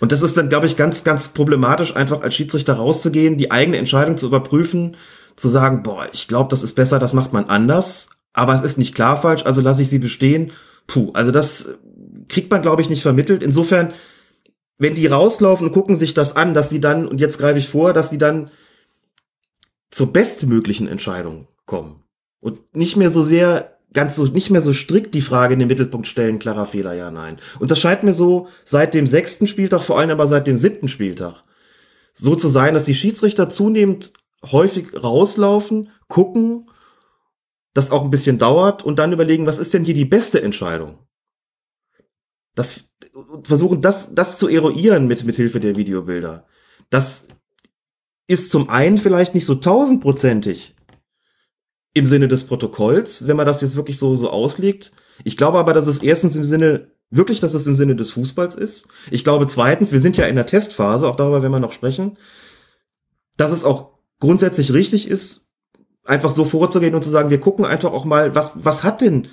Und 0.00 0.10
das 0.10 0.22
ist 0.22 0.36
dann, 0.36 0.48
glaube 0.48 0.66
ich, 0.66 0.76
ganz, 0.76 1.04
ganz 1.04 1.28
problematisch, 1.28 1.94
einfach 1.94 2.22
als 2.22 2.34
Schiedsrichter 2.34 2.74
rauszugehen, 2.74 3.36
die 3.36 3.50
eigene 3.52 3.76
Entscheidung 3.78 4.16
zu 4.16 4.26
überprüfen, 4.26 4.96
zu 5.38 5.48
sagen, 5.48 5.82
boah, 5.82 6.08
ich 6.12 6.28
glaube, 6.28 6.50
das 6.50 6.62
ist 6.62 6.74
besser, 6.74 6.98
das 6.98 7.12
macht 7.12 7.32
man 7.32 7.46
anders, 7.46 8.10
aber 8.32 8.54
es 8.54 8.62
ist 8.62 8.76
nicht 8.76 8.94
klar 8.94 9.20
falsch, 9.20 9.46
also 9.46 9.60
lasse 9.60 9.82
ich 9.82 9.88
sie 9.88 10.00
bestehen. 10.00 10.52
Puh, 10.86 11.10
also 11.14 11.30
das 11.30 11.78
kriegt 12.28 12.50
man, 12.50 12.62
glaube 12.62 12.82
ich, 12.82 12.90
nicht 12.90 13.02
vermittelt. 13.02 13.42
Insofern, 13.42 13.92
wenn 14.78 14.94
die 14.94 15.06
rauslaufen 15.06 15.66
und 15.66 15.72
gucken 15.72 15.96
sich 15.96 16.12
das 16.12 16.36
an, 16.36 16.54
dass 16.54 16.68
die 16.68 16.80
dann, 16.80 17.06
und 17.06 17.20
jetzt 17.20 17.38
greife 17.38 17.58
ich 17.58 17.68
vor, 17.68 17.92
dass 17.92 18.10
die 18.10 18.18
dann 18.18 18.50
zur 19.90 20.12
bestmöglichen 20.12 20.88
Entscheidung 20.88 21.46
kommen. 21.66 22.02
Und 22.40 22.76
nicht 22.76 22.96
mehr 22.96 23.10
so 23.10 23.22
sehr, 23.22 23.78
ganz 23.92 24.16
so, 24.16 24.24
nicht 24.26 24.50
mehr 24.50 24.60
so 24.60 24.72
strikt 24.72 25.14
die 25.14 25.20
Frage 25.22 25.54
in 25.54 25.60
den 25.60 25.68
Mittelpunkt 25.68 26.06
stellen, 26.06 26.38
klarer 26.38 26.66
Fehler, 26.66 26.94
ja, 26.94 27.10
nein. 27.10 27.38
Und 27.58 27.70
das 27.70 27.80
scheint 27.80 28.02
mir 28.02 28.12
so 28.12 28.48
seit 28.64 28.92
dem 28.92 29.06
sechsten 29.06 29.46
Spieltag, 29.46 29.82
vor 29.82 29.98
allem 29.98 30.10
aber 30.10 30.26
seit 30.26 30.46
dem 30.46 30.56
siebten 30.56 30.88
Spieltag, 30.88 31.44
so 32.12 32.34
zu 32.34 32.48
sein, 32.48 32.74
dass 32.74 32.84
die 32.84 32.94
Schiedsrichter 32.94 33.48
zunehmend 33.48 34.12
häufig 34.44 34.94
rauslaufen, 34.94 35.90
gucken, 36.06 36.70
das 37.74 37.90
auch 37.90 38.02
ein 38.02 38.10
bisschen 38.10 38.38
dauert 38.38 38.82
und 38.82 38.98
dann 38.98 39.12
überlegen, 39.12 39.46
was 39.46 39.58
ist 39.58 39.74
denn 39.74 39.84
hier 39.84 39.94
die 39.94 40.04
beste 40.04 40.42
Entscheidung? 40.42 40.98
Das, 42.54 42.88
versuchen 43.44 43.82
das, 43.82 44.14
das 44.14 44.38
zu 44.38 44.48
eruieren 44.48 45.06
mit, 45.06 45.24
mit 45.24 45.36
Hilfe 45.36 45.60
der 45.60 45.76
Videobilder. 45.76 46.46
Das 46.90 47.28
ist 48.26 48.50
zum 48.50 48.68
einen 48.68 48.98
vielleicht 48.98 49.34
nicht 49.34 49.46
so 49.46 49.54
tausendprozentig 49.54 50.74
im 51.94 52.06
Sinne 52.06 52.28
des 52.28 52.44
Protokolls, 52.44 53.26
wenn 53.26 53.36
man 53.36 53.46
das 53.46 53.60
jetzt 53.60 53.76
wirklich 53.76 53.98
so, 53.98 54.14
so 54.16 54.30
auslegt. 54.30 54.92
Ich 55.24 55.36
glaube 55.36 55.58
aber, 55.58 55.72
dass 55.72 55.86
es 55.86 56.02
erstens 56.02 56.36
im 56.36 56.44
Sinne, 56.44 56.92
wirklich, 57.10 57.40
dass 57.40 57.54
es 57.54 57.66
im 57.66 57.74
Sinne 57.74 57.96
des 57.96 58.10
Fußballs 58.10 58.54
ist. 58.54 58.86
Ich 59.10 59.24
glaube 59.24 59.46
zweitens, 59.46 59.92
wir 59.92 60.00
sind 60.00 60.16
ja 60.16 60.26
in 60.26 60.36
der 60.36 60.46
Testphase, 60.46 61.08
auch 61.08 61.16
darüber 61.16 61.42
werden 61.42 61.52
wir 61.52 61.60
noch 61.60 61.72
sprechen, 61.72 62.18
dass 63.36 63.52
es 63.52 63.64
auch 63.64 63.97
grundsätzlich 64.20 64.72
richtig 64.72 65.08
ist, 65.08 65.48
einfach 66.04 66.30
so 66.30 66.44
vorzugehen 66.44 66.94
und 66.94 67.04
zu 67.04 67.10
sagen, 67.10 67.30
wir 67.30 67.40
gucken 67.40 67.64
einfach 67.64 67.92
auch 67.92 68.04
mal, 68.04 68.34
was, 68.34 68.52
was 68.54 68.82
hat 68.82 69.00
denn, 69.00 69.28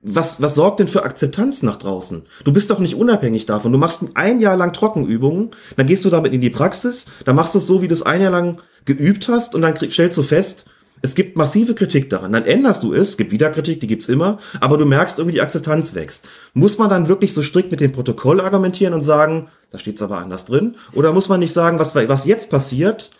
was, 0.00 0.40
was 0.40 0.54
sorgt 0.54 0.80
denn 0.80 0.86
für 0.86 1.02
Akzeptanz 1.02 1.62
nach 1.62 1.76
draußen? 1.76 2.26
Du 2.44 2.52
bist 2.52 2.70
doch 2.70 2.78
nicht 2.78 2.94
unabhängig 2.94 3.46
davon. 3.46 3.72
Du 3.72 3.78
machst 3.78 4.04
ein 4.14 4.38
Jahr 4.40 4.56
lang 4.56 4.72
Trockenübungen, 4.72 5.50
dann 5.76 5.86
gehst 5.86 6.04
du 6.04 6.10
damit 6.10 6.32
in 6.32 6.40
die 6.40 6.50
Praxis, 6.50 7.06
dann 7.24 7.36
machst 7.36 7.54
du 7.54 7.58
es 7.58 7.66
so, 7.66 7.82
wie 7.82 7.88
du 7.88 7.94
es 7.94 8.02
ein 8.02 8.20
Jahr 8.20 8.30
lang 8.30 8.58
geübt 8.84 9.28
hast 9.28 9.54
und 9.54 9.62
dann 9.62 9.76
stellst 9.76 10.18
du 10.18 10.22
fest, 10.22 10.66
es 11.04 11.14
gibt 11.14 11.36
massive 11.36 11.74
Kritik 11.74 12.08
daran. 12.08 12.32
Dann 12.32 12.46
änderst 12.46 12.82
du 12.82 12.94
es, 12.94 13.10
es 13.10 13.16
gibt 13.18 13.30
wieder 13.30 13.50
Kritik, 13.50 13.80
die 13.80 13.86
gibt's 13.86 14.08
immer, 14.08 14.38
aber 14.60 14.78
du 14.78 14.86
merkst 14.86 15.18
irgendwie, 15.18 15.34
die 15.34 15.42
Akzeptanz 15.42 15.94
wächst. 15.94 16.26
Muss 16.54 16.78
man 16.78 16.88
dann 16.88 17.08
wirklich 17.08 17.34
so 17.34 17.42
strikt 17.42 17.70
mit 17.70 17.80
dem 17.80 17.92
Protokoll 17.92 18.40
argumentieren 18.40 18.94
und 18.94 19.02
sagen, 19.02 19.48
da 19.70 19.78
steht's 19.78 20.00
aber 20.00 20.18
anders 20.18 20.46
drin? 20.46 20.76
Oder 20.92 21.12
muss 21.12 21.28
man 21.28 21.40
nicht 21.40 21.52
sagen, 21.52 21.78
was, 21.78 21.94
was 21.94 22.24
jetzt 22.24 22.50
passiert, 22.50 23.10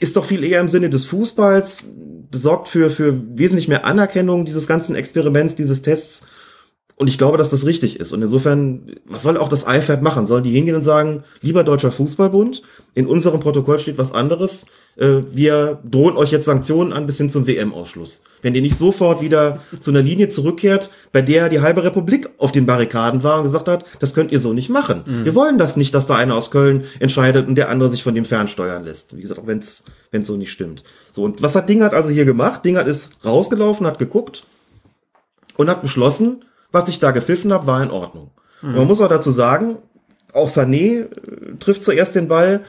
ist 0.00 0.16
doch 0.16 0.24
viel 0.24 0.44
eher 0.44 0.60
im 0.60 0.68
Sinne 0.68 0.90
des 0.90 1.06
Fußballs, 1.06 1.84
sorgt 2.32 2.68
für, 2.68 2.90
für 2.90 3.20
wesentlich 3.38 3.68
mehr 3.68 3.84
Anerkennung 3.84 4.44
dieses 4.44 4.66
ganzen 4.66 4.94
Experiments, 4.96 5.54
dieses 5.54 5.82
Tests. 5.82 6.26
Und 6.98 7.08
ich 7.08 7.18
glaube, 7.18 7.36
dass 7.36 7.50
das 7.50 7.66
richtig 7.66 8.00
ist. 8.00 8.12
Und 8.12 8.22
insofern, 8.22 8.92
was 9.04 9.22
soll 9.22 9.36
auch 9.36 9.50
das 9.50 9.66
IFAB 9.68 10.00
machen? 10.00 10.24
Sollen 10.24 10.44
die 10.44 10.52
hingehen 10.52 10.74
und 10.74 10.82
sagen, 10.82 11.24
lieber 11.42 11.62
Deutscher 11.62 11.92
Fußballbund, 11.92 12.62
in 12.94 13.06
unserem 13.06 13.38
Protokoll 13.38 13.78
steht 13.78 13.98
was 13.98 14.12
anderes. 14.12 14.64
Äh, 14.96 15.18
wir 15.30 15.78
drohen 15.84 16.16
euch 16.16 16.30
jetzt 16.30 16.46
Sanktionen 16.46 16.94
an 16.94 17.04
bis 17.04 17.18
hin 17.18 17.28
zum 17.28 17.46
WM-Ausschluss. 17.46 18.24
Wenn 18.40 18.54
ihr 18.54 18.62
nicht 18.62 18.78
sofort 18.78 19.20
wieder 19.20 19.60
zu 19.78 19.90
einer 19.90 20.00
Linie 20.00 20.30
zurückkehrt, 20.30 20.88
bei 21.12 21.20
der 21.20 21.50
die 21.50 21.60
halbe 21.60 21.84
Republik 21.84 22.30
auf 22.38 22.50
den 22.50 22.64
Barrikaden 22.64 23.22
war 23.22 23.36
und 23.36 23.42
gesagt 23.42 23.68
hat, 23.68 23.84
das 24.00 24.14
könnt 24.14 24.32
ihr 24.32 24.40
so 24.40 24.54
nicht 24.54 24.70
machen. 24.70 25.02
Wir 25.24 25.34
wollen 25.34 25.58
das 25.58 25.76
nicht, 25.76 25.92
dass 25.92 26.06
da 26.06 26.16
einer 26.16 26.34
aus 26.34 26.50
Köln 26.50 26.84
entscheidet 26.98 27.46
und 27.46 27.56
der 27.56 27.68
andere 27.68 27.90
sich 27.90 28.02
von 28.02 28.14
dem 28.14 28.24
fernsteuern 28.24 28.84
lässt. 28.84 29.14
Wie 29.14 29.20
gesagt, 29.20 29.38
auch 29.38 29.46
wenn 29.46 29.58
es 29.58 29.84
so 30.22 30.36
nicht 30.38 30.50
stimmt. 30.50 30.82
So, 31.12 31.24
und 31.24 31.42
was 31.42 31.54
hat 31.54 31.68
Dingert 31.68 31.92
also 31.92 32.08
hier 32.08 32.24
gemacht? 32.24 32.64
Dingert 32.64 32.88
ist 32.88 33.22
rausgelaufen, 33.22 33.86
hat 33.86 33.98
geguckt 33.98 34.46
und 35.58 35.68
hat 35.68 35.82
beschlossen, 35.82 36.42
was 36.76 36.88
ich 36.88 37.00
da 37.00 37.10
gepfiffen 37.10 37.52
habe, 37.52 37.66
war 37.66 37.82
in 37.82 37.90
Ordnung. 37.90 38.30
Und 38.62 38.76
man 38.76 38.86
muss 38.86 39.00
auch 39.00 39.08
dazu 39.08 39.30
sagen, 39.30 39.76
auch 40.32 40.48
Sané 40.48 41.02
äh, 41.02 41.06
trifft 41.58 41.82
zuerst 41.82 42.14
den 42.14 42.28
Ball. 42.28 42.60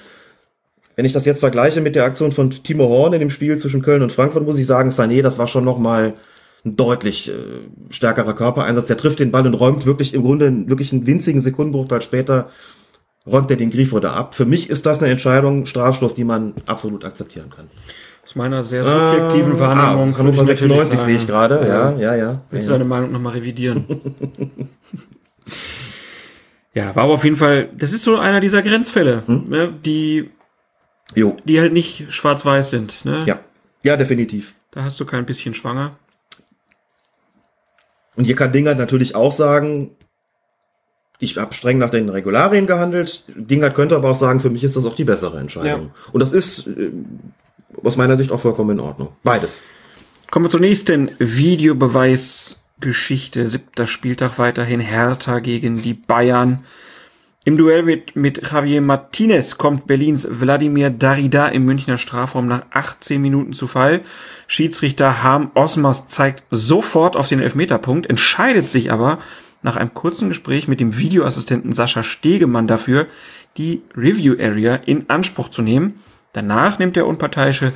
Wenn 0.95 1.05
ich 1.05 1.13
das 1.13 1.25
jetzt 1.25 1.41
vergleiche 1.41 1.81
mit 1.81 1.95
der 1.95 2.05
Aktion 2.05 2.31
von 2.31 2.49
Timo 2.49 2.87
Horn 2.87 3.13
in 3.13 3.19
dem 3.19 3.29
Spiel 3.29 3.57
zwischen 3.57 3.81
Köln 3.81 4.01
und 4.01 4.11
Frankfurt, 4.11 4.45
muss 4.45 4.57
ich 4.57 4.65
sagen, 4.65 4.89
Sané, 4.89 5.21
das 5.21 5.37
war 5.37 5.47
schon 5.47 5.63
noch 5.63 5.77
mal 5.77 6.13
ein 6.65 6.75
deutlich 6.75 7.29
äh, 7.29 7.33
stärkerer 7.89 8.33
Körpereinsatz. 8.33 8.87
Der 8.87 8.97
trifft 8.97 9.19
den 9.19 9.31
Ball 9.31 9.45
und 9.45 9.53
räumt 9.53 9.85
wirklich 9.85 10.13
im 10.13 10.23
Grunde 10.23 10.51
wirklich 10.67 10.91
einen 10.91 11.05
winzigen 11.05 11.41
Sekundenbruchteil 11.41 12.01
später 12.01 12.49
räumt 13.29 13.51
er 13.51 13.57
den 13.57 13.69
Grifo 13.69 13.99
da 13.99 14.13
ab. 14.13 14.35
Für 14.35 14.45
mich 14.45 14.69
ist 14.69 14.85
das 14.85 15.01
eine 15.01 15.11
Entscheidung, 15.11 15.65
Strafstoß, 15.65 16.15
die 16.15 16.23
man 16.23 16.53
absolut 16.65 17.03
akzeptieren 17.03 17.49
kann. 17.49 17.67
Aus 18.27 18.35
meiner 18.35 18.61
sehr 18.61 18.83
subjektiven 18.83 19.57
Wahrnehmung. 19.57 20.13
Ah, 20.13 20.19
ich 20.19 20.35
natürlich 20.35 20.59
96 20.59 20.99
sehe 20.99 21.15
ich 21.15 21.25
gerade. 21.27 21.65
Ja, 21.65 21.95
ja, 21.95 22.13
ja. 22.13 22.41
Willst 22.49 22.67
ja, 22.67 22.73
du 22.73 22.79
deine 22.79 22.89
Meinung 22.89 23.13
nochmal 23.13 23.31
revidieren? 23.31 23.85
ja, 26.73 26.93
war 26.93 27.05
aber 27.05 27.13
auf 27.13 27.23
jeden 27.23 27.37
Fall, 27.37 27.69
das 27.73 27.93
ist 27.93 28.03
so 28.03 28.17
einer 28.17 28.41
dieser 28.41 28.61
Grenzfälle, 28.61 29.23
Hm? 29.27 29.45
ne, 29.47 29.73
die, 29.85 30.29
Jo. 31.15 31.37
die 31.45 31.61
halt 31.61 31.71
nicht 31.71 32.11
schwarz-weiß 32.11 32.69
sind. 32.69 33.05
Ne? 33.05 33.23
Ja. 33.25 33.39
Ja, 33.83 33.95
definitiv. 33.95 34.55
Da 34.71 34.83
hast 34.83 34.99
du 34.99 35.05
kein 35.05 35.25
bisschen 35.25 35.53
schwanger. 35.53 35.95
Und 38.17 38.25
hier 38.25 38.35
kann 38.35 38.51
Dingert 38.51 38.77
natürlich 38.77 39.15
auch 39.15 39.31
sagen, 39.31 39.91
ich 41.19 41.37
habe 41.37 41.53
streng 41.53 41.77
nach 41.77 41.91
den 41.91 42.09
Regularien 42.09 42.67
gehandelt. 42.67 43.23
Dingert 43.33 43.73
könnte 43.73 43.95
aber 43.95 44.09
auch 44.09 44.15
sagen, 44.15 44.41
für 44.41 44.49
mich 44.49 44.65
ist 44.65 44.75
das 44.75 44.85
auch 44.85 44.95
die 44.95 45.05
bessere 45.05 45.39
Entscheidung. 45.39 45.85
Ja. 45.85 46.11
Und 46.11 46.19
das 46.19 46.33
ist 46.33 46.67
äh, 46.67 46.91
aus 47.83 47.97
meiner 47.97 48.17
Sicht 48.17 48.31
auch 48.31 48.39
vollkommen 48.39 48.71
in 48.71 48.79
Ordnung. 48.79 49.09
Beides. 49.23 49.61
Kommen 50.29 50.45
wir 50.45 50.49
zur 50.49 50.59
nächsten 50.59 51.11
Videobeweisgeschichte. 51.19 53.47
Siebter 53.47 53.87
Spieltag 53.87 54.39
weiterhin 54.39 54.79
Hertha 54.79 55.39
gegen 55.39 55.81
die 55.81 55.93
Bayern. 55.93 56.63
Im 57.47 57.55
Duell 57.55 57.83
mit, 57.83 58.17
mit 58.17 58.51
Javier 58.51 58.81
Martinez 58.81 59.57
kommt 59.57 59.87
Berlins 59.87 60.27
Wladimir 60.29 60.89
Darida 60.89 61.47
im 61.47 61.63
Münchner 61.63 61.97
Strafraum 61.97 62.45
nach 62.45 62.63
18 62.71 63.21
Minuten 63.21 63.53
zu 63.53 63.67
Fall. 63.67 64.01
Schiedsrichter 64.47 65.23
Harm 65.23 65.51
Osmers 65.53 66.07
zeigt 66.07 66.43
sofort 66.51 67.15
auf 67.15 67.29
den 67.29 67.39
Elfmeterpunkt, 67.39 68.09
entscheidet 68.09 68.67
sich 68.67 68.91
aber 68.91 69.19
nach 69.61 69.77
einem 69.77 69.93
kurzen 69.93 70.27
Gespräch 70.27 70.67
mit 70.67 70.81
dem 70.81 70.97
Videoassistenten 70.97 71.71
Sascha 71.71 72.03
Stegemann 72.03 72.67
dafür, 72.67 73.07
die 73.55 73.81
Review 73.95 74.35
Area 74.37 74.75
in 74.75 75.09
Anspruch 75.09 75.47
zu 75.47 75.61
nehmen. 75.61 76.01
Danach 76.37 76.77
nimmt 76.77 76.95
der 76.95 77.07
Unparteiische 77.07 77.73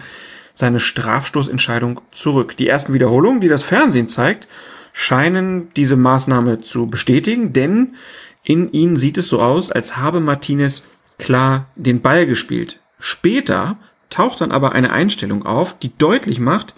seine 0.53 0.79
Strafstoßentscheidung 0.79 1.99
zurück. 2.11 2.55
Die 2.57 2.67
ersten 2.67 2.93
Wiederholungen, 2.93 3.41
die 3.41 3.47
das 3.47 3.63
Fernsehen 3.63 4.07
zeigt, 4.07 4.47
scheinen 4.93 5.73
diese 5.73 5.95
Maßnahme 5.95 6.61
zu 6.61 6.85
bestätigen, 6.85 7.53
denn 7.53 7.95
in 8.43 8.71
ihnen 8.71 8.97
sieht 8.97 9.17
es 9.17 9.29
so 9.29 9.41
aus, 9.41 9.71
als 9.71 9.97
habe 9.97 10.19
Martinez 10.19 10.87
klar 11.17 11.71
den 11.75 12.03
Ball 12.03 12.27
gespielt. 12.27 12.79
Später 12.99 13.77
taucht 14.11 14.41
dann 14.41 14.51
aber 14.51 14.73
eine 14.73 14.93
Einstellung 14.93 15.43
auf, 15.43 15.79
die 15.79 15.97
deutlich 15.97 16.39
macht, 16.39 16.75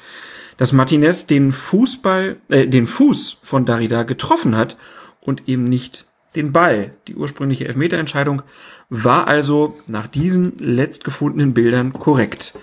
dass 0.56 0.72
Martinez 0.72 1.28
den 1.28 1.52
Fußball, 1.52 2.38
äh, 2.48 2.66
den 2.66 2.88
Fuß 2.88 3.40
von 3.44 3.66
Darida 3.66 4.04
getroffen 4.04 4.56
hat 4.56 4.78
und 5.20 5.50
eben 5.50 5.66
nicht 5.66 6.06
den 6.36 6.52
Ball. 6.52 6.92
Die 7.08 7.16
ursprüngliche 7.16 7.68
Elfmeterentscheidung 7.68 8.42
war 8.90 9.28
also 9.28 9.78
nach 9.88 10.08
diesen 10.08 10.58
letzt 10.58 11.04
gefundenen 11.04 11.54
Bildern 11.54 11.94
korrekt. 11.94 12.54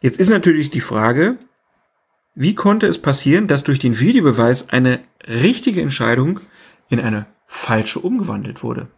Jetzt 0.00 0.18
ist 0.18 0.28
natürlich 0.28 0.70
die 0.70 0.80
Frage, 0.80 1.38
wie 2.34 2.54
konnte 2.54 2.86
es 2.86 3.00
passieren, 3.00 3.46
dass 3.46 3.64
durch 3.64 3.78
den 3.78 4.00
Videobeweis 4.00 4.68
eine 4.70 5.00
richtige 5.26 5.80
Entscheidung 5.80 6.40
in 6.88 7.00
eine 7.00 7.26
falsche 7.46 8.00
umgewandelt 8.00 8.62
wurde? 8.62 8.88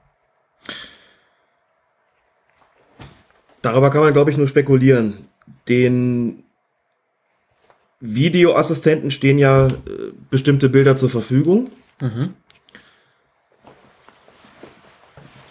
Darüber 3.62 3.90
kann 3.90 4.01
man, 4.01 4.12
glaube 4.12 4.30
ich, 4.30 4.36
nur 4.36 4.48
spekulieren. 4.48 5.28
Den 5.68 6.44
Videoassistenten 8.01 9.10
stehen 9.10 9.38
ja 9.38 9.68
äh, 9.68 9.72
bestimmte 10.30 10.68
Bilder 10.68 10.97
zur 10.97 11.10
Verfügung. 11.10 11.70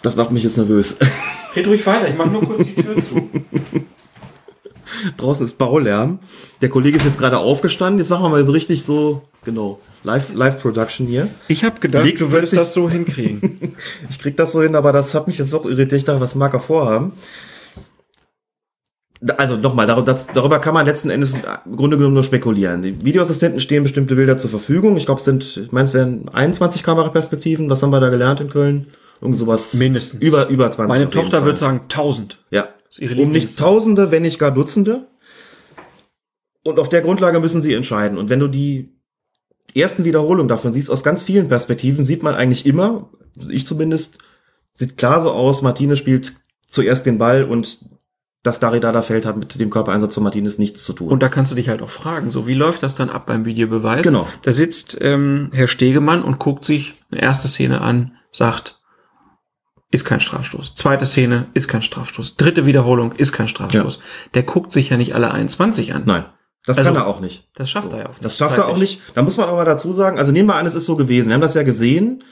Das 0.06 0.14
macht 0.14 0.30
mich 0.30 0.44
jetzt 0.44 0.56
nervös. 0.56 0.96
Red 1.56 1.66
ruhig 1.66 1.84
weiter, 1.84 2.08
ich 2.08 2.16
mach 2.16 2.30
nur 2.30 2.40
kurz 2.44 2.64
die 2.64 2.80
Tür 2.80 3.02
zu. 3.02 3.28
Draußen 5.16 5.44
ist 5.44 5.58
Baulärm. 5.58 6.20
Der 6.62 6.68
Kollege 6.68 6.96
ist 6.96 7.04
jetzt 7.04 7.18
gerade 7.18 7.38
aufgestanden. 7.38 7.98
Jetzt 7.98 8.10
machen 8.10 8.22
wir 8.22 8.28
mal 8.28 8.44
so 8.44 8.52
richtig 8.52 8.84
so, 8.84 9.22
genau, 9.42 9.80
Live, 10.04 10.32
Live 10.32 10.62
Production 10.62 11.08
hier. 11.08 11.26
Ich 11.48 11.64
habe 11.64 11.80
gedacht, 11.80 12.04
Liegt 12.04 12.20
du 12.20 12.30
würdest 12.30 12.56
das 12.56 12.72
so 12.72 12.88
hinkriegen. 12.88 13.72
Ich 14.08 14.20
krieg 14.20 14.36
das 14.36 14.52
so 14.52 14.62
hin, 14.62 14.76
aber 14.76 14.92
das 14.92 15.12
hat 15.12 15.26
mich 15.26 15.38
jetzt 15.38 15.52
doch 15.52 15.64
irritiert. 15.64 15.94
Ich 15.94 16.04
dachte, 16.04 16.20
was 16.20 16.36
mag 16.36 16.54
er 16.54 16.60
vorhaben? 16.60 17.10
Also 19.38 19.56
nochmal, 19.56 19.88
darüber 19.88 20.60
kann 20.60 20.74
man 20.74 20.86
letzten 20.86 21.10
Endes 21.10 21.34
im 21.34 21.76
Grunde 21.76 21.96
genommen 21.96 22.14
nur 22.14 22.22
spekulieren. 22.22 22.82
Die 22.82 23.04
Videoassistenten 23.04 23.58
stehen 23.58 23.82
bestimmte 23.82 24.14
Bilder 24.14 24.38
zur 24.38 24.50
Verfügung. 24.50 24.96
Ich 24.96 25.06
glaube, 25.06 25.18
es 25.18 25.24
sind, 25.24 25.62
ich 25.66 25.72
meine, 25.72 25.88
es 25.88 25.94
wären 25.94 26.28
21 26.28 26.84
Kameraperspektiven. 26.84 27.68
Was 27.68 27.82
haben 27.82 27.90
wir 27.90 27.98
da 27.98 28.10
gelernt 28.10 28.40
in 28.40 28.50
Köln? 28.50 28.86
Irgend 29.20 29.36
sowas. 29.36 29.74
Mindestens. 29.74 30.22
Über, 30.22 30.48
über 30.48 30.70
20. 30.70 30.88
Meine 30.88 31.10
Tochter 31.10 31.44
würde 31.44 31.58
sagen 31.58 31.82
1000. 31.82 32.38
Ja. 32.50 32.68
ist 32.88 33.00
ihre 33.00 33.20
Um 33.20 33.32
nicht 33.32 33.58
Tausende, 33.58 34.10
wenn 34.10 34.22
nicht 34.22 34.38
gar 34.38 34.50
Dutzende. 34.50 35.08
Und 36.64 36.78
auf 36.78 36.88
der 36.88 37.00
Grundlage 37.00 37.40
müssen 37.40 37.62
sie 37.62 37.74
entscheiden. 37.74 38.18
Und 38.18 38.28
wenn 38.28 38.40
du 38.40 38.48
die 38.48 38.92
ersten 39.74 40.04
Wiederholungen 40.04 40.48
davon 40.48 40.72
siehst, 40.72 40.90
aus 40.90 41.04
ganz 41.04 41.22
vielen 41.22 41.48
Perspektiven, 41.48 42.04
sieht 42.04 42.22
man 42.22 42.34
eigentlich 42.34 42.66
immer, 42.66 43.10
ich 43.48 43.66
zumindest, 43.66 44.18
sieht 44.72 44.96
klar 44.96 45.20
so 45.20 45.30
aus, 45.30 45.62
Martinez 45.62 45.98
spielt 45.98 46.34
zuerst 46.66 47.06
den 47.06 47.18
Ball 47.18 47.44
und 47.44 47.78
das 48.42 48.60
Daridada-Feld 48.60 49.26
hat 49.26 49.36
mit 49.36 49.58
dem 49.58 49.70
Körpereinsatz 49.70 50.14
von 50.14 50.22
Martinez 50.22 50.58
nichts 50.58 50.84
zu 50.84 50.92
tun. 50.92 51.08
Und 51.08 51.22
da 51.22 51.28
kannst 51.28 51.50
du 51.50 51.56
dich 51.56 51.68
halt 51.68 51.82
auch 51.82 51.90
fragen, 51.90 52.30
so 52.30 52.46
wie 52.46 52.54
läuft 52.54 52.82
das 52.82 52.94
dann 52.94 53.10
ab 53.10 53.26
beim 53.26 53.44
Videobeweis? 53.44 54.02
Genau. 54.02 54.28
Da 54.42 54.52
sitzt 54.52 54.96
ähm, 55.00 55.50
Herr 55.52 55.66
Stegemann 55.66 56.22
und 56.22 56.38
guckt 56.38 56.64
sich 56.64 56.94
eine 57.10 57.22
erste 57.22 57.48
Szene 57.48 57.80
an, 57.80 58.16
sagt, 58.30 58.75
ist 59.90 60.04
kein 60.04 60.20
Strafstoß. 60.20 60.74
Zweite 60.74 61.06
Szene 61.06 61.46
ist 61.54 61.68
kein 61.68 61.82
Strafstoß. 61.82 62.36
Dritte 62.36 62.66
Wiederholung 62.66 63.12
ist 63.12 63.32
kein 63.32 63.48
Strafstoß. 63.48 64.00
Der 64.34 64.42
guckt 64.42 64.72
sich 64.72 64.90
ja 64.90 64.96
nicht 64.96 65.14
alle 65.14 65.30
21 65.32 65.94
an. 65.94 66.02
Nein, 66.06 66.24
das 66.64 66.78
Also- 66.78 66.88
kann 66.88 66.96
er 66.96 67.06
auch 67.06 67.20
nicht. 67.20 67.48
Das 67.54 67.70
schafft 67.70 67.92
er 67.92 68.00
ja 68.00 68.04
auch 68.06 68.10
nicht. 68.10 68.24
Das 68.24 68.36
schafft 68.36 68.58
er 68.58 68.68
auch 68.68 68.78
nicht. 68.78 69.00
Da 69.14 69.22
muss 69.22 69.36
man 69.36 69.48
auch 69.48 69.54
mal 69.54 69.64
dazu 69.64 69.92
sagen, 69.92 70.18
also 70.18 70.32
nehmen 70.32 70.48
wir 70.48 70.56
an, 70.56 70.66
es 70.66 70.74
ist 70.74 70.86
so 70.86 70.96
gewesen. 70.96 71.28
Wir 71.28 71.34
haben 71.34 71.40
das 71.40 71.54
ja 71.54 71.62
gesehen, 71.62 72.24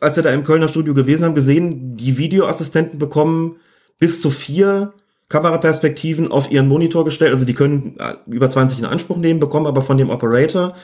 als 0.00 0.16
wir 0.16 0.22
da 0.22 0.30
im 0.30 0.44
Kölner 0.44 0.68
Studio 0.68 0.94
gewesen 0.94 1.24
haben, 1.24 1.34
gesehen, 1.34 1.96
die 1.96 2.18
Videoassistenten 2.18 2.98
bekommen 2.98 3.56
bis 3.98 4.20
zu 4.20 4.30
vier 4.30 4.92
Kameraperspektiven 5.28 6.30
auf 6.30 6.50
ihren 6.50 6.68
Monitor 6.68 7.04
gestellt. 7.04 7.32
Also 7.32 7.44
die 7.46 7.54
können 7.54 7.96
äh, 7.98 8.14
über 8.26 8.50
20 8.50 8.78
in 8.80 8.84
Anspruch 8.84 9.16
nehmen, 9.16 9.40
bekommen 9.40 9.66
aber 9.66 9.80
von 9.82 9.96
dem 9.96 10.10
Operator 10.10 10.74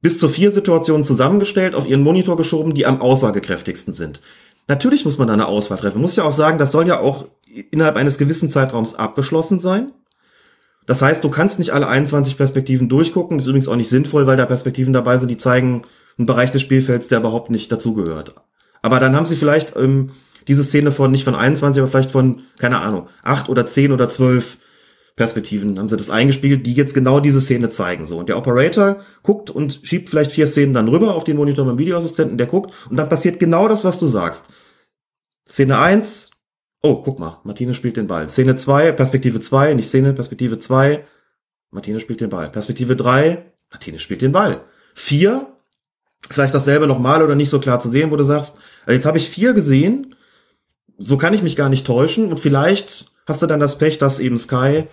bis 0.00 0.18
zu 0.18 0.28
vier 0.28 0.50
Situationen 0.50 1.02
zusammengestellt, 1.04 1.74
auf 1.74 1.86
ihren 1.86 2.02
Monitor 2.02 2.36
geschoben, 2.36 2.74
die 2.74 2.84
am 2.84 3.00
aussagekräftigsten 3.00 3.94
sind. 3.94 4.20
Natürlich 4.66 5.04
muss 5.04 5.18
man 5.18 5.28
da 5.28 5.34
eine 5.34 5.46
Auswahl 5.46 5.78
treffen. 5.78 5.96
Man 5.96 6.02
muss 6.02 6.16
ja 6.16 6.24
auch 6.24 6.32
sagen, 6.32 6.58
das 6.58 6.72
soll 6.72 6.86
ja 6.86 7.00
auch 7.00 7.26
innerhalb 7.70 7.96
eines 7.96 8.18
gewissen 8.18 8.48
Zeitraums 8.48 8.94
abgeschlossen 8.94 9.60
sein. 9.60 9.92
Das 10.86 11.02
heißt, 11.02 11.24
du 11.24 11.30
kannst 11.30 11.58
nicht 11.58 11.72
alle 11.72 11.88
21 11.88 12.36
Perspektiven 12.36 12.88
durchgucken. 12.88 13.38
Das 13.38 13.44
ist 13.44 13.48
übrigens 13.48 13.68
auch 13.68 13.76
nicht 13.76 13.88
sinnvoll, 13.88 14.26
weil 14.26 14.36
da 14.36 14.46
Perspektiven 14.46 14.92
dabei 14.92 15.16
sind, 15.16 15.28
die 15.28 15.36
zeigen 15.36 15.82
einen 16.18 16.26
Bereich 16.26 16.50
des 16.50 16.62
Spielfelds, 16.62 17.08
der 17.08 17.20
überhaupt 17.20 17.50
nicht 17.50 17.70
dazugehört. 17.72 18.34
Aber 18.82 19.00
dann 19.00 19.16
haben 19.16 19.24
sie 19.24 19.36
vielleicht 19.36 19.76
ähm, 19.76 20.10
diese 20.46 20.64
Szene 20.64 20.92
von 20.92 21.10
nicht 21.10 21.24
von 21.24 21.34
21, 21.34 21.80
aber 21.80 21.90
vielleicht 21.90 22.12
von, 22.12 22.42
keine 22.58 22.80
Ahnung, 22.80 23.08
8 23.22 23.48
oder 23.48 23.66
10 23.66 23.92
oder 23.92 24.08
12 24.08 24.58
Perspektiven 25.16 25.78
haben 25.78 25.88
sie 25.88 25.96
das 25.96 26.10
eingespielt, 26.10 26.66
die 26.66 26.74
jetzt 26.74 26.92
genau 26.92 27.20
diese 27.20 27.40
Szene 27.40 27.68
zeigen. 27.68 28.04
So. 28.04 28.18
Und 28.18 28.28
der 28.28 28.36
Operator 28.36 29.00
guckt 29.22 29.48
und 29.48 29.80
schiebt 29.84 30.08
vielleicht 30.08 30.32
vier 30.32 30.46
Szenen 30.46 30.72
dann 30.72 30.88
rüber 30.88 31.14
auf 31.14 31.22
den 31.22 31.36
Monitor 31.36 31.64
beim 31.64 31.78
Videoassistenten, 31.78 32.36
der 32.36 32.48
guckt 32.48 32.74
und 32.90 32.96
dann 32.96 33.08
passiert 33.08 33.38
genau 33.38 33.68
das, 33.68 33.84
was 33.84 34.00
du 34.00 34.08
sagst. 34.08 34.48
Szene 35.48 35.78
1, 35.78 36.32
oh, 36.82 37.02
guck 37.02 37.20
mal, 37.20 37.40
Martine 37.44 37.74
spielt 37.74 37.96
den 37.96 38.08
Ball. 38.08 38.28
Szene 38.28 38.56
2, 38.56 38.92
Perspektive 38.92 39.38
2, 39.38 39.74
nicht 39.74 39.88
Szene, 39.88 40.14
Perspektive 40.14 40.58
2, 40.58 41.04
Martine 41.70 42.00
spielt 42.00 42.20
den 42.20 42.30
Ball. 42.30 42.50
Perspektive 42.50 42.96
3, 42.96 43.52
Martine 43.70 43.98
spielt 44.00 44.22
den 44.22 44.32
Ball. 44.32 44.64
4, 44.94 45.46
vielleicht 46.28 46.54
dasselbe 46.54 46.88
nochmal 46.88 47.22
oder 47.22 47.36
nicht 47.36 47.50
so 47.50 47.60
klar 47.60 47.78
zu 47.78 47.88
sehen, 47.88 48.10
wo 48.10 48.16
du 48.16 48.24
sagst, 48.24 48.58
also 48.84 48.94
jetzt 48.94 49.06
habe 49.06 49.18
ich 49.18 49.28
vier 49.28 49.52
gesehen, 49.52 50.16
so 50.98 51.16
kann 51.18 51.34
ich 51.34 51.42
mich 51.42 51.56
gar 51.56 51.68
nicht 51.68 51.86
täuschen 51.86 52.30
und 52.30 52.40
vielleicht 52.40 53.12
hast 53.26 53.42
du 53.42 53.46
dann 53.46 53.60
das 53.60 53.78
Pech, 53.78 53.98
dass 53.98 54.18
eben 54.18 54.38
Sky 54.38 54.84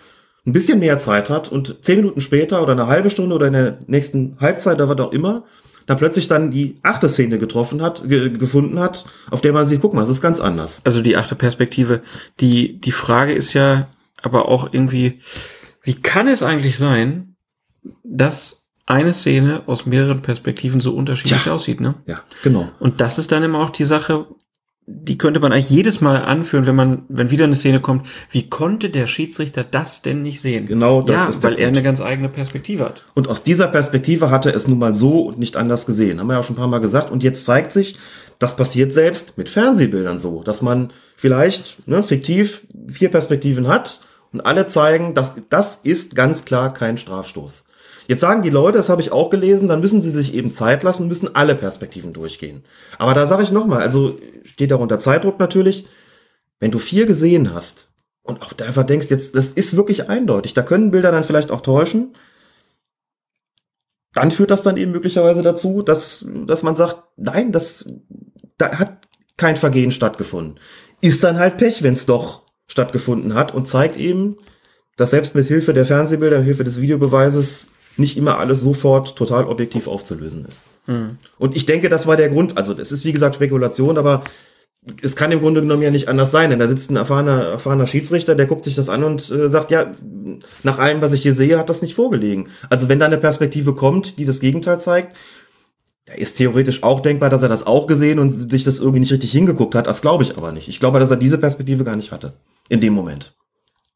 ein 0.45 0.53
bisschen 0.53 0.79
mehr 0.79 0.97
Zeit 0.97 1.29
hat 1.29 1.51
und 1.51 1.83
zehn 1.83 1.97
Minuten 1.97 2.21
später 2.21 2.63
oder 2.63 2.71
eine 2.71 2.87
halbe 2.87 3.09
Stunde 3.09 3.35
oder 3.35 3.47
in 3.47 3.53
der 3.53 3.79
nächsten 3.87 4.37
Halbzeit 4.39 4.75
oder 4.75 4.89
was 4.89 4.99
auch 4.99 5.11
immer, 5.11 5.45
da 5.85 5.95
plötzlich 5.95 6.27
dann 6.27 6.51
die 6.51 6.77
achte 6.83 7.09
Szene 7.09 7.37
getroffen 7.37 7.81
hat, 7.81 8.07
ge 8.07 8.29
gefunden 8.29 8.79
hat, 8.79 9.05
auf 9.29 9.41
der 9.41 9.53
man 9.53 9.65
sieht, 9.65 9.81
guck 9.81 9.93
mal, 9.93 10.03
es 10.03 10.09
ist 10.09 10.21
ganz 10.21 10.39
anders. 10.39 10.81
Also 10.85 11.01
die 11.01 11.17
achte 11.17 11.35
Perspektive. 11.35 12.01
Die, 12.39 12.79
die 12.79 12.91
Frage 12.91 13.33
ist 13.33 13.53
ja 13.53 13.89
aber 14.21 14.47
auch 14.47 14.71
irgendwie, 14.71 15.19
wie 15.83 15.93
kann 15.93 16.27
es 16.27 16.43
eigentlich 16.43 16.77
sein, 16.77 17.35
dass 18.03 18.69
eine 18.85 19.13
Szene 19.13 19.63
aus 19.67 19.85
mehreren 19.85 20.21
Perspektiven 20.21 20.79
so 20.79 20.93
unterschiedlich 20.93 21.43
Tja. 21.43 21.53
aussieht, 21.53 21.81
ne? 21.81 21.95
Ja, 22.05 22.21
genau. 22.43 22.69
Und 22.79 23.01
das 23.01 23.17
ist 23.17 23.31
dann 23.31 23.43
immer 23.43 23.59
auch 23.59 23.69
die 23.69 23.83
Sache, 23.83 24.27
die 25.03 25.17
könnte 25.17 25.39
man 25.39 25.51
eigentlich 25.51 25.69
jedes 25.69 26.01
Mal 26.01 26.17
anführen, 26.17 26.65
wenn 26.65 26.75
man, 26.75 27.03
wenn 27.09 27.31
wieder 27.31 27.45
eine 27.45 27.55
Szene 27.55 27.79
kommt, 27.79 28.07
wie 28.29 28.49
konnte 28.49 28.89
der 28.89 29.07
Schiedsrichter 29.07 29.63
das 29.63 30.01
denn 30.01 30.21
nicht 30.21 30.41
sehen? 30.41 30.65
Genau 30.65 31.01
das 31.01 31.15
ja, 31.15 31.29
ist 31.29 31.43
der 31.43 31.51
weil 31.51 31.59
er 31.59 31.65
Punkt. 31.65 31.77
eine 31.77 31.83
ganz 31.83 32.01
eigene 32.01 32.29
Perspektive 32.29 32.85
hat. 32.85 33.03
Und 33.13 33.27
aus 33.27 33.43
dieser 33.43 33.67
Perspektive 33.67 34.29
hat 34.29 34.45
er 34.45 34.55
es 34.55 34.67
nun 34.67 34.79
mal 34.79 34.93
so 34.93 35.21
und 35.21 35.39
nicht 35.39 35.55
anders 35.55 35.85
gesehen. 35.85 36.19
Haben 36.19 36.27
wir 36.27 36.33
ja 36.33 36.39
auch 36.39 36.43
schon 36.43 36.55
ein 36.55 36.59
paar 36.59 36.67
Mal 36.67 36.79
gesagt. 36.79 37.11
Und 37.11 37.23
jetzt 37.23 37.45
zeigt 37.45 37.71
sich, 37.71 37.97
das 38.39 38.55
passiert 38.55 38.91
selbst 38.91 39.37
mit 39.37 39.49
Fernsehbildern 39.49 40.19
so, 40.19 40.43
dass 40.43 40.61
man 40.61 40.91
vielleicht 41.15 41.87
ne, 41.87 42.03
fiktiv 42.03 42.65
vier 42.91 43.09
Perspektiven 43.09 43.67
hat 43.67 44.01
und 44.33 44.41
alle 44.41 44.67
zeigen, 44.67 45.13
dass 45.13 45.35
das 45.49 45.81
ist 45.83 46.15
ganz 46.15 46.45
klar 46.45 46.73
kein 46.73 46.97
Strafstoß. 46.97 47.65
Jetzt 48.11 48.19
sagen 48.19 48.43
die 48.43 48.49
Leute, 48.49 48.77
das 48.77 48.89
habe 48.89 48.99
ich 48.99 49.13
auch 49.13 49.29
gelesen, 49.29 49.69
dann 49.69 49.79
müssen 49.79 50.01
sie 50.01 50.11
sich 50.11 50.33
eben 50.33 50.51
Zeit 50.51 50.83
lassen, 50.83 51.07
müssen 51.07 51.33
alle 51.33 51.55
Perspektiven 51.55 52.11
durchgehen. 52.11 52.65
Aber 52.97 53.13
da 53.13 53.25
sage 53.25 53.41
ich 53.41 53.53
nochmal, 53.53 53.79
also 53.81 54.17
steht 54.43 54.73
auch 54.73 54.81
unter 54.81 54.99
Zeitdruck 54.99 55.39
natürlich, 55.39 55.87
wenn 56.59 56.71
du 56.71 56.77
vier 56.77 57.05
gesehen 57.05 57.53
hast 57.53 57.93
und 58.23 58.41
auch 58.41 58.51
da 58.51 58.65
einfach 58.65 58.85
denkst, 58.85 59.09
jetzt, 59.09 59.33
das 59.33 59.51
ist 59.51 59.77
wirklich 59.77 60.09
eindeutig, 60.09 60.53
da 60.53 60.61
können 60.61 60.91
Bilder 60.91 61.13
dann 61.13 61.23
vielleicht 61.23 61.51
auch 61.51 61.61
täuschen, 61.61 62.13
dann 64.13 64.31
führt 64.31 64.51
das 64.51 64.61
dann 64.61 64.75
eben 64.75 64.91
möglicherweise 64.91 65.41
dazu, 65.41 65.81
dass, 65.81 66.29
dass 66.47 66.63
man 66.63 66.75
sagt, 66.75 67.01
nein, 67.15 67.53
das, 67.53 67.93
da 68.57 68.77
hat 68.77 69.07
kein 69.37 69.55
Vergehen 69.55 69.91
stattgefunden. 69.91 70.59
Ist 70.99 71.23
dann 71.23 71.39
halt 71.39 71.55
Pech, 71.55 71.81
wenn 71.81 71.93
es 71.93 72.07
doch 72.07 72.41
stattgefunden 72.67 73.35
hat 73.35 73.53
und 73.53 73.69
zeigt 73.69 73.95
eben, 73.95 74.35
dass 74.97 75.11
selbst 75.11 75.33
mit 75.33 75.47
Hilfe 75.47 75.73
der 75.73 75.85
Fernsehbilder, 75.85 76.39
mit 76.39 76.47
Hilfe 76.47 76.65
des 76.65 76.81
Videobeweises 76.81 77.70
nicht 77.97 78.17
immer 78.17 78.37
alles 78.37 78.61
sofort 78.61 79.15
total 79.15 79.45
objektiv 79.45 79.87
aufzulösen 79.87 80.45
ist. 80.45 80.63
Und 81.37 81.55
ich 81.55 81.65
denke, 81.65 81.89
das 81.89 82.07
war 82.07 82.17
der 82.17 82.29
Grund, 82.29 82.57
also 82.57 82.77
es 82.77 82.91
ist 82.91 83.05
wie 83.05 83.11
gesagt 83.11 83.35
Spekulation, 83.35 83.97
aber 83.97 84.23
es 85.01 85.15
kann 85.15 85.31
im 85.31 85.39
Grunde 85.39 85.61
genommen 85.61 85.83
ja 85.83 85.91
nicht 85.91 86.07
anders 86.07 86.31
sein, 86.31 86.49
denn 86.49 86.59
da 86.59 86.67
sitzt 86.67 86.89
ein 86.89 86.95
erfahrener, 86.95 87.43
erfahrener 87.43 87.85
Schiedsrichter, 87.85 88.33
der 88.33 88.47
guckt 88.47 88.65
sich 88.65 88.73
das 88.73 88.89
an 88.89 89.03
und 89.03 89.29
äh, 89.29 89.47
sagt, 89.47 89.69
ja, 89.69 89.91
nach 90.63 90.79
allem, 90.79 91.01
was 91.01 91.13
ich 91.13 91.21
hier 91.21 91.33
sehe, 91.33 91.59
hat 91.59 91.69
das 91.69 91.83
nicht 91.83 91.93
vorgelegen. 91.93 92.49
Also 92.69 92.89
wenn 92.89 92.99
da 92.99 93.05
eine 93.05 93.19
Perspektive 93.19 93.75
kommt, 93.75 94.17
die 94.17 94.25
das 94.25 94.39
Gegenteil 94.39 94.81
zeigt, 94.81 95.15
da 96.05 96.13
ist 96.13 96.37
theoretisch 96.37 96.81
auch 96.81 96.99
denkbar, 96.99 97.29
dass 97.29 97.43
er 97.43 97.49
das 97.49 97.67
auch 97.67 97.85
gesehen 97.85 98.17
und 98.17 98.31
sich 98.31 98.63
das 98.63 98.79
irgendwie 98.79 99.01
nicht 99.01 99.11
richtig 99.11 99.31
hingeguckt 99.31 99.75
hat. 99.75 99.85
Das 99.85 100.01
glaube 100.01 100.23
ich 100.23 100.35
aber 100.35 100.51
nicht. 100.51 100.67
Ich 100.67 100.79
glaube, 100.79 100.99
dass 100.99 101.11
er 101.11 101.17
diese 101.17 101.37
Perspektive 101.37 101.83
gar 101.83 101.95
nicht 101.95 102.11
hatte. 102.11 102.33
In 102.67 102.81
dem 102.81 102.93
Moment. 102.93 103.35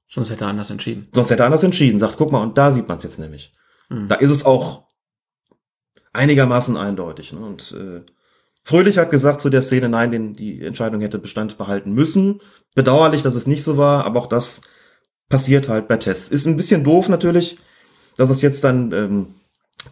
Sonst 0.07 0.29
hätte 0.29 0.45
er 0.45 0.49
anders 0.49 0.69
entschieden. 0.69 1.07
Sonst 1.13 1.31
hätte 1.31 1.41
er 1.41 1.47
anders 1.47 1.63
entschieden. 1.63 1.97
Sagt, 1.97 2.17
guck 2.17 2.31
mal, 2.31 2.43
und 2.43 2.57
da 2.59 2.69
sieht 2.69 2.87
man 2.87 2.99
es 2.99 3.03
jetzt 3.03 3.19
nämlich. 3.19 3.53
Mhm. 3.89 4.07
Da 4.07 4.15
ist 4.15 4.31
es 4.31 4.45
auch 4.45 4.83
einigermaßen 6.13 6.77
eindeutig. 6.77 7.33
Ne? 7.33 7.39
Und 7.39 7.73
äh, 7.73 8.01
Fröhlich 8.67 8.97
hat 8.97 9.11
gesagt 9.11 9.41
zu 9.41 9.51
der 9.51 9.61
Szene, 9.61 9.89
nein, 9.89 10.09
den, 10.09 10.33
die 10.33 10.59
Entscheidung 10.65 10.99
hätte 11.01 11.19
Bestand 11.19 11.59
behalten 11.59 11.93
müssen. 11.93 12.41
Bedauerlich, 12.73 13.21
dass 13.21 13.35
es 13.35 13.45
nicht 13.45 13.63
so 13.63 13.77
war, 13.77 14.05
aber 14.05 14.19
auch 14.19 14.25
das 14.25 14.61
passiert 15.29 15.69
halt 15.69 15.87
bei 15.87 15.97
Tests. 15.97 16.29
Ist 16.29 16.47
ein 16.47 16.57
bisschen 16.57 16.83
doof 16.83 17.07
natürlich, 17.07 17.59
dass 18.17 18.31
es 18.31 18.41
jetzt 18.41 18.63
dann 18.63 18.91
ähm, 18.91 19.27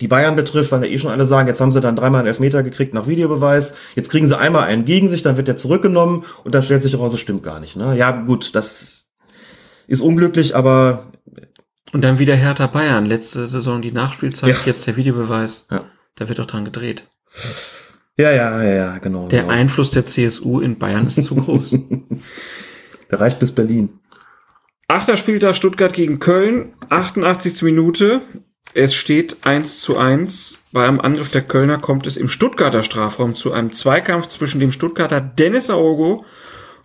die 0.02 0.08
Bayern 0.08 0.36
betrifft, 0.36 0.72
weil 0.72 0.84
ja 0.84 0.90
eh 0.90 0.98
schon 0.98 1.12
alle 1.12 1.28
sagen, 1.28 1.48
jetzt 1.48 1.62
haben 1.62 1.72
sie 1.72 1.82
dann 1.82 1.96
dreimal 1.96 2.22
einen 2.22 2.30
Elfmeter 2.30 2.64
gekriegt 2.64 2.96
nach 2.96 3.06
Videobeweis, 3.06 3.76
jetzt 3.94 4.10
kriegen 4.10 4.28
sie 4.28 4.38
einmal 4.38 4.64
einen 4.64 4.86
gegen 4.86 5.08
sich, 5.08 5.22
dann 5.22 5.38
wird 5.38 5.48
der 5.48 5.56
zurückgenommen 5.56 6.26
und 6.44 6.56
dann 6.56 6.64
stellt 6.64 6.82
sich 6.82 6.94
heraus, 6.94 7.14
es 7.14 7.20
stimmt 7.20 7.44
gar 7.44 7.60
nicht. 7.60 7.76
Ne? 7.76 7.96
Ja, 7.96 8.10
gut, 8.10 8.56
das 8.56 9.06
ist 9.86 10.02
unglücklich, 10.02 10.56
aber 10.56 11.12
Und 11.94 12.02
dann 12.04 12.20
wieder 12.20 12.36
Hertha 12.36 12.68
Bayern. 12.68 13.06
Letzte 13.06 13.46
Saison 13.48 13.82
die 13.82 13.92
Nachspielzeit, 13.92 14.50
Ja. 14.50 14.58
jetzt 14.66 14.86
der 14.88 14.98
Videobeweis. 14.98 15.68
Ja. 15.72 15.86
Da 16.16 16.28
wird 16.28 16.40
doch 16.40 16.46
dran 16.46 16.66
gedreht. 16.66 17.08
ja, 18.18 18.32
ja, 18.32 18.62
ja, 18.62 18.74
ja, 18.74 18.98
genau. 18.98 19.28
Der 19.28 19.42
genau. 19.44 19.54
Einfluss 19.54 19.92
der 19.92 20.06
CSU 20.06 20.60
in 20.60 20.78
Bayern 20.78 21.08
ist 21.08 21.24
zu 21.24 21.36
groß. 21.36 21.76
Der 23.12 23.20
reicht 23.20 23.40
bis 23.40 23.52
Berlin. 23.54 24.00
Achter 24.88 25.16
Spieltag 25.18 25.56
Stuttgart 25.56 25.94
gegen 25.94 26.20
Köln, 26.20 26.74
88. 26.90 27.62
Minute. 27.62 28.22
Es 28.74 28.96
steht 28.96 29.38
1 29.46 29.80
zu 29.82 29.98
1. 29.98 30.58
Bei 30.72 30.88
einem 30.88 31.00
Angriff 31.00 31.30
der 31.30 31.44
Kölner 31.44 31.78
kommt 31.78 32.08
es 32.08 32.18
im 32.18 32.28
Stuttgarter 32.28 32.82
Strafraum 32.82 33.36
zu 33.36 33.52
einem 33.54 33.72
Zweikampf 33.72 34.28
zwischen 34.28 34.60
dem 34.60 34.72
Stuttgarter 34.72 35.22
Dennis 35.22 35.70
Aogo 35.70 36.26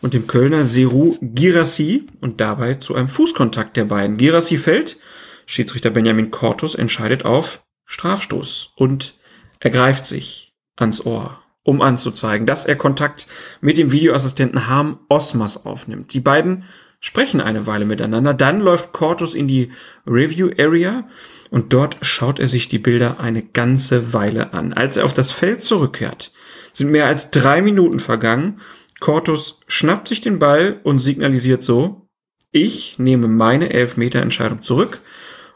und 0.01 0.15
dem 0.15 0.27
Kölner 0.27 0.65
Seru 0.65 1.17
Girassi 1.21 2.07
und 2.21 2.41
dabei 2.41 2.75
zu 2.75 2.95
einem 2.95 3.09
Fußkontakt 3.09 3.77
der 3.77 3.85
beiden. 3.85 4.17
Girassi 4.17 4.57
fällt, 4.57 4.99
Schiedsrichter 5.47 5.91
Benjamin 5.91 6.31
Cortus 6.31 6.75
entscheidet 6.75 7.25
auf 7.25 7.63
Strafstoß 7.87 8.73
und 8.77 9.15
ergreift 9.61 10.07
sich 10.07 10.55
ans 10.77 11.05
Ohr, 11.05 11.43
um 11.63 11.83
anzuzeigen, 11.83 12.47
dass 12.47 12.65
er 12.65 12.77
Kontakt 12.77 13.27
mit 13.61 13.79
dem 13.79 13.91
Videoassistenten 13.91 14.69
Harm 14.69 15.01
Osmas 15.09 15.65
aufnimmt. 15.65 16.13
Die 16.13 16.21
beiden 16.21 16.65
sprechen 17.01 17.41
eine 17.41 17.67
Weile 17.67 17.85
miteinander, 17.85 18.35
dann 18.35 18.61
läuft 18.61 18.93
Cortus 18.93 19.35
in 19.35 19.49
die 19.49 19.71
Review 20.07 20.51
Area 20.59 21.09
und 21.51 21.73
dort 21.73 21.97
schaut 22.03 22.39
er 22.39 22.47
sich 22.47 22.69
die 22.69 22.79
Bilder 22.79 23.21
eine 23.21 23.43
ganze 23.43 24.13
Weile 24.13 24.53
an. 24.53 24.73
Als 24.73 24.97
er 24.97 25.05
auf 25.05 25.15
das 25.15 25.31
Feld 25.31 25.63
zurückkehrt, 25.63 26.33
sind 26.73 26.91
mehr 26.91 27.07
als 27.07 27.31
drei 27.31 27.63
Minuten 27.63 28.01
vergangen. 28.01 28.61
Cortus 29.01 29.61
schnappt 29.67 30.09
sich 30.09 30.21
den 30.21 30.39
Ball 30.39 30.81
und 30.83 30.99
signalisiert 30.99 31.63
so, 31.63 32.09
ich 32.51 32.99
nehme 32.99 33.29
meine 33.29 33.71
Elfmeterentscheidung 33.71 34.63
zurück 34.63 35.01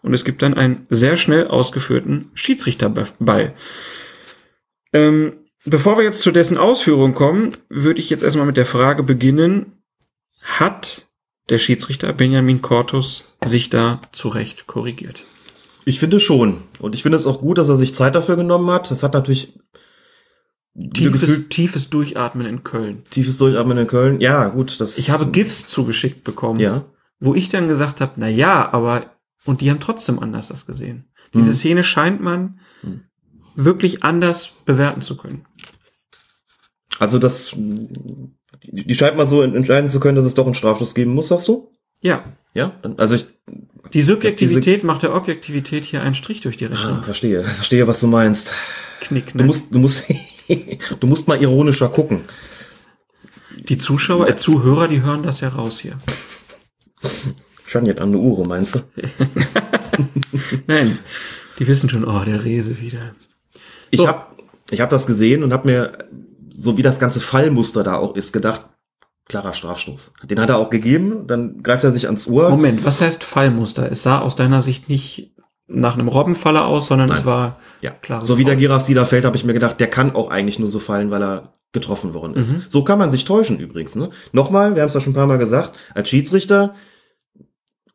und 0.02 0.14
es 0.14 0.24
gibt 0.24 0.43
dann 0.43 0.55
einen 0.55 0.86
sehr 0.90 1.16
schnell 1.16 1.48
ausgeführten 1.48 2.31
Schiedsrichterball. 2.35 3.55
Ähm, 4.93 5.32
bevor 5.64 5.97
wir 5.97 6.05
jetzt 6.05 6.20
zu 6.20 6.32
dessen 6.32 6.59
Ausführung 6.59 7.14
kommen, 7.14 7.56
würde 7.69 8.01
ich 8.01 8.10
jetzt 8.10 8.23
erstmal 8.23 8.47
mit 8.47 8.56
der 8.56 8.66
Frage 8.66 9.02
beginnen, 9.02 9.82
hat 10.43 11.09
der 11.48 11.59
Schiedsrichter 11.59 12.12
Benjamin 12.12 12.62
Cortus 12.62 13.36
sich 13.44 13.70
da 13.70 14.01
zurecht 14.12 14.66
korrigiert? 14.66 15.24
Ich 15.85 15.98
finde 15.98 16.20
schon. 16.20 16.62
Und 16.78 16.94
ich 16.94 17.02
finde 17.02 17.16
es 17.16 17.27
auch 17.27 17.40
gut, 17.40 17.59
dass 17.59 17.69
er 17.69 17.77
sich 17.77 17.94
Zeit 17.94 18.14
dafür 18.14 18.36
genommen 18.36 18.70
hat. 18.70 18.90
Das 18.90 19.02
hat 19.02 19.14
natürlich 19.14 19.59
Tiefes, 20.94 21.49
tiefes 21.51 21.90
Durchatmen 21.90 22.47
in 22.47 22.65
Köln. 22.65 23.05
tiefes 23.11 23.36
Durchatmen 23.39 23.77
in 23.77 23.86
Köln. 23.86 24.20
Ja, 24.20 24.49
gut, 24.49 24.81
das 24.81 24.97
Ich 24.99 25.11
habe 25.11 25.27
GIFs 25.27 25.66
zugeschickt 25.69 26.24
bekommen, 26.24 26.61
ja. 26.61 26.86
wo 27.20 27.35
ich 27.35 27.49
dann 27.51 27.69
gesagt 27.69 28.01
habe, 28.01 28.12
na 28.16 28.28
ja, 28.28 28.73
aber 28.73 29.11
und 29.44 29.61
die 29.61 29.70
haben 29.70 29.81
trotzdem 29.81 30.19
anders 30.19 30.49
das 30.49 30.66
gesehen. 30.66 31.05
Diese 31.35 31.47
Hm. 31.47 31.53
Szene 31.53 31.82
scheint 31.85 32.20
man 32.23 32.61
Hm. 32.81 33.03
wirklich 33.55 34.03
anders 34.03 34.51
bewerten 34.65 35.03
zu 35.03 35.16
können. 35.16 35.44
Also 36.99 37.19
das 37.19 37.55
die 38.65 38.94
scheint 38.94 39.16
mal 39.16 39.27
so 39.27 39.43
entscheiden 39.43 39.90
zu 39.90 39.99
können, 40.01 40.16
dass 40.16 40.24
es 40.24 40.35
doch 40.35 40.47
einen 40.47 40.55
Strafstoß 40.55 40.94
geben 40.94 41.12
muss, 41.15 41.28
sagst 41.28 41.49
du? 41.49 41.70
Ja, 42.03 42.24
Ja, 42.55 42.81
also 42.97 43.15
ich 43.15 43.27
die 43.93 44.03
Subjektivität 44.03 44.85
macht 44.85 45.03
der 45.03 45.15
Objektivität 45.15 45.85
hier 45.85 46.01
einen 46.03 46.15
Strich 46.15 46.40
durch 46.40 46.57
die 46.57 46.65
Rechnung. 46.65 46.99
ah, 47.01 47.03
verstehe, 47.03 47.44
verstehe, 47.44 47.86
was 47.86 48.01
du 48.01 48.07
meinst. 48.07 48.55
Knick, 49.01 49.32
Du 49.32 49.39
ne? 49.39 49.44
musst, 49.44 49.74
du 49.74 49.78
musst, 49.78 50.05
du 51.01 51.06
musst 51.06 51.28
mal 51.28 51.40
ironischer 51.40 51.89
gucken. 51.89 52.23
Die 53.69 53.77
Zuschauer, 53.77 54.28
äh, 54.28 54.36
Zuhörer, 54.36 54.89
die 54.89 55.02
hören 55.02 55.23
das 55.23 55.40
ja 55.40 55.48
raus 55.48 55.81
hier. 55.81 55.98
Schon 57.66 57.86
jetzt 57.86 58.01
an 58.01 58.09
eine 58.09 58.19
Uhr, 58.19 58.47
meinst 58.47 58.74
du? 58.74 58.81
Nein, 60.66 60.98
die 61.59 61.66
wissen 61.66 61.89
schon, 61.89 62.05
oh, 62.05 62.24
der 62.24 62.44
Rese 62.44 62.81
wieder. 62.81 63.14
Ich 63.90 64.01
So. 64.01 64.09
hab, 64.09 64.36
ich 64.70 64.81
hab 64.81 64.90
das 64.90 65.06
gesehen 65.06 65.43
und 65.43 65.52
hab 65.52 65.64
mir, 65.64 65.98
so 66.55 66.77
wie 66.77 66.82
das 66.82 66.98
ganze 66.98 67.20
Fallmuster 67.20 67.82
da 67.82 67.97
auch 67.97 68.16
ist, 68.16 68.32
gedacht, 68.32 68.69
klarer 69.27 69.52
Strafstoß. 69.52 70.12
Den 70.24 70.40
hat 70.40 70.51
er 70.51 70.59
auch 70.59 70.70
gegeben, 70.70 71.27
dann 71.27 71.62
greift 71.62 71.85
er 71.85 71.93
sich 71.93 72.06
ans 72.06 72.27
Ohr. 72.27 72.51
Moment, 72.51 72.85
was 72.85 73.01
heißt 73.01 73.24
Fallmuster? 73.24 73.90
Es 73.90 74.02
sah 74.02 74.19
aus 74.20 74.35
deiner 74.35 74.60
Sicht 74.62 74.89
nicht 74.89 75.32
nach 75.73 75.94
einem 75.94 76.09
Robbenfaller 76.09 76.66
aus, 76.66 76.86
sondern 76.86 77.11
es 77.11 77.20
Nein. 77.20 77.27
war 77.27 77.61
Ja, 77.81 77.90
Klares 77.90 78.27
so 78.27 78.39
wie 78.39 78.44
der. 78.44 78.57
Girassi 78.57 78.94
fällt, 79.07 79.24
habe 79.24 79.36
ich 79.36 79.44
mir 79.44 79.55
gedacht, 79.55 79.81
der 79.81 79.89
kann 79.89 80.15
auch 80.15 80.31
eigentlich 80.31 80.59
nur 80.59 80.69
so 80.69 80.78
fallen, 80.78 81.11
weil 81.11 81.23
er 81.23 81.55
getroffen 81.73 82.15
worden 82.15 82.35
ist. 82.35 82.53
Mhm. 82.53 82.62
So 82.69 82.85
kann 82.85 82.99
man 82.99 83.11
sich 83.11 83.24
täuschen 83.24 83.59
übrigens. 83.59 83.97
Ne? 83.97 84.11
Nochmal, 84.32 84.74
wir 84.74 84.82
haben 84.82 84.89
es 84.89 84.94
ja 84.94 85.01
schon 85.01 85.12
ein 85.12 85.16
paar 85.16 85.27
Mal 85.27 85.39
gesagt, 85.39 85.73
als 85.94 86.09
Schiedsrichter 86.09 86.74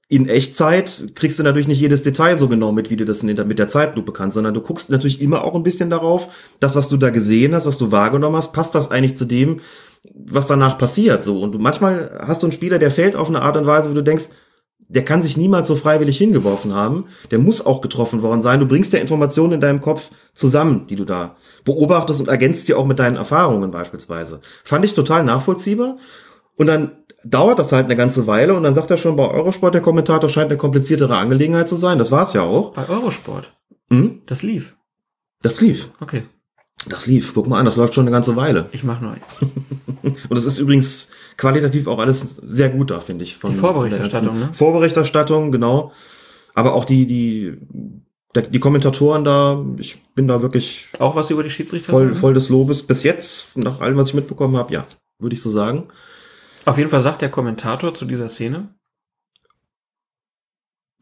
in 0.10 0.30
Echtzeit 0.30 1.12
kriegst 1.16 1.38
du 1.38 1.44
natürlich 1.44 1.68
nicht 1.68 1.82
jedes 1.82 2.02
Detail 2.02 2.38
so 2.38 2.48
genau 2.48 2.72
mit, 2.72 2.90
wie 2.90 2.96
du 2.96 3.04
das 3.04 3.20
der, 3.20 3.46
mit 3.46 3.60
der 3.60 3.68
Zeitlupe 3.68 4.14
kannst, 4.14 4.36
sondern 4.36 4.54
du 4.54 4.62
guckst 4.62 4.90
natürlich 4.90 5.22
immer 5.22 5.44
auch 5.44 5.54
ein 5.54 5.64
bisschen 5.64 5.90
darauf, 5.90 6.30
das, 6.62 6.78
was 6.78 6.88
du 6.88 6.96
da 6.96 7.10
gesehen 7.10 7.54
hast, 7.54 7.68
was 7.68 7.78
du 7.78 7.92
wahrgenommen 7.92 8.38
hast, 8.38 8.54
passt 8.54 8.74
das 8.74 8.90
eigentlich 8.90 9.18
zu 9.18 9.26
dem, 9.26 9.60
was 10.16 10.48
danach 10.48 10.78
passiert. 10.78 11.24
So 11.24 11.42
Und 11.42 11.52
du 11.52 11.60
manchmal 11.60 12.20
hast 12.26 12.42
du 12.42 12.48
einen 12.48 12.54
Spieler, 12.54 12.80
der 12.80 12.90
fällt 12.90 13.18
auf 13.18 13.28
eine 13.28 13.42
Art 13.42 13.58
und 13.58 13.66
Weise, 13.66 13.90
wo 13.90 13.94
du 13.94 14.04
denkst, 14.04 14.30
der 14.90 15.04
kann 15.04 15.22
sich 15.22 15.38
niemals 15.38 15.68
so 15.68 15.76
freiwillig 15.76 16.18
hingeworfen 16.18 16.74
haben. 16.74 17.06
Der 17.32 17.40
muss 17.40 17.66
auch 17.66 17.82
getroffen 17.82 18.22
worden 18.22 18.42
sein. 18.42 18.60
Du 18.60 18.68
bringst 18.68 18.94
ja 18.94 19.00
Informationen 19.00 19.54
in 19.54 19.62
deinem 19.62 19.82
Kopf 19.82 20.12
zusammen, 20.34 20.88
die 20.88 20.96
du 20.96 21.04
da 21.04 21.36
beobachtest 21.66 22.22
und 22.22 22.30
ergänzt 22.30 22.68
die 22.68 22.74
auch 22.74 22.86
mit 22.86 23.00
deinen 23.00 23.18
Erfahrungen 23.18 23.72
beispielsweise. 23.72 24.42
Fand 24.64 24.86
ich 24.86 24.94
total 24.94 25.24
nachvollziehbar. 25.24 25.98
Und 26.56 26.68
dann 26.68 26.92
dauert 27.24 27.60
das 27.60 27.72
halt 27.72 27.86
eine 27.86 27.96
ganze 27.96 28.28
Weile 28.28 28.54
und 28.56 28.64
dann 28.64 28.74
sagt 28.74 28.90
er 28.90 28.98
schon 28.98 29.16
bei 29.16 29.30
Eurosport, 29.30 29.74
der 29.74 29.82
Kommentator 29.82 30.30
scheint 30.30 30.50
eine 30.50 30.58
kompliziertere 30.58 31.18
Angelegenheit 31.18 31.68
zu 31.68 31.76
sein. 31.76 31.98
Das 31.98 32.12
war's 32.12 32.34
ja 32.34 32.44
auch. 32.44 32.74
bei 32.74 32.88
Eurosport. 32.88 33.54
Hm? 33.90 34.22
Das 34.26 34.44
lief. 34.44 34.76
Das 35.42 35.62
lief. 35.62 35.92
Okay, 36.00 36.24
Das 36.86 37.08
lief. 37.08 37.34
Guck 37.34 37.48
mal 37.48 37.60
an, 37.60 37.66
das 37.66 37.76
läuft 37.76 37.96
schon 37.96 38.04
eine 38.04 38.12
ganze 38.12 38.36
Weile. 38.36 38.70
ich 38.72 38.84
mach 38.84 39.02
ein. 39.02 39.22
Und 40.30 40.38
es 40.38 40.46
ist 40.46 40.58
übrigens 40.58 41.10
qualitativ 41.36 41.88
auch 41.88 42.00
alles 42.00 42.38
sehr 42.38 42.70
gut 42.70 42.92
da, 42.92 43.00
finde 43.00 43.24
ich. 43.24 43.38
Von, 43.38 43.52
Die 43.52 43.58
Vorberichterstattung, 43.58 44.40
ne? 44.40 44.50
Vorberichterstattung, 44.54 45.52
genau. 45.52 45.92
Aber 46.54 46.74
auch 46.74 46.86
die, 46.86 47.06
die, 47.06 47.58
die 48.36 48.60
Kommentatoren 48.60 49.24
da, 49.24 49.64
ich 49.78 50.02
bin 50.16 50.28
da 50.28 50.42
wirklich 50.42 50.90
Auch 51.00 51.16
was 51.16 51.30
über 51.30 51.44
die 51.44 51.50
Schiedsrichter 51.50 51.92
voll, 51.92 52.16
voll 52.16 52.34
des 52.34 52.50
Lobes. 52.50 52.84
Bis 52.84 53.04
jetzt, 53.04 53.58
nach 53.58 53.82
allem, 53.82 53.98
was 53.98 54.10
ich 54.10 54.14
mitbekommen 54.14 54.58
habe, 54.58 54.74
ja, 54.74 54.86
würde 55.20 55.36
ich 55.36 55.42
so 55.42 55.50
sagen. 55.50 55.88
Auf 56.66 56.78
jeden 56.78 56.90
Fall 56.90 57.02
sagt 57.02 57.22
der 57.22 57.30
Kommentator 57.30 57.94
zu 57.94 58.06
dieser 58.06 58.28
Szene, 58.28 58.70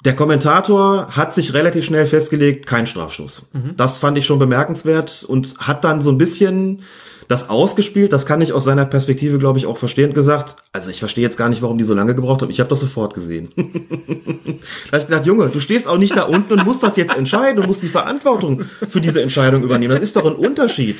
Der 0.06 0.16
Kommentator 0.16 1.08
hat 1.09 1.34
sich 1.34 1.53
relativ 1.53 1.84
schnell 1.84 2.06
festgelegt, 2.06 2.67
kein 2.67 2.85
Strafstoß. 2.85 3.50
Mhm. 3.53 3.75
Das 3.75 3.98
fand 3.98 4.17
ich 4.17 4.25
schon 4.25 4.40
bemerkenswert 4.40 5.25
und 5.27 5.58
hat 5.58 5.84
dann 5.84 6.01
so 6.01 6.11
ein 6.11 6.19
bisschen 6.19 6.84
das 7.27 7.49
ausgespielt. 7.49 8.13
Das 8.13 8.25
kann 8.25 8.41
ich 8.41 8.53
aus 8.53 8.63
seiner 8.63 8.85
Perspektive, 8.85 9.39
glaube 9.39 9.59
ich, 9.59 9.65
auch 9.65 9.77
verstehen. 9.77 10.13
Gesagt, 10.13 10.57
also 10.71 10.89
ich 10.89 10.99
verstehe 10.99 11.23
jetzt 11.23 11.37
gar 11.37 11.49
nicht, 11.49 11.61
warum 11.61 11.77
die 11.77 11.83
so 11.83 11.93
lange 11.93 12.15
gebraucht 12.15 12.41
haben. 12.41 12.49
Ich 12.49 12.59
habe 12.59 12.69
das 12.69 12.79
sofort 12.79 13.13
gesehen. 13.13 13.49
da 13.55 14.97
hab 14.97 15.01
ich 15.01 15.07
gedacht, 15.07 15.25
Junge, 15.25 15.49
du 15.49 15.59
stehst 15.59 15.87
auch 15.87 15.97
nicht 15.97 16.15
da 16.15 16.23
unten 16.23 16.53
und 16.53 16.65
musst 16.65 16.83
das 16.83 16.95
jetzt 16.97 17.15
entscheiden 17.15 17.59
und 17.59 17.67
musst 17.67 17.81
die 17.81 17.87
Verantwortung 17.87 18.65
für 18.89 19.01
diese 19.01 19.21
Entscheidung 19.21 19.63
übernehmen. 19.63 19.93
Das 19.93 20.03
ist 20.03 20.15
doch 20.15 20.25
ein 20.25 20.35
Unterschied. 20.35 20.97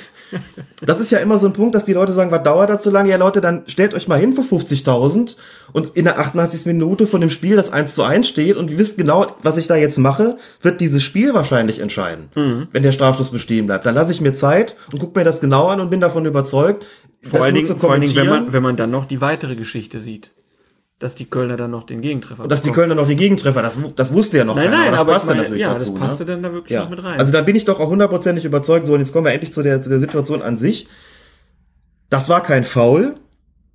Das 0.82 1.00
ist 1.00 1.12
ja 1.12 1.20
immer 1.20 1.38
so 1.38 1.48
ein 1.48 1.54
Punkt, 1.54 1.76
dass 1.76 1.86
die 1.86 1.94
Leute 1.94 2.14
sagen, 2.14 2.32
was 2.32 2.44
dauert 2.44 2.70
das 2.70 2.84
so 2.84 2.90
lange? 2.90 3.10
Ja, 3.10 3.18
Leute, 3.18 3.42
dann 3.42 3.64
stellt 3.68 3.94
euch 3.94 4.08
mal 4.08 4.20
hin 4.20 4.34
für 4.34 4.42
50.000 4.42 5.36
und 5.72 5.96
in 5.96 6.06
der 6.06 6.20
88. 6.20 6.66
Minute 6.66 7.08
von 7.08 7.22
dem 7.22 7.30
Spiel, 7.30 7.56
das 7.56 7.72
1 7.72 7.96
zu 7.96 8.04
1 8.04 8.28
steht 8.28 8.58
und 8.58 8.72
ihr 8.72 8.78
wisst 8.78 8.98
genau, 8.98 9.36
was 9.44 9.58
ich 9.58 9.68
da 9.68 9.76
jetzt 9.76 9.98
mache, 9.98 10.38
wird 10.62 10.82
dieses 10.82 11.04
Spiel 11.04 11.34
wahrscheinlich 11.34 11.80
entscheiden, 11.80 12.30
wenn 12.72 12.84
der 12.84 12.92
Strafstoß 12.92 13.30
bestehen 13.32 13.66
bleibt. 13.66 13.86
Dann 13.86 13.96
lasse 13.96 14.12
ich 14.12 14.22
mir 14.22 14.34
Zeit 14.34 14.76
und 14.92 15.00
gucke 15.00 15.20
mir 15.20 15.26
das 15.26 15.42
genau 15.42 15.68
an 15.68 15.80
und 15.80 15.90
bin 15.90 16.02
davon 16.16 16.26
überzeugt. 16.26 16.86
vor 17.22 17.40
das 17.40 17.46
allen 17.46 17.56
Dingen, 17.56 17.66
vor 17.78 17.92
allen 17.92 18.02
Dingen 18.02 18.16
wenn, 18.16 18.28
man, 18.30 18.54
wenn 18.54 18.64
man 18.64 18.76
dann 18.78 18.92
noch 18.92 19.06
die 19.06 19.22
weitere 19.22 19.56
Geschichte 19.56 20.00
sieht, 20.00 20.32
dass 21.00 21.16
die 21.16 21.26
Kölner 21.26 21.58
dann 21.58 21.72
noch 21.72 21.84
den 21.84 22.00
Gegentreffer 22.02 22.44
Und 22.44 22.52
dass 22.52 22.62
die 22.62 22.70
bekommen. 22.70 22.88
Kölner 22.90 23.02
noch 23.02 23.08
den 23.08 23.18
Gegentreffer, 23.18 23.62
das, 23.62 23.78
das 23.96 24.14
wusste 24.14 24.38
ja 24.38 24.46
noch 24.46 24.56
Nein, 24.56 24.72
keiner, 24.72 24.78
nein, 24.84 24.92
das 24.94 25.02
aber 25.02 25.14
passte 25.14 25.26
ich 25.26 25.30
meine, 25.30 25.42
natürlich 25.44 25.62
ja, 25.62 25.74
dazu. 25.74 25.92
das 25.92 26.00
passte 26.00 26.24
ne? 26.24 26.32
dann 26.32 26.44
da 26.44 26.54
wirklich 26.54 26.72
Ja. 26.72 26.84
noch 26.84 26.90
mit 26.90 27.04
rein. 27.04 27.20
Also 27.20 27.32
da 27.34 27.42
bin 27.42 27.56
ich 27.56 27.66
doch 27.66 27.80
auch 27.80 27.90
hundertprozentig 27.90 28.46
überzeugt. 28.46 28.88
So, 28.88 28.94
und 28.94 29.00
jetzt 29.00 29.12
kommen 29.12 29.26
wir 29.26 29.34
endlich 29.34 29.52
zu 29.52 29.62
der, 29.62 29.82
zu 29.82 29.90
der 29.90 30.00
Situation 30.00 30.42
an 30.42 30.56
sich. 30.56 30.88
Das 32.10 32.30
war 32.30 32.42
kein 32.42 32.64
Foul. 32.64 33.16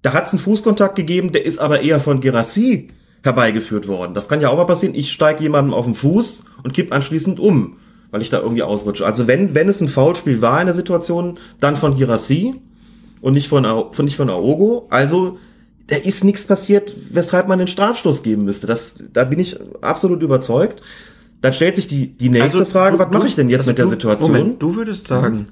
Da 0.03 0.15
hat 0.15 0.27
es 0.27 0.33
einen 0.33 0.41
Fußkontakt 0.41 0.97
gegeben, 0.97 1.33
der 1.33 1.45
ist 1.45 1.59
aber 1.59 1.83
eher 1.83 2.01
von 2.01 2.23
Gerassi 2.23 2.89
herbeigeführt 3.23 3.87
worden. 3.87 4.15
Das 4.15 4.31
kann 4.31 4.41
ja 4.41 4.49
auch 4.49 4.57
mal 4.57 4.65
passieren. 4.65 4.95
Ich 4.95 5.13
steige 5.13 5.43
jemandem 5.43 5.75
auf 5.75 5.85
den 5.85 5.93
Fuß 5.95 6.47
und 6.63 6.73
kipp 6.73 6.91
anschließend 6.91 7.39
um, 7.39 7.77
weil 8.11 8.23
ich 8.23 8.31
da 8.31 8.41
irgendwie 8.41 8.63
ausrutsche. 8.63 9.07
Also 9.07 9.27
wenn, 9.27 9.55
wenn 9.55 9.69
es 9.69 9.81
ein 9.81 9.89
Foulspiel 9.89 10.43
war 10.43 10.61
in 10.61 10.67
der 10.67 10.75
Situation, 10.75 11.39
dann 11.61 11.77
von 11.77 11.97
Gerassi 11.97 12.55
und 13.21 13.35
nicht 13.35 13.49
von, 13.49 13.65
von, 13.93 14.05
nicht 14.05 14.17
von 14.17 14.31
Aogo. 14.31 14.87
Also 14.91 15.39
da 15.87 15.97
ist 15.97 16.25
nichts 16.25 16.45
passiert, 16.45 16.95
weshalb 17.11 17.49
man 17.49 17.59
den 17.59 17.69
Strafstoß 17.69 18.23
geben 18.23 18.45
müsste. 18.45 18.67
Das, 18.67 19.03
da 19.13 19.25
bin 19.25 19.39
ich 19.39 19.59
absolut 19.81 20.23
überzeugt. 20.23 20.83
Dann 21.41 21.53
stellt 21.55 21.77
sich 21.77 21.89
die, 21.89 22.09
die 22.09 22.29
nächste 22.29 22.61
Also, 22.61 22.71
Frage, 22.71 22.97
du- 22.97 23.03
was 23.05 23.11
mache 23.13 23.27
ich 23.27 23.35
denn 23.35 23.49
jetzt 23.49 23.63
also 23.63 23.71
mit 23.71 23.79
der 23.79 23.85
du, 23.87 23.91
Situation? 23.93 24.31
Moment, 24.33 24.63
du 24.63 24.75
würdest 24.77 25.07
sagen, 25.07 25.49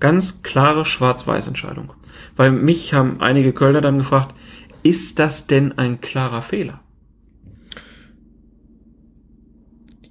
ganz 0.00 0.42
klare 0.42 0.84
Schwarz-Weiß-Entscheidung. 0.84 1.92
Weil 2.36 2.52
mich 2.52 2.94
haben 2.94 3.20
einige 3.20 3.52
Kölner 3.52 3.80
dann 3.80 3.98
gefragt, 3.98 4.34
ist 4.82 5.18
das 5.18 5.46
denn 5.46 5.76
ein 5.78 6.00
klarer 6.00 6.40
Fehler? 6.42 6.80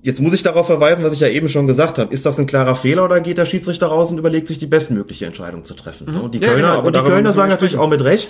Jetzt 0.04 0.20
muss 0.20 0.34
ich 0.34 0.44
darauf 0.44 0.66
verweisen, 0.68 1.04
was 1.06 1.14
ich 1.14 1.22
ja 1.22 1.30
eben 1.30 1.48
schon 1.48 1.66
gesagt 1.66 1.98
habe. 1.98 2.14
Ist 2.14 2.26
das 2.26 2.38
ein 2.38 2.46
klarer 2.46 2.76
Fehler 2.76 3.06
oder 3.06 3.22
geht 3.22 3.38
der 3.38 3.46
Schiedsrichter 3.46 3.88
raus 3.88 4.12
und 4.12 4.18
überlegt 4.18 4.50
sich 4.50 4.60
die 4.60 4.66
bestmögliche 4.68 5.26
Entscheidung 5.26 5.64
zu 5.64 5.76
treffen? 5.76 6.12
Mhm. 6.12 6.22
Und 6.22 6.36
die 6.36 6.40
Ja, 6.40 6.50
Kölner, 6.50 6.62
genau, 6.68 6.78
aber 6.80 6.88
und 6.88 6.96
die 6.98 7.02
Kölner 7.02 7.32
sagen 7.32 7.50
natürlich 7.50 7.78
auch 7.78 7.90
mit 7.90 8.04
Recht, 8.04 8.30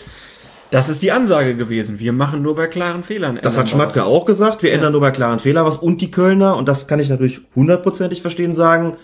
Das 0.69 0.87
ist 0.87 1.01
die 1.01 1.11
Ansage 1.11 1.55
gewesen. 1.55 1.99
Wir 1.99 2.13
machen 2.13 2.41
nur 2.43 2.55
bei 2.55 2.67
klaren 2.67 3.03
Fehlern. 3.03 3.39
Das 3.41 3.57
hat 3.57 3.69
Schmatke 3.69 3.99
was. 3.99 4.05
auch 4.05 4.25
gesagt. 4.25 4.61
Wir 4.63 4.71
ändern 4.71 4.91
nur 4.91 5.01
bei 5.01 5.11
klaren 5.11 5.39
Fehler 5.39 5.65
was. 5.65 5.77
Und 5.77 5.99
die 6.01 6.09
Kölner, 6.11 6.57
und 6.57 6.67
das 6.67 6.87
kann 6.87 6.99
ich 6.99 7.09
natürlich 7.09 7.41
hundertprozentig 7.55 8.21
verstehen, 8.21 8.53
sagen, 8.53 8.97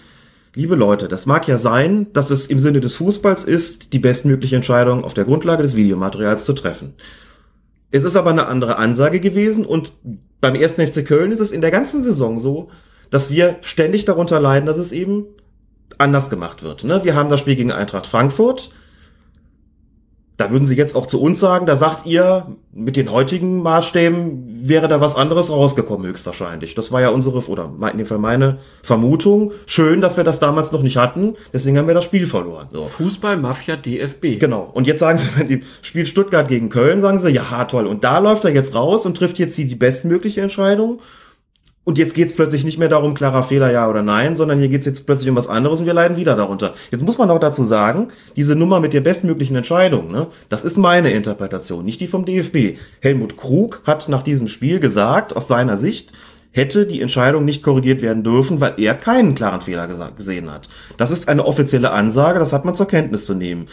liebe 0.56 0.76
Leute, 0.76 1.08
das 1.08 1.26
mag 1.26 1.48
ja 1.48 1.58
sein, 1.58 2.08
dass 2.14 2.30
es 2.32 2.48
im 2.48 2.60
Sinne 2.60 2.82
des 2.82 2.96
Fußballs 2.96 3.44
ist, 3.46 3.94
die 3.94 4.00
bestmögliche 4.00 4.56
Entscheidung 4.56 5.04
auf 5.04 5.14
der 5.16 5.26
Grundlage 5.26 5.62
des 5.64 5.76
Videomaterials 5.76 6.46
zu 6.46 6.54
treffen. 6.54 6.94
Es 7.92 8.04
ist 8.04 8.16
aber 8.16 8.30
eine 8.30 8.48
andere 8.48 8.78
Ansage 8.78 9.20
gewesen 9.20 9.66
und 9.66 9.94
beim 10.42 10.56
ersten 10.56 10.86
FC 10.86 11.06
Köln 11.06 11.32
ist 11.32 11.40
es 11.40 11.52
in 11.52 11.62
der 11.62 11.72
ganzen 11.72 12.02
Saison 12.02 12.40
so, 12.40 12.70
dass 13.10 13.32
wir 13.32 13.58
ständig 13.62 14.06
darunter 14.06 14.40
leiden, 14.40 14.66
dass 14.66 14.78
es 14.78 14.92
eben 14.92 15.26
anders 15.98 16.30
gemacht 16.30 16.64
wird. 16.64 16.84
Ne? 16.84 17.04
Wir 17.04 17.16
haben 17.16 17.30
das 17.30 17.40
Spiel 17.40 17.56
gegen 17.56 17.72
Eintracht 17.72 18.08
Frankfurt. 18.08 18.72
Da 20.40 20.52
würden 20.52 20.64
Sie 20.64 20.76
jetzt 20.76 20.96
auch 20.96 21.06
zu 21.06 21.22
uns 21.22 21.42
sagen, 21.42 21.66
da 21.66 21.76
sagt 21.76 22.06
ihr, 22.06 22.46
mit 22.72 22.96
den 22.96 23.12
heutigen 23.12 23.62
Maßstäben 23.62 24.62
wäre 24.70 24.88
da 24.88 25.02
was 25.02 25.18
anderes 25.18 25.52
rausgekommen, 25.52 26.08
höchstwahrscheinlich. 26.08 26.76
Das 26.76 26.94
war 26.94 27.02
ja 27.02 27.10
unsere, 27.10 27.40
oder 27.50 27.70
in 27.92 27.98
dem 27.98 28.08
Fall 28.08 28.20
meine 28.20 28.60
Vermutung. 28.82 29.52
Schön, 29.66 30.00
dass 30.00 30.16
wir 30.16 30.24
das 30.24 30.40
damals 30.40 30.72
noch 30.72 30.82
nicht 30.82 30.96
hatten. 30.96 31.36
Deswegen 31.52 31.78
haben 31.78 31.88
wir 31.88 31.94
das 31.94 32.06
Spiel 32.06 32.26
verloren. 32.26 32.70
So. 32.72 32.86
Fußball, 32.86 33.36
Mafia, 33.36 33.76
DFB. 33.76 34.40
Genau. 34.40 34.70
Und 34.74 34.88
jetzt 34.88 35.00
sagen 35.00 35.18
sie, 35.18 35.28
wenn 35.36 35.50
die 35.50 35.62
spielt 35.82 36.08
Stuttgart 36.08 36.48
gegen 36.48 36.70
Köln, 36.70 37.02
sagen 37.02 37.20
sie, 37.20 37.32
ja, 37.32 37.66
toll. 37.66 37.86
Und 37.86 38.06
da 38.06 38.20
läuft 38.20 38.46
er 38.46 38.52
jetzt 38.52 38.74
raus 38.74 39.06
und 39.06 39.18
trifft 39.18 39.40
jetzt 39.40 39.58
die, 39.58 39.66
die 39.66 39.76
bestmögliche 39.76 40.40
Entscheidung. 40.40 41.02
Und 41.86 41.98
jetzt 41.98 42.14
geht's 42.14 42.36
plötzlich 42.36 42.64
nicht 42.64 42.78
mehr 42.78 42.90
darum, 42.90 43.14
klarer 43.14 43.42
Fehler, 43.42 43.72
ja 43.72 43.90
oder 43.90 44.04
nein, 44.04 44.36
sondern 44.36 44.60
hier 44.60 44.68
geht's 44.68 44.86
jetzt 44.86 45.06
plötzlich 45.06 45.30
um 45.30 45.36
was 45.36 45.48
anderes 45.48 45.80
und 45.80 45.86
wir 45.86 45.94
leiden 45.94 46.18
wieder 46.18 46.36
darunter. 46.36 46.74
Jetzt 46.92 47.04
muss 47.04 47.18
man 47.18 47.32
auch 47.32 47.40
dazu 47.40 47.64
sagen, 47.64 48.10
diese 48.36 48.56
Nummer 48.56 48.80
mit 48.80 48.94
der 48.94 49.02
bestmöglichen 49.02 49.56
Entscheidung, 49.56 50.12
ne, 50.12 50.28
das 50.50 50.64
ist 50.64 50.78
meine 50.78 51.12
Interpretation, 51.12 51.86
nicht 51.86 52.00
die 52.00 52.08
vom 52.08 52.26
DFB. 52.26 52.78
Helmut 53.02 53.38
Krug 53.38 53.82
hat 53.88 54.08
nach 54.08 54.22
diesem 54.22 54.48
Spiel 54.48 54.80
gesagt, 54.80 55.36
aus 55.36 55.48
seiner 55.48 55.78
Sicht, 55.78 56.12
hätte 56.52 56.86
die 56.86 57.02
Entscheidung 57.02 57.46
nicht 57.46 57.64
korrigiert 57.64 58.02
werden 58.02 58.24
dürfen, 58.24 58.60
weil 58.60 58.74
er 58.78 58.96
keinen 58.96 59.36
klaren 59.36 59.62
Fehler 59.62 59.88
gesehen 59.88 60.52
hat. 60.52 60.70
Das 60.98 61.12
ist 61.12 61.30
eine 61.30 61.46
offizielle 61.46 61.92
Ansage, 61.92 62.40
das 62.40 62.54
hat 62.54 62.66
man 62.66 62.76
zur 62.76 62.88
Kenntnis 62.88 63.26
zu 63.26 63.36
nehmen. 63.36 63.68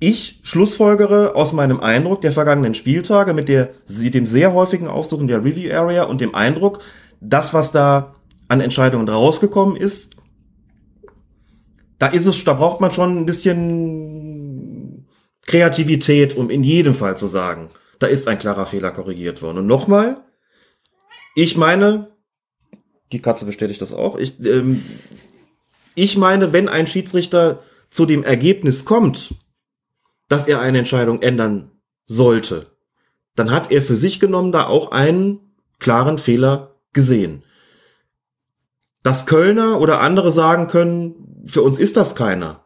Ich 0.00 0.40
schlussfolgere 0.42 1.34
aus 1.34 1.52
meinem 1.52 1.80
Eindruck 1.80 2.20
der 2.20 2.32
vergangenen 2.32 2.74
Spieltage 2.74 3.34
mit 3.34 3.48
der, 3.48 3.70
dem 3.88 4.26
sehr 4.26 4.52
häufigen 4.52 4.86
Aufsuchen 4.86 5.26
der 5.26 5.44
Review 5.44 5.72
Area 5.74 6.04
und 6.04 6.20
dem 6.20 6.34
Eindruck, 6.34 6.80
das, 7.20 7.52
was 7.52 7.72
da 7.72 8.14
an 8.46 8.60
Entscheidungen 8.60 9.08
rausgekommen 9.08 9.76
ist, 9.76 10.14
da 11.98 12.06
ist 12.06 12.26
es, 12.26 12.44
da 12.44 12.52
braucht 12.52 12.80
man 12.80 12.92
schon 12.92 13.18
ein 13.18 13.26
bisschen 13.26 15.08
Kreativität, 15.42 16.36
um 16.36 16.48
in 16.48 16.62
jedem 16.62 16.94
Fall 16.94 17.16
zu 17.16 17.26
sagen, 17.26 17.70
da 17.98 18.06
ist 18.06 18.28
ein 18.28 18.38
klarer 18.38 18.66
Fehler 18.66 18.92
korrigiert 18.92 19.42
worden. 19.42 19.58
Und 19.58 19.66
nochmal, 19.66 20.22
ich 21.34 21.56
meine, 21.56 22.12
die 23.10 23.20
Katze 23.20 23.46
bestätigt 23.46 23.82
das 23.82 23.92
auch, 23.92 24.16
ich, 24.16 24.38
ähm, 24.44 24.84
ich 25.96 26.16
meine, 26.16 26.52
wenn 26.52 26.68
ein 26.68 26.86
Schiedsrichter 26.86 27.64
zu 27.90 28.06
dem 28.06 28.22
Ergebnis 28.22 28.84
kommt, 28.84 29.34
dass 30.28 30.46
er 30.46 30.60
eine 30.60 30.78
Entscheidung 30.78 31.22
ändern 31.22 31.70
sollte, 32.04 32.66
dann 33.34 33.50
hat 33.50 33.70
er 33.70 33.82
für 33.82 33.96
sich 33.96 34.20
genommen 34.20 34.52
da 34.52 34.66
auch 34.66 34.90
einen 34.90 35.40
klaren 35.78 36.18
Fehler 36.18 36.76
gesehen. 36.92 37.44
Dass 39.02 39.26
Kölner 39.26 39.80
oder 39.80 40.00
andere 40.00 40.30
sagen 40.30 40.68
können, 40.68 41.44
für 41.46 41.62
uns 41.62 41.78
ist 41.78 41.96
das 41.96 42.16
keiner. 42.16 42.64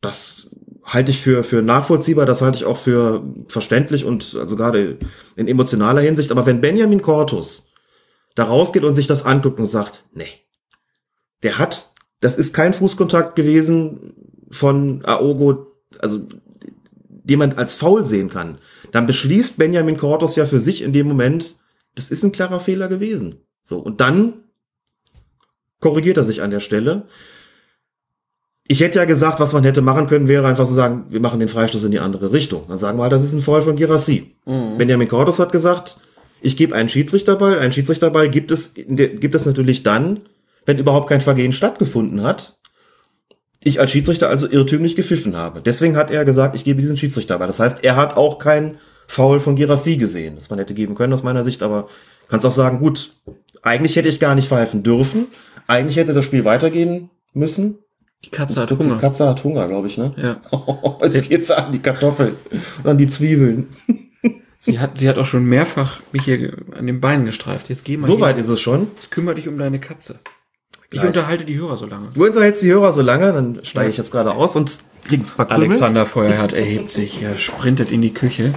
Das 0.00 0.54
halte 0.84 1.10
ich 1.10 1.20
für, 1.20 1.44
für 1.44 1.60
nachvollziehbar, 1.60 2.24
das 2.24 2.40
halte 2.40 2.58
ich 2.58 2.64
auch 2.64 2.78
für 2.78 3.22
verständlich 3.48 4.04
und 4.04 4.36
also 4.36 4.56
gerade 4.56 4.98
in 5.36 5.48
emotionaler 5.48 6.00
Hinsicht. 6.00 6.30
Aber 6.30 6.46
wenn 6.46 6.60
Benjamin 6.60 7.02
Cortus 7.02 7.72
da 8.34 8.44
rausgeht 8.44 8.84
und 8.84 8.94
sich 8.94 9.06
das 9.06 9.24
anguckt 9.24 9.58
und 9.58 9.66
sagt, 9.66 10.04
nee, 10.12 10.28
der 11.42 11.58
hat, 11.58 11.92
das 12.20 12.38
ist 12.38 12.54
kein 12.54 12.72
Fußkontakt 12.72 13.36
gewesen 13.36 14.14
von 14.50 15.04
Aogo, 15.04 15.66
also 16.00 16.22
den 17.28 17.38
man 17.38 17.52
als 17.52 17.76
faul 17.76 18.04
sehen 18.04 18.30
kann, 18.30 18.58
dann 18.90 19.06
beschließt 19.06 19.58
Benjamin 19.58 19.98
Cortus 19.98 20.36
ja 20.36 20.46
für 20.46 20.60
sich 20.60 20.82
in 20.82 20.92
dem 20.92 21.06
Moment, 21.06 21.56
das 21.94 22.10
ist 22.10 22.22
ein 22.22 22.32
klarer 22.32 22.60
Fehler 22.60 22.88
gewesen. 22.88 23.36
So, 23.62 23.78
und 23.78 24.00
dann 24.00 24.44
korrigiert 25.80 26.16
er 26.16 26.24
sich 26.24 26.42
an 26.42 26.50
der 26.50 26.60
Stelle. 26.60 27.06
Ich 28.66 28.80
hätte 28.80 28.98
ja 28.98 29.04
gesagt, 29.04 29.40
was 29.40 29.52
man 29.52 29.64
hätte 29.64 29.82
machen 29.82 30.06
können, 30.06 30.28
wäre 30.28 30.46
einfach 30.46 30.66
zu 30.66 30.74
sagen, 30.74 31.06
wir 31.10 31.20
machen 31.20 31.40
den 31.40 31.48
Freistoß 31.48 31.84
in 31.84 31.90
die 31.90 32.00
andere 32.00 32.32
Richtung. 32.32 32.64
Dann 32.68 32.76
sagen 32.76 32.98
wir 32.98 33.02
halt, 33.02 33.12
das 33.12 33.24
ist 33.24 33.32
ein 33.32 33.42
Foul 33.42 33.62
von 33.62 33.76
Girassi. 33.76 34.34
Benjamin 34.78 35.08
Cortus 35.08 35.38
hat 35.38 35.52
gesagt, 35.52 36.00
ich 36.40 36.56
gebe 36.56 36.74
einen 36.74 36.88
Schiedsrichterball. 36.88 37.58
Ein 37.58 37.72
Schiedsrichterball 37.72 38.30
gibt 38.30 38.50
es, 38.50 38.74
gibt 38.74 39.34
es 39.34 39.46
natürlich 39.46 39.82
dann, 39.82 40.20
wenn 40.66 40.78
überhaupt 40.78 41.08
kein 41.08 41.20
Vergehen 41.20 41.52
stattgefunden 41.52 42.22
hat. 42.22 42.57
Ich 43.62 43.80
als 43.80 43.90
Schiedsrichter 43.90 44.28
also 44.28 44.48
irrtümlich 44.48 44.94
gepfiffen 44.94 45.36
habe. 45.36 45.60
Deswegen 45.62 45.96
hat 45.96 46.10
er 46.10 46.24
gesagt, 46.24 46.54
ich 46.54 46.64
gebe 46.64 46.80
diesen 46.80 46.96
Schiedsrichterball. 46.96 47.46
Das 47.46 47.60
heißt, 47.60 47.82
er 47.82 47.96
hat 47.96 48.16
auch 48.16 48.38
kein 48.38 48.78
Foul 49.08 49.40
von 49.40 49.56
Girassi 49.56 49.96
gesehen, 49.96 50.36
das 50.36 50.50
man 50.50 50.58
hätte 50.58 50.74
geben 50.74 50.94
können 50.94 51.12
aus 51.12 51.22
meiner 51.22 51.42
Sicht, 51.42 51.62
aber 51.62 51.88
kannst 52.28 52.46
auch 52.46 52.52
sagen, 52.52 52.78
gut, 52.78 53.14
eigentlich 53.62 53.96
hätte 53.96 54.08
ich 54.08 54.20
gar 54.20 54.34
nicht 54.34 54.48
pfeifen 54.48 54.82
dürfen. 54.82 55.26
Eigentlich 55.66 55.96
hätte 55.96 56.14
das 56.14 56.24
Spiel 56.24 56.44
weitergehen 56.44 57.10
müssen. 57.32 57.78
Die 58.24 58.30
Katze 58.30 58.62
hat 58.62 58.70
Die 58.70 58.76
Hunger. 58.76 58.98
Katze 58.98 59.28
hat 59.28 59.44
Hunger, 59.44 59.68
glaube 59.68 59.86
ich, 59.86 59.96
ne? 59.96 60.12
Ja. 60.16 60.40
Jetzt 61.02 61.28
geht's 61.28 61.50
an 61.50 61.72
die 61.72 61.78
Kartoffeln 61.78 62.34
und 62.82 62.86
an 62.86 62.98
die 62.98 63.08
Zwiebeln. 63.08 63.68
Sie 64.60 64.80
hat, 64.80 64.98
sie 64.98 65.08
hat 65.08 65.18
auch 65.18 65.24
schon 65.24 65.44
mehrfach 65.44 66.00
mich 66.12 66.24
hier 66.24 66.56
an 66.76 66.86
den 66.86 67.00
Beinen 67.00 67.26
gestreift. 67.26 67.68
Jetzt 67.68 67.84
geh 67.84 67.96
mal. 67.96 68.06
So 68.06 68.20
weit 68.20 68.38
ist 68.38 68.48
es 68.48 68.60
schon. 68.60 68.88
Jetzt 68.94 69.10
kümmere 69.12 69.36
dich 69.36 69.46
um 69.46 69.56
deine 69.56 69.78
Katze. 69.78 70.18
Ich 70.90 71.00
Gleich. 71.00 71.08
unterhalte 71.08 71.44
die 71.44 71.58
Hörer 71.58 71.76
so 71.76 71.84
lange. 71.84 72.08
Du 72.14 72.24
unterhältst 72.24 72.62
die 72.62 72.72
Hörer 72.72 72.94
so 72.94 73.02
lange, 73.02 73.30
dann 73.32 73.60
steige 73.62 73.90
ich 73.90 73.98
jetzt 73.98 74.10
gerade 74.10 74.32
aus 74.32 74.56
und 74.56 74.78
krieg 75.04 75.20
ein 75.20 75.24
paar 75.24 75.46
Krümel. 75.46 75.66
Alexander 75.68 76.06
Feuerherd 76.06 76.54
erhebt 76.54 76.90
sich, 76.90 77.20
er 77.22 77.36
sprintet 77.36 77.92
in 77.92 78.00
die 78.00 78.14
Küche 78.14 78.54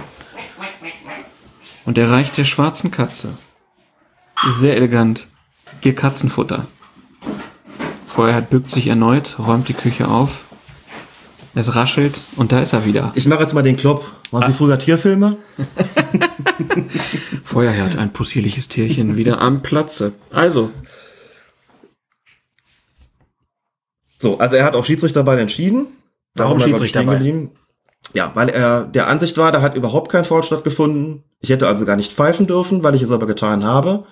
und 1.84 1.98
erreicht 1.98 2.38
der 2.38 2.44
schwarzen 2.44 2.90
Katze. 2.90 3.36
Sehr 4.58 4.76
elegant. 4.76 5.28
Ihr 5.82 5.94
Katzenfutter. 5.94 6.66
Feuerherd 8.06 8.48
bückt 8.48 8.70
sich 8.70 8.86
erneut, 8.86 9.38
räumt 9.38 9.68
die 9.68 9.74
Küche 9.74 10.08
auf. 10.08 10.40
Es 11.54 11.74
raschelt 11.74 12.28
und 12.36 12.50
da 12.50 12.60
ist 12.62 12.72
er 12.72 12.86
wieder. 12.86 13.12
Ich 13.14 13.26
mache 13.26 13.42
jetzt 13.42 13.52
mal 13.52 13.62
den 13.62 13.76
Klopp. 13.76 14.10
Waren 14.30 14.50
Sie 14.50 14.56
früher 14.56 14.78
Tierfilme? 14.78 15.36
Feuerherd, 17.44 17.98
ein 17.98 18.10
possierliches 18.14 18.68
Tierchen, 18.68 19.18
wieder 19.18 19.42
am 19.42 19.62
Platze. 19.62 20.14
Also, 20.30 20.70
So, 24.22 24.38
also 24.38 24.54
er 24.54 24.64
hat 24.64 24.76
auf 24.76 24.86
Schiedsrichterball 24.86 25.38
entschieden. 25.40 25.88
Warum 26.36 26.58
er, 26.58 26.60
Schiedsrichterball? 26.60 27.48
Ja, 28.14 28.30
weil 28.34 28.48
er 28.50 28.84
der 28.84 29.08
Ansicht 29.08 29.36
war, 29.36 29.50
da 29.50 29.60
hat 29.62 29.74
überhaupt 29.76 30.12
kein 30.12 30.24
Foul 30.24 30.44
stattgefunden. 30.44 31.24
Ich 31.40 31.50
hätte 31.50 31.66
also 31.66 31.84
gar 31.84 31.96
nicht 31.96 32.12
pfeifen 32.12 32.46
dürfen, 32.46 32.84
weil 32.84 32.94
ich 32.94 33.02
es 33.02 33.10
aber 33.10 33.26
getan 33.26 33.64
habe. 33.64 34.04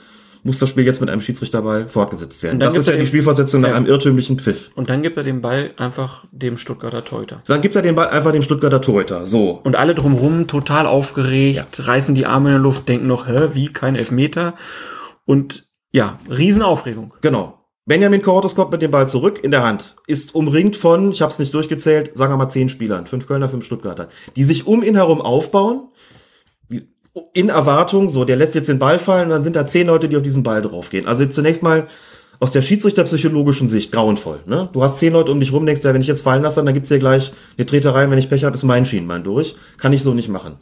Muss 0.43 0.59
das 0.59 0.69
Spiel 0.71 0.85
jetzt 0.85 1.01
mit 1.01 1.11
einem 1.11 1.21
Schiedsrichterball 1.23 1.87
fortgesetzt 1.87 2.43
werden. 2.43 2.59
Das 2.59 2.77
ist 2.77 2.89
ja 2.89 2.97
die 2.97 3.07
Spielfortsetzung 3.07 3.61
nach 3.61 3.69
Ja. 3.71 3.77
einem 3.77 3.87
irrtümlichen 3.87 4.39
Pfiff. 4.41 4.71
und 4.75 4.91
dann 4.91 5.03
gibt 5.03 5.17
er 5.17 5.23
den 5.23 5.43
Ball 5.43 5.75
einfach 5.77 6.25
dem 6.33 6.57
Stuttgarter 6.57 7.05
Teuter. 7.05 7.43
Dann 7.47 7.61
gibt 7.61 7.77
er 7.77 7.83
den 7.83 7.95
Ball 7.95 8.09
einfach 8.09 8.33
dem 8.33 8.43
Stuttgarter 8.43 8.81
Torhüter. 8.81 9.27
So. 9.27 9.61
Und 9.63 9.77
alle 9.77 9.95
drumherum 9.95 10.49
total 10.49 10.87
aufgeregt, 10.87 11.87
reißen 11.87 12.17
die 12.17 12.27
Arme 12.27 12.49
in 12.49 12.55
der 12.55 12.63
Luft, 12.63 12.89
denken 12.89 13.07
noch, 13.07 13.29
hä, 13.29 13.51
wie, 13.53 13.69
kein 13.69 13.95
Elfmeter. 13.95 14.55
Und 15.25 15.69
ja, 15.93 16.19
Riesenaufregung. 16.29 17.15
Genau. 17.21 17.60
Benjamin 17.87 18.23
Cortes 18.23 18.55
kommt 18.55 18.71
mit 18.71 18.83
dem 18.83 18.91
Ball 18.91 19.09
zurück 19.09 19.41
in 19.43 19.51
der 19.51 19.63
Hand, 19.63 19.97
ist 20.07 20.35
umringt 20.35 20.77
von, 20.77 21.11
ich 21.11 21.23
habe 21.23 21.33
es 21.33 21.39
nicht 21.39 21.55
durchgezählt, 21.55 22.17
sagen 22.17 22.33
wir 22.33 22.37
mal 22.37 22.49
zehn 22.49 22.69
Spielern, 22.69 23.07
fünf 23.07 23.27
Kölner, 23.27 23.49
fünf 23.49 23.65
Stuttgarter, 23.65 24.09
die 24.37 24.45
sich 24.45 24.67
um 24.67 24.83
ihn 24.83 24.95
herum 24.97 25.21
aufbauen, 25.21 25.89
in 27.33 27.49
Erwartung, 27.49 28.09
so, 28.09 28.25
der 28.25 28.37
lässt 28.37 28.55
jetzt 28.55 28.69
den 28.69 28.79
Ball 28.79 28.99
fallen 28.99 29.25
und 29.25 29.31
dann 29.31 29.43
sind 29.43 29.57
da 29.57 29.67
zehn 29.67 29.87
Leute, 29.87 30.09
die 30.09 30.17
auf 30.17 30.23
diesen 30.23 30.43
Ball 30.43 30.63
draufgehen. 30.63 31.07
Also 31.07 31.27
zunächst 31.27 31.63
mal 31.63 31.89
aus 32.39 32.53
der 32.53 32.63
schiedsrichterpsychologischen 32.63 33.69
Sicht 33.69 33.93
grauenvoll. 33.93 34.41
Ne? 34.47 34.69
Du 34.73 34.83
hast 34.83 34.99
zehn 34.99 35.13
Leute 35.13 35.33
um 35.33 35.41
dich 35.41 35.53
rum, 35.53 35.67
denkst 35.67 35.83
ja, 35.83 35.93
wenn 35.93 36.01
ich 36.01 36.07
jetzt 36.07 36.23
fallen 36.23 36.43
lasse, 36.43 36.65
dann 36.65 36.73
gibt's 36.73 36.89
hier 36.89 36.99
gleich 36.99 37.33
eine 37.59 37.67
Treterei, 37.67 38.09
wenn 38.09 38.19
ich 38.19 38.29
Pech 38.29 38.45
habe, 38.45 38.55
ist 38.55 38.63
mein 38.63 38.85
Schienbein 38.85 39.25
durch. 39.25 39.57
Kann 39.77 39.93
ich 39.93 40.03
so 40.03 40.15
nicht 40.15 40.29
machen. 40.29 40.57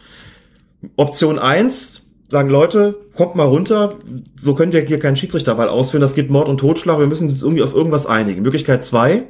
Option 0.97 1.39
eins 1.39 2.08
sagen 2.29 2.51
Leute, 2.51 2.97
kommt 3.15 3.35
mal 3.35 3.45
runter, 3.45 3.95
so 4.39 4.55
können 4.55 4.73
wir 4.73 4.83
hier 4.83 4.99
keinen 4.99 5.17
Schiedsrichterball 5.17 5.69
ausführen, 5.69 6.03
das 6.03 6.15
gibt 6.15 6.31
Mord 6.31 6.49
und 6.49 6.59
Totschlag, 6.59 6.99
wir 6.99 7.07
müssen 7.07 7.29
uns 7.29 7.43
irgendwie 7.43 7.63
auf 7.63 7.75
irgendwas 7.75 8.07
einigen. 8.07 8.43
Möglichkeit 8.43 8.85
zwei, 8.85 9.25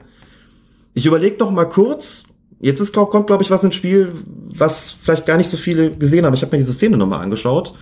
ich 0.95 1.07
überlege 1.07 1.37
doch 1.37 1.51
mal 1.51 1.65
kurz, 1.65 2.25
jetzt 2.61 2.81
ist, 2.81 2.93
glaub, 2.93 3.11
kommt, 3.11 3.29
glaube 3.29 3.43
ich, 3.43 3.51
was 3.51 3.63
ins 3.63 3.77
Spiel, 3.77 4.13
was 4.53 4.91
vielleicht 4.91 5.27
gar 5.27 5.37
nicht 5.37 5.49
so 5.49 5.57
viele 5.57 5.93
gesehen 5.93 6.25
haben. 6.25 6.35
Ich 6.35 6.43
habe 6.43 6.53
mir 6.53 6.59
diese 6.59 6.73
Szene 6.73 6.97
nochmal 6.97 7.23
angeschaut. 7.23 7.75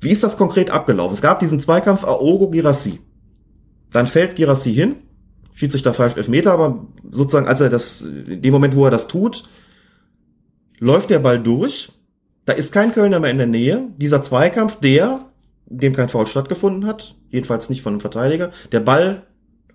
Wie 0.00 0.10
ist 0.10 0.24
das 0.24 0.36
konkret 0.36 0.70
abgelaufen? 0.70 1.14
Es 1.14 1.22
gab 1.22 1.38
diesen 1.38 1.60
Zweikampf 1.60 2.02
Aogo 2.02 2.50
Girassi. 2.50 2.98
Dann 3.92 4.08
fällt 4.08 4.34
Girassi 4.34 4.74
hin, 4.74 4.96
Schiedsrichter 5.54 5.94
pfeift 5.94 6.16
Elfmeter, 6.16 6.52
aber 6.52 6.86
sozusagen, 7.10 7.46
als 7.46 7.60
er 7.60 7.68
das, 7.68 8.02
in 8.02 8.42
dem 8.42 8.52
Moment, 8.52 8.74
wo 8.74 8.84
er 8.84 8.90
das 8.90 9.06
tut, 9.06 9.44
läuft 10.80 11.10
der 11.10 11.20
Ball 11.20 11.40
durch. 11.40 11.92
Da 12.44 12.52
ist 12.52 12.72
kein 12.72 12.92
Kölner 12.92 13.20
mehr 13.20 13.30
in 13.30 13.38
der 13.38 13.46
Nähe. 13.46 13.88
Dieser 13.98 14.20
Zweikampf, 14.22 14.76
der, 14.80 15.26
dem 15.66 15.94
kein 15.94 16.08
Foul 16.08 16.26
stattgefunden 16.26 16.86
hat, 16.86 17.14
jedenfalls 17.30 17.70
nicht 17.70 17.82
von 17.82 17.92
einem 17.94 18.00
Verteidiger, 18.00 18.50
der 18.72 18.80
Ball 18.80 19.22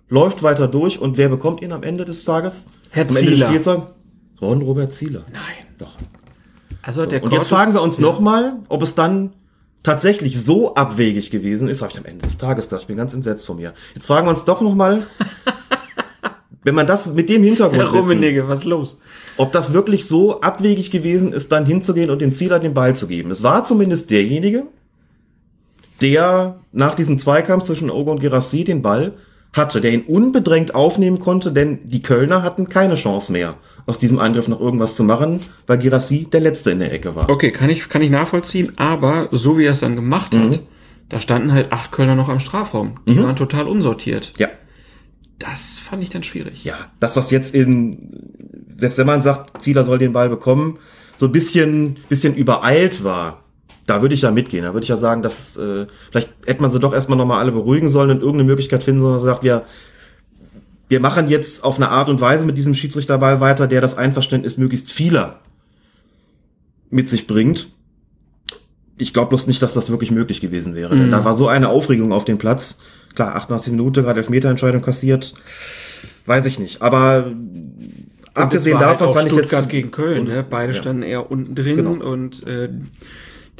läuft 0.08 0.42
weiter 0.42 0.68
durch 0.68 0.98
und 1.00 1.16
wer 1.16 1.28
bekommt 1.28 1.62
ihn 1.62 1.72
am 1.72 1.82
Ende 1.82 2.04
des 2.04 2.24
Tages? 2.24 2.66
Herr 2.90 3.02
am 3.04 3.08
Ende 3.08 3.20
des 3.20 3.30
Zieler. 3.38 3.46
Spieltags? 3.48 3.82
Ron 4.40 4.62
Robert 4.62 4.92
Zieler. 4.92 5.24
Nein. 5.32 5.66
Doch. 5.78 5.96
Also 6.82 7.04
der 7.06 7.22
Und 7.22 7.32
jetzt 7.32 7.48
fragen 7.48 7.74
wir 7.74 7.82
uns 7.82 7.98
Ja. 7.98 8.02
nochmal, 8.02 8.58
ob 8.68 8.82
es 8.82 8.94
dann 8.94 9.32
tatsächlich 9.82 10.42
so 10.42 10.74
abwegig 10.74 11.30
gewesen 11.30 11.68
ist, 11.68 11.82
habe 11.82 11.92
ich 11.92 11.98
am 11.98 12.04
Ende 12.04 12.24
des 12.24 12.38
Tages 12.38 12.68
gedacht, 12.68 12.82
ich 12.82 12.88
bin 12.88 12.96
ganz 12.96 13.14
entsetzt 13.14 13.46
von 13.46 13.56
mir. 13.56 13.74
Jetzt 13.94 14.06
fragen 14.06 14.26
wir 14.26 14.30
uns 14.30 14.44
doch 14.44 14.60
nochmal, 14.60 15.06
wenn 16.62 16.74
man 16.74 16.86
das 16.86 17.14
mit 17.14 17.28
dem 17.28 17.42
Hintergrund 17.42 17.80
Herr 17.80 17.92
wissen, 17.92 18.10
Rummenigge, 18.10 18.48
was 18.48 18.60
ist 18.60 18.64
los? 18.64 18.98
ob 19.36 19.52
das 19.52 19.72
wirklich 19.72 20.06
so 20.06 20.40
abwegig 20.40 20.90
gewesen 20.90 21.32
ist, 21.32 21.52
dann 21.52 21.66
hinzugehen 21.66 22.10
und 22.10 22.20
dem 22.20 22.32
Zieler 22.32 22.58
den 22.58 22.74
Ball 22.74 22.96
zu 22.96 23.06
geben. 23.06 23.30
Es 23.30 23.42
war 23.42 23.64
zumindest 23.64 24.10
derjenige, 24.10 24.64
der 26.00 26.60
nach 26.72 26.94
diesem 26.94 27.18
Zweikampf 27.18 27.64
zwischen 27.64 27.90
Ogo 27.90 28.10
und 28.10 28.20
Gerassi 28.20 28.64
den 28.64 28.82
Ball 28.82 29.14
hatte, 29.52 29.80
der 29.80 29.92
ihn 29.92 30.02
unbedrängt 30.02 30.74
aufnehmen 30.74 31.20
konnte, 31.20 31.52
denn 31.52 31.80
die 31.82 32.02
Kölner 32.02 32.42
hatten 32.42 32.68
keine 32.68 32.94
Chance 32.94 33.32
mehr, 33.32 33.54
aus 33.86 33.98
diesem 33.98 34.18
Angriff 34.18 34.46
noch 34.46 34.60
irgendwas 34.60 34.94
zu 34.94 35.04
machen, 35.04 35.40
weil 35.66 35.78
Gerassi 35.78 36.28
der 36.30 36.40
Letzte 36.40 36.70
in 36.70 36.80
der 36.80 36.92
Ecke 36.92 37.14
war. 37.16 37.30
Okay, 37.30 37.50
kann 37.50 37.70
ich, 37.70 37.88
kann 37.88 38.02
ich 38.02 38.10
nachvollziehen, 38.10 38.72
aber 38.76 39.28
so 39.32 39.58
wie 39.58 39.64
er 39.64 39.72
es 39.72 39.80
dann 39.80 39.96
gemacht 39.96 40.36
hat, 40.36 40.62
da 41.08 41.20
standen 41.20 41.52
halt 41.52 41.72
acht 41.72 41.92
Kölner 41.92 42.14
noch 42.14 42.28
am 42.28 42.40
Strafraum. 42.40 42.98
Die 43.06 43.20
waren 43.22 43.36
total 43.36 43.66
unsortiert. 43.66 44.34
Ja. 44.36 44.48
Das 45.38 45.78
fand 45.78 46.02
ich 46.02 46.10
dann 46.10 46.22
schwierig. 46.22 46.64
ja, 46.64 46.90
dass 47.00 47.14
das 47.14 47.30
jetzt 47.30 47.54
in, 47.54 48.66
selbst 48.76 48.98
wenn 48.98 49.06
man 49.06 49.20
sagt, 49.20 49.62
Zieler 49.62 49.84
soll 49.84 49.98
den 49.98 50.12
Ball 50.12 50.28
bekommen, 50.28 50.78
so 51.14 51.26
ein 51.26 51.32
bisschen, 51.32 51.98
bisschen 52.08 52.34
übereilt 52.34 53.04
war, 53.04 53.44
da 53.86 54.02
würde 54.02 54.14
ich 54.14 54.22
ja 54.22 54.30
mitgehen. 54.30 54.64
Da 54.64 54.74
würde 54.74 54.84
ich 54.84 54.88
ja 54.88 54.96
sagen, 54.96 55.22
dass 55.22 55.56
äh, 55.56 55.86
vielleicht 56.10 56.30
hätte 56.44 56.60
man 56.60 56.70
sie 56.70 56.78
doch 56.78 56.92
erstmal 56.92 57.18
nochmal 57.18 57.40
alle 57.40 57.52
beruhigen 57.52 57.88
sollen 57.88 58.10
und 58.10 58.18
irgendeine 58.18 58.44
Möglichkeit 58.44 58.82
finden, 58.82 59.00
sondern 59.00 59.20
sagt, 59.20 59.42
wir, 59.42 59.64
wir 60.88 61.00
machen 61.00 61.28
jetzt 61.28 61.64
auf 61.64 61.76
eine 61.76 61.88
Art 61.88 62.08
und 62.08 62.20
Weise 62.20 62.46
mit 62.46 62.58
diesem 62.58 62.74
Schiedsrichterball 62.74 63.40
weiter, 63.40 63.66
der 63.66 63.80
das 63.80 63.96
Einverständnis 63.96 64.58
möglichst 64.58 64.92
vieler 64.92 65.40
mit 66.90 67.08
sich 67.08 67.26
bringt. 67.26 67.70
Ich 68.98 69.12
glaube 69.12 69.28
bloß 69.30 69.46
nicht, 69.46 69.62
dass 69.62 69.74
das 69.74 69.90
wirklich 69.90 70.10
möglich 70.10 70.40
gewesen 70.40 70.74
wäre. 70.74 70.90
Denn 70.96 71.06
Mhm. 71.06 71.10
da 71.12 71.24
war 71.24 71.34
so 71.34 71.48
eine 71.48 71.68
Aufregung 71.68 72.12
auf 72.12 72.24
dem 72.24 72.38
Platz. 72.38 72.80
Klar, 73.14 73.36
88 73.36 73.72
Minuten, 73.72 74.02
gerade 74.02 74.18
Elfmeterentscheidung 74.20 74.82
kassiert. 74.82 75.34
Weiß 76.26 76.44
ich 76.46 76.58
nicht. 76.58 76.82
Aber 76.82 77.26
Und 77.26 77.38
abgesehen 78.34 78.76
es 78.76 78.82
war 78.82 78.90
davon 78.92 79.06
halt 79.08 79.16
fand 79.16 79.26
ich 79.28 79.32
jetzt. 79.36 79.48
Stuttgart 79.48 79.68
gegen 79.68 79.90
Köln. 79.90 80.24
Ne? 80.24 80.44
Beide 80.48 80.72
ja. 80.72 80.78
standen 80.78 81.02
eher 81.02 81.30
unten 81.30 81.54
drin 81.54 81.76
Genau. 81.76 82.04
und 82.04 82.46
äh, 82.46 82.68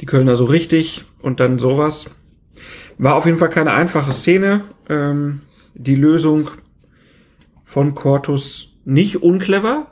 die 0.01 0.05
Kölner 0.05 0.35
so 0.35 0.45
richtig 0.45 1.05
und 1.21 1.39
dann 1.39 1.57
sowas. 1.59 2.15
War 2.97 3.15
auf 3.15 3.25
jeden 3.25 3.37
Fall 3.37 3.49
keine 3.49 3.71
einfache 3.71 4.11
Szene. 4.11 4.61
Ähm, 4.89 5.41
die 5.73 5.95
Lösung 5.95 6.49
von 7.65 7.95
Cortus 7.95 8.73
nicht 8.85 9.21
unclever, 9.23 9.87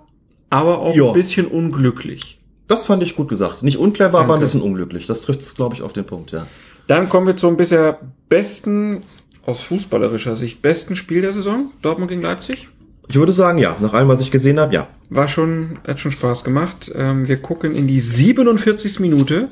aber 0.49 0.81
auch 0.81 0.95
Ja. 0.95 1.07
ein 1.07 1.13
bisschen 1.13 1.45
unglücklich. 1.47 2.36
Das 2.67 2.85
fand 2.85 3.01
ich 3.03 3.15
gut 3.15 3.29
gesagt. 3.29 3.63
Nicht 3.63 3.77
unclever, 3.77 4.19
aber 4.19 4.19
ein 4.19 4.27
Danke. 4.27 4.41
bisschen 4.41 4.61
unglücklich. 4.61 5.07
Das 5.07 5.21
trifft 5.21 5.41
es, 5.41 5.55
glaube 5.55 5.75
ich, 5.75 5.81
auf 5.81 5.93
den 5.93 6.05
Punkt, 6.05 6.31
ja. 6.31 6.45
Dann 6.87 7.09
kommen 7.09 7.27
wir 7.27 7.35
zum 7.35 7.57
bisher 7.57 7.99
besten, 8.29 9.01
aus 9.45 9.61
fußballerischer 9.61 10.35
Sicht, 10.35 10.61
besten 10.61 10.95
Spiel 10.95 11.21
der 11.21 11.31
Saison. 11.31 11.71
Dortmund 11.81 12.09
gegen 12.09 12.21
Leipzig. 12.21 12.67
Ich 13.07 13.15
würde 13.15 13.31
sagen, 13.31 13.57
ja. 13.57 13.75
Nach 13.79 13.93
allem, 13.93 14.09
was 14.09 14.21
ich 14.21 14.31
gesehen 14.31 14.59
habe, 14.59 14.73
ja. 14.73 14.87
War 15.09 15.29
schon, 15.29 15.79
hat 15.87 15.99
schon 15.99 16.11
Spaß 16.11 16.43
gemacht. 16.43 16.91
Ähm, 16.93 17.27
wir 17.27 17.37
gucken 17.37 17.73
in 17.73 17.87
die 17.87 18.01
47. 18.01 18.99
Minute. 18.99 19.47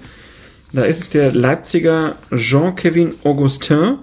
Da 0.73 0.83
ist 0.83 0.99
es 0.99 1.09
der 1.09 1.31
Leipziger 1.31 2.15
Jean-Kevin 2.35 3.13
Augustin, 3.23 3.99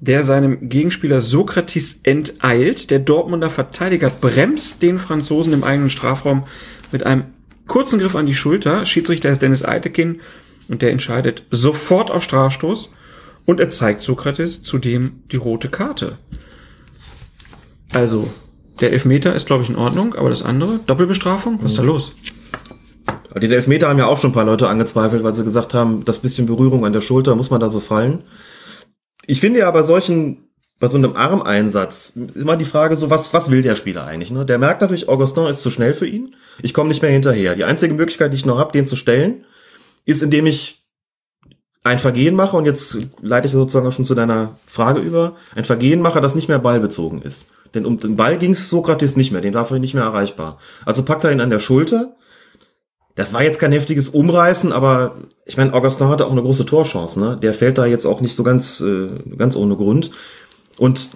der 0.00 0.22
seinem 0.22 0.68
Gegenspieler 0.68 1.20
Sokrates 1.20 2.00
enteilt. 2.04 2.90
Der 2.92 3.00
Dortmunder 3.00 3.50
Verteidiger 3.50 4.10
bremst 4.10 4.82
den 4.82 4.98
Franzosen 4.98 5.52
im 5.52 5.64
eigenen 5.64 5.90
Strafraum 5.90 6.44
mit 6.92 7.04
einem 7.04 7.24
kurzen 7.66 7.98
Griff 7.98 8.14
an 8.14 8.26
die 8.26 8.34
Schulter. 8.34 8.84
Schiedsrichter 8.84 9.30
ist 9.30 9.42
Dennis 9.42 9.64
Eitekin 9.64 10.20
und 10.68 10.82
der 10.82 10.92
entscheidet 10.92 11.44
sofort 11.50 12.10
auf 12.10 12.22
Strafstoß 12.22 12.92
und 13.46 13.60
er 13.60 13.68
zeigt 13.68 14.02
Sokrates 14.02 14.62
zudem 14.62 15.22
die 15.30 15.36
rote 15.36 15.68
Karte. 15.68 16.18
Also, 17.92 18.28
der 18.80 18.92
Elfmeter 18.92 19.34
ist, 19.34 19.46
glaube 19.46 19.62
ich, 19.62 19.70
in 19.70 19.76
Ordnung, 19.76 20.14
aber 20.14 20.30
das 20.30 20.42
andere, 20.42 20.80
Doppelbestrafung, 20.86 21.58
was 21.62 21.72
ist 21.72 21.78
da 21.78 21.82
los? 21.82 22.12
Die 23.40 23.52
Elfmeter 23.52 23.88
haben 23.88 23.98
ja 23.98 24.06
auch 24.06 24.18
schon 24.18 24.30
ein 24.30 24.34
paar 24.34 24.44
Leute 24.44 24.68
angezweifelt, 24.68 25.24
weil 25.24 25.34
sie 25.34 25.44
gesagt 25.44 25.74
haben, 25.74 26.04
das 26.04 26.20
bisschen 26.20 26.46
Berührung 26.46 26.86
an 26.86 26.92
der 26.92 27.00
Schulter 27.00 27.34
muss 27.34 27.50
man 27.50 27.60
da 27.60 27.68
so 27.68 27.80
fallen. 27.80 28.22
Ich 29.26 29.40
finde 29.40 29.60
ja 29.60 29.70
bei 29.70 29.82
solchen, 29.82 30.48
bei 30.80 30.88
so 30.88 30.98
einem 30.98 31.16
Armeinsatz 31.16 32.18
immer 32.34 32.56
die 32.56 32.64
Frage 32.64 32.96
so, 32.96 33.08
was, 33.08 33.32
was 33.32 33.50
will 33.50 33.62
der 33.62 33.76
Spieler 33.76 34.04
eigentlich? 34.04 34.30
Ne? 34.30 34.44
Der 34.44 34.58
merkt 34.58 34.80
natürlich, 34.80 35.08
Augustin 35.08 35.46
ist 35.46 35.62
zu 35.62 35.70
schnell 35.70 35.94
für 35.94 36.06
ihn. 36.06 36.34
Ich 36.62 36.74
komme 36.74 36.88
nicht 36.88 37.02
mehr 37.02 37.10
hinterher. 37.10 37.54
Die 37.54 37.64
einzige 37.64 37.94
Möglichkeit, 37.94 38.32
die 38.32 38.36
ich 38.36 38.46
noch 38.46 38.58
habe, 38.58 38.72
den 38.72 38.86
zu 38.86 38.96
stellen, 38.96 39.44
ist, 40.04 40.22
indem 40.22 40.46
ich 40.46 40.84
ein 41.84 41.98
Vergehen 41.98 42.34
mache, 42.34 42.56
und 42.56 42.64
jetzt 42.64 42.96
leite 43.20 43.46
ich 43.46 43.52
sozusagen 43.52 43.86
auch 43.86 43.92
schon 43.92 44.06
zu 44.06 44.14
deiner 44.14 44.58
Frage 44.66 45.00
über, 45.00 45.36
ein 45.54 45.64
Vergehen 45.64 46.00
mache, 46.00 46.20
das 46.20 46.34
nicht 46.34 46.48
mehr 46.48 46.58
ballbezogen 46.58 47.22
ist. 47.22 47.50
Denn 47.74 47.84
um 47.84 48.00
den 48.00 48.16
Ball 48.16 48.38
ging 48.38 48.52
es 48.52 48.70
Sokrates 48.70 49.16
nicht 49.16 49.32
mehr, 49.32 49.42
den 49.42 49.54
war 49.54 49.66
für 49.66 49.76
ihn 49.76 49.82
nicht 49.82 49.94
mehr 49.94 50.04
erreichbar. 50.04 50.58
Also 50.86 51.04
packt 51.04 51.24
er 51.24 51.32
ihn 51.32 51.40
an 51.40 51.50
der 51.50 51.58
Schulter, 51.58 52.16
das 53.16 53.32
war 53.32 53.44
jetzt 53.44 53.60
kein 53.60 53.72
heftiges 53.72 54.08
Umreißen, 54.08 54.72
aber 54.72 55.16
ich 55.44 55.56
meine, 55.56 55.72
Augustin 55.72 56.08
hatte 56.08 56.26
auch 56.26 56.32
eine 56.32 56.42
große 56.42 56.66
Torchance, 56.66 57.20
ne? 57.20 57.38
Der 57.40 57.54
fällt 57.54 57.78
da 57.78 57.86
jetzt 57.86 58.06
auch 58.06 58.20
nicht 58.20 58.34
so 58.34 58.42
ganz, 58.42 58.80
äh, 58.80 59.08
ganz 59.36 59.54
ohne 59.54 59.76
Grund. 59.76 60.10
Und 60.78 61.10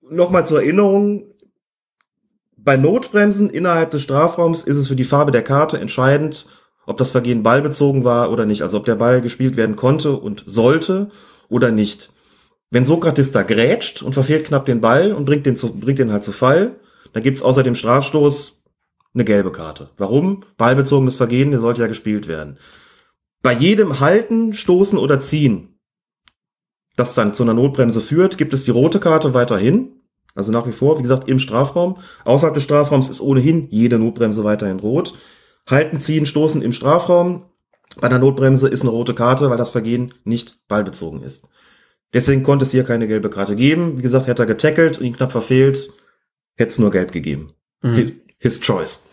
nochmal 0.00 0.46
zur 0.46 0.60
Erinnerung, 0.60 1.24
bei 2.56 2.76
Notbremsen 2.76 3.48
innerhalb 3.50 3.90
des 3.90 4.02
Strafraums 4.02 4.62
ist 4.62 4.76
es 4.76 4.88
für 4.88 4.96
die 4.96 5.04
Farbe 5.04 5.32
der 5.32 5.42
Karte 5.42 5.78
entscheidend, 5.78 6.46
ob 6.86 6.98
das 6.98 7.12
Vergehen 7.12 7.42
ballbezogen 7.42 8.04
war 8.04 8.30
oder 8.30 8.44
nicht. 8.44 8.62
Also 8.62 8.78
ob 8.78 8.84
der 8.84 8.96
Ball 8.96 9.20
gespielt 9.20 9.56
werden 9.56 9.76
konnte 9.76 10.12
und 10.12 10.44
sollte 10.46 11.10
oder 11.48 11.70
nicht. 11.70 12.12
Wenn 12.70 12.84
Sokrates 12.84 13.32
da 13.32 13.42
grätscht 13.42 14.02
und 14.02 14.12
verfehlt 14.12 14.44
knapp 14.44 14.66
den 14.66 14.80
Ball 14.80 15.12
und 15.12 15.24
bringt 15.24 15.46
den, 15.46 15.56
zu, 15.56 15.74
bringt 15.74 15.98
den 15.98 16.12
halt 16.12 16.24
zu 16.24 16.32
Fall, 16.32 16.76
dann 17.12 17.22
gibt's 17.22 17.42
außer 17.42 17.62
dem 17.62 17.74
Strafstoß 17.74 18.62
eine 19.14 19.24
gelbe 19.24 19.50
Karte. 19.50 19.90
Warum? 19.96 20.44
Ballbezogenes 20.56 21.16
Vergehen, 21.16 21.50
der 21.50 21.60
sollte 21.60 21.80
ja 21.80 21.88
gespielt 21.88 22.28
werden. 22.28 22.58
Bei 23.42 23.52
jedem 23.52 24.00
Halten, 24.00 24.54
Stoßen 24.54 24.98
oder 24.98 25.18
Ziehen, 25.18 25.69
das 27.00 27.14
dann 27.14 27.34
zu 27.34 27.42
einer 27.42 27.54
Notbremse 27.54 28.00
führt, 28.00 28.38
gibt 28.38 28.52
es 28.52 28.64
die 28.64 28.70
rote 28.70 29.00
Karte 29.00 29.34
weiterhin. 29.34 30.00
Also 30.34 30.52
nach 30.52 30.66
wie 30.66 30.72
vor, 30.72 30.98
wie 30.98 31.02
gesagt, 31.02 31.28
im 31.28 31.38
Strafraum. 31.38 31.98
Außerhalb 32.24 32.54
des 32.54 32.62
Strafraums 32.62 33.08
ist 33.08 33.20
ohnehin 33.20 33.66
jede 33.70 33.98
Notbremse 33.98 34.44
weiterhin 34.44 34.78
rot. 34.78 35.14
Halten, 35.68 35.98
ziehen, 35.98 36.26
stoßen 36.26 36.62
im 36.62 36.72
Strafraum. 36.72 37.46
Bei 38.00 38.06
einer 38.06 38.18
Notbremse 38.18 38.68
ist 38.68 38.82
eine 38.82 38.90
rote 38.90 39.14
Karte, 39.14 39.50
weil 39.50 39.56
das 39.56 39.70
Vergehen 39.70 40.14
nicht 40.24 40.60
ballbezogen 40.68 41.22
ist. 41.22 41.48
Deswegen 42.12 42.42
konnte 42.42 42.64
es 42.64 42.70
hier 42.70 42.84
keine 42.84 43.08
gelbe 43.08 43.30
Karte 43.30 43.56
geben. 43.56 43.98
Wie 43.98 44.02
gesagt, 44.02 44.26
hätte 44.26 44.42
er 44.44 44.46
getackelt 44.46 44.98
und 44.98 45.06
ihn 45.06 45.16
knapp 45.16 45.32
verfehlt, 45.32 45.92
hätte 46.56 46.68
es 46.68 46.78
nur 46.78 46.90
gelb 46.90 47.12
gegeben. 47.12 47.52
Mhm. 47.82 48.20
His 48.38 48.60
choice. 48.60 49.06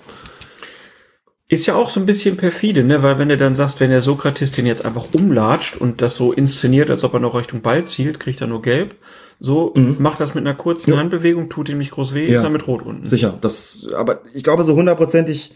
Ist 1.50 1.66
ja 1.66 1.76
auch 1.76 1.90
so 1.90 2.00
ein 2.01 2.06
bisschen 2.06 2.35
perfide, 2.35 2.84
ne? 2.84 3.03
Weil 3.03 3.19
wenn 3.19 3.30
du 3.30 3.38
dann 3.38 3.56
sagst, 3.56 3.80
wenn 3.80 3.90
der 3.90 4.01
Sokrates 4.01 4.51
den 4.51 4.66
jetzt 4.66 4.84
einfach 4.84 5.06
umlatscht 5.14 5.77
und 5.77 6.01
das 6.01 6.16
so 6.16 6.34
inszeniert, 6.34 6.90
als 6.90 7.06
ob 7.06 7.14
er 7.14 7.22
noch 7.22 7.35
Richtung 7.35 7.61
Ball 7.61 7.85
zielt, 7.85 8.19
kriegt 8.19 8.42
er 8.42 8.48
nur 8.48 8.61
gelb. 8.61 8.95
So 9.40 9.72
Mhm. 9.76 9.95
macht 10.00 10.19
das 10.19 10.35
mit 10.35 10.45
einer 10.45 10.56
kurzen 10.56 10.92
Ja. 10.92 10.98
Handbewegung, 10.98 11.48
tut 11.48 11.69
ihm 11.69 11.77
nicht 11.77 11.92
groß 11.92 12.14
weh, 12.14 12.30
Ja. 12.30 12.40
ist 12.40 12.43
er 12.43 12.50
mit 12.50 12.67
Rot 12.67 12.82
unten. 12.82 13.06
Sicher. 13.08 13.38
Das, 13.40 13.88
aber 13.95 14.22
ich 14.34 14.43
glaube, 14.43 14.64
so 14.64 14.76
hundertprozentig 14.76 15.53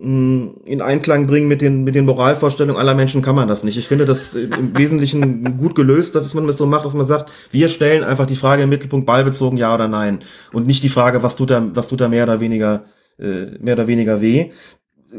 mh, 0.00 0.50
in 0.64 0.80
Einklang 0.80 1.26
bringen 1.26 1.48
mit 1.48 1.60
den, 1.60 1.84
mit 1.84 1.94
den 1.94 2.04
Moralvorstellungen 2.04 2.80
aller 2.80 2.94
Menschen 2.94 3.20
kann 3.22 3.34
man 3.34 3.48
das 3.48 3.64
nicht. 3.64 3.76
Ich 3.78 3.88
finde 3.88 4.04
das 4.04 4.34
im 4.34 4.76
Wesentlichen 4.76 5.56
gut 5.58 5.74
gelöst, 5.74 6.14
dass 6.14 6.34
man 6.34 6.46
das 6.46 6.56
so 6.56 6.66
macht, 6.66 6.84
dass 6.84 6.94
man 6.94 7.06
sagt, 7.06 7.30
wir 7.50 7.68
stellen 7.68 8.04
einfach 8.04 8.26
die 8.26 8.36
Frage 8.36 8.62
im 8.62 8.68
Mittelpunkt 8.68 9.06
ballbezogen, 9.06 9.58
ja 9.58 9.74
oder 9.74 9.88
nein. 9.88 10.20
Und 10.52 10.66
nicht 10.66 10.82
die 10.82 10.88
Frage, 10.88 11.22
was 11.22 11.36
tut 11.36 11.50
da, 11.50 11.64
was 11.74 11.88
tut 11.88 12.00
da 12.00 12.08
mehr 12.08 12.24
oder 12.24 12.38
weniger, 12.40 12.84
äh, 13.18 13.46
mehr 13.60 13.74
oder 13.74 13.86
weniger 13.88 14.20
weh. 14.20 14.50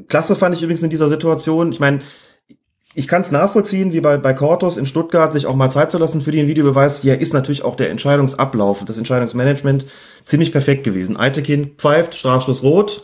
Klasse 0.08 0.36
fand 0.36 0.56
ich 0.56 0.62
übrigens 0.62 0.84
in 0.84 0.90
dieser 0.90 1.10
Situation. 1.10 1.72
Ich 1.72 1.80
meine, 1.80 2.02
ich 2.96 3.08
kann 3.08 3.22
es 3.22 3.32
nachvollziehen, 3.32 3.94
wie 3.94 4.02
bei, 4.02 4.18
bei 4.18 4.34
Cortos 4.34 4.78
in 4.78 4.86
Stuttgart, 4.86 5.32
sich 5.32 5.46
auch 5.46 5.56
mal 5.56 5.70
Zeit 5.70 5.92
zu 5.92 5.98
lassen 5.98 6.22
für 6.22 6.32
den 6.32 6.48
Videobeweis. 6.48 7.02
Hier 7.02 7.20
ist 7.20 7.34
natürlich 7.34 7.64
auch 7.64 7.76
der 7.76 7.90
Entscheidungsablauf 7.92 8.82
und 8.82 8.90
das 8.90 8.98
Entscheidungsmanagement 8.98 9.86
ziemlich 10.26 10.52
perfekt 10.52 10.84
gewesen. 10.84 11.18
Eitekin 11.18 11.76
pfeift, 11.78 12.16
Strafstoß 12.16 12.64
rot, 12.64 13.04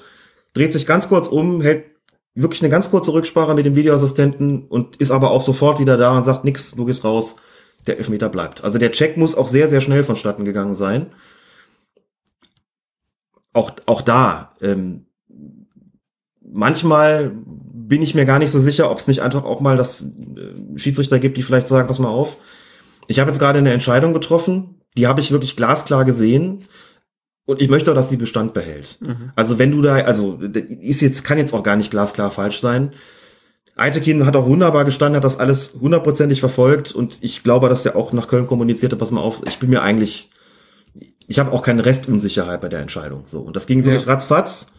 dreht 0.53 0.73
sich 0.73 0.87
ganz 0.87 1.07
kurz 1.07 1.27
um, 1.27 1.61
hält 1.61 1.85
wirklich 2.35 2.61
eine 2.61 2.69
ganz 2.69 2.89
kurze 2.89 3.13
Rücksprache 3.13 3.53
mit 3.53 3.65
dem 3.65 3.75
Videoassistenten 3.75 4.67
und 4.67 4.97
ist 4.97 5.11
aber 5.11 5.31
auch 5.31 5.41
sofort 5.41 5.79
wieder 5.79 5.97
da 5.97 6.15
und 6.15 6.23
sagt, 6.23 6.43
nix, 6.43 6.71
du 6.71 6.85
gehst 6.85 7.05
raus, 7.05 7.37
der 7.87 7.97
Elfmeter 7.97 8.29
bleibt. 8.29 8.63
Also 8.63 8.77
der 8.77 8.91
Check 8.91 9.15
muss 9.15 9.35
auch 9.35 9.47
sehr, 9.47 9.69
sehr 9.69 9.81
schnell 9.81 10.03
vonstatten 10.03 10.43
gegangen 10.43 10.75
sein. 10.75 11.13
Auch, 13.53 13.71
auch 13.85 14.01
da, 14.01 14.53
ähm, 14.61 15.04
manchmal 16.55 17.31
bin 17.35 18.01
ich 18.01 18.15
mir 18.15 18.25
gar 18.25 18.39
nicht 18.39 18.51
so 18.51 18.59
sicher, 18.59 18.89
ob 18.89 18.97
es 18.97 19.07
nicht 19.07 19.21
einfach 19.21 19.43
auch 19.43 19.59
mal 19.59 19.75
das 19.77 20.01
äh, 20.01 20.77
Schiedsrichter 20.77 21.19
gibt, 21.19 21.37
die 21.37 21.43
vielleicht 21.43 21.67
sagen, 21.67 21.87
pass 21.87 21.99
mal 21.99 22.09
auf, 22.09 22.37
ich 23.07 23.19
habe 23.19 23.29
jetzt 23.29 23.39
gerade 23.39 23.59
eine 23.59 23.73
Entscheidung 23.73 24.13
getroffen, 24.13 24.81
die 24.97 25.05
habe 25.05 25.19
ich 25.19 25.31
wirklich 25.31 25.55
glasklar 25.55 26.05
gesehen 26.05 26.59
und 27.45 27.61
ich 27.61 27.69
möchte 27.69 27.91
auch, 27.91 27.95
dass 27.95 28.09
die 28.09 28.17
Bestand 28.17 28.53
behält. 28.53 28.97
Mhm. 29.01 29.31
Also 29.35 29.59
wenn 29.59 29.71
du 29.71 29.81
da, 29.81 29.95
also 29.97 30.39
ist 30.81 31.01
jetzt, 31.01 31.23
kann 31.23 31.37
jetzt 31.37 31.53
auch 31.53 31.61
gar 31.61 31.75
nicht 31.75 31.91
glasklar 31.91 32.31
falsch 32.31 32.59
sein. 32.59 32.93
Eitekin 33.75 34.25
hat 34.25 34.37
auch 34.37 34.47
wunderbar 34.47 34.85
gestanden, 34.85 35.17
hat 35.17 35.25
das 35.25 35.37
alles 35.37 35.77
hundertprozentig 35.79 36.39
verfolgt 36.39 36.93
und 36.93 37.17
ich 37.21 37.43
glaube, 37.43 37.67
dass 37.67 37.83
der 37.83 37.97
auch 37.97 38.13
nach 38.13 38.29
Köln 38.29 38.47
kommunizierte, 38.47 38.95
pass 38.95 39.11
mal 39.11 39.21
auf, 39.21 39.43
ich 39.45 39.59
bin 39.59 39.69
mir 39.69 39.81
eigentlich, 39.81 40.31
ich 41.27 41.37
habe 41.39 41.51
auch 41.51 41.61
keine 41.61 41.85
Restunsicherheit 41.85 42.61
bei 42.61 42.69
der 42.69 42.79
Entscheidung. 42.79 43.23
So 43.25 43.41
und 43.41 43.55
das 43.57 43.67
ging 43.67 43.83
wirklich 43.83 44.05
Ja. 44.05 44.13
ratzfatz. 44.13 44.71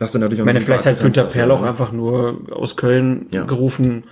Hast 0.00 0.14
du 0.14 0.18
natürlich 0.18 0.38
Ich 0.40 0.44
meine, 0.46 0.60
vielleicht 0.62 0.86
hat 0.86 1.00
Günther 1.00 1.24
Perl 1.24 1.50
auch 1.50 1.60
ne? 1.60 1.68
einfach 1.68 1.92
nur 1.92 2.38
aus 2.50 2.76
Köln 2.76 3.26
Ja. 3.30 3.44
gerufen. 3.44 4.04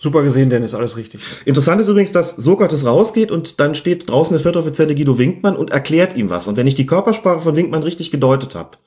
Super 0.00 0.22
gesehen, 0.22 0.48
Dennis, 0.48 0.74
alles 0.74 0.96
richtig. 0.96 1.20
Interessant 1.44 1.80
ist 1.80 1.88
übrigens, 1.88 2.12
dass 2.12 2.36
Sokrates 2.36 2.86
rausgeht 2.86 3.32
und 3.32 3.58
dann 3.58 3.74
steht 3.74 4.08
draußen 4.08 4.32
der 4.32 4.40
viertoffizielle 4.40 4.94
Guido 4.94 5.18
Winkmann 5.18 5.56
und 5.56 5.70
erklärt 5.70 6.14
ihm 6.14 6.30
was. 6.30 6.46
Und 6.46 6.56
wenn 6.56 6.68
ich 6.68 6.76
die 6.76 6.86
Körpersprache 6.86 7.42
von 7.42 7.56
Winkmann 7.56 7.82
richtig 7.82 8.12
gedeutet 8.12 8.54
habe, 8.54 8.78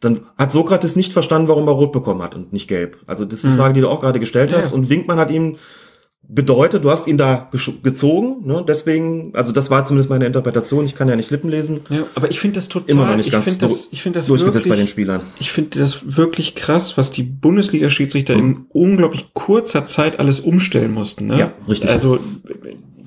dann 0.00 0.20
hat 0.38 0.50
Sokrates 0.50 0.96
nicht 0.96 1.12
verstanden, 1.12 1.48
warum 1.48 1.68
er 1.68 1.74
rot 1.74 1.92
bekommen 1.92 2.22
hat 2.22 2.34
und 2.34 2.50
nicht 2.52 2.66
gelb. 2.66 2.96
Also 3.06 3.26
das 3.26 3.40
ist 3.40 3.44
die 3.44 3.50
Mhm. 3.50 3.56
Frage, 3.56 3.74
die 3.74 3.82
du 3.82 3.88
auch 3.90 4.00
gerade 4.00 4.20
gestellt 4.20 4.52
hast. 4.54 4.70
ja. 4.70 4.76
Und 4.78 4.88
Winkmann 4.88 5.18
hat 5.18 5.30
ihm 5.30 5.56
bedeutet, 6.28 6.84
du 6.84 6.90
hast 6.90 7.06
ihn 7.06 7.18
da 7.18 7.50
gezogen. 7.82 8.46
Ne? 8.46 8.64
Deswegen, 8.66 9.34
also 9.34 9.52
das 9.52 9.70
war 9.70 9.84
zumindest 9.84 10.08
meine 10.08 10.24
Interpretation. 10.24 10.84
Ich 10.84 10.94
kann 10.94 11.08
ja 11.08 11.16
nicht 11.16 11.30
Lippen 11.30 11.50
lesen. 11.50 11.80
Ja, 11.90 12.04
aber 12.14 12.30
ich 12.30 12.40
finde 12.40 12.56
das 12.56 12.68
total, 12.68 12.90
Immer 12.90 13.06
noch 13.06 13.16
nicht 13.16 13.26
ich 13.26 13.32
ganz 13.32 13.44
finde 13.44 13.66
das, 13.66 13.88
ich 13.90 14.02
finde 14.02 14.18
das 14.20 14.26
Durchgesetzt 14.26 14.68
bei 14.68 14.74
den 14.74 14.80
wirklich, 14.80 14.90
Spielern. 14.90 15.22
ich 15.38 15.52
finde 15.52 15.78
das 15.80 16.16
wirklich 16.16 16.54
krass, 16.54 16.96
was 16.96 17.10
die 17.10 17.22
Bundesliga-Schiedsrichter 17.22 18.34
in 18.34 18.66
unglaublich 18.70 19.34
kurzer 19.34 19.84
Zeit 19.84 20.18
alles 20.18 20.40
umstellen 20.40 20.92
mussten. 20.92 21.26
Ne? 21.26 21.38
Ja, 21.38 21.52
richtig. 21.68 21.90
Also 21.90 22.18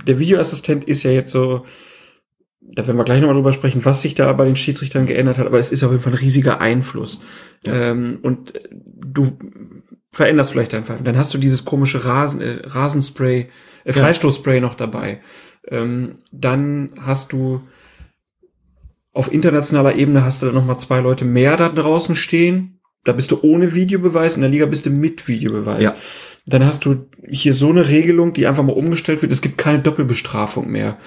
der 0.06 0.19
Videoassistent 0.19 0.84
ist 0.84 1.03
ja 1.03 1.11
jetzt 1.11 1.32
so, 1.32 1.66
da 2.61 2.85
werden 2.85 2.98
wir 2.98 3.06
gleich 3.06 3.22
nochmal 3.22 3.35
drüber 3.35 3.53
sprechen, 3.53 3.85
was 3.85 4.02
sich 4.02 4.14
da 4.14 4.32
bei 4.34 4.45
den 4.45 4.56
Schiedsrichtern 4.56 5.06
geändert 5.06 5.38
hat, 5.38 5.48
aber 5.48 5.58
es 5.58 5.72
ist 5.72 5.84
auf 5.84 5.92
jeden 5.92 6.03
Fall 6.03 6.14
ein 6.14 6.19
riesiger 6.19 6.61
Einfluss. 6.61 7.22
Ähm, 7.66 8.19
und 8.22 8.53
du 8.72 9.38
veränderst 10.16 10.52
vielleicht 10.52 10.72
dein 10.72 10.85
Pfeifen. 10.85 11.03
Dann 11.03 11.18
hast 11.18 11.34
du 11.34 11.38
dieses 11.38 11.66
komische 11.66 12.06
Rasen, 12.06 12.40
äh, 12.40 12.61
Rasenspray, 12.64 13.50
äh, 13.84 13.94
Freistoßspray 13.94 14.61
noch 14.61 14.76
dabei. 14.76 15.19
Ähm, 15.68 16.19
dann 16.32 16.92
hast 17.02 17.34
du 17.34 17.61
auf 19.11 19.32
internationaler 19.32 19.95
Ebene 19.95 20.24
hast 20.24 20.42
du 20.42 20.45
dann 20.45 20.56
noch 20.56 20.66
mal 20.66 20.77
zwei 20.77 21.02
Leute 21.02 21.26
mehr 21.26 21.58
da 21.58 21.68
draußen 21.68 22.16
stehen. 22.16 22.80
Da 23.03 23.11
bist 23.11 23.32
du 23.32 23.40
ohne 23.42 23.74
Videobeweis, 23.74 24.35
in 24.38 24.42
der 24.42 24.50
Liga 24.50 24.66
bist 24.68 24.85
du 24.85 24.90
mit 24.90 25.27
Videobeweis. 25.27 25.84
Ja. 25.84 25.95
Dann 26.45 26.66
hast 26.66 26.85
du 26.85 27.08
hier 27.27 27.53
so 27.53 27.69
eine 27.69 27.90
Regelung, 27.90 28.32
die 28.32 28.48
einfach 28.48 28.64
mal 28.64 28.72
umgestellt 28.72 29.22
wird. 29.22 29.34
Es 29.34 29.42
gibt 29.42 29.58
keine 29.58 29.80
Doppelbestrafung 29.80 30.69
mehr. 30.69 30.98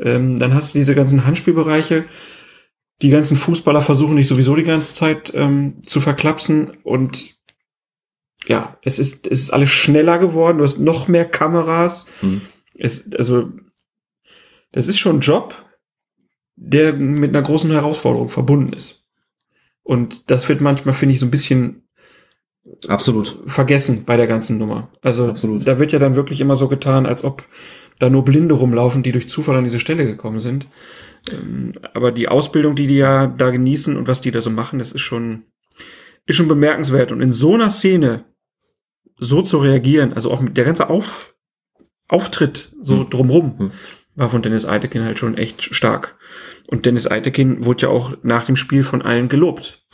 Ähm, 0.00 0.40
dann 0.40 0.54
hast 0.54 0.74
du 0.74 0.78
diese 0.78 0.96
ganzen 0.96 1.24
Handspielbereiche. 1.24 2.04
Die 3.02 3.10
ganzen 3.10 3.36
Fußballer 3.36 3.82
versuchen 3.82 4.16
dich 4.16 4.26
sowieso 4.26 4.56
die 4.56 4.64
ganze 4.64 4.92
Zeit 4.92 5.32
ähm, 5.36 5.82
zu 5.86 6.00
verklapsen 6.00 6.72
und 6.82 7.35
ja, 8.48 8.78
es 8.82 8.98
ist, 8.98 9.26
es 9.26 9.42
ist 9.42 9.50
alles 9.50 9.70
schneller 9.70 10.18
geworden. 10.18 10.58
Du 10.58 10.64
hast 10.64 10.78
noch 10.78 11.08
mehr 11.08 11.24
Kameras. 11.24 12.06
Mhm. 12.22 12.42
Es, 12.74 13.10
also, 13.14 13.50
das 14.72 14.88
ist 14.88 14.98
schon 14.98 15.16
ein 15.16 15.20
Job, 15.20 15.64
der 16.56 16.92
mit 16.92 17.34
einer 17.34 17.46
großen 17.46 17.70
Herausforderung 17.70 18.28
verbunden 18.28 18.72
ist. 18.72 19.04
Und 19.82 20.30
das 20.30 20.48
wird 20.48 20.60
manchmal, 20.60 20.94
finde 20.94 21.14
ich, 21.14 21.20
so 21.20 21.26
ein 21.26 21.30
bisschen 21.30 21.86
Absolut. 22.88 23.38
vergessen 23.46 24.04
bei 24.04 24.16
der 24.16 24.26
ganzen 24.26 24.58
Nummer. 24.58 24.90
Also 25.02 25.28
Absolut. 25.28 25.66
da 25.66 25.78
wird 25.78 25.92
ja 25.92 25.98
dann 25.98 26.16
wirklich 26.16 26.40
immer 26.40 26.56
so 26.56 26.68
getan, 26.68 27.06
als 27.06 27.22
ob 27.22 27.44
da 27.98 28.10
nur 28.10 28.24
Blinde 28.24 28.54
rumlaufen, 28.54 29.02
die 29.02 29.12
durch 29.12 29.28
Zufall 29.28 29.56
an 29.56 29.64
diese 29.64 29.78
Stelle 29.78 30.04
gekommen 30.04 30.40
sind. 30.40 30.66
Ähm, 31.30 31.74
aber 31.94 32.12
die 32.12 32.28
Ausbildung, 32.28 32.74
die 32.74 32.86
die 32.86 32.96
ja 32.96 33.26
da 33.26 33.50
genießen 33.50 33.96
und 33.96 34.08
was 34.08 34.20
die 34.20 34.30
da 34.30 34.40
so 34.40 34.50
machen, 34.50 34.78
das 34.78 34.92
ist 34.92 35.02
schon, 35.02 35.44
ist 36.26 36.36
schon 36.36 36.48
bemerkenswert. 36.48 37.12
Und 37.12 37.20
in 37.20 37.32
so 37.32 37.54
einer 37.54 37.70
Szene 37.70 38.24
so 39.18 39.42
zu 39.42 39.58
reagieren, 39.58 40.12
also 40.12 40.30
auch 40.30 40.40
mit 40.40 40.56
der 40.56 40.64
ganze 40.64 40.88
Auf, 40.90 41.34
Auftritt 42.08 42.72
so 42.82 42.98
Hm. 43.00 43.10
drumrum, 43.10 43.58
Hm. 43.58 43.70
war 44.14 44.28
von 44.28 44.42
Dennis 44.42 44.66
Eitekin 44.66 45.02
halt 45.04 45.18
schon 45.18 45.36
echt 45.36 45.62
stark. 45.74 46.16
Und 46.68 46.84
Dennis 46.86 47.08
Eitekin 47.10 47.64
wurde 47.64 47.82
ja 47.82 47.88
auch 47.88 48.12
nach 48.22 48.44
dem 48.44 48.56
Spiel 48.56 48.82
von 48.82 49.00
allen 49.02 49.28
gelobt. 49.28 49.86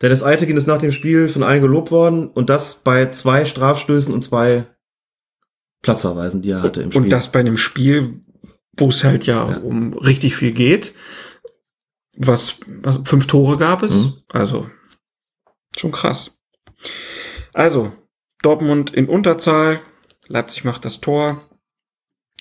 Dennis 0.00 0.22
Eitekin 0.22 0.56
ist 0.56 0.66
nach 0.66 0.78
dem 0.78 0.92
Spiel 0.92 1.28
von 1.28 1.42
allen 1.42 1.60
gelobt 1.60 1.90
worden 1.90 2.28
und 2.28 2.48
das 2.50 2.82
bei 2.84 3.10
zwei 3.10 3.44
Strafstößen 3.44 4.14
und 4.14 4.22
zwei 4.22 4.66
Platzverweisen, 5.82 6.42
die 6.42 6.50
er 6.50 6.62
hatte 6.62 6.82
im 6.82 6.90
Spiel. 6.92 7.02
Und 7.02 7.10
das 7.10 7.32
bei 7.32 7.40
einem 7.40 7.56
Spiel, 7.56 8.20
wo 8.76 8.88
es 8.88 9.02
halt 9.04 9.24
ja, 9.26 9.50
Ja. 9.50 9.58
um 9.58 9.92
richtig 9.94 10.36
viel 10.36 10.52
geht. 10.52 10.94
Was, 12.16 12.56
was 12.66 13.00
fünf 13.04 13.26
Tore 13.26 13.56
gab 13.56 13.82
es. 13.82 14.04
Mhm. 14.04 14.12
Also 14.28 14.70
schon 15.76 15.90
krass. 15.92 16.38
Also 17.52 17.92
Dortmund 18.42 18.92
in 18.92 19.08
Unterzahl, 19.08 19.80
Leipzig 20.26 20.64
macht 20.64 20.84
das 20.84 21.00
Tor. 21.00 21.42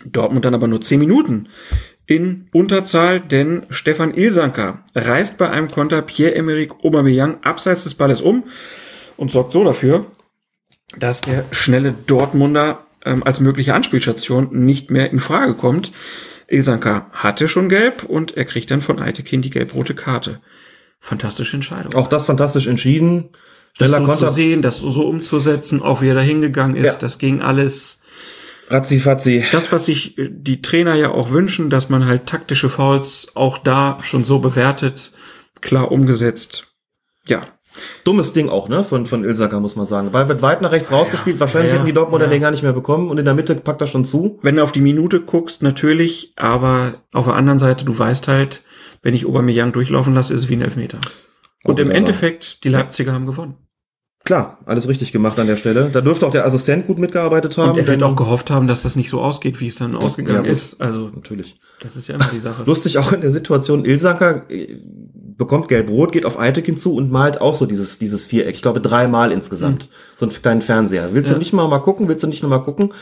Dortmund 0.05 0.45
dann 0.45 0.55
aber 0.55 0.67
nur 0.67 0.81
zehn 0.81 0.99
Minuten 0.99 1.49
in 2.05 2.49
Unterzahl, 2.53 3.19
denn 3.19 3.65
Stefan 3.69 4.13
Ilsanker 4.13 4.83
reißt 4.95 5.37
bei 5.37 5.49
einem 5.49 5.69
Konter 5.69 6.01
Pierre-Emerick 6.01 6.83
Aubameyang 6.83 7.43
abseits 7.43 7.83
des 7.83 7.95
Balles 7.95 8.21
um 8.21 8.45
und 9.17 9.29
sorgt 9.31 9.51
so 9.51 9.63
dafür, 9.63 10.07
dass 10.97 11.21
der 11.21 11.45
schnelle 11.51 11.93
Dortmunder 11.93 12.87
ähm, 13.05 13.23
als 13.23 13.39
mögliche 13.39 13.75
Anspielstation 13.75 14.49
nicht 14.51 14.89
mehr 14.89 15.11
in 15.11 15.19
Frage 15.19 15.53
kommt. 15.53 15.91
Ilsanka 16.47 17.07
hatte 17.11 17.47
schon 17.47 17.69
gelb 17.69 18.03
und 18.03 18.35
er 18.35 18.45
kriegt 18.45 18.71
dann 18.71 18.81
von 18.81 18.99
Eitekin 18.99 19.41
die 19.41 19.51
gelb-rote 19.51 19.93
Karte. 19.93 20.41
Fantastische 20.99 21.57
Entscheidung. 21.57 21.93
Auch 21.93 22.07
das 22.07 22.25
fantastisch 22.25 22.67
entschieden. 22.67 23.29
Das 23.77 23.89
Schneller 23.89 24.05
so 24.05 24.11
Konter. 24.11 24.27
zu 24.29 24.33
sehen, 24.33 24.61
das 24.61 24.77
so 24.77 25.07
umzusetzen, 25.07 25.81
auch 25.81 26.01
wie 26.01 26.09
er 26.09 26.15
da 26.15 26.21
hingegangen 26.21 26.75
ist, 26.75 26.85
Ja. 26.85 26.99
das 26.99 27.17
ging 27.19 27.41
alles. 27.41 28.01
Ratzi 28.69 28.99
fatzi. 28.99 29.43
Das, 29.51 29.71
was 29.71 29.85
sich 29.85 30.17
äh, 30.17 30.29
die 30.31 30.61
Trainer 30.61 30.93
ja 30.95 31.11
auch 31.11 31.31
wünschen, 31.31 31.69
dass 31.69 31.89
man 31.89 32.05
halt 32.05 32.25
taktische 32.27 32.69
Fouls 32.69 33.31
auch 33.35 33.57
da 33.57 33.97
schon 34.03 34.25
so 34.25 34.39
bewertet, 34.39 35.11
klar 35.61 35.91
umgesetzt. 35.91 36.67
Ja, 37.25 37.41
Dummes 38.03 38.33
Ding 38.33 38.49
auch, 38.49 38.67
ne? 38.67 38.83
Von, 38.83 39.05
von 39.05 39.23
Ilsaka, 39.23 39.59
muss 39.59 39.75
man 39.75 39.85
sagen. 39.85 40.11
Weil 40.11 40.27
wird 40.27 40.41
weit 40.41 40.61
nach 40.61 40.71
rechts 40.71 40.91
rausgespielt. 40.91 41.39
Wahrscheinlich 41.39 41.69
Ja, 41.69 41.75
ja. 41.75 41.79
hätten 41.79 41.85
die 41.87 41.93
Dortmunder 41.93 42.25
Ja. 42.25 42.31
den 42.31 42.41
gar 42.41 42.51
nicht 42.51 42.63
mehr 42.63 42.73
bekommen. 42.73 43.09
Und 43.09 43.19
in 43.19 43.25
der 43.25 43.35
Mitte 43.35 43.55
packt 43.55 43.79
er 43.79 43.87
schon 43.87 44.03
zu. 44.05 44.39
wenn 44.41 44.55
du 44.57 44.63
auf 44.63 44.71
die 44.71 44.81
Minute 44.81 45.21
guckst, 45.21 45.61
natürlich, 45.61 46.33
aber 46.35 46.95
auf 47.13 47.25
der 47.25 47.35
anderen 47.35 47.59
Seite, 47.59 47.85
du 47.85 47.97
weißt 47.97 48.27
halt, 48.27 48.63
wenn 49.01 49.13
ich 49.13 49.25
Aubameyang 49.25 49.71
durchlaufen 49.71 50.13
lasse, 50.13 50.33
ist 50.33 50.41
es 50.41 50.49
wie 50.49 50.55
ein 50.55 50.61
Elfmeter. 50.61 50.99
Und 51.63 51.79
im. 51.79 51.91
Endeffekt, 51.91 52.63
die 52.63 52.69
Leipziger 52.69 53.13
haben 53.13 53.25
gewonnen. 53.25 53.55
Klar, 54.25 54.59
alles 54.65 54.87
richtig 54.87 55.11
gemacht 55.11 55.39
an 55.39 55.47
der 55.47 55.55
Stelle. 55.55 55.89
Da 55.91 56.01
dürfte 56.01 56.27
auch 56.27 56.31
der 56.31 56.45
Assistent 56.45 56.87
gut 56.87 56.99
mitgearbeitet 56.99 57.57
haben. 57.57 57.71
Und 57.71 57.77
er 57.77 57.87
wird 57.87 58.03
auch 58.03 58.15
gehofft 58.17 58.51
haben, 58.51 58.67
dass 58.67 58.83
das 58.83 58.95
nicht 58.95 59.09
so 59.09 59.21
ausgeht, 59.21 59.59
wie 59.61 59.67
es 59.67 59.77
dann 59.77 59.95
ausgegangen 59.95 60.43
gut. 60.43 60.51
ist. 60.51 60.79
Also, 60.81 61.09
Natürlich. 61.15 61.59
das 61.81 61.95
ist 61.95 62.07
ja 62.09 62.15
immer 62.15 62.29
die 62.31 62.39
Sache. 62.39 62.63
Lustig 62.65 62.97
auch 62.97 63.13
in 63.13 63.21
der 63.21 63.31
Situation, 63.31 63.85
Ilsanker 63.85 64.43
äh, 64.51 64.77
bekommt 65.37 65.69
gelb-rot, 65.69 66.11
geht 66.11 66.25
auf 66.25 66.37
Eitekin 66.37 66.75
zu 66.75 66.95
und 66.95 67.09
malt 67.09 67.39
auch 67.39 67.55
so 67.55 67.65
dieses, 67.65 67.97
dieses 67.97 68.25
Viereck. 68.25 68.53
Ich 68.55 68.61
glaube 68.61 68.81
dreimal 68.81 69.31
insgesamt. 69.31 69.89
So 70.17 70.25
einen 70.25 70.35
kleinen 70.35 70.61
Fernseher. 70.61 71.13
Willst 71.13 71.29
Ja. 71.29 71.35
du 71.35 71.39
nicht 71.39 71.53
mal 71.53 71.67
mal 71.69 71.79
gucken? 71.79 72.09
Willst 72.09 72.23
du 72.23 72.27
nicht 72.27 72.43
noch 72.43 72.49
mal 72.49 72.59
gucken? 72.59 72.93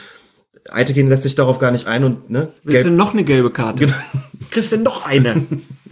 Eitekin 0.69 1.07
lässt 1.07 1.23
sich 1.23 1.35
darauf 1.35 1.59
gar 1.59 1.71
nicht 1.71 1.87
ein 1.87 2.03
und, 2.03 2.29
ne? 2.29 2.49
Willst 2.63 2.85
du 2.85 2.91
noch 2.91 3.13
eine 3.13 3.23
gelbe 3.23 3.51
Karte? 3.51 3.85
Genau. 3.85 3.97
Kriegst 4.51 4.71
du 4.71 4.77
noch 4.77 5.05
eine? 5.05 5.45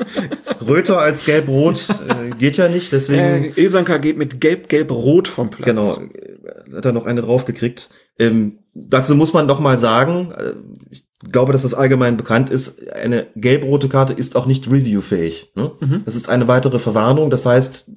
Röter 0.68 1.00
als 1.00 1.26
gelb-rot 1.26 1.88
äh, 2.08 2.32
geht 2.36 2.58
ja 2.58 2.68
nicht, 2.68 2.92
deswegen. 2.92 3.46
äh, 3.46 3.48
Ilsanka 3.56 3.98
geht 3.98 4.18
mit 4.18 4.40
gelb-gelb-rot 4.40 5.28
vom 5.28 5.50
Platz. 5.50 5.66
Genau, 5.66 5.98
äh, 5.98 6.76
hat 6.76 6.86
er 6.86 6.92
noch 6.92 7.06
eine 7.06 7.22
draufgekriegt. 7.22 7.90
Ähm, 8.18 8.60
dazu 8.74 9.16
muss 9.16 9.34
man 9.34 9.48
doch 9.48 9.60
mal 9.60 9.78
sagen, 9.78 10.32
äh, 10.32 10.54
ich 10.92 11.04
glaube, 11.32 11.52
dass 11.52 11.64
das 11.64 11.74
allgemein 11.74 12.18
bekannt 12.18 12.50
ist, 12.50 12.92
eine 12.92 13.28
gelb-rote 13.36 13.90
Karte 13.90 14.14
ist 14.14 14.36
auch 14.36 14.46
nicht 14.46 14.70
reviewfähig. 14.70 15.52
Ne? 15.56 15.72
Mhm. 15.80 16.02
Das 16.06 16.16
ist 16.16 16.30
eine 16.30 16.48
weitere 16.48 16.80
Verwarnung. 16.80 17.30
Das 17.30 17.46
heißt, 17.46 17.90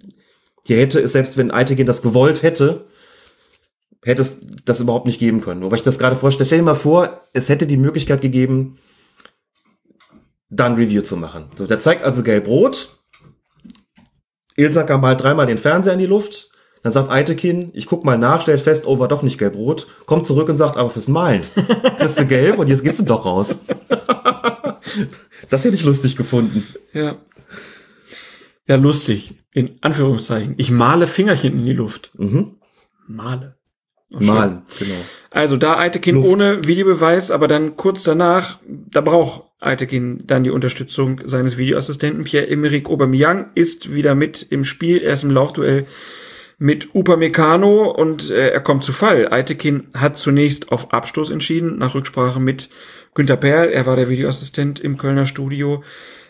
hier 0.65 0.79
hätte 0.79 1.01
es, 1.01 1.13
selbst 1.13 1.37
wenn 1.37 1.51
Eitekin 1.51 1.87
das 1.87 2.03
gewollt 2.03 2.43
hätte, 2.43 2.87
hätte 4.05 4.23
es 4.23 4.41
das 4.65 4.81
überhaupt 4.81 5.07
nicht 5.07 5.19
geben 5.19 5.41
können. 5.41 5.61
Nur 5.61 5.71
weil 5.71 5.79
ich 5.79 5.85
das 5.85 5.99
gerade 5.99 6.17
vorstelle, 6.17 6.47
stell 6.47 6.59
dir 6.59 6.65
mal 6.65 6.75
vor, 6.75 7.23
es 7.33 7.49
hätte 7.49 7.67
die 7.67 7.77
Möglichkeit 7.77 8.21
gegeben, 8.21 8.79
dann 10.51 10.75
Review 10.75 11.03
zu 11.03 11.17
machen. 11.17 11.51
So, 11.57 11.67
der 11.67 11.79
zeigt 11.79 12.03
also 12.03 12.23
gelb-rot. 12.23 12.97
Ilsacker 14.57 14.99
malt 14.99 15.23
dreimal 15.23 15.47
den 15.47 15.59
Fernseher 15.59 15.93
in 15.93 15.99
die 15.99 16.07
Luft. 16.07 16.51
Dann 16.83 16.93
sagt 16.93 17.11
Eitekin, 17.11 17.71
ich 17.75 17.87
guck 17.87 18.05
mal 18.05 18.19
nach, 18.19 18.43
stellt 18.43 18.61
fest, 18.61 18.87
oh, 18.87 18.99
war 18.99 19.09
doch 19.09 19.23
nicht 19.23 19.39
gelb-rot. 19.39 19.89
Kommt 20.07 20.27
zurück 20.27 20.49
und 20.49 20.57
sagt, 20.57 20.77
aber 20.77 20.91
fürs 20.91 21.09
Malen 21.09 21.43
kriegst 21.99 22.19
du 22.19 22.27
gelb 22.27 22.59
und 22.59 22.69
jetzt 22.69 22.83
gehst 22.83 23.01
du 23.01 23.05
doch 23.05 23.25
raus. 23.25 23.59
das 25.51 25.65
hätte 25.65 25.75
ich 25.75 25.85
lustig 25.85 26.17
gefunden. 26.17 26.67
Ja. 26.93 27.19
Ja, 28.67 28.77
lustig. 28.77 29.35
In 29.53 29.79
Anführungszeichen. 29.81 30.55
Ich 30.59 30.71
male 30.71 31.07
Fingerchen 31.07 31.55
in 31.55 31.65
die 31.65 31.73
Luft. 31.73 32.11
Mhm. 32.17 32.57
Male. 33.07 33.58
Malen, 34.11 34.63
genau. 34.79 34.95
Also 35.31 35.57
da 35.57 35.79
Eitekin 35.79 36.15
Luft. 36.15 36.29
ohne 36.29 36.67
Videobeweis, 36.67 37.31
aber 37.31 37.49
dann 37.49 37.77
kurz 37.77 38.03
danach, 38.03 38.59
da 38.67 39.01
braucht 39.01 39.43
Eitekin 39.61 40.19
dann 40.27 40.45
die 40.45 40.51
Unterstützung 40.51 41.21
seines 41.25 41.59
Videoassistenten. 41.59 42.25
Pierre-Emerick 42.25 42.89
Aubameyang 42.89 43.51
ist 43.55 43.93
wieder 43.93 44.15
mit 44.15 44.47
im 44.51 44.65
Spiel. 44.65 44.99
Er 44.99 45.13
ist 45.13 45.25
im 45.25 45.31
Laufduell 45.31 45.87
mit 46.59 46.95
Upamecano 46.95 47.91
und 47.91 48.31
äh, 48.31 48.51
er 48.51 48.61
kommt 48.61 48.85
zu 48.85 48.93
Fall. 48.93 49.33
Eitekin 49.33 49.89
hat 49.95 50.17
zunächst 50.17 50.73
auf 50.73 50.93
Abstoß 50.93 51.31
entschieden, 51.31 51.79
nach 51.79 51.95
Rücksprache 51.95 52.41
mit 52.41 52.69
Günter 53.15 53.37
Perl. 53.37 53.69
Er 53.69 53.87
war 53.87 53.97
der 53.97 54.09
Videoassistent 54.09 54.81
im 54.81 54.97
Kölner 54.97 55.27
Studio. 55.27 55.83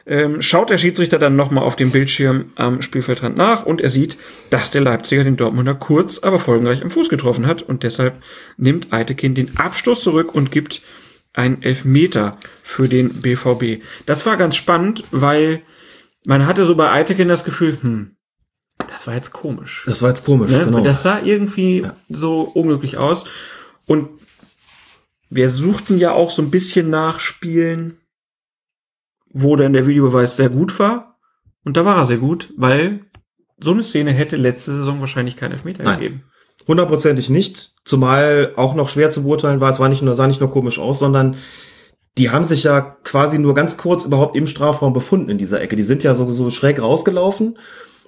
Ähm, 0.08 0.40
schaut 0.40 0.70
der 0.70 0.78
Schiedsrichter 0.78 1.18
dann 1.18 1.36
nochmal 1.36 1.64
auf 1.64 1.76
dem 1.76 1.90
Bildschirm 1.90 2.52
am 2.54 2.80
Spielfeldrand 2.80 3.36
nach 3.36 3.66
und 3.66 3.82
er 3.82 3.90
sieht, 3.90 4.16
dass 4.48 4.70
der 4.70 4.80
Leipziger 4.80 5.22
den 5.22 5.36
Dortmunder 5.36 5.74
kurz, 5.74 6.18
aber 6.18 6.38
folgenreich 6.38 6.82
am 6.82 6.90
Fuß 6.90 7.10
getroffen 7.10 7.46
hat 7.46 7.60
und 7.62 7.82
deshalb 7.82 8.20
nimmt 8.56 8.90
Eitekin 8.92 9.34
den 9.34 9.58
Abstoß 9.58 10.02
zurück 10.02 10.34
und 10.34 10.50
gibt 10.50 10.80
einen 11.34 11.62
Elfmeter 11.62 12.38
für 12.62 12.88
den 12.88 13.20
BVB. 13.20 13.82
Das 14.06 14.24
war 14.24 14.38
ganz 14.38 14.56
spannend, 14.56 15.04
weil 15.10 15.60
man 16.26 16.46
hatte 16.46 16.64
so 16.64 16.74
bei 16.74 16.90
Eitekin 16.90 17.28
das 17.28 17.44
Gefühl, 17.44 17.76
hm, 17.80 18.16
das 18.90 19.06
war 19.06 19.14
jetzt 19.14 19.32
komisch. 19.32 19.84
Das 19.86 20.00
war 20.00 20.08
jetzt 20.08 20.24
komisch, 20.24 20.50
Ne? 20.50 20.64
genau. 20.64 20.80
Das 20.82 21.02
sah 21.02 21.20
irgendwie 21.22 21.80
Ja. 21.82 21.96
so 22.08 22.40
unglücklich 22.40 22.96
aus. 22.96 23.26
Und 23.86 24.08
wir 25.28 25.50
suchten 25.50 25.98
ja 25.98 26.12
auch 26.12 26.30
so 26.30 26.40
ein 26.40 26.50
bisschen 26.50 26.88
nach 26.88 27.20
Spielen, 27.20 27.97
wo 29.32 29.56
dann 29.56 29.72
der 29.72 29.86
Videobeweis 29.86 30.36
sehr 30.36 30.48
gut 30.48 30.78
war. 30.78 31.18
Und 31.64 31.76
da 31.76 31.84
war 31.84 31.96
er 31.96 32.06
sehr 32.06 32.18
gut, 32.18 32.52
weil 32.56 33.00
so 33.60 33.72
eine 33.72 33.82
Szene 33.82 34.12
hätte 34.12 34.36
letzte 34.36 34.72
Saison 34.72 35.00
wahrscheinlich 35.00 35.36
keinen 35.36 35.52
Elfmeter 35.52 35.82
Nein. 35.82 35.98
gegeben. 35.98 36.22
Hundertprozentig 36.66 37.30
nicht, 37.30 37.74
zumal 37.84 38.52
auch 38.56 38.74
noch 38.74 38.88
schwer 38.88 39.10
zu 39.10 39.22
beurteilen 39.24 39.60
war, 39.60 39.70
es 39.70 39.80
war 39.80 39.88
nicht 39.88 40.02
nur, 40.02 40.16
sah 40.16 40.26
nicht 40.26 40.40
nur 40.40 40.50
komisch 40.50 40.78
aus, 40.78 40.98
sondern 40.98 41.36
die 42.18 42.30
haben 42.30 42.44
sich 42.44 42.64
ja 42.64 42.80
quasi 43.04 43.38
nur 43.38 43.54
ganz 43.54 43.76
kurz 43.76 44.04
überhaupt 44.04 44.36
im 44.36 44.46
Strafraum 44.46 44.92
befunden 44.92 45.30
in 45.30 45.38
dieser 45.38 45.60
Ecke. 45.60 45.76
Die 45.76 45.82
sind 45.82 46.02
ja 46.02 46.14
so, 46.14 46.30
so 46.32 46.50
schräg 46.50 46.80
rausgelaufen 46.82 47.58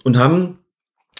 und 0.04 0.18
haben 0.18 0.58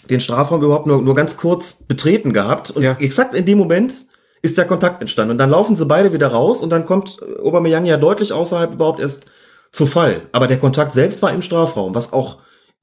den 0.08 0.20
Strafraum 0.20 0.62
überhaupt 0.62 0.86
nur, 0.86 1.00
nur 1.00 1.14
ganz 1.14 1.36
kurz 1.36 1.84
betreten 1.84 2.32
gehabt. 2.32 2.70
Und 2.70 2.82
Ja. 2.82 2.96
exakt 2.98 3.34
in 3.34 3.46
dem 3.46 3.58
Moment 3.58 4.06
ist 4.42 4.58
der 4.58 4.66
Kontakt 4.66 5.00
entstanden. 5.00 5.32
Und 5.32 5.38
dann 5.38 5.50
laufen 5.50 5.76
sie 5.76 5.86
beide 5.86 6.12
wieder 6.12 6.28
raus 6.28 6.62
und 6.62 6.70
dann 6.70 6.84
kommt 6.84 7.18
Aubameyang 7.42 7.84
ja 7.84 7.96
deutlich 7.96 8.32
außerhalb 8.32 8.72
überhaupt 8.72 9.00
erst 9.00 9.30
zu 9.72 9.86
Fall. 9.86 10.28
Aber 10.32 10.46
der 10.46 10.58
Kontakt 10.58 10.92
selbst 10.92 11.22
war 11.22 11.32
im 11.32 11.42
Strafraum, 11.42 11.94
was 11.94 12.12
auch 12.12 12.38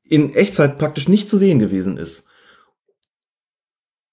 in 0.08 0.34
Echtzeit 0.34 0.78
praktisch 0.78 1.08
nicht 1.08 1.30
zu 1.30 1.38
sehen 1.38 1.60
gewesen 1.60 1.98
ist. 1.98 2.28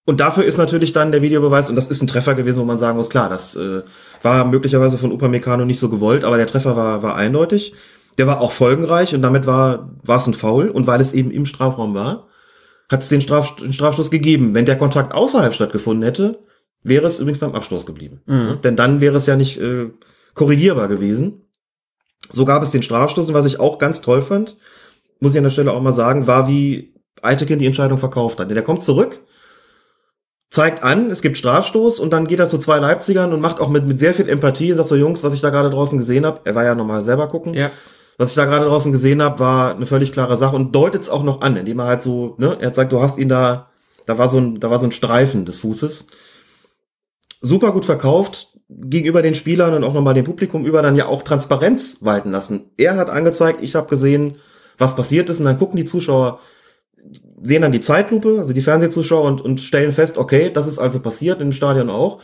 Und 0.06 0.20
dafür 0.20 0.44
ist 0.44 0.58
natürlich 0.58 0.92
dann 0.92 1.12
der 1.12 1.22
Videobeweis, 1.22 1.70
und 1.70 1.76
das 1.76 1.88
ist 1.88 2.02
ein 2.02 2.06
Treffer 2.06 2.34
gewesen, 2.34 2.60
wo 2.60 2.64
man 2.64 2.76
sagen 2.76 2.98
muss, 2.98 3.08
klar, 3.08 3.30
das 3.30 3.56
äh, 3.56 3.82
war 4.22 4.44
möglicherweise 4.44 4.98
von 4.98 5.12
Upamecano 5.12 5.64
nicht 5.64 5.80
so 5.80 5.88
gewollt, 5.88 6.24
aber 6.24 6.36
der 6.36 6.46
Treffer 6.46 6.76
war, 6.76 7.02
war 7.02 7.16
eindeutig. 7.16 7.74
Der 8.18 8.26
war 8.26 8.40
auch 8.40 8.52
folgenreich 8.52 9.14
und 9.14 9.22
damit 9.22 9.46
war, 9.46 9.90
war 10.02 10.18
es 10.18 10.26
ein 10.26 10.34
Foul. 10.34 10.68
Und 10.68 10.86
weil 10.86 11.00
es 11.00 11.14
eben 11.14 11.30
im 11.30 11.46
Strafraum 11.46 11.94
war, 11.94 12.28
hat 12.90 13.00
es 13.00 13.08
den, 13.08 13.22
Straf, 13.22 13.56
den 13.56 13.72
Strafstoß 13.72 14.10
gegeben. 14.10 14.54
Wenn 14.54 14.66
der 14.66 14.78
Kontakt 14.78 15.14
außerhalb 15.14 15.54
stattgefunden 15.54 16.04
hätte, 16.04 16.38
wäre 16.82 17.06
es 17.06 17.18
übrigens 17.18 17.40
beim 17.40 17.54
Abstoß 17.54 17.86
geblieben. 17.86 18.20
Mhm. 18.26 18.60
Denn 18.62 18.76
dann 18.76 19.00
wäre 19.00 19.16
es 19.16 19.26
ja 19.26 19.36
nicht 19.36 19.58
äh, 19.58 19.90
korrigierbar 20.34 20.86
gewesen. 20.86 21.43
So 22.30 22.44
gab 22.44 22.62
es 22.62 22.70
den 22.70 22.82
Strafstoß. 22.82 23.28
Und 23.28 23.34
was 23.34 23.46
ich 23.46 23.60
auch 23.60 23.78
ganz 23.78 24.00
toll 24.00 24.22
fand, 24.22 24.56
muss 25.20 25.32
ich 25.32 25.38
an 25.38 25.44
der 25.44 25.50
Stelle 25.50 25.72
auch 25.72 25.80
mal 25.82 25.92
sagen, 25.92 26.26
war, 26.26 26.48
wie 26.48 26.94
Eitekin 27.22 27.58
die 27.58 27.66
Entscheidung 27.66 27.98
verkauft 27.98 28.38
hat. 28.40 28.50
Der 28.50 28.62
kommt 28.62 28.82
zurück, 28.82 29.20
zeigt 30.50 30.82
an, 30.82 31.10
es 31.10 31.22
gibt 31.22 31.36
Strafstoß 31.38 31.98
und 32.00 32.10
dann 32.12 32.26
geht 32.26 32.38
er 32.38 32.46
zu 32.46 32.58
zwei 32.58 32.78
Leipzigern 32.78 33.32
und 33.32 33.40
macht 33.40 33.60
auch 33.60 33.68
mit, 33.68 33.86
mit 33.86 33.98
sehr 33.98 34.14
viel 34.14 34.28
Empathie, 34.28 34.72
sagt 34.72 34.88
so, 34.88 34.96
Jungs, 34.96 35.22
was 35.24 35.34
ich 35.34 35.40
da 35.40 35.50
gerade 35.50 35.70
draußen 35.70 35.98
gesehen 35.98 36.26
habe, 36.26 36.40
er 36.44 36.54
war 36.54 36.64
ja 36.64 36.74
nochmal 36.74 37.02
selber 37.02 37.28
gucken, 37.28 37.54
Ja. 37.54 37.70
was 38.18 38.30
ich 38.30 38.36
da 38.36 38.44
gerade 38.44 38.66
draußen 38.66 38.92
gesehen 38.92 39.22
habe, 39.22 39.38
war 39.40 39.74
eine 39.74 39.86
völlig 39.86 40.12
klare 40.12 40.36
Sache 40.36 40.54
und 40.54 40.72
deutet 40.74 41.02
es 41.02 41.08
auch 41.10 41.22
noch 41.22 41.40
an, 41.40 41.56
indem 41.56 41.78
er 41.80 41.86
halt 41.86 42.02
so, 42.02 42.34
ne, 42.38 42.56
er 42.60 42.66
hat 42.68 42.74
sagt, 42.74 42.92
du 42.92 43.00
hast 43.00 43.18
ihn 43.18 43.28
da, 43.28 43.70
da 44.06 44.18
war 44.18 44.28
so 44.28 44.38
ein, 44.38 44.60
da 44.60 44.70
war 44.70 44.78
so 44.78 44.86
ein 44.86 44.92
Streifen 44.92 45.44
des 45.44 45.58
Fußes. 45.60 46.08
Super 47.40 47.72
gut 47.72 47.84
verkauft, 47.84 48.53
gegenüber 48.68 49.22
den 49.22 49.34
Spielern 49.34 49.74
und 49.74 49.84
auch 49.84 49.92
nochmal 49.92 50.14
dem 50.14 50.24
Publikum 50.24 50.64
über 50.64 50.82
dann 50.82 50.96
ja 50.96 51.06
auch 51.06 51.22
Transparenz 51.22 51.98
walten 52.00 52.30
lassen. 52.30 52.70
Er 52.76 52.96
hat 52.96 53.10
angezeigt, 53.10 53.60
ich 53.62 53.74
habe 53.74 53.88
gesehen, 53.88 54.36
was 54.78 54.96
passiert 54.96 55.30
ist 55.30 55.40
und 55.40 55.46
dann 55.46 55.58
gucken 55.58 55.76
die 55.76 55.84
Zuschauer, 55.84 56.40
sehen 57.42 57.62
dann 57.62 57.72
die 57.72 57.80
Zeitlupe, 57.80 58.38
also 58.38 58.52
die 58.52 58.62
Fernsehzuschauer 58.62 59.24
und, 59.24 59.40
und 59.40 59.60
stellen 59.60 59.92
fest, 59.92 60.16
okay, 60.18 60.50
das 60.50 60.66
ist 60.66 60.78
also 60.78 61.00
passiert, 61.00 61.40
im 61.40 61.52
Stadion 61.52 61.90
auch. 61.90 62.20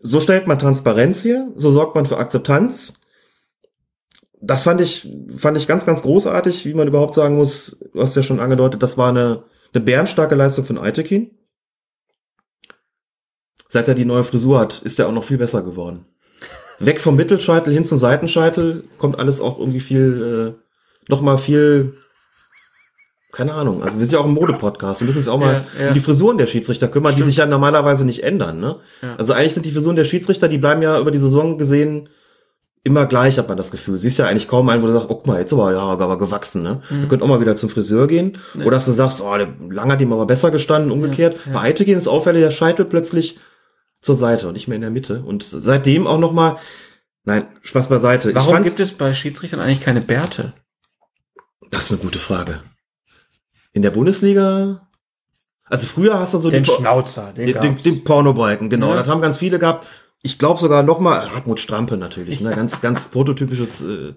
So 0.00 0.18
stellt 0.18 0.46
man 0.46 0.58
Transparenz 0.58 1.24
her, 1.24 1.48
so 1.56 1.70
sorgt 1.70 1.94
man 1.94 2.06
für 2.06 2.18
Akzeptanz. 2.18 3.00
Das 4.40 4.62
fand 4.62 4.80
ich, 4.80 5.08
fand 5.36 5.56
ich 5.56 5.68
ganz, 5.68 5.86
ganz 5.86 6.02
großartig, 6.02 6.66
wie 6.66 6.74
man 6.74 6.88
überhaupt 6.88 7.14
sagen 7.14 7.36
muss, 7.36 7.84
du 7.92 8.00
hast 8.00 8.16
ja 8.16 8.22
schon 8.22 8.40
angedeutet, 8.40 8.82
das 8.82 8.96
war 8.98 9.10
eine, 9.10 9.44
eine 9.72 9.84
bärenstarke 9.84 10.34
Leistung 10.34 10.64
von 10.64 10.78
Eitekin. 10.78 11.30
Seit 13.72 13.86
er 13.86 13.94
die 13.94 14.04
neue 14.04 14.24
Frisur 14.24 14.58
hat, 14.58 14.82
ist 14.82 14.98
er 14.98 15.06
auch 15.06 15.12
noch 15.12 15.22
viel 15.22 15.38
besser 15.38 15.62
geworden. 15.62 16.04
Weg 16.80 17.00
vom 17.00 17.14
Mittelscheitel 17.14 17.72
hin 17.72 17.84
zum 17.84 17.98
Seitenscheitel 17.98 18.82
kommt 18.98 19.16
alles 19.16 19.40
auch 19.40 19.60
irgendwie 19.60 19.78
viel, 19.78 20.56
äh, 20.56 21.08
noch 21.08 21.20
mal 21.20 21.38
viel, 21.38 21.94
keine 23.30 23.54
Ahnung. 23.54 23.84
Also 23.84 24.00
wir 24.00 24.06
sind 24.06 24.14
ja 24.14 24.18
auch 24.18 24.26
ein 24.26 24.34
Mode-Podcast. 24.34 25.02
Wir 25.02 25.06
müssen 25.06 25.18
uns 25.18 25.28
auch 25.28 25.38
mal 25.38 25.66
Ja, 25.78 25.82
ja. 25.82 25.88
um 25.90 25.94
die 25.94 26.00
Frisuren 26.00 26.36
der 26.36 26.48
Schiedsrichter 26.48 26.88
kümmern, 26.88 27.12
Stimmt. 27.12 27.26
die 27.26 27.30
sich 27.30 27.36
ja 27.36 27.46
normalerweise 27.46 28.04
nicht 28.04 28.24
ändern. 28.24 28.58
Ne? 28.58 28.80
Ja. 29.02 29.14
Also 29.18 29.34
eigentlich 29.34 29.54
sind 29.54 29.64
die 29.66 29.70
Frisuren 29.70 29.94
der 29.94 30.04
Schiedsrichter, 30.04 30.48
die 30.48 30.58
bleiben 30.58 30.82
ja 30.82 30.98
über 30.98 31.12
die 31.12 31.18
Saison 31.20 31.56
gesehen 31.56 32.08
immer 32.82 33.06
gleich, 33.06 33.38
hat 33.38 33.46
man 33.46 33.56
das 33.56 33.70
Gefühl. 33.70 34.00
Siehst 34.00 34.18
ja 34.18 34.26
eigentlich 34.26 34.48
kaum 34.48 34.68
einen, 34.68 34.82
wo 34.82 34.86
du 34.86 34.92
sagst, 34.94 35.06
oh, 35.10 35.14
guck 35.14 35.26
mal, 35.26 35.38
jetzt 35.38 35.52
aber, 35.52 35.70
ja, 35.72 35.80
aber 35.80 36.18
gewachsen, 36.18 36.62
ne? 36.62 36.80
Mhm. 36.90 37.02
Wir 37.02 37.08
könnten 37.08 37.22
auch 37.24 37.28
mal 37.28 37.40
wieder 37.40 37.54
zum 37.54 37.68
Friseur 37.68 38.08
gehen. 38.08 38.38
Oder 38.56 38.70
dass 38.72 38.86
du 38.86 38.92
sagst, 38.92 39.22
oh, 39.22 39.36
der 39.36 39.48
lang 39.68 39.92
hat 39.92 40.00
ihm 40.00 40.12
aber 40.12 40.26
besser 40.26 40.50
gestanden, 40.50 40.90
umgekehrt. 40.90 41.34
Ja, 41.44 41.52
ja. 41.52 41.58
Bei 41.58 41.60
Eitekin 41.68 41.96
ist 41.98 42.08
auffällig, 42.08 42.42
der 42.42 42.50
Scheitel 42.50 42.86
plötzlich 42.86 43.38
zur 44.00 44.14
Seite 44.16 44.48
und 44.48 44.54
nicht 44.54 44.68
mehr 44.68 44.76
in 44.76 44.82
der 44.82 44.90
Mitte. 44.90 45.22
Und 45.22 45.42
seitdem 45.42 46.06
auch 46.06 46.18
noch 46.18 46.32
mal, 46.32 46.56
nein, 47.24 47.46
Spaß 47.62 47.88
beiseite. 47.88 48.34
Warum 48.34 48.54
fand, 48.54 48.64
gibt 48.64 48.80
es 48.80 48.92
bei 48.92 49.12
Schiedsrichtern 49.12 49.60
eigentlich 49.60 49.82
keine 49.82 50.00
Bärte? 50.00 50.52
das 51.70 51.84
ist 51.84 51.92
eine 51.92 52.00
gute 52.00 52.18
Frage. 52.18 52.62
In 53.72 53.82
der 53.82 53.90
Bundesliga, 53.90 54.88
also 55.64 55.86
früher 55.86 56.18
hast 56.18 56.34
du 56.34 56.38
so 56.38 56.50
Den 56.50 56.64
die, 56.64 56.70
Schnauzer, 56.70 57.32
den, 57.32 57.46
den, 57.46 57.60
den, 57.60 57.72
gab's. 57.72 57.82
den 57.84 58.02
Pornobalken, 58.02 58.68
genau. 58.70 58.88
Ja. 58.90 58.96
Das 58.96 59.06
haben 59.08 59.20
ganz 59.20 59.38
viele 59.38 59.60
gehabt. 59.60 59.86
Ich 60.22 60.38
glaube 60.38 60.58
sogar 60.58 60.82
noch 60.82 60.98
mal 60.98 61.30
Hartmut 61.32 61.60
Strampe 61.60 61.96
natürlich, 61.96 62.40
ne? 62.40 62.50
ganz, 62.54 62.80
ganz 62.80 63.06
prototypisches, 63.06 63.82
äh, 63.82 64.14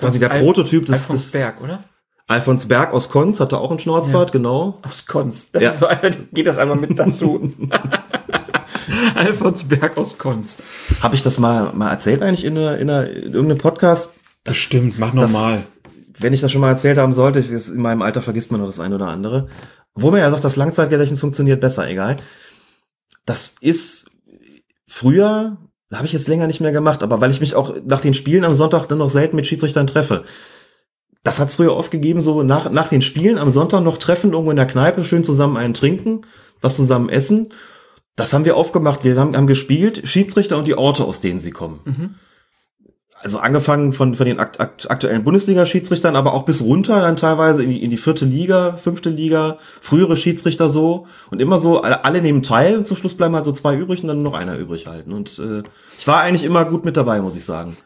quasi 0.00 0.18
der 0.18 0.30
Prototyp 0.30 0.86
des, 0.86 1.02
Alfons 1.02 1.22
des 1.22 1.32
Berg, 1.32 1.60
oder? 1.60 1.84
Alfons 2.26 2.66
Berg 2.66 2.92
aus 2.94 3.10
Konz 3.10 3.38
hatte 3.38 3.58
auch 3.58 3.70
einen 3.70 3.78
Schnauzbart, 3.78 4.32
genau. 4.32 4.76
Aus 4.82 5.04
Konz. 5.06 5.52
Das 5.52 5.62
Ja. 5.62 5.70
ist 5.70 5.78
so 5.78 5.86
einer, 5.86 6.10
geht 6.10 6.46
das 6.46 6.56
einfach 6.56 6.76
mit 6.76 6.98
dazu. 6.98 7.52
Alfons 9.14 9.64
Berg 9.64 9.96
aus 9.96 10.18
Konz. 10.18 10.58
Habe 11.02 11.14
ich 11.14 11.22
das 11.22 11.38
mal, 11.38 11.72
mal 11.72 11.90
erzählt 11.90 12.22
eigentlich 12.22 12.44
in, 12.44 12.56
einer, 12.56 12.78
in, 12.78 12.90
einer, 12.90 13.08
in 13.08 13.32
irgendeinem 13.32 13.58
Podcast? 13.58 14.14
Bestimmt, 14.44 14.98
mach 14.98 15.12
normal. 15.12 15.64
Wenn 16.18 16.32
ich 16.32 16.40
das 16.40 16.52
schon 16.52 16.60
mal 16.60 16.68
erzählt 16.68 16.98
haben 16.98 17.12
sollte, 17.12 17.40
ich, 17.40 17.50
in 17.50 17.80
meinem 17.80 18.02
Alter 18.02 18.22
vergisst 18.22 18.52
man 18.52 18.60
noch 18.60 18.66
das 18.66 18.80
eine 18.80 18.94
oder 18.94 19.08
andere. 19.08 19.48
Obwohl 19.94 20.12
man 20.12 20.20
ja 20.20 20.30
sagt, 20.30 20.44
das 20.44 20.56
Langzeitgedächtnis 20.56 21.20
funktioniert 21.20 21.60
besser, 21.60 21.88
egal. 21.88 22.16
Das 23.26 23.56
ist 23.60 24.10
früher, 24.86 25.56
habe 25.92 26.06
ich 26.06 26.12
jetzt 26.12 26.28
länger 26.28 26.46
nicht 26.46 26.60
mehr 26.60 26.72
gemacht, 26.72 27.02
aber 27.02 27.20
weil 27.20 27.30
ich 27.30 27.40
mich 27.40 27.54
auch 27.54 27.74
nach 27.84 28.00
den 28.00 28.14
Spielen 28.14 28.44
am 28.44 28.54
Sonntag 28.54 28.86
dann 28.86 28.98
noch 28.98 29.08
selten 29.08 29.36
mit 29.36 29.46
Schiedsrichtern 29.46 29.86
treffe. 29.86 30.24
Das 31.22 31.38
hat 31.38 31.48
es 31.48 31.54
früher 31.54 31.74
oft 31.74 31.90
gegeben, 31.90 32.20
so 32.20 32.42
nach, 32.42 32.70
nach 32.70 32.88
den 32.88 33.00
Spielen 33.00 33.38
am 33.38 33.50
Sonntag 33.50 33.82
noch 33.82 33.96
treffen, 33.96 34.32
irgendwo 34.32 34.50
in 34.50 34.56
der 34.56 34.66
Kneipe, 34.66 35.04
schön 35.04 35.24
zusammen 35.24 35.56
einen 35.56 35.72
trinken, 35.72 36.22
was 36.60 36.76
zusammen 36.76 37.08
essen. 37.08 37.48
Das 38.16 38.32
haben 38.32 38.44
wir 38.44 38.56
oft 38.56 38.72
gemacht. 38.72 39.04
Wir 39.04 39.16
haben, 39.16 39.36
haben 39.36 39.46
gespielt, 39.46 40.02
Schiedsrichter 40.04 40.56
und 40.56 40.66
die 40.66 40.78
Orte, 40.78 41.04
aus 41.04 41.20
denen 41.20 41.38
sie 41.38 41.50
kommen. 41.50 41.80
Mhm. 41.84 42.14
Also 43.24 43.38
angefangen 43.38 43.94
von, 43.94 44.14
von 44.14 44.26
den 44.26 44.38
akt, 44.38 44.60
akt, 44.60 44.90
aktuellen 44.90 45.24
Bundesliga-Schiedsrichtern, 45.24 46.14
aber 46.14 46.34
auch 46.34 46.44
bis 46.44 46.62
runter 46.62 47.00
dann 47.00 47.16
teilweise 47.16 47.62
in 47.62 47.70
die, 47.70 47.82
in 47.82 47.88
die 47.88 47.96
vierte 47.96 48.26
Liga, 48.26 48.76
fünfte 48.76 49.08
Liga, 49.08 49.56
frühere 49.80 50.14
Schiedsrichter 50.14 50.68
so 50.68 51.06
und 51.30 51.40
immer 51.40 51.56
so, 51.56 51.80
alle, 51.80 52.04
alle 52.04 52.20
nehmen 52.20 52.42
teil 52.42 52.76
und 52.76 52.86
zum 52.86 52.98
Schluss 52.98 53.14
bleiben 53.14 53.34
halt 53.34 53.44
so 53.44 53.52
zwei 53.52 53.76
übrig 53.76 54.02
und 54.02 54.08
dann 54.08 54.22
noch 54.22 54.34
einer 54.34 54.58
übrig 54.58 54.86
halten. 54.86 55.12
Und 55.12 55.38
äh, 55.38 55.62
ich 55.98 56.06
war 56.06 56.20
eigentlich 56.20 56.44
immer 56.44 56.66
gut 56.66 56.84
mit 56.84 56.98
dabei, 56.98 57.22
muss 57.22 57.34
ich 57.34 57.46
sagen. 57.46 57.76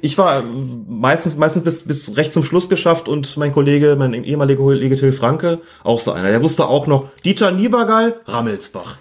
Ich 0.00 0.16
war 0.16 0.44
meistens, 0.86 1.36
meistens 1.36 1.64
bis, 1.64 1.82
bis 1.82 2.16
recht 2.16 2.32
zum 2.32 2.44
Schluss 2.44 2.68
geschafft 2.68 3.08
und 3.08 3.36
mein 3.38 3.52
Kollege, 3.52 3.96
mein 3.98 4.12
ehemaliger 4.12 4.62
Kollege 4.62 4.94
Till 4.94 5.10
Franke, 5.10 5.60
auch 5.82 5.98
so 5.98 6.12
einer. 6.12 6.30
Der 6.30 6.42
wusste 6.42 6.68
auch 6.68 6.86
noch, 6.86 7.08
Dieter 7.24 7.50
Niebergall, 7.50 8.20
Rammelsbach. 8.26 8.98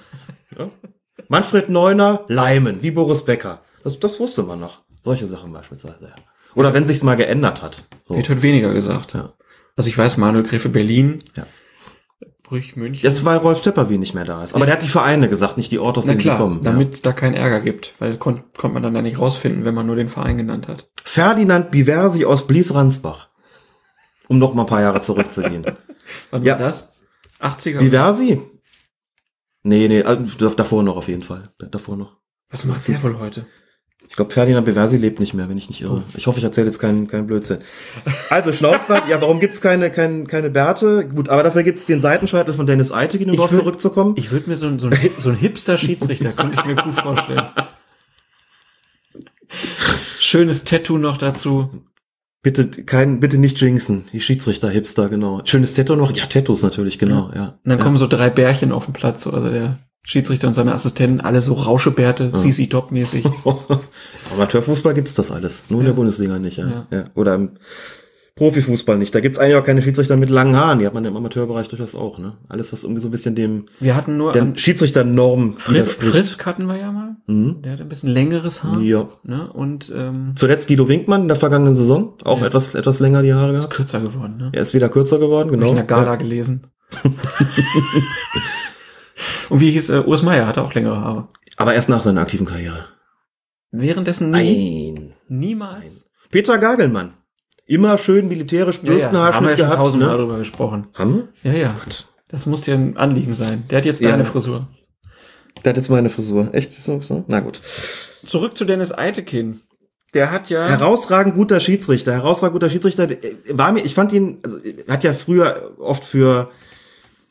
Ja? 1.29 1.35
Manfred 1.37 1.69
Neuner, 1.69 2.23
Leimen, 2.27 2.81
wie 2.81 2.91
Boris 2.91 3.25
Becker. 3.25 3.61
Das, 3.83 3.99
das 3.99 4.19
wusste 4.19 4.43
man 4.43 4.59
noch. 4.59 4.79
Solche 5.03 5.27
Sachen 5.27 5.51
beispielsweise. 5.53 6.05
Ja. 6.05 6.15
Oder 6.55 6.73
wenn 6.73 6.85
sich's 6.85 7.03
mal 7.03 7.15
geändert 7.15 7.61
hat. 7.61 7.83
So. 8.05 8.15
Wird 8.15 8.29
heute 8.29 8.41
weniger 8.41 8.73
gesagt. 8.73 9.13
Ja. 9.13 9.33
Also 9.75 9.89
ich 9.89 9.97
weiß, 9.97 10.17
Manuel 10.17 10.43
Gräfe 10.43 10.69
Berlin, 10.69 11.19
Ja. 11.35 11.45
Brüch 12.43 12.75
München. 12.75 13.03
Jetzt, 13.03 13.25
weil 13.25 13.37
Rolf 13.37 13.61
Töpperwien 13.63 13.99
nicht 13.99 14.13
mehr 14.13 14.23
da 14.23 14.43
ist. 14.43 14.53
Aber 14.53 14.61
Ja. 14.61 14.65
der 14.67 14.75
hat 14.75 14.81
die 14.83 14.87
Vereine 14.87 15.27
gesagt, 15.29 15.57
nicht 15.57 15.71
die 15.71 15.79
Orte, 15.79 15.99
aus 15.99 16.05
denen 16.05 16.19
sie 16.19 16.29
kommen. 16.29 16.61
damit 16.61 16.93
es 16.93 17.01
da 17.01 17.11
keinen 17.11 17.33
Ärger 17.33 17.59
gibt, 17.59 17.95
weil 17.99 18.15
kon 18.17 18.43
konnte 18.55 18.73
man 18.75 18.83
dann 18.83 18.95
ja 18.95 19.01
nicht 19.01 19.17
rausfinden, 19.19 19.65
wenn 19.65 19.73
man 19.73 19.87
nur 19.87 19.95
den 19.95 20.07
Verein 20.07 20.37
genannt 20.37 20.67
hat. 20.67 20.81
ja. 20.83 20.87
Ferdinand 21.03 21.71
Biversi 21.71 22.23
aus 22.25 22.45
Blies-Ransbach. 22.47 23.29
Um 24.27 24.37
noch 24.39 24.53
mal 24.53 24.63
ein 24.63 24.67
paar 24.67 24.81
Jahre 24.81 25.01
zurückzugehen. 25.01 25.65
Wann 26.31 26.43
Ja. 26.43 26.53
war 26.53 26.59
das? 26.59 26.93
80er? 27.41 27.79
Biversi? 27.79 28.41
Nee, 29.67 29.87
nee, 29.87 30.03
also 30.03 30.49
davor 30.49 30.83
noch 30.83 30.95
auf 30.95 31.07
jeden 31.07 31.23
Fall. 31.23 31.41
Davor 31.57 31.97
noch. 31.97 32.17
Was 32.51 32.65
macht 32.65 32.87
der 32.87 33.01
wohl 33.01 33.17
heute? 33.17 33.47
Ich 34.07 34.15
glaube, 34.15 34.31
Ferdinand 34.31 34.63
Beversi 34.67 34.97
lebt 34.97 35.19
nicht 35.19 35.33
mehr, 35.33 35.49
wenn 35.49 35.57
ich 35.57 35.69
nicht 35.69 35.81
irre. 35.81 36.03
Ich 36.15 36.27
hoffe, 36.27 36.37
ich 36.37 36.43
erzähle 36.43 36.67
jetzt 36.67 36.77
keinen 36.77 37.07
keinen 37.07 37.25
Blödsinn. 37.25 37.57
Also, 38.29 38.53
Schnauzbart, 38.53 39.07
ja, 39.09 39.19
warum 39.21 39.39
gibt's 39.39 39.61
keine, 39.61 39.89
keine, 39.89 40.25
keine 40.25 40.51
Bärte? 40.51 41.07
Gut, 41.07 41.29
aber 41.29 41.41
dafür 41.41 41.63
gibt's 41.63 41.87
den 41.87 41.99
Seitenscheitel 42.01 42.53
von 42.53 42.67
Dennis 42.67 42.91
Eitegen, 42.91 43.31
um 43.31 43.37
würd- 43.37 43.55
zurückzukommen. 43.55 44.13
Ich 44.17 44.29
würde 44.31 44.47
mir 44.51 44.55
so, 44.57 44.67
ein- 44.67 44.77
so, 44.77 44.87
ein, 44.87 44.99
so 45.17 45.29
ein 45.31 45.35
Hipster-Schiedsrichter, 45.35 46.33
könnte 46.33 46.57
ich 46.59 46.65
mir 46.65 46.75
gut 46.75 46.93
vorstellen. 46.93 47.41
Schönes 50.19 50.63
Tattoo 50.63 50.99
noch 50.99 51.17
dazu. 51.17 51.71
Bitte 52.45 52.67
kein, 52.67 53.19
bitte 53.19 53.39
nicht 53.39 53.59
jinxen. 53.59 54.03
Die 54.13 54.21
Schiedsrichter-Hipster, 54.21 55.09
genau. 55.09 55.41
Schönes 55.45 55.73
Tattoo 55.73 55.95
noch? 55.95 56.15
Ja, 56.15 56.27
Tattoos 56.27 56.61
natürlich, 56.61 56.99
genau, 56.99 57.31
ja. 57.33 57.57
Und 57.63 57.69
dann 57.71 57.79
ja. 57.79 57.83
kommen 57.83 57.97
so 57.97 58.05
drei 58.05 58.29
Bärchen 58.29 58.71
auf 58.71 58.85
den 58.85 58.93
Platz, 58.93 59.25
also 59.25 59.49
der 59.49 59.79
Schiedsrichter 60.03 60.45
und 60.45 60.53
seine 60.53 60.71
Assistenten, 60.71 61.21
alle 61.21 61.41
so 61.41 61.55
Rauschebärte, 61.55 62.29
CC 62.29 62.67
Top-mäßig. 62.67 63.25
Amateurfußball 64.31 64.93
gibt's 64.93 65.15
das 65.15 65.31
alles. 65.31 65.63
Nur 65.69 65.79
in 65.79 65.87
Ja. 65.87 65.93
der 65.93 65.95
Bundesliga 65.95 66.37
nicht, 66.37 66.57
ja. 66.57 66.67
Ja. 66.67 66.85
ja. 66.91 67.03
Oder 67.15 67.33
im 67.33 67.49
Profifußball 68.37 68.97
nicht. 68.97 69.15
Da 69.15 69.21
gibt's 69.21 69.39
eigentlich 69.39 69.55
auch 69.55 69.63
keine 69.63 69.81
Schiedsrichter 69.81 70.17
mit 70.17 70.29
langen 70.29 70.57
Haaren. 70.57 70.79
Die 70.79 70.85
hat 70.85 70.93
man 70.93 71.05
im 71.05 71.15
Amateurbereich 71.15 71.69
durchaus 71.69 71.95
auch, 71.95 72.17
ne? 72.19 72.35
Alles, 72.49 72.73
was 72.73 72.83
irgendwie 72.83 72.99
so 73.01 73.07
ein 73.07 73.11
bisschen 73.11 73.33
dem, 73.33 73.67
Wir 73.79 73.95
hatten 73.95 74.17
nur 74.17 74.33
der 74.33 74.41
an 74.41 74.57
Schiedsrichternorm 74.57 75.53
Frisk. 75.57 76.03
Frisk 76.03 76.45
hatten 76.45 76.65
wir 76.65 76.75
ja 76.75 76.91
mal. 76.91 77.15
Mhm. 77.27 77.61
Der 77.61 77.71
hat 77.71 77.79
ein 77.81 77.87
bisschen 77.87 78.09
längeres 78.09 78.61
Haar. 78.61 78.77
Ja. 78.81 79.07
Ne? 79.23 79.49
Und 79.53 79.93
ähm, 79.95 80.33
Zuletzt 80.35 80.67
Guido 80.67 80.89
Winkmann 80.89 81.21
in 81.21 81.27
der 81.29 81.37
vergangenen 81.37 81.75
Saison. 81.75 82.15
Auch 82.25 82.41
Ja. 82.41 82.47
etwas, 82.47 82.75
etwas 82.75 82.99
länger 82.99 83.21
die 83.23 83.33
Haare 83.33 83.53
ist 83.55 83.61
gehabt. 83.63 83.75
kürzer 83.77 84.01
geworden. 84.01 84.35
Ne? 84.37 84.49
Er 84.51 84.61
ist 84.63 84.73
wieder 84.73 84.89
kürzer 84.89 85.17
geworden, 85.17 85.47
Hab 85.47 85.53
ich 85.53 85.59
genau. 85.59 85.69
in 85.69 85.75
der 85.77 85.85
Gala 85.85 86.05
Ja. 86.11 86.15
gelesen. 86.17 86.67
und 89.49 89.59
wie 89.61 89.71
hieß 89.71 89.89
äh, 89.91 89.99
Urs 90.05 90.23
Meier, 90.23 90.45
hatte 90.45 90.61
auch 90.61 90.73
längere 90.73 90.99
Haare. 90.99 91.29
Aber 91.57 91.73
erst 91.73 91.87
nach 91.89 92.03
seiner 92.03 92.19
aktiven 92.21 92.45
Karriere. 92.45 92.85
Währenddessen 93.71 94.31
nie, 94.31 94.91
Nein. 94.93 95.13
niemals. 95.29 96.09
Peter 96.31 96.57
Gagelmann. 96.57 97.13
Immer 97.67 97.97
schön 97.97 98.27
militärisch 98.27 98.79
Ja, 98.83 98.83
ja, 98.83 98.89
haben 98.89 98.93
wir 98.93 98.97
Bürstenhaarschnitt 98.99 99.59
ja 99.59 99.67
schon 99.69 99.77
tausendmal 99.77 100.09
Ne? 100.11 100.17
darüber 100.17 100.37
gesprochen. 100.37 100.87
Haben 100.93 101.29
wir? 101.43 101.51
Ja, 101.53 101.57
ja. 101.59 101.75
Das 102.29 102.45
muss 102.45 102.61
dir 102.61 102.75
ein 102.75 102.97
Anliegen 102.97 103.33
sein. 103.33 103.63
Der 103.69 103.79
hat 103.79 103.85
jetzt 103.85 104.01
Ja. 104.01 104.11
deine 104.11 104.23
Frisur. 104.25 104.67
Der 105.63 105.69
hat 105.71 105.77
jetzt 105.77 105.89
meine 105.89 106.09
Frisur. 106.09 106.49
Echt 106.53 106.73
so? 106.73 107.01
so? 107.01 107.23
Na 107.27 107.39
gut. 107.39 107.61
Zurück 108.25 108.55
zu 108.57 108.65
Dennis 108.65 108.91
Eitekin. 108.91 109.61
Der 110.13 110.31
hat 110.31 110.49
ja. 110.49 110.67
Herausragend 110.67 111.35
guter 111.35 111.59
Schiedsrichter. 111.59 112.13
Herausragend 112.13 112.53
guter 112.53 112.69
Schiedsrichter. 112.69 113.09
War 113.51 113.71
mir, 113.71 113.81
ich 113.83 113.93
fand 113.95 114.13
ihn, 114.13 114.39
also, 114.43 114.57
er 114.59 114.93
hat 114.93 115.03
ja 115.03 115.13
früher 115.13 115.71
oft 115.79 116.03
für, 116.03 116.49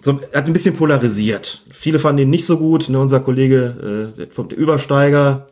so, 0.02 0.20
hat 0.34 0.46
ein 0.46 0.52
bisschen 0.52 0.74
polarisiert. 0.76 1.62
Viele 1.70 1.98
fanden 1.98 2.22
ihn 2.22 2.30
nicht 2.30 2.44
so 2.46 2.58
gut. 2.58 2.88
Ne, 2.88 2.98
unser 3.00 3.20
Kollege, 3.20 4.14
äh, 4.18 4.26
vom 4.32 4.48
der 4.48 4.58
Übersteiger, 4.58 5.46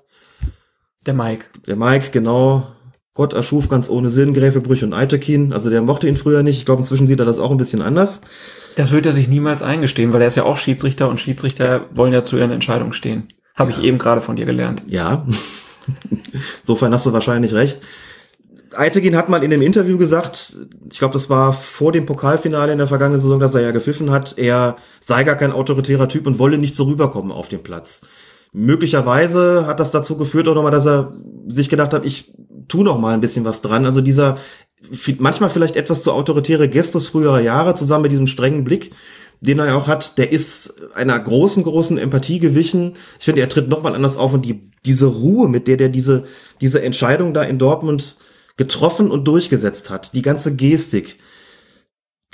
der 1.06 1.14
Mike. 1.14 1.46
der 1.66 1.76
Mike, 1.76 2.10
genau. 2.10 2.66
Gott 3.14 3.34
erschuf 3.34 3.68
ganz 3.68 3.90
ohne 3.90 4.08
Sinn, 4.08 4.32
Gräfe, 4.32 4.60
Brüch 4.60 4.82
und 4.82 4.94
Eitekin. 4.94 5.52
Also 5.52 5.68
der 5.68 5.82
mochte 5.82 6.08
ihn 6.08 6.16
früher 6.16 6.42
nicht. 6.42 6.58
Ich 6.58 6.64
glaube, 6.64 6.80
inzwischen 6.80 7.06
sieht 7.06 7.18
er 7.20 7.26
das 7.26 7.38
auch 7.38 7.50
ein 7.50 7.58
bisschen 7.58 7.82
anders. 7.82 8.22
Das 8.76 8.90
wird 8.90 9.04
er 9.04 9.12
sich 9.12 9.28
niemals 9.28 9.60
eingestehen, 9.60 10.12
weil 10.12 10.22
er 10.22 10.28
ist 10.28 10.36
ja 10.36 10.44
auch 10.44 10.56
Schiedsrichter 10.56 11.08
und 11.10 11.20
Schiedsrichter 11.20 11.86
wollen 11.94 12.12
ja 12.12 12.24
zu 12.24 12.38
ihren 12.38 12.50
Entscheidungen 12.50 12.94
stehen. 12.94 13.28
Habe 13.54 13.70
ich 13.70 13.82
eben 13.82 13.98
gerade 13.98 14.22
von 14.22 14.36
dir 14.36 14.46
gelernt. 14.46 14.84
Ja. 14.88 15.26
Insofern 16.62 16.92
hast 16.94 17.04
du 17.04 17.12
wahrscheinlich 17.12 17.52
recht. 17.52 17.80
Eitekin 18.74 19.16
hat 19.16 19.28
mal 19.28 19.44
in 19.44 19.50
dem 19.50 19.60
Interview 19.60 19.98
gesagt, 19.98 20.56
ich 20.90 20.98
glaube, 20.98 21.12
das 21.12 21.28
war 21.28 21.52
vor 21.52 21.92
dem 21.92 22.06
Pokalfinale 22.06 22.72
in 22.72 22.78
der 22.78 22.86
vergangenen 22.86 23.20
Saison, 23.20 23.38
dass 23.38 23.54
er 23.54 23.60
ja 23.60 23.70
gepfiffen 23.70 24.10
hat, 24.10 24.38
er 24.38 24.76
sei 25.00 25.24
gar 25.24 25.36
kein 25.36 25.52
autoritärer 25.52 26.08
Typ 26.08 26.26
und 26.26 26.38
wolle 26.38 26.56
nicht 26.56 26.74
so 26.74 26.84
rüberkommen 26.84 27.32
auf 27.32 27.50
dem 27.50 27.62
Platz. 27.62 28.06
Möglicherweise 28.54 29.66
hat 29.66 29.80
das 29.80 29.90
dazu 29.90 30.16
geführt 30.16 30.48
auch 30.48 30.54
nochmal, 30.54 30.72
dass 30.72 30.86
er 30.86 31.12
sich 31.48 31.68
gedacht 31.68 31.92
hat, 31.92 32.04
ich 32.04 32.32
tu 32.68 32.82
noch 32.82 32.98
mal 32.98 33.14
ein 33.14 33.20
bisschen 33.20 33.44
was 33.44 33.62
dran. 33.62 33.86
Also 33.86 34.00
dieser 34.00 34.38
manchmal 35.18 35.50
vielleicht 35.50 35.76
etwas 35.76 36.02
zu 36.02 36.12
autoritäre 36.12 36.68
Gestus 36.68 37.06
früherer 37.06 37.40
Jahre 37.40 37.74
zusammen 37.74 38.02
mit 38.02 38.12
diesem 38.12 38.26
strengen 38.26 38.64
Blick, 38.64 38.92
den 39.40 39.58
er 39.58 39.66
ja 39.66 39.74
auch 39.76 39.86
hat, 39.86 40.18
der 40.18 40.32
ist 40.32 40.94
einer 40.94 41.18
großen, 41.18 41.62
großen 41.62 41.98
Empathie 41.98 42.38
gewichen. 42.38 42.96
Ich 43.18 43.24
finde, 43.24 43.40
er 43.40 43.48
tritt 43.48 43.68
nochmal 43.68 43.94
anders 43.94 44.16
auf 44.16 44.32
und 44.32 44.44
die, 44.44 44.70
diese 44.84 45.06
Ruhe, 45.06 45.48
mit 45.48 45.66
der 45.68 45.76
der 45.76 45.88
diese, 45.88 46.24
diese 46.60 46.82
Entscheidung 46.82 47.34
da 47.34 47.42
in 47.42 47.58
Dortmund 47.58 48.18
getroffen 48.56 49.10
und 49.10 49.26
durchgesetzt 49.26 49.90
hat, 49.90 50.14
die 50.14 50.22
ganze 50.22 50.54
Gestik, 50.56 51.18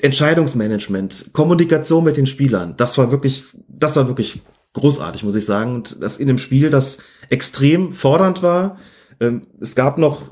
Entscheidungsmanagement, 0.01 1.31
Kommunikation 1.33 2.05
mit 2.05 2.17
den 2.17 2.27
Spielern, 2.27 2.75
das 2.77 2.99
war 2.99 3.11
wirklich, 3.11 3.45
das 3.69 3.97
war 3.97 4.07
wirklich 4.07 4.43
großartig, 4.75 5.23
muss 5.25 5.35
ich 5.35 5.45
sagen. 5.45 5.75
Und 5.75 6.03
das 6.03 6.19
in 6.19 6.29
einem 6.29 6.39
Spiel, 6.39 6.71
das 6.71 6.99
extrem 7.31 7.93
fordernd 7.93 8.43
war. 8.43 8.79
Ähm, 9.21 9.43
es 9.61 9.75
gab 9.75 9.99
noch 9.99 10.23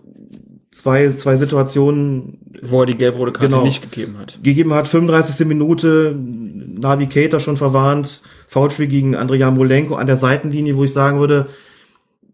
zwei, 0.70 1.08
zwei 1.10 1.36
Situationen, 1.36 2.38
Wo 2.62 2.80
er 2.80 2.86
die 2.86 2.96
gelb-rote 2.96 3.32
Karte 3.32 3.48
Genau. 3.48 3.62
nicht 3.64 3.82
gegeben 3.82 4.18
hat. 4.18 4.38
gegeben 4.42 4.74
hat, 4.74 4.88
35. 4.88 5.46
Minute, 5.46 6.14
Navigator 6.16 7.40
schon 7.40 7.56
verwarnt, 7.56 8.22
Foulspiel 8.48 8.86
gegen 8.86 9.14
Andrea 9.16 9.50
Molenko 9.50 9.94
an 9.94 10.06
der 10.06 10.16
Seitenlinie, 10.16 10.76
wo 10.76 10.84
ich 10.84 10.92
sagen 10.92 11.18
würde, 11.18 11.48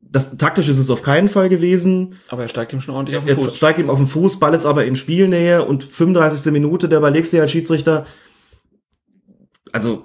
das 0.02 0.36
taktisch 0.36 0.68
ist 0.68 0.78
es 0.78 0.90
auf 0.90 1.02
keinen 1.02 1.28
Fall 1.28 1.48
gewesen. 1.48 2.16
Aber 2.28 2.42
er 2.42 2.48
steigt 2.48 2.72
ihm 2.74 2.81
schon 2.81 2.94
ordentlich 2.94 3.16
auf 3.16 3.24
den 3.24 3.34
Jetzt 3.36 3.44
Fuß. 3.44 3.56
steigt 3.56 3.78
ihm 3.78 3.89
auf 3.89 3.98
den 3.98 4.06
Fuß, 4.08 4.39
Ball 4.40 4.52
ist 4.52 4.66
aber 4.66 4.84
in 4.84 4.97
Spielnähe 4.97 5.64
und 5.64 5.84
35. 5.84 6.52
Minute, 6.52 6.89
da 6.89 6.98
überlegst 6.98 7.32
du 7.32 7.36
dir 7.39 7.42
als 7.42 7.52
Schiedsrichter, 7.52 8.05
also 9.72 10.05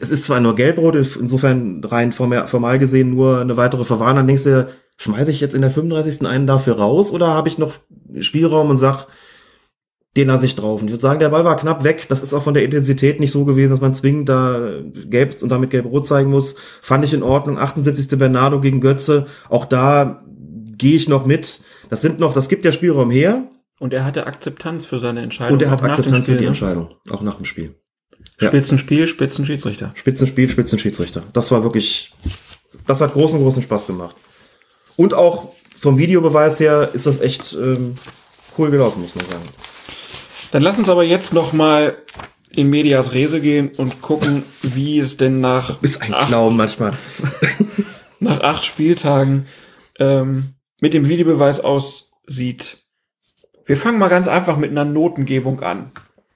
es 0.00 0.10
ist 0.10 0.24
zwar 0.24 0.40
nur 0.40 0.54
gelb-rot, 0.54 0.96
insofern 1.18 1.82
rein 1.84 2.12
formal, 2.12 2.78
gesehen 2.78 3.10
nur 3.10 3.40
eine 3.40 3.56
weitere 3.56 3.84
Verwarnung, 3.84 4.16
dann 4.16 4.26
denkst 4.28 4.44
du 4.44 4.68
schmeiße 5.00 5.30
ich 5.30 5.40
jetzt 5.40 5.54
in 5.54 5.62
der 5.62 5.70
35. 5.70 6.26
einen 6.26 6.46
dafür 6.46 6.76
raus 6.76 7.10
oder 7.10 7.28
habe 7.28 7.48
ich 7.48 7.56
noch 7.56 7.72
Spielraum 8.20 8.68
und 8.68 8.76
sag, 8.76 9.06
den 10.14 10.28
lasse 10.28 10.44
ich 10.44 10.56
drauf. 10.56 10.82
Und 10.82 10.88
ich 10.88 10.92
würde 10.92 11.00
sagen, 11.00 11.20
der 11.20 11.30
Ball 11.30 11.44
war 11.44 11.56
knapp 11.56 11.84
weg. 11.84 12.06
Das 12.08 12.22
ist 12.22 12.34
auch 12.34 12.42
von 12.42 12.52
der 12.52 12.64
Intensität 12.64 13.18
nicht 13.18 13.32
so 13.32 13.46
gewesen, 13.46 13.70
dass 13.70 13.80
man 13.80 13.94
zwingend 13.94 14.28
da 14.28 14.80
gelb 15.06 15.40
und 15.40 15.48
damit 15.48 15.70
gelb-rot 15.70 16.06
zeigen 16.06 16.30
muss. 16.30 16.56
Fand 16.82 17.04
ich 17.04 17.14
in 17.14 17.22
Ordnung. 17.22 17.58
78. 17.58 18.18
Bernardo 18.18 18.60
gegen 18.60 18.80
Götze. 18.80 19.26
Auch 19.48 19.64
da 19.64 20.22
gehe 20.76 20.96
ich 20.96 21.08
noch 21.08 21.24
mit. 21.24 21.60
Das 21.88 22.02
sind 22.02 22.20
noch, 22.20 22.34
das 22.34 22.48
gibt 22.50 22.66
der 22.66 22.72
Spielraum 22.72 23.10
her. 23.10 23.48
Und 23.78 23.94
er 23.94 24.04
hatte 24.04 24.26
Akzeptanz 24.26 24.84
für 24.84 24.98
seine 24.98 25.22
Entscheidung. 25.22 25.54
Und 25.54 25.62
er 25.62 25.70
hat 25.70 25.82
Akzeptanz 25.82 26.26
für 26.26 26.32
Spiel, 26.32 26.36
die 26.36 26.42
ne? 26.42 26.48
Entscheidung. 26.48 26.88
Auch 27.08 27.22
nach 27.22 27.36
dem 27.36 27.46
Spiel. 27.46 27.76
Ja. 28.38 28.48
Spitzenspiel, 28.48 29.06
Spitzenschiedsrichter. 29.06 29.92
Spitzenspiel, 29.94 30.48
Spitzenschiedsrichter. 30.50 31.22
Das 31.32 31.50
war 31.52 31.62
wirklich, 31.62 32.12
das 32.86 33.00
hat 33.00 33.14
großen, 33.14 33.40
großen 33.40 33.62
Spaß 33.62 33.86
gemacht. 33.86 34.16
Und 35.00 35.14
auch 35.14 35.54
vom 35.78 35.96
Videobeweis 35.96 36.60
her 36.60 36.90
ist 36.92 37.06
das 37.06 37.22
echt 37.22 37.54
ähm, 37.54 37.94
cool 38.58 38.70
gelaufen, 38.70 39.00
muss 39.00 39.14
man 39.14 39.24
sagen. 39.24 39.48
Dann 40.52 40.62
lass 40.62 40.78
uns 40.78 40.90
aber 40.90 41.04
jetzt 41.04 41.32
noch 41.32 41.54
mal 41.54 41.96
in 42.50 42.68
Medias 42.68 43.14
Rese 43.14 43.40
gehen 43.40 43.70
und 43.78 44.02
gucken, 44.02 44.42
wie 44.60 44.98
es 44.98 45.16
denn 45.16 45.40
nach, 45.40 45.82
Ist 45.82 46.02
ein 46.02 46.12
acht, 46.12 46.28
Clown 46.28 46.54
manchmal. 46.54 46.92
nach 48.20 48.42
acht 48.42 48.66
Spieltagen 48.66 49.46
ähm, 49.98 50.52
mit 50.82 50.92
dem 50.92 51.08
Videobeweis 51.08 51.60
aussieht. 51.60 52.76
Wir 53.64 53.78
fangen 53.78 53.98
mal 53.98 54.08
ganz 54.08 54.28
einfach 54.28 54.58
mit 54.58 54.70
einer 54.70 54.84
Notengebung 54.84 55.62
an. 55.62 55.92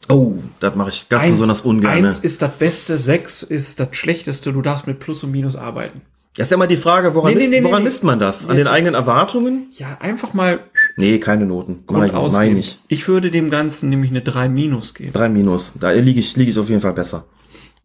Oh, 0.09 0.37
das 0.61 0.75
mache 0.75 0.89
ich 0.89 1.11
ganz 1.11 1.27
besonders 1.27 1.61
ungern. 1.61 1.93
Eins 1.93 2.21
Ne? 2.21 2.25
ist 2.25 2.41
das 2.41 2.57
Beste, 2.57 2.97
sechs 2.97 3.43
ist 3.43 3.79
das 3.79 3.89
Schlechteste. 3.93 4.55
Du 4.55 4.63
darfst 4.63 4.87
mit 4.87 5.01
Plus 5.01 5.23
und 5.23 5.33
Minus 5.33 5.55
arbeiten. 5.55 6.01
Das 6.37 6.47
ist 6.47 6.51
ja 6.51 6.57
immer 6.57 6.67
die 6.67 6.77
Frage, 6.77 7.15
woran, 7.15 7.31
Nee, 7.33 7.37
misst, 7.39 7.51
nee, 7.51 7.61
nee, 7.61 7.67
woran 7.67 7.85
misst 7.85 8.03
man 8.03 8.19
das? 8.19 8.49
An 8.49 8.57
den 8.57 8.67
eigenen 8.67 8.95
Erwartungen? 8.95 9.69
Ja, 9.73 9.99
einfach 10.01 10.35
mal 10.35 10.61
Nee, 10.97 11.19
keine 11.21 11.47
Noten. 11.47 11.85
Grund 11.87 12.01
mein 12.01 12.11
ausgeben. 12.11 12.57
ich. 12.57 12.79
Ich 12.89 13.07
würde 13.07 13.31
dem 13.31 13.51
Ganzen 13.51 13.89
nämlich 13.89 14.11
eine 14.11 14.21
3 14.21 14.49
Minus 14.49 14.95
geben. 14.95 15.13
Drei 15.13 15.29
Minus. 15.29 15.75
Da 15.79 15.93
liege 15.93 16.19
ich, 16.19 16.37
liege 16.37 16.51
ich 16.51 16.59
auf 16.59 16.69
jeden 16.69 16.81
Fall 16.81 16.93
besser. 16.93 17.27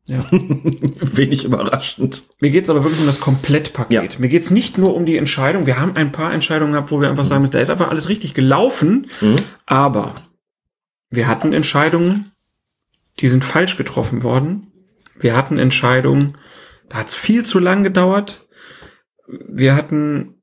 Ja. 0.07 0.25
Wenig 0.31 1.45
überraschend. 1.45 2.23
Mir 2.39 2.49
geht's 2.49 2.71
aber 2.71 2.83
wirklich 2.83 2.99
um 2.99 3.05
das 3.05 3.19
Komplettpaket. 3.19 4.13
Ja. 4.13 4.19
Mir 4.19 4.29
geht's 4.29 4.49
nicht 4.49 4.79
nur 4.79 4.95
um 4.95 5.05
die 5.05 5.17
Entscheidung. 5.17 5.67
Wir 5.67 5.77
haben 5.77 5.95
ein 5.95 6.11
paar 6.11 6.33
Entscheidungen 6.33 6.71
gehabt, 6.71 6.89
wo 6.89 6.99
wir 6.99 7.09
einfach 7.09 7.25
sagen 7.25 7.41
müssen, 7.41 7.51
da 7.51 7.59
ist 7.59 7.69
einfach 7.69 7.91
alles 7.91 8.09
richtig 8.09 8.33
gelaufen. 8.33 9.07
Mhm. 9.21 9.35
Aber 9.67 10.15
wir 11.11 11.27
hatten 11.27 11.53
Entscheidungen, 11.53 12.31
die 13.19 13.27
sind 13.27 13.45
falsch 13.45 13.77
getroffen 13.77 14.23
worden. 14.23 14.71
Wir 15.19 15.35
hatten 15.37 15.59
Entscheidungen, 15.59 16.33
da 16.89 16.97
hat's 16.97 17.15
viel 17.15 17.45
zu 17.45 17.59
lang 17.59 17.83
gedauert. 17.83 18.47
Wir 19.27 19.75
hatten 19.75 20.41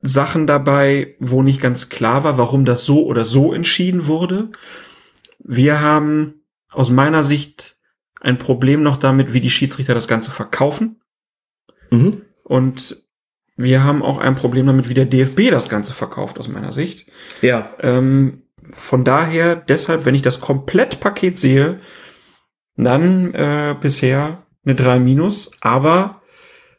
Sachen 0.00 0.46
dabei, 0.46 1.16
wo 1.18 1.42
nicht 1.42 1.60
ganz 1.60 1.88
klar 1.88 2.24
war, 2.24 2.38
warum 2.38 2.64
das 2.64 2.84
so 2.84 3.04
oder 3.04 3.24
so 3.24 3.52
entschieden 3.52 4.06
wurde. 4.06 4.50
Wir 5.38 5.80
haben 5.80 6.42
aus 6.70 6.90
meiner 6.90 7.22
Sicht 7.22 7.78
ein 8.20 8.38
Problem 8.38 8.82
noch 8.82 8.96
damit, 8.96 9.32
wie 9.32 9.40
die 9.40 9.50
Schiedsrichter 9.50 9.94
das 9.94 10.08
Ganze 10.08 10.30
verkaufen. 10.30 11.00
Mhm. 11.90 12.22
Und 12.44 13.04
wir 13.56 13.84
haben 13.84 14.02
auch 14.02 14.18
ein 14.18 14.34
Problem 14.34 14.66
damit, 14.66 14.88
wie 14.88 14.94
der 14.94 15.06
DFB 15.06 15.50
das 15.50 15.68
Ganze 15.68 15.94
verkauft, 15.94 16.38
aus 16.38 16.48
meiner 16.48 16.72
Sicht. 16.72 17.06
Ja. 17.42 17.74
Ähm, 17.80 18.42
von 18.72 19.04
daher, 19.04 19.56
deshalb, 19.56 20.04
wenn 20.04 20.14
ich 20.14 20.22
das 20.22 20.40
Komplettpaket 20.40 21.38
sehe, 21.38 21.80
dann 22.76 23.32
äh, 23.34 23.74
bisher 23.80 24.45
eine 24.66 24.74
3 24.74 24.98
minus, 24.98 25.52
aber 25.60 26.22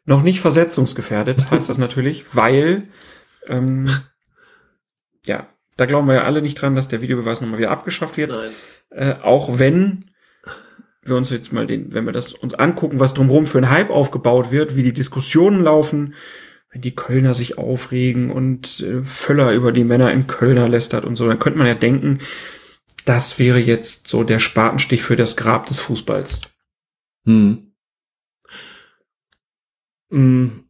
noch 0.05 0.21
nicht 0.21 0.39
versetzungsgefährdet, 0.39 1.49
heißt 1.51 1.69
das 1.69 1.77
natürlich, 1.77 2.25
weil 2.33 2.89
ähm, 3.47 3.89
ja, 5.25 5.47
da 5.75 5.85
glauben 5.85 6.07
wir 6.07 6.15
ja 6.15 6.23
alle 6.23 6.41
nicht 6.41 6.55
dran, 6.55 6.75
dass 6.75 6.87
der 6.87 7.01
Videobeweis 7.01 7.41
nochmal 7.41 7.59
wieder 7.59 7.71
abgeschafft 7.71 8.17
wird. 8.17 8.33
Äh, 8.89 9.15
auch 9.21 9.59
wenn 9.59 10.11
wir 11.03 11.15
uns 11.15 11.29
jetzt 11.29 11.53
mal 11.53 11.67
den, 11.67 11.93
wenn 11.93 12.05
wir 12.05 12.11
das 12.11 12.33
uns 12.33 12.53
angucken, 12.53 12.99
was 12.99 13.13
drumherum 13.13 13.45
für 13.45 13.59
ein 13.59 13.69
Hype 13.69 13.89
aufgebaut 13.89 14.51
wird, 14.51 14.75
wie 14.75 14.83
die 14.83 14.93
Diskussionen 14.93 15.61
laufen, 15.61 16.15
wenn 16.71 16.81
die 16.81 16.95
Kölner 16.95 17.33
sich 17.33 17.57
aufregen 17.57 18.31
und 18.31 18.81
äh, 18.81 19.03
Völler 19.03 19.53
über 19.53 19.71
die 19.71 19.83
Männer 19.85 20.11
in 20.11 20.27
Kölner 20.27 20.67
lästert 20.67 21.05
und 21.05 21.15
so, 21.15 21.27
dann 21.27 21.39
könnte 21.39 21.59
man 21.59 21.67
ja 21.67 21.75
denken, 21.75 22.19
das 23.05 23.39
wäre 23.39 23.59
jetzt 23.59 24.07
so 24.07 24.23
der 24.23 24.39
Spatenstich 24.39 25.01
für 25.01 25.15
das 25.15 25.37
Grab 25.37 25.67
des 25.67 25.79
Fußballs. 25.79 26.41
Hm. 27.25 27.66
Hm. 30.09 30.63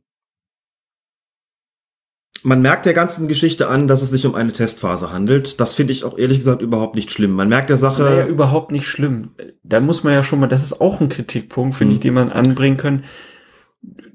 Man 2.44 2.62
merkt 2.62 2.86
der 2.86 2.94
ganzen 2.94 3.28
Geschichte 3.28 3.68
an, 3.68 3.88
dass 3.88 4.02
es 4.02 4.12
sich 4.12 4.26
um 4.26 4.36
eine 4.36 4.54
Testphase 4.54 5.12
handelt. 5.12 5.60
Das 5.60 5.74
finde 5.74 5.92
ich 5.92 6.04
auch 6.04 6.18
ehrlich 6.18 6.38
gesagt 6.38 6.62
überhaupt 6.62 6.96
nicht 6.96 7.12
schlimm. 7.12 7.32
Man 7.32 7.50
merkt 7.50 7.70
der 7.70 7.78
Sache. 7.78 8.04
Naja, 8.04 8.26
überhaupt 8.26 8.72
nicht 8.72 8.88
schlimm. 8.88 9.32
Da 9.64 9.80
muss 9.80 10.04
man 10.04 10.14
ja 10.14 10.24
schon 10.24 10.40
mal, 10.40 10.48
das 10.48 10.64
ist 10.64 10.80
auch 10.80 11.02
ein 11.02 11.10
Kritikpunkt, 11.10 11.76
finde 11.76 11.96
ich, 11.96 12.00
den 12.00 12.14
man 12.14 12.32
anbringen 12.32 12.78
können. 12.78 13.04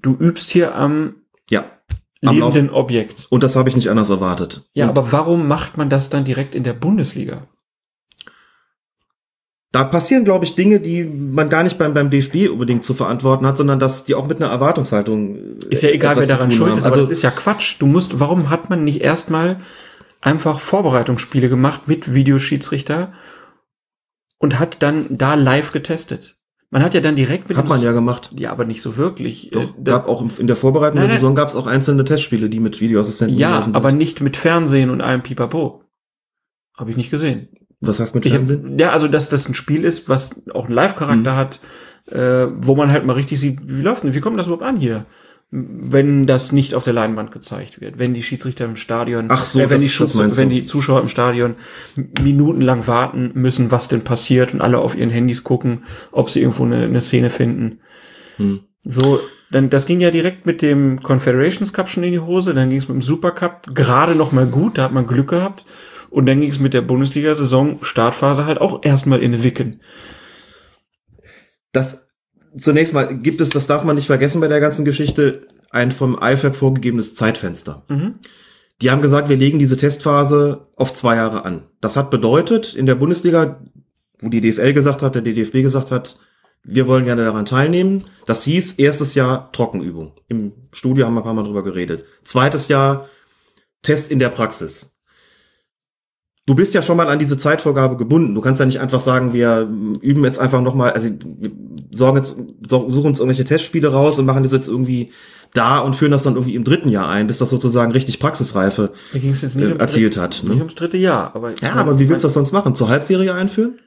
Du 0.01 0.15
übst 0.15 0.51
hier 0.51 0.75
am 0.75 1.17
ja. 1.51 1.65
Am 2.25 2.37
lebenden 2.37 2.71
Objekt. 2.71 3.27
Und 3.31 3.43
das 3.43 3.57
habe 3.57 3.69
ich 3.69 3.75
nicht 3.75 3.91
anders 3.91 4.09
erwartet. 4.09 4.71
Ja, 4.75 4.85
Und 4.89 4.97
aber 4.97 5.11
warum 5.11 5.49
macht 5.49 5.77
man 5.77 5.91
das 5.91 6.09
dann 6.09 6.25
direkt 6.25 6.55
in 6.55 6.63
der 6.63 6.73
Bundesliga? 6.73 7.49
Da 9.73 9.85
passieren, 9.85 10.25
glaube 10.25 10.45
ich, 10.45 10.55
Dinge, 10.55 10.81
die 10.81 11.03
man 11.05 11.49
gar 11.49 11.63
nicht 11.63 11.79
beim, 11.79 11.95
beim 11.95 12.11
DFB 12.11 12.51
unbedingt 12.51 12.85
zu 12.85 12.93
verantworten 12.95 13.47
hat, 13.47 13.57
sondern 13.57 13.81
dass 13.81 14.05
die 14.05 14.15
auch 14.15 14.27
mit 14.29 14.41
einer 14.41 14.51
Erwartungshaltung. 14.53 15.37
äh, 15.37 15.41
Ist 15.71 15.83
ja 15.83 15.89
egal, 15.91 16.17
wer 16.17 16.27
daran 16.27 16.51
schuld 16.51 16.71
haben. 16.71 16.79
ist, 16.79 16.85
aber 16.85 16.97
Also, 16.97 17.09
das 17.09 17.11
ist 17.19 17.23
ja 17.23 17.31
Quatsch. 17.31 17.77
Du 17.81 17.87
musst, 17.87 18.21
warum 18.21 18.51
hat 18.51 18.69
man 18.71 18.85
nicht 18.85 19.01
erstmal 19.01 19.61
einfach 20.21 20.61
Vorbereitungsspiele 20.61 21.49
gemacht 21.49 21.89
mit 21.89 22.13
Videoschiedsrichter 22.15 23.13
und 24.39 24.59
hat 24.59 24.83
dann 24.83 25.07
da 25.11 25.35
live 25.35 25.73
getestet? 25.73 26.37
Man 26.71 26.83
hat 26.83 26.95
ja 26.95 27.01
dann 27.01 27.17
direkt 27.17 27.49
mit 27.51 27.59
hat 27.59 27.69
man 27.69 27.83
ja 27.83 27.93
gemacht. 27.93 28.33
ja, 28.39 28.51
aber 28.51 28.65
nicht 28.65 28.81
so 28.83 28.97
wirklich. 28.97 29.51
Doch, 29.53 29.63
Äh, 29.63 29.83
gab 29.85 30.09
auch 30.09 30.25
in 30.39 30.47
der 30.47 30.57
Vorbereitung 30.57 31.01
Nein, 31.01 31.09
der. 31.09 31.17
Saison 31.17 31.35
gab 31.35 31.49
es 31.49 31.55
auch 31.55 31.67
einzelne 31.67 32.05
Testspiele, 32.05 32.49
die 32.49 32.61
mit 32.61 32.81
Videoassistenten 32.81 33.37
ja, 33.39 33.63
sind. 33.63 33.77
aber 33.77 33.93
nicht 33.93 34.21
mit 34.23 34.37
Fernsehen 34.39 34.89
und 34.91 35.01
allem 35.03 35.23
Pipapo. 35.23 35.83
Habe 36.75 36.91
ich 36.91 36.97
nicht 36.97 37.11
gesehen. 37.11 37.49
Was 37.83 38.01
heißt 38.01 38.15
mit 38.15 38.25
Ich 38.25 38.33
Fernsehen? 38.33 38.79
ja, 38.79 38.91
also 38.91 39.09
dass 39.09 39.29
das 39.29 39.47
ein 39.49 39.55
Spiel 39.55 39.85
ist, 39.85 40.09
was 40.09 40.41
auch 40.55 40.65
einen 40.67 40.75
Live-Charakter 40.75 41.33
Mhm. 41.33 41.37
hat, 41.37 41.61
äh, 42.11 42.47
wo 42.57 42.75
man 42.75 42.91
halt 42.91 43.05
mal 43.05 43.13
richtig 43.13 43.39
sieht, 43.41 43.59
wie 43.67 43.83
läuft 43.83 44.03
denn, 44.05 44.15
wie 44.15 44.21
kommt 44.21 44.39
das 44.39 44.47
überhaupt 44.47 44.65
an 44.65 44.77
hier? 44.77 45.05
Wenn 45.55 46.25
das 46.27 46.51
nicht 46.51 46.75
auf 46.75 46.83
der 46.83 46.95
Leinwand 46.95 47.31
gezeigt 47.31 47.83
wird, 47.83 47.99
wenn 47.99 48.15
die 48.15 48.23
Schiedsrichter 48.23 48.65
im 48.65 48.77
Stadion, 48.77 49.27
Ach 49.29 49.45
so, 49.45 49.59
äh, 49.61 49.65
wenn, 49.65 49.77
das- 49.77 49.83
die 49.83 49.89
Schutz, 49.91 50.17
wenn 50.17 50.49
die 50.49 50.65
Zuschauer 50.65 51.03
im 51.03 51.09
Stadion 51.09 51.57
minutenlang 52.21 52.87
warten 52.87 53.33
müssen, 53.35 53.71
was 53.71 53.89
denn 53.89 54.03
passiert 54.03 54.55
und 54.55 54.61
alle 54.61 54.79
auf 54.79 54.97
ihren 54.97 55.11
Handys 55.11 55.45
gucken, 55.45 55.85
ob 56.11 56.31
sie 56.31 56.41
irgendwo 56.41 56.65
eine, 56.65 56.85
eine 56.85 57.01
Szene 57.01 57.31
finden. 57.31 57.81
Hm. 58.37 58.61
So, 58.85 59.21
dann 59.51 59.69
das 59.71 59.85
ging 59.87 60.01
ja 60.01 60.11
direkt 60.11 60.47
mit 60.47 60.63
dem 60.63 61.03
Confederations 61.03 61.73
Cup 61.73 61.89
schon 61.89 62.03
in 62.05 62.13
die 62.13 62.19
Hose, 62.21 62.55
dann 62.55 62.71
ging 62.71 62.79
es 62.79 62.89
mit 62.89 62.95
dem 62.97 63.03
Super 63.03 63.33
Cup 63.33 63.67
gerade 63.75 64.15
noch 64.15 64.33
mal 64.33 64.47
gut, 64.47 64.79
da 64.79 64.85
hat 64.85 64.93
man 64.93 65.07
Glück 65.07 65.29
gehabt 65.29 65.65
und 66.13 66.27
dann 66.27 66.41
ging 66.41 66.51
es 66.51 66.61
mit 66.61 66.75
der 66.75 66.83
Bundesliga-Saison 66.83 67.79
Startphase 67.83 68.45
halt 68.45 68.61
auch 68.61 68.85
erstmal 68.85 69.23
in 69.23 69.43
Wicken. 69.43 69.81
Das 71.73 72.09
zunächst 72.57 72.93
mal 72.93 73.17
gibt 73.17 73.41
es, 73.41 73.51
das 73.51 73.67
darf 73.67 73.83
man 73.83 73.97
nicht 73.97 74.07
vergessen 74.07 74.41
bei 74.41 74.49
der 74.49 74.61
ganzen 74.61 74.85
Geschichte, 74.85 75.47
ein 75.71 75.91
vom 75.91 76.19
IFAB 76.21 76.55
vorgegebenes 76.55 77.15
Zeitfenster. 77.15 77.85
Mhm. 77.89 78.17
Die 78.83 78.91
haben 78.91 79.01
gesagt, 79.01 79.29
wir 79.29 79.37
legen 79.37 79.59
diese 79.59 79.77
Testphase 79.77 80.67
auf 80.77 80.93
zwei 80.93 81.17
Jahre 81.17 81.45
an. 81.45 81.63
Das 81.81 81.97
hat 81.97 82.11
bedeutet, 82.11 82.75
in 82.75 82.85
der 82.85 82.97
Bundesliga, 82.97 83.61
wo 84.21 84.29
die 84.29 84.41
DFL 84.41 84.75
gesagt 84.75 85.03
hat, 85.03 85.15
der 85.15 85.23
DFB 85.23 85.63
gesagt 85.63 85.91
hat, 85.91 86.19
wir 86.63 86.87
wollen 86.87 87.05
gerne 87.05 87.25
daran 87.25 87.47
teilnehmen. 87.47 88.05
Das 88.27 88.45
hieß, 88.45 88.75
erstes 88.75 89.15
Jahr 89.15 89.51
Trockenübung. 89.53 90.13
Im 90.29 90.53
Studio 90.73 91.07
haben 91.07 91.15
wir 91.15 91.21
ein 91.21 91.25
paar 91.25 91.35
Mal 91.35 91.45
drüber 91.45 91.65
geredet. 91.65 92.05
Zweites 92.23 92.69
Jahr 92.69 93.09
Test 93.83 94.11
in 94.11 94.19
der 94.19 94.29
Praxis. 94.29 94.92
Du 96.47 96.55
bist 96.57 96.75
ja 96.75 96.83
schon 96.83 96.97
mal 96.97 97.09
an 97.09 97.21
diese 97.21 97.39
Zeitvorgabe 97.39 97.97
gebunden. 97.97 98.35
Du 98.35 98.41
kannst 98.41 98.59
ja 98.59 98.67
nicht 98.67 98.81
einfach 98.81 98.99
sagen, 98.99 99.33
wir 99.33 99.69
üben 100.01 100.25
jetzt 100.25 100.41
einfach 100.41 100.61
nochmal, 100.61 100.91
also 100.93 101.09
wir 101.09 101.51
sorgen 101.93 102.17
jetzt, 102.17 102.37
suchen 102.69 103.07
uns 103.07 103.21
irgendwelche 103.21 103.45
Testspiele 103.45 103.89
raus 103.93 104.19
und 104.19 104.27
machen 104.27 104.43
das 104.43 104.53
jetzt 104.53 104.67
irgendwie 104.67 105.13
da 105.55 105.79
und 105.79 105.95
führen 105.95 106.11
das 106.11 106.25
dann 106.25 106.35
irgendwie 106.35 106.55
im 106.57 106.65
dritten 106.65 106.89
Jahr 106.89 107.09
ein, 107.09 107.27
bis 107.29 107.39
das 107.39 107.51
sozusagen 107.51 107.93
richtig 107.93 108.19
Praxisreife 108.19 108.93
äh, 109.13 109.19
erzielt 109.79 110.17
dritte, 110.17 110.21
hat. 110.21 110.31
Nicht 110.43 110.49
Ne? 110.49 110.57
ums 110.57 110.75
dritte 110.75 110.97
Jahr, 110.97 111.37
aber 111.37 111.53
Ja, 111.61 111.75
aber 111.75 111.99
wie 112.01 112.09
willst 112.09 112.25
du 112.25 112.27
das 112.27 112.35
sonst 112.35 112.53
machen? 112.53 112.75
Zur 112.75 112.89
Halbserie 112.89 113.35
einführen? 113.35 113.79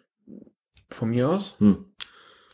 von 0.92 1.10
mir 1.10 1.28
aus? 1.30 1.56
Hm. 1.60 1.78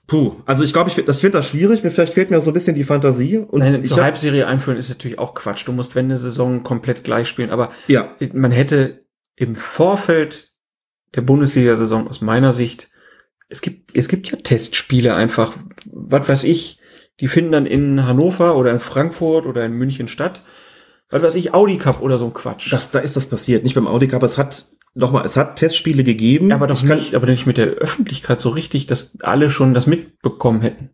Puh, 0.07 0.37
also 0.45 0.63
ich 0.63 0.73
glaube, 0.73 0.89
ich, 0.89 0.95
find- 0.95 1.07
das 1.09 1.19
finde 1.19 1.37
das 1.37 1.49
schwierig. 1.49 1.83
Mir 1.83 1.91
vielleicht 1.91 2.13
fehlt 2.13 2.31
mir 2.31 2.41
so 2.41 2.49
ein 2.51 2.53
bisschen 2.53 2.75
die 2.75 2.83
Fantasie. 2.85 3.37
Und 3.37 3.59
Nein, 3.59 3.85
zur 3.85 4.01
Halbserie 4.01 4.47
einführen 4.47 4.77
ist 4.77 4.89
natürlich 4.89 5.19
auch 5.19 5.33
Quatsch. 5.35 5.67
Du 5.67 5.73
musst, 5.73 5.93
wenn 5.95 6.05
eine 6.05 6.17
Saison 6.17 6.63
komplett 6.63 7.03
gleich 7.03 7.27
spielen, 7.27 7.49
aber 7.51 7.69
ja, 7.87 8.15
man 8.33 8.51
hätte 8.51 9.05
im 9.35 9.55
Vorfeld 9.55 10.51
der 11.15 11.21
Bundesliga-Saison 11.21 12.07
aus 12.07 12.21
meiner 12.21 12.53
Sicht, 12.53 12.89
es 13.49 13.61
gibt, 13.61 13.95
es 13.95 14.07
gibt 14.07 14.31
ja 14.31 14.37
Testspiele 14.37 15.13
einfach, 15.13 15.57
was 15.85 16.27
weiß 16.27 16.43
ich, 16.45 16.79
die 17.19 17.27
finden 17.27 17.51
dann 17.51 17.65
in 17.65 18.05
Hannover 18.05 18.55
oder 18.55 18.71
in 18.71 18.79
Frankfurt 18.79 19.45
oder 19.45 19.65
in 19.65 19.73
München 19.73 20.07
statt. 20.07 20.41
Was 21.09 21.21
weiß 21.21 21.35
ich, 21.35 21.53
Audi 21.53 21.77
Cup 21.77 22.01
oder 22.01 22.17
so 22.17 22.25
ein 22.25 22.33
Quatsch. 22.33 22.71
das, 22.71 22.91
da 22.91 22.99
ist 22.99 23.17
das 23.17 23.27
passiert. 23.27 23.63
Nicht 23.63 23.75
beim 23.75 23.87
Audi 23.87 24.07
Cup. 24.07 24.23
Es 24.23 24.37
hat 24.37 24.67
nochmal, 24.93 25.25
es 25.25 25.35
hat 25.35 25.57
Testspiele 25.57 26.03
gegeben. 26.03 26.49
ja, 26.49 26.55
aber 26.55 26.67
doch 26.67 26.85
kann, 26.85 26.97
nicht, 26.97 27.13
aber 27.13 27.27
nicht 27.27 27.45
mit 27.45 27.57
der 27.57 27.67
Öffentlichkeit 27.67 28.39
so 28.39 28.49
richtig, 28.49 28.87
dass 28.87 29.19
alle 29.21 29.51
schon 29.51 29.73
das 29.73 29.87
mitbekommen 29.87 30.61
hätten. 30.61 30.91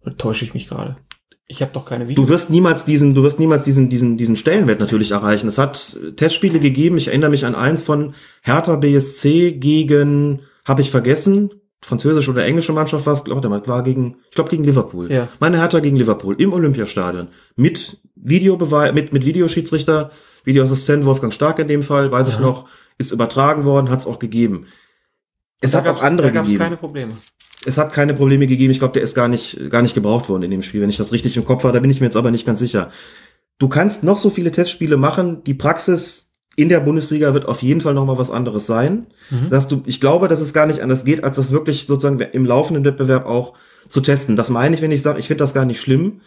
Oder 0.00 0.16
täusche 0.16 0.44
ich 0.44 0.54
mich 0.54 0.68
gerade? 0.68 0.96
Ich 1.52 1.60
habe 1.60 1.70
doch 1.74 1.84
keine 1.84 2.08
Videos. 2.08 2.24
Du 2.26 2.32
wirst 2.32 2.48
niemals 2.48 2.86
diesen, 2.86 3.14
du 3.14 3.22
wirst 3.22 3.38
niemals 3.38 3.64
diesen, 3.64 3.90
diesen, 3.90 4.16
diesen 4.16 4.36
Stellenwert 4.36 4.80
natürlich 4.80 5.10
erreichen. 5.10 5.48
Es 5.48 5.58
hat 5.58 5.98
Testspiele 6.16 6.60
gegeben. 6.60 6.96
Ich 6.96 7.08
erinnere 7.08 7.28
mich 7.28 7.44
an 7.44 7.54
eins 7.54 7.82
von 7.82 8.14
Hertha 8.40 8.76
BSC 8.76 9.52
gegen, 9.52 10.40
habe 10.64 10.80
ich 10.80 10.90
vergessen, 10.90 11.50
französische 11.82 12.30
oder 12.30 12.46
englische 12.46 12.72
Mannschaft 12.72 13.04
war 13.04 13.12
es, 13.12 13.24
glaube 13.24 13.46
ich, 13.46 13.68
war 13.68 13.82
gegen, 13.82 14.16
ich 14.30 14.34
glaube 14.34 14.48
gegen 14.48 14.64
Liverpool. 14.64 15.12
Ja. 15.12 15.28
Meine 15.40 15.58
Hertha 15.58 15.80
gegen 15.80 15.96
Liverpool 15.96 16.36
im 16.40 16.54
Olympiastadion 16.54 17.28
mit 17.56 17.98
Videobeweis, 18.14 18.94
mit 18.94 19.12
mit 19.12 19.26
Videoschiedsrichter, 19.26 20.10
Videoassistent 20.44 21.04
Wolfgang 21.04 21.34
Stark 21.34 21.58
in 21.58 21.68
dem 21.68 21.82
Fall, 21.82 22.10
weiß 22.10 22.28
ich 22.28 22.34
Ja. 22.36 22.40
noch, 22.40 22.66
ist 22.96 23.12
übertragen 23.12 23.64
worden, 23.66 23.90
hat 23.90 23.98
es 24.00 24.06
auch 24.06 24.18
gegeben. 24.18 24.66
Es 25.60 25.72
Da 25.72 25.78
hat 25.78 25.84
auch 25.84 25.88
gab's- 25.94 26.02
andere 26.04 26.28
Da 26.28 26.32
gab 26.32 26.44
es 26.44 26.48
gegeben 26.50 26.64
keine 26.64 26.76
Probleme. 26.78 27.12
Es 27.64 27.78
hat 27.78 27.92
keine 27.92 28.14
Probleme 28.14 28.46
gegeben. 28.46 28.72
Ich 28.72 28.78
glaube, 28.78 28.94
der 28.94 29.02
ist 29.02 29.14
gar 29.14 29.28
nicht, 29.28 29.70
gar 29.70 29.82
nicht 29.82 29.94
gebraucht 29.94 30.28
worden 30.28 30.42
in 30.42 30.50
dem 30.50 30.62
Spiel, 30.62 30.80
wenn 30.80 30.90
ich 30.90 30.96
das 30.96 31.12
richtig 31.12 31.36
im 31.36 31.44
Kopf 31.44 31.64
habe. 31.64 31.72
Da 31.72 31.80
bin 31.80 31.90
ich 31.90 32.00
mir 32.00 32.06
jetzt 32.06 32.16
aber 32.16 32.30
nicht 32.30 32.46
ganz 32.46 32.58
sicher. 32.58 32.90
Du 33.58 33.68
kannst 33.68 34.02
noch 34.02 34.16
so 34.16 34.30
viele 34.30 34.50
Testspiele 34.50 34.96
machen. 34.96 35.44
Die 35.44 35.54
Praxis 35.54 36.32
in 36.56 36.68
der 36.68 36.80
Bundesliga 36.80 37.32
wird 37.34 37.46
auf 37.46 37.62
jeden 37.62 37.80
Fall 37.80 37.94
noch 37.94 38.04
mal 38.04 38.18
was 38.18 38.30
anderes 38.30 38.66
sein. 38.66 39.06
Mhm. 39.30 39.48
Dass 39.48 39.68
du, 39.68 39.82
ich 39.86 40.00
glaube, 40.00 40.28
dass 40.28 40.40
es 40.40 40.52
gar 40.52 40.66
nicht 40.66 40.82
anders 40.82 41.04
geht, 41.04 41.24
als 41.24 41.36
das 41.36 41.52
wirklich 41.52 41.86
sozusagen 41.86 42.20
im 42.20 42.44
laufenden 42.44 42.84
Wettbewerb 42.84 43.26
auch 43.26 43.54
zu 43.88 44.00
testen. 44.00 44.36
Das 44.36 44.50
meine 44.50 44.74
ich, 44.74 44.82
wenn 44.82 44.90
ich 44.90 45.02
sage, 45.02 45.20
ich 45.20 45.28
finde 45.28 45.42
das 45.42 45.54
gar 45.54 45.64
nicht 45.64 45.80
schlimm, 45.80 46.20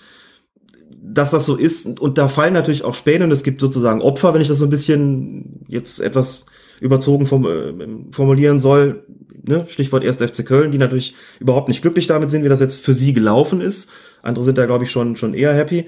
dass 0.90 1.32
das 1.32 1.46
so 1.46 1.56
ist. 1.56 2.00
Und 2.00 2.18
da 2.18 2.28
fallen 2.28 2.54
natürlich 2.54 2.84
auch 2.84 2.94
Späne 2.94 3.26
und 3.26 3.32
es 3.32 3.44
gibt 3.44 3.62
sozusagen 3.62 4.02
Opfer, 4.02 4.34
wenn 4.34 4.42
ich 4.42 4.48
das 4.48 4.60
so 4.60 4.66
ein 4.66 4.72
bisschen 4.72 5.66
jetzt 5.68 6.00
etwas 6.00 6.46
überzogen 6.82 7.26
äh, 7.26 8.14
formulieren 8.14 8.60
soll. 8.60 9.06
Ne? 9.44 9.66
Stichwort 9.68 10.04
1. 10.04 10.18
FC 10.18 10.46
Köln, 10.46 10.72
die 10.72 10.78
natürlich 10.78 11.16
überhaupt 11.40 11.68
nicht 11.68 11.82
glücklich 11.82 12.08
damit 12.08 12.32
sind, 12.32 12.44
wie 12.44 12.50
das 12.50 12.60
jetzt 12.60 12.80
für 12.80 12.94
sie 12.94 13.14
gelaufen 13.14 13.62
ist. 13.62 13.90
Andere 14.22 14.44
sind 14.44 14.58
da, 14.58 14.66
glaube 14.66 14.86
ich, 14.86 14.92
schon, 14.92 15.16
schon 15.16 15.34
eher 15.34 15.54
happy. 15.54 15.86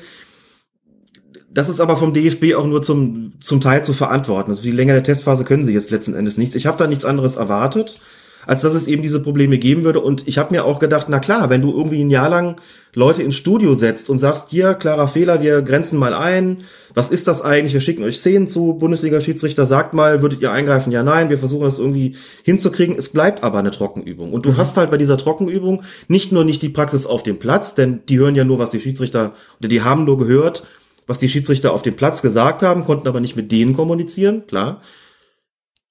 Das 1.49 1.69
ist 1.69 1.79
aber 1.79 1.97
vom 1.97 2.13
DFB 2.13 2.53
auch 2.55 2.67
nur 2.67 2.81
zum, 2.83 3.33
zum 3.39 3.61
Teil 3.61 3.83
zu 3.83 3.93
verantworten. 3.93 4.51
Also 4.51 4.61
die 4.61 4.71
Länge 4.71 4.93
der 4.93 5.03
Testphase 5.03 5.43
können 5.43 5.63
sie 5.63 5.73
jetzt 5.73 5.89
letzten 5.89 6.13
Endes 6.13 6.37
nichts. 6.37 6.55
Ich 6.55 6.67
habe 6.67 6.77
da 6.77 6.85
nichts 6.85 7.05
anderes 7.05 7.35
erwartet. 7.35 7.99
Als 8.47 8.61
dass 8.61 8.73
es 8.73 8.87
eben 8.87 9.01
diese 9.01 9.21
Probleme 9.21 9.59
geben 9.59 9.83
würde. 9.83 9.99
Und 9.99 10.27
ich 10.27 10.37
habe 10.37 10.55
mir 10.55 10.65
auch 10.65 10.79
gedacht, 10.79 11.07
na 11.09 11.19
klar, 11.19 11.49
wenn 11.49 11.61
du 11.61 11.71
irgendwie 11.71 12.01
ein 12.03 12.09
Jahr 12.09 12.29
lang 12.29 12.55
Leute 12.95 13.21
ins 13.21 13.35
Studio 13.35 13.75
setzt 13.75 14.09
und 14.09 14.17
sagst, 14.17 14.49
hier, 14.49 14.73
klarer 14.73 15.07
Fehler, 15.07 15.41
wir 15.41 15.61
grenzen 15.61 15.99
mal 15.99 16.13
ein, 16.13 16.63
was 16.95 17.11
ist 17.11 17.27
das 17.27 17.43
eigentlich, 17.43 17.73
wir 17.73 17.81
schicken 17.81 18.03
euch 18.03 18.17
Szenen 18.17 18.47
zu, 18.47 18.73
Bundesliga-Schiedsrichter, 18.73 19.65
sagt 19.65 19.93
mal, 19.93 20.21
würdet 20.21 20.41
ihr 20.41 20.51
eingreifen? 20.51 20.91
Ja, 20.91 21.03
nein, 21.03 21.29
wir 21.29 21.37
versuchen 21.37 21.65
das 21.65 21.77
irgendwie 21.77 22.15
hinzukriegen. 22.43 22.95
Es 22.97 23.09
bleibt 23.09 23.43
aber 23.43 23.59
eine 23.59 23.71
Trockenübung. 23.71 24.33
Und 24.33 24.45
du 24.45 24.51
Mhm. 24.51 24.57
hast 24.57 24.77
halt 24.77 24.89
bei 24.89 24.97
dieser 24.97 25.17
Trockenübung 25.17 25.83
nicht 26.07 26.31
nur 26.31 26.43
nicht 26.45 26.61
die 26.61 26.69
Praxis 26.69 27.05
auf 27.05 27.21
dem 27.23 27.37
Platz, 27.37 27.75
denn 27.75 28.01
die 28.07 28.17
hören 28.17 28.33
ja 28.35 28.45
nur, 28.45 28.57
was 28.57 28.71
die 28.71 28.79
Schiedsrichter, 28.79 29.33
oder 29.59 29.67
die 29.67 29.81
haben 29.83 30.05
nur 30.05 30.17
gehört, 30.17 30.65
was 31.05 31.19
die 31.19 31.29
Schiedsrichter 31.29 31.73
auf 31.73 31.81
dem 31.81 31.95
Platz 31.95 32.21
gesagt 32.21 32.63
haben, 32.63 32.85
konnten 32.85 33.07
aber 33.07 33.19
nicht 33.19 33.35
mit 33.35 33.51
denen 33.51 33.75
kommunizieren, 33.75 34.47
klar. 34.47 34.81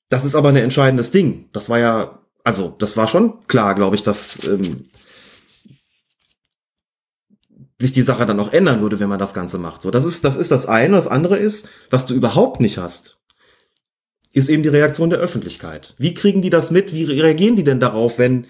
Das 0.09 0.25
ist 0.25 0.35
aber 0.35 0.49
ein 0.49 0.57
entscheidendes 0.57 1.11
Ding. 1.11 1.47
Das 1.53 1.69
war 1.69 1.79
ja, 1.79 2.19
also 2.47 2.77
das 2.79 2.97
war 2.97 3.09
schon 3.09 3.45
klar, 3.49 3.75
glaube 3.75 3.97
ich, 3.97 4.05
dass 4.05 4.47
ähm, 4.47 4.85
sich 7.81 7.91
die 7.91 8.03
Sache 8.03 8.25
dann 8.25 8.39
auch 8.39 8.53
ändern 8.53 8.81
würde, 8.81 9.01
wenn 9.01 9.09
man 9.09 9.19
das 9.19 9.35
Ganze 9.35 9.59
macht. 9.59 9.83
So, 9.83 9.91
das 9.91 10.05
ist 10.05 10.25
das 10.25 10.37
ist 10.37 10.53
das 10.53 10.67
eine. 10.67 10.95
Das 10.95 11.09
andere 11.09 11.39
ist, 11.39 11.69
was 11.91 12.07
du 12.07 12.15
überhaupt 12.15 12.61
nicht 12.61 12.79
hast, 12.79 13.19
ist 14.33 14.49
eben 14.49 14.63
die 14.63 14.69
Reaktion 14.69 15.11
der 15.11 15.19
Öffentlichkeit. 15.19 15.97
Wie 15.99 16.15
kriegen 16.15 16.41
die 16.41 16.51
das 16.51 16.71
mit? 16.71 16.95
Wie 16.95 17.03
reagieren 17.03 17.57
die 17.57 17.65
denn 17.65 17.81
darauf, 17.81 18.21
wenn 18.21 18.47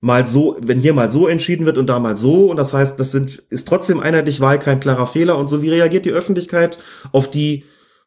mal 0.00 0.24
so, 0.28 0.56
wenn 0.60 0.78
hier 0.78 0.94
mal 0.94 1.10
so 1.10 1.26
entschieden 1.26 1.66
wird 1.66 1.78
und 1.78 1.88
da 1.88 1.98
mal 1.98 2.16
so 2.16 2.48
und 2.48 2.58
das 2.58 2.72
heißt, 2.72 3.00
das 3.00 3.10
sind 3.10 3.42
ist 3.50 3.66
trotzdem 3.66 3.98
einheitlich 3.98 4.38
Wahl 4.38 4.60
kein 4.60 4.78
klarer 4.78 5.08
Fehler 5.08 5.36
und 5.36 5.48
so. 5.48 5.62
Wie 5.62 5.70
reagiert 5.70 6.04
die 6.04 6.12
Öffentlichkeit 6.12 6.78
auf 7.10 7.28
die 7.28 7.64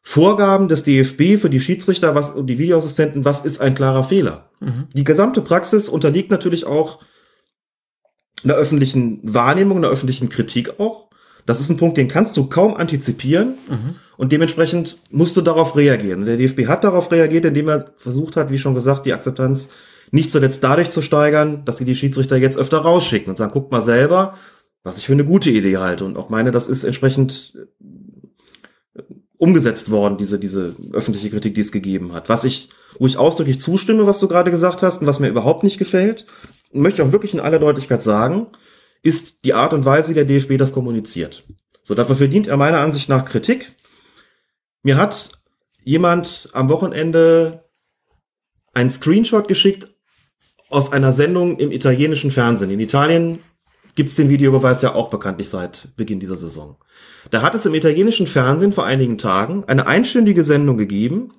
Vorgaben 0.08 0.68
des 0.68 0.84
DFB 0.84 1.36
für 1.36 1.50
die 1.50 1.58
Schiedsrichter 1.58 2.14
was, 2.14 2.30
und 2.30 2.46
die 2.46 2.60
Videoassistenten, 2.60 3.24
was 3.24 3.44
ist 3.44 3.60
ein 3.60 3.74
klarer 3.74 4.04
Fehler? 4.04 4.50
Die 4.94 5.02
gesamte 5.02 5.40
Praxis 5.40 5.88
unterliegt 5.88 6.30
natürlich 6.30 6.64
auch 6.64 7.00
einer 8.44 8.54
öffentlichen 8.54 9.18
Wahrnehmung, 9.24 9.78
einer 9.78 9.88
öffentlichen 9.88 10.28
Kritik 10.28 10.78
auch. 10.78 11.10
Das 11.44 11.58
ist 11.58 11.70
ein 11.70 11.76
Punkt, 11.76 11.96
den 11.98 12.06
kannst 12.06 12.36
du 12.36 12.46
kaum 12.46 12.76
antizipieren 12.76 13.54
und 14.16 14.30
dementsprechend 14.30 14.98
musst 15.10 15.36
du 15.36 15.40
darauf 15.40 15.74
reagieren. 15.74 16.20
Und 16.20 16.26
der 16.26 16.36
DFB 16.36 16.68
hat 16.68 16.84
darauf 16.84 17.10
reagiert, 17.10 17.44
indem 17.44 17.68
er 17.68 17.86
versucht 17.96 18.36
hat, 18.36 18.52
wie 18.52 18.58
schon 18.58 18.74
gesagt, 18.74 19.06
die 19.06 19.12
Akzeptanz 19.12 19.70
nicht 20.12 20.30
zuletzt 20.30 20.62
dadurch 20.62 20.90
zu 20.90 21.02
steigern, 21.02 21.64
dass 21.64 21.78
sie 21.78 21.84
die 21.84 21.96
Schiedsrichter 21.96 22.36
jetzt 22.36 22.58
öfter 22.58 22.78
rausschicken 22.78 23.30
und 23.30 23.36
sagen, 23.36 23.52
guckt 23.52 23.72
mal 23.72 23.82
selber, 23.82 24.34
was 24.84 24.98
ich 24.98 25.06
für 25.06 25.14
eine 25.14 25.24
gute 25.24 25.50
Idee 25.50 25.78
halte 25.78 26.04
und 26.04 26.16
auch 26.16 26.28
meine, 26.28 26.52
das 26.52 26.68
ist 26.68 26.84
entsprechend 26.84 27.58
umgesetzt 29.38 29.90
worden, 29.90 30.18
diese, 30.18 30.38
diese 30.38 30.74
öffentliche 30.92 31.30
Kritik, 31.30 31.54
die 31.54 31.60
es 31.60 31.72
gegeben 31.72 32.12
hat. 32.12 32.28
Was 32.28 32.44
ich, 32.44 32.70
wo 32.98 33.06
ich 33.06 33.18
ausdrücklich 33.18 33.60
zustimme, 33.60 34.06
was 34.06 34.20
du 34.20 34.28
gerade 34.28 34.50
gesagt 34.50 34.82
hast 34.82 35.00
und 35.00 35.06
was 35.06 35.20
mir 35.20 35.28
überhaupt 35.28 35.62
nicht 35.62 35.78
gefällt, 35.78 36.26
möchte 36.72 37.04
auch 37.04 37.12
wirklich 37.12 37.34
in 37.34 37.40
aller 37.40 37.58
Deutlichkeit 37.58 38.02
sagen, 38.02 38.48
ist 39.02 39.44
die 39.44 39.54
Art 39.54 39.72
und 39.72 39.84
Weise, 39.84 40.10
wie 40.10 40.14
der 40.14 40.24
DFB 40.24 40.58
das 40.58 40.72
kommuniziert. 40.72 41.44
So, 41.82 41.94
dafür 41.94 42.16
verdient 42.16 42.46
er 42.46 42.56
meiner 42.56 42.80
Ansicht 42.80 43.08
nach 43.08 43.24
Kritik. 43.24 43.72
Mir 44.82 44.96
hat 44.96 45.32
jemand 45.84 46.48
am 46.52 46.68
Wochenende 46.68 47.64
einen 48.74 48.90
Screenshot 48.90 49.48
geschickt 49.48 49.88
aus 50.68 50.92
einer 50.92 51.12
Sendung 51.12 51.58
im 51.58 51.70
italienischen 51.70 52.30
Fernsehen. 52.30 52.70
In 52.70 52.80
Italien 52.80 53.38
gibt's 53.96 54.14
den 54.14 54.28
Videobeweis 54.28 54.82
ja 54.82 54.94
auch 54.94 55.10
bekanntlich 55.10 55.48
seit 55.48 55.88
Beginn 55.96 56.20
dieser 56.20 56.36
Saison. 56.36 56.76
Da 57.30 57.42
hat 57.42 57.54
es 57.54 57.66
im 57.66 57.74
italienischen 57.74 58.26
Fernsehen 58.26 58.72
vor 58.72 58.86
einigen 58.86 59.18
Tagen 59.18 59.64
eine 59.66 59.86
einstündige 59.86 60.44
Sendung 60.44 60.76
gegeben 60.76 61.32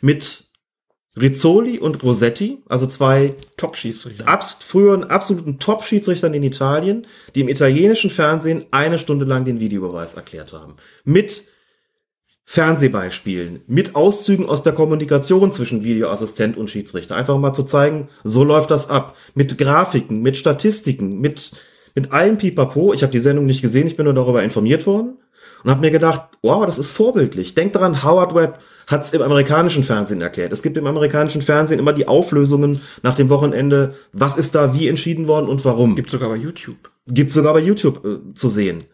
mit 0.00 0.44
Rizzoli 1.18 1.78
und 1.78 2.02
Rossetti, 2.02 2.62
also 2.68 2.86
zwei 2.86 3.34
Top-Schiedsrichter. 3.56 4.28
abs 4.28 4.58
früheren 4.60 5.04
absoluten 5.04 5.58
Top-Schiedsrichtern 5.58 6.34
in 6.34 6.44
Italien, 6.44 7.06
die 7.34 7.40
im 7.40 7.48
italienischen 7.48 8.10
Fernsehen 8.10 8.66
eine 8.70 8.98
Stunde 8.98 9.24
lang 9.24 9.44
den 9.44 9.58
Videobeweis 9.58 10.14
erklärt 10.14 10.52
haben. 10.52 10.76
Mit 11.04 11.46
Fernsehbeispielen, 12.50 13.60
mit 13.66 13.94
Auszügen 13.94 14.48
aus 14.48 14.62
der 14.62 14.72
Kommunikation 14.72 15.52
zwischen 15.52 15.84
Videoassistent 15.84 16.56
und 16.56 16.70
Schiedsrichter. 16.70 17.14
Einfach 17.14 17.36
mal 17.36 17.52
zu 17.52 17.62
zeigen, 17.62 18.08
so 18.24 18.42
läuft 18.42 18.70
das 18.70 18.88
ab. 18.88 19.14
Mit 19.34 19.58
Grafiken, 19.58 20.22
mit 20.22 20.38
Statistiken, 20.38 21.20
mit, 21.20 21.52
mit 21.94 22.10
allem 22.10 22.38
Pipapo. 22.38 22.94
Ich 22.94 23.02
habe 23.02 23.12
die 23.12 23.18
Sendung 23.18 23.44
nicht 23.44 23.60
gesehen, 23.60 23.86
ich 23.86 23.96
bin 23.96 24.04
nur 24.04 24.14
darüber 24.14 24.42
informiert 24.42 24.86
worden 24.86 25.18
und 25.62 25.70
habe 25.70 25.82
mir 25.82 25.90
gedacht, 25.90 26.22
wow, 26.40 26.64
das 26.64 26.78
ist 26.78 26.90
vorbildlich. 26.90 27.54
Denkt 27.54 27.76
daran, 27.76 28.02
Howard 28.02 28.34
Webb 28.34 28.60
hat 28.86 29.04
es 29.04 29.12
im 29.12 29.20
amerikanischen 29.20 29.84
Fernsehen 29.84 30.22
erklärt. 30.22 30.50
Es 30.50 30.62
gibt 30.62 30.78
im 30.78 30.86
amerikanischen 30.86 31.42
Fernsehen 31.42 31.78
immer 31.78 31.92
die 31.92 32.08
Auflösungen 32.08 32.80
nach 33.02 33.14
dem 33.14 33.28
Wochenende, 33.28 33.94
was 34.14 34.38
ist 34.38 34.54
da 34.54 34.72
wie 34.72 34.88
entschieden 34.88 35.26
worden 35.26 35.50
und 35.50 35.66
warum. 35.66 35.96
Gibt 35.96 36.08
sogar 36.08 36.30
bei 36.30 36.36
YouTube. 36.36 36.90
Gibt's 37.08 37.34
sogar 37.34 37.52
bei 37.52 37.60
YouTube 37.60 38.02
äh, 38.06 38.34
zu 38.34 38.48
sehen. 38.48 38.84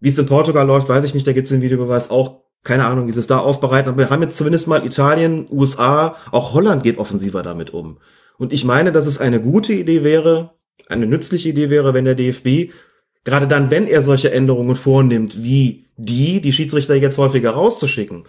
Wie 0.00 0.08
es 0.08 0.18
in 0.18 0.26
Portugal 0.26 0.66
läuft, 0.66 0.88
weiß 0.88 1.04
ich 1.04 1.14
nicht, 1.14 1.28
da 1.28 1.32
gibt's 1.32 1.50
den 1.50 1.62
Videobeweis 1.62 2.10
auch. 2.10 2.41
Keine 2.64 2.86
Ahnung, 2.86 3.08
wie 3.08 3.12
sie 3.12 3.20
es 3.20 3.26
da 3.26 3.38
aufbereiten, 3.38 3.88
aber 3.88 3.98
wir 3.98 4.10
haben 4.10 4.22
jetzt 4.22 4.36
zumindest 4.36 4.68
mal 4.68 4.86
Italien, 4.86 5.46
USA, 5.50 6.16
auch 6.30 6.54
Holland 6.54 6.82
geht 6.82 6.98
offensiver 6.98 7.42
damit 7.42 7.74
um. 7.74 7.98
Und 8.38 8.52
ich 8.52 8.64
meine, 8.64 8.92
dass 8.92 9.06
es 9.06 9.18
eine 9.18 9.40
gute 9.40 9.72
Idee 9.72 10.04
wäre, 10.04 10.52
eine 10.88 11.06
nützliche 11.06 11.48
Idee 11.48 11.70
wäre, 11.70 11.94
wenn 11.94 12.04
der 12.04 12.14
DFB, 12.14 12.72
gerade 13.24 13.48
dann, 13.48 13.70
wenn 13.70 13.86
er 13.86 14.02
solche 14.02 14.30
Änderungen 14.30 14.76
vornimmt, 14.76 15.42
wie 15.42 15.86
die, 15.96 16.40
die 16.40 16.52
Schiedsrichter 16.52 16.94
jetzt 16.94 17.18
häufiger 17.18 17.50
rauszuschicken, 17.50 18.24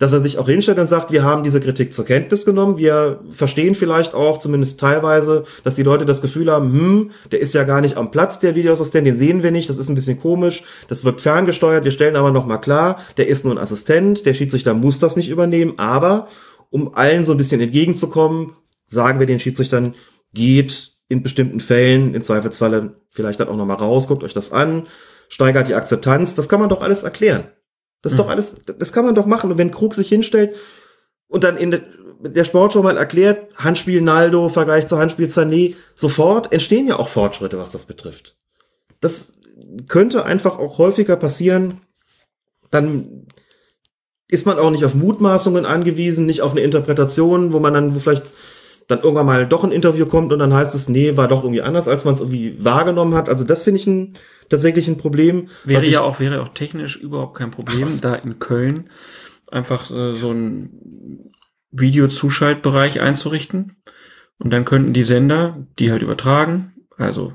dass 0.00 0.14
er 0.14 0.20
sich 0.20 0.38
auch 0.38 0.48
hinstellt 0.48 0.78
und 0.78 0.88
sagt, 0.88 1.12
wir 1.12 1.22
haben 1.22 1.44
diese 1.44 1.60
Kritik 1.60 1.92
zur 1.92 2.06
Kenntnis 2.06 2.46
genommen, 2.46 2.78
wir 2.78 3.20
verstehen 3.30 3.74
vielleicht 3.74 4.14
auch, 4.14 4.38
zumindest 4.38 4.80
teilweise, 4.80 5.44
dass 5.62 5.74
die 5.74 5.82
Leute 5.82 6.06
das 6.06 6.22
Gefühl 6.22 6.50
haben, 6.50 6.72
hm, 6.72 7.10
der 7.30 7.40
ist 7.40 7.52
ja 7.52 7.64
gar 7.64 7.82
nicht 7.82 7.98
am 7.98 8.10
Platz, 8.10 8.40
der 8.40 8.54
Videoassistent, 8.54 9.06
den 9.06 9.14
sehen 9.14 9.42
wir 9.42 9.50
nicht, 9.50 9.68
das 9.68 9.76
ist 9.76 9.90
ein 9.90 9.94
bisschen 9.94 10.18
komisch, 10.18 10.64
das 10.88 11.04
wirkt 11.04 11.20
ferngesteuert, 11.20 11.84
wir 11.84 11.90
stellen 11.90 12.16
aber 12.16 12.30
nochmal 12.30 12.62
klar, 12.62 12.98
der 13.18 13.28
ist 13.28 13.44
nur 13.44 13.52
ein 13.52 13.58
Assistent, 13.58 14.24
der 14.24 14.32
Schiedsrichter 14.32 14.72
muss 14.72 14.98
das 14.98 15.16
nicht 15.16 15.28
übernehmen, 15.28 15.74
aber 15.76 16.28
um 16.70 16.94
allen 16.94 17.26
so 17.26 17.32
ein 17.32 17.38
bisschen 17.38 17.60
entgegenzukommen, 17.60 18.54
sagen 18.86 19.20
wir 19.20 19.26
den 19.26 19.38
Schiedsrichtern, 19.38 19.94
geht 20.32 20.92
in 21.08 21.22
bestimmten 21.22 21.60
Fällen, 21.60 22.14
in 22.14 22.22
Zweifelsfalle 22.22 23.02
vielleicht 23.10 23.38
dann 23.40 23.48
auch 23.48 23.56
nochmal 23.56 23.76
raus, 23.76 24.08
guckt 24.08 24.24
euch 24.24 24.32
das 24.32 24.50
an, 24.50 24.86
steigert 25.28 25.68
die 25.68 25.74
Akzeptanz, 25.74 26.34
das 26.34 26.48
kann 26.48 26.60
man 26.60 26.70
doch 26.70 26.80
alles 26.80 27.02
erklären. 27.02 27.48
Das 28.02 28.12
ist 28.12 28.18
doch 28.18 28.28
alles, 28.28 28.56
das 28.64 28.92
kann 28.92 29.04
man 29.04 29.14
doch 29.14 29.26
machen. 29.26 29.50
Und 29.50 29.58
wenn 29.58 29.70
Krug 29.70 29.94
sich 29.94 30.08
hinstellt 30.08 30.56
und 31.28 31.44
dann 31.44 31.56
in 31.56 31.70
der, 31.70 31.82
der 32.20 32.44
Sportschau 32.44 32.82
mal 32.82 32.96
erklärt, 32.96 33.54
Handspiel 33.56 34.00
Naldo, 34.00 34.48
Vergleich 34.48 34.86
zu 34.86 34.98
Handspiel 34.98 35.26
Sané, 35.26 35.76
sofort 35.94 36.52
entstehen 36.52 36.86
ja 36.86 36.98
auch 36.98 37.08
Fortschritte, 37.08 37.58
was 37.58 37.72
das 37.72 37.84
betrifft. 37.84 38.38
Das 39.00 39.34
könnte 39.88 40.24
einfach 40.24 40.58
auch 40.58 40.78
häufiger 40.78 41.16
passieren. 41.16 41.80
Dann 42.70 43.26
ist 44.28 44.46
man 44.46 44.58
auch 44.58 44.70
nicht 44.70 44.84
auf 44.84 44.94
Mutmaßungen 44.94 45.66
angewiesen, 45.66 46.24
nicht 46.24 46.40
auf 46.40 46.52
eine 46.52 46.60
Interpretation, 46.60 47.52
wo 47.52 47.58
man 47.58 47.74
dann, 47.74 47.94
wo 47.94 47.98
vielleicht 47.98 48.32
dann 48.90 49.00
irgendwann 49.00 49.26
mal 49.26 49.46
doch 49.46 49.62
ein 49.62 49.72
Interview 49.72 50.06
kommt 50.06 50.32
und 50.32 50.40
dann 50.40 50.52
heißt 50.52 50.74
es, 50.74 50.88
nee, 50.88 51.16
war 51.16 51.28
doch 51.28 51.44
irgendwie 51.44 51.62
anders, 51.62 51.86
als 51.86 52.04
man 52.04 52.14
es 52.14 52.20
irgendwie 52.20 52.56
wahrgenommen 52.58 53.14
hat. 53.14 53.28
Also 53.28 53.44
das 53.44 53.62
finde 53.62 53.80
ich 53.80 53.86
ein, 53.86 54.18
tatsächlich 54.48 54.88
ein 54.88 54.96
Problem. 54.96 55.48
Wäre 55.64 55.86
ja 55.86 56.00
auch, 56.00 56.18
wäre 56.18 56.42
auch 56.42 56.48
technisch 56.48 56.96
überhaupt 56.96 57.36
kein 57.36 57.52
Problem, 57.52 57.86
was? 57.86 58.00
da 58.00 58.16
in 58.16 58.40
Köln 58.40 58.90
einfach 59.50 59.90
äh, 59.90 60.14
so 60.14 60.32
ein 60.32 61.30
Videozuschaltbereich 61.70 63.00
einzurichten. 63.00 63.76
Und 64.38 64.50
dann 64.50 64.64
könnten 64.64 64.92
die 64.92 65.02
Sender, 65.02 65.66
die 65.78 65.92
halt 65.92 66.02
übertragen, 66.02 66.72
also 66.96 67.34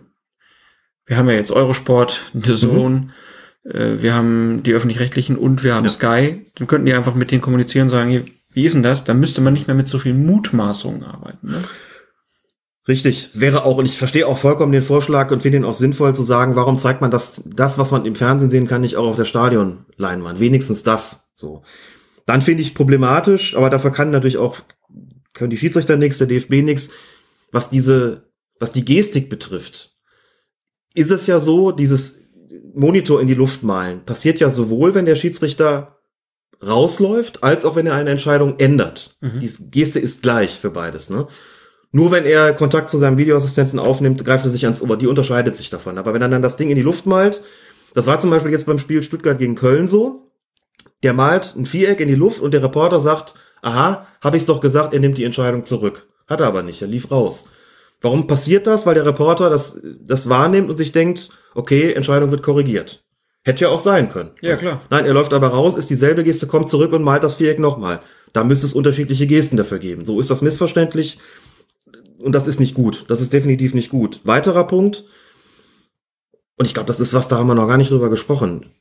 wir 1.06 1.18
haben 1.18 1.30
ja 1.30 1.36
jetzt 1.36 1.52
Eurosport, 1.52 2.32
The 2.34 2.56
Zone, 2.56 3.10
äh, 3.64 4.02
wir 4.02 4.14
haben 4.14 4.64
die 4.64 4.74
öffentlich-rechtlichen 4.74 5.38
und 5.38 5.64
wir 5.64 5.76
haben 5.76 5.86
Ja. 5.86 5.92
Sky, 5.92 6.52
dann 6.56 6.68
könnten 6.68 6.88
die 6.88 6.94
einfach 6.94 7.16
mit 7.16 7.32
denen 7.32 7.42
kommunizieren 7.42 7.86
und 7.86 7.90
sagen, 7.92 8.26
wie 8.56 8.66
ist 8.66 8.74
denn 8.74 8.84
das? 8.84 9.04
Dann 9.04 9.20
müsste 9.20 9.42
man 9.42 9.54
nicht 9.54 9.68
mehr 9.68 9.76
mit 9.76 9.90
so 9.90 10.00
viel 10.00 10.14
Mutmaßungen 10.14 11.04
arbeiten. 11.04 11.52
Ne? 11.52 11.62
Richtig. 12.88 13.30
Es 13.34 13.40
wäre 13.42 13.66
auch, 13.66 13.78
und 13.78 13.86
ich 13.86 13.98
verstehe 13.98 14.26
auch 14.26 14.38
vollkommen 14.38 14.72
den 14.72 14.82
Vorschlag 14.82 15.30
und 15.32 15.42
finde 15.42 15.58
ihn 15.58 15.66
auch 15.66 15.74
sinnvoll 15.74 16.16
zu 16.16 16.24
sagen, 16.24 16.56
warum 16.56 16.78
zeigt 16.78 17.02
man 17.02 17.12
das, 17.12 17.44
das, 17.46 17.78
was 17.78 17.92
man 17.92 18.06
im 18.06 18.16
Fernsehen 18.16 18.50
sehen 18.50 18.68
kann, 18.68 18.82
nicht 18.82 18.96
auch 18.96 19.08
auf 19.08 19.18
der 19.18 19.26
Stadionleinwand? 19.26 20.40
Wenigstens 20.40 20.84
das, 20.84 21.32
so. 21.36 21.64
Dann 22.26 22.42
finde 22.42 22.62
ich 22.62 22.76
problematisch, 22.76 23.58
aber 23.58 23.70
dafür 23.70 23.92
kann 23.92 24.10
natürlich 24.10 24.38
auch, 24.38 24.58
können 25.34 25.50
die 25.50 25.58
Schiedsrichter 25.58 25.98
nichts, 25.98 26.18
der 26.18 26.28
DFB 26.28 26.64
nichts, 26.64 26.92
was 27.52 27.70
diese, 27.70 28.32
was 28.60 28.72
die 28.72 28.86
Gestik 28.86 29.30
betrifft. 29.30 29.98
Ist 30.94 31.12
es 31.12 31.28
ja 31.28 31.40
so, 31.40 31.72
dieses 31.72 32.24
Monitor 32.74 33.20
in 33.20 33.28
die 33.28 33.34
Luft 33.34 33.64
malen 33.64 34.06
passiert 34.06 34.40
ja 34.40 34.50
sowohl, 34.50 34.96
wenn 34.96 35.06
der 35.06 35.16
Schiedsrichter 35.16 35.95
rausläuft, 36.66 37.44
als 37.44 37.66
auch 37.66 37.76
wenn 37.76 37.88
er 37.88 37.96
eine 37.96 38.10
Entscheidung 38.10 38.60
ändert. 38.60 39.18
Mhm. 39.22 39.40
Die 39.40 39.52
Geste 39.72 40.00
ist 40.00 40.24
gleich 40.24 40.60
für 40.60 40.70
beides, 40.72 41.10
ne? 41.10 41.28
Nur 41.92 42.12
wenn 42.12 42.26
er 42.26 42.54
Kontakt 42.54 42.90
zu 42.90 42.98
seinem 42.98 43.18
Videoassistenten 43.18 43.80
aufnimmt, 43.80 44.26
greift 44.26 44.44
er 44.44 44.52
sich 44.52 44.66
ans 44.66 44.82
Ober. 44.82 44.98
Die 44.98 45.08
unterscheidet 45.08 45.56
sich 45.56 45.70
davon. 45.70 45.98
Aber 45.98 46.14
wenn 46.14 46.22
er 46.22 46.28
dann 46.28 46.42
das 46.42 46.58
Ding 46.58 46.70
in 46.70 46.76
die 46.76 46.82
Luft 46.82 47.06
malt, 47.06 47.42
das 47.94 48.06
war 48.06 48.20
zum 48.20 48.32
Beispiel 48.32 48.52
jetzt 48.52 48.66
beim 48.66 48.80
Spiel 48.80 49.02
Stuttgart 49.02 49.40
gegen 49.40 49.56
Köln 49.56 49.88
so, 49.88 50.30
der 51.04 51.14
malt 51.14 51.56
ein 51.56 51.66
Viereck 51.66 52.02
in 52.02 52.10
die 52.10 52.16
Luft 52.16 52.42
und 52.42 52.54
der 52.54 52.62
Reporter 52.62 53.00
sagt, 53.00 53.36
aha, 53.62 54.06
habe 54.20 54.36
ich's 54.36 54.46
doch 54.46 54.60
gesagt, 54.60 54.94
er 54.94 55.00
nimmt 55.00 55.18
die 55.18 55.24
Entscheidung 55.24 55.64
zurück. 55.64 56.06
Hat 56.28 56.42
er 56.42 56.48
aber 56.48 56.64
nicht, 56.64 56.82
er 56.82 56.90
lief 56.90 57.12
raus. 57.12 57.50
Warum 58.02 58.28
passiert 58.28 58.68
das? 58.68 58.86
Weil 58.86 58.96
der 58.96 59.06
Reporter 59.06 59.50
das, 59.50 59.82
das 60.02 60.28
wahrnimmt 60.28 60.70
und 60.70 60.76
sich 60.76 60.92
denkt, 60.92 61.30
okay, 61.54 61.94
Entscheidung 61.94 62.32
wird 62.32 62.44
korrigiert. 62.44 63.05
Hätte 63.46 63.66
ja 63.66 63.70
auch 63.70 63.80
sein 63.80 64.12
können. 64.12 64.32
Ja, 64.42 64.58
klar. 64.58 64.82
Nein, 64.90 65.06
er 65.06 65.14
läuft 65.14 65.32
aber 65.32 65.50
raus, 65.50 65.78
ist 65.78 65.92
dieselbe 65.92 66.24
Geste, 66.24 66.48
kommt 66.48 66.70
zurück 66.70 66.92
und 66.94 67.04
malt 67.04 67.24
das 67.24 67.36
Viereck 67.36 67.60
nochmal. 67.60 68.02
Da 68.34 68.44
müsste 68.44 68.66
es 68.66 68.74
unterschiedliche 68.74 69.28
Gesten 69.28 69.56
dafür 69.56 69.78
geben. 69.78 70.04
So 70.04 70.20
ist 70.20 70.32
das 70.32 70.42
missverständlich 70.42 71.20
und 72.18 72.34
das 72.34 72.48
ist 72.48 72.60
nicht 72.60 72.74
gut. 72.74 73.06
Das 73.08 73.22
ist 73.22 73.34
definitiv 73.34 73.76
nicht 73.76 73.90
gut. 73.90 74.22
Weiterer 74.26 74.66
Punkt, 74.66 75.06
und 76.58 76.66
ich 76.66 76.74
glaube, 76.74 76.88
das 76.88 77.00
ist 77.00 77.14
was, 77.14 77.28
da 77.28 77.38
haben 77.38 77.48
wir 77.48 77.56
noch 77.56 77.68
gar 77.68 77.78
nicht 77.78 77.92
drüber 77.92 78.10
gesprochen. 78.10 78.72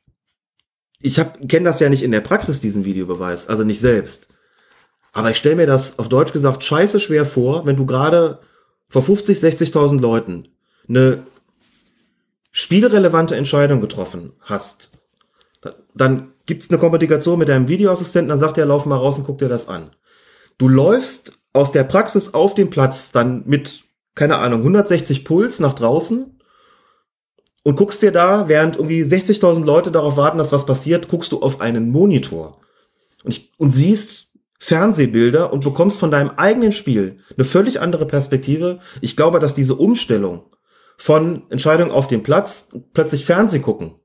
Ich 1.00 1.20
kenne 1.48 1.64
das 1.64 1.80
ja 1.80 1.90
nicht 1.90 2.02
in 2.02 2.12
der 2.12 2.20
Praxis, 2.20 2.60
diesen 2.60 2.84
Videobeweis, 2.84 3.48
also 3.48 3.64
nicht 3.64 3.80
selbst. 3.80 4.28
Aber 5.12 5.30
ich 5.30 5.36
stelle 5.36 5.56
mir 5.56 5.66
das 5.66 5.98
auf 5.98 6.08
Deutsch 6.08 6.32
gesagt 6.32 6.64
scheiße 6.64 7.00
schwer 7.00 7.26
vor, 7.26 7.66
wenn 7.66 7.76
du 7.76 7.84
gerade 7.84 8.40
vor 8.88 9.02
50, 9.02 9.38
60.000 9.38 10.00
Leuten 10.00 10.48
eine 10.88 11.24
spielrelevante 12.56 13.34
Entscheidung 13.34 13.80
getroffen 13.80 14.32
hast. 14.40 14.92
Dann 15.92 16.34
gibt's 16.46 16.70
eine 16.70 16.78
Kommunikation 16.78 17.40
mit 17.40 17.48
deinem 17.48 17.66
Videoassistenten, 17.66 18.28
dann 18.28 18.38
sagt 18.38 18.58
er, 18.58 18.64
lauf 18.64 18.86
mal 18.86 18.96
raus 18.96 19.18
und 19.18 19.24
guck 19.24 19.38
dir 19.38 19.48
das 19.48 19.68
an. 19.68 19.90
Du 20.56 20.68
läufst 20.68 21.36
aus 21.52 21.72
der 21.72 21.82
Praxis 21.82 22.32
auf 22.32 22.54
den 22.54 22.70
Platz 22.70 23.10
dann 23.10 23.42
mit, 23.46 23.82
keine 24.14 24.38
Ahnung, 24.38 24.60
160 24.60 25.24
Puls 25.24 25.58
nach 25.58 25.74
draußen 25.74 26.38
und 27.64 27.76
guckst 27.76 28.02
dir 28.02 28.12
da, 28.12 28.46
während 28.46 28.76
irgendwie 28.76 29.02
60.000 29.02 29.64
Leute 29.64 29.90
darauf 29.90 30.16
warten, 30.16 30.38
dass 30.38 30.52
was 30.52 30.64
passiert, 30.64 31.08
guckst 31.08 31.32
du 31.32 31.42
auf 31.42 31.60
einen 31.60 31.90
Monitor 31.90 32.60
und, 33.24 33.32
ich, 33.32 33.52
und 33.58 33.72
siehst 33.72 34.28
Fernsehbilder 34.60 35.52
und 35.52 35.64
bekommst 35.64 35.98
von 35.98 36.12
deinem 36.12 36.30
eigenen 36.36 36.70
Spiel 36.70 37.18
eine 37.36 37.44
völlig 37.44 37.80
andere 37.80 38.06
Perspektive. 38.06 38.78
Ich 39.00 39.16
glaube, 39.16 39.40
dass 39.40 39.54
diese 39.54 39.74
Umstellung 39.74 40.44
von 40.96 41.50
Entscheidung 41.50 41.90
auf 41.90 42.08
dem 42.08 42.22
Platz 42.22 42.76
plötzlich 42.92 43.24
Fernseh 43.24 43.60
gucken, 43.60 43.96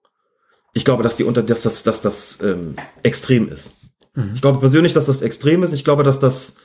ich 0.73 0.85
glaube, 0.85 1.03
dass 1.03 1.17
die 1.17 1.23
unter, 1.23 1.43
dass 1.43 1.63
das, 1.63 1.83
dass 1.83 2.01
das 2.01 2.39
ähm, 2.41 2.75
extrem 3.03 3.49
ist. 3.49 3.75
Mhm. 4.15 4.33
Ich 4.35 4.41
glaube 4.41 4.59
persönlich, 4.59 4.93
dass 4.93 5.07
das 5.07 5.21
extrem 5.21 5.63
ist. 5.63 5.73
Ich 5.73 5.83
glaube, 5.83 6.03
dass 6.03 6.19
das 6.19 6.57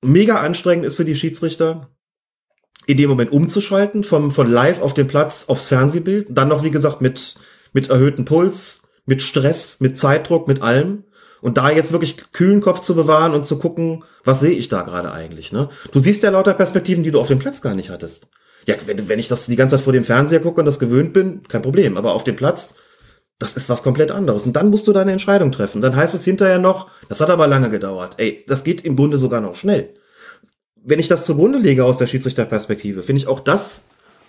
mega 0.00 0.36
anstrengend 0.36 0.86
ist 0.86 0.96
für 0.96 1.04
die 1.04 1.14
Schiedsrichter, 1.14 1.90
in 2.86 2.96
dem 2.96 3.10
Moment 3.10 3.32
umzuschalten, 3.32 4.02
vom, 4.02 4.30
von 4.30 4.50
live 4.50 4.82
auf 4.82 4.94
den 4.94 5.06
Platz 5.06 5.44
aufs 5.48 5.68
Fernsehbild. 5.68 6.28
Dann 6.30 6.48
noch, 6.48 6.64
wie 6.64 6.70
gesagt, 6.70 7.00
mit, 7.00 7.36
mit 7.72 7.90
erhöhtem 7.90 8.24
Puls, 8.24 8.88
mit 9.06 9.22
Stress, 9.22 9.78
mit 9.80 9.96
Zeitdruck, 9.96 10.48
mit 10.48 10.62
allem. 10.62 11.04
Und 11.40 11.58
da 11.58 11.70
jetzt 11.70 11.92
wirklich 11.92 12.32
kühlen 12.32 12.60
Kopf 12.60 12.80
zu 12.80 12.94
bewahren 12.94 13.34
und 13.34 13.44
zu 13.44 13.58
gucken, 13.58 14.04
was 14.24 14.40
sehe 14.40 14.52
ich 14.52 14.68
da 14.68 14.82
gerade 14.82 15.10
eigentlich, 15.10 15.52
ne? 15.52 15.70
Du 15.90 15.98
siehst 15.98 16.22
ja 16.22 16.30
lauter 16.30 16.54
Perspektiven, 16.54 17.02
die 17.02 17.10
du 17.10 17.20
auf 17.20 17.26
dem 17.26 17.40
Platz 17.40 17.60
gar 17.62 17.74
nicht 17.74 17.90
hattest. 17.90 18.30
Ja, 18.66 18.76
wenn, 18.86 19.08
wenn 19.08 19.18
ich 19.18 19.28
das 19.28 19.46
die 19.46 19.56
ganze 19.56 19.76
Zeit 19.76 19.84
vor 19.84 19.92
dem 19.92 20.04
Fernseher 20.04 20.40
gucke 20.40 20.60
und 20.60 20.66
das 20.66 20.78
gewöhnt 20.78 21.12
bin, 21.12 21.42
kein 21.48 21.62
Problem. 21.62 21.96
Aber 21.96 22.14
auf 22.14 22.24
dem 22.24 22.36
Platz, 22.36 22.76
das 23.38 23.56
ist 23.56 23.68
was 23.68 23.82
komplett 23.82 24.10
anderes. 24.10 24.46
Und 24.46 24.54
dann 24.54 24.70
musst 24.70 24.86
du 24.86 24.92
deine 24.92 25.12
Entscheidung 25.12 25.50
treffen. 25.50 25.82
Dann 25.82 25.96
heißt 25.96 26.14
es 26.14 26.24
hinterher 26.24 26.58
noch, 26.58 26.88
das 27.08 27.20
hat 27.20 27.30
aber 27.30 27.46
lange 27.46 27.70
gedauert. 27.70 28.14
Ey, 28.18 28.44
das 28.46 28.64
geht 28.64 28.84
im 28.84 28.96
Grunde 28.96 29.18
sogar 29.18 29.40
noch 29.40 29.56
schnell. 29.56 29.94
Wenn 30.84 30.98
ich 30.98 31.08
das 31.08 31.26
zugrunde 31.26 31.58
lege 31.58 31.84
aus 31.84 31.98
der 31.98 32.06
Schiedsrichterperspektive, 32.06 33.02
finde 33.02 33.22
ich 33.22 33.28
auch 33.28 33.40
das 33.40 33.82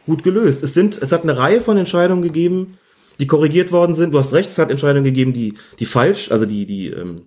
gut 0.05 0.23
gelöst. 0.23 0.63
Es 0.63 0.73
sind, 0.73 1.01
es 1.01 1.11
hat 1.11 1.23
eine 1.23 1.37
Reihe 1.37 1.61
von 1.61 1.77
Entscheidungen 1.77 2.23
gegeben, 2.23 2.77
die 3.19 3.27
korrigiert 3.27 3.71
worden 3.71 3.93
sind. 3.93 4.13
Du 4.13 4.19
hast 4.19 4.33
recht, 4.33 4.49
es 4.49 4.57
hat 4.57 4.71
Entscheidungen 4.71 5.05
gegeben, 5.05 5.33
die, 5.33 5.55
die 5.79 5.85
falsch, 5.85 6.31
also 6.31 6.45
die, 6.45 6.65
die 6.65 6.87
ähm, 6.87 7.23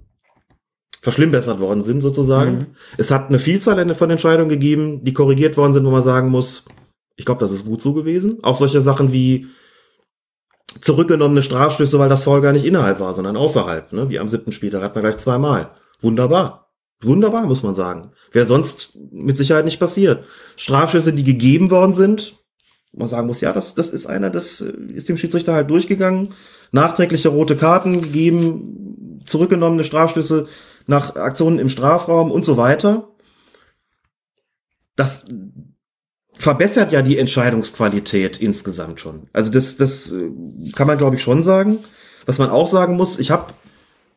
verschlimmbessert 1.02 1.60
worden 1.60 1.82
sind 1.82 2.00
sozusagen. 2.00 2.52
Mhm. 2.52 2.66
Es 2.96 3.10
hat 3.10 3.28
eine 3.28 3.38
Vielzahl 3.38 3.94
von 3.94 4.10
Entscheidungen 4.10 4.48
gegeben, 4.48 5.04
die 5.04 5.12
korrigiert 5.12 5.56
worden 5.56 5.72
sind, 5.72 5.84
wo 5.84 5.90
man 5.90 6.02
sagen 6.02 6.30
muss, 6.30 6.66
ich 7.16 7.24
glaube, 7.24 7.40
das 7.40 7.50
ist 7.50 7.64
gut 7.64 7.80
so 7.80 7.94
gewesen. 7.94 8.38
Auch 8.42 8.54
solche 8.54 8.80
Sachen 8.80 9.12
wie 9.12 9.48
zurückgenommene 10.80 11.42
Strafstöße, 11.42 11.98
weil 11.98 12.08
das 12.08 12.24
Foul 12.24 12.42
gar 12.42 12.52
nicht 12.52 12.64
innerhalb 12.64 13.00
war, 13.00 13.14
sondern 13.14 13.36
außerhalb, 13.36 13.92
ne? 13.92 14.10
wie 14.10 14.18
am 14.18 14.28
siebten 14.28 14.52
Spiel, 14.52 14.70
da 14.70 14.80
hat 14.82 14.94
man 14.94 15.04
gleich 15.04 15.16
zweimal. 15.16 15.70
Wunderbar. 16.00 16.70
Wunderbar, 17.02 17.46
muss 17.46 17.62
man 17.62 17.74
sagen. 17.74 18.12
Wäre 18.32 18.46
sonst 18.46 18.96
mit 19.10 19.36
Sicherheit 19.36 19.64
nicht 19.64 19.80
passiert. 19.80 20.24
Strafschüsse, 20.56 21.12
die 21.12 21.24
gegeben 21.24 21.70
worden 21.70 21.94
sind, 21.94 22.36
man 22.96 23.08
sagen 23.08 23.26
muss, 23.26 23.40
ja, 23.40 23.52
das, 23.52 23.74
das 23.74 23.90
ist 23.90 24.06
einer, 24.06 24.30
das 24.30 24.60
äh, 24.60 24.72
ist 24.94 25.08
dem 25.08 25.16
Schiedsrichter 25.16 25.52
halt 25.52 25.70
durchgegangen. 25.70 26.34
Nachträgliche 26.72 27.28
rote 27.28 27.56
Karten 27.56 28.00
gegeben, 28.00 29.20
zurückgenommene 29.24 29.84
Strafstöße 29.84 30.48
nach 30.86 31.16
Aktionen 31.16 31.58
im 31.58 31.68
Strafraum 31.68 32.30
und 32.30 32.44
so 32.44 32.56
weiter. 32.56 33.08
Das 34.96 35.26
verbessert 36.38 36.92
ja 36.92 37.02
die 37.02 37.18
Entscheidungsqualität 37.18 38.38
insgesamt 38.38 39.00
schon. 39.00 39.28
Also 39.32 39.50
das, 39.50 39.76
das 39.76 40.12
äh, 40.12 40.30
kann 40.72 40.86
man, 40.86 40.98
glaube 40.98 41.16
ich, 41.16 41.22
schon 41.22 41.42
sagen. 41.42 41.78
Was 42.26 42.38
man 42.38 42.50
auch 42.50 42.66
sagen 42.66 42.96
muss, 42.96 43.18
ich 43.18 43.30
habe 43.30 43.52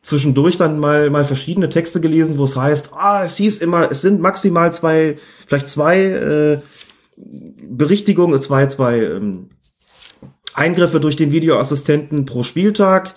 zwischendurch 0.02 0.56
dann 0.56 0.78
mal, 0.78 1.10
mal 1.10 1.24
verschiedene 1.24 1.68
Texte 1.68 2.00
gelesen, 2.00 2.38
wo 2.38 2.44
es 2.44 2.56
heißt, 2.56 2.92
ah, 2.94 3.24
es 3.24 3.36
hieß 3.36 3.60
immer, 3.60 3.90
es 3.90 4.02
sind 4.02 4.20
maximal 4.20 4.72
zwei, 4.72 5.18
vielleicht 5.46 5.68
zwei 5.68 6.02
äh, 6.02 6.58
Berichtigungen, 7.16 8.40
zwei, 8.40 8.66
zwei 8.66 8.98
ähm, 9.02 9.50
Eingriffe 10.54 11.00
durch 11.00 11.16
den 11.16 11.32
Videoassistenten 11.32 12.24
pro 12.24 12.42
Spieltag. 12.42 13.14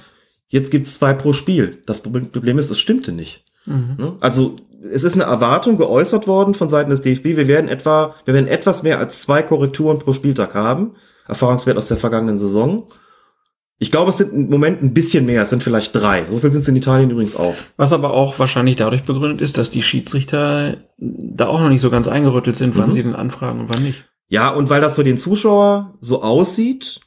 Jetzt 0.47 0.69
gibt's 0.69 0.95
zwei 0.95 1.13
pro 1.13 1.33
Spiel. 1.33 1.81
Das 1.85 2.03
Problem 2.03 2.57
ist, 2.57 2.69
es 2.69 2.79
stimmte 2.79 3.11
nicht. 3.11 3.43
Mhm. 3.65 3.95
Ne? 3.97 4.17
Also 4.19 4.55
es 4.91 5.03
ist 5.03 5.13
eine 5.13 5.23
Erwartung 5.23 5.77
geäußert 5.77 6.27
worden 6.27 6.53
von 6.53 6.67
Seiten 6.67 6.89
des 6.89 7.01
DFB. 7.01 7.23
Wir 7.23 7.47
werden 7.47 7.69
etwa, 7.69 8.15
wir 8.25 8.33
werden 8.33 8.47
etwas 8.47 8.83
mehr 8.83 8.99
als 8.99 9.21
zwei 9.21 9.41
Korrekturen 9.41 9.99
pro 9.99 10.13
Spieltag 10.13 10.53
haben. 10.53 10.95
Erfahrungswert 11.27 11.77
aus 11.77 11.87
der 11.87 11.97
vergangenen 11.97 12.37
Saison. 12.37 12.87
Ich 13.79 13.91
glaube, 13.91 14.09
es 14.09 14.17
sind 14.17 14.33
im 14.33 14.49
Moment 14.49 14.81
ein 14.81 14.93
bisschen 14.93 15.25
mehr. 15.25 15.41
Es 15.41 15.49
sind 15.49 15.63
vielleicht 15.63 15.95
drei. 15.95 16.25
So 16.29 16.37
viel 16.39 16.51
sind 16.51 16.61
es 16.61 16.67
in 16.67 16.75
Italien 16.75 17.09
übrigens 17.09 17.35
auch. 17.35 17.55
Was 17.77 17.93
aber 17.93 18.13
auch 18.13 18.37
wahrscheinlich 18.39 18.75
dadurch 18.75 19.03
begründet 19.03 19.41
ist, 19.41 19.57
dass 19.57 19.69
die 19.69 19.81
Schiedsrichter 19.81 20.77
da 20.97 21.47
auch 21.47 21.59
noch 21.59 21.69
nicht 21.69 21.81
so 21.81 21.89
ganz 21.89 22.07
eingerüttelt 22.07 22.55
sind, 22.55 22.77
wann 22.77 22.87
mhm. 22.87 22.91
sie 22.91 23.03
denn 23.03 23.15
anfragen 23.15 23.61
und 23.61 23.73
wann 23.73 23.83
nicht. 23.83 24.05
Ja, 24.27 24.49
und 24.49 24.69
weil 24.69 24.81
das 24.81 24.95
für 24.95 25.03
den 25.03 25.17
Zuschauer 25.17 25.95
so 26.01 26.23
aussieht, 26.23 27.01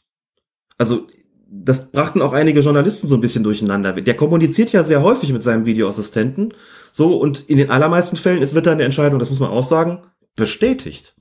also 0.79 1.07
das 1.49 1.91
brachten 1.91 2.23
auch 2.23 2.33
einige 2.33 2.61
Journalisten 2.61 3.07
so 3.07 3.15
ein 3.15 3.21
bisschen 3.21 3.45
durcheinander. 3.45 3.93
Der 3.93 4.15
kommuniziert 4.15 4.73
ja 4.73 4.83
sehr 4.83 5.03
häufig 5.03 5.33
mit 5.33 5.43
seinem 5.43 5.65
Videoassistenten. 5.65 6.53
So, 6.97 7.15
und 7.19 7.51
in 7.51 7.59
den 7.59 7.69
allermeisten 7.69 8.17
Fällen 8.17 8.41
ist, 8.41 8.55
wird 8.55 8.65
dann 8.65 8.73
eine 8.73 8.85
Entscheidung, 8.85 9.19
das 9.19 9.29
muss 9.29 9.39
man 9.39 9.51
auch 9.51 9.65
sagen, 9.65 9.99
bestätigt. 10.35 11.15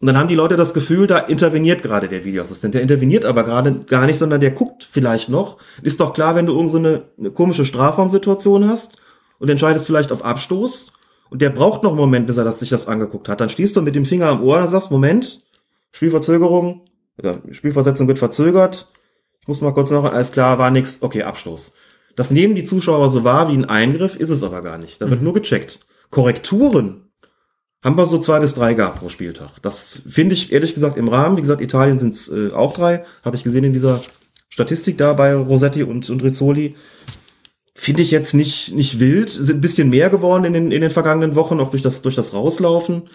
Und 0.00 0.06
dann 0.06 0.16
haben 0.16 0.28
die 0.28 0.34
Leute 0.34 0.56
das 0.56 0.72
Gefühl, 0.72 1.06
da 1.06 1.18
interveniert 1.18 1.82
gerade 1.82 2.08
der 2.08 2.24
Videoassistent. 2.24 2.72
Der 2.72 2.80
interveniert 2.80 3.26
aber 3.26 3.44
gerade 3.44 3.80
gar 3.80 4.06
nicht, 4.06 4.16
sondern 4.16 4.40
der 4.40 4.52
guckt 4.52 4.88
vielleicht 4.90 5.28
noch. 5.28 5.58
Ist 5.82 6.00
doch 6.00 6.14
klar, 6.14 6.34
wenn 6.34 6.46
du 6.46 6.54
irgend 6.54 6.70
so 6.70 6.78
eine 6.78 7.02
komische 7.34 7.66
Strafraumsituation 7.66 8.66
hast 8.66 9.02
und 9.38 9.50
entscheidest 9.50 9.86
vielleicht 9.86 10.12
auf 10.12 10.24
Abstoß 10.24 10.94
und 11.28 11.42
der 11.42 11.50
braucht 11.50 11.82
noch 11.82 11.90
einen 11.90 12.00
Moment, 12.00 12.26
bis 12.26 12.38
er 12.38 12.44
das, 12.44 12.60
sich 12.60 12.70
das 12.70 12.88
angeguckt 12.88 13.28
hat. 13.28 13.42
Dann 13.42 13.50
stehst 13.50 13.76
du 13.76 13.82
mit 13.82 13.94
dem 13.94 14.06
Finger 14.06 14.28
am 14.28 14.42
Ohr 14.42 14.60
und 14.60 14.68
sagst, 14.68 14.90
Moment, 14.90 15.42
Spielverzögerung, 15.90 16.86
oder 17.18 17.42
Spielversetzung 17.50 18.08
wird 18.08 18.18
verzögert, 18.18 18.90
ich 19.42 19.46
muss 19.46 19.60
mal 19.60 19.74
kurz 19.74 19.90
noch, 19.90 20.04
alles 20.04 20.32
klar, 20.32 20.58
war 20.58 20.70
nix, 20.70 21.02
okay, 21.02 21.22
Abstoß. 21.22 21.74
Das 22.14 22.30
nehmen 22.30 22.54
die 22.54 22.64
Zuschauer 22.64 23.08
so 23.10 23.24
wahr 23.24 23.48
wie 23.48 23.56
ein 23.56 23.64
Eingriff, 23.64 24.16
ist 24.16 24.30
es 24.30 24.42
aber 24.42 24.62
gar 24.62 24.78
nicht. 24.78 25.00
Da 25.00 25.10
wird 25.10 25.20
mhm. 25.20 25.24
nur 25.24 25.34
gecheckt. 25.34 25.80
Korrekturen 26.10 27.08
haben 27.82 27.96
wir 27.96 28.06
so 28.06 28.18
zwei 28.18 28.38
bis 28.40 28.54
drei 28.54 28.74
gar 28.74 28.94
pro 28.94 29.08
Spieltag. 29.08 29.60
Das 29.62 30.02
finde 30.08 30.34
ich 30.34 30.52
ehrlich 30.52 30.74
gesagt 30.74 30.96
im 30.96 31.08
Rahmen. 31.08 31.36
Wie 31.36 31.40
gesagt, 31.40 31.60
Italien 31.60 31.98
sind 31.98 32.14
es 32.14 32.28
äh, 32.30 32.52
auch 32.52 32.74
drei. 32.74 33.04
Habe 33.24 33.36
ich 33.36 33.44
gesehen 33.44 33.64
in 33.64 33.72
dieser 33.72 34.02
Statistik 34.48 34.98
da 34.98 35.14
bei 35.14 35.34
Rossetti 35.34 35.82
und, 35.82 36.08
und 36.08 36.22
Rizzoli. 36.22 36.76
Finde 37.74 38.02
ich 38.02 38.10
jetzt 38.10 38.34
nicht, 38.34 38.72
nicht 38.74 39.00
wild. 39.00 39.30
Sind 39.30 39.58
ein 39.58 39.60
bisschen 39.62 39.88
mehr 39.90 40.10
geworden 40.10 40.44
in 40.44 40.52
den, 40.52 40.70
in 40.70 40.82
den 40.82 40.90
vergangenen 40.90 41.34
Wochen, 41.34 41.58
auch 41.58 41.70
durch 41.70 41.82
das, 41.82 42.02
durch 42.02 42.14
das 42.14 42.34
Rauslaufen. 42.34 43.08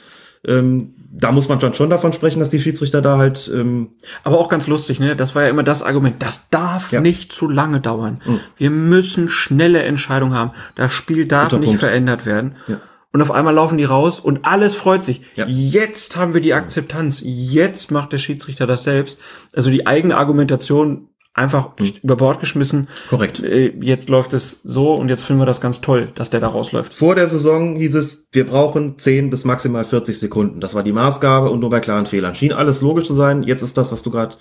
Ähm, 0.45 0.93
da 1.11 1.31
muss 1.31 1.49
man 1.49 1.59
dann 1.59 1.73
schon 1.73 1.89
davon 1.89 2.13
sprechen, 2.13 2.39
dass 2.39 2.49
die 2.49 2.59
Schiedsrichter 2.59 3.01
da 3.01 3.17
halt. 3.17 3.49
Ähm 3.53 3.89
Aber 4.23 4.37
auch 4.37 4.49
ganz 4.49 4.67
lustig, 4.67 4.99
ne? 4.99 5.15
Das 5.15 5.35
war 5.35 5.43
ja 5.43 5.49
immer 5.49 5.63
das 5.63 5.83
Argument. 5.83 6.21
Das 6.21 6.49
darf 6.49 6.91
ja. 6.91 7.01
nicht 7.01 7.31
zu 7.31 7.49
lange 7.49 7.79
dauern. 7.79 8.21
Mhm. 8.25 8.39
Wir 8.57 8.69
müssen 8.69 9.29
schnelle 9.29 9.81
Entscheidungen 9.83 10.33
haben. 10.33 10.51
Das 10.75 10.91
Spiel 10.91 11.25
darf 11.25 11.49
Guter 11.49 11.59
nicht 11.59 11.67
Punkt. 11.67 11.79
verändert 11.81 12.25
werden. 12.25 12.55
Ja. 12.67 12.79
Und 13.13 13.21
auf 13.21 13.31
einmal 13.31 13.53
laufen 13.53 13.77
die 13.77 13.85
raus 13.85 14.19
und 14.19 14.45
alles 14.45 14.75
freut 14.75 15.03
sich. 15.03 15.21
Ja. 15.35 15.47
Jetzt 15.47 16.17
haben 16.17 16.33
wir 16.33 16.41
die 16.41 16.53
Akzeptanz. 16.53 17.21
Jetzt 17.25 17.89
macht 17.89 18.11
der 18.11 18.17
Schiedsrichter 18.17 18.67
das 18.67 18.83
selbst. 18.83 19.19
Also 19.55 19.71
die 19.71 19.87
eigene 19.87 20.17
Argumentation 20.17 21.09
einfach 21.37 21.77
hm. 21.77 21.93
über 22.03 22.15
Bord 22.15 22.39
geschmissen. 22.39 22.87
Korrekt. 23.09 23.41
Äh, 23.41 23.73
jetzt 23.81 24.09
läuft 24.09 24.33
es 24.33 24.61
so 24.63 24.93
und 24.93 25.09
jetzt 25.09 25.23
finden 25.23 25.41
wir 25.41 25.45
das 25.45 25.61
ganz 25.61 25.81
toll, 25.81 26.11
dass 26.15 26.29
der 26.29 26.39
da 26.39 26.47
rausläuft. 26.47 26.93
Vor 26.93 27.15
der 27.15 27.27
Saison 27.27 27.75
hieß 27.75 27.95
es, 27.95 28.27
wir 28.31 28.45
brauchen 28.45 28.97
10 28.97 29.29
bis 29.29 29.45
maximal 29.45 29.85
40 29.85 30.19
Sekunden. 30.19 30.59
Das 30.59 30.73
war 30.73 30.83
die 30.83 30.91
Maßgabe 30.91 31.49
und 31.49 31.59
nur 31.59 31.69
bei 31.69 31.79
klaren 31.79 32.05
Fehlern. 32.05 32.35
Schien 32.35 32.53
alles 32.53 32.81
logisch 32.81 33.05
zu 33.05 33.13
sein. 33.13 33.43
Jetzt 33.43 33.61
ist 33.61 33.77
das, 33.77 33.91
was 33.91 34.03
du 34.03 34.11
gerade 34.11 34.35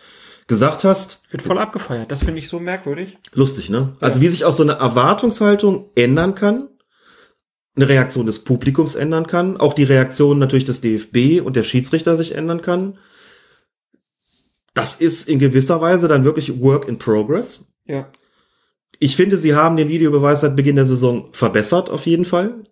gesagt 0.47 0.84
hast. 0.84 1.23
Wird 1.31 1.42
voll 1.42 1.58
abgefeiert. 1.58 2.10
Das 2.10 2.25
finde 2.25 2.39
ich 2.39 2.49
so 2.49 2.60
merkwürdig. 2.60 3.18
Lustig, 3.33 3.68
ne? 3.68 3.94
Also 4.00 4.20
wie 4.20 4.28
sich 4.28 4.44
auch 4.44 4.55
so 4.55 4.62
eine 4.62 4.75
Erwartungshaltung 4.75 5.91
ändern 5.94 6.34
kann. 6.34 6.68
eine 7.75 7.89
Reaktion 7.91 8.25
des 8.25 8.42
Publikums 8.42 8.94
ändern 8.94 9.26
kann, 9.26 9.58
auch 9.58 9.75
die 9.75 9.84
Reaktion 9.84 10.39
natürlich 10.39 10.65
des 10.65 10.81
DFB 10.81 11.44
und 11.44 11.57
der 11.57 11.62
Schiedsrichter 11.62 12.16
sich 12.16 12.34
ändern 12.34 12.62
kann. 12.62 12.97
Das 14.76 14.96
ist 14.96 15.26
in 15.26 15.38
gewisser 15.38 15.80
Weise 15.80 16.06
dann 16.06 16.24
wirklich 16.24 16.60
Work 16.60 16.86
in 16.86 16.98
Progress. 16.98 17.64
Ja. 17.86 18.12
Ich 18.98 19.16
finde, 19.16 19.38
sie 19.38 19.55
haben 19.55 19.76
den 19.76 19.88
Videobeweis 19.88 20.42
seit 20.42 20.55
Beginn 20.55 20.76
der 20.76 20.84
Saison 20.84 21.30
verbessert, 21.32 21.88
auf 21.88 22.05
jeden 22.05 22.26
Fall. 22.26 22.62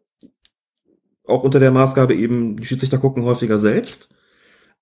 Auch 1.26 1.42
unter 1.42 1.60
der 1.60 1.70
Maßgabe 1.70 2.14
eben, 2.14 2.58
die 2.58 2.66
Schiedsrichter 2.66 2.98
gucken 2.98 3.24
häufiger 3.24 3.58
selbst. 3.58 4.10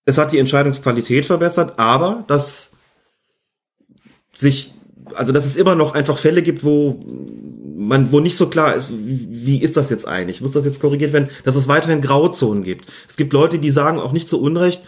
Es 0.04 0.18
hat 0.18 0.32
die 0.32 0.38
Entscheidungsqualität 0.40 1.24
verbessert, 1.24 1.78
aber 1.78 2.24
dass 2.26 2.72
sich, 4.34 4.74
also 5.14 5.32
dass 5.32 5.46
es 5.46 5.56
immer 5.56 5.76
noch 5.76 5.94
einfach 5.94 6.18
Fälle 6.18 6.42
gibt, 6.42 6.64
wo 6.64 6.98
man, 7.76 8.10
wo 8.10 8.18
nicht 8.18 8.36
so 8.36 8.48
klar 8.48 8.74
ist, 8.74 8.94
wie, 8.98 9.62
ist 9.62 9.76
das 9.76 9.90
jetzt 9.90 10.08
eigentlich? 10.08 10.40
Muss 10.40 10.52
das 10.52 10.64
jetzt 10.64 10.80
korrigiert 10.80 11.12
werden? 11.12 11.30
Dass 11.44 11.54
es 11.54 11.68
weiterhin 11.68 12.00
Grauzonen 12.00 12.64
gibt. 12.64 12.86
Es 13.06 13.16
gibt 13.16 13.32
Leute, 13.32 13.60
die 13.60 13.70
sagen 13.70 14.00
auch 14.00 14.10
nicht 14.10 14.28
zu 14.28 14.42
Unrecht, 14.42 14.82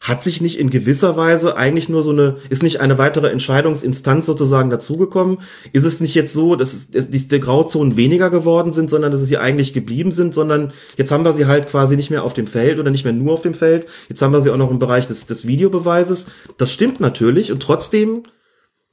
hat 0.00 0.22
sich 0.22 0.40
nicht 0.40 0.58
in 0.58 0.70
gewisser 0.70 1.16
Weise 1.16 1.56
eigentlich 1.56 1.88
nur 1.88 2.02
so 2.02 2.10
eine, 2.10 2.36
ist 2.48 2.62
nicht 2.62 2.80
eine 2.80 2.98
weitere 2.98 3.28
Entscheidungsinstanz 3.28 4.26
sozusagen 4.26 4.70
dazugekommen? 4.70 5.38
Ist 5.72 5.84
es 5.84 6.00
nicht 6.00 6.14
jetzt 6.14 6.32
so, 6.32 6.54
dass 6.54 6.74
es, 6.74 6.90
dass 6.90 7.10
diese 7.10 7.40
Grauzonen 7.40 7.96
weniger 7.96 8.30
geworden 8.30 8.72
sind, 8.72 8.90
sondern 8.90 9.10
dass 9.10 9.22
sie 9.22 9.38
eigentlich 9.38 9.72
geblieben 9.72 10.12
sind, 10.12 10.34
sondern 10.34 10.72
jetzt 10.96 11.10
haben 11.10 11.24
wir 11.24 11.32
sie 11.32 11.46
halt 11.46 11.68
quasi 11.68 11.96
nicht 11.96 12.10
mehr 12.10 12.24
auf 12.24 12.34
dem 12.34 12.46
Feld 12.46 12.78
oder 12.78 12.90
nicht 12.90 13.04
mehr 13.04 13.14
nur 13.14 13.34
auf 13.34 13.42
dem 13.42 13.54
Feld. 13.54 13.86
Jetzt 14.08 14.22
haben 14.22 14.32
wir 14.32 14.40
sie 14.40 14.50
auch 14.50 14.56
noch 14.58 14.70
im 14.70 14.78
Bereich 14.78 15.06
des, 15.06 15.26
des 15.26 15.46
Videobeweises. 15.46 16.28
Das 16.58 16.72
stimmt 16.72 17.00
natürlich 17.00 17.50
und 17.50 17.62
trotzdem 17.62 18.24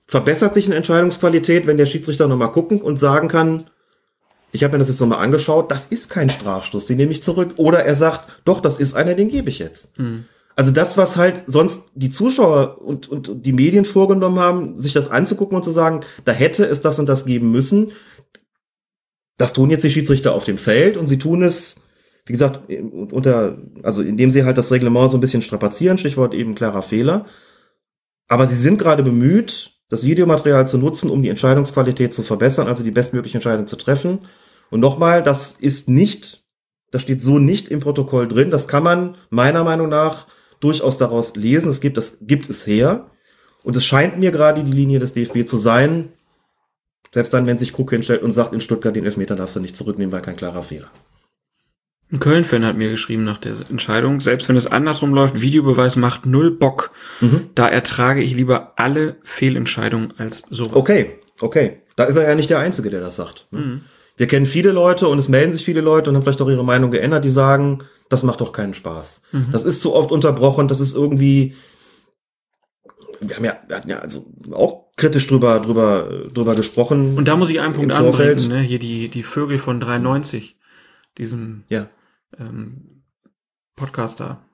verbessert 0.08 0.54
sich 0.54 0.66
eine 0.66 0.76
Entscheidungsqualität, 0.76 1.68
wenn 1.68 1.78
der 1.78 1.86
Schiedsrichter 1.86 2.28
nochmal 2.28 2.52
gucken 2.52 2.82
und 2.82 2.98
sagen 2.98 3.28
kann, 3.28 3.66
ich 4.52 4.64
habe 4.64 4.74
mir 4.74 4.80
das 4.80 4.88
jetzt 4.88 5.02
nochmal 5.02 5.24
angeschaut, 5.24 5.72
das 5.72 5.88
ist 5.88 6.10
kein 6.10 6.30
Strafstoß, 6.30 6.86
den 6.86 6.98
nehme 6.98 7.12
ich 7.12 7.24
zurück. 7.24 7.54
Oder 7.58 7.84
er 7.86 7.96
sagt, 7.96 8.42
doch, 8.46 8.62
das 8.62 8.80
ist 8.80 8.94
einer, 8.94 9.16
den 9.16 9.30
gebe 9.30 9.50
ich 9.50 9.60
jetzt. 9.60 9.98
Mhm. 9.98 10.26
Also 10.56 10.72
das, 10.72 10.98
was 10.98 11.18
halt 11.18 11.44
sonst 11.48 11.92
die 11.96 12.10
Zuschauer 12.10 12.82
und, 12.82 13.08
und 13.10 13.46
die 13.46 13.54
Medien 13.54 13.86
vorgenommen 13.86 14.40
haben, 14.40 14.78
sich 14.78 14.94
das 14.94 15.10
anzugucken 15.10 15.56
und 15.56 15.64
zu 15.64 15.72
sagen, 15.72 16.02
da 16.26 16.32
hätte 16.32 16.66
es 16.66 16.82
das 16.82 17.00
und 17.00 17.08
das 17.08 17.26
geben 17.26 17.52
müssen, 17.52 17.92
das 19.38 19.54
tun 19.54 19.72
jetzt 19.72 19.84
die 19.84 19.92
Schiedsrichter 19.92 20.36
auf 20.36 20.46
dem 20.46 20.58
Feld 20.58 20.96
und 20.96 21.08
sie 21.08 21.18
tun 21.18 21.44
es, 21.44 21.78
wie 22.26 22.34
gesagt, 22.34 22.62
unter, 23.12 23.58
also 23.82 24.04
indem 24.04 24.30
sie 24.30 24.46
halt 24.46 24.58
das 24.58 24.72
Reglement 24.72 25.10
so 25.10 25.18
ein 25.18 25.22
bisschen 25.22 25.42
strapazieren, 25.42 25.98
Stichwort 25.98 26.34
eben 26.34 26.56
klarer 26.56 26.84
Fehler. 26.84 27.26
Aber 28.28 28.48
sie 28.48 28.56
sind 28.56 28.78
gerade 28.78 29.04
bemüht, 29.04 29.72
das 29.90 30.06
Videomaterial 30.06 30.66
zu 30.66 30.78
nutzen, 30.78 31.10
um 31.10 31.22
die 31.22 31.30
Entscheidungsqualität 31.30 32.14
zu 32.14 32.24
verbessern, 32.24 32.68
also 32.68 32.84
die 32.84 32.92
bestmögliche 32.92 33.38
Entscheidung 33.38 33.68
zu 33.68 33.76
treffen. 33.76 34.20
Und 34.70 34.80
nochmal, 34.80 35.24
das 35.24 35.52
ist 35.52 35.90
nicht, 35.90 36.46
das 36.92 37.02
steht 37.02 37.22
so 37.22 37.38
nicht 37.38 37.68
im 37.70 37.80
Protokoll 37.80 38.28
drin. 38.28 38.50
Das 38.50 38.68
kann 38.68 38.84
man 38.84 39.16
meiner 39.30 39.64
Meinung 39.64 39.90
nach 39.90 40.28
durchaus 40.64 40.98
daraus 40.98 41.36
lesen. 41.36 41.70
Es 41.70 41.82
gibt, 41.82 41.98
das 41.98 42.20
gibt 42.22 42.50
es 42.50 42.66
her. 42.66 43.10
Und 43.64 43.76
es 43.76 43.86
scheint 43.86 44.20
mir 44.20 44.32
gerade 44.32 44.64
die 44.64 44.72
Linie 44.72 45.00
des 45.00 45.14
DFB 45.14 45.46
zu 45.46 45.58
sein, 45.58 46.10
selbst 47.14 47.34
dann, 47.34 47.46
wenn 47.46 47.58
sich 47.58 47.74
Krug 47.74 47.92
hinstellt 47.92 48.24
und 48.24 48.32
sagt, 48.32 48.54
in 48.54 48.62
Stuttgart 48.62 48.96
den 48.96 49.06
Elfmeter 49.06 49.36
darfst 49.36 49.56
du 49.56 49.60
nicht 49.60 49.76
zurücknehmen, 49.76 50.12
weil 50.12 50.22
kein 50.22 50.36
klarer 50.36 50.64
Fehler. 50.64 50.90
Ein 52.12 52.20
Köln-Fan 52.20 52.66
hat 52.66 52.78
mir 52.78 52.90
geschrieben 52.90 53.24
nach 53.24 53.38
der 53.38 53.56
Entscheidung, 53.70 54.20
selbst 54.20 54.50
wenn 54.50 54.56
es 54.56 54.68
andersrum 54.68 55.14
läuft, 55.14 55.40
Videobeweis 55.42 55.96
macht 55.96 56.26
null 56.26 56.52
Bock. 56.52 56.92
Mhm. 57.22 57.50
Da 57.56 57.68
ertrage 57.68 58.22
ich 58.22 58.36
lieber 58.36 58.74
alle 58.76 59.18
Fehlentscheidungen 59.24 60.14
als 60.18 60.44
sowas. 60.50 60.76
Okay, 60.76 61.20
okay. 61.40 61.82
Da 61.96 62.04
ist 62.06 62.16
er 62.16 62.28
ja 62.28 62.36
nicht 62.36 62.50
der 62.50 62.60
Einzige, 62.60 62.90
der 62.90 63.00
das 63.02 63.16
sagt. 63.16 63.48
ne? 63.52 63.60
Mhm. 63.60 63.82
Wir 64.16 64.28
kennen 64.28 64.46
viele 64.46 64.72
Leute 64.72 65.08
und 65.08 65.18
es 65.18 65.28
melden 65.28 65.52
sich 65.52 65.66
viele 65.66 65.82
Leute 65.82 66.10
und 66.10 66.16
haben 66.16 66.24
vielleicht 66.24 66.42
auch 66.42 66.50
ihre 66.50 66.64
Meinung 66.64 66.92
geändert, 66.92 67.26
die 67.26 67.30
sagen, 67.30 67.84
das 68.10 68.24
macht 68.24 68.42
doch 68.42 68.52
keinen 68.52 68.74
Spaß. 68.74 69.24
Mhm. 69.32 69.48
Das 69.52 69.66
ist 69.66 69.82
zu 69.82 69.96
oft 69.96 70.12
unterbrochen, 70.12 70.68
das 70.68 70.80
ist 70.80 70.96
irgendwie. 70.96 71.56
Wir 73.20 73.38
haben 73.38 73.46
ja, 73.46 73.58
wir 73.68 73.76
hatten 73.76 73.90
ja 73.90 74.00
also 74.00 74.26
auch 74.52 74.84
kritisch 74.98 75.28
drüber, 75.28 75.60
drüber, 75.60 76.28
drüber 76.32 76.56
gesprochen. 76.56 77.18
Und 77.18 77.28
da 77.28 77.36
muss 77.36 77.50
ich 77.50 77.60
einen 77.60 77.74
Punkt 77.74 77.92
anbringen, 77.92 78.48
ne? 78.50 78.60
Hier 78.60 78.80
die, 78.80 79.08
die 79.08 79.24
Vögel 79.24 79.58
von 79.58 79.80
93, 79.80 80.58
diesem 81.18 81.64
ja. 81.70 81.90
ähm, 82.38 83.04
Podcaster. 83.76 84.46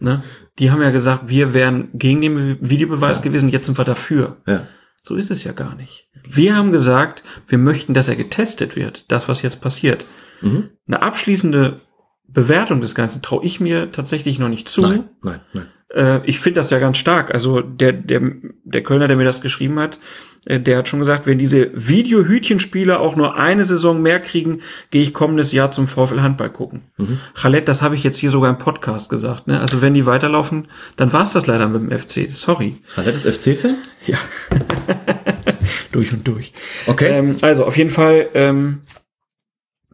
ne? 0.00 0.22
Die 0.58 0.70
haben 0.70 0.80
ja 0.80 0.90
gesagt, 0.90 1.28
wir 1.28 1.52
wären 1.52 1.90
gegen 1.92 2.20
den 2.20 2.58
Videobeweis 2.60 3.20
gewesen, 3.20 3.48
jetzt 3.50 3.66
sind 3.66 3.76
wir 3.76 3.84
dafür. 3.84 4.38
Ja. 4.46 4.66
So 5.06 5.16
ist 5.16 5.30
es 5.30 5.44
ja 5.44 5.52
gar 5.52 5.74
nicht. 5.74 6.08
Wir 6.26 6.56
haben 6.56 6.72
gesagt, 6.72 7.22
wir 7.46 7.58
möchten, 7.58 7.92
dass 7.92 8.08
er 8.08 8.16
getestet 8.16 8.74
wird, 8.74 9.04
das, 9.12 9.28
was 9.28 9.42
jetzt 9.42 9.60
passiert. 9.60 10.06
Mhm. 10.40 10.70
Eine 10.86 11.02
abschließende 11.02 11.82
Bewertung 12.28 12.80
des 12.80 12.94
Ganzen 12.94 13.22
traue 13.22 13.44
ich 13.44 13.60
mir 13.60 13.92
tatsächlich 13.92 14.38
noch 14.38 14.48
nicht 14.48 14.68
zu. 14.68 14.82
Nein, 14.82 15.08
nein, 15.22 15.40
nein. 15.52 15.66
Äh, 15.94 16.20
ich 16.26 16.40
finde 16.40 16.60
das 16.60 16.70
ja 16.70 16.78
ganz 16.78 16.98
stark. 16.98 17.32
Also 17.32 17.60
der, 17.60 17.92
der, 17.92 18.20
der 18.64 18.82
Kölner, 18.82 19.08
der 19.08 19.16
mir 19.16 19.24
das 19.24 19.40
geschrieben 19.40 19.78
hat, 19.78 19.98
äh, 20.46 20.60
der 20.60 20.78
hat 20.78 20.88
schon 20.88 20.98
gesagt, 20.98 21.26
wenn 21.26 21.38
diese 21.38 21.70
Videohütchenspieler 21.74 23.00
auch 23.00 23.16
nur 23.16 23.36
eine 23.36 23.64
Saison 23.64 24.02
mehr 24.02 24.20
kriegen, 24.20 24.60
gehe 24.90 25.02
ich 25.02 25.14
kommendes 25.14 25.52
Jahr 25.52 25.70
zum 25.70 25.86
VfL 25.86 26.20
Handball 26.20 26.50
gucken. 26.50 26.82
Mhm. 26.96 27.20
Khaled, 27.34 27.68
das 27.68 27.82
habe 27.82 27.94
ich 27.94 28.02
jetzt 28.02 28.18
hier 28.18 28.30
sogar 28.30 28.50
im 28.50 28.58
Podcast 28.58 29.08
gesagt. 29.08 29.46
Ne? 29.46 29.60
Also 29.60 29.80
wenn 29.80 29.94
die 29.94 30.06
weiterlaufen, 30.06 30.68
dann 30.96 31.12
war 31.12 31.22
es 31.22 31.32
das 31.32 31.46
leider 31.46 31.68
mit 31.68 31.82
dem 31.82 31.98
FC. 31.98 32.28
Sorry. 32.28 32.76
Khaled 32.94 33.14
ist 33.14 33.26
FC-Fan? 33.26 33.76
Ja. 34.06 34.18
durch 35.92 36.12
und 36.12 36.26
durch. 36.26 36.52
Okay. 36.86 37.18
Ähm, 37.18 37.36
also 37.42 37.64
auf 37.64 37.76
jeden 37.76 37.90
Fall, 37.90 38.28
ähm, 38.34 38.80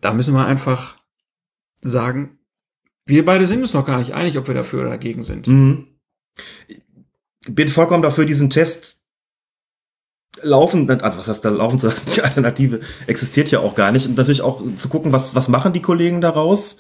da 0.01 0.15
müssen 0.15 0.35
wir 0.35 0.47
einfach 0.47 1.00
sagen, 1.83 2.39
wir 3.07 3.25
beide 3.25 3.47
sind 3.47 3.63
uns 3.63 3.75
noch 3.75 3.87
gar 3.87 3.99
nicht 3.99 4.15
einig, 4.15 4.39
ob 4.39 4.47
wir 4.47 4.55
dafür 4.55 4.81
oder 4.81 4.91
dagegen 4.91 5.23
sind. 5.23 5.49
Mhm. 5.49 5.89
Ich 6.69 6.81
bin 7.49 7.69
vollkommen 7.69 8.03
dafür, 8.03 8.25
diesen 8.25 8.51
Test 8.51 9.01
laufen, 10.43 10.89
also 10.89 11.19
was 11.19 11.29
heißt 11.29 11.45
da 11.45 11.49
laufen 11.49 11.79
zu 11.79 11.89
lassen? 11.89 12.11
Die 12.15 12.23
Alternative 12.23 12.81
existiert 13.07 13.51
ja 13.51 13.61
auch 13.61 13.75
gar 13.75 13.93
nicht. 13.93 14.07
Und 14.07 14.17
natürlich 14.17 14.43
auch 14.43 14.63
zu 14.77 14.89
gucken, 14.89 15.13
was, 15.13 15.35
was 15.35 15.49
machen 15.49 15.73
die 15.73 15.83
Kollegen 15.83 16.21
daraus 16.21 16.79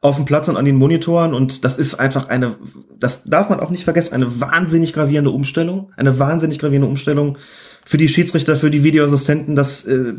auf 0.00 0.16
dem 0.16 0.24
Platz 0.24 0.48
und 0.48 0.56
an 0.56 0.64
den 0.64 0.76
Monitoren. 0.76 1.34
Und 1.34 1.64
das 1.64 1.78
ist 1.78 1.94
einfach 1.94 2.28
eine, 2.28 2.56
das 2.98 3.24
darf 3.24 3.48
man 3.48 3.60
auch 3.60 3.70
nicht 3.70 3.84
vergessen, 3.84 4.14
eine 4.14 4.40
wahnsinnig 4.40 4.92
gravierende 4.92 5.30
Umstellung. 5.30 5.92
Eine 5.96 6.18
wahnsinnig 6.18 6.58
gravierende 6.58 6.88
Umstellung 6.88 7.38
für 7.84 7.98
die 7.98 8.08
Schiedsrichter, 8.08 8.56
für 8.56 8.70
die 8.70 8.82
Videoassistenten. 8.82 9.56
Das, 9.56 9.84
äh, 9.84 10.14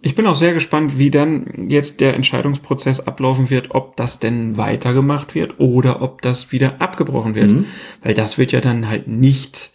Ich 0.00 0.14
bin 0.14 0.26
auch 0.26 0.36
sehr 0.36 0.54
gespannt, 0.54 0.98
wie 0.98 1.10
dann 1.10 1.68
jetzt 1.68 2.00
der 2.00 2.14
Entscheidungsprozess 2.14 3.00
ablaufen 3.00 3.50
wird, 3.50 3.74
ob 3.74 3.96
das 3.96 4.20
denn 4.20 4.56
weitergemacht 4.56 5.34
wird 5.34 5.58
oder 5.58 6.02
ob 6.02 6.22
das 6.22 6.52
wieder 6.52 6.80
abgebrochen 6.80 7.34
wird. 7.34 7.50
Mhm. 7.50 7.64
Weil 8.02 8.14
das 8.14 8.38
wird 8.38 8.52
ja 8.52 8.60
dann 8.60 8.88
halt 8.88 9.08
nicht 9.08 9.72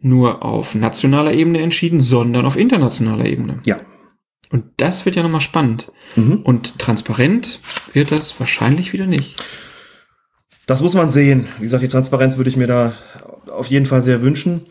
nur 0.00 0.42
auf 0.42 0.74
nationaler 0.74 1.34
Ebene 1.34 1.60
entschieden, 1.60 2.00
sondern 2.00 2.46
auf 2.46 2.56
internationaler 2.56 3.26
Ebene. 3.26 3.58
ja. 3.64 3.80
Und 4.52 4.64
das 4.78 5.04
wird 5.04 5.14
ja 5.14 5.22
nochmal 5.22 5.40
spannend. 5.40 5.92
Mhm. 6.16 6.40
Und 6.42 6.80
transparent 6.80 7.60
wird 7.92 8.10
das 8.10 8.40
wahrscheinlich 8.40 8.92
wieder 8.92 9.06
nicht. 9.06 9.40
Das 10.66 10.80
muss 10.80 10.94
man 10.94 11.08
sehen. 11.08 11.46
Wie 11.58 11.62
gesagt, 11.62 11.84
die 11.84 11.88
Transparenz 11.88 12.36
würde 12.36 12.50
ich 12.50 12.56
mir 12.56 12.66
da 12.66 12.94
auf 13.48 13.68
jeden 13.68 13.86
Fall 13.86 14.02
sehr 14.02 14.22
wünschen. 14.22 14.62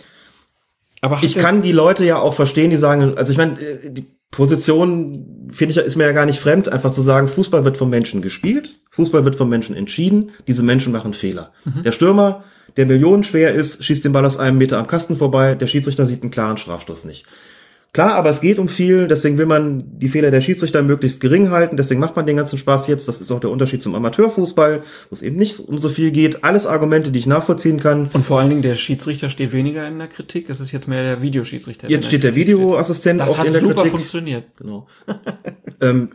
Aber 1.02 1.20
Ich 1.22 1.36
kann 1.36 1.62
die 1.62 1.72
Leute 1.72 2.06
ja 2.06 2.20
auch 2.20 2.34
verstehen, 2.34 2.72
die 2.72 2.78
sagen, 2.78 3.18
also 3.18 3.32
ich 3.32 3.38
meine, 3.38 3.60
äh, 3.60 3.90
die 3.90 4.06
Position, 4.32 5.50
finde 5.52 5.72
ich, 5.72 5.78
ist 5.78 5.96
mir 5.96 6.06
ja 6.06 6.12
gar 6.12 6.26
nicht 6.26 6.40
fremd, 6.40 6.70
einfach 6.70 6.92
zu 6.92 7.02
sagen, 7.02 7.28
Fußball 7.28 7.66
wird 7.66 7.78
vom 7.78 7.90
Menschen 7.90 8.22
gespielt, 8.22 8.80
Fußball 8.92 9.26
wird 9.26 9.36
vom 9.36 9.50
Menschen 9.50 9.76
entschieden, 9.76 10.32
diese 10.48 10.64
Menschen 10.64 10.94
machen 10.94 11.14
Fehler. 11.14 11.52
Der 11.84 11.92
Stürmer, 11.92 12.44
der 12.78 12.86
millionenschwer 12.86 13.54
ist, 13.54 13.84
schießt 13.84 14.06
den 14.06 14.12
Ball 14.12 14.26
aus 14.26 14.38
einem 14.38 14.58
Meter 14.58 14.78
am 14.78 14.88
Kasten 14.88 15.16
vorbei, 15.16 15.56
der 15.56 15.68
Schiedsrichter 15.68 16.06
sieht 16.06 16.22
einen 16.22 16.32
klaren 16.32 16.58
Strafstoß 16.58 17.06
nicht. 17.06 17.26
Klar, 17.92 18.14
aber 18.14 18.30
es 18.30 18.40
geht 18.40 18.60
um 18.60 18.70
viel, 18.70 19.08
deswegen 19.08 19.40
will 19.40 19.48
man 19.48 19.84
die 20.00 20.10
Fehler 20.10 20.30
der 20.30 20.42
Schiedsrichter 20.42 20.84
möglichst 20.84 21.22
gering 21.22 21.50
halten, 21.50 21.76
deswegen 21.76 22.00
macht 22.00 22.16
man 22.16 22.28
den 22.28 22.38
ganzen 22.38 22.60
Spaß 22.60 22.86
jetzt. 22.88 23.08
Das 23.08 23.20
ist 23.20 23.32
auch 23.32 23.40
der 23.40 23.50
Unterschied 23.50 23.82
zum 23.82 23.96
Amateurfußball, 23.96 24.82
wo 24.82 25.14
es 25.14 25.24
eben 25.24 25.38
nicht 25.38 25.60
um 25.60 25.80
so 25.80 25.90
viel 25.90 26.12
geht. 26.12 26.44
Alles 26.44 26.68
Argumente, 26.68 27.10
die 27.12 27.18
ich 27.18 27.26
nachvollziehen 27.26 27.80
kann. 27.80 28.08
Und 28.14 28.26
vor 28.26 28.40
allen 28.40 28.50
Dingen 28.50 28.62
der 28.62 28.76
Schiedsrichter 28.76 29.32
steht 29.32 29.54
weniger 29.54 29.88
in 29.88 29.98
der 29.98 30.08
Kritik. 30.08 30.52
Es 30.52 30.60
ist 30.60 30.72
jetzt 30.72 30.88
mehr 30.88 31.02
der 31.02 31.24
Videoschiedsrichter. 31.24 31.88
der 31.88 31.96
Jetzt 31.96 32.06
in 32.06 32.10
steht 32.10 32.24
der 32.24 32.32
Kritik 32.32 32.50
Videoassistent 32.58 33.20
Das 33.22 33.40
hat 33.40 33.48
in 33.48 33.54
der 33.54 33.62
super 33.62 33.74
Kritik. 33.74 33.92
funktioniert. 33.92 34.46
Genau. 34.58 34.88
ähm, 35.82 36.12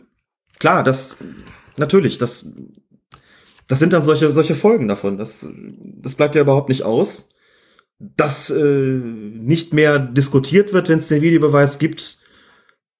klar, 0.59 0.81
das 0.81 1.17
natürlich, 1.75 2.17
das 2.17 2.53
das 3.67 3.79
sind 3.79 3.91
dann 3.91 4.03
solche 4.03 4.31
solche 4.31 4.55
Folgen 4.55 4.87
davon. 4.87 5.17
Das 5.17 5.45
das 6.01 6.15
bleibt 6.15 6.35
ja 6.35 6.41
überhaupt 6.41 6.69
nicht 6.69 6.83
aus, 6.83 7.27
dass 7.99 8.49
äh, 8.49 8.61
nicht 8.63 9.73
mehr 9.73 9.99
diskutiert 9.99 10.73
wird, 10.73 10.89
wenn 10.89 10.99
es 10.99 11.07
den 11.07 11.21
Videobeweis 11.21 11.79
gibt. 11.79 12.19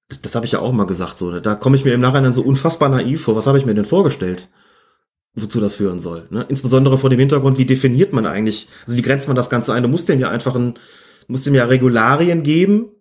Das, 0.08 0.22
das 0.22 0.36
habe 0.36 0.46
ich 0.46 0.54
ja 0.54 0.60
auch 0.60 0.72
mal 0.72 0.86
gesagt. 0.86 1.18
So, 1.18 1.40
da 1.40 1.56
komme 1.56 1.76
ich 1.76 1.86
mir 1.86 1.94
im 1.94 2.02
Nachhinein 2.02 2.34
so 2.34 2.42
unfassbar 2.42 2.90
naiv 2.90 3.24
vor. 3.24 3.36
Was 3.36 3.48
habe 3.48 3.58
ich 3.58 3.66
mir 3.66 3.74
denn 3.74 3.86
vorgestellt? 3.86 4.50
Wozu 5.34 5.60
das 5.60 5.76
führen 5.76 6.00
soll. 6.00 6.28
Ne? 6.30 6.46
Insbesondere 6.48 6.98
vor 6.98 7.10
dem 7.10 7.20
Hintergrund, 7.20 7.58
wie 7.58 7.66
definiert 7.66 8.14
man 8.14 8.26
eigentlich, 8.26 8.70
also 8.86 8.96
wie 8.96 9.02
grenzt 9.02 9.28
man 9.28 9.36
das 9.36 9.50
Ganze 9.50 9.74
ein? 9.74 9.84
Du 9.84 9.90
musst 9.90 10.08
dem 10.08 10.20
ja 10.20 10.30
einfach 10.30 10.56
ein, 10.56 10.80
musst 11.28 11.46
dem 11.46 11.56
ja 11.56 11.66
Regularien 11.66 12.44
geben, 12.44 12.92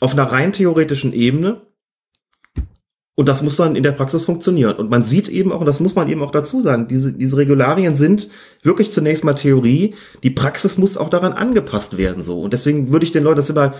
auf 0.00 0.12
einer 0.12 0.24
rein 0.24 0.52
theoretischen 0.52 1.12
Ebene, 1.12 1.66
Und 3.16 3.28
das 3.28 3.42
muss 3.42 3.56
dann 3.56 3.76
in 3.76 3.82
der 3.82 3.92
Praxis 3.92 4.26
funktionieren. 4.26 4.76
Und 4.76 4.90
man 4.90 5.02
sieht 5.02 5.28
eben 5.28 5.50
auch, 5.50 5.60
und 5.60 5.66
das 5.66 5.80
muss 5.80 5.94
man 5.94 6.08
eben 6.08 6.22
auch 6.22 6.30
dazu 6.30 6.60
sagen, 6.60 6.86
diese, 6.86 7.14
diese 7.14 7.38
Regularien 7.38 7.94
sind 7.94 8.28
wirklich 8.62 8.92
zunächst 8.92 9.24
mal 9.24 9.32
Theorie. 9.32 9.94
Die 10.22 10.30
Praxis 10.30 10.76
muss 10.76 10.98
auch 10.98 11.08
daran 11.08 11.32
angepasst 11.32 11.96
werden, 11.96 12.22
so. 12.22 12.42
Und 12.42 12.52
deswegen 12.52 12.92
würde 12.92 13.06
ich 13.06 13.12
den 13.12 13.24
Leuten, 13.24 13.36
das 13.36 13.46
ist 13.46 13.56
immer 13.56 13.74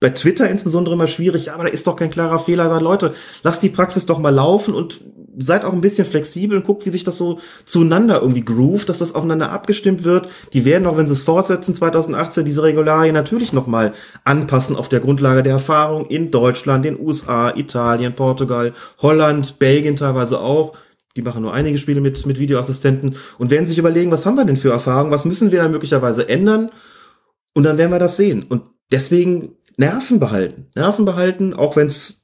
bei 0.00 0.08
Twitter 0.08 0.48
insbesondere 0.48 0.94
immer 0.94 1.06
schwierig, 1.06 1.46
ja, 1.46 1.54
aber 1.54 1.64
da 1.64 1.70
ist 1.70 1.86
doch 1.86 1.94
kein 1.94 2.10
klarer 2.10 2.38
Fehler. 2.38 2.70
Sagen, 2.70 2.82
Leute, 2.82 3.12
lasst 3.42 3.62
die 3.62 3.68
Praxis 3.68 4.06
doch 4.06 4.18
mal 4.18 4.30
laufen 4.30 4.72
und 4.72 5.02
seid 5.38 5.64
auch 5.64 5.72
ein 5.72 5.80
bisschen 5.80 6.06
flexibel 6.06 6.56
und 6.56 6.64
guckt, 6.64 6.86
wie 6.86 6.90
sich 6.90 7.04
das 7.04 7.18
so 7.18 7.38
zueinander 7.64 8.20
irgendwie 8.20 8.44
groovt, 8.44 8.88
dass 8.88 8.98
das 8.98 9.14
aufeinander 9.14 9.50
abgestimmt 9.50 10.04
wird. 10.04 10.28
Die 10.52 10.64
werden 10.64 10.86
auch, 10.86 10.96
wenn 10.96 11.06
sie 11.06 11.12
es 11.12 11.22
fortsetzen, 11.22 11.74
2018 11.74 12.44
diese 12.44 12.62
Regularien 12.62 13.14
natürlich 13.14 13.52
nochmal 13.52 13.94
anpassen 14.24 14.76
auf 14.76 14.88
der 14.88 15.00
Grundlage 15.00 15.42
der 15.42 15.52
Erfahrung 15.52 16.06
in 16.06 16.30
Deutschland, 16.30 16.84
den 16.84 16.98
USA, 16.98 17.54
Italien, 17.54 18.14
Portugal, 18.14 18.74
Holland, 18.98 19.58
Belgien 19.58 19.96
teilweise 19.96 20.40
auch. 20.40 20.74
Die 21.16 21.22
machen 21.22 21.42
nur 21.42 21.54
einige 21.54 21.78
Spiele 21.78 22.00
mit, 22.00 22.24
mit 22.26 22.38
Videoassistenten 22.38 23.16
und 23.38 23.50
werden 23.50 23.66
sich 23.66 23.78
überlegen, 23.78 24.10
was 24.10 24.26
haben 24.26 24.36
wir 24.36 24.44
denn 24.44 24.56
für 24.56 24.70
Erfahrungen, 24.70 25.10
was 25.10 25.24
müssen 25.24 25.50
wir 25.50 25.60
dann 25.60 25.72
möglicherweise 25.72 26.28
ändern? 26.28 26.70
Und 27.52 27.64
dann 27.64 27.78
werden 27.78 27.90
wir 27.90 27.98
das 27.98 28.16
sehen. 28.16 28.44
Und 28.48 28.62
deswegen 28.92 29.56
Nerven 29.76 30.20
behalten. 30.20 30.66
Nerven 30.74 31.04
behalten, 31.04 31.54
auch 31.54 31.74
wenn 31.76 31.88
es 31.88 32.19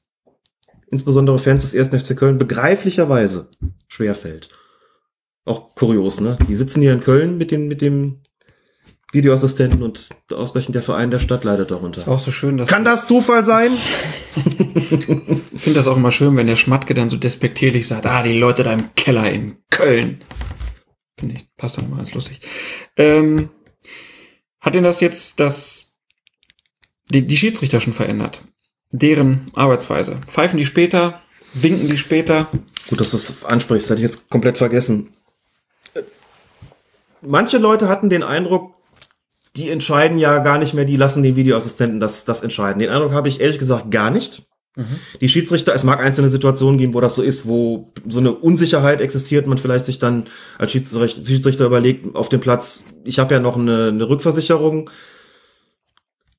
insbesondere 0.91 1.39
Fans 1.39 1.63
des 1.63 1.75
ersten 1.75 1.99
FC 1.99 2.17
Köln 2.17 2.39
begreiflicherweise 2.39 3.51
schwerfällt. 3.89 4.51
Auch 5.45 5.75
kurios, 5.75 6.21
ne? 6.21 6.39
Die 6.49 6.57
sitzen 6.57 6.83
hier 6.83 6.93
in 6.93 7.01
Köln 7.01 7.39
mit 7.39 7.51
dem, 7.51 7.69
mit 7.69 7.81
dem 7.81 8.23
Videoassistenten 9.13 9.83
und 9.83 10.11
ausgerechnet 10.33 10.75
der 10.75 10.83
Verein 10.83 11.11
der 11.11 11.21
Stadt 11.21 11.45
leidet 11.45 11.71
darunter. 11.71 12.01
Ist 12.01 12.09
auch 12.09 12.19
so 12.19 12.33
schön, 12.33 12.57
dass 12.57 12.69
Kann 12.69 12.85
das 12.85 13.07
Zufall 13.07 13.45
sein? 13.45 13.73
ich 14.35 15.05
finde 15.63 15.75
das 15.75 15.87
auch 15.87 15.97
immer 15.97 16.11
schön, 16.11 16.37
wenn 16.37 16.49
der 16.49 16.57
Schmatke 16.57 16.95
dann 16.95 17.09
so 17.09 17.17
despektierlich 17.17 17.87
sagt, 17.87 18.07
ah, 18.07 18.23
die 18.23 18.39
Leute 18.39 18.65
da 18.65 18.73
im 18.73 18.95
Keller 18.95 19.31
in 19.31 19.59
Köln. 19.71 20.25
Finde 21.19 21.37
ich, 21.37 21.49
passt 21.57 21.79
dann 21.79 21.87
immer 21.87 21.97
ganz 21.97 22.13
lustig. 22.13 22.41
Ähm, 22.97 23.51
hat 24.61 24.75
denn 24.75 24.85
das 24.85 25.01
jetzt 25.01 25.39
das, 25.39 25.97
die, 27.09 27.27
die 27.27 27.37
Schiedsrichter 27.37 27.81
schon 27.81 27.93
verändert? 27.93 28.43
Deren 28.99 29.47
Arbeitsweise. 29.55 30.17
Pfeifen 30.27 30.59
die 30.59 30.67
später, 30.67 31.21
winken 31.55 31.89
die 31.89 31.99
später. 31.99 32.49
Gut, 32.89 33.01
dass 33.01 33.11
du 33.11 33.17
das 33.17 33.45
ansprichst, 33.45 33.91
hätte 33.91 34.01
ich 34.01 34.09
jetzt 34.09 34.31
komplett 34.31 34.59
vergessen. 34.59 35.09
Manche 37.21 37.59
Leute 37.59 37.89
hatten 37.89 38.11
den 38.11 38.23
Eindruck, 38.23 38.75
die 39.57 39.71
entscheiden 39.71 40.19
ja 40.19 40.39
gar 40.39 40.59
nicht 40.59 40.75
mehr, 40.75 40.85
die 40.85 40.97
lassen 40.97 41.23
den 41.23 41.35
Videoassistenten 41.35 41.99
das, 41.99 42.25
das 42.25 42.43
entscheiden. 42.43 42.79
Den 42.79 42.91
Eindruck 42.91 43.13
habe 43.13 43.29
ich 43.29 43.41
ehrlich 43.41 43.59
gesagt 43.59 43.91
gar 43.91 44.11
nicht. 44.11 44.43
Mhm. 44.77 44.99
Die 45.21 45.29
Schiedsrichter, 45.29 45.75
es 45.75 45.83
mag 45.83 46.01
einzelne 46.01 46.29
Situationen 46.29 46.79
geben, 46.79 46.95
wo 46.95 47.01
das 47.01 47.15
so 47.15 47.23
ist, 47.23 47.49
wo 47.49 47.93
so 48.07 48.21
eine 48.21 48.33
Unsicherheit 48.33 49.01
existiert, 49.01 49.47
man 49.47 49.59
vielleicht 49.59 49.87
sich 49.87 49.99
dann 49.99 50.25
als 50.59 50.73
Schiedsrichter, 50.73 51.25
Schiedsrichter 51.25 51.65
überlegt 51.65 52.15
auf 52.15 52.29
dem 52.29 52.41
Platz, 52.41 52.85
ich 53.05 53.19
habe 53.19 53.35
ja 53.35 53.41
noch 53.41 53.57
eine, 53.57 53.89
eine 53.89 54.09
Rückversicherung, 54.09 54.91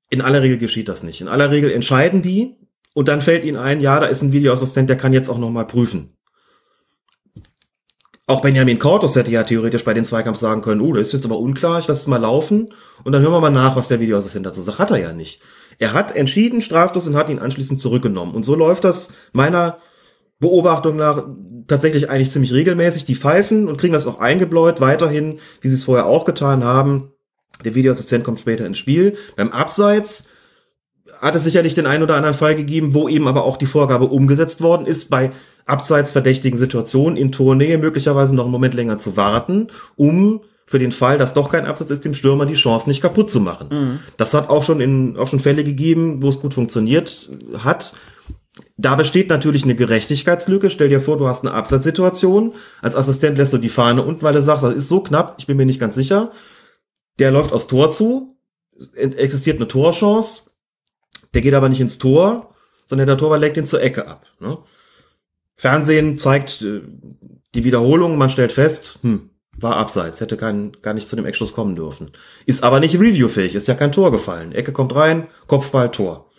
in 0.09 0.21
aller 0.21 0.41
Regel 0.41 0.57
geschieht 0.57 0.89
das 0.89 1.03
nicht. 1.03 1.21
In 1.21 1.27
aller 1.27 1.51
Regel 1.51 1.71
entscheiden 1.71 2.21
die 2.21 2.55
und 2.93 3.07
dann 3.07 3.21
fällt 3.21 3.43
ihnen 3.43 3.57
ein, 3.57 3.81
ja, 3.81 3.99
da 3.99 4.07
ist 4.07 4.21
ein 4.21 4.31
Videoassistent, 4.31 4.89
der 4.89 4.97
kann 4.97 5.13
jetzt 5.13 5.29
auch 5.29 5.37
noch 5.37 5.49
mal 5.49 5.67
prüfen. 5.67 6.13
Auch 8.29 8.41
Benjamin 8.41 8.77
Kortos 8.77 9.15
hätte 9.15 9.31
ja 9.31 9.43
theoretisch 9.43 9.85
bei 9.85 9.93
den 9.93 10.03
Zweikampf 10.03 10.37
sagen 10.37 10.61
können, 10.61 10.81
oh, 10.81 10.91
das 10.91 11.07
ist 11.07 11.13
jetzt 11.13 11.25
aber 11.25 11.39
unklar, 11.39 11.79
ich 11.79 11.87
lasse 11.87 12.01
es 12.01 12.07
mal 12.07 12.17
laufen 12.17 12.73
und 13.05 13.13
dann 13.13 13.21
hören 13.21 13.31
wir 13.31 13.39
mal 13.39 13.49
nach, 13.49 13.77
was 13.77 13.87
der 13.87 14.01
Videoassistent 14.01 14.45
dazu 14.45 14.61
sagt. 14.61 14.79
Hat 14.79 14.91
er 14.91 14.97
ja 14.97 15.13
nicht. 15.13 15.41
Er 15.79 15.93
hat 15.93 16.15
entschieden, 16.15 16.59
straflos 16.59 17.07
und 17.07 17.15
hat 17.15 17.29
ihn 17.29 17.39
anschließend 17.39 17.79
zurückgenommen. 17.79 18.35
Und 18.35 18.43
so 18.43 18.55
läuft 18.55 18.83
das 18.83 19.13
meiner 19.31 19.77
Beobachtung 20.39 20.97
nach 20.97 21.25
tatsächlich 21.67 22.09
eigentlich 22.09 22.31
ziemlich 22.31 22.53
regelmäßig. 22.53 23.05
Die 23.05 23.15
pfeifen 23.15 23.67
und 23.67 23.77
kriegen 23.77 23.93
das 23.93 24.07
auch 24.07 24.19
eingebläut, 24.19 24.81
weiterhin, 24.81 25.39
wie 25.61 25.67
sie 25.67 25.75
es 25.75 25.83
vorher 25.83 26.05
auch 26.05 26.25
getan 26.25 26.63
haben. 26.63 27.13
Der 27.65 27.75
Videoassistent 27.75 28.23
kommt 28.23 28.39
später 28.39 28.65
ins 28.65 28.77
Spiel. 28.77 29.17
Beim 29.35 29.51
Abseits 29.51 30.27
hat 31.21 31.35
es 31.35 31.43
sicherlich 31.43 31.75
den 31.75 31.85
einen 31.85 32.03
oder 32.03 32.15
anderen 32.15 32.35
Fall 32.35 32.55
gegeben, 32.55 32.93
wo 32.93 33.07
eben 33.09 33.27
aber 33.27 33.43
auch 33.43 33.57
die 33.57 33.65
Vorgabe 33.65 34.05
umgesetzt 34.05 34.61
worden 34.61 34.85
ist, 34.85 35.09
bei 35.09 35.31
abseits 35.65 36.11
verdächtigen 36.11 36.57
Situationen 36.57 37.17
in 37.17 37.31
Tornähe 37.31 37.77
möglicherweise 37.77 38.35
noch 38.35 38.43
einen 38.43 38.51
Moment 38.51 38.73
länger 38.73 38.97
zu 38.97 39.17
warten, 39.17 39.67
um 39.95 40.41
für 40.65 40.79
den 40.79 40.91
Fall, 40.91 41.17
dass 41.17 41.33
doch 41.33 41.49
kein 41.49 41.65
Absatz 41.65 41.91
ist, 41.91 42.03
dem 42.03 42.13
Stürmer 42.13 42.45
die 42.45 42.53
Chance 42.53 42.89
nicht 42.89 43.01
kaputt 43.01 43.29
zu 43.29 43.39
machen. 43.39 43.67
Mhm. 43.69 43.99
Das 44.17 44.33
hat 44.33 44.49
auch 44.49 44.63
schon 44.63 44.81
in, 44.81 45.15
auch 45.17 45.27
schon 45.27 45.39
Fälle 45.39 45.63
gegeben, 45.63 46.21
wo 46.21 46.27
es 46.27 46.41
gut 46.41 46.53
funktioniert 46.53 47.29
hat. 47.57 47.93
Da 48.75 48.95
besteht 48.95 49.29
natürlich 49.29 49.63
eine 49.63 49.75
Gerechtigkeitslücke. 49.75 50.69
Stell 50.69 50.89
dir 50.89 50.99
vor, 50.99 51.17
du 51.17 51.27
hast 51.27 51.45
eine 51.45 51.53
Absatzsituation. 51.53 52.53
Als 52.81 52.95
Assistent 52.95 53.37
lässt 53.37 53.53
du 53.53 53.59
die 53.59 53.69
Fahne 53.69 54.03
unten, 54.03 54.23
weil 54.23 54.33
du 54.33 54.41
sagst, 54.41 54.63
das 54.63 54.73
ist 54.73 54.89
so 54.89 54.99
knapp, 54.99 55.35
ich 55.37 55.47
bin 55.47 55.55
mir 55.55 55.65
nicht 55.65 55.79
ganz 55.79 55.95
sicher. 55.95 56.31
Der 57.19 57.31
läuft 57.31 57.51
aufs 57.51 57.67
Tor 57.67 57.89
zu, 57.89 58.37
existiert 58.95 59.57
eine 59.57 59.67
Torchance, 59.67 60.51
der 61.33 61.41
geht 61.41 61.53
aber 61.53 61.69
nicht 61.69 61.81
ins 61.81 61.97
Tor, 61.97 62.53
sondern 62.85 63.07
der 63.07 63.17
Torwart 63.17 63.41
lenkt 63.41 63.57
ihn 63.57 63.65
zur 63.65 63.81
Ecke 63.81 64.07
ab. 64.07 64.25
Ne? 64.39 64.57
Fernsehen 65.55 66.17
zeigt 66.17 66.61
äh, 66.61 66.81
die 67.55 67.63
Wiederholung, 67.63 68.17
man 68.17 68.29
stellt 68.29 68.53
fest, 68.53 68.99
hm, 69.01 69.31
war 69.57 69.75
abseits, 69.75 70.21
hätte 70.21 70.37
kein, 70.37 70.73
gar 70.81 70.93
nicht 70.93 71.07
zu 71.07 71.15
dem 71.15 71.25
Eckschluss 71.25 71.53
kommen 71.53 71.75
dürfen. 71.75 72.11
Ist 72.45 72.63
aber 72.63 72.79
nicht 72.79 72.95
reviewfähig, 72.95 73.55
ist 73.55 73.67
ja 73.67 73.73
kein 73.73 73.91
Tor 73.91 74.11
gefallen. 74.11 74.51
Ecke 74.51 74.71
kommt 74.71 74.95
rein, 74.95 75.27
Kopfball, 75.47 75.91
Tor. 75.91 76.29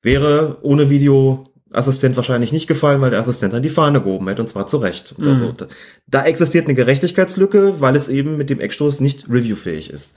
Wäre 0.00 0.58
ohne 0.62 0.90
Video 0.90 1.53
Assistent 1.74 2.16
wahrscheinlich 2.16 2.52
nicht 2.52 2.66
gefallen, 2.66 3.00
weil 3.00 3.10
der 3.10 3.20
Assistent 3.20 3.52
dann 3.52 3.62
die 3.62 3.68
Fahne 3.68 4.00
gehoben 4.00 4.28
hätte 4.28 4.42
und 4.42 4.48
zwar 4.48 4.66
zu 4.66 4.78
Recht. 4.78 5.18
Mhm. 5.18 5.54
Da, 5.56 5.66
da, 6.06 6.24
existiert 6.24 6.66
eine 6.66 6.74
Gerechtigkeitslücke, 6.74 7.80
weil 7.80 7.96
es 7.96 8.08
eben 8.08 8.36
mit 8.36 8.50
dem 8.50 8.60
Eckstoß 8.60 9.00
nicht 9.00 9.28
reviewfähig 9.28 9.90
ist. 9.90 10.16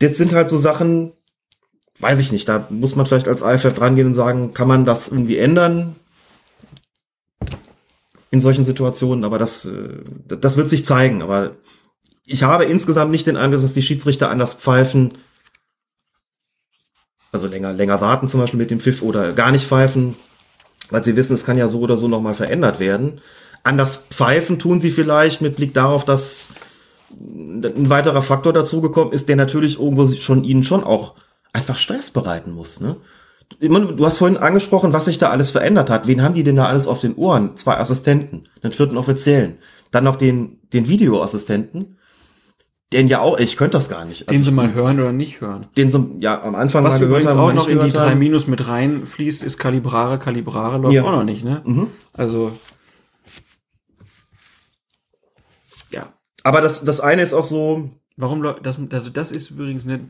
Jetzt 0.00 0.18
sind 0.18 0.32
halt 0.32 0.48
so 0.48 0.58
Sachen, 0.58 1.12
weiß 1.98 2.20
ich 2.20 2.32
nicht, 2.32 2.48
da 2.48 2.66
muss 2.70 2.96
man 2.96 3.06
vielleicht 3.06 3.28
als 3.28 3.42
AFF 3.42 3.80
rangehen 3.80 4.08
und 4.08 4.14
sagen, 4.14 4.54
kann 4.54 4.68
man 4.68 4.84
das 4.84 5.08
irgendwie 5.08 5.38
ändern? 5.38 5.96
In 8.30 8.40
solchen 8.40 8.64
Situationen, 8.64 9.24
aber 9.24 9.38
das, 9.38 9.64
äh, 9.64 10.02
das 10.26 10.56
wird 10.56 10.68
sich 10.68 10.84
zeigen. 10.84 11.22
Aber 11.22 11.52
ich 12.26 12.42
habe 12.42 12.64
insgesamt 12.64 13.10
nicht 13.10 13.26
den 13.26 13.36
Eindruck, 13.36 13.62
dass 13.62 13.74
die 13.74 13.82
Schiedsrichter 13.82 14.30
anders 14.30 14.54
pfeifen, 14.54 15.12
also 17.34 17.48
länger, 17.48 17.72
länger 17.72 18.00
warten 18.00 18.28
zum 18.28 18.40
Beispiel 18.40 18.60
mit 18.60 18.70
dem 18.70 18.78
Pfiff 18.78 19.02
oder 19.02 19.32
gar 19.32 19.50
nicht 19.50 19.66
pfeifen, 19.66 20.14
weil 20.90 21.02
sie 21.02 21.16
wissen, 21.16 21.34
es 21.34 21.44
kann 21.44 21.58
ja 21.58 21.66
so 21.66 21.80
oder 21.80 21.96
so 21.96 22.06
nochmal 22.06 22.34
verändert 22.34 22.78
werden. 22.78 23.20
Anders 23.64 24.06
pfeifen 24.08 24.60
tun 24.60 24.78
sie 24.78 24.92
vielleicht 24.92 25.42
mit 25.42 25.56
Blick 25.56 25.74
darauf, 25.74 26.04
dass 26.04 26.50
ein 27.10 27.90
weiterer 27.90 28.22
Faktor 28.22 28.52
dazugekommen 28.52 29.12
ist, 29.12 29.28
der 29.28 29.34
natürlich 29.34 29.80
irgendwo 29.80 30.06
schon 30.06 30.44
ihnen 30.44 30.62
schon 30.62 30.84
auch 30.84 31.14
einfach 31.52 31.76
Stress 31.78 32.10
bereiten 32.10 32.52
muss. 32.52 32.80
Ne? 32.80 32.96
Du 33.60 34.06
hast 34.06 34.18
vorhin 34.18 34.36
angesprochen, 34.36 34.92
was 34.92 35.06
sich 35.06 35.18
da 35.18 35.30
alles 35.30 35.50
verändert 35.50 35.90
hat. 35.90 36.06
Wen 36.06 36.22
haben 36.22 36.34
die 36.34 36.44
denn 36.44 36.56
da 36.56 36.66
alles 36.66 36.86
auf 36.86 37.00
den 37.00 37.16
Ohren? 37.16 37.56
Zwei 37.56 37.78
Assistenten, 37.78 38.46
den 38.62 38.72
vierten 38.72 38.96
Offiziellen, 38.96 39.56
dann 39.90 40.04
noch 40.04 40.16
den, 40.16 40.60
den 40.72 40.88
Videoassistenten 40.88 41.96
den 42.94 43.08
ja 43.08 43.20
auch, 43.20 43.38
ich 43.38 43.56
könnte 43.56 43.72
das 43.72 43.88
gar 43.88 44.04
nicht. 44.04 44.22
Den 44.22 44.28
also, 44.28 44.44
sie 44.44 44.50
mal 44.52 44.72
hören 44.72 45.00
oder 45.00 45.12
nicht 45.12 45.40
hören. 45.40 45.66
Den 45.76 45.88
so, 45.90 46.16
ja, 46.20 46.40
am 46.40 46.54
Anfang 46.54 46.84
Was 46.84 47.00
mal 47.00 47.06
übrigens 47.06 47.32
haben, 47.32 47.40
auch 47.40 47.52
noch 47.52 47.68
in 47.68 47.80
die 47.80 47.90
drei 47.90 48.14
Minus 48.14 48.46
mit 48.46 48.66
reinfließt, 48.68 49.42
ist 49.42 49.58
Kalibrare. 49.58 50.20
Kalibrare 50.20 50.78
läuft 50.78 50.94
ja. 50.94 51.02
auch 51.02 51.10
noch 51.10 51.24
nicht, 51.24 51.44
ne? 51.44 51.60
Mhm. 51.64 51.88
Also. 52.12 52.56
Ja. 55.90 56.14
Aber 56.44 56.60
das, 56.60 56.84
das 56.84 57.00
eine 57.00 57.22
ist 57.22 57.34
auch 57.34 57.44
so. 57.44 57.90
Warum 58.16 58.42
läuft, 58.42 58.64
das, 58.64 58.78
also 58.90 59.10
das 59.10 59.32
ist 59.32 59.50
übrigens 59.50 59.84
nicht, 59.84 60.04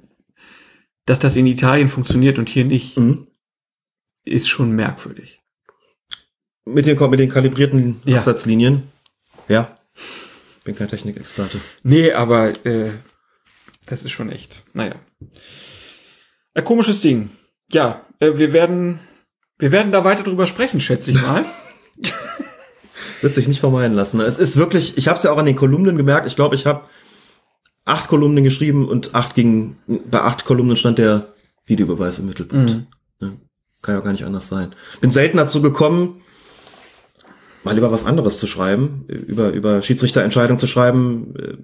dass 1.06 1.18
das 1.18 1.36
in 1.36 1.46
Italien 1.46 1.88
funktioniert 1.88 2.38
und 2.38 2.50
hier 2.50 2.66
nicht, 2.66 2.98
mhm. 2.98 3.28
ist 4.24 4.48
schon 4.48 4.72
merkwürdig. 4.72 5.40
Mit 6.66 6.84
den, 6.84 6.98
mit 7.10 7.18
den 7.18 7.30
kalibrierten 7.30 8.02
ja. 8.04 8.18
Absatzlinien. 8.18 8.84
Ja. 9.48 9.78
Bin 10.64 10.74
kein 10.74 10.88
Technikexperte. 10.88 11.60
Nee, 11.82 12.12
aber 12.12 12.66
äh, 12.66 12.90
das 13.86 14.04
ist 14.04 14.12
schon 14.12 14.30
echt. 14.30 14.62
Naja. 14.72 14.96
Ein 16.54 16.64
komisches 16.64 17.00
Ding. 17.00 17.30
Ja, 17.70 18.04
äh, 18.20 18.32
wir 18.36 18.52
werden 18.52 19.00
wir 19.58 19.72
werden 19.72 19.92
da 19.92 20.04
weiter 20.04 20.22
drüber 20.22 20.46
sprechen, 20.46 20.80
schätze 20.80 21.12
ich 21.12 21.22
mal. 21.22 21.44
Wird 23.20 23.34
sich 23.34 23.48
nicht 23.48 23.60
vermeiden 23.60 23.96
lassen. 23.96 24.20
Es 24.20 24.38
ist 24.38 24.56
wirklich, 24.56 24.98
ich 24.98 25.08
habe 25.08 25.16
es 25.16 25.22
ja 25.22 25.32
auch 25.32 25.38
an 25.38 25.46
den 25.46 25.56
Kolumnen 25.56 25.96
gemerkt. 25.96 26.26
Ich 26.26 26.36
glaube, 26.36 26.54
ich 26.54 26.66
habe 26.66 26.84
acht 27.84 28.08
Kolumnen 28.08 28.44
geschrieben 28.44 28.88
und 28.88 29.14
acht 29.14 29.34
ging, 29.34 29.76
bei 29.86 30.20
acht 30.20 30.44
Kolumnen 30.44 30.76
stand 30.76 30.98
der 30.98 31.28
Videobeweis 31.64 32.18
im 32.18 32.26
Mittelpunkt. 32.26 32.74
Mhm. 32.74 32.86
Ja, 33.20 33.32
kann 33.80 33.94
ja 33.94 34.00
auch 34.00 34.04
gar 34.04 34.12
nicht 34.12 34.24
anders 34.24 34.48
sein. 34.48 34.74
Bin 35.00 35.10
selten 35.10 35.36
dazu 35.36 35.62
gekommen, 35.62 36.22
mal 37.64 37.74
lieber 37.74 37.90
was 37.90 38.06
anderes 38.06 38.38
zu 38.38 38.46
schreiben, 38.46 39.04
über, 39.08 39.50
über 39.50 39.82
Schiedsrichterentscheidungen 39.82 40.58
zu 40.58 40.66
schreiben, 40.66 41.34
äh, 41.36 41.56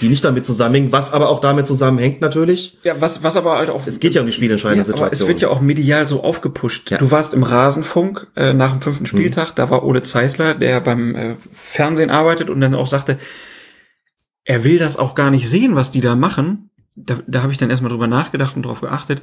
die 0.00 0.08
nicht 0.08 0.24
damit 0.24 0.44
zusammenhängen, 0.44 0.92
was 0.92 1.12
aber 1.12 1.28
auch 1.28 1.40
damit 1.40 1.66
zusammenhängt 1.66 2.20
natürlich. 2.20 2.78
Ja, 2.82 3.00
was, 3.00 3.22
was 3.22 3.36
aber 3.36 3.56
halt 3.56 3.70
auch. 3.70 3.86
Es 3.86 4.00
geht 4.00 4.14
ja 4.14 4.20
um 4.20 4.26
die 4.26 4.32
spielentscheidende 4.32 4.88
Ja, 4.88 4.94
aber 4.96 5.06
es 5.06 5.18
Situation. 5.18 5.28
wird 5.28 5.40
ja 5.40 5.48
auch 5.48 5.60
medial 5.60 6.04
so 6.06 6.22
aufgepusht. 6.22 6.90
Ja. 6.90 6.98
Du 6.98 7.10
warst 7.10 7.32
im 7.34 7.42
Rasenfunk 7.44 8.26
äh, 8.34 8.52
nach 8.52 8.72
dem 8.72 8.82
fünften 8.82 9.06
Spieltag, 9.06 9.52
da 9.54 9.70
war 9.70 9.84
Ole 9.84 10.02
Zeisler, 10.02 10.54
der 10.54 10.80
beim 10.80 11.14
äh, 11.14 11.36
Fernsehen 11.52 12.10
arbeitet 12.10 12.50
und 12.50 12.60
dann 12.60 12.74
auch 12.74 12.86
sagte, 12.86 13.18
er 14.44 14.64
will 14.64 14.78
das 14.78 14.98
auch 14.98 15.14
gar 15.14 15.30
nicht 15.30 15.48
sehen, 15.48 15.76
was 15.76 15.90
die 15.90 16.00
da 16.00 16.16
machen. 16.16 16.70
Da, 16.96 17.18
da 17.26 17.42
habe 17.42 17.52
ich 17.52 17.58
dann 17.58 17.70
erstmal 17.70 17.90
drüber 17.90 18.06
nachgedacht 18.06 18.56
und 18.56 18.64
drauf 18.64 18.80
geachtet. 18.80 19.22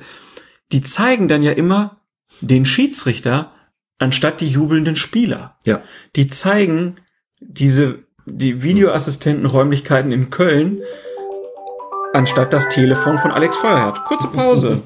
Die 0.71 0.81
zeigen 0.81 1.27
dann 1.27 1.43
ja 1.43 1.51
immer 1.51 2.01
den 2.39 2.65
Schiedsrichter 2.65 3.51
anstatt 4.01 4.41
die 4.41 4.49
jubelnden 4.49 4.95
Spieler. 4.95 5.57
ja. 5.63 5.81
Die 6.15 6.27
zeigen 6.27 6.95
diese 7.39 7.99
die 8.25 8.61
Videoassistentenräumlichkeiten 8.61 10.11
in 10.11 10.29
Köln 10.29 10.81
anstatt 12.13 12.53
das 12.53 12.69
Telefon 12.69 13.17
von 13.17 13.31
Alex 13.31 13.57
Feuerhardt. 13.57 14.05
Kurze 14.05 14.27
Pause. 14.27 14.81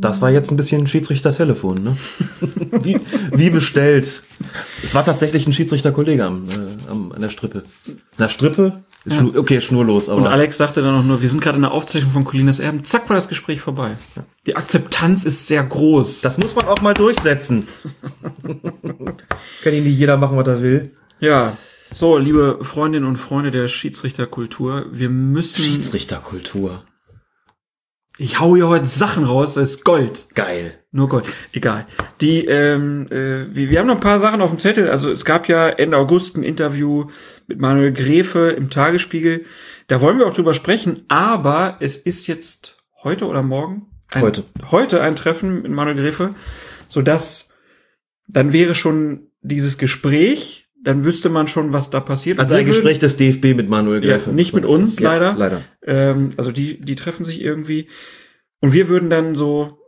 Das 0.00 0.20
war 0.20 0.30
jetzt 0.30 0.50
ein 0.50 0.56
bisschen 0.56 0.86
Schiedsrichter-Telefon, 0.86 1.82
ne? 1.82 1.96
wie, 2.82 3.00
wie 3.32 3.50
bestellt. 3.50 4.22
Es 4.82 4.94
war 4.94 5.04
tatsächlich 5.04 5.46
ein 5.46 5.52
Schiedsrichterkollege 5.52 6.24
am, 6.24 6.46
äh, 6.48 6.90
am, 6.90 7.12
an 7.12 7.20
der 7.20 7.30
Strippe. 7.30 7.64
Na, 8.18 8.28
Strippe? 8.28 8.84
Schnur, 9.06 9.36
okay, 9.36 9.60
schnurlos, 9.60 10.08
aber. 10.08 10.22
Und 10.22 10.26
Alex 10.26 10.56
sagte 10.56 10.80
dann 10.80 10.94
auch 10.94 11.04
nur, 11.04 11.20
wir 11.20 11.28
sind 11.28 11.42
gerade 11.42 11.56
in 11.56 11.62
der 11.62 11.72
Aufzeichnung 11.72 12.12
von 12.12 12.24
Colinas 12.24 12.58
Erben. 12.58 12.84
Zack, 12.84 13.08
war 13.10 13.16
das 13.16 13.28
Gespräch 13.28 13.60
vorbei. 13.60 13.96
Die 14.46 14.56
Akzeptanz 14.56 15.24
ist 15.24 15.46
sehr 15.46 15.62
groß. 15.62 16.22
das 16.22 16.38
muss 16.38 16.54
man 16.54 16.66
auch 16.66 16.80
mal 16.80 16.94
durchsetzen. 16.94 17.66
Kann 19.62 19.74
ihn 19.74 19.84
nicht 19.84 19.98
jeder 19.98 20.16
machen, 20.16 20.36
was 20.36 20.46
er 20.48 20.62
will. 20.62 20.92
ja. 21.20 21.56
So, 21.92 22.18
liebe 22.18 22.58
Freundinnen 22.62 23.06
und 23.06 23.18
Freunde 23.18 23.52
der 23.52 23.68
Schiedsrichterkultur, 23.68 24.86
wir 24.90 25.08
müssen. 25.08 25.62
Schiedsrichterkultur. 25.62 26.82
ich 28.18 28.40
hau 28.40 28.56
hier 28.56 28.66
heute 28.66 28.86
Sachen 28.86 29.22
raus, 29.22 29.54
das 29.54 29.74
ist 29.74 29.84
Gold. 29.84 30.26
Geil. 30.34 30.74
Nur 30.90 31.08
Gold. 31.08 31.26
Egal. 31.52 31.86
Die, 32.20 32.46
ähm, 32.46 33.06
äh, 33.10 33.54
wir, 33.54 33.70
wir 33.70 33.78
haben 33.78 33.86
noch 33.86 33.96
ein 33.96 34.00
paar 34.00 34.18
Sachen 34.18 34.40
auf 34.40 34.50
dem 34.50 34.58
Zettel. 34.58 34.88
Also 34.88 35.08
es 35.10 35.24
gab 35.24 35.48
ja 35.48 35.68
Ende 35.68 35.96
August 35.96 36.36
ein 36.36 36.42
Interview 36.42 37.10
mit 37.46 37.60
Manuel 37.60 37.92
Gräfe 37.92 38.50
im 38.50 38.70
Tagesspiegel. 38.70 39.44
Da 39.86 40.00
wollen 40.00 40.18
wir 40.18 40.26
auch 40.26 40.34
drüber 40.34 40.54
sprechen, 40.54 41.04
aber 41.08 41.76
es 41.80 41.96
ist 41.96 42.26
jetzt 42.26 42.76
heute 43.02 43.26
oder 43.26 43.42
morgen? 43.42 43.86
Ein, 44.12 44.22
Heute. 44.22 44.44
Heute 44.70 45.00
ein 45.00 45.16
Treffen 45.16 45.62
mit 45.62 45.72
Manuel 45.72 45.96
Gräfe, 45.96 46.34
sodass 46.88 47.52
dann 48.28 48.52
wäre 48.52 48.74
schon 48.74 49.28
dieses 49.42 49.76
Gespräch, 49.78 50.68
dann 50.82 51.04
wüsste 51.04 51.30
man 51.30 51.46
schon, 51.48 51.72
was 51.72 51.90
da 51.90 52.00
passiert. 52.00 52.38
Also 52.38 52.54
ein 52.54 52.66
Gespräch 52.66 52.98
des 52.98 53.16
DFB 53.16 53.54
mit 53.56 53.68
Manuel 53.68 54.04
Ja, 54.04 54.16
Gräfe. 54.16 54.30
nicht 54.30 54.54
mit 54.54 54.64
uns, 54.64 54.98
Ja, 54.98 55.10
leider. 55.12 55.34
Leider. 55.36 55.62
Ähm, 55.82 56.32
also 56.36 56.52
die, 56.52 56.80
die 56.80 56.94
treffen 56.94 57.24
sich 57.24 57.40
irgendwie. 57.40 57.88
Und 58.60 58.72
wir 58.72 58.88
würden 58.88 59.10
dann 59.10 59.34
so 59.34 59.78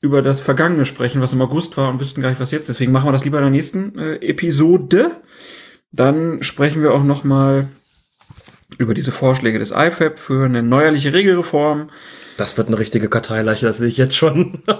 über 0.00 0.22
das 0.22 0.40
Vergangene 0.40 0.84
sprechen, 0.84 1.22
was 1.22 1.32
im 1.32 1.40
August 1.42 1.76
war 1.76 1.88
und 1.88 2.00
wüssten 2.00 2.20
gar 2.20 2.28
nicht, 2.28 2.40
was 2.40 2.50
jetzt. 2.50 2.68
Deswegen 2.68 2.92
machen 2.92 3.08
wir 3.08 3.12
das 3.12 3.24
lieber 3.24 3.38
in 3.38 3.44
der 3.44 3.50
nächsten 3.50 3.98
äh, 3.98 4.16
Episode. 4.16 5.22
Dann 5.96 6.42
sprechen 6.42 6.82
wir 6.82 6.92
auch 6.92 7.04
noch 7.04 7.24
mal 7.24 7.68
über 8.78 8.94
diese 8.94 9.12
Vorschläge 9.12 9.58
des 9.58 9.70
IFAB 9.70 10.18
für 10.18 10.44
eine 10.44 10.62
neuerliche 10.62 11.12
Regelreform. 11.12 11.90
Das 12.36 12.58
wird 12.58 12.68
eine 12.68 12.78
richtige 12.78 13.08
Karteileiche, 13.08 13.64
das 13.66 13.78
sehe 13.78 13.88
ich 13.88 13.96
jetzt 13.96 14.16
schon. 14.16 14.62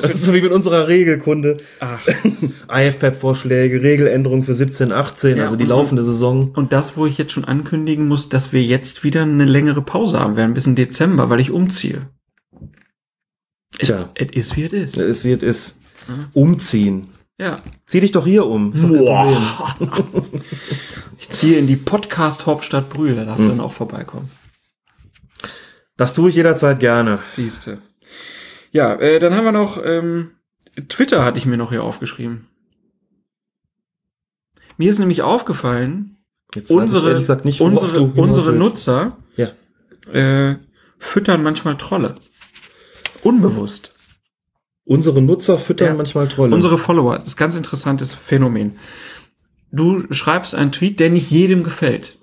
Das 0.00 0.14
ist 0.14 0.24
so 0.24 0.32
wie 0.34 0.40
mit 0.40 0.50
unserer 0.50 0.88
Regelkunde. 0.88 1.58
ach, 1.80 2.00
IFAB-Vorschläge, 2.70 3.82
Regeländerungen 3.82 4.42
für 4.42 4.54
17, 4.54 4.92
18, 4.92 5.36
Ja, 5.36 5.44
also 5.44 5.56
die 5.56 5.64
und- 5.64 5.68
laufende 5.68 6.02
Saison. 6.02 6.50
und 6.56 6.72
das, 6.72 6.96
wo 6.96 7.06
ich 7.06 7.18
jetzt 7.18 7.32
schon 7.32 7.44
ankündigen 7.44 8.08
muss, 8.08 8.28
dass 8.28 8.52
wir 8.52 8.62
jetzt 8.62 9.04
wieder 9.04 9.22
eine 9.22 9.44
längere 9.44 9.82
Pause 9.82 10.20
haben 10.20 10.36
werden, 10.36 10.54
bis 10.54 10.66
in 10.66 10.74
Dezember, 10.74 11.30
weil 11.30 11.40
ich 11.40 11.50
umziehe. 11.50 12.08
Tja, 13.78 14.10
Es 14.14 14.32
ist, 14.32 14.56
wie 14.56 14.64
es 14.64 14.72
ist. 14.72 14.96
es 14.96 15.24
wird 15.24 15.42
es 15.42 15.76
umziehen. 16.32 17.08
Ja. 17.38 17.56
Zieh 17.86 18.00
dich 18.00 18.12
doch 18.12 18.24
hier 18.26 18.46
um. 18.46 18.72
Boah. 18.72 19.76
Ich 21.20 21.30
ziehe 21.30 21.58
in 21.58 21.66
die 21.66 21.76
Podcast-Hauptstadt 21.76 22.88
Brühl, 22.90 23.16
da 23.16 23.24
darfst 23.24 23.44
du 23.44 23.48
dann 23.48 23.60
auch 23.60 23.72
vorbeikommen. 23.72 24.30
Das 25.96 26.14
tue 26.14 26.30
ich 26.30 26.36
jederzeit 26.36 26.78
gerne. 26.78 27.18
Siehste. 27.28 27.78
Ja, 28.70 28.94
äh, 28.94 29.18
dann 29.18 29.34
haben 29.34 29.44
wir 29.44 29.52
noch, 29.52 29.82
ähm, 29.84 30.32
Twitter 30.88 31.24
hatte 31.24 31.38
ich 31.38 31.46
mir 31.46 31.56
noch 31.56 31.70
hier 31.70 31.82
aufgeschrieben. 31.82 32.46
Mir 34.76 34.90
ist 34.90 35.00
nämlich 35.00 35.22
aufgefallen, 35.22 36.18
Jetzt 36.54 36.70
unsere, 36.70 37.18
gesagt 37.18 37.44
nicht, 37.44 37.60
unsere, 37.60 38.02
unsere. 38.02 38.52
Nutzer 38.52 39.16
Ja. 39.36 39.50
äh, 40.12 40.56
füttern 40.98 41.42
manchmal 41.42 41.76
Trolle. 41.78 42.14
Unbewusst. 43.22 43.92
Unsere 44.88 45.20
Nutzer 45.20 45.58
füttern 45.58 45.88
Ja. 45.88 45.94
manchmal 45.94 46.28
Trolle. 46.28 46.54
Unsere 46.54 46.78
Follower, 46.78 47.18
das 47.18 47.28
ist 47.28 47.34
ein 47.34 47.38
ganz 47.38 47.56
interessantes 47.56 48.14
Phänomen. 48.14 48.76
Du 49.70 50.10
schreibst 50.10 50.54
einen 50.54 50.72
Tweet, 50.72 50.98
der 50.98 51.10
nicht 51.10 51.30
jedem 51.30 51.62
gefällt. 51.62 52.18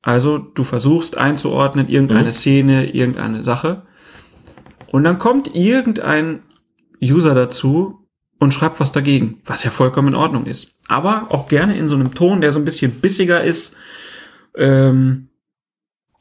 Also 0.00 0.38
du 0.38 0.64
versuchst 0.64 1.18
einzuordnen, 1.18 1.86
irgendeine 1.88 2.28
Mhm. 2.28 2.32
Szene, 2.32 2.94
irgendeine 2.94 3.42
Sache. 3.42 3.82
Und 4.90 5.04
dann 5.04 5.18
kommt 5.18 5.54
irgendein 5.54 6.40
User 7.02 7.34
dazu 7.34 8.06
und 8.38 8.54
schreibt 8.54 8.80
was 8.80 8.90
dagegen, 8.90 9.42
was 9.44 9.64
ja 9.64 9.70
vollkommen 9.70 10.08
in 10.08 10.14
Ordnung 10.14 10.46
ist. 10.46 10.76
Aber 10.88 11.26
auch 11.28 11.46
gerne 11.46 11.76
in 11.76 11.88
so 11.88 11.94
einem 11.94 12.14
Ton, 12.14 12.40
der 12.40 12.52
so 12.52 12.58
ein 12.58 12.64
bisschen 12.64 12.92
bissiger 13.02 13.44
ist. 13.44 13.76
Ähm, 14.56 15.28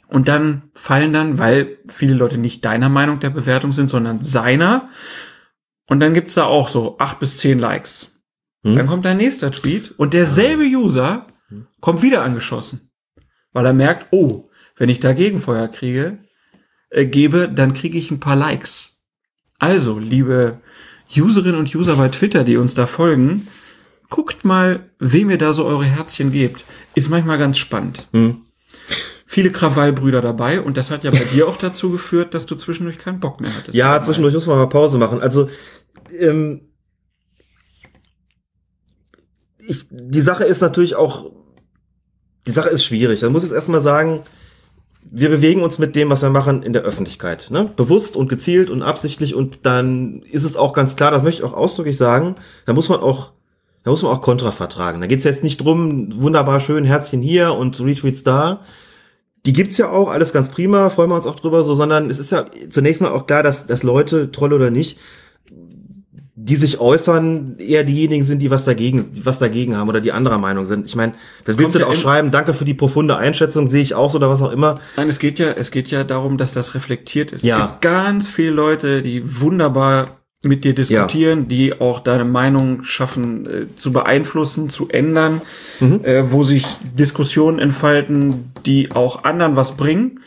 und 0.10 0.28
dann 0.28 0.64
fallen 0.74 1.14
dann, 1.14 1.38
weil 1.38 1.78
viele 1.88 2.14
Leute 2.14 2.38
nicht 2.38 2.66
deiner 2.66 2.90
Meinung 2.90 3.20
der 3.20 3.30
Bewertung 3.30 3.72
sind, 3.72 3.90
sondern 3.90 4.22
seiner. 4.22 4.90
Und 5.88 6.00
dann 6.00 6.14
gibt's 6.14 6.36
da 6.36 6.46
auch 6.46 6.68
so 6.68 6.98
acht 7.00 7.20
bis 7.20 7.38
zehn 7.38 7.60
Likes. 7.60 8.20
Hm? 8.64 8.76
Dann 8.76 8.88
kommt 8.88 9.06
ein 9.06 9.18
nächster 9.18 9.52
Tweet 9.52 9.92
und 9.98 10.14
derselbe 10.14 10.64
User 10.64 11.28
kommt 11.80 12.02
wieder 12.02 12.24
angeschossen. 12.24 12.92
Weil 13.54 13.66
er 13.66 13.74
merkt, 13.74 14.08
oh, 14.12 14.50
wenn 14.76 14.90
ich 14.90 15.00
da 15.00 15.14
Gegenfeuer 15.14 15.68
kriege, 15.68 16.20
äh, 16.90 17.06
gebe, 17.06 17.50
dann 17.50 17.74
kriege 17.74 17.98
ich 17.98 18.12
ein 18.12 18.20
paar 18.20 18.36
Likes. 18.36 19.04
Also, 19.60 19.98
liebe 19.98 20.62
Userinnen 21.16 21.60
und 21.60 21.74
User 21.74 21.96
bei 21.96 22.10
Twitter, 22.10 22.44
die 22.44 22.58
uns 22.58 22.76
da 22.76 22.86
folgen, 22.86 23.48
guckt 24.10 24.46
mal, 24.46 24.92
wem 25.00 25.30
ihr 25.30 25.38
da 25.38 25.54
so 25.54 25.66
eure 25.66 25.86
Herzchen 25.86 26.32
gebt. 26.32 26.66
Ist 26.96 27.10
manchmal 27.10 27.38
ganz 27.38 27.58
spannend. 27.58 28.08
Hm. 28.12 28.47
Viele 29.30 29.52
Krawallbrüder 29.52 30.22
dabei 30.22 30.62
und 30.62 30.78
das 30.78 30.90
hat 30.90 31.04
ja 31.04 31.12
bei 31.12 31.26
dir 31.34 31.50
auch 31.50 31.58
dazu 31.58 31.92
geführt, 31.92 32.34
dass 32.34 32.46
du 32.46 32.56
zwischendurch 32.56 32.98
keinen 32.98 33.20
Bock 33.20 33.42
mehr 33.42 33.54
hattest. 33.54 33.76
Ja, 33.76 34.00
zwischendurch 34.00 34.34
muss 34.34 34.48
man 34.48 34.58
mal 34.58 34.70
Pause 34.70 34.98
machen. 34.98 35.20
Also, 35.20 35.50
ähm, 36.18 36.62
ich, 39.60 39.86
die 39.90 40.22
Sache 40.22 40.46
ist 40.46 40.62
natürlich 40.62 40.96
auch, 40.96 41.30
die 42.48 42.52
Sache 42.52 42.70
ist 42.70 42.86
schwierig. 42.86 43.22
Man 43.22 43.34
muss 43.34 43.44
jetzt 43.44 43.52
erstmal 43.52 43.82
sagen, 43.82 44.22
wir 45.12 45.30
bewegen 45.30 45.62
uns 45.62 45.78
mit 45.78 45.96
dem, 45.96 46.10
was 46.10 46.22
wir 46.22 46.30
machen, 46.30 46.64
in 46.64 46.72
der 46.72 46.84
Öffentlichkeit. 46.84 47.50
Ne? 47.52 47.70
Bewusst 47.76 48.16
und 48.16 48.30
gezielt 48.30 48.70
und 48.70 48.82
absichtlich 48.82 49.36
und 49.36 49.66
dann 49.66 50.22
ist 50.24 50.46
es 50.46 50.56
auch 50.56 50.72
ganz 50.72 50.96
klar, 50.96 51.12
das 51.12 51.22
möchte 51.22 51.42
ich 51.42 51.48
auch 51.50 51.54
ausdrücklich 51.54 51.98
sagen, 51.98 52.36
da 52.66 52.72
muss 52.72 52.88
man 52.88 53.02
auch, 53.02 53.32
da 53.84 53.92
muss 53.92 54.04
man 54.04 54.12
auch 54.14 54.22
Kontra 54.22 54.52
vertragen. 54.52 55.02
Da 55.02 55.08
geht's 55.08 55.26
jetzt 55.26 55.44
nicht 55.44 55.58
drum, 55.58 56.22
wunderbar 56.22 56.62
schön, 56.62 56.86
Herzchen 56.86 57.22
hier 57.22 57.54
und 57.54 57.80
Retweets 57.82 58.24
da. 58.24 58.62
Die 59.46 59.54
gibt's 59.54 59.78
ja 59.78 59.90
auch, 59.90 60.10
alles 60.10 60.34
ganz 60.34 60.50
prima, 60.50 60.90
freuen 60.90 61.10
wir 61.10 61.16
uns 61.16 61.26
auch 61.26 61.40
drüber, 61.40 61.64
so, 61.64 61.76
sondern 61.76 62.10
es 62.10 62.20
ist 62.20 62.32
ja 62.32 62.46
zunächst 62.70 63.02
mal 63.02 63.12
auch 63.12 63.28
klar, 63.28 63.44
dass, 63.44 63.66
dass 63.68 63.84
Leute, 63.84 64.32
Trolle 64.32 64.56
oder 64.56 64.72
nicht, 64.72 65.00
die 66.40 66.56
sich 66.56 66.80
äußern, 66.80 67.58
eher 67.58 67.84
diejenigen 67.84 68.24
sind, 68.24 68.40
die 68.40 68.52
was 68.52 68.64
dagegen, 68.64 69.12
die 69.14 69.26
was 69.26 69.40
dagegen 69.40 69.76
haben 69.76 69.90
oder 69.90 70.02
die 70.02 70.12
anderer 70.12 70.38
Meinung 70.38 70.66
sind. 70.66 70.86
Ich 70.86 70.96
meine, 70.96 71.14
was 71.46 71.58
willst 71.58 71.76
du 71.76 71.80
ja 71.80 71.88
auch 71.88 71.96
schreiben? 71.96 72.30
Danke 72.30 72.54
für 72.54 72.64
die 72.64 72.76
profunde 72.76 73.18
Einschätzung, 73.18 73.68
sehe 73.68 73.82
ich 73.82 73.96
auch 73.96 74.12
so 74.12 74.18
oder 74.18 74.30
was 74.30 74.44
auch 74.44 74.52
immer. 74.52 74.80
Nein, 74.98 75.10
es 75.10 75.18
geht 75.18 75.40
ja, 75.40 75.52
es 75.52 75.72
geht 75.72 75.90
ja 75.90 76.04
darum, 76.04 76.38
dass 76.38 76.54
das 76.54 76.76
reflektiert 76.76 77.32
ist. 77.32 77.44
Ja. 77.44 77.58
Es 77.58 77.64
gibt 77.64 77.82
ganz 77.82 78.28
viele 78.28 78.52
Leute, 78.52 79.02
die 79.02 79.42
wunderbar 79.42 80.17
mit 80.44 80.64
dir 80.64 80.74
diskutieren, 80.76 81.48
die 81.48 81.80
auch 81.82 82.00
deine 82.00 82.24
Meinung 82.26 82.84
schaffen 82.84 83.46
äh, 83.46 83.76
zu 83.76 83.92
beeinflussen, 83.92 84.70
zu 84.70 84.88
ändern, 84.90 85.42
Mhm. 85.80 86.04
äh, 86.06 86.32
wo 86.32 86.44
sich 86.44 86.66
Diskussionen 86.94 87.60
entfalten, 87.60 88.52
die 88.66 88.92
auch 88.92 89.24
anderen 89.24 89.56
was 89.56 89.76
bringen. 89.78 90.20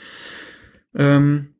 Ähm, 0.96 1.54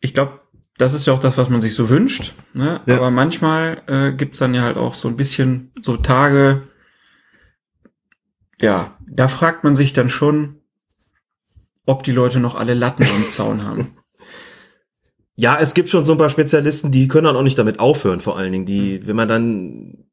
ich 0.00 0.12
glaube, 0.12 0.40
das 0.76 0.92
ist 0.92 1.06
ja 1.06 1.12
auch 1.14 1.18
das, 1.18 1.38
was 1.38 1.48
man 1.48 1.60
sich 1.60 1.74
so 1.74 1.88
wünscht. 1.88 2.34
Ne? 2.52 2.80
Ja. 2.86 2.96
Aber 2.96 3.10
manchmal 3.10 3.82
äh, 3.86 4.12
gibt's 4.12 4.38
dann 4.40 4.54
ja 4.54 4.62
halt 4.62 4.76
auch 4.76 4.94
so 4.94 5.08
ein 5.08 5.16
bisschen 5.16 5.72
so 5.82 5.96
Tage, 5.96 6.64
ja, 8.60 8.96
da 9.06 9.28
fragt 9.28 9.64
man 9.64 9.74
sich 9.74 9.92
dann 9.92 10.08
schon, 10.08 10.56
ob 11.86 12.02
die 12.02 12.12
Leute 12.12 12.40
noch 12.40 12.54
alle 12.54 12.74
Latten 12.74 13.06
am 13.14 13.26
Zaun 13.28 13.62
haben. 13.64 13.96
Ja, 15.36 15.58
es 15.60 15.74
gibt 15.74 15.88
schon 15.88 16.04
so 16.04 16.12
ein 16.12 16.18
paar 16.18 16.30
Spezialisten, 16.30 16.92
die 16.92 17.08
können 17.08 17.24
dann 17.24 17.36
auch 17.36 17.42
nicht 17.42 17.58
damit 17.58 17.80
aufhören, 17.80 18.20
vor 18.20 18.38
allen 18.38 18.52
Dingen. 18.52 18.66
Die, 18.66 19.06
wenn 19.06 19.16
man 19.16 19.28
dann 19.28 20.04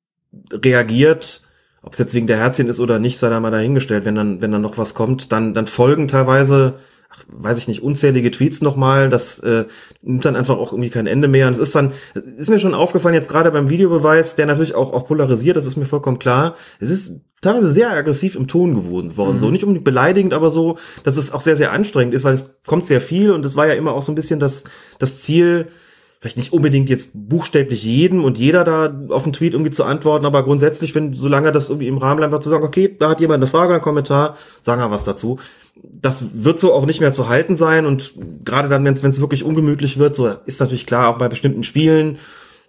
reagiert 0.51 1.41
ob 1.83 1.93
es 1.93 1.99
jetzt 1.99 2.13
wegen 2.13 2.27
der 2.27 2.37
Herzchen 2.37 2.69
ist 2.69 2.79
oder 2.79 2.99
nicht, 2.99 3.17
sei 3.17 3.29
da 3.29 3.39
mal 3.39 3.51
dahingestellt. 3.51 4.05
Wenn 4.05 4.15
dann, 4.15 4.41
wenn 4.41 4.51
dann 4.51 4.61
noch 4.61 4.77
was 4.77 4.93
kommt, 4.93 5.31
dann, 5.31 5.53
dann 5.53 5.67
folgen 5.67 6.07
teilweise, 6.07 6.75
ach, 7.11 7.23
weiß 7.27 7.57
ich 7.57 7.67
nicht, 7.67 7.83
unzählige 7.83 8.31
Tweets 8.31 8.61
nochmal. 8.61 9.09
Das 9.09 9.39
äh, 9.39 9.65
nimmt 10.01 10.25
dann 10.25 10.35
einfach 10.35 10.57
auch 10.57 10.71
irgendwie 10.71 10.89
kein 10.89 11.07
Ende 11.07 11.27
mehr. 11.27 11.47
Und 11.47 11.53
es 11.53 11.59
ist 11.59 11.75
dann, 11.75 11.91
ist 12.13 12.49
mir 12.49 12.59
schon 12.59 12.73
aufgefallen, 12.73 13.15
jetzt 13.15 13.29
gerade 13.29 13.51
beim 13.51 13.69
Videobeweis, 13.69 14.35
der 14.35 14.45
natürlich 14.45 14.75
auch, 14.75 14.93
auch 14.93 15.05
polarisiert, 15.05 15.57
das 15.57 15.65
ist 15.65 15.75
mir 15.75 15.85
vollkommen 15.85 16.19
klar. 16.19 16.55
Es 16.79 16.89
ist 16.89 17.19
teilweise 17.41 17.71
sehr 17.71 17.91
aggressiv 17.91 18.35
im 18.35 18.47
Ton 18.47 18.75
geworden 18.75 19.17
worden. 19.17 19.39
So 19.39 19.51
nicht 19.51 19.63
unbedingt 19.63 19.85
beleidigend, 19.85 20.33
aber 20.33 20.49
so, 20.49 20.77
dass 21.03 21.17
es 21.17 21.31
auch 21.31 21.41
sehr, 21.41 21.55
sehr 21.55 21.71
anstrengend 21.71 22.13
ist, 22.13 22.23
weil 22.23 22.33
es 22.33 22.61
kommt 22.65 22.85
sehr 22.85 23.01
viel 23.01 23.31
und 23.31 23.45
es 23.45 23.55
war 23.55 23.67
ja 23.67 23.73
immer 23.73 23.93
auch 23.93 24.03
so 24.03 24.11
ein 24.11 24.15
bisschen 24.15 24.39
das, 24.39 24.63
das 24.99 25.19
Ziel, 25.19 25.67
vielleicht 26.21 26.37
nicht 26.37 26.53
unbedingt 26.53 26.87
jetzt 26.87 27.11
buchstäblich 27.13 27.83
jedem 27.83 28.23
und 28.23 28.37
jeder 28.37 28.63
da 28.63 28.95
auf 29.09 29.23
den 29.23 29.33
Tweet 29.33 29.53
irgendwie 29.53 29.71
zu 29.71 29.83
antworten, 29.83 30.27
aber 30.27 30.43
grundsätzlich, 30.43 30.93
wenn, 30.93 31.13
solange 31.13 31.51
das 31.51 31.69
irgendwie 31.69 31.87
im 31.87 31.97
Rahmen 31.97 32.17
bleibt, 32.17 32.43
zu 32.43 32.49
sagen, 32.49 32.63
okay, 32.63 32.95
da 32.97 33.09
hat 33.09 33.19
jemand 33.19 33.39
eine 33.39 33.47
Frage, 33.47 33.73
einen 33.73 33.81
Kommentar, 33.81 34.37
sagen 34.61 34.79
wir 34.79 34.91
was 34.91 35.03
dazu. 35.03 35.39
Das 35.75 36.25
wird 36.33 36.59
so 36.59 36.73
auch 36.73 36.85
nicht 36.85 36.99
mehr 36.99 37.11
zu 37.11 37.27
halten 37.27 37.55
sein 37.55 37.87
und 37.87 38.13
gerade 38.45 38.69
dann, 38.69 38.85
wenn 38.85 38.93
es 38.93 39.19
wirklich 39.19 39.43
ungemütlich 39.43 39.97
wird, 39.97 40.15
so 40.15 40.27
ist 40.45 40.59
natürlich 40.59 40.85
klar, 40.85 41.09
auch 41.09 41.17
bei 41.17 41.27
bestimmten 41.27 41.63
Spielen, 41.63 42.19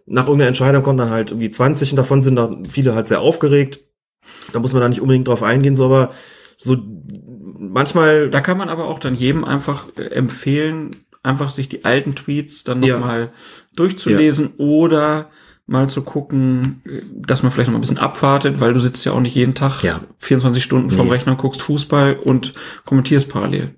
nach 0.07 0.25
irgendeiner 0.25 0.49
Entscheidung 0.49 0.83
kommen 0.83 0.99
dann 0.99 1.11
halt 1.11 1.31
irgendwie 1.31 1.51
20 1.51 1.93
und 1.93 1.97
davon 1.97 2.23
sind 2.23 2.37
da 2.37 2.57
viele 2.71 2.95
halt 2.95 3.07
sehr 3.07 3.21
aufgeregt. 3.21 3.81
Da 4.53 4.61
muss 4.61 4.73
man 4.73 4.81
da 4.81 4.89
nicht 4.89 5.03
unbedingt 5.03 5.29
drauf 5.29 5.43
eingehen, 5.43 5.77
so 5.77 5.85
aber 5.85 6.11
so 6.57 6.79
manchmal. 7.59 8.31
Da 8.31 8.41
kann 8.41 8.59
man 8.59 8.69
aber 8.69 8.89
auch 8.89 8.99
dann 8.99 9.15
jedem 9.15 9.45
einfach 9.45 9.89
äh, 9.97 10.07
empfehlen, 10.07 10.91
einfach 11.23 11.51
sich 11.51 11.69
die 11.69 11.85
alten 11.85 12.15
Tweets 12.15 12.65
dann 12.65 12.83
Ja. 12.83 12.99
nochmal 12.99 13.33
durchzulesen 13.77 14.55
oder 14.59 15.31
mal 15.67 15.89
zu 15.89 16.03
gucken, 16.03 16.83
dass 17.15 17.43
man 17.43 17.53
vielleicht 17.53 17.69
noch 17.69 17.73
mal 17.73 17.79
ein 17.79 17.83
bisschen 17.83 17.99
abwartet, 17.99 18.61
weil 18.61 18.75
du 18.75 18.81
sitzt 18.81 19.05
ja 19.05 19.13
auch 19.13 19.21
nicht 19.21 19.35
jeden 19.37 19.55
Tag 19.55 19.83
Ja. 19.83 20.01
24 20.19 20.63
Stunden 20.63 20.91
vorm 20.91 21.07
Nee. 21.07 21.13
Rechner, 21.15 21.37
guckst 21.37 21.63
Fußball 21.63 22.15
und 22.17 22.53
kommentierst 22.85 23.29
parallel. 23.29 23.77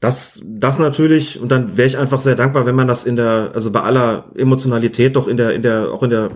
Das, 0.00 0.42
das 0.44 0.78
natürlich, 0.78 1.40
und 1.40 1.48
dann 1.50 1.76
wäre 1.78 1.88
ich 1.88 1.96
einfach 1.96 2.20
sehr 2.20 2.36
dankbar, 2.36 2.66
wenn 2.66 2.74
man 2.74 2.86
das 2.86 3.06
in 3.06 3.16
der, 3.16 3.52
also 3.54 3.72
bei 3.72 3.80
aller 3.80 4.30
Emotionalität 4.36 5.16
doch 5.16 5.26
in 5.26 5.38
der, 5.38 5.54
in 5.54 5.62
der, 5.62 5.90
auch 5.90 6.02
in 6.02 6.10
der, 6.10 6.30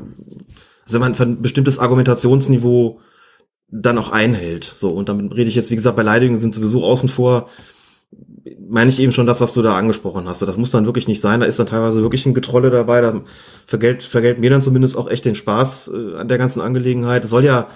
also 0.84 0.94
wenn 0.98 1.00
man 1.00 1.14
ein 1.14 1.42
bestimmtes 1.42 1.78
Argumentationsniveau 1.78 3.00
dann 3.68 3.98
auch 3.98 4.10
einhält. 4.10 4.64
So, 4.64 4.90
und 4.92 5.08
damit 5.10 5.36
rede 5.36 5.48
ich 5.50 5.54
jetzt, 5.54 5.70
wie 5.70 5.76
gesagt, 5.76 5.94
Beleidigungen 5.96 6.40
sind 6.40 6.54
sowieso 6.54 6.84
außen 6.84 7.10
vor, 7.10 7.48
meine 8.68 8.90
ich 8.90 9.00
eben 9.00 9.12
schon 9.12 9.26
das, 9.26 9.40
was 9.40 9.52
du 9.52 9.62
da 9.62 9.76
angesprochen 9.76 10.28
hast. 10.28 10.42
Das 10.42 10.56
muss 10.56 10.70
dann 10.70 10.86
wirklich 10.86 11.08
nicht 11.08 11.20
sein. 11.20 11.40
Da 11.40 11.46
ist 11.46 11.58
dann 11.58 11.66
teilweise 11.66 12.02
wirklich 12.02 12.26
ein 12.26 12.34
Getrolle 12.34 12.70
dabei. 12.70 13.00
Da 13.00 13.20
vergelt, 13.66 14.02
vergelt 14.02 14.38
mir 14.38 14.50
dann 14.50 14.62
zumindest 14.62 14.96
auch 14.96 15.08
echt 15.08 15.24
den 15.24 15.34
Spaß 15.34 15.92
äh, 15.94 16.16
an 16.16 16.28
der 16.28 16.38
ganzen 16.38 16.60
Angelegenheit. 16.60 17.24
Es 17.24 17.30
soll 17.30 17.44
ja, 17.44 17.68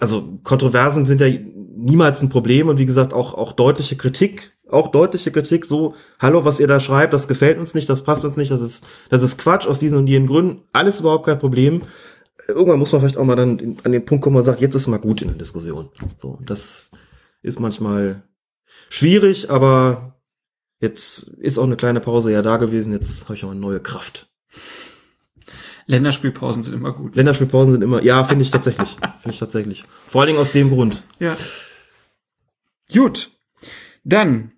also 0.00 0.38
Kontroversen 0.44 1.06
sind 1.06 1.20
ja 1.20 1.28
niemals 1.76 2.22
ein 2.22 2.28
Problem 2.28 2.68
und 2.68 2.78
wie 2.78 2.86
gesagt 2.86 3.12
auch 3.12 3.34
auch 3.34 3.52
deutliche 3.52 3.96
Kritik, 3.96 4.52
auch 4.68 4.88
deutliche 4.88 5.30
Kritik 5.30 5.64
so, 5.64 5.94
hallo, 6.18 6.44
was 6.44 6.60
ihr 6.60 6.66
da 6.66 6.80
schreibt, 6.80 7.12
das 7.12 7.28
gefällt 7.28 7.58
uns 7.58 7.74
nicht, 7.74 7.88
das 7.88 8.02
passt 8.02 8.24
uns 8.24 8.36
nicht, 8.36 8.50
das 8.50 8.60
ist 8.60 8.86
das 9.10 9.22
ist 9.22 9.38
Quatsch 9.38 9.66
aus 9.66 9.78
diesen 9.78 9.98
und 9.98 10.06
jenen 10.06 10.26
Gründen, 10.26 10.62
alles 10.72 11.00
überhaupt 11.00 11.26
kein 11.26 11.38
Problem. 11.38 11.82
Irgendwann 12.48 12.78
muss 12.78 12.92
man 12.92 13.00
vielleicht 13.00 13.18
auch 13.18 13.24
mal 13.24 13.36
dann 13.36 13.76
an 13.84 13.92
den 13.92 14.04
Punkt 14.04 14.22
kommen, 14.22 14.34
wo 14.34 14.38
man 14.38 14.44
sagt, 14.44 14.60
jetzt 14.60 14.74
ist 14.74 14.86
mal 14.86 14.98
gut 14.98 15.20
in 15.22 15.28
der 15.28 15.36
Diskussion. 15.36 15.90
So, 16.16 16.38
das 16.46 16.90
ist 17.42 17.60
manchmal 17.60 18.22
schwierig, 18.88 19.50
aber 19.50 20.20
jetzt 20.80 21.28
ist 21.28 21.58
auch 21.58 21.64
eine 21.64 21.76
kleine 21.76 22.00
Pause 22.00 22.32
ja 22.32 22.42
da 22.42 22.56
gewesen, 22.56 22.92
jetzt 22.92 23.24
habe 23.24 23.34
ich 23.34 23.44
auch 23.44 23.50
eine 23.50 23.60
neue 23.60 23.80
Kraft. 23.80 24.28
Länderspielpausen 25.86 26.62
sind 26.62 26.74
immer 26.74 26.92
gut. 26.92 27.16
Länderspielpausen 27.16 27.72
sind 27.72 27.82
immer, 27.82 28.02
ja, 28.02 28.22
finde 28.24 28.42
ich 28.44 28.50
tatsächlich, 28.50 28.90
finde 29.20 29.30
ich 29.30 29.38
tatsächlich. 29.38 29.84
Vor 30.06 30.20
allen 30.20 30.28
Dingen 30.28 30.40
aus 30.40 30.52
dem 30.52 30.70
Grund. 30.70 31.02
Ja. 31.18 31.36
Gut. 32.92 33.30
Dann 34.04 34.52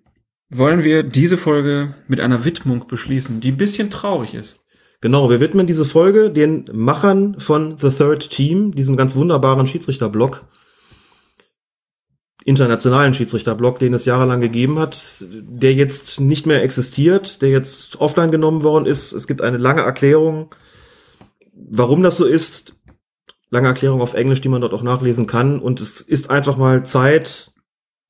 wollen 0.49 0.83
wir 0.83 1.03
diese 1.03 1.37
Folge 1.37 1.95
mit 2.07 2.19
einer 2.19 2.43
Widmung 2.43 2.85
beschließen, 2.87 3.39
die 3.39 3.51
ein 3.51 3.57
bisschen 3.57 3.89
traurig 3.89 4.33
ist. 4.33 4.59
Genau, 4.99 5.29
wir 5.29 5.39
widmen 5.39 5.65
diese 5.65 5.85
Folge 5.85 6.29
den 6.29 6.65
Machern 6.71 7.39
von 7.39 7.77
The 7.79 7.89
Third 7.89 8.29
Team, 8.29 8.75
diesem 8.75 8.97
ganz 8.97 9.15
wunderbaren 9.15 9.65
Schiedsrichterblock, 9.65 10.45
internationalen 12.45 13.13
Schiedsrichterblock, 13.13 13.79
den 13.79 13.93
es 13.93 14.05
jahrelang 14.05 14.41
gegeben 14.41 14.79
hat, 14.79 15.25
der 15.29 15.73
jetzt 15.73 16.19
nicht 16.19 16.45
mehr 16.45 16.63
existiert, 16.63 17.41
der 17.41 17.49
jetzt 17.49 17.99
offline 18.01 18.31
genommen 18.31 18.63
worden 18.63 18.85
ist. 18.85 19.11
Es 19.11 19.27
gibt 19.27 19.41
eine 19.41 19.57
lange 19.57 19.81
Erklärung, 19.81 20.53
warum 21.53 22.03
das 22.03 22.17
so 22.17 22.25
ist. 22.25 22.75
Lange 23.49 23.67
Erklärung 23.67 24.01
auf 24.01 24.13
Englisch, 24.13 24.41
die 24.41 24.49
man 24.49 24.61
dort 24.61 24.73
auch 24.73 24.81
nachlesen 24.81 25.27
kann. 25.27 25.59
Und 25.59 25.81
es 25.81 26.01
ist 26.01 26.29
einfach 26.29 26.57
mal 26.57 26.85
Zeit, 26.85 27.53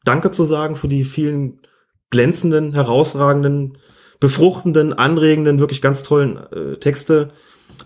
Danke 0.04 0.32
zu 0.32 0.46
sagen 0.46 0.76
für 0.76 0.88
die 0.88 1.04
vielen 1.04 1.62
glänzenden, 2.10 2.74
herausragenden, 2.74 3.78
befruchtenden, 4.20 4.94
anregenden, 4.94 5.60
wirklich 5.60 5.82
ganz 5.82 6.04
tollen 6.04 6.38
äh, 6.52 6.78
Texte, 6.78 7.30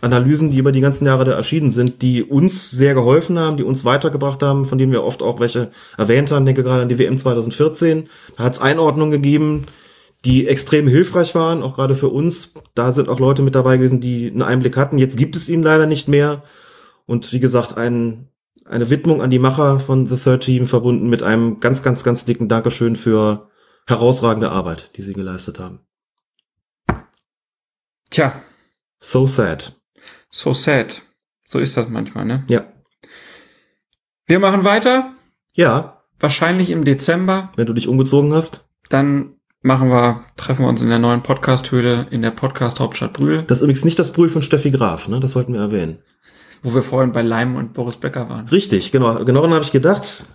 Analysen, 0.01 0.51
die 0.51 0.57
über 0.57 0.71
die 0.71 0.81
ganzen 0.81 1.05
Jahre 1.05 1.25
da 1.25 1.31
erschienen 1.31 1.71
sind, 1.71 2.01
die 2.01 2.23
uns 2.23 2.69
sehr 2.71 2.93
geholfen 2.93 3.39
haben, 3.39 3.57
die 3.57 3.63
uns 3.63 3.85
weitergebracht 3.85 4.43
haben, 4.43 4.65
von 4.65 4.77
denen 4.77 4.91
wir 4.91 5.03
oft 5.03 5.21
auch 5.21 5.39
welche 5.39 5.71
erwähnt 5.97 6.31
haben. 6.31 6.45
Denke 6.45 6.63
gerade 6.63 6.83
an 6.83 6.89
die 6.89 6.99
WM 6.99 7.17
2014. 7.17 8.09
Da 8.37 8.43
hat 8.43 8.53
es 8.53 8.61
Einordnungen 8.61 9.11
gegeben, 9.11 9.65
die 10.25 10.47
extrem 10.47 10.87
hilfreich 10.87 11.35
waren, 11.35 11.63
auch 11.63 11.75
gerade 11.75 11.95
für 11.95 12.09
uns. 12.09 12.53
Da 12.73 12.91
sind 12.91 13.09
auch 13.09 13.19
Leute 13.19 13.41
mit 13.41 13.55
dabei 13.55 13.77
gewesen, 13.77 14.01
die 14.01 14.27
einen 14.27 14.41
Einblick 14.41 14.77
hatten. 14.77 14.97
Jetzt 14.97 15.17
gibt 15.17 15.35
es 15.35 15.49
ihn 15.49 15.63
leider 15.63 15.85
nicht 15.85 16.07
mehr. 16.07 16.43
Und 17.05 17.31
wie 17.33 17.39
gesagt, 17.39 17.77
ein, 17.77 18.29
eine 18.65 18.89
Widmung 18.89 19.21
an 19.21 19.29
die 19.29 19.39
Macher 19.39 19.79
von 19.79 20.07
The 20.07 20.17
Third 20.17 20.43
Team 20.43 20.65
verbunden 20.65 21.09
mit 21.09 21.23
einem 21.23 21.59
ganz, 21.59 21.83
ganz, 21.83 22.03
ganz 22.03 22.25
dicken 22.25 22.49
Dankeschön 22.49 22.95
für 22.95 23.49
herausragende 23.87 24.51
Arbeit, 24.51 24.91
die 24.97 25.03
sie 25.03 25.13
geleistet 25.13 25.59
haben. 25.59 25.81
Tja, 28.09 28.41
So 29.07 29.27
sad. 29.27 29.75
so 30.31 30.51
sad. 30.53 31.03
So 31.47 31.59
ist 31.59 31.77
das 31.77 31.89
manchmal, 31.89 32.25
ne? 32.25 32.43
Ja. 32.47 32.63
Wir 34.25 34.39
machen 34.39 34.63
weiter. 34.63 35.13
Ja, 35.53 36.01
Wahrscheinlich 36.19 36.71
im 36.71 36.83
Dezember. 36.85 37.51
wenn 37.55 37.67
du 37.67 37.73
dich 37.73 37.87
umgezogen 37.87 38.33
hast. 38.33 38.65
Dann 38.89 39.35
machen 39.61 39.89
wir, 39.91 40.25
treffen 40.37 40.65
wir 40.65 40.69
uns 40.69 40.81
in 40.81 40.89
der 40.89 40.97
neuen 40.97 41.21
Podcast-Höhle 41.21 42.07
in 42.09 42.23
der 42.23 42.31
Podcast-Hauptstadt 42.31 43.13
Brühl, 43.13 43.43
Das 43.43 43.59
ist 43.59 43.61
übrigens 43.61 43.85
nicht 43.85 43.99
das 43.99 44.11
Brühl 44.11 44.29
von 44.29 44.41
Steffi 44.41 44.71
Graf, 44.71 45.07
ne? 45.07 45.19
Das 45.19 45.33
sollten 45.33 45.53
wir 45.53 45.59
erwähnen. 45.61 45.99
wo 46.63 46.73
wir 46.73 46.81
vorhin 46.81 47.11
bei 47.11 47.21
Leim 47.21 47.55
und 47.57 47.73
Boris 47.73 47.97
Becker 47.97 48.27
waren. 48.27 48.49
Richtig, 48.49 48.91
genau. 48.91 49.23
Genau 49.23 49.41
daran 49.41 49.53
habe 49.53 49.63
ich 49.65 49.71
gedacht. 49.71 50.25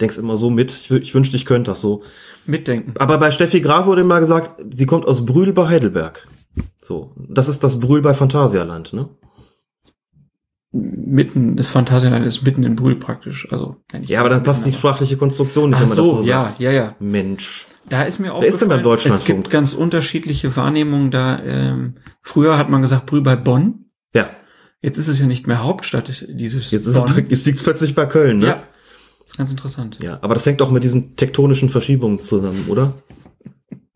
Denkst 0.00 0.18
immer 0.18 0.36
so 0.36 0.48
mit. 0.48 0.70
Ich, 0.70 0.90
ich 0.92 1.12
wünschte, 1.12 1.36
ich 1.36 1.44
könnte 1.44 1.72
das 1.72 1.80
so. 1.80 2.04
Mitdenken. 2.46 2.94
Aber 2.98 3.18
bei 3.18 3.32
Steffi 3.32 3.60
Graf 3.60 3.86
wurde 3.86 4.04
mal 4.04 4.20
gesagt, 4.20 4.62
sie 4.70 4.86
kommt 4.86 5.06
aus 5.06 5.26
Brühl 5.26 5.52
bei 5.52 5.66
Heidelberg. 5.66 6.24
So. 6.82 7.14
Das 7.16 7.48
ist 7.48 7.62
das 7.64 7.80
Brühl 7.80 8.02
bei 8.02 8.14
Phantasialand, 8.14 8.92
ne? 8.92 9.08
Mitten, 10.74 11.56
das 11.56 11.68
Phantasialand 11.68 12.24
ist 12.24 12.42
mitten 12.44 12.62
in 12.64 12.76
Brühl 12.76 12.96
praktisch. 12.96 13.46
Also, 13.52 13.76
Ja, 14.06 14.20
aber 14.20 14.30
dann 14.30 14.38
das 14.38 14.46
passt 14.60 14.66
die 14.66 14.72
sprachliche 14.72 15.18
Konstruktion 15.18 15.68
nicht, 15.70 15.76
Ach 15.76 15.82
wenn 15.82 15.88
man 15.88 15.96
das 15.98 16.06
so, 16.06 16.22
so 16.22 16.28
ja, 16.28 16.48
sagt. 16.48 16.60
ja, 16.60 16.70
ja. 16.72 16.96
Mensch. 16.98 17.66
Da 17.90 18.04
ist 18.04 18.18
mir 18.20 18.32
Wer 18.40 18.48
ist 18.48 18.60
denn 18.62 18.68
beim 18.68 18.78
aufgefallen, 18.78 18.80
es 18.96 19.02
Deutschlandfunk? 19.02 19.26
gibt 19.26 19.50
ganz 19.50 19.74
unterschiedliche 19.74 20.56
Wahrnehmungen 20.56 21.10
da. 21.10 21.38
Ähm, 21.40 21.96
früher 22.22 22.56
hat 22.56 22.70
man 22.70 22.80
gesagt 22.80 23.04
Brühl 23.04 23.20
bei 23.20 23.36
Bonn. 23.36 23.86
Ja. 24.14 24.30
Jetzt 24.80 24.96
ist 24.96 25.08
es 25.08 25.18
ja 25.18 25.26
nicht 25.26 25.46
mehr 25.46 25.62
Hauptstadt 25.62 26.24
dieses 26.28 26.70
Jetzt 26.70 26.86
ist 26.86 26.96
es, 26.96 27.04
Bonn. 27.04 27.26
jetzt 27.28 27.44
liegt's 27.44 27.62
plötzlich 27.62 27.94
bei 27.94 28.06
Köln, 28.06 28.38
ne? 28.38 28.46
Ja, 28.46 28.62
ist 29.26 29.36
ganz 29.36 29.50
interessant. 29.50 29.98
Ja, 30.02 30.18
aber 30.22 30.32
das 30.34 30.46
hängt 30.46 30.62
auch 30.62 30.70
mit 30.70 30.84
diesen 30.84 31.16
tektonischen 31.16 31.68
Verschiebungen 31.68 32.18
zusammen, 32.18 32.64
oder? 32.68 32.94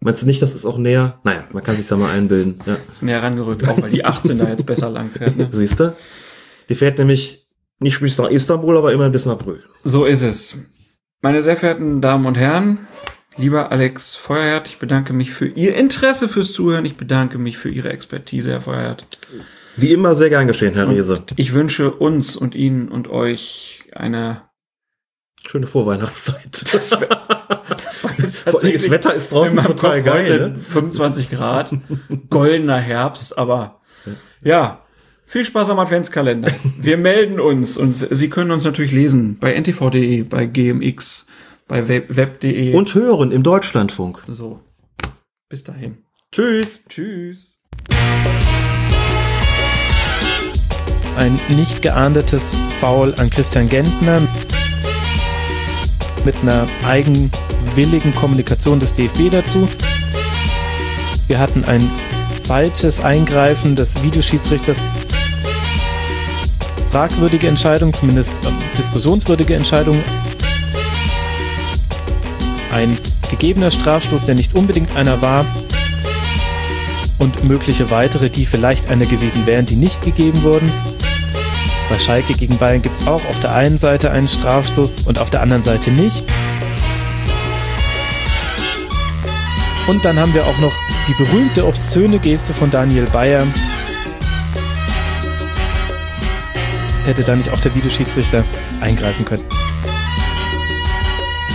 Meinst 0.07 0.23
du 0.23 0.26
nicht, 0.26 0.41
das 0.41 0.55
ist 0.55 0.65
auch 0.65 0.78
näher? 0.78 1.18
Naja, 1.25 1.43
man 1.52 1.65
kann 1.65 1.75
sich 1.75 1.89
da 1.89 1.97
mal 1.97 2.12
einbilden. 2.12 2.60
Ja. 2.67 2.76
Ist 2.93 3.02
näher 3.02 3.25
rangerückt, 3.25 3.67
auch 3.67 3.83
weil 3.83 3.91
die 3.91 4.05
18 4.05 4.39
da 4.39 4.49
jetzt 4.49 4.65
besser 4.65 4.89
lang 4.89 5.10
fährt. 5.10 5.36
Ne? 5.36 5.49
Siehst 5.51 5.81
du? 5.81 5.97
Die 6.68 6.76
fährt 6.76 6.99
nämlich 6.99 7.49
nicht 7.81 7.99
bis 7.99 8.17
nach 8.17 8.31
Istanbul, 8.31 8.76
aber 8.76 8.93
immerhin 8.93 9.10
bis 9.10 9.26
nach 9.26 9.36
Brühl. 9.36 9.65
So 9.83 10.05
ist 10.05 10.23
es. 10.23 10.57
Meine 11.23 11.43
sehr 11.43 11.57
verehrten 11.57 12.01
Damen 12.01 12.25
und 12.25 12.39
Herren, 12.39 12.86
lieber 13.36 13.73
Alex 13.73 14.15
Feuerherd, 14.15 14.68
ich 14.68 14.78
bedanke 14.78 15.12
mich 15.12 15.33
für 15.33 15.49
Ihr 15.49 15.75
Interesse 15.75 16.28
fürs 16.28 16.52
Zuhören. 16.52 16.85
Ich 16.85 16.97
bedanke 16.97 17.39
mich 17.39 17.59
für 17.59 17.68
Ihre 17.68 17.91
Expertise, 17.91 18.52
Herr 18.52 18.60
Feuerherd. 18.60 19.09
Wie 19.76 19.93
immer 19.93 20.15
sehr 20.15 20.28
gern 20.28 20.47
geschehen, 20.47 20.75
Herr 20.75 20.89
Rehse. 20.89 21.25
Ich 21.35 21.52
wünsche 21.52 21.91
uns 21.91 22.36
und 22.36 22.55
Ihnen 22.55 22.91
und 22.91 23.09
euch 23.09 23.83
eine. 23.93 24.43
Schöne 25.49 25.66
Vorweihnachtszeit. 25.66 26.65
Das, 26.73 26.91
das 26.91 28.05
war 28.05 28.12
jetzt 28.18 28.47
das 28.47 28.91
Wetter 28.91 29.15
ist 29.15 29.33
draußen 29.33 29.57
total 29.57 30.02
Kopf 30.02 30.12
geil, 30.12 30.33
heute 30.33 30.49
ne? 30.50 30.57
25 30.58 31.31
Grad, 31.31 31.73
goldener 32.31 32.78
Herbst, 32.78 33.36
aber 33.39 33.81
ja, 34.42 34.83
viel 35.25 35.44
Spaß 35.44 35.70
am 35.70 35.78
Adventskalender. 35.78 36.52
Wir 36.78 36.97
melden 36.97 37.41
uns 37.41 37.76
und 37.76 37.97
Sie 37.97 38.28
können 38.28 38.50
uns 38.50 38.65
natürlich 38.65 38.92
lesen 38.92 39.39
bei 39.39 39.52
ntv.de, 39.55 40.23
bei 40.23 40.47
gmx, 40.47 41.26
bei 41.68 41.89
web- 41.89 42.16
web.de. 42.16 42.75
Und 42.75 42.94
hören 42.94 43.31
im 43.33 43.42
Deutschlandfunk. 43.42 44.23
so. 44.28 44.60
Bis 45.49 45.65
dahin. 45.65 45.99
Tschüss. 46.33 46.81
Tschüss. 46.89 47.57
ein 51.16 51.39
nicht 51.49 51.83
geahndetes 51.83 52.55
Foul 52.81 53.15
an 53.16 53.31
Christian 53.31 53.68
Gentner 53.68 54.20
mit 56.27 56.43
einer 56.43 56.67
eigenwilligen 56.85 58.13
Kommunikation 58.13 58.81
des 58.81 58.95
DFB 58.95 59.31
dazu. 59.31 59.69
Wir 61.29 61.39
hatten 61.39 61.65
ein 61.65 61.89
falsches 62.45 63.01
Eingreifen 63.01 63.77
des 63.77 64.03
Videoschiedsrichters. 64.03 64.83
Fragwürdige 66.91 67.47
Entscheidung, 67.47 67.95
zumindest 67.95 68.33
äh, 68.33 68.77
diskussionswürdige 68.77 69.55
Entscheidung. 69.55 70.03
Ein 72.73 72.99
gegebener 73.31 73.71
Strafstoß, 73.71 74.25
der 74.25 74.35
nicht 74.35 74.55
unbedingt 74.57 74.97
einer 74.97 75.23
war. 75.23 75.47
Und 77.19 77.45
mögliche 77.45 77.91
weitere, 77.93 78.31
die 78.31 78.47
vielleicht 78.47 78.91
einer 78.91 79.07
gewesen 79.07 79.47
wären, 79.47 79.65
die 79.65 79.77
nicht 79.77 80.03
gegeben 80.03 80.43
wurden. 80.43 80.71
Bei 81.89 81.98
Schalke 81.98 82.34
gegen 82.34 82.58
Bayern 82.58 82.82
gibt 82.82 82.98
es 82.98 83.06
auch 83.06 83.24
auf 83.26 83.40
der 83.40 83.55
einen 83.55 83.78
Seite 83.78 84.10
einen 84.10 84.28
Strafstoß 84.28 85.02
und 85.02 85.20
auf 85.20 85.31
der 85.31 85.42
anderen 85.42 85.62
Seite 85.62 85.90
nicht. 85.92 86.24
Und 89.86 90.05
dann 90.05 90.18
haben 90.18 90.34
wir 90.34 90.44
auch 90.44 90.58
noch 90.58 90.73
die 91.06 91.15
berühmte 91.15 91.65
obszöne 91.65 92.18
Geste 92.18 92.52
von 92.52 92.70
Daniel 92.70 93.06
Bayer. 93.06 93.47
Hätte 97.05 97.23
da 97.23 97.36
nicht 97.36 97.50
auch 97.50 97.60
der 97.60 97.73
Videoschiedsrichter 97.73 98.44
eingreifen 98.81 99.24
können. 99.24 99.44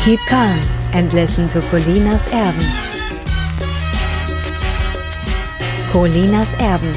Keep 0.06 0.20
calm 0.28 0.62
and 0.94 1.12
listen 1.12 1.46
to 1.52 1.60
Colinas 1.70 2.26
Erben. 2.32 2.66
Colinas 5.92 6.48
Erben, 6.60 6.92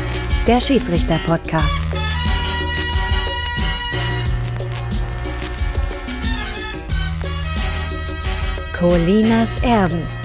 der 0.47 0.61
Schiedsrichter-Podcast. 0.61 1.84
Colinas 8.79 9.63
Erben 9.63 10.24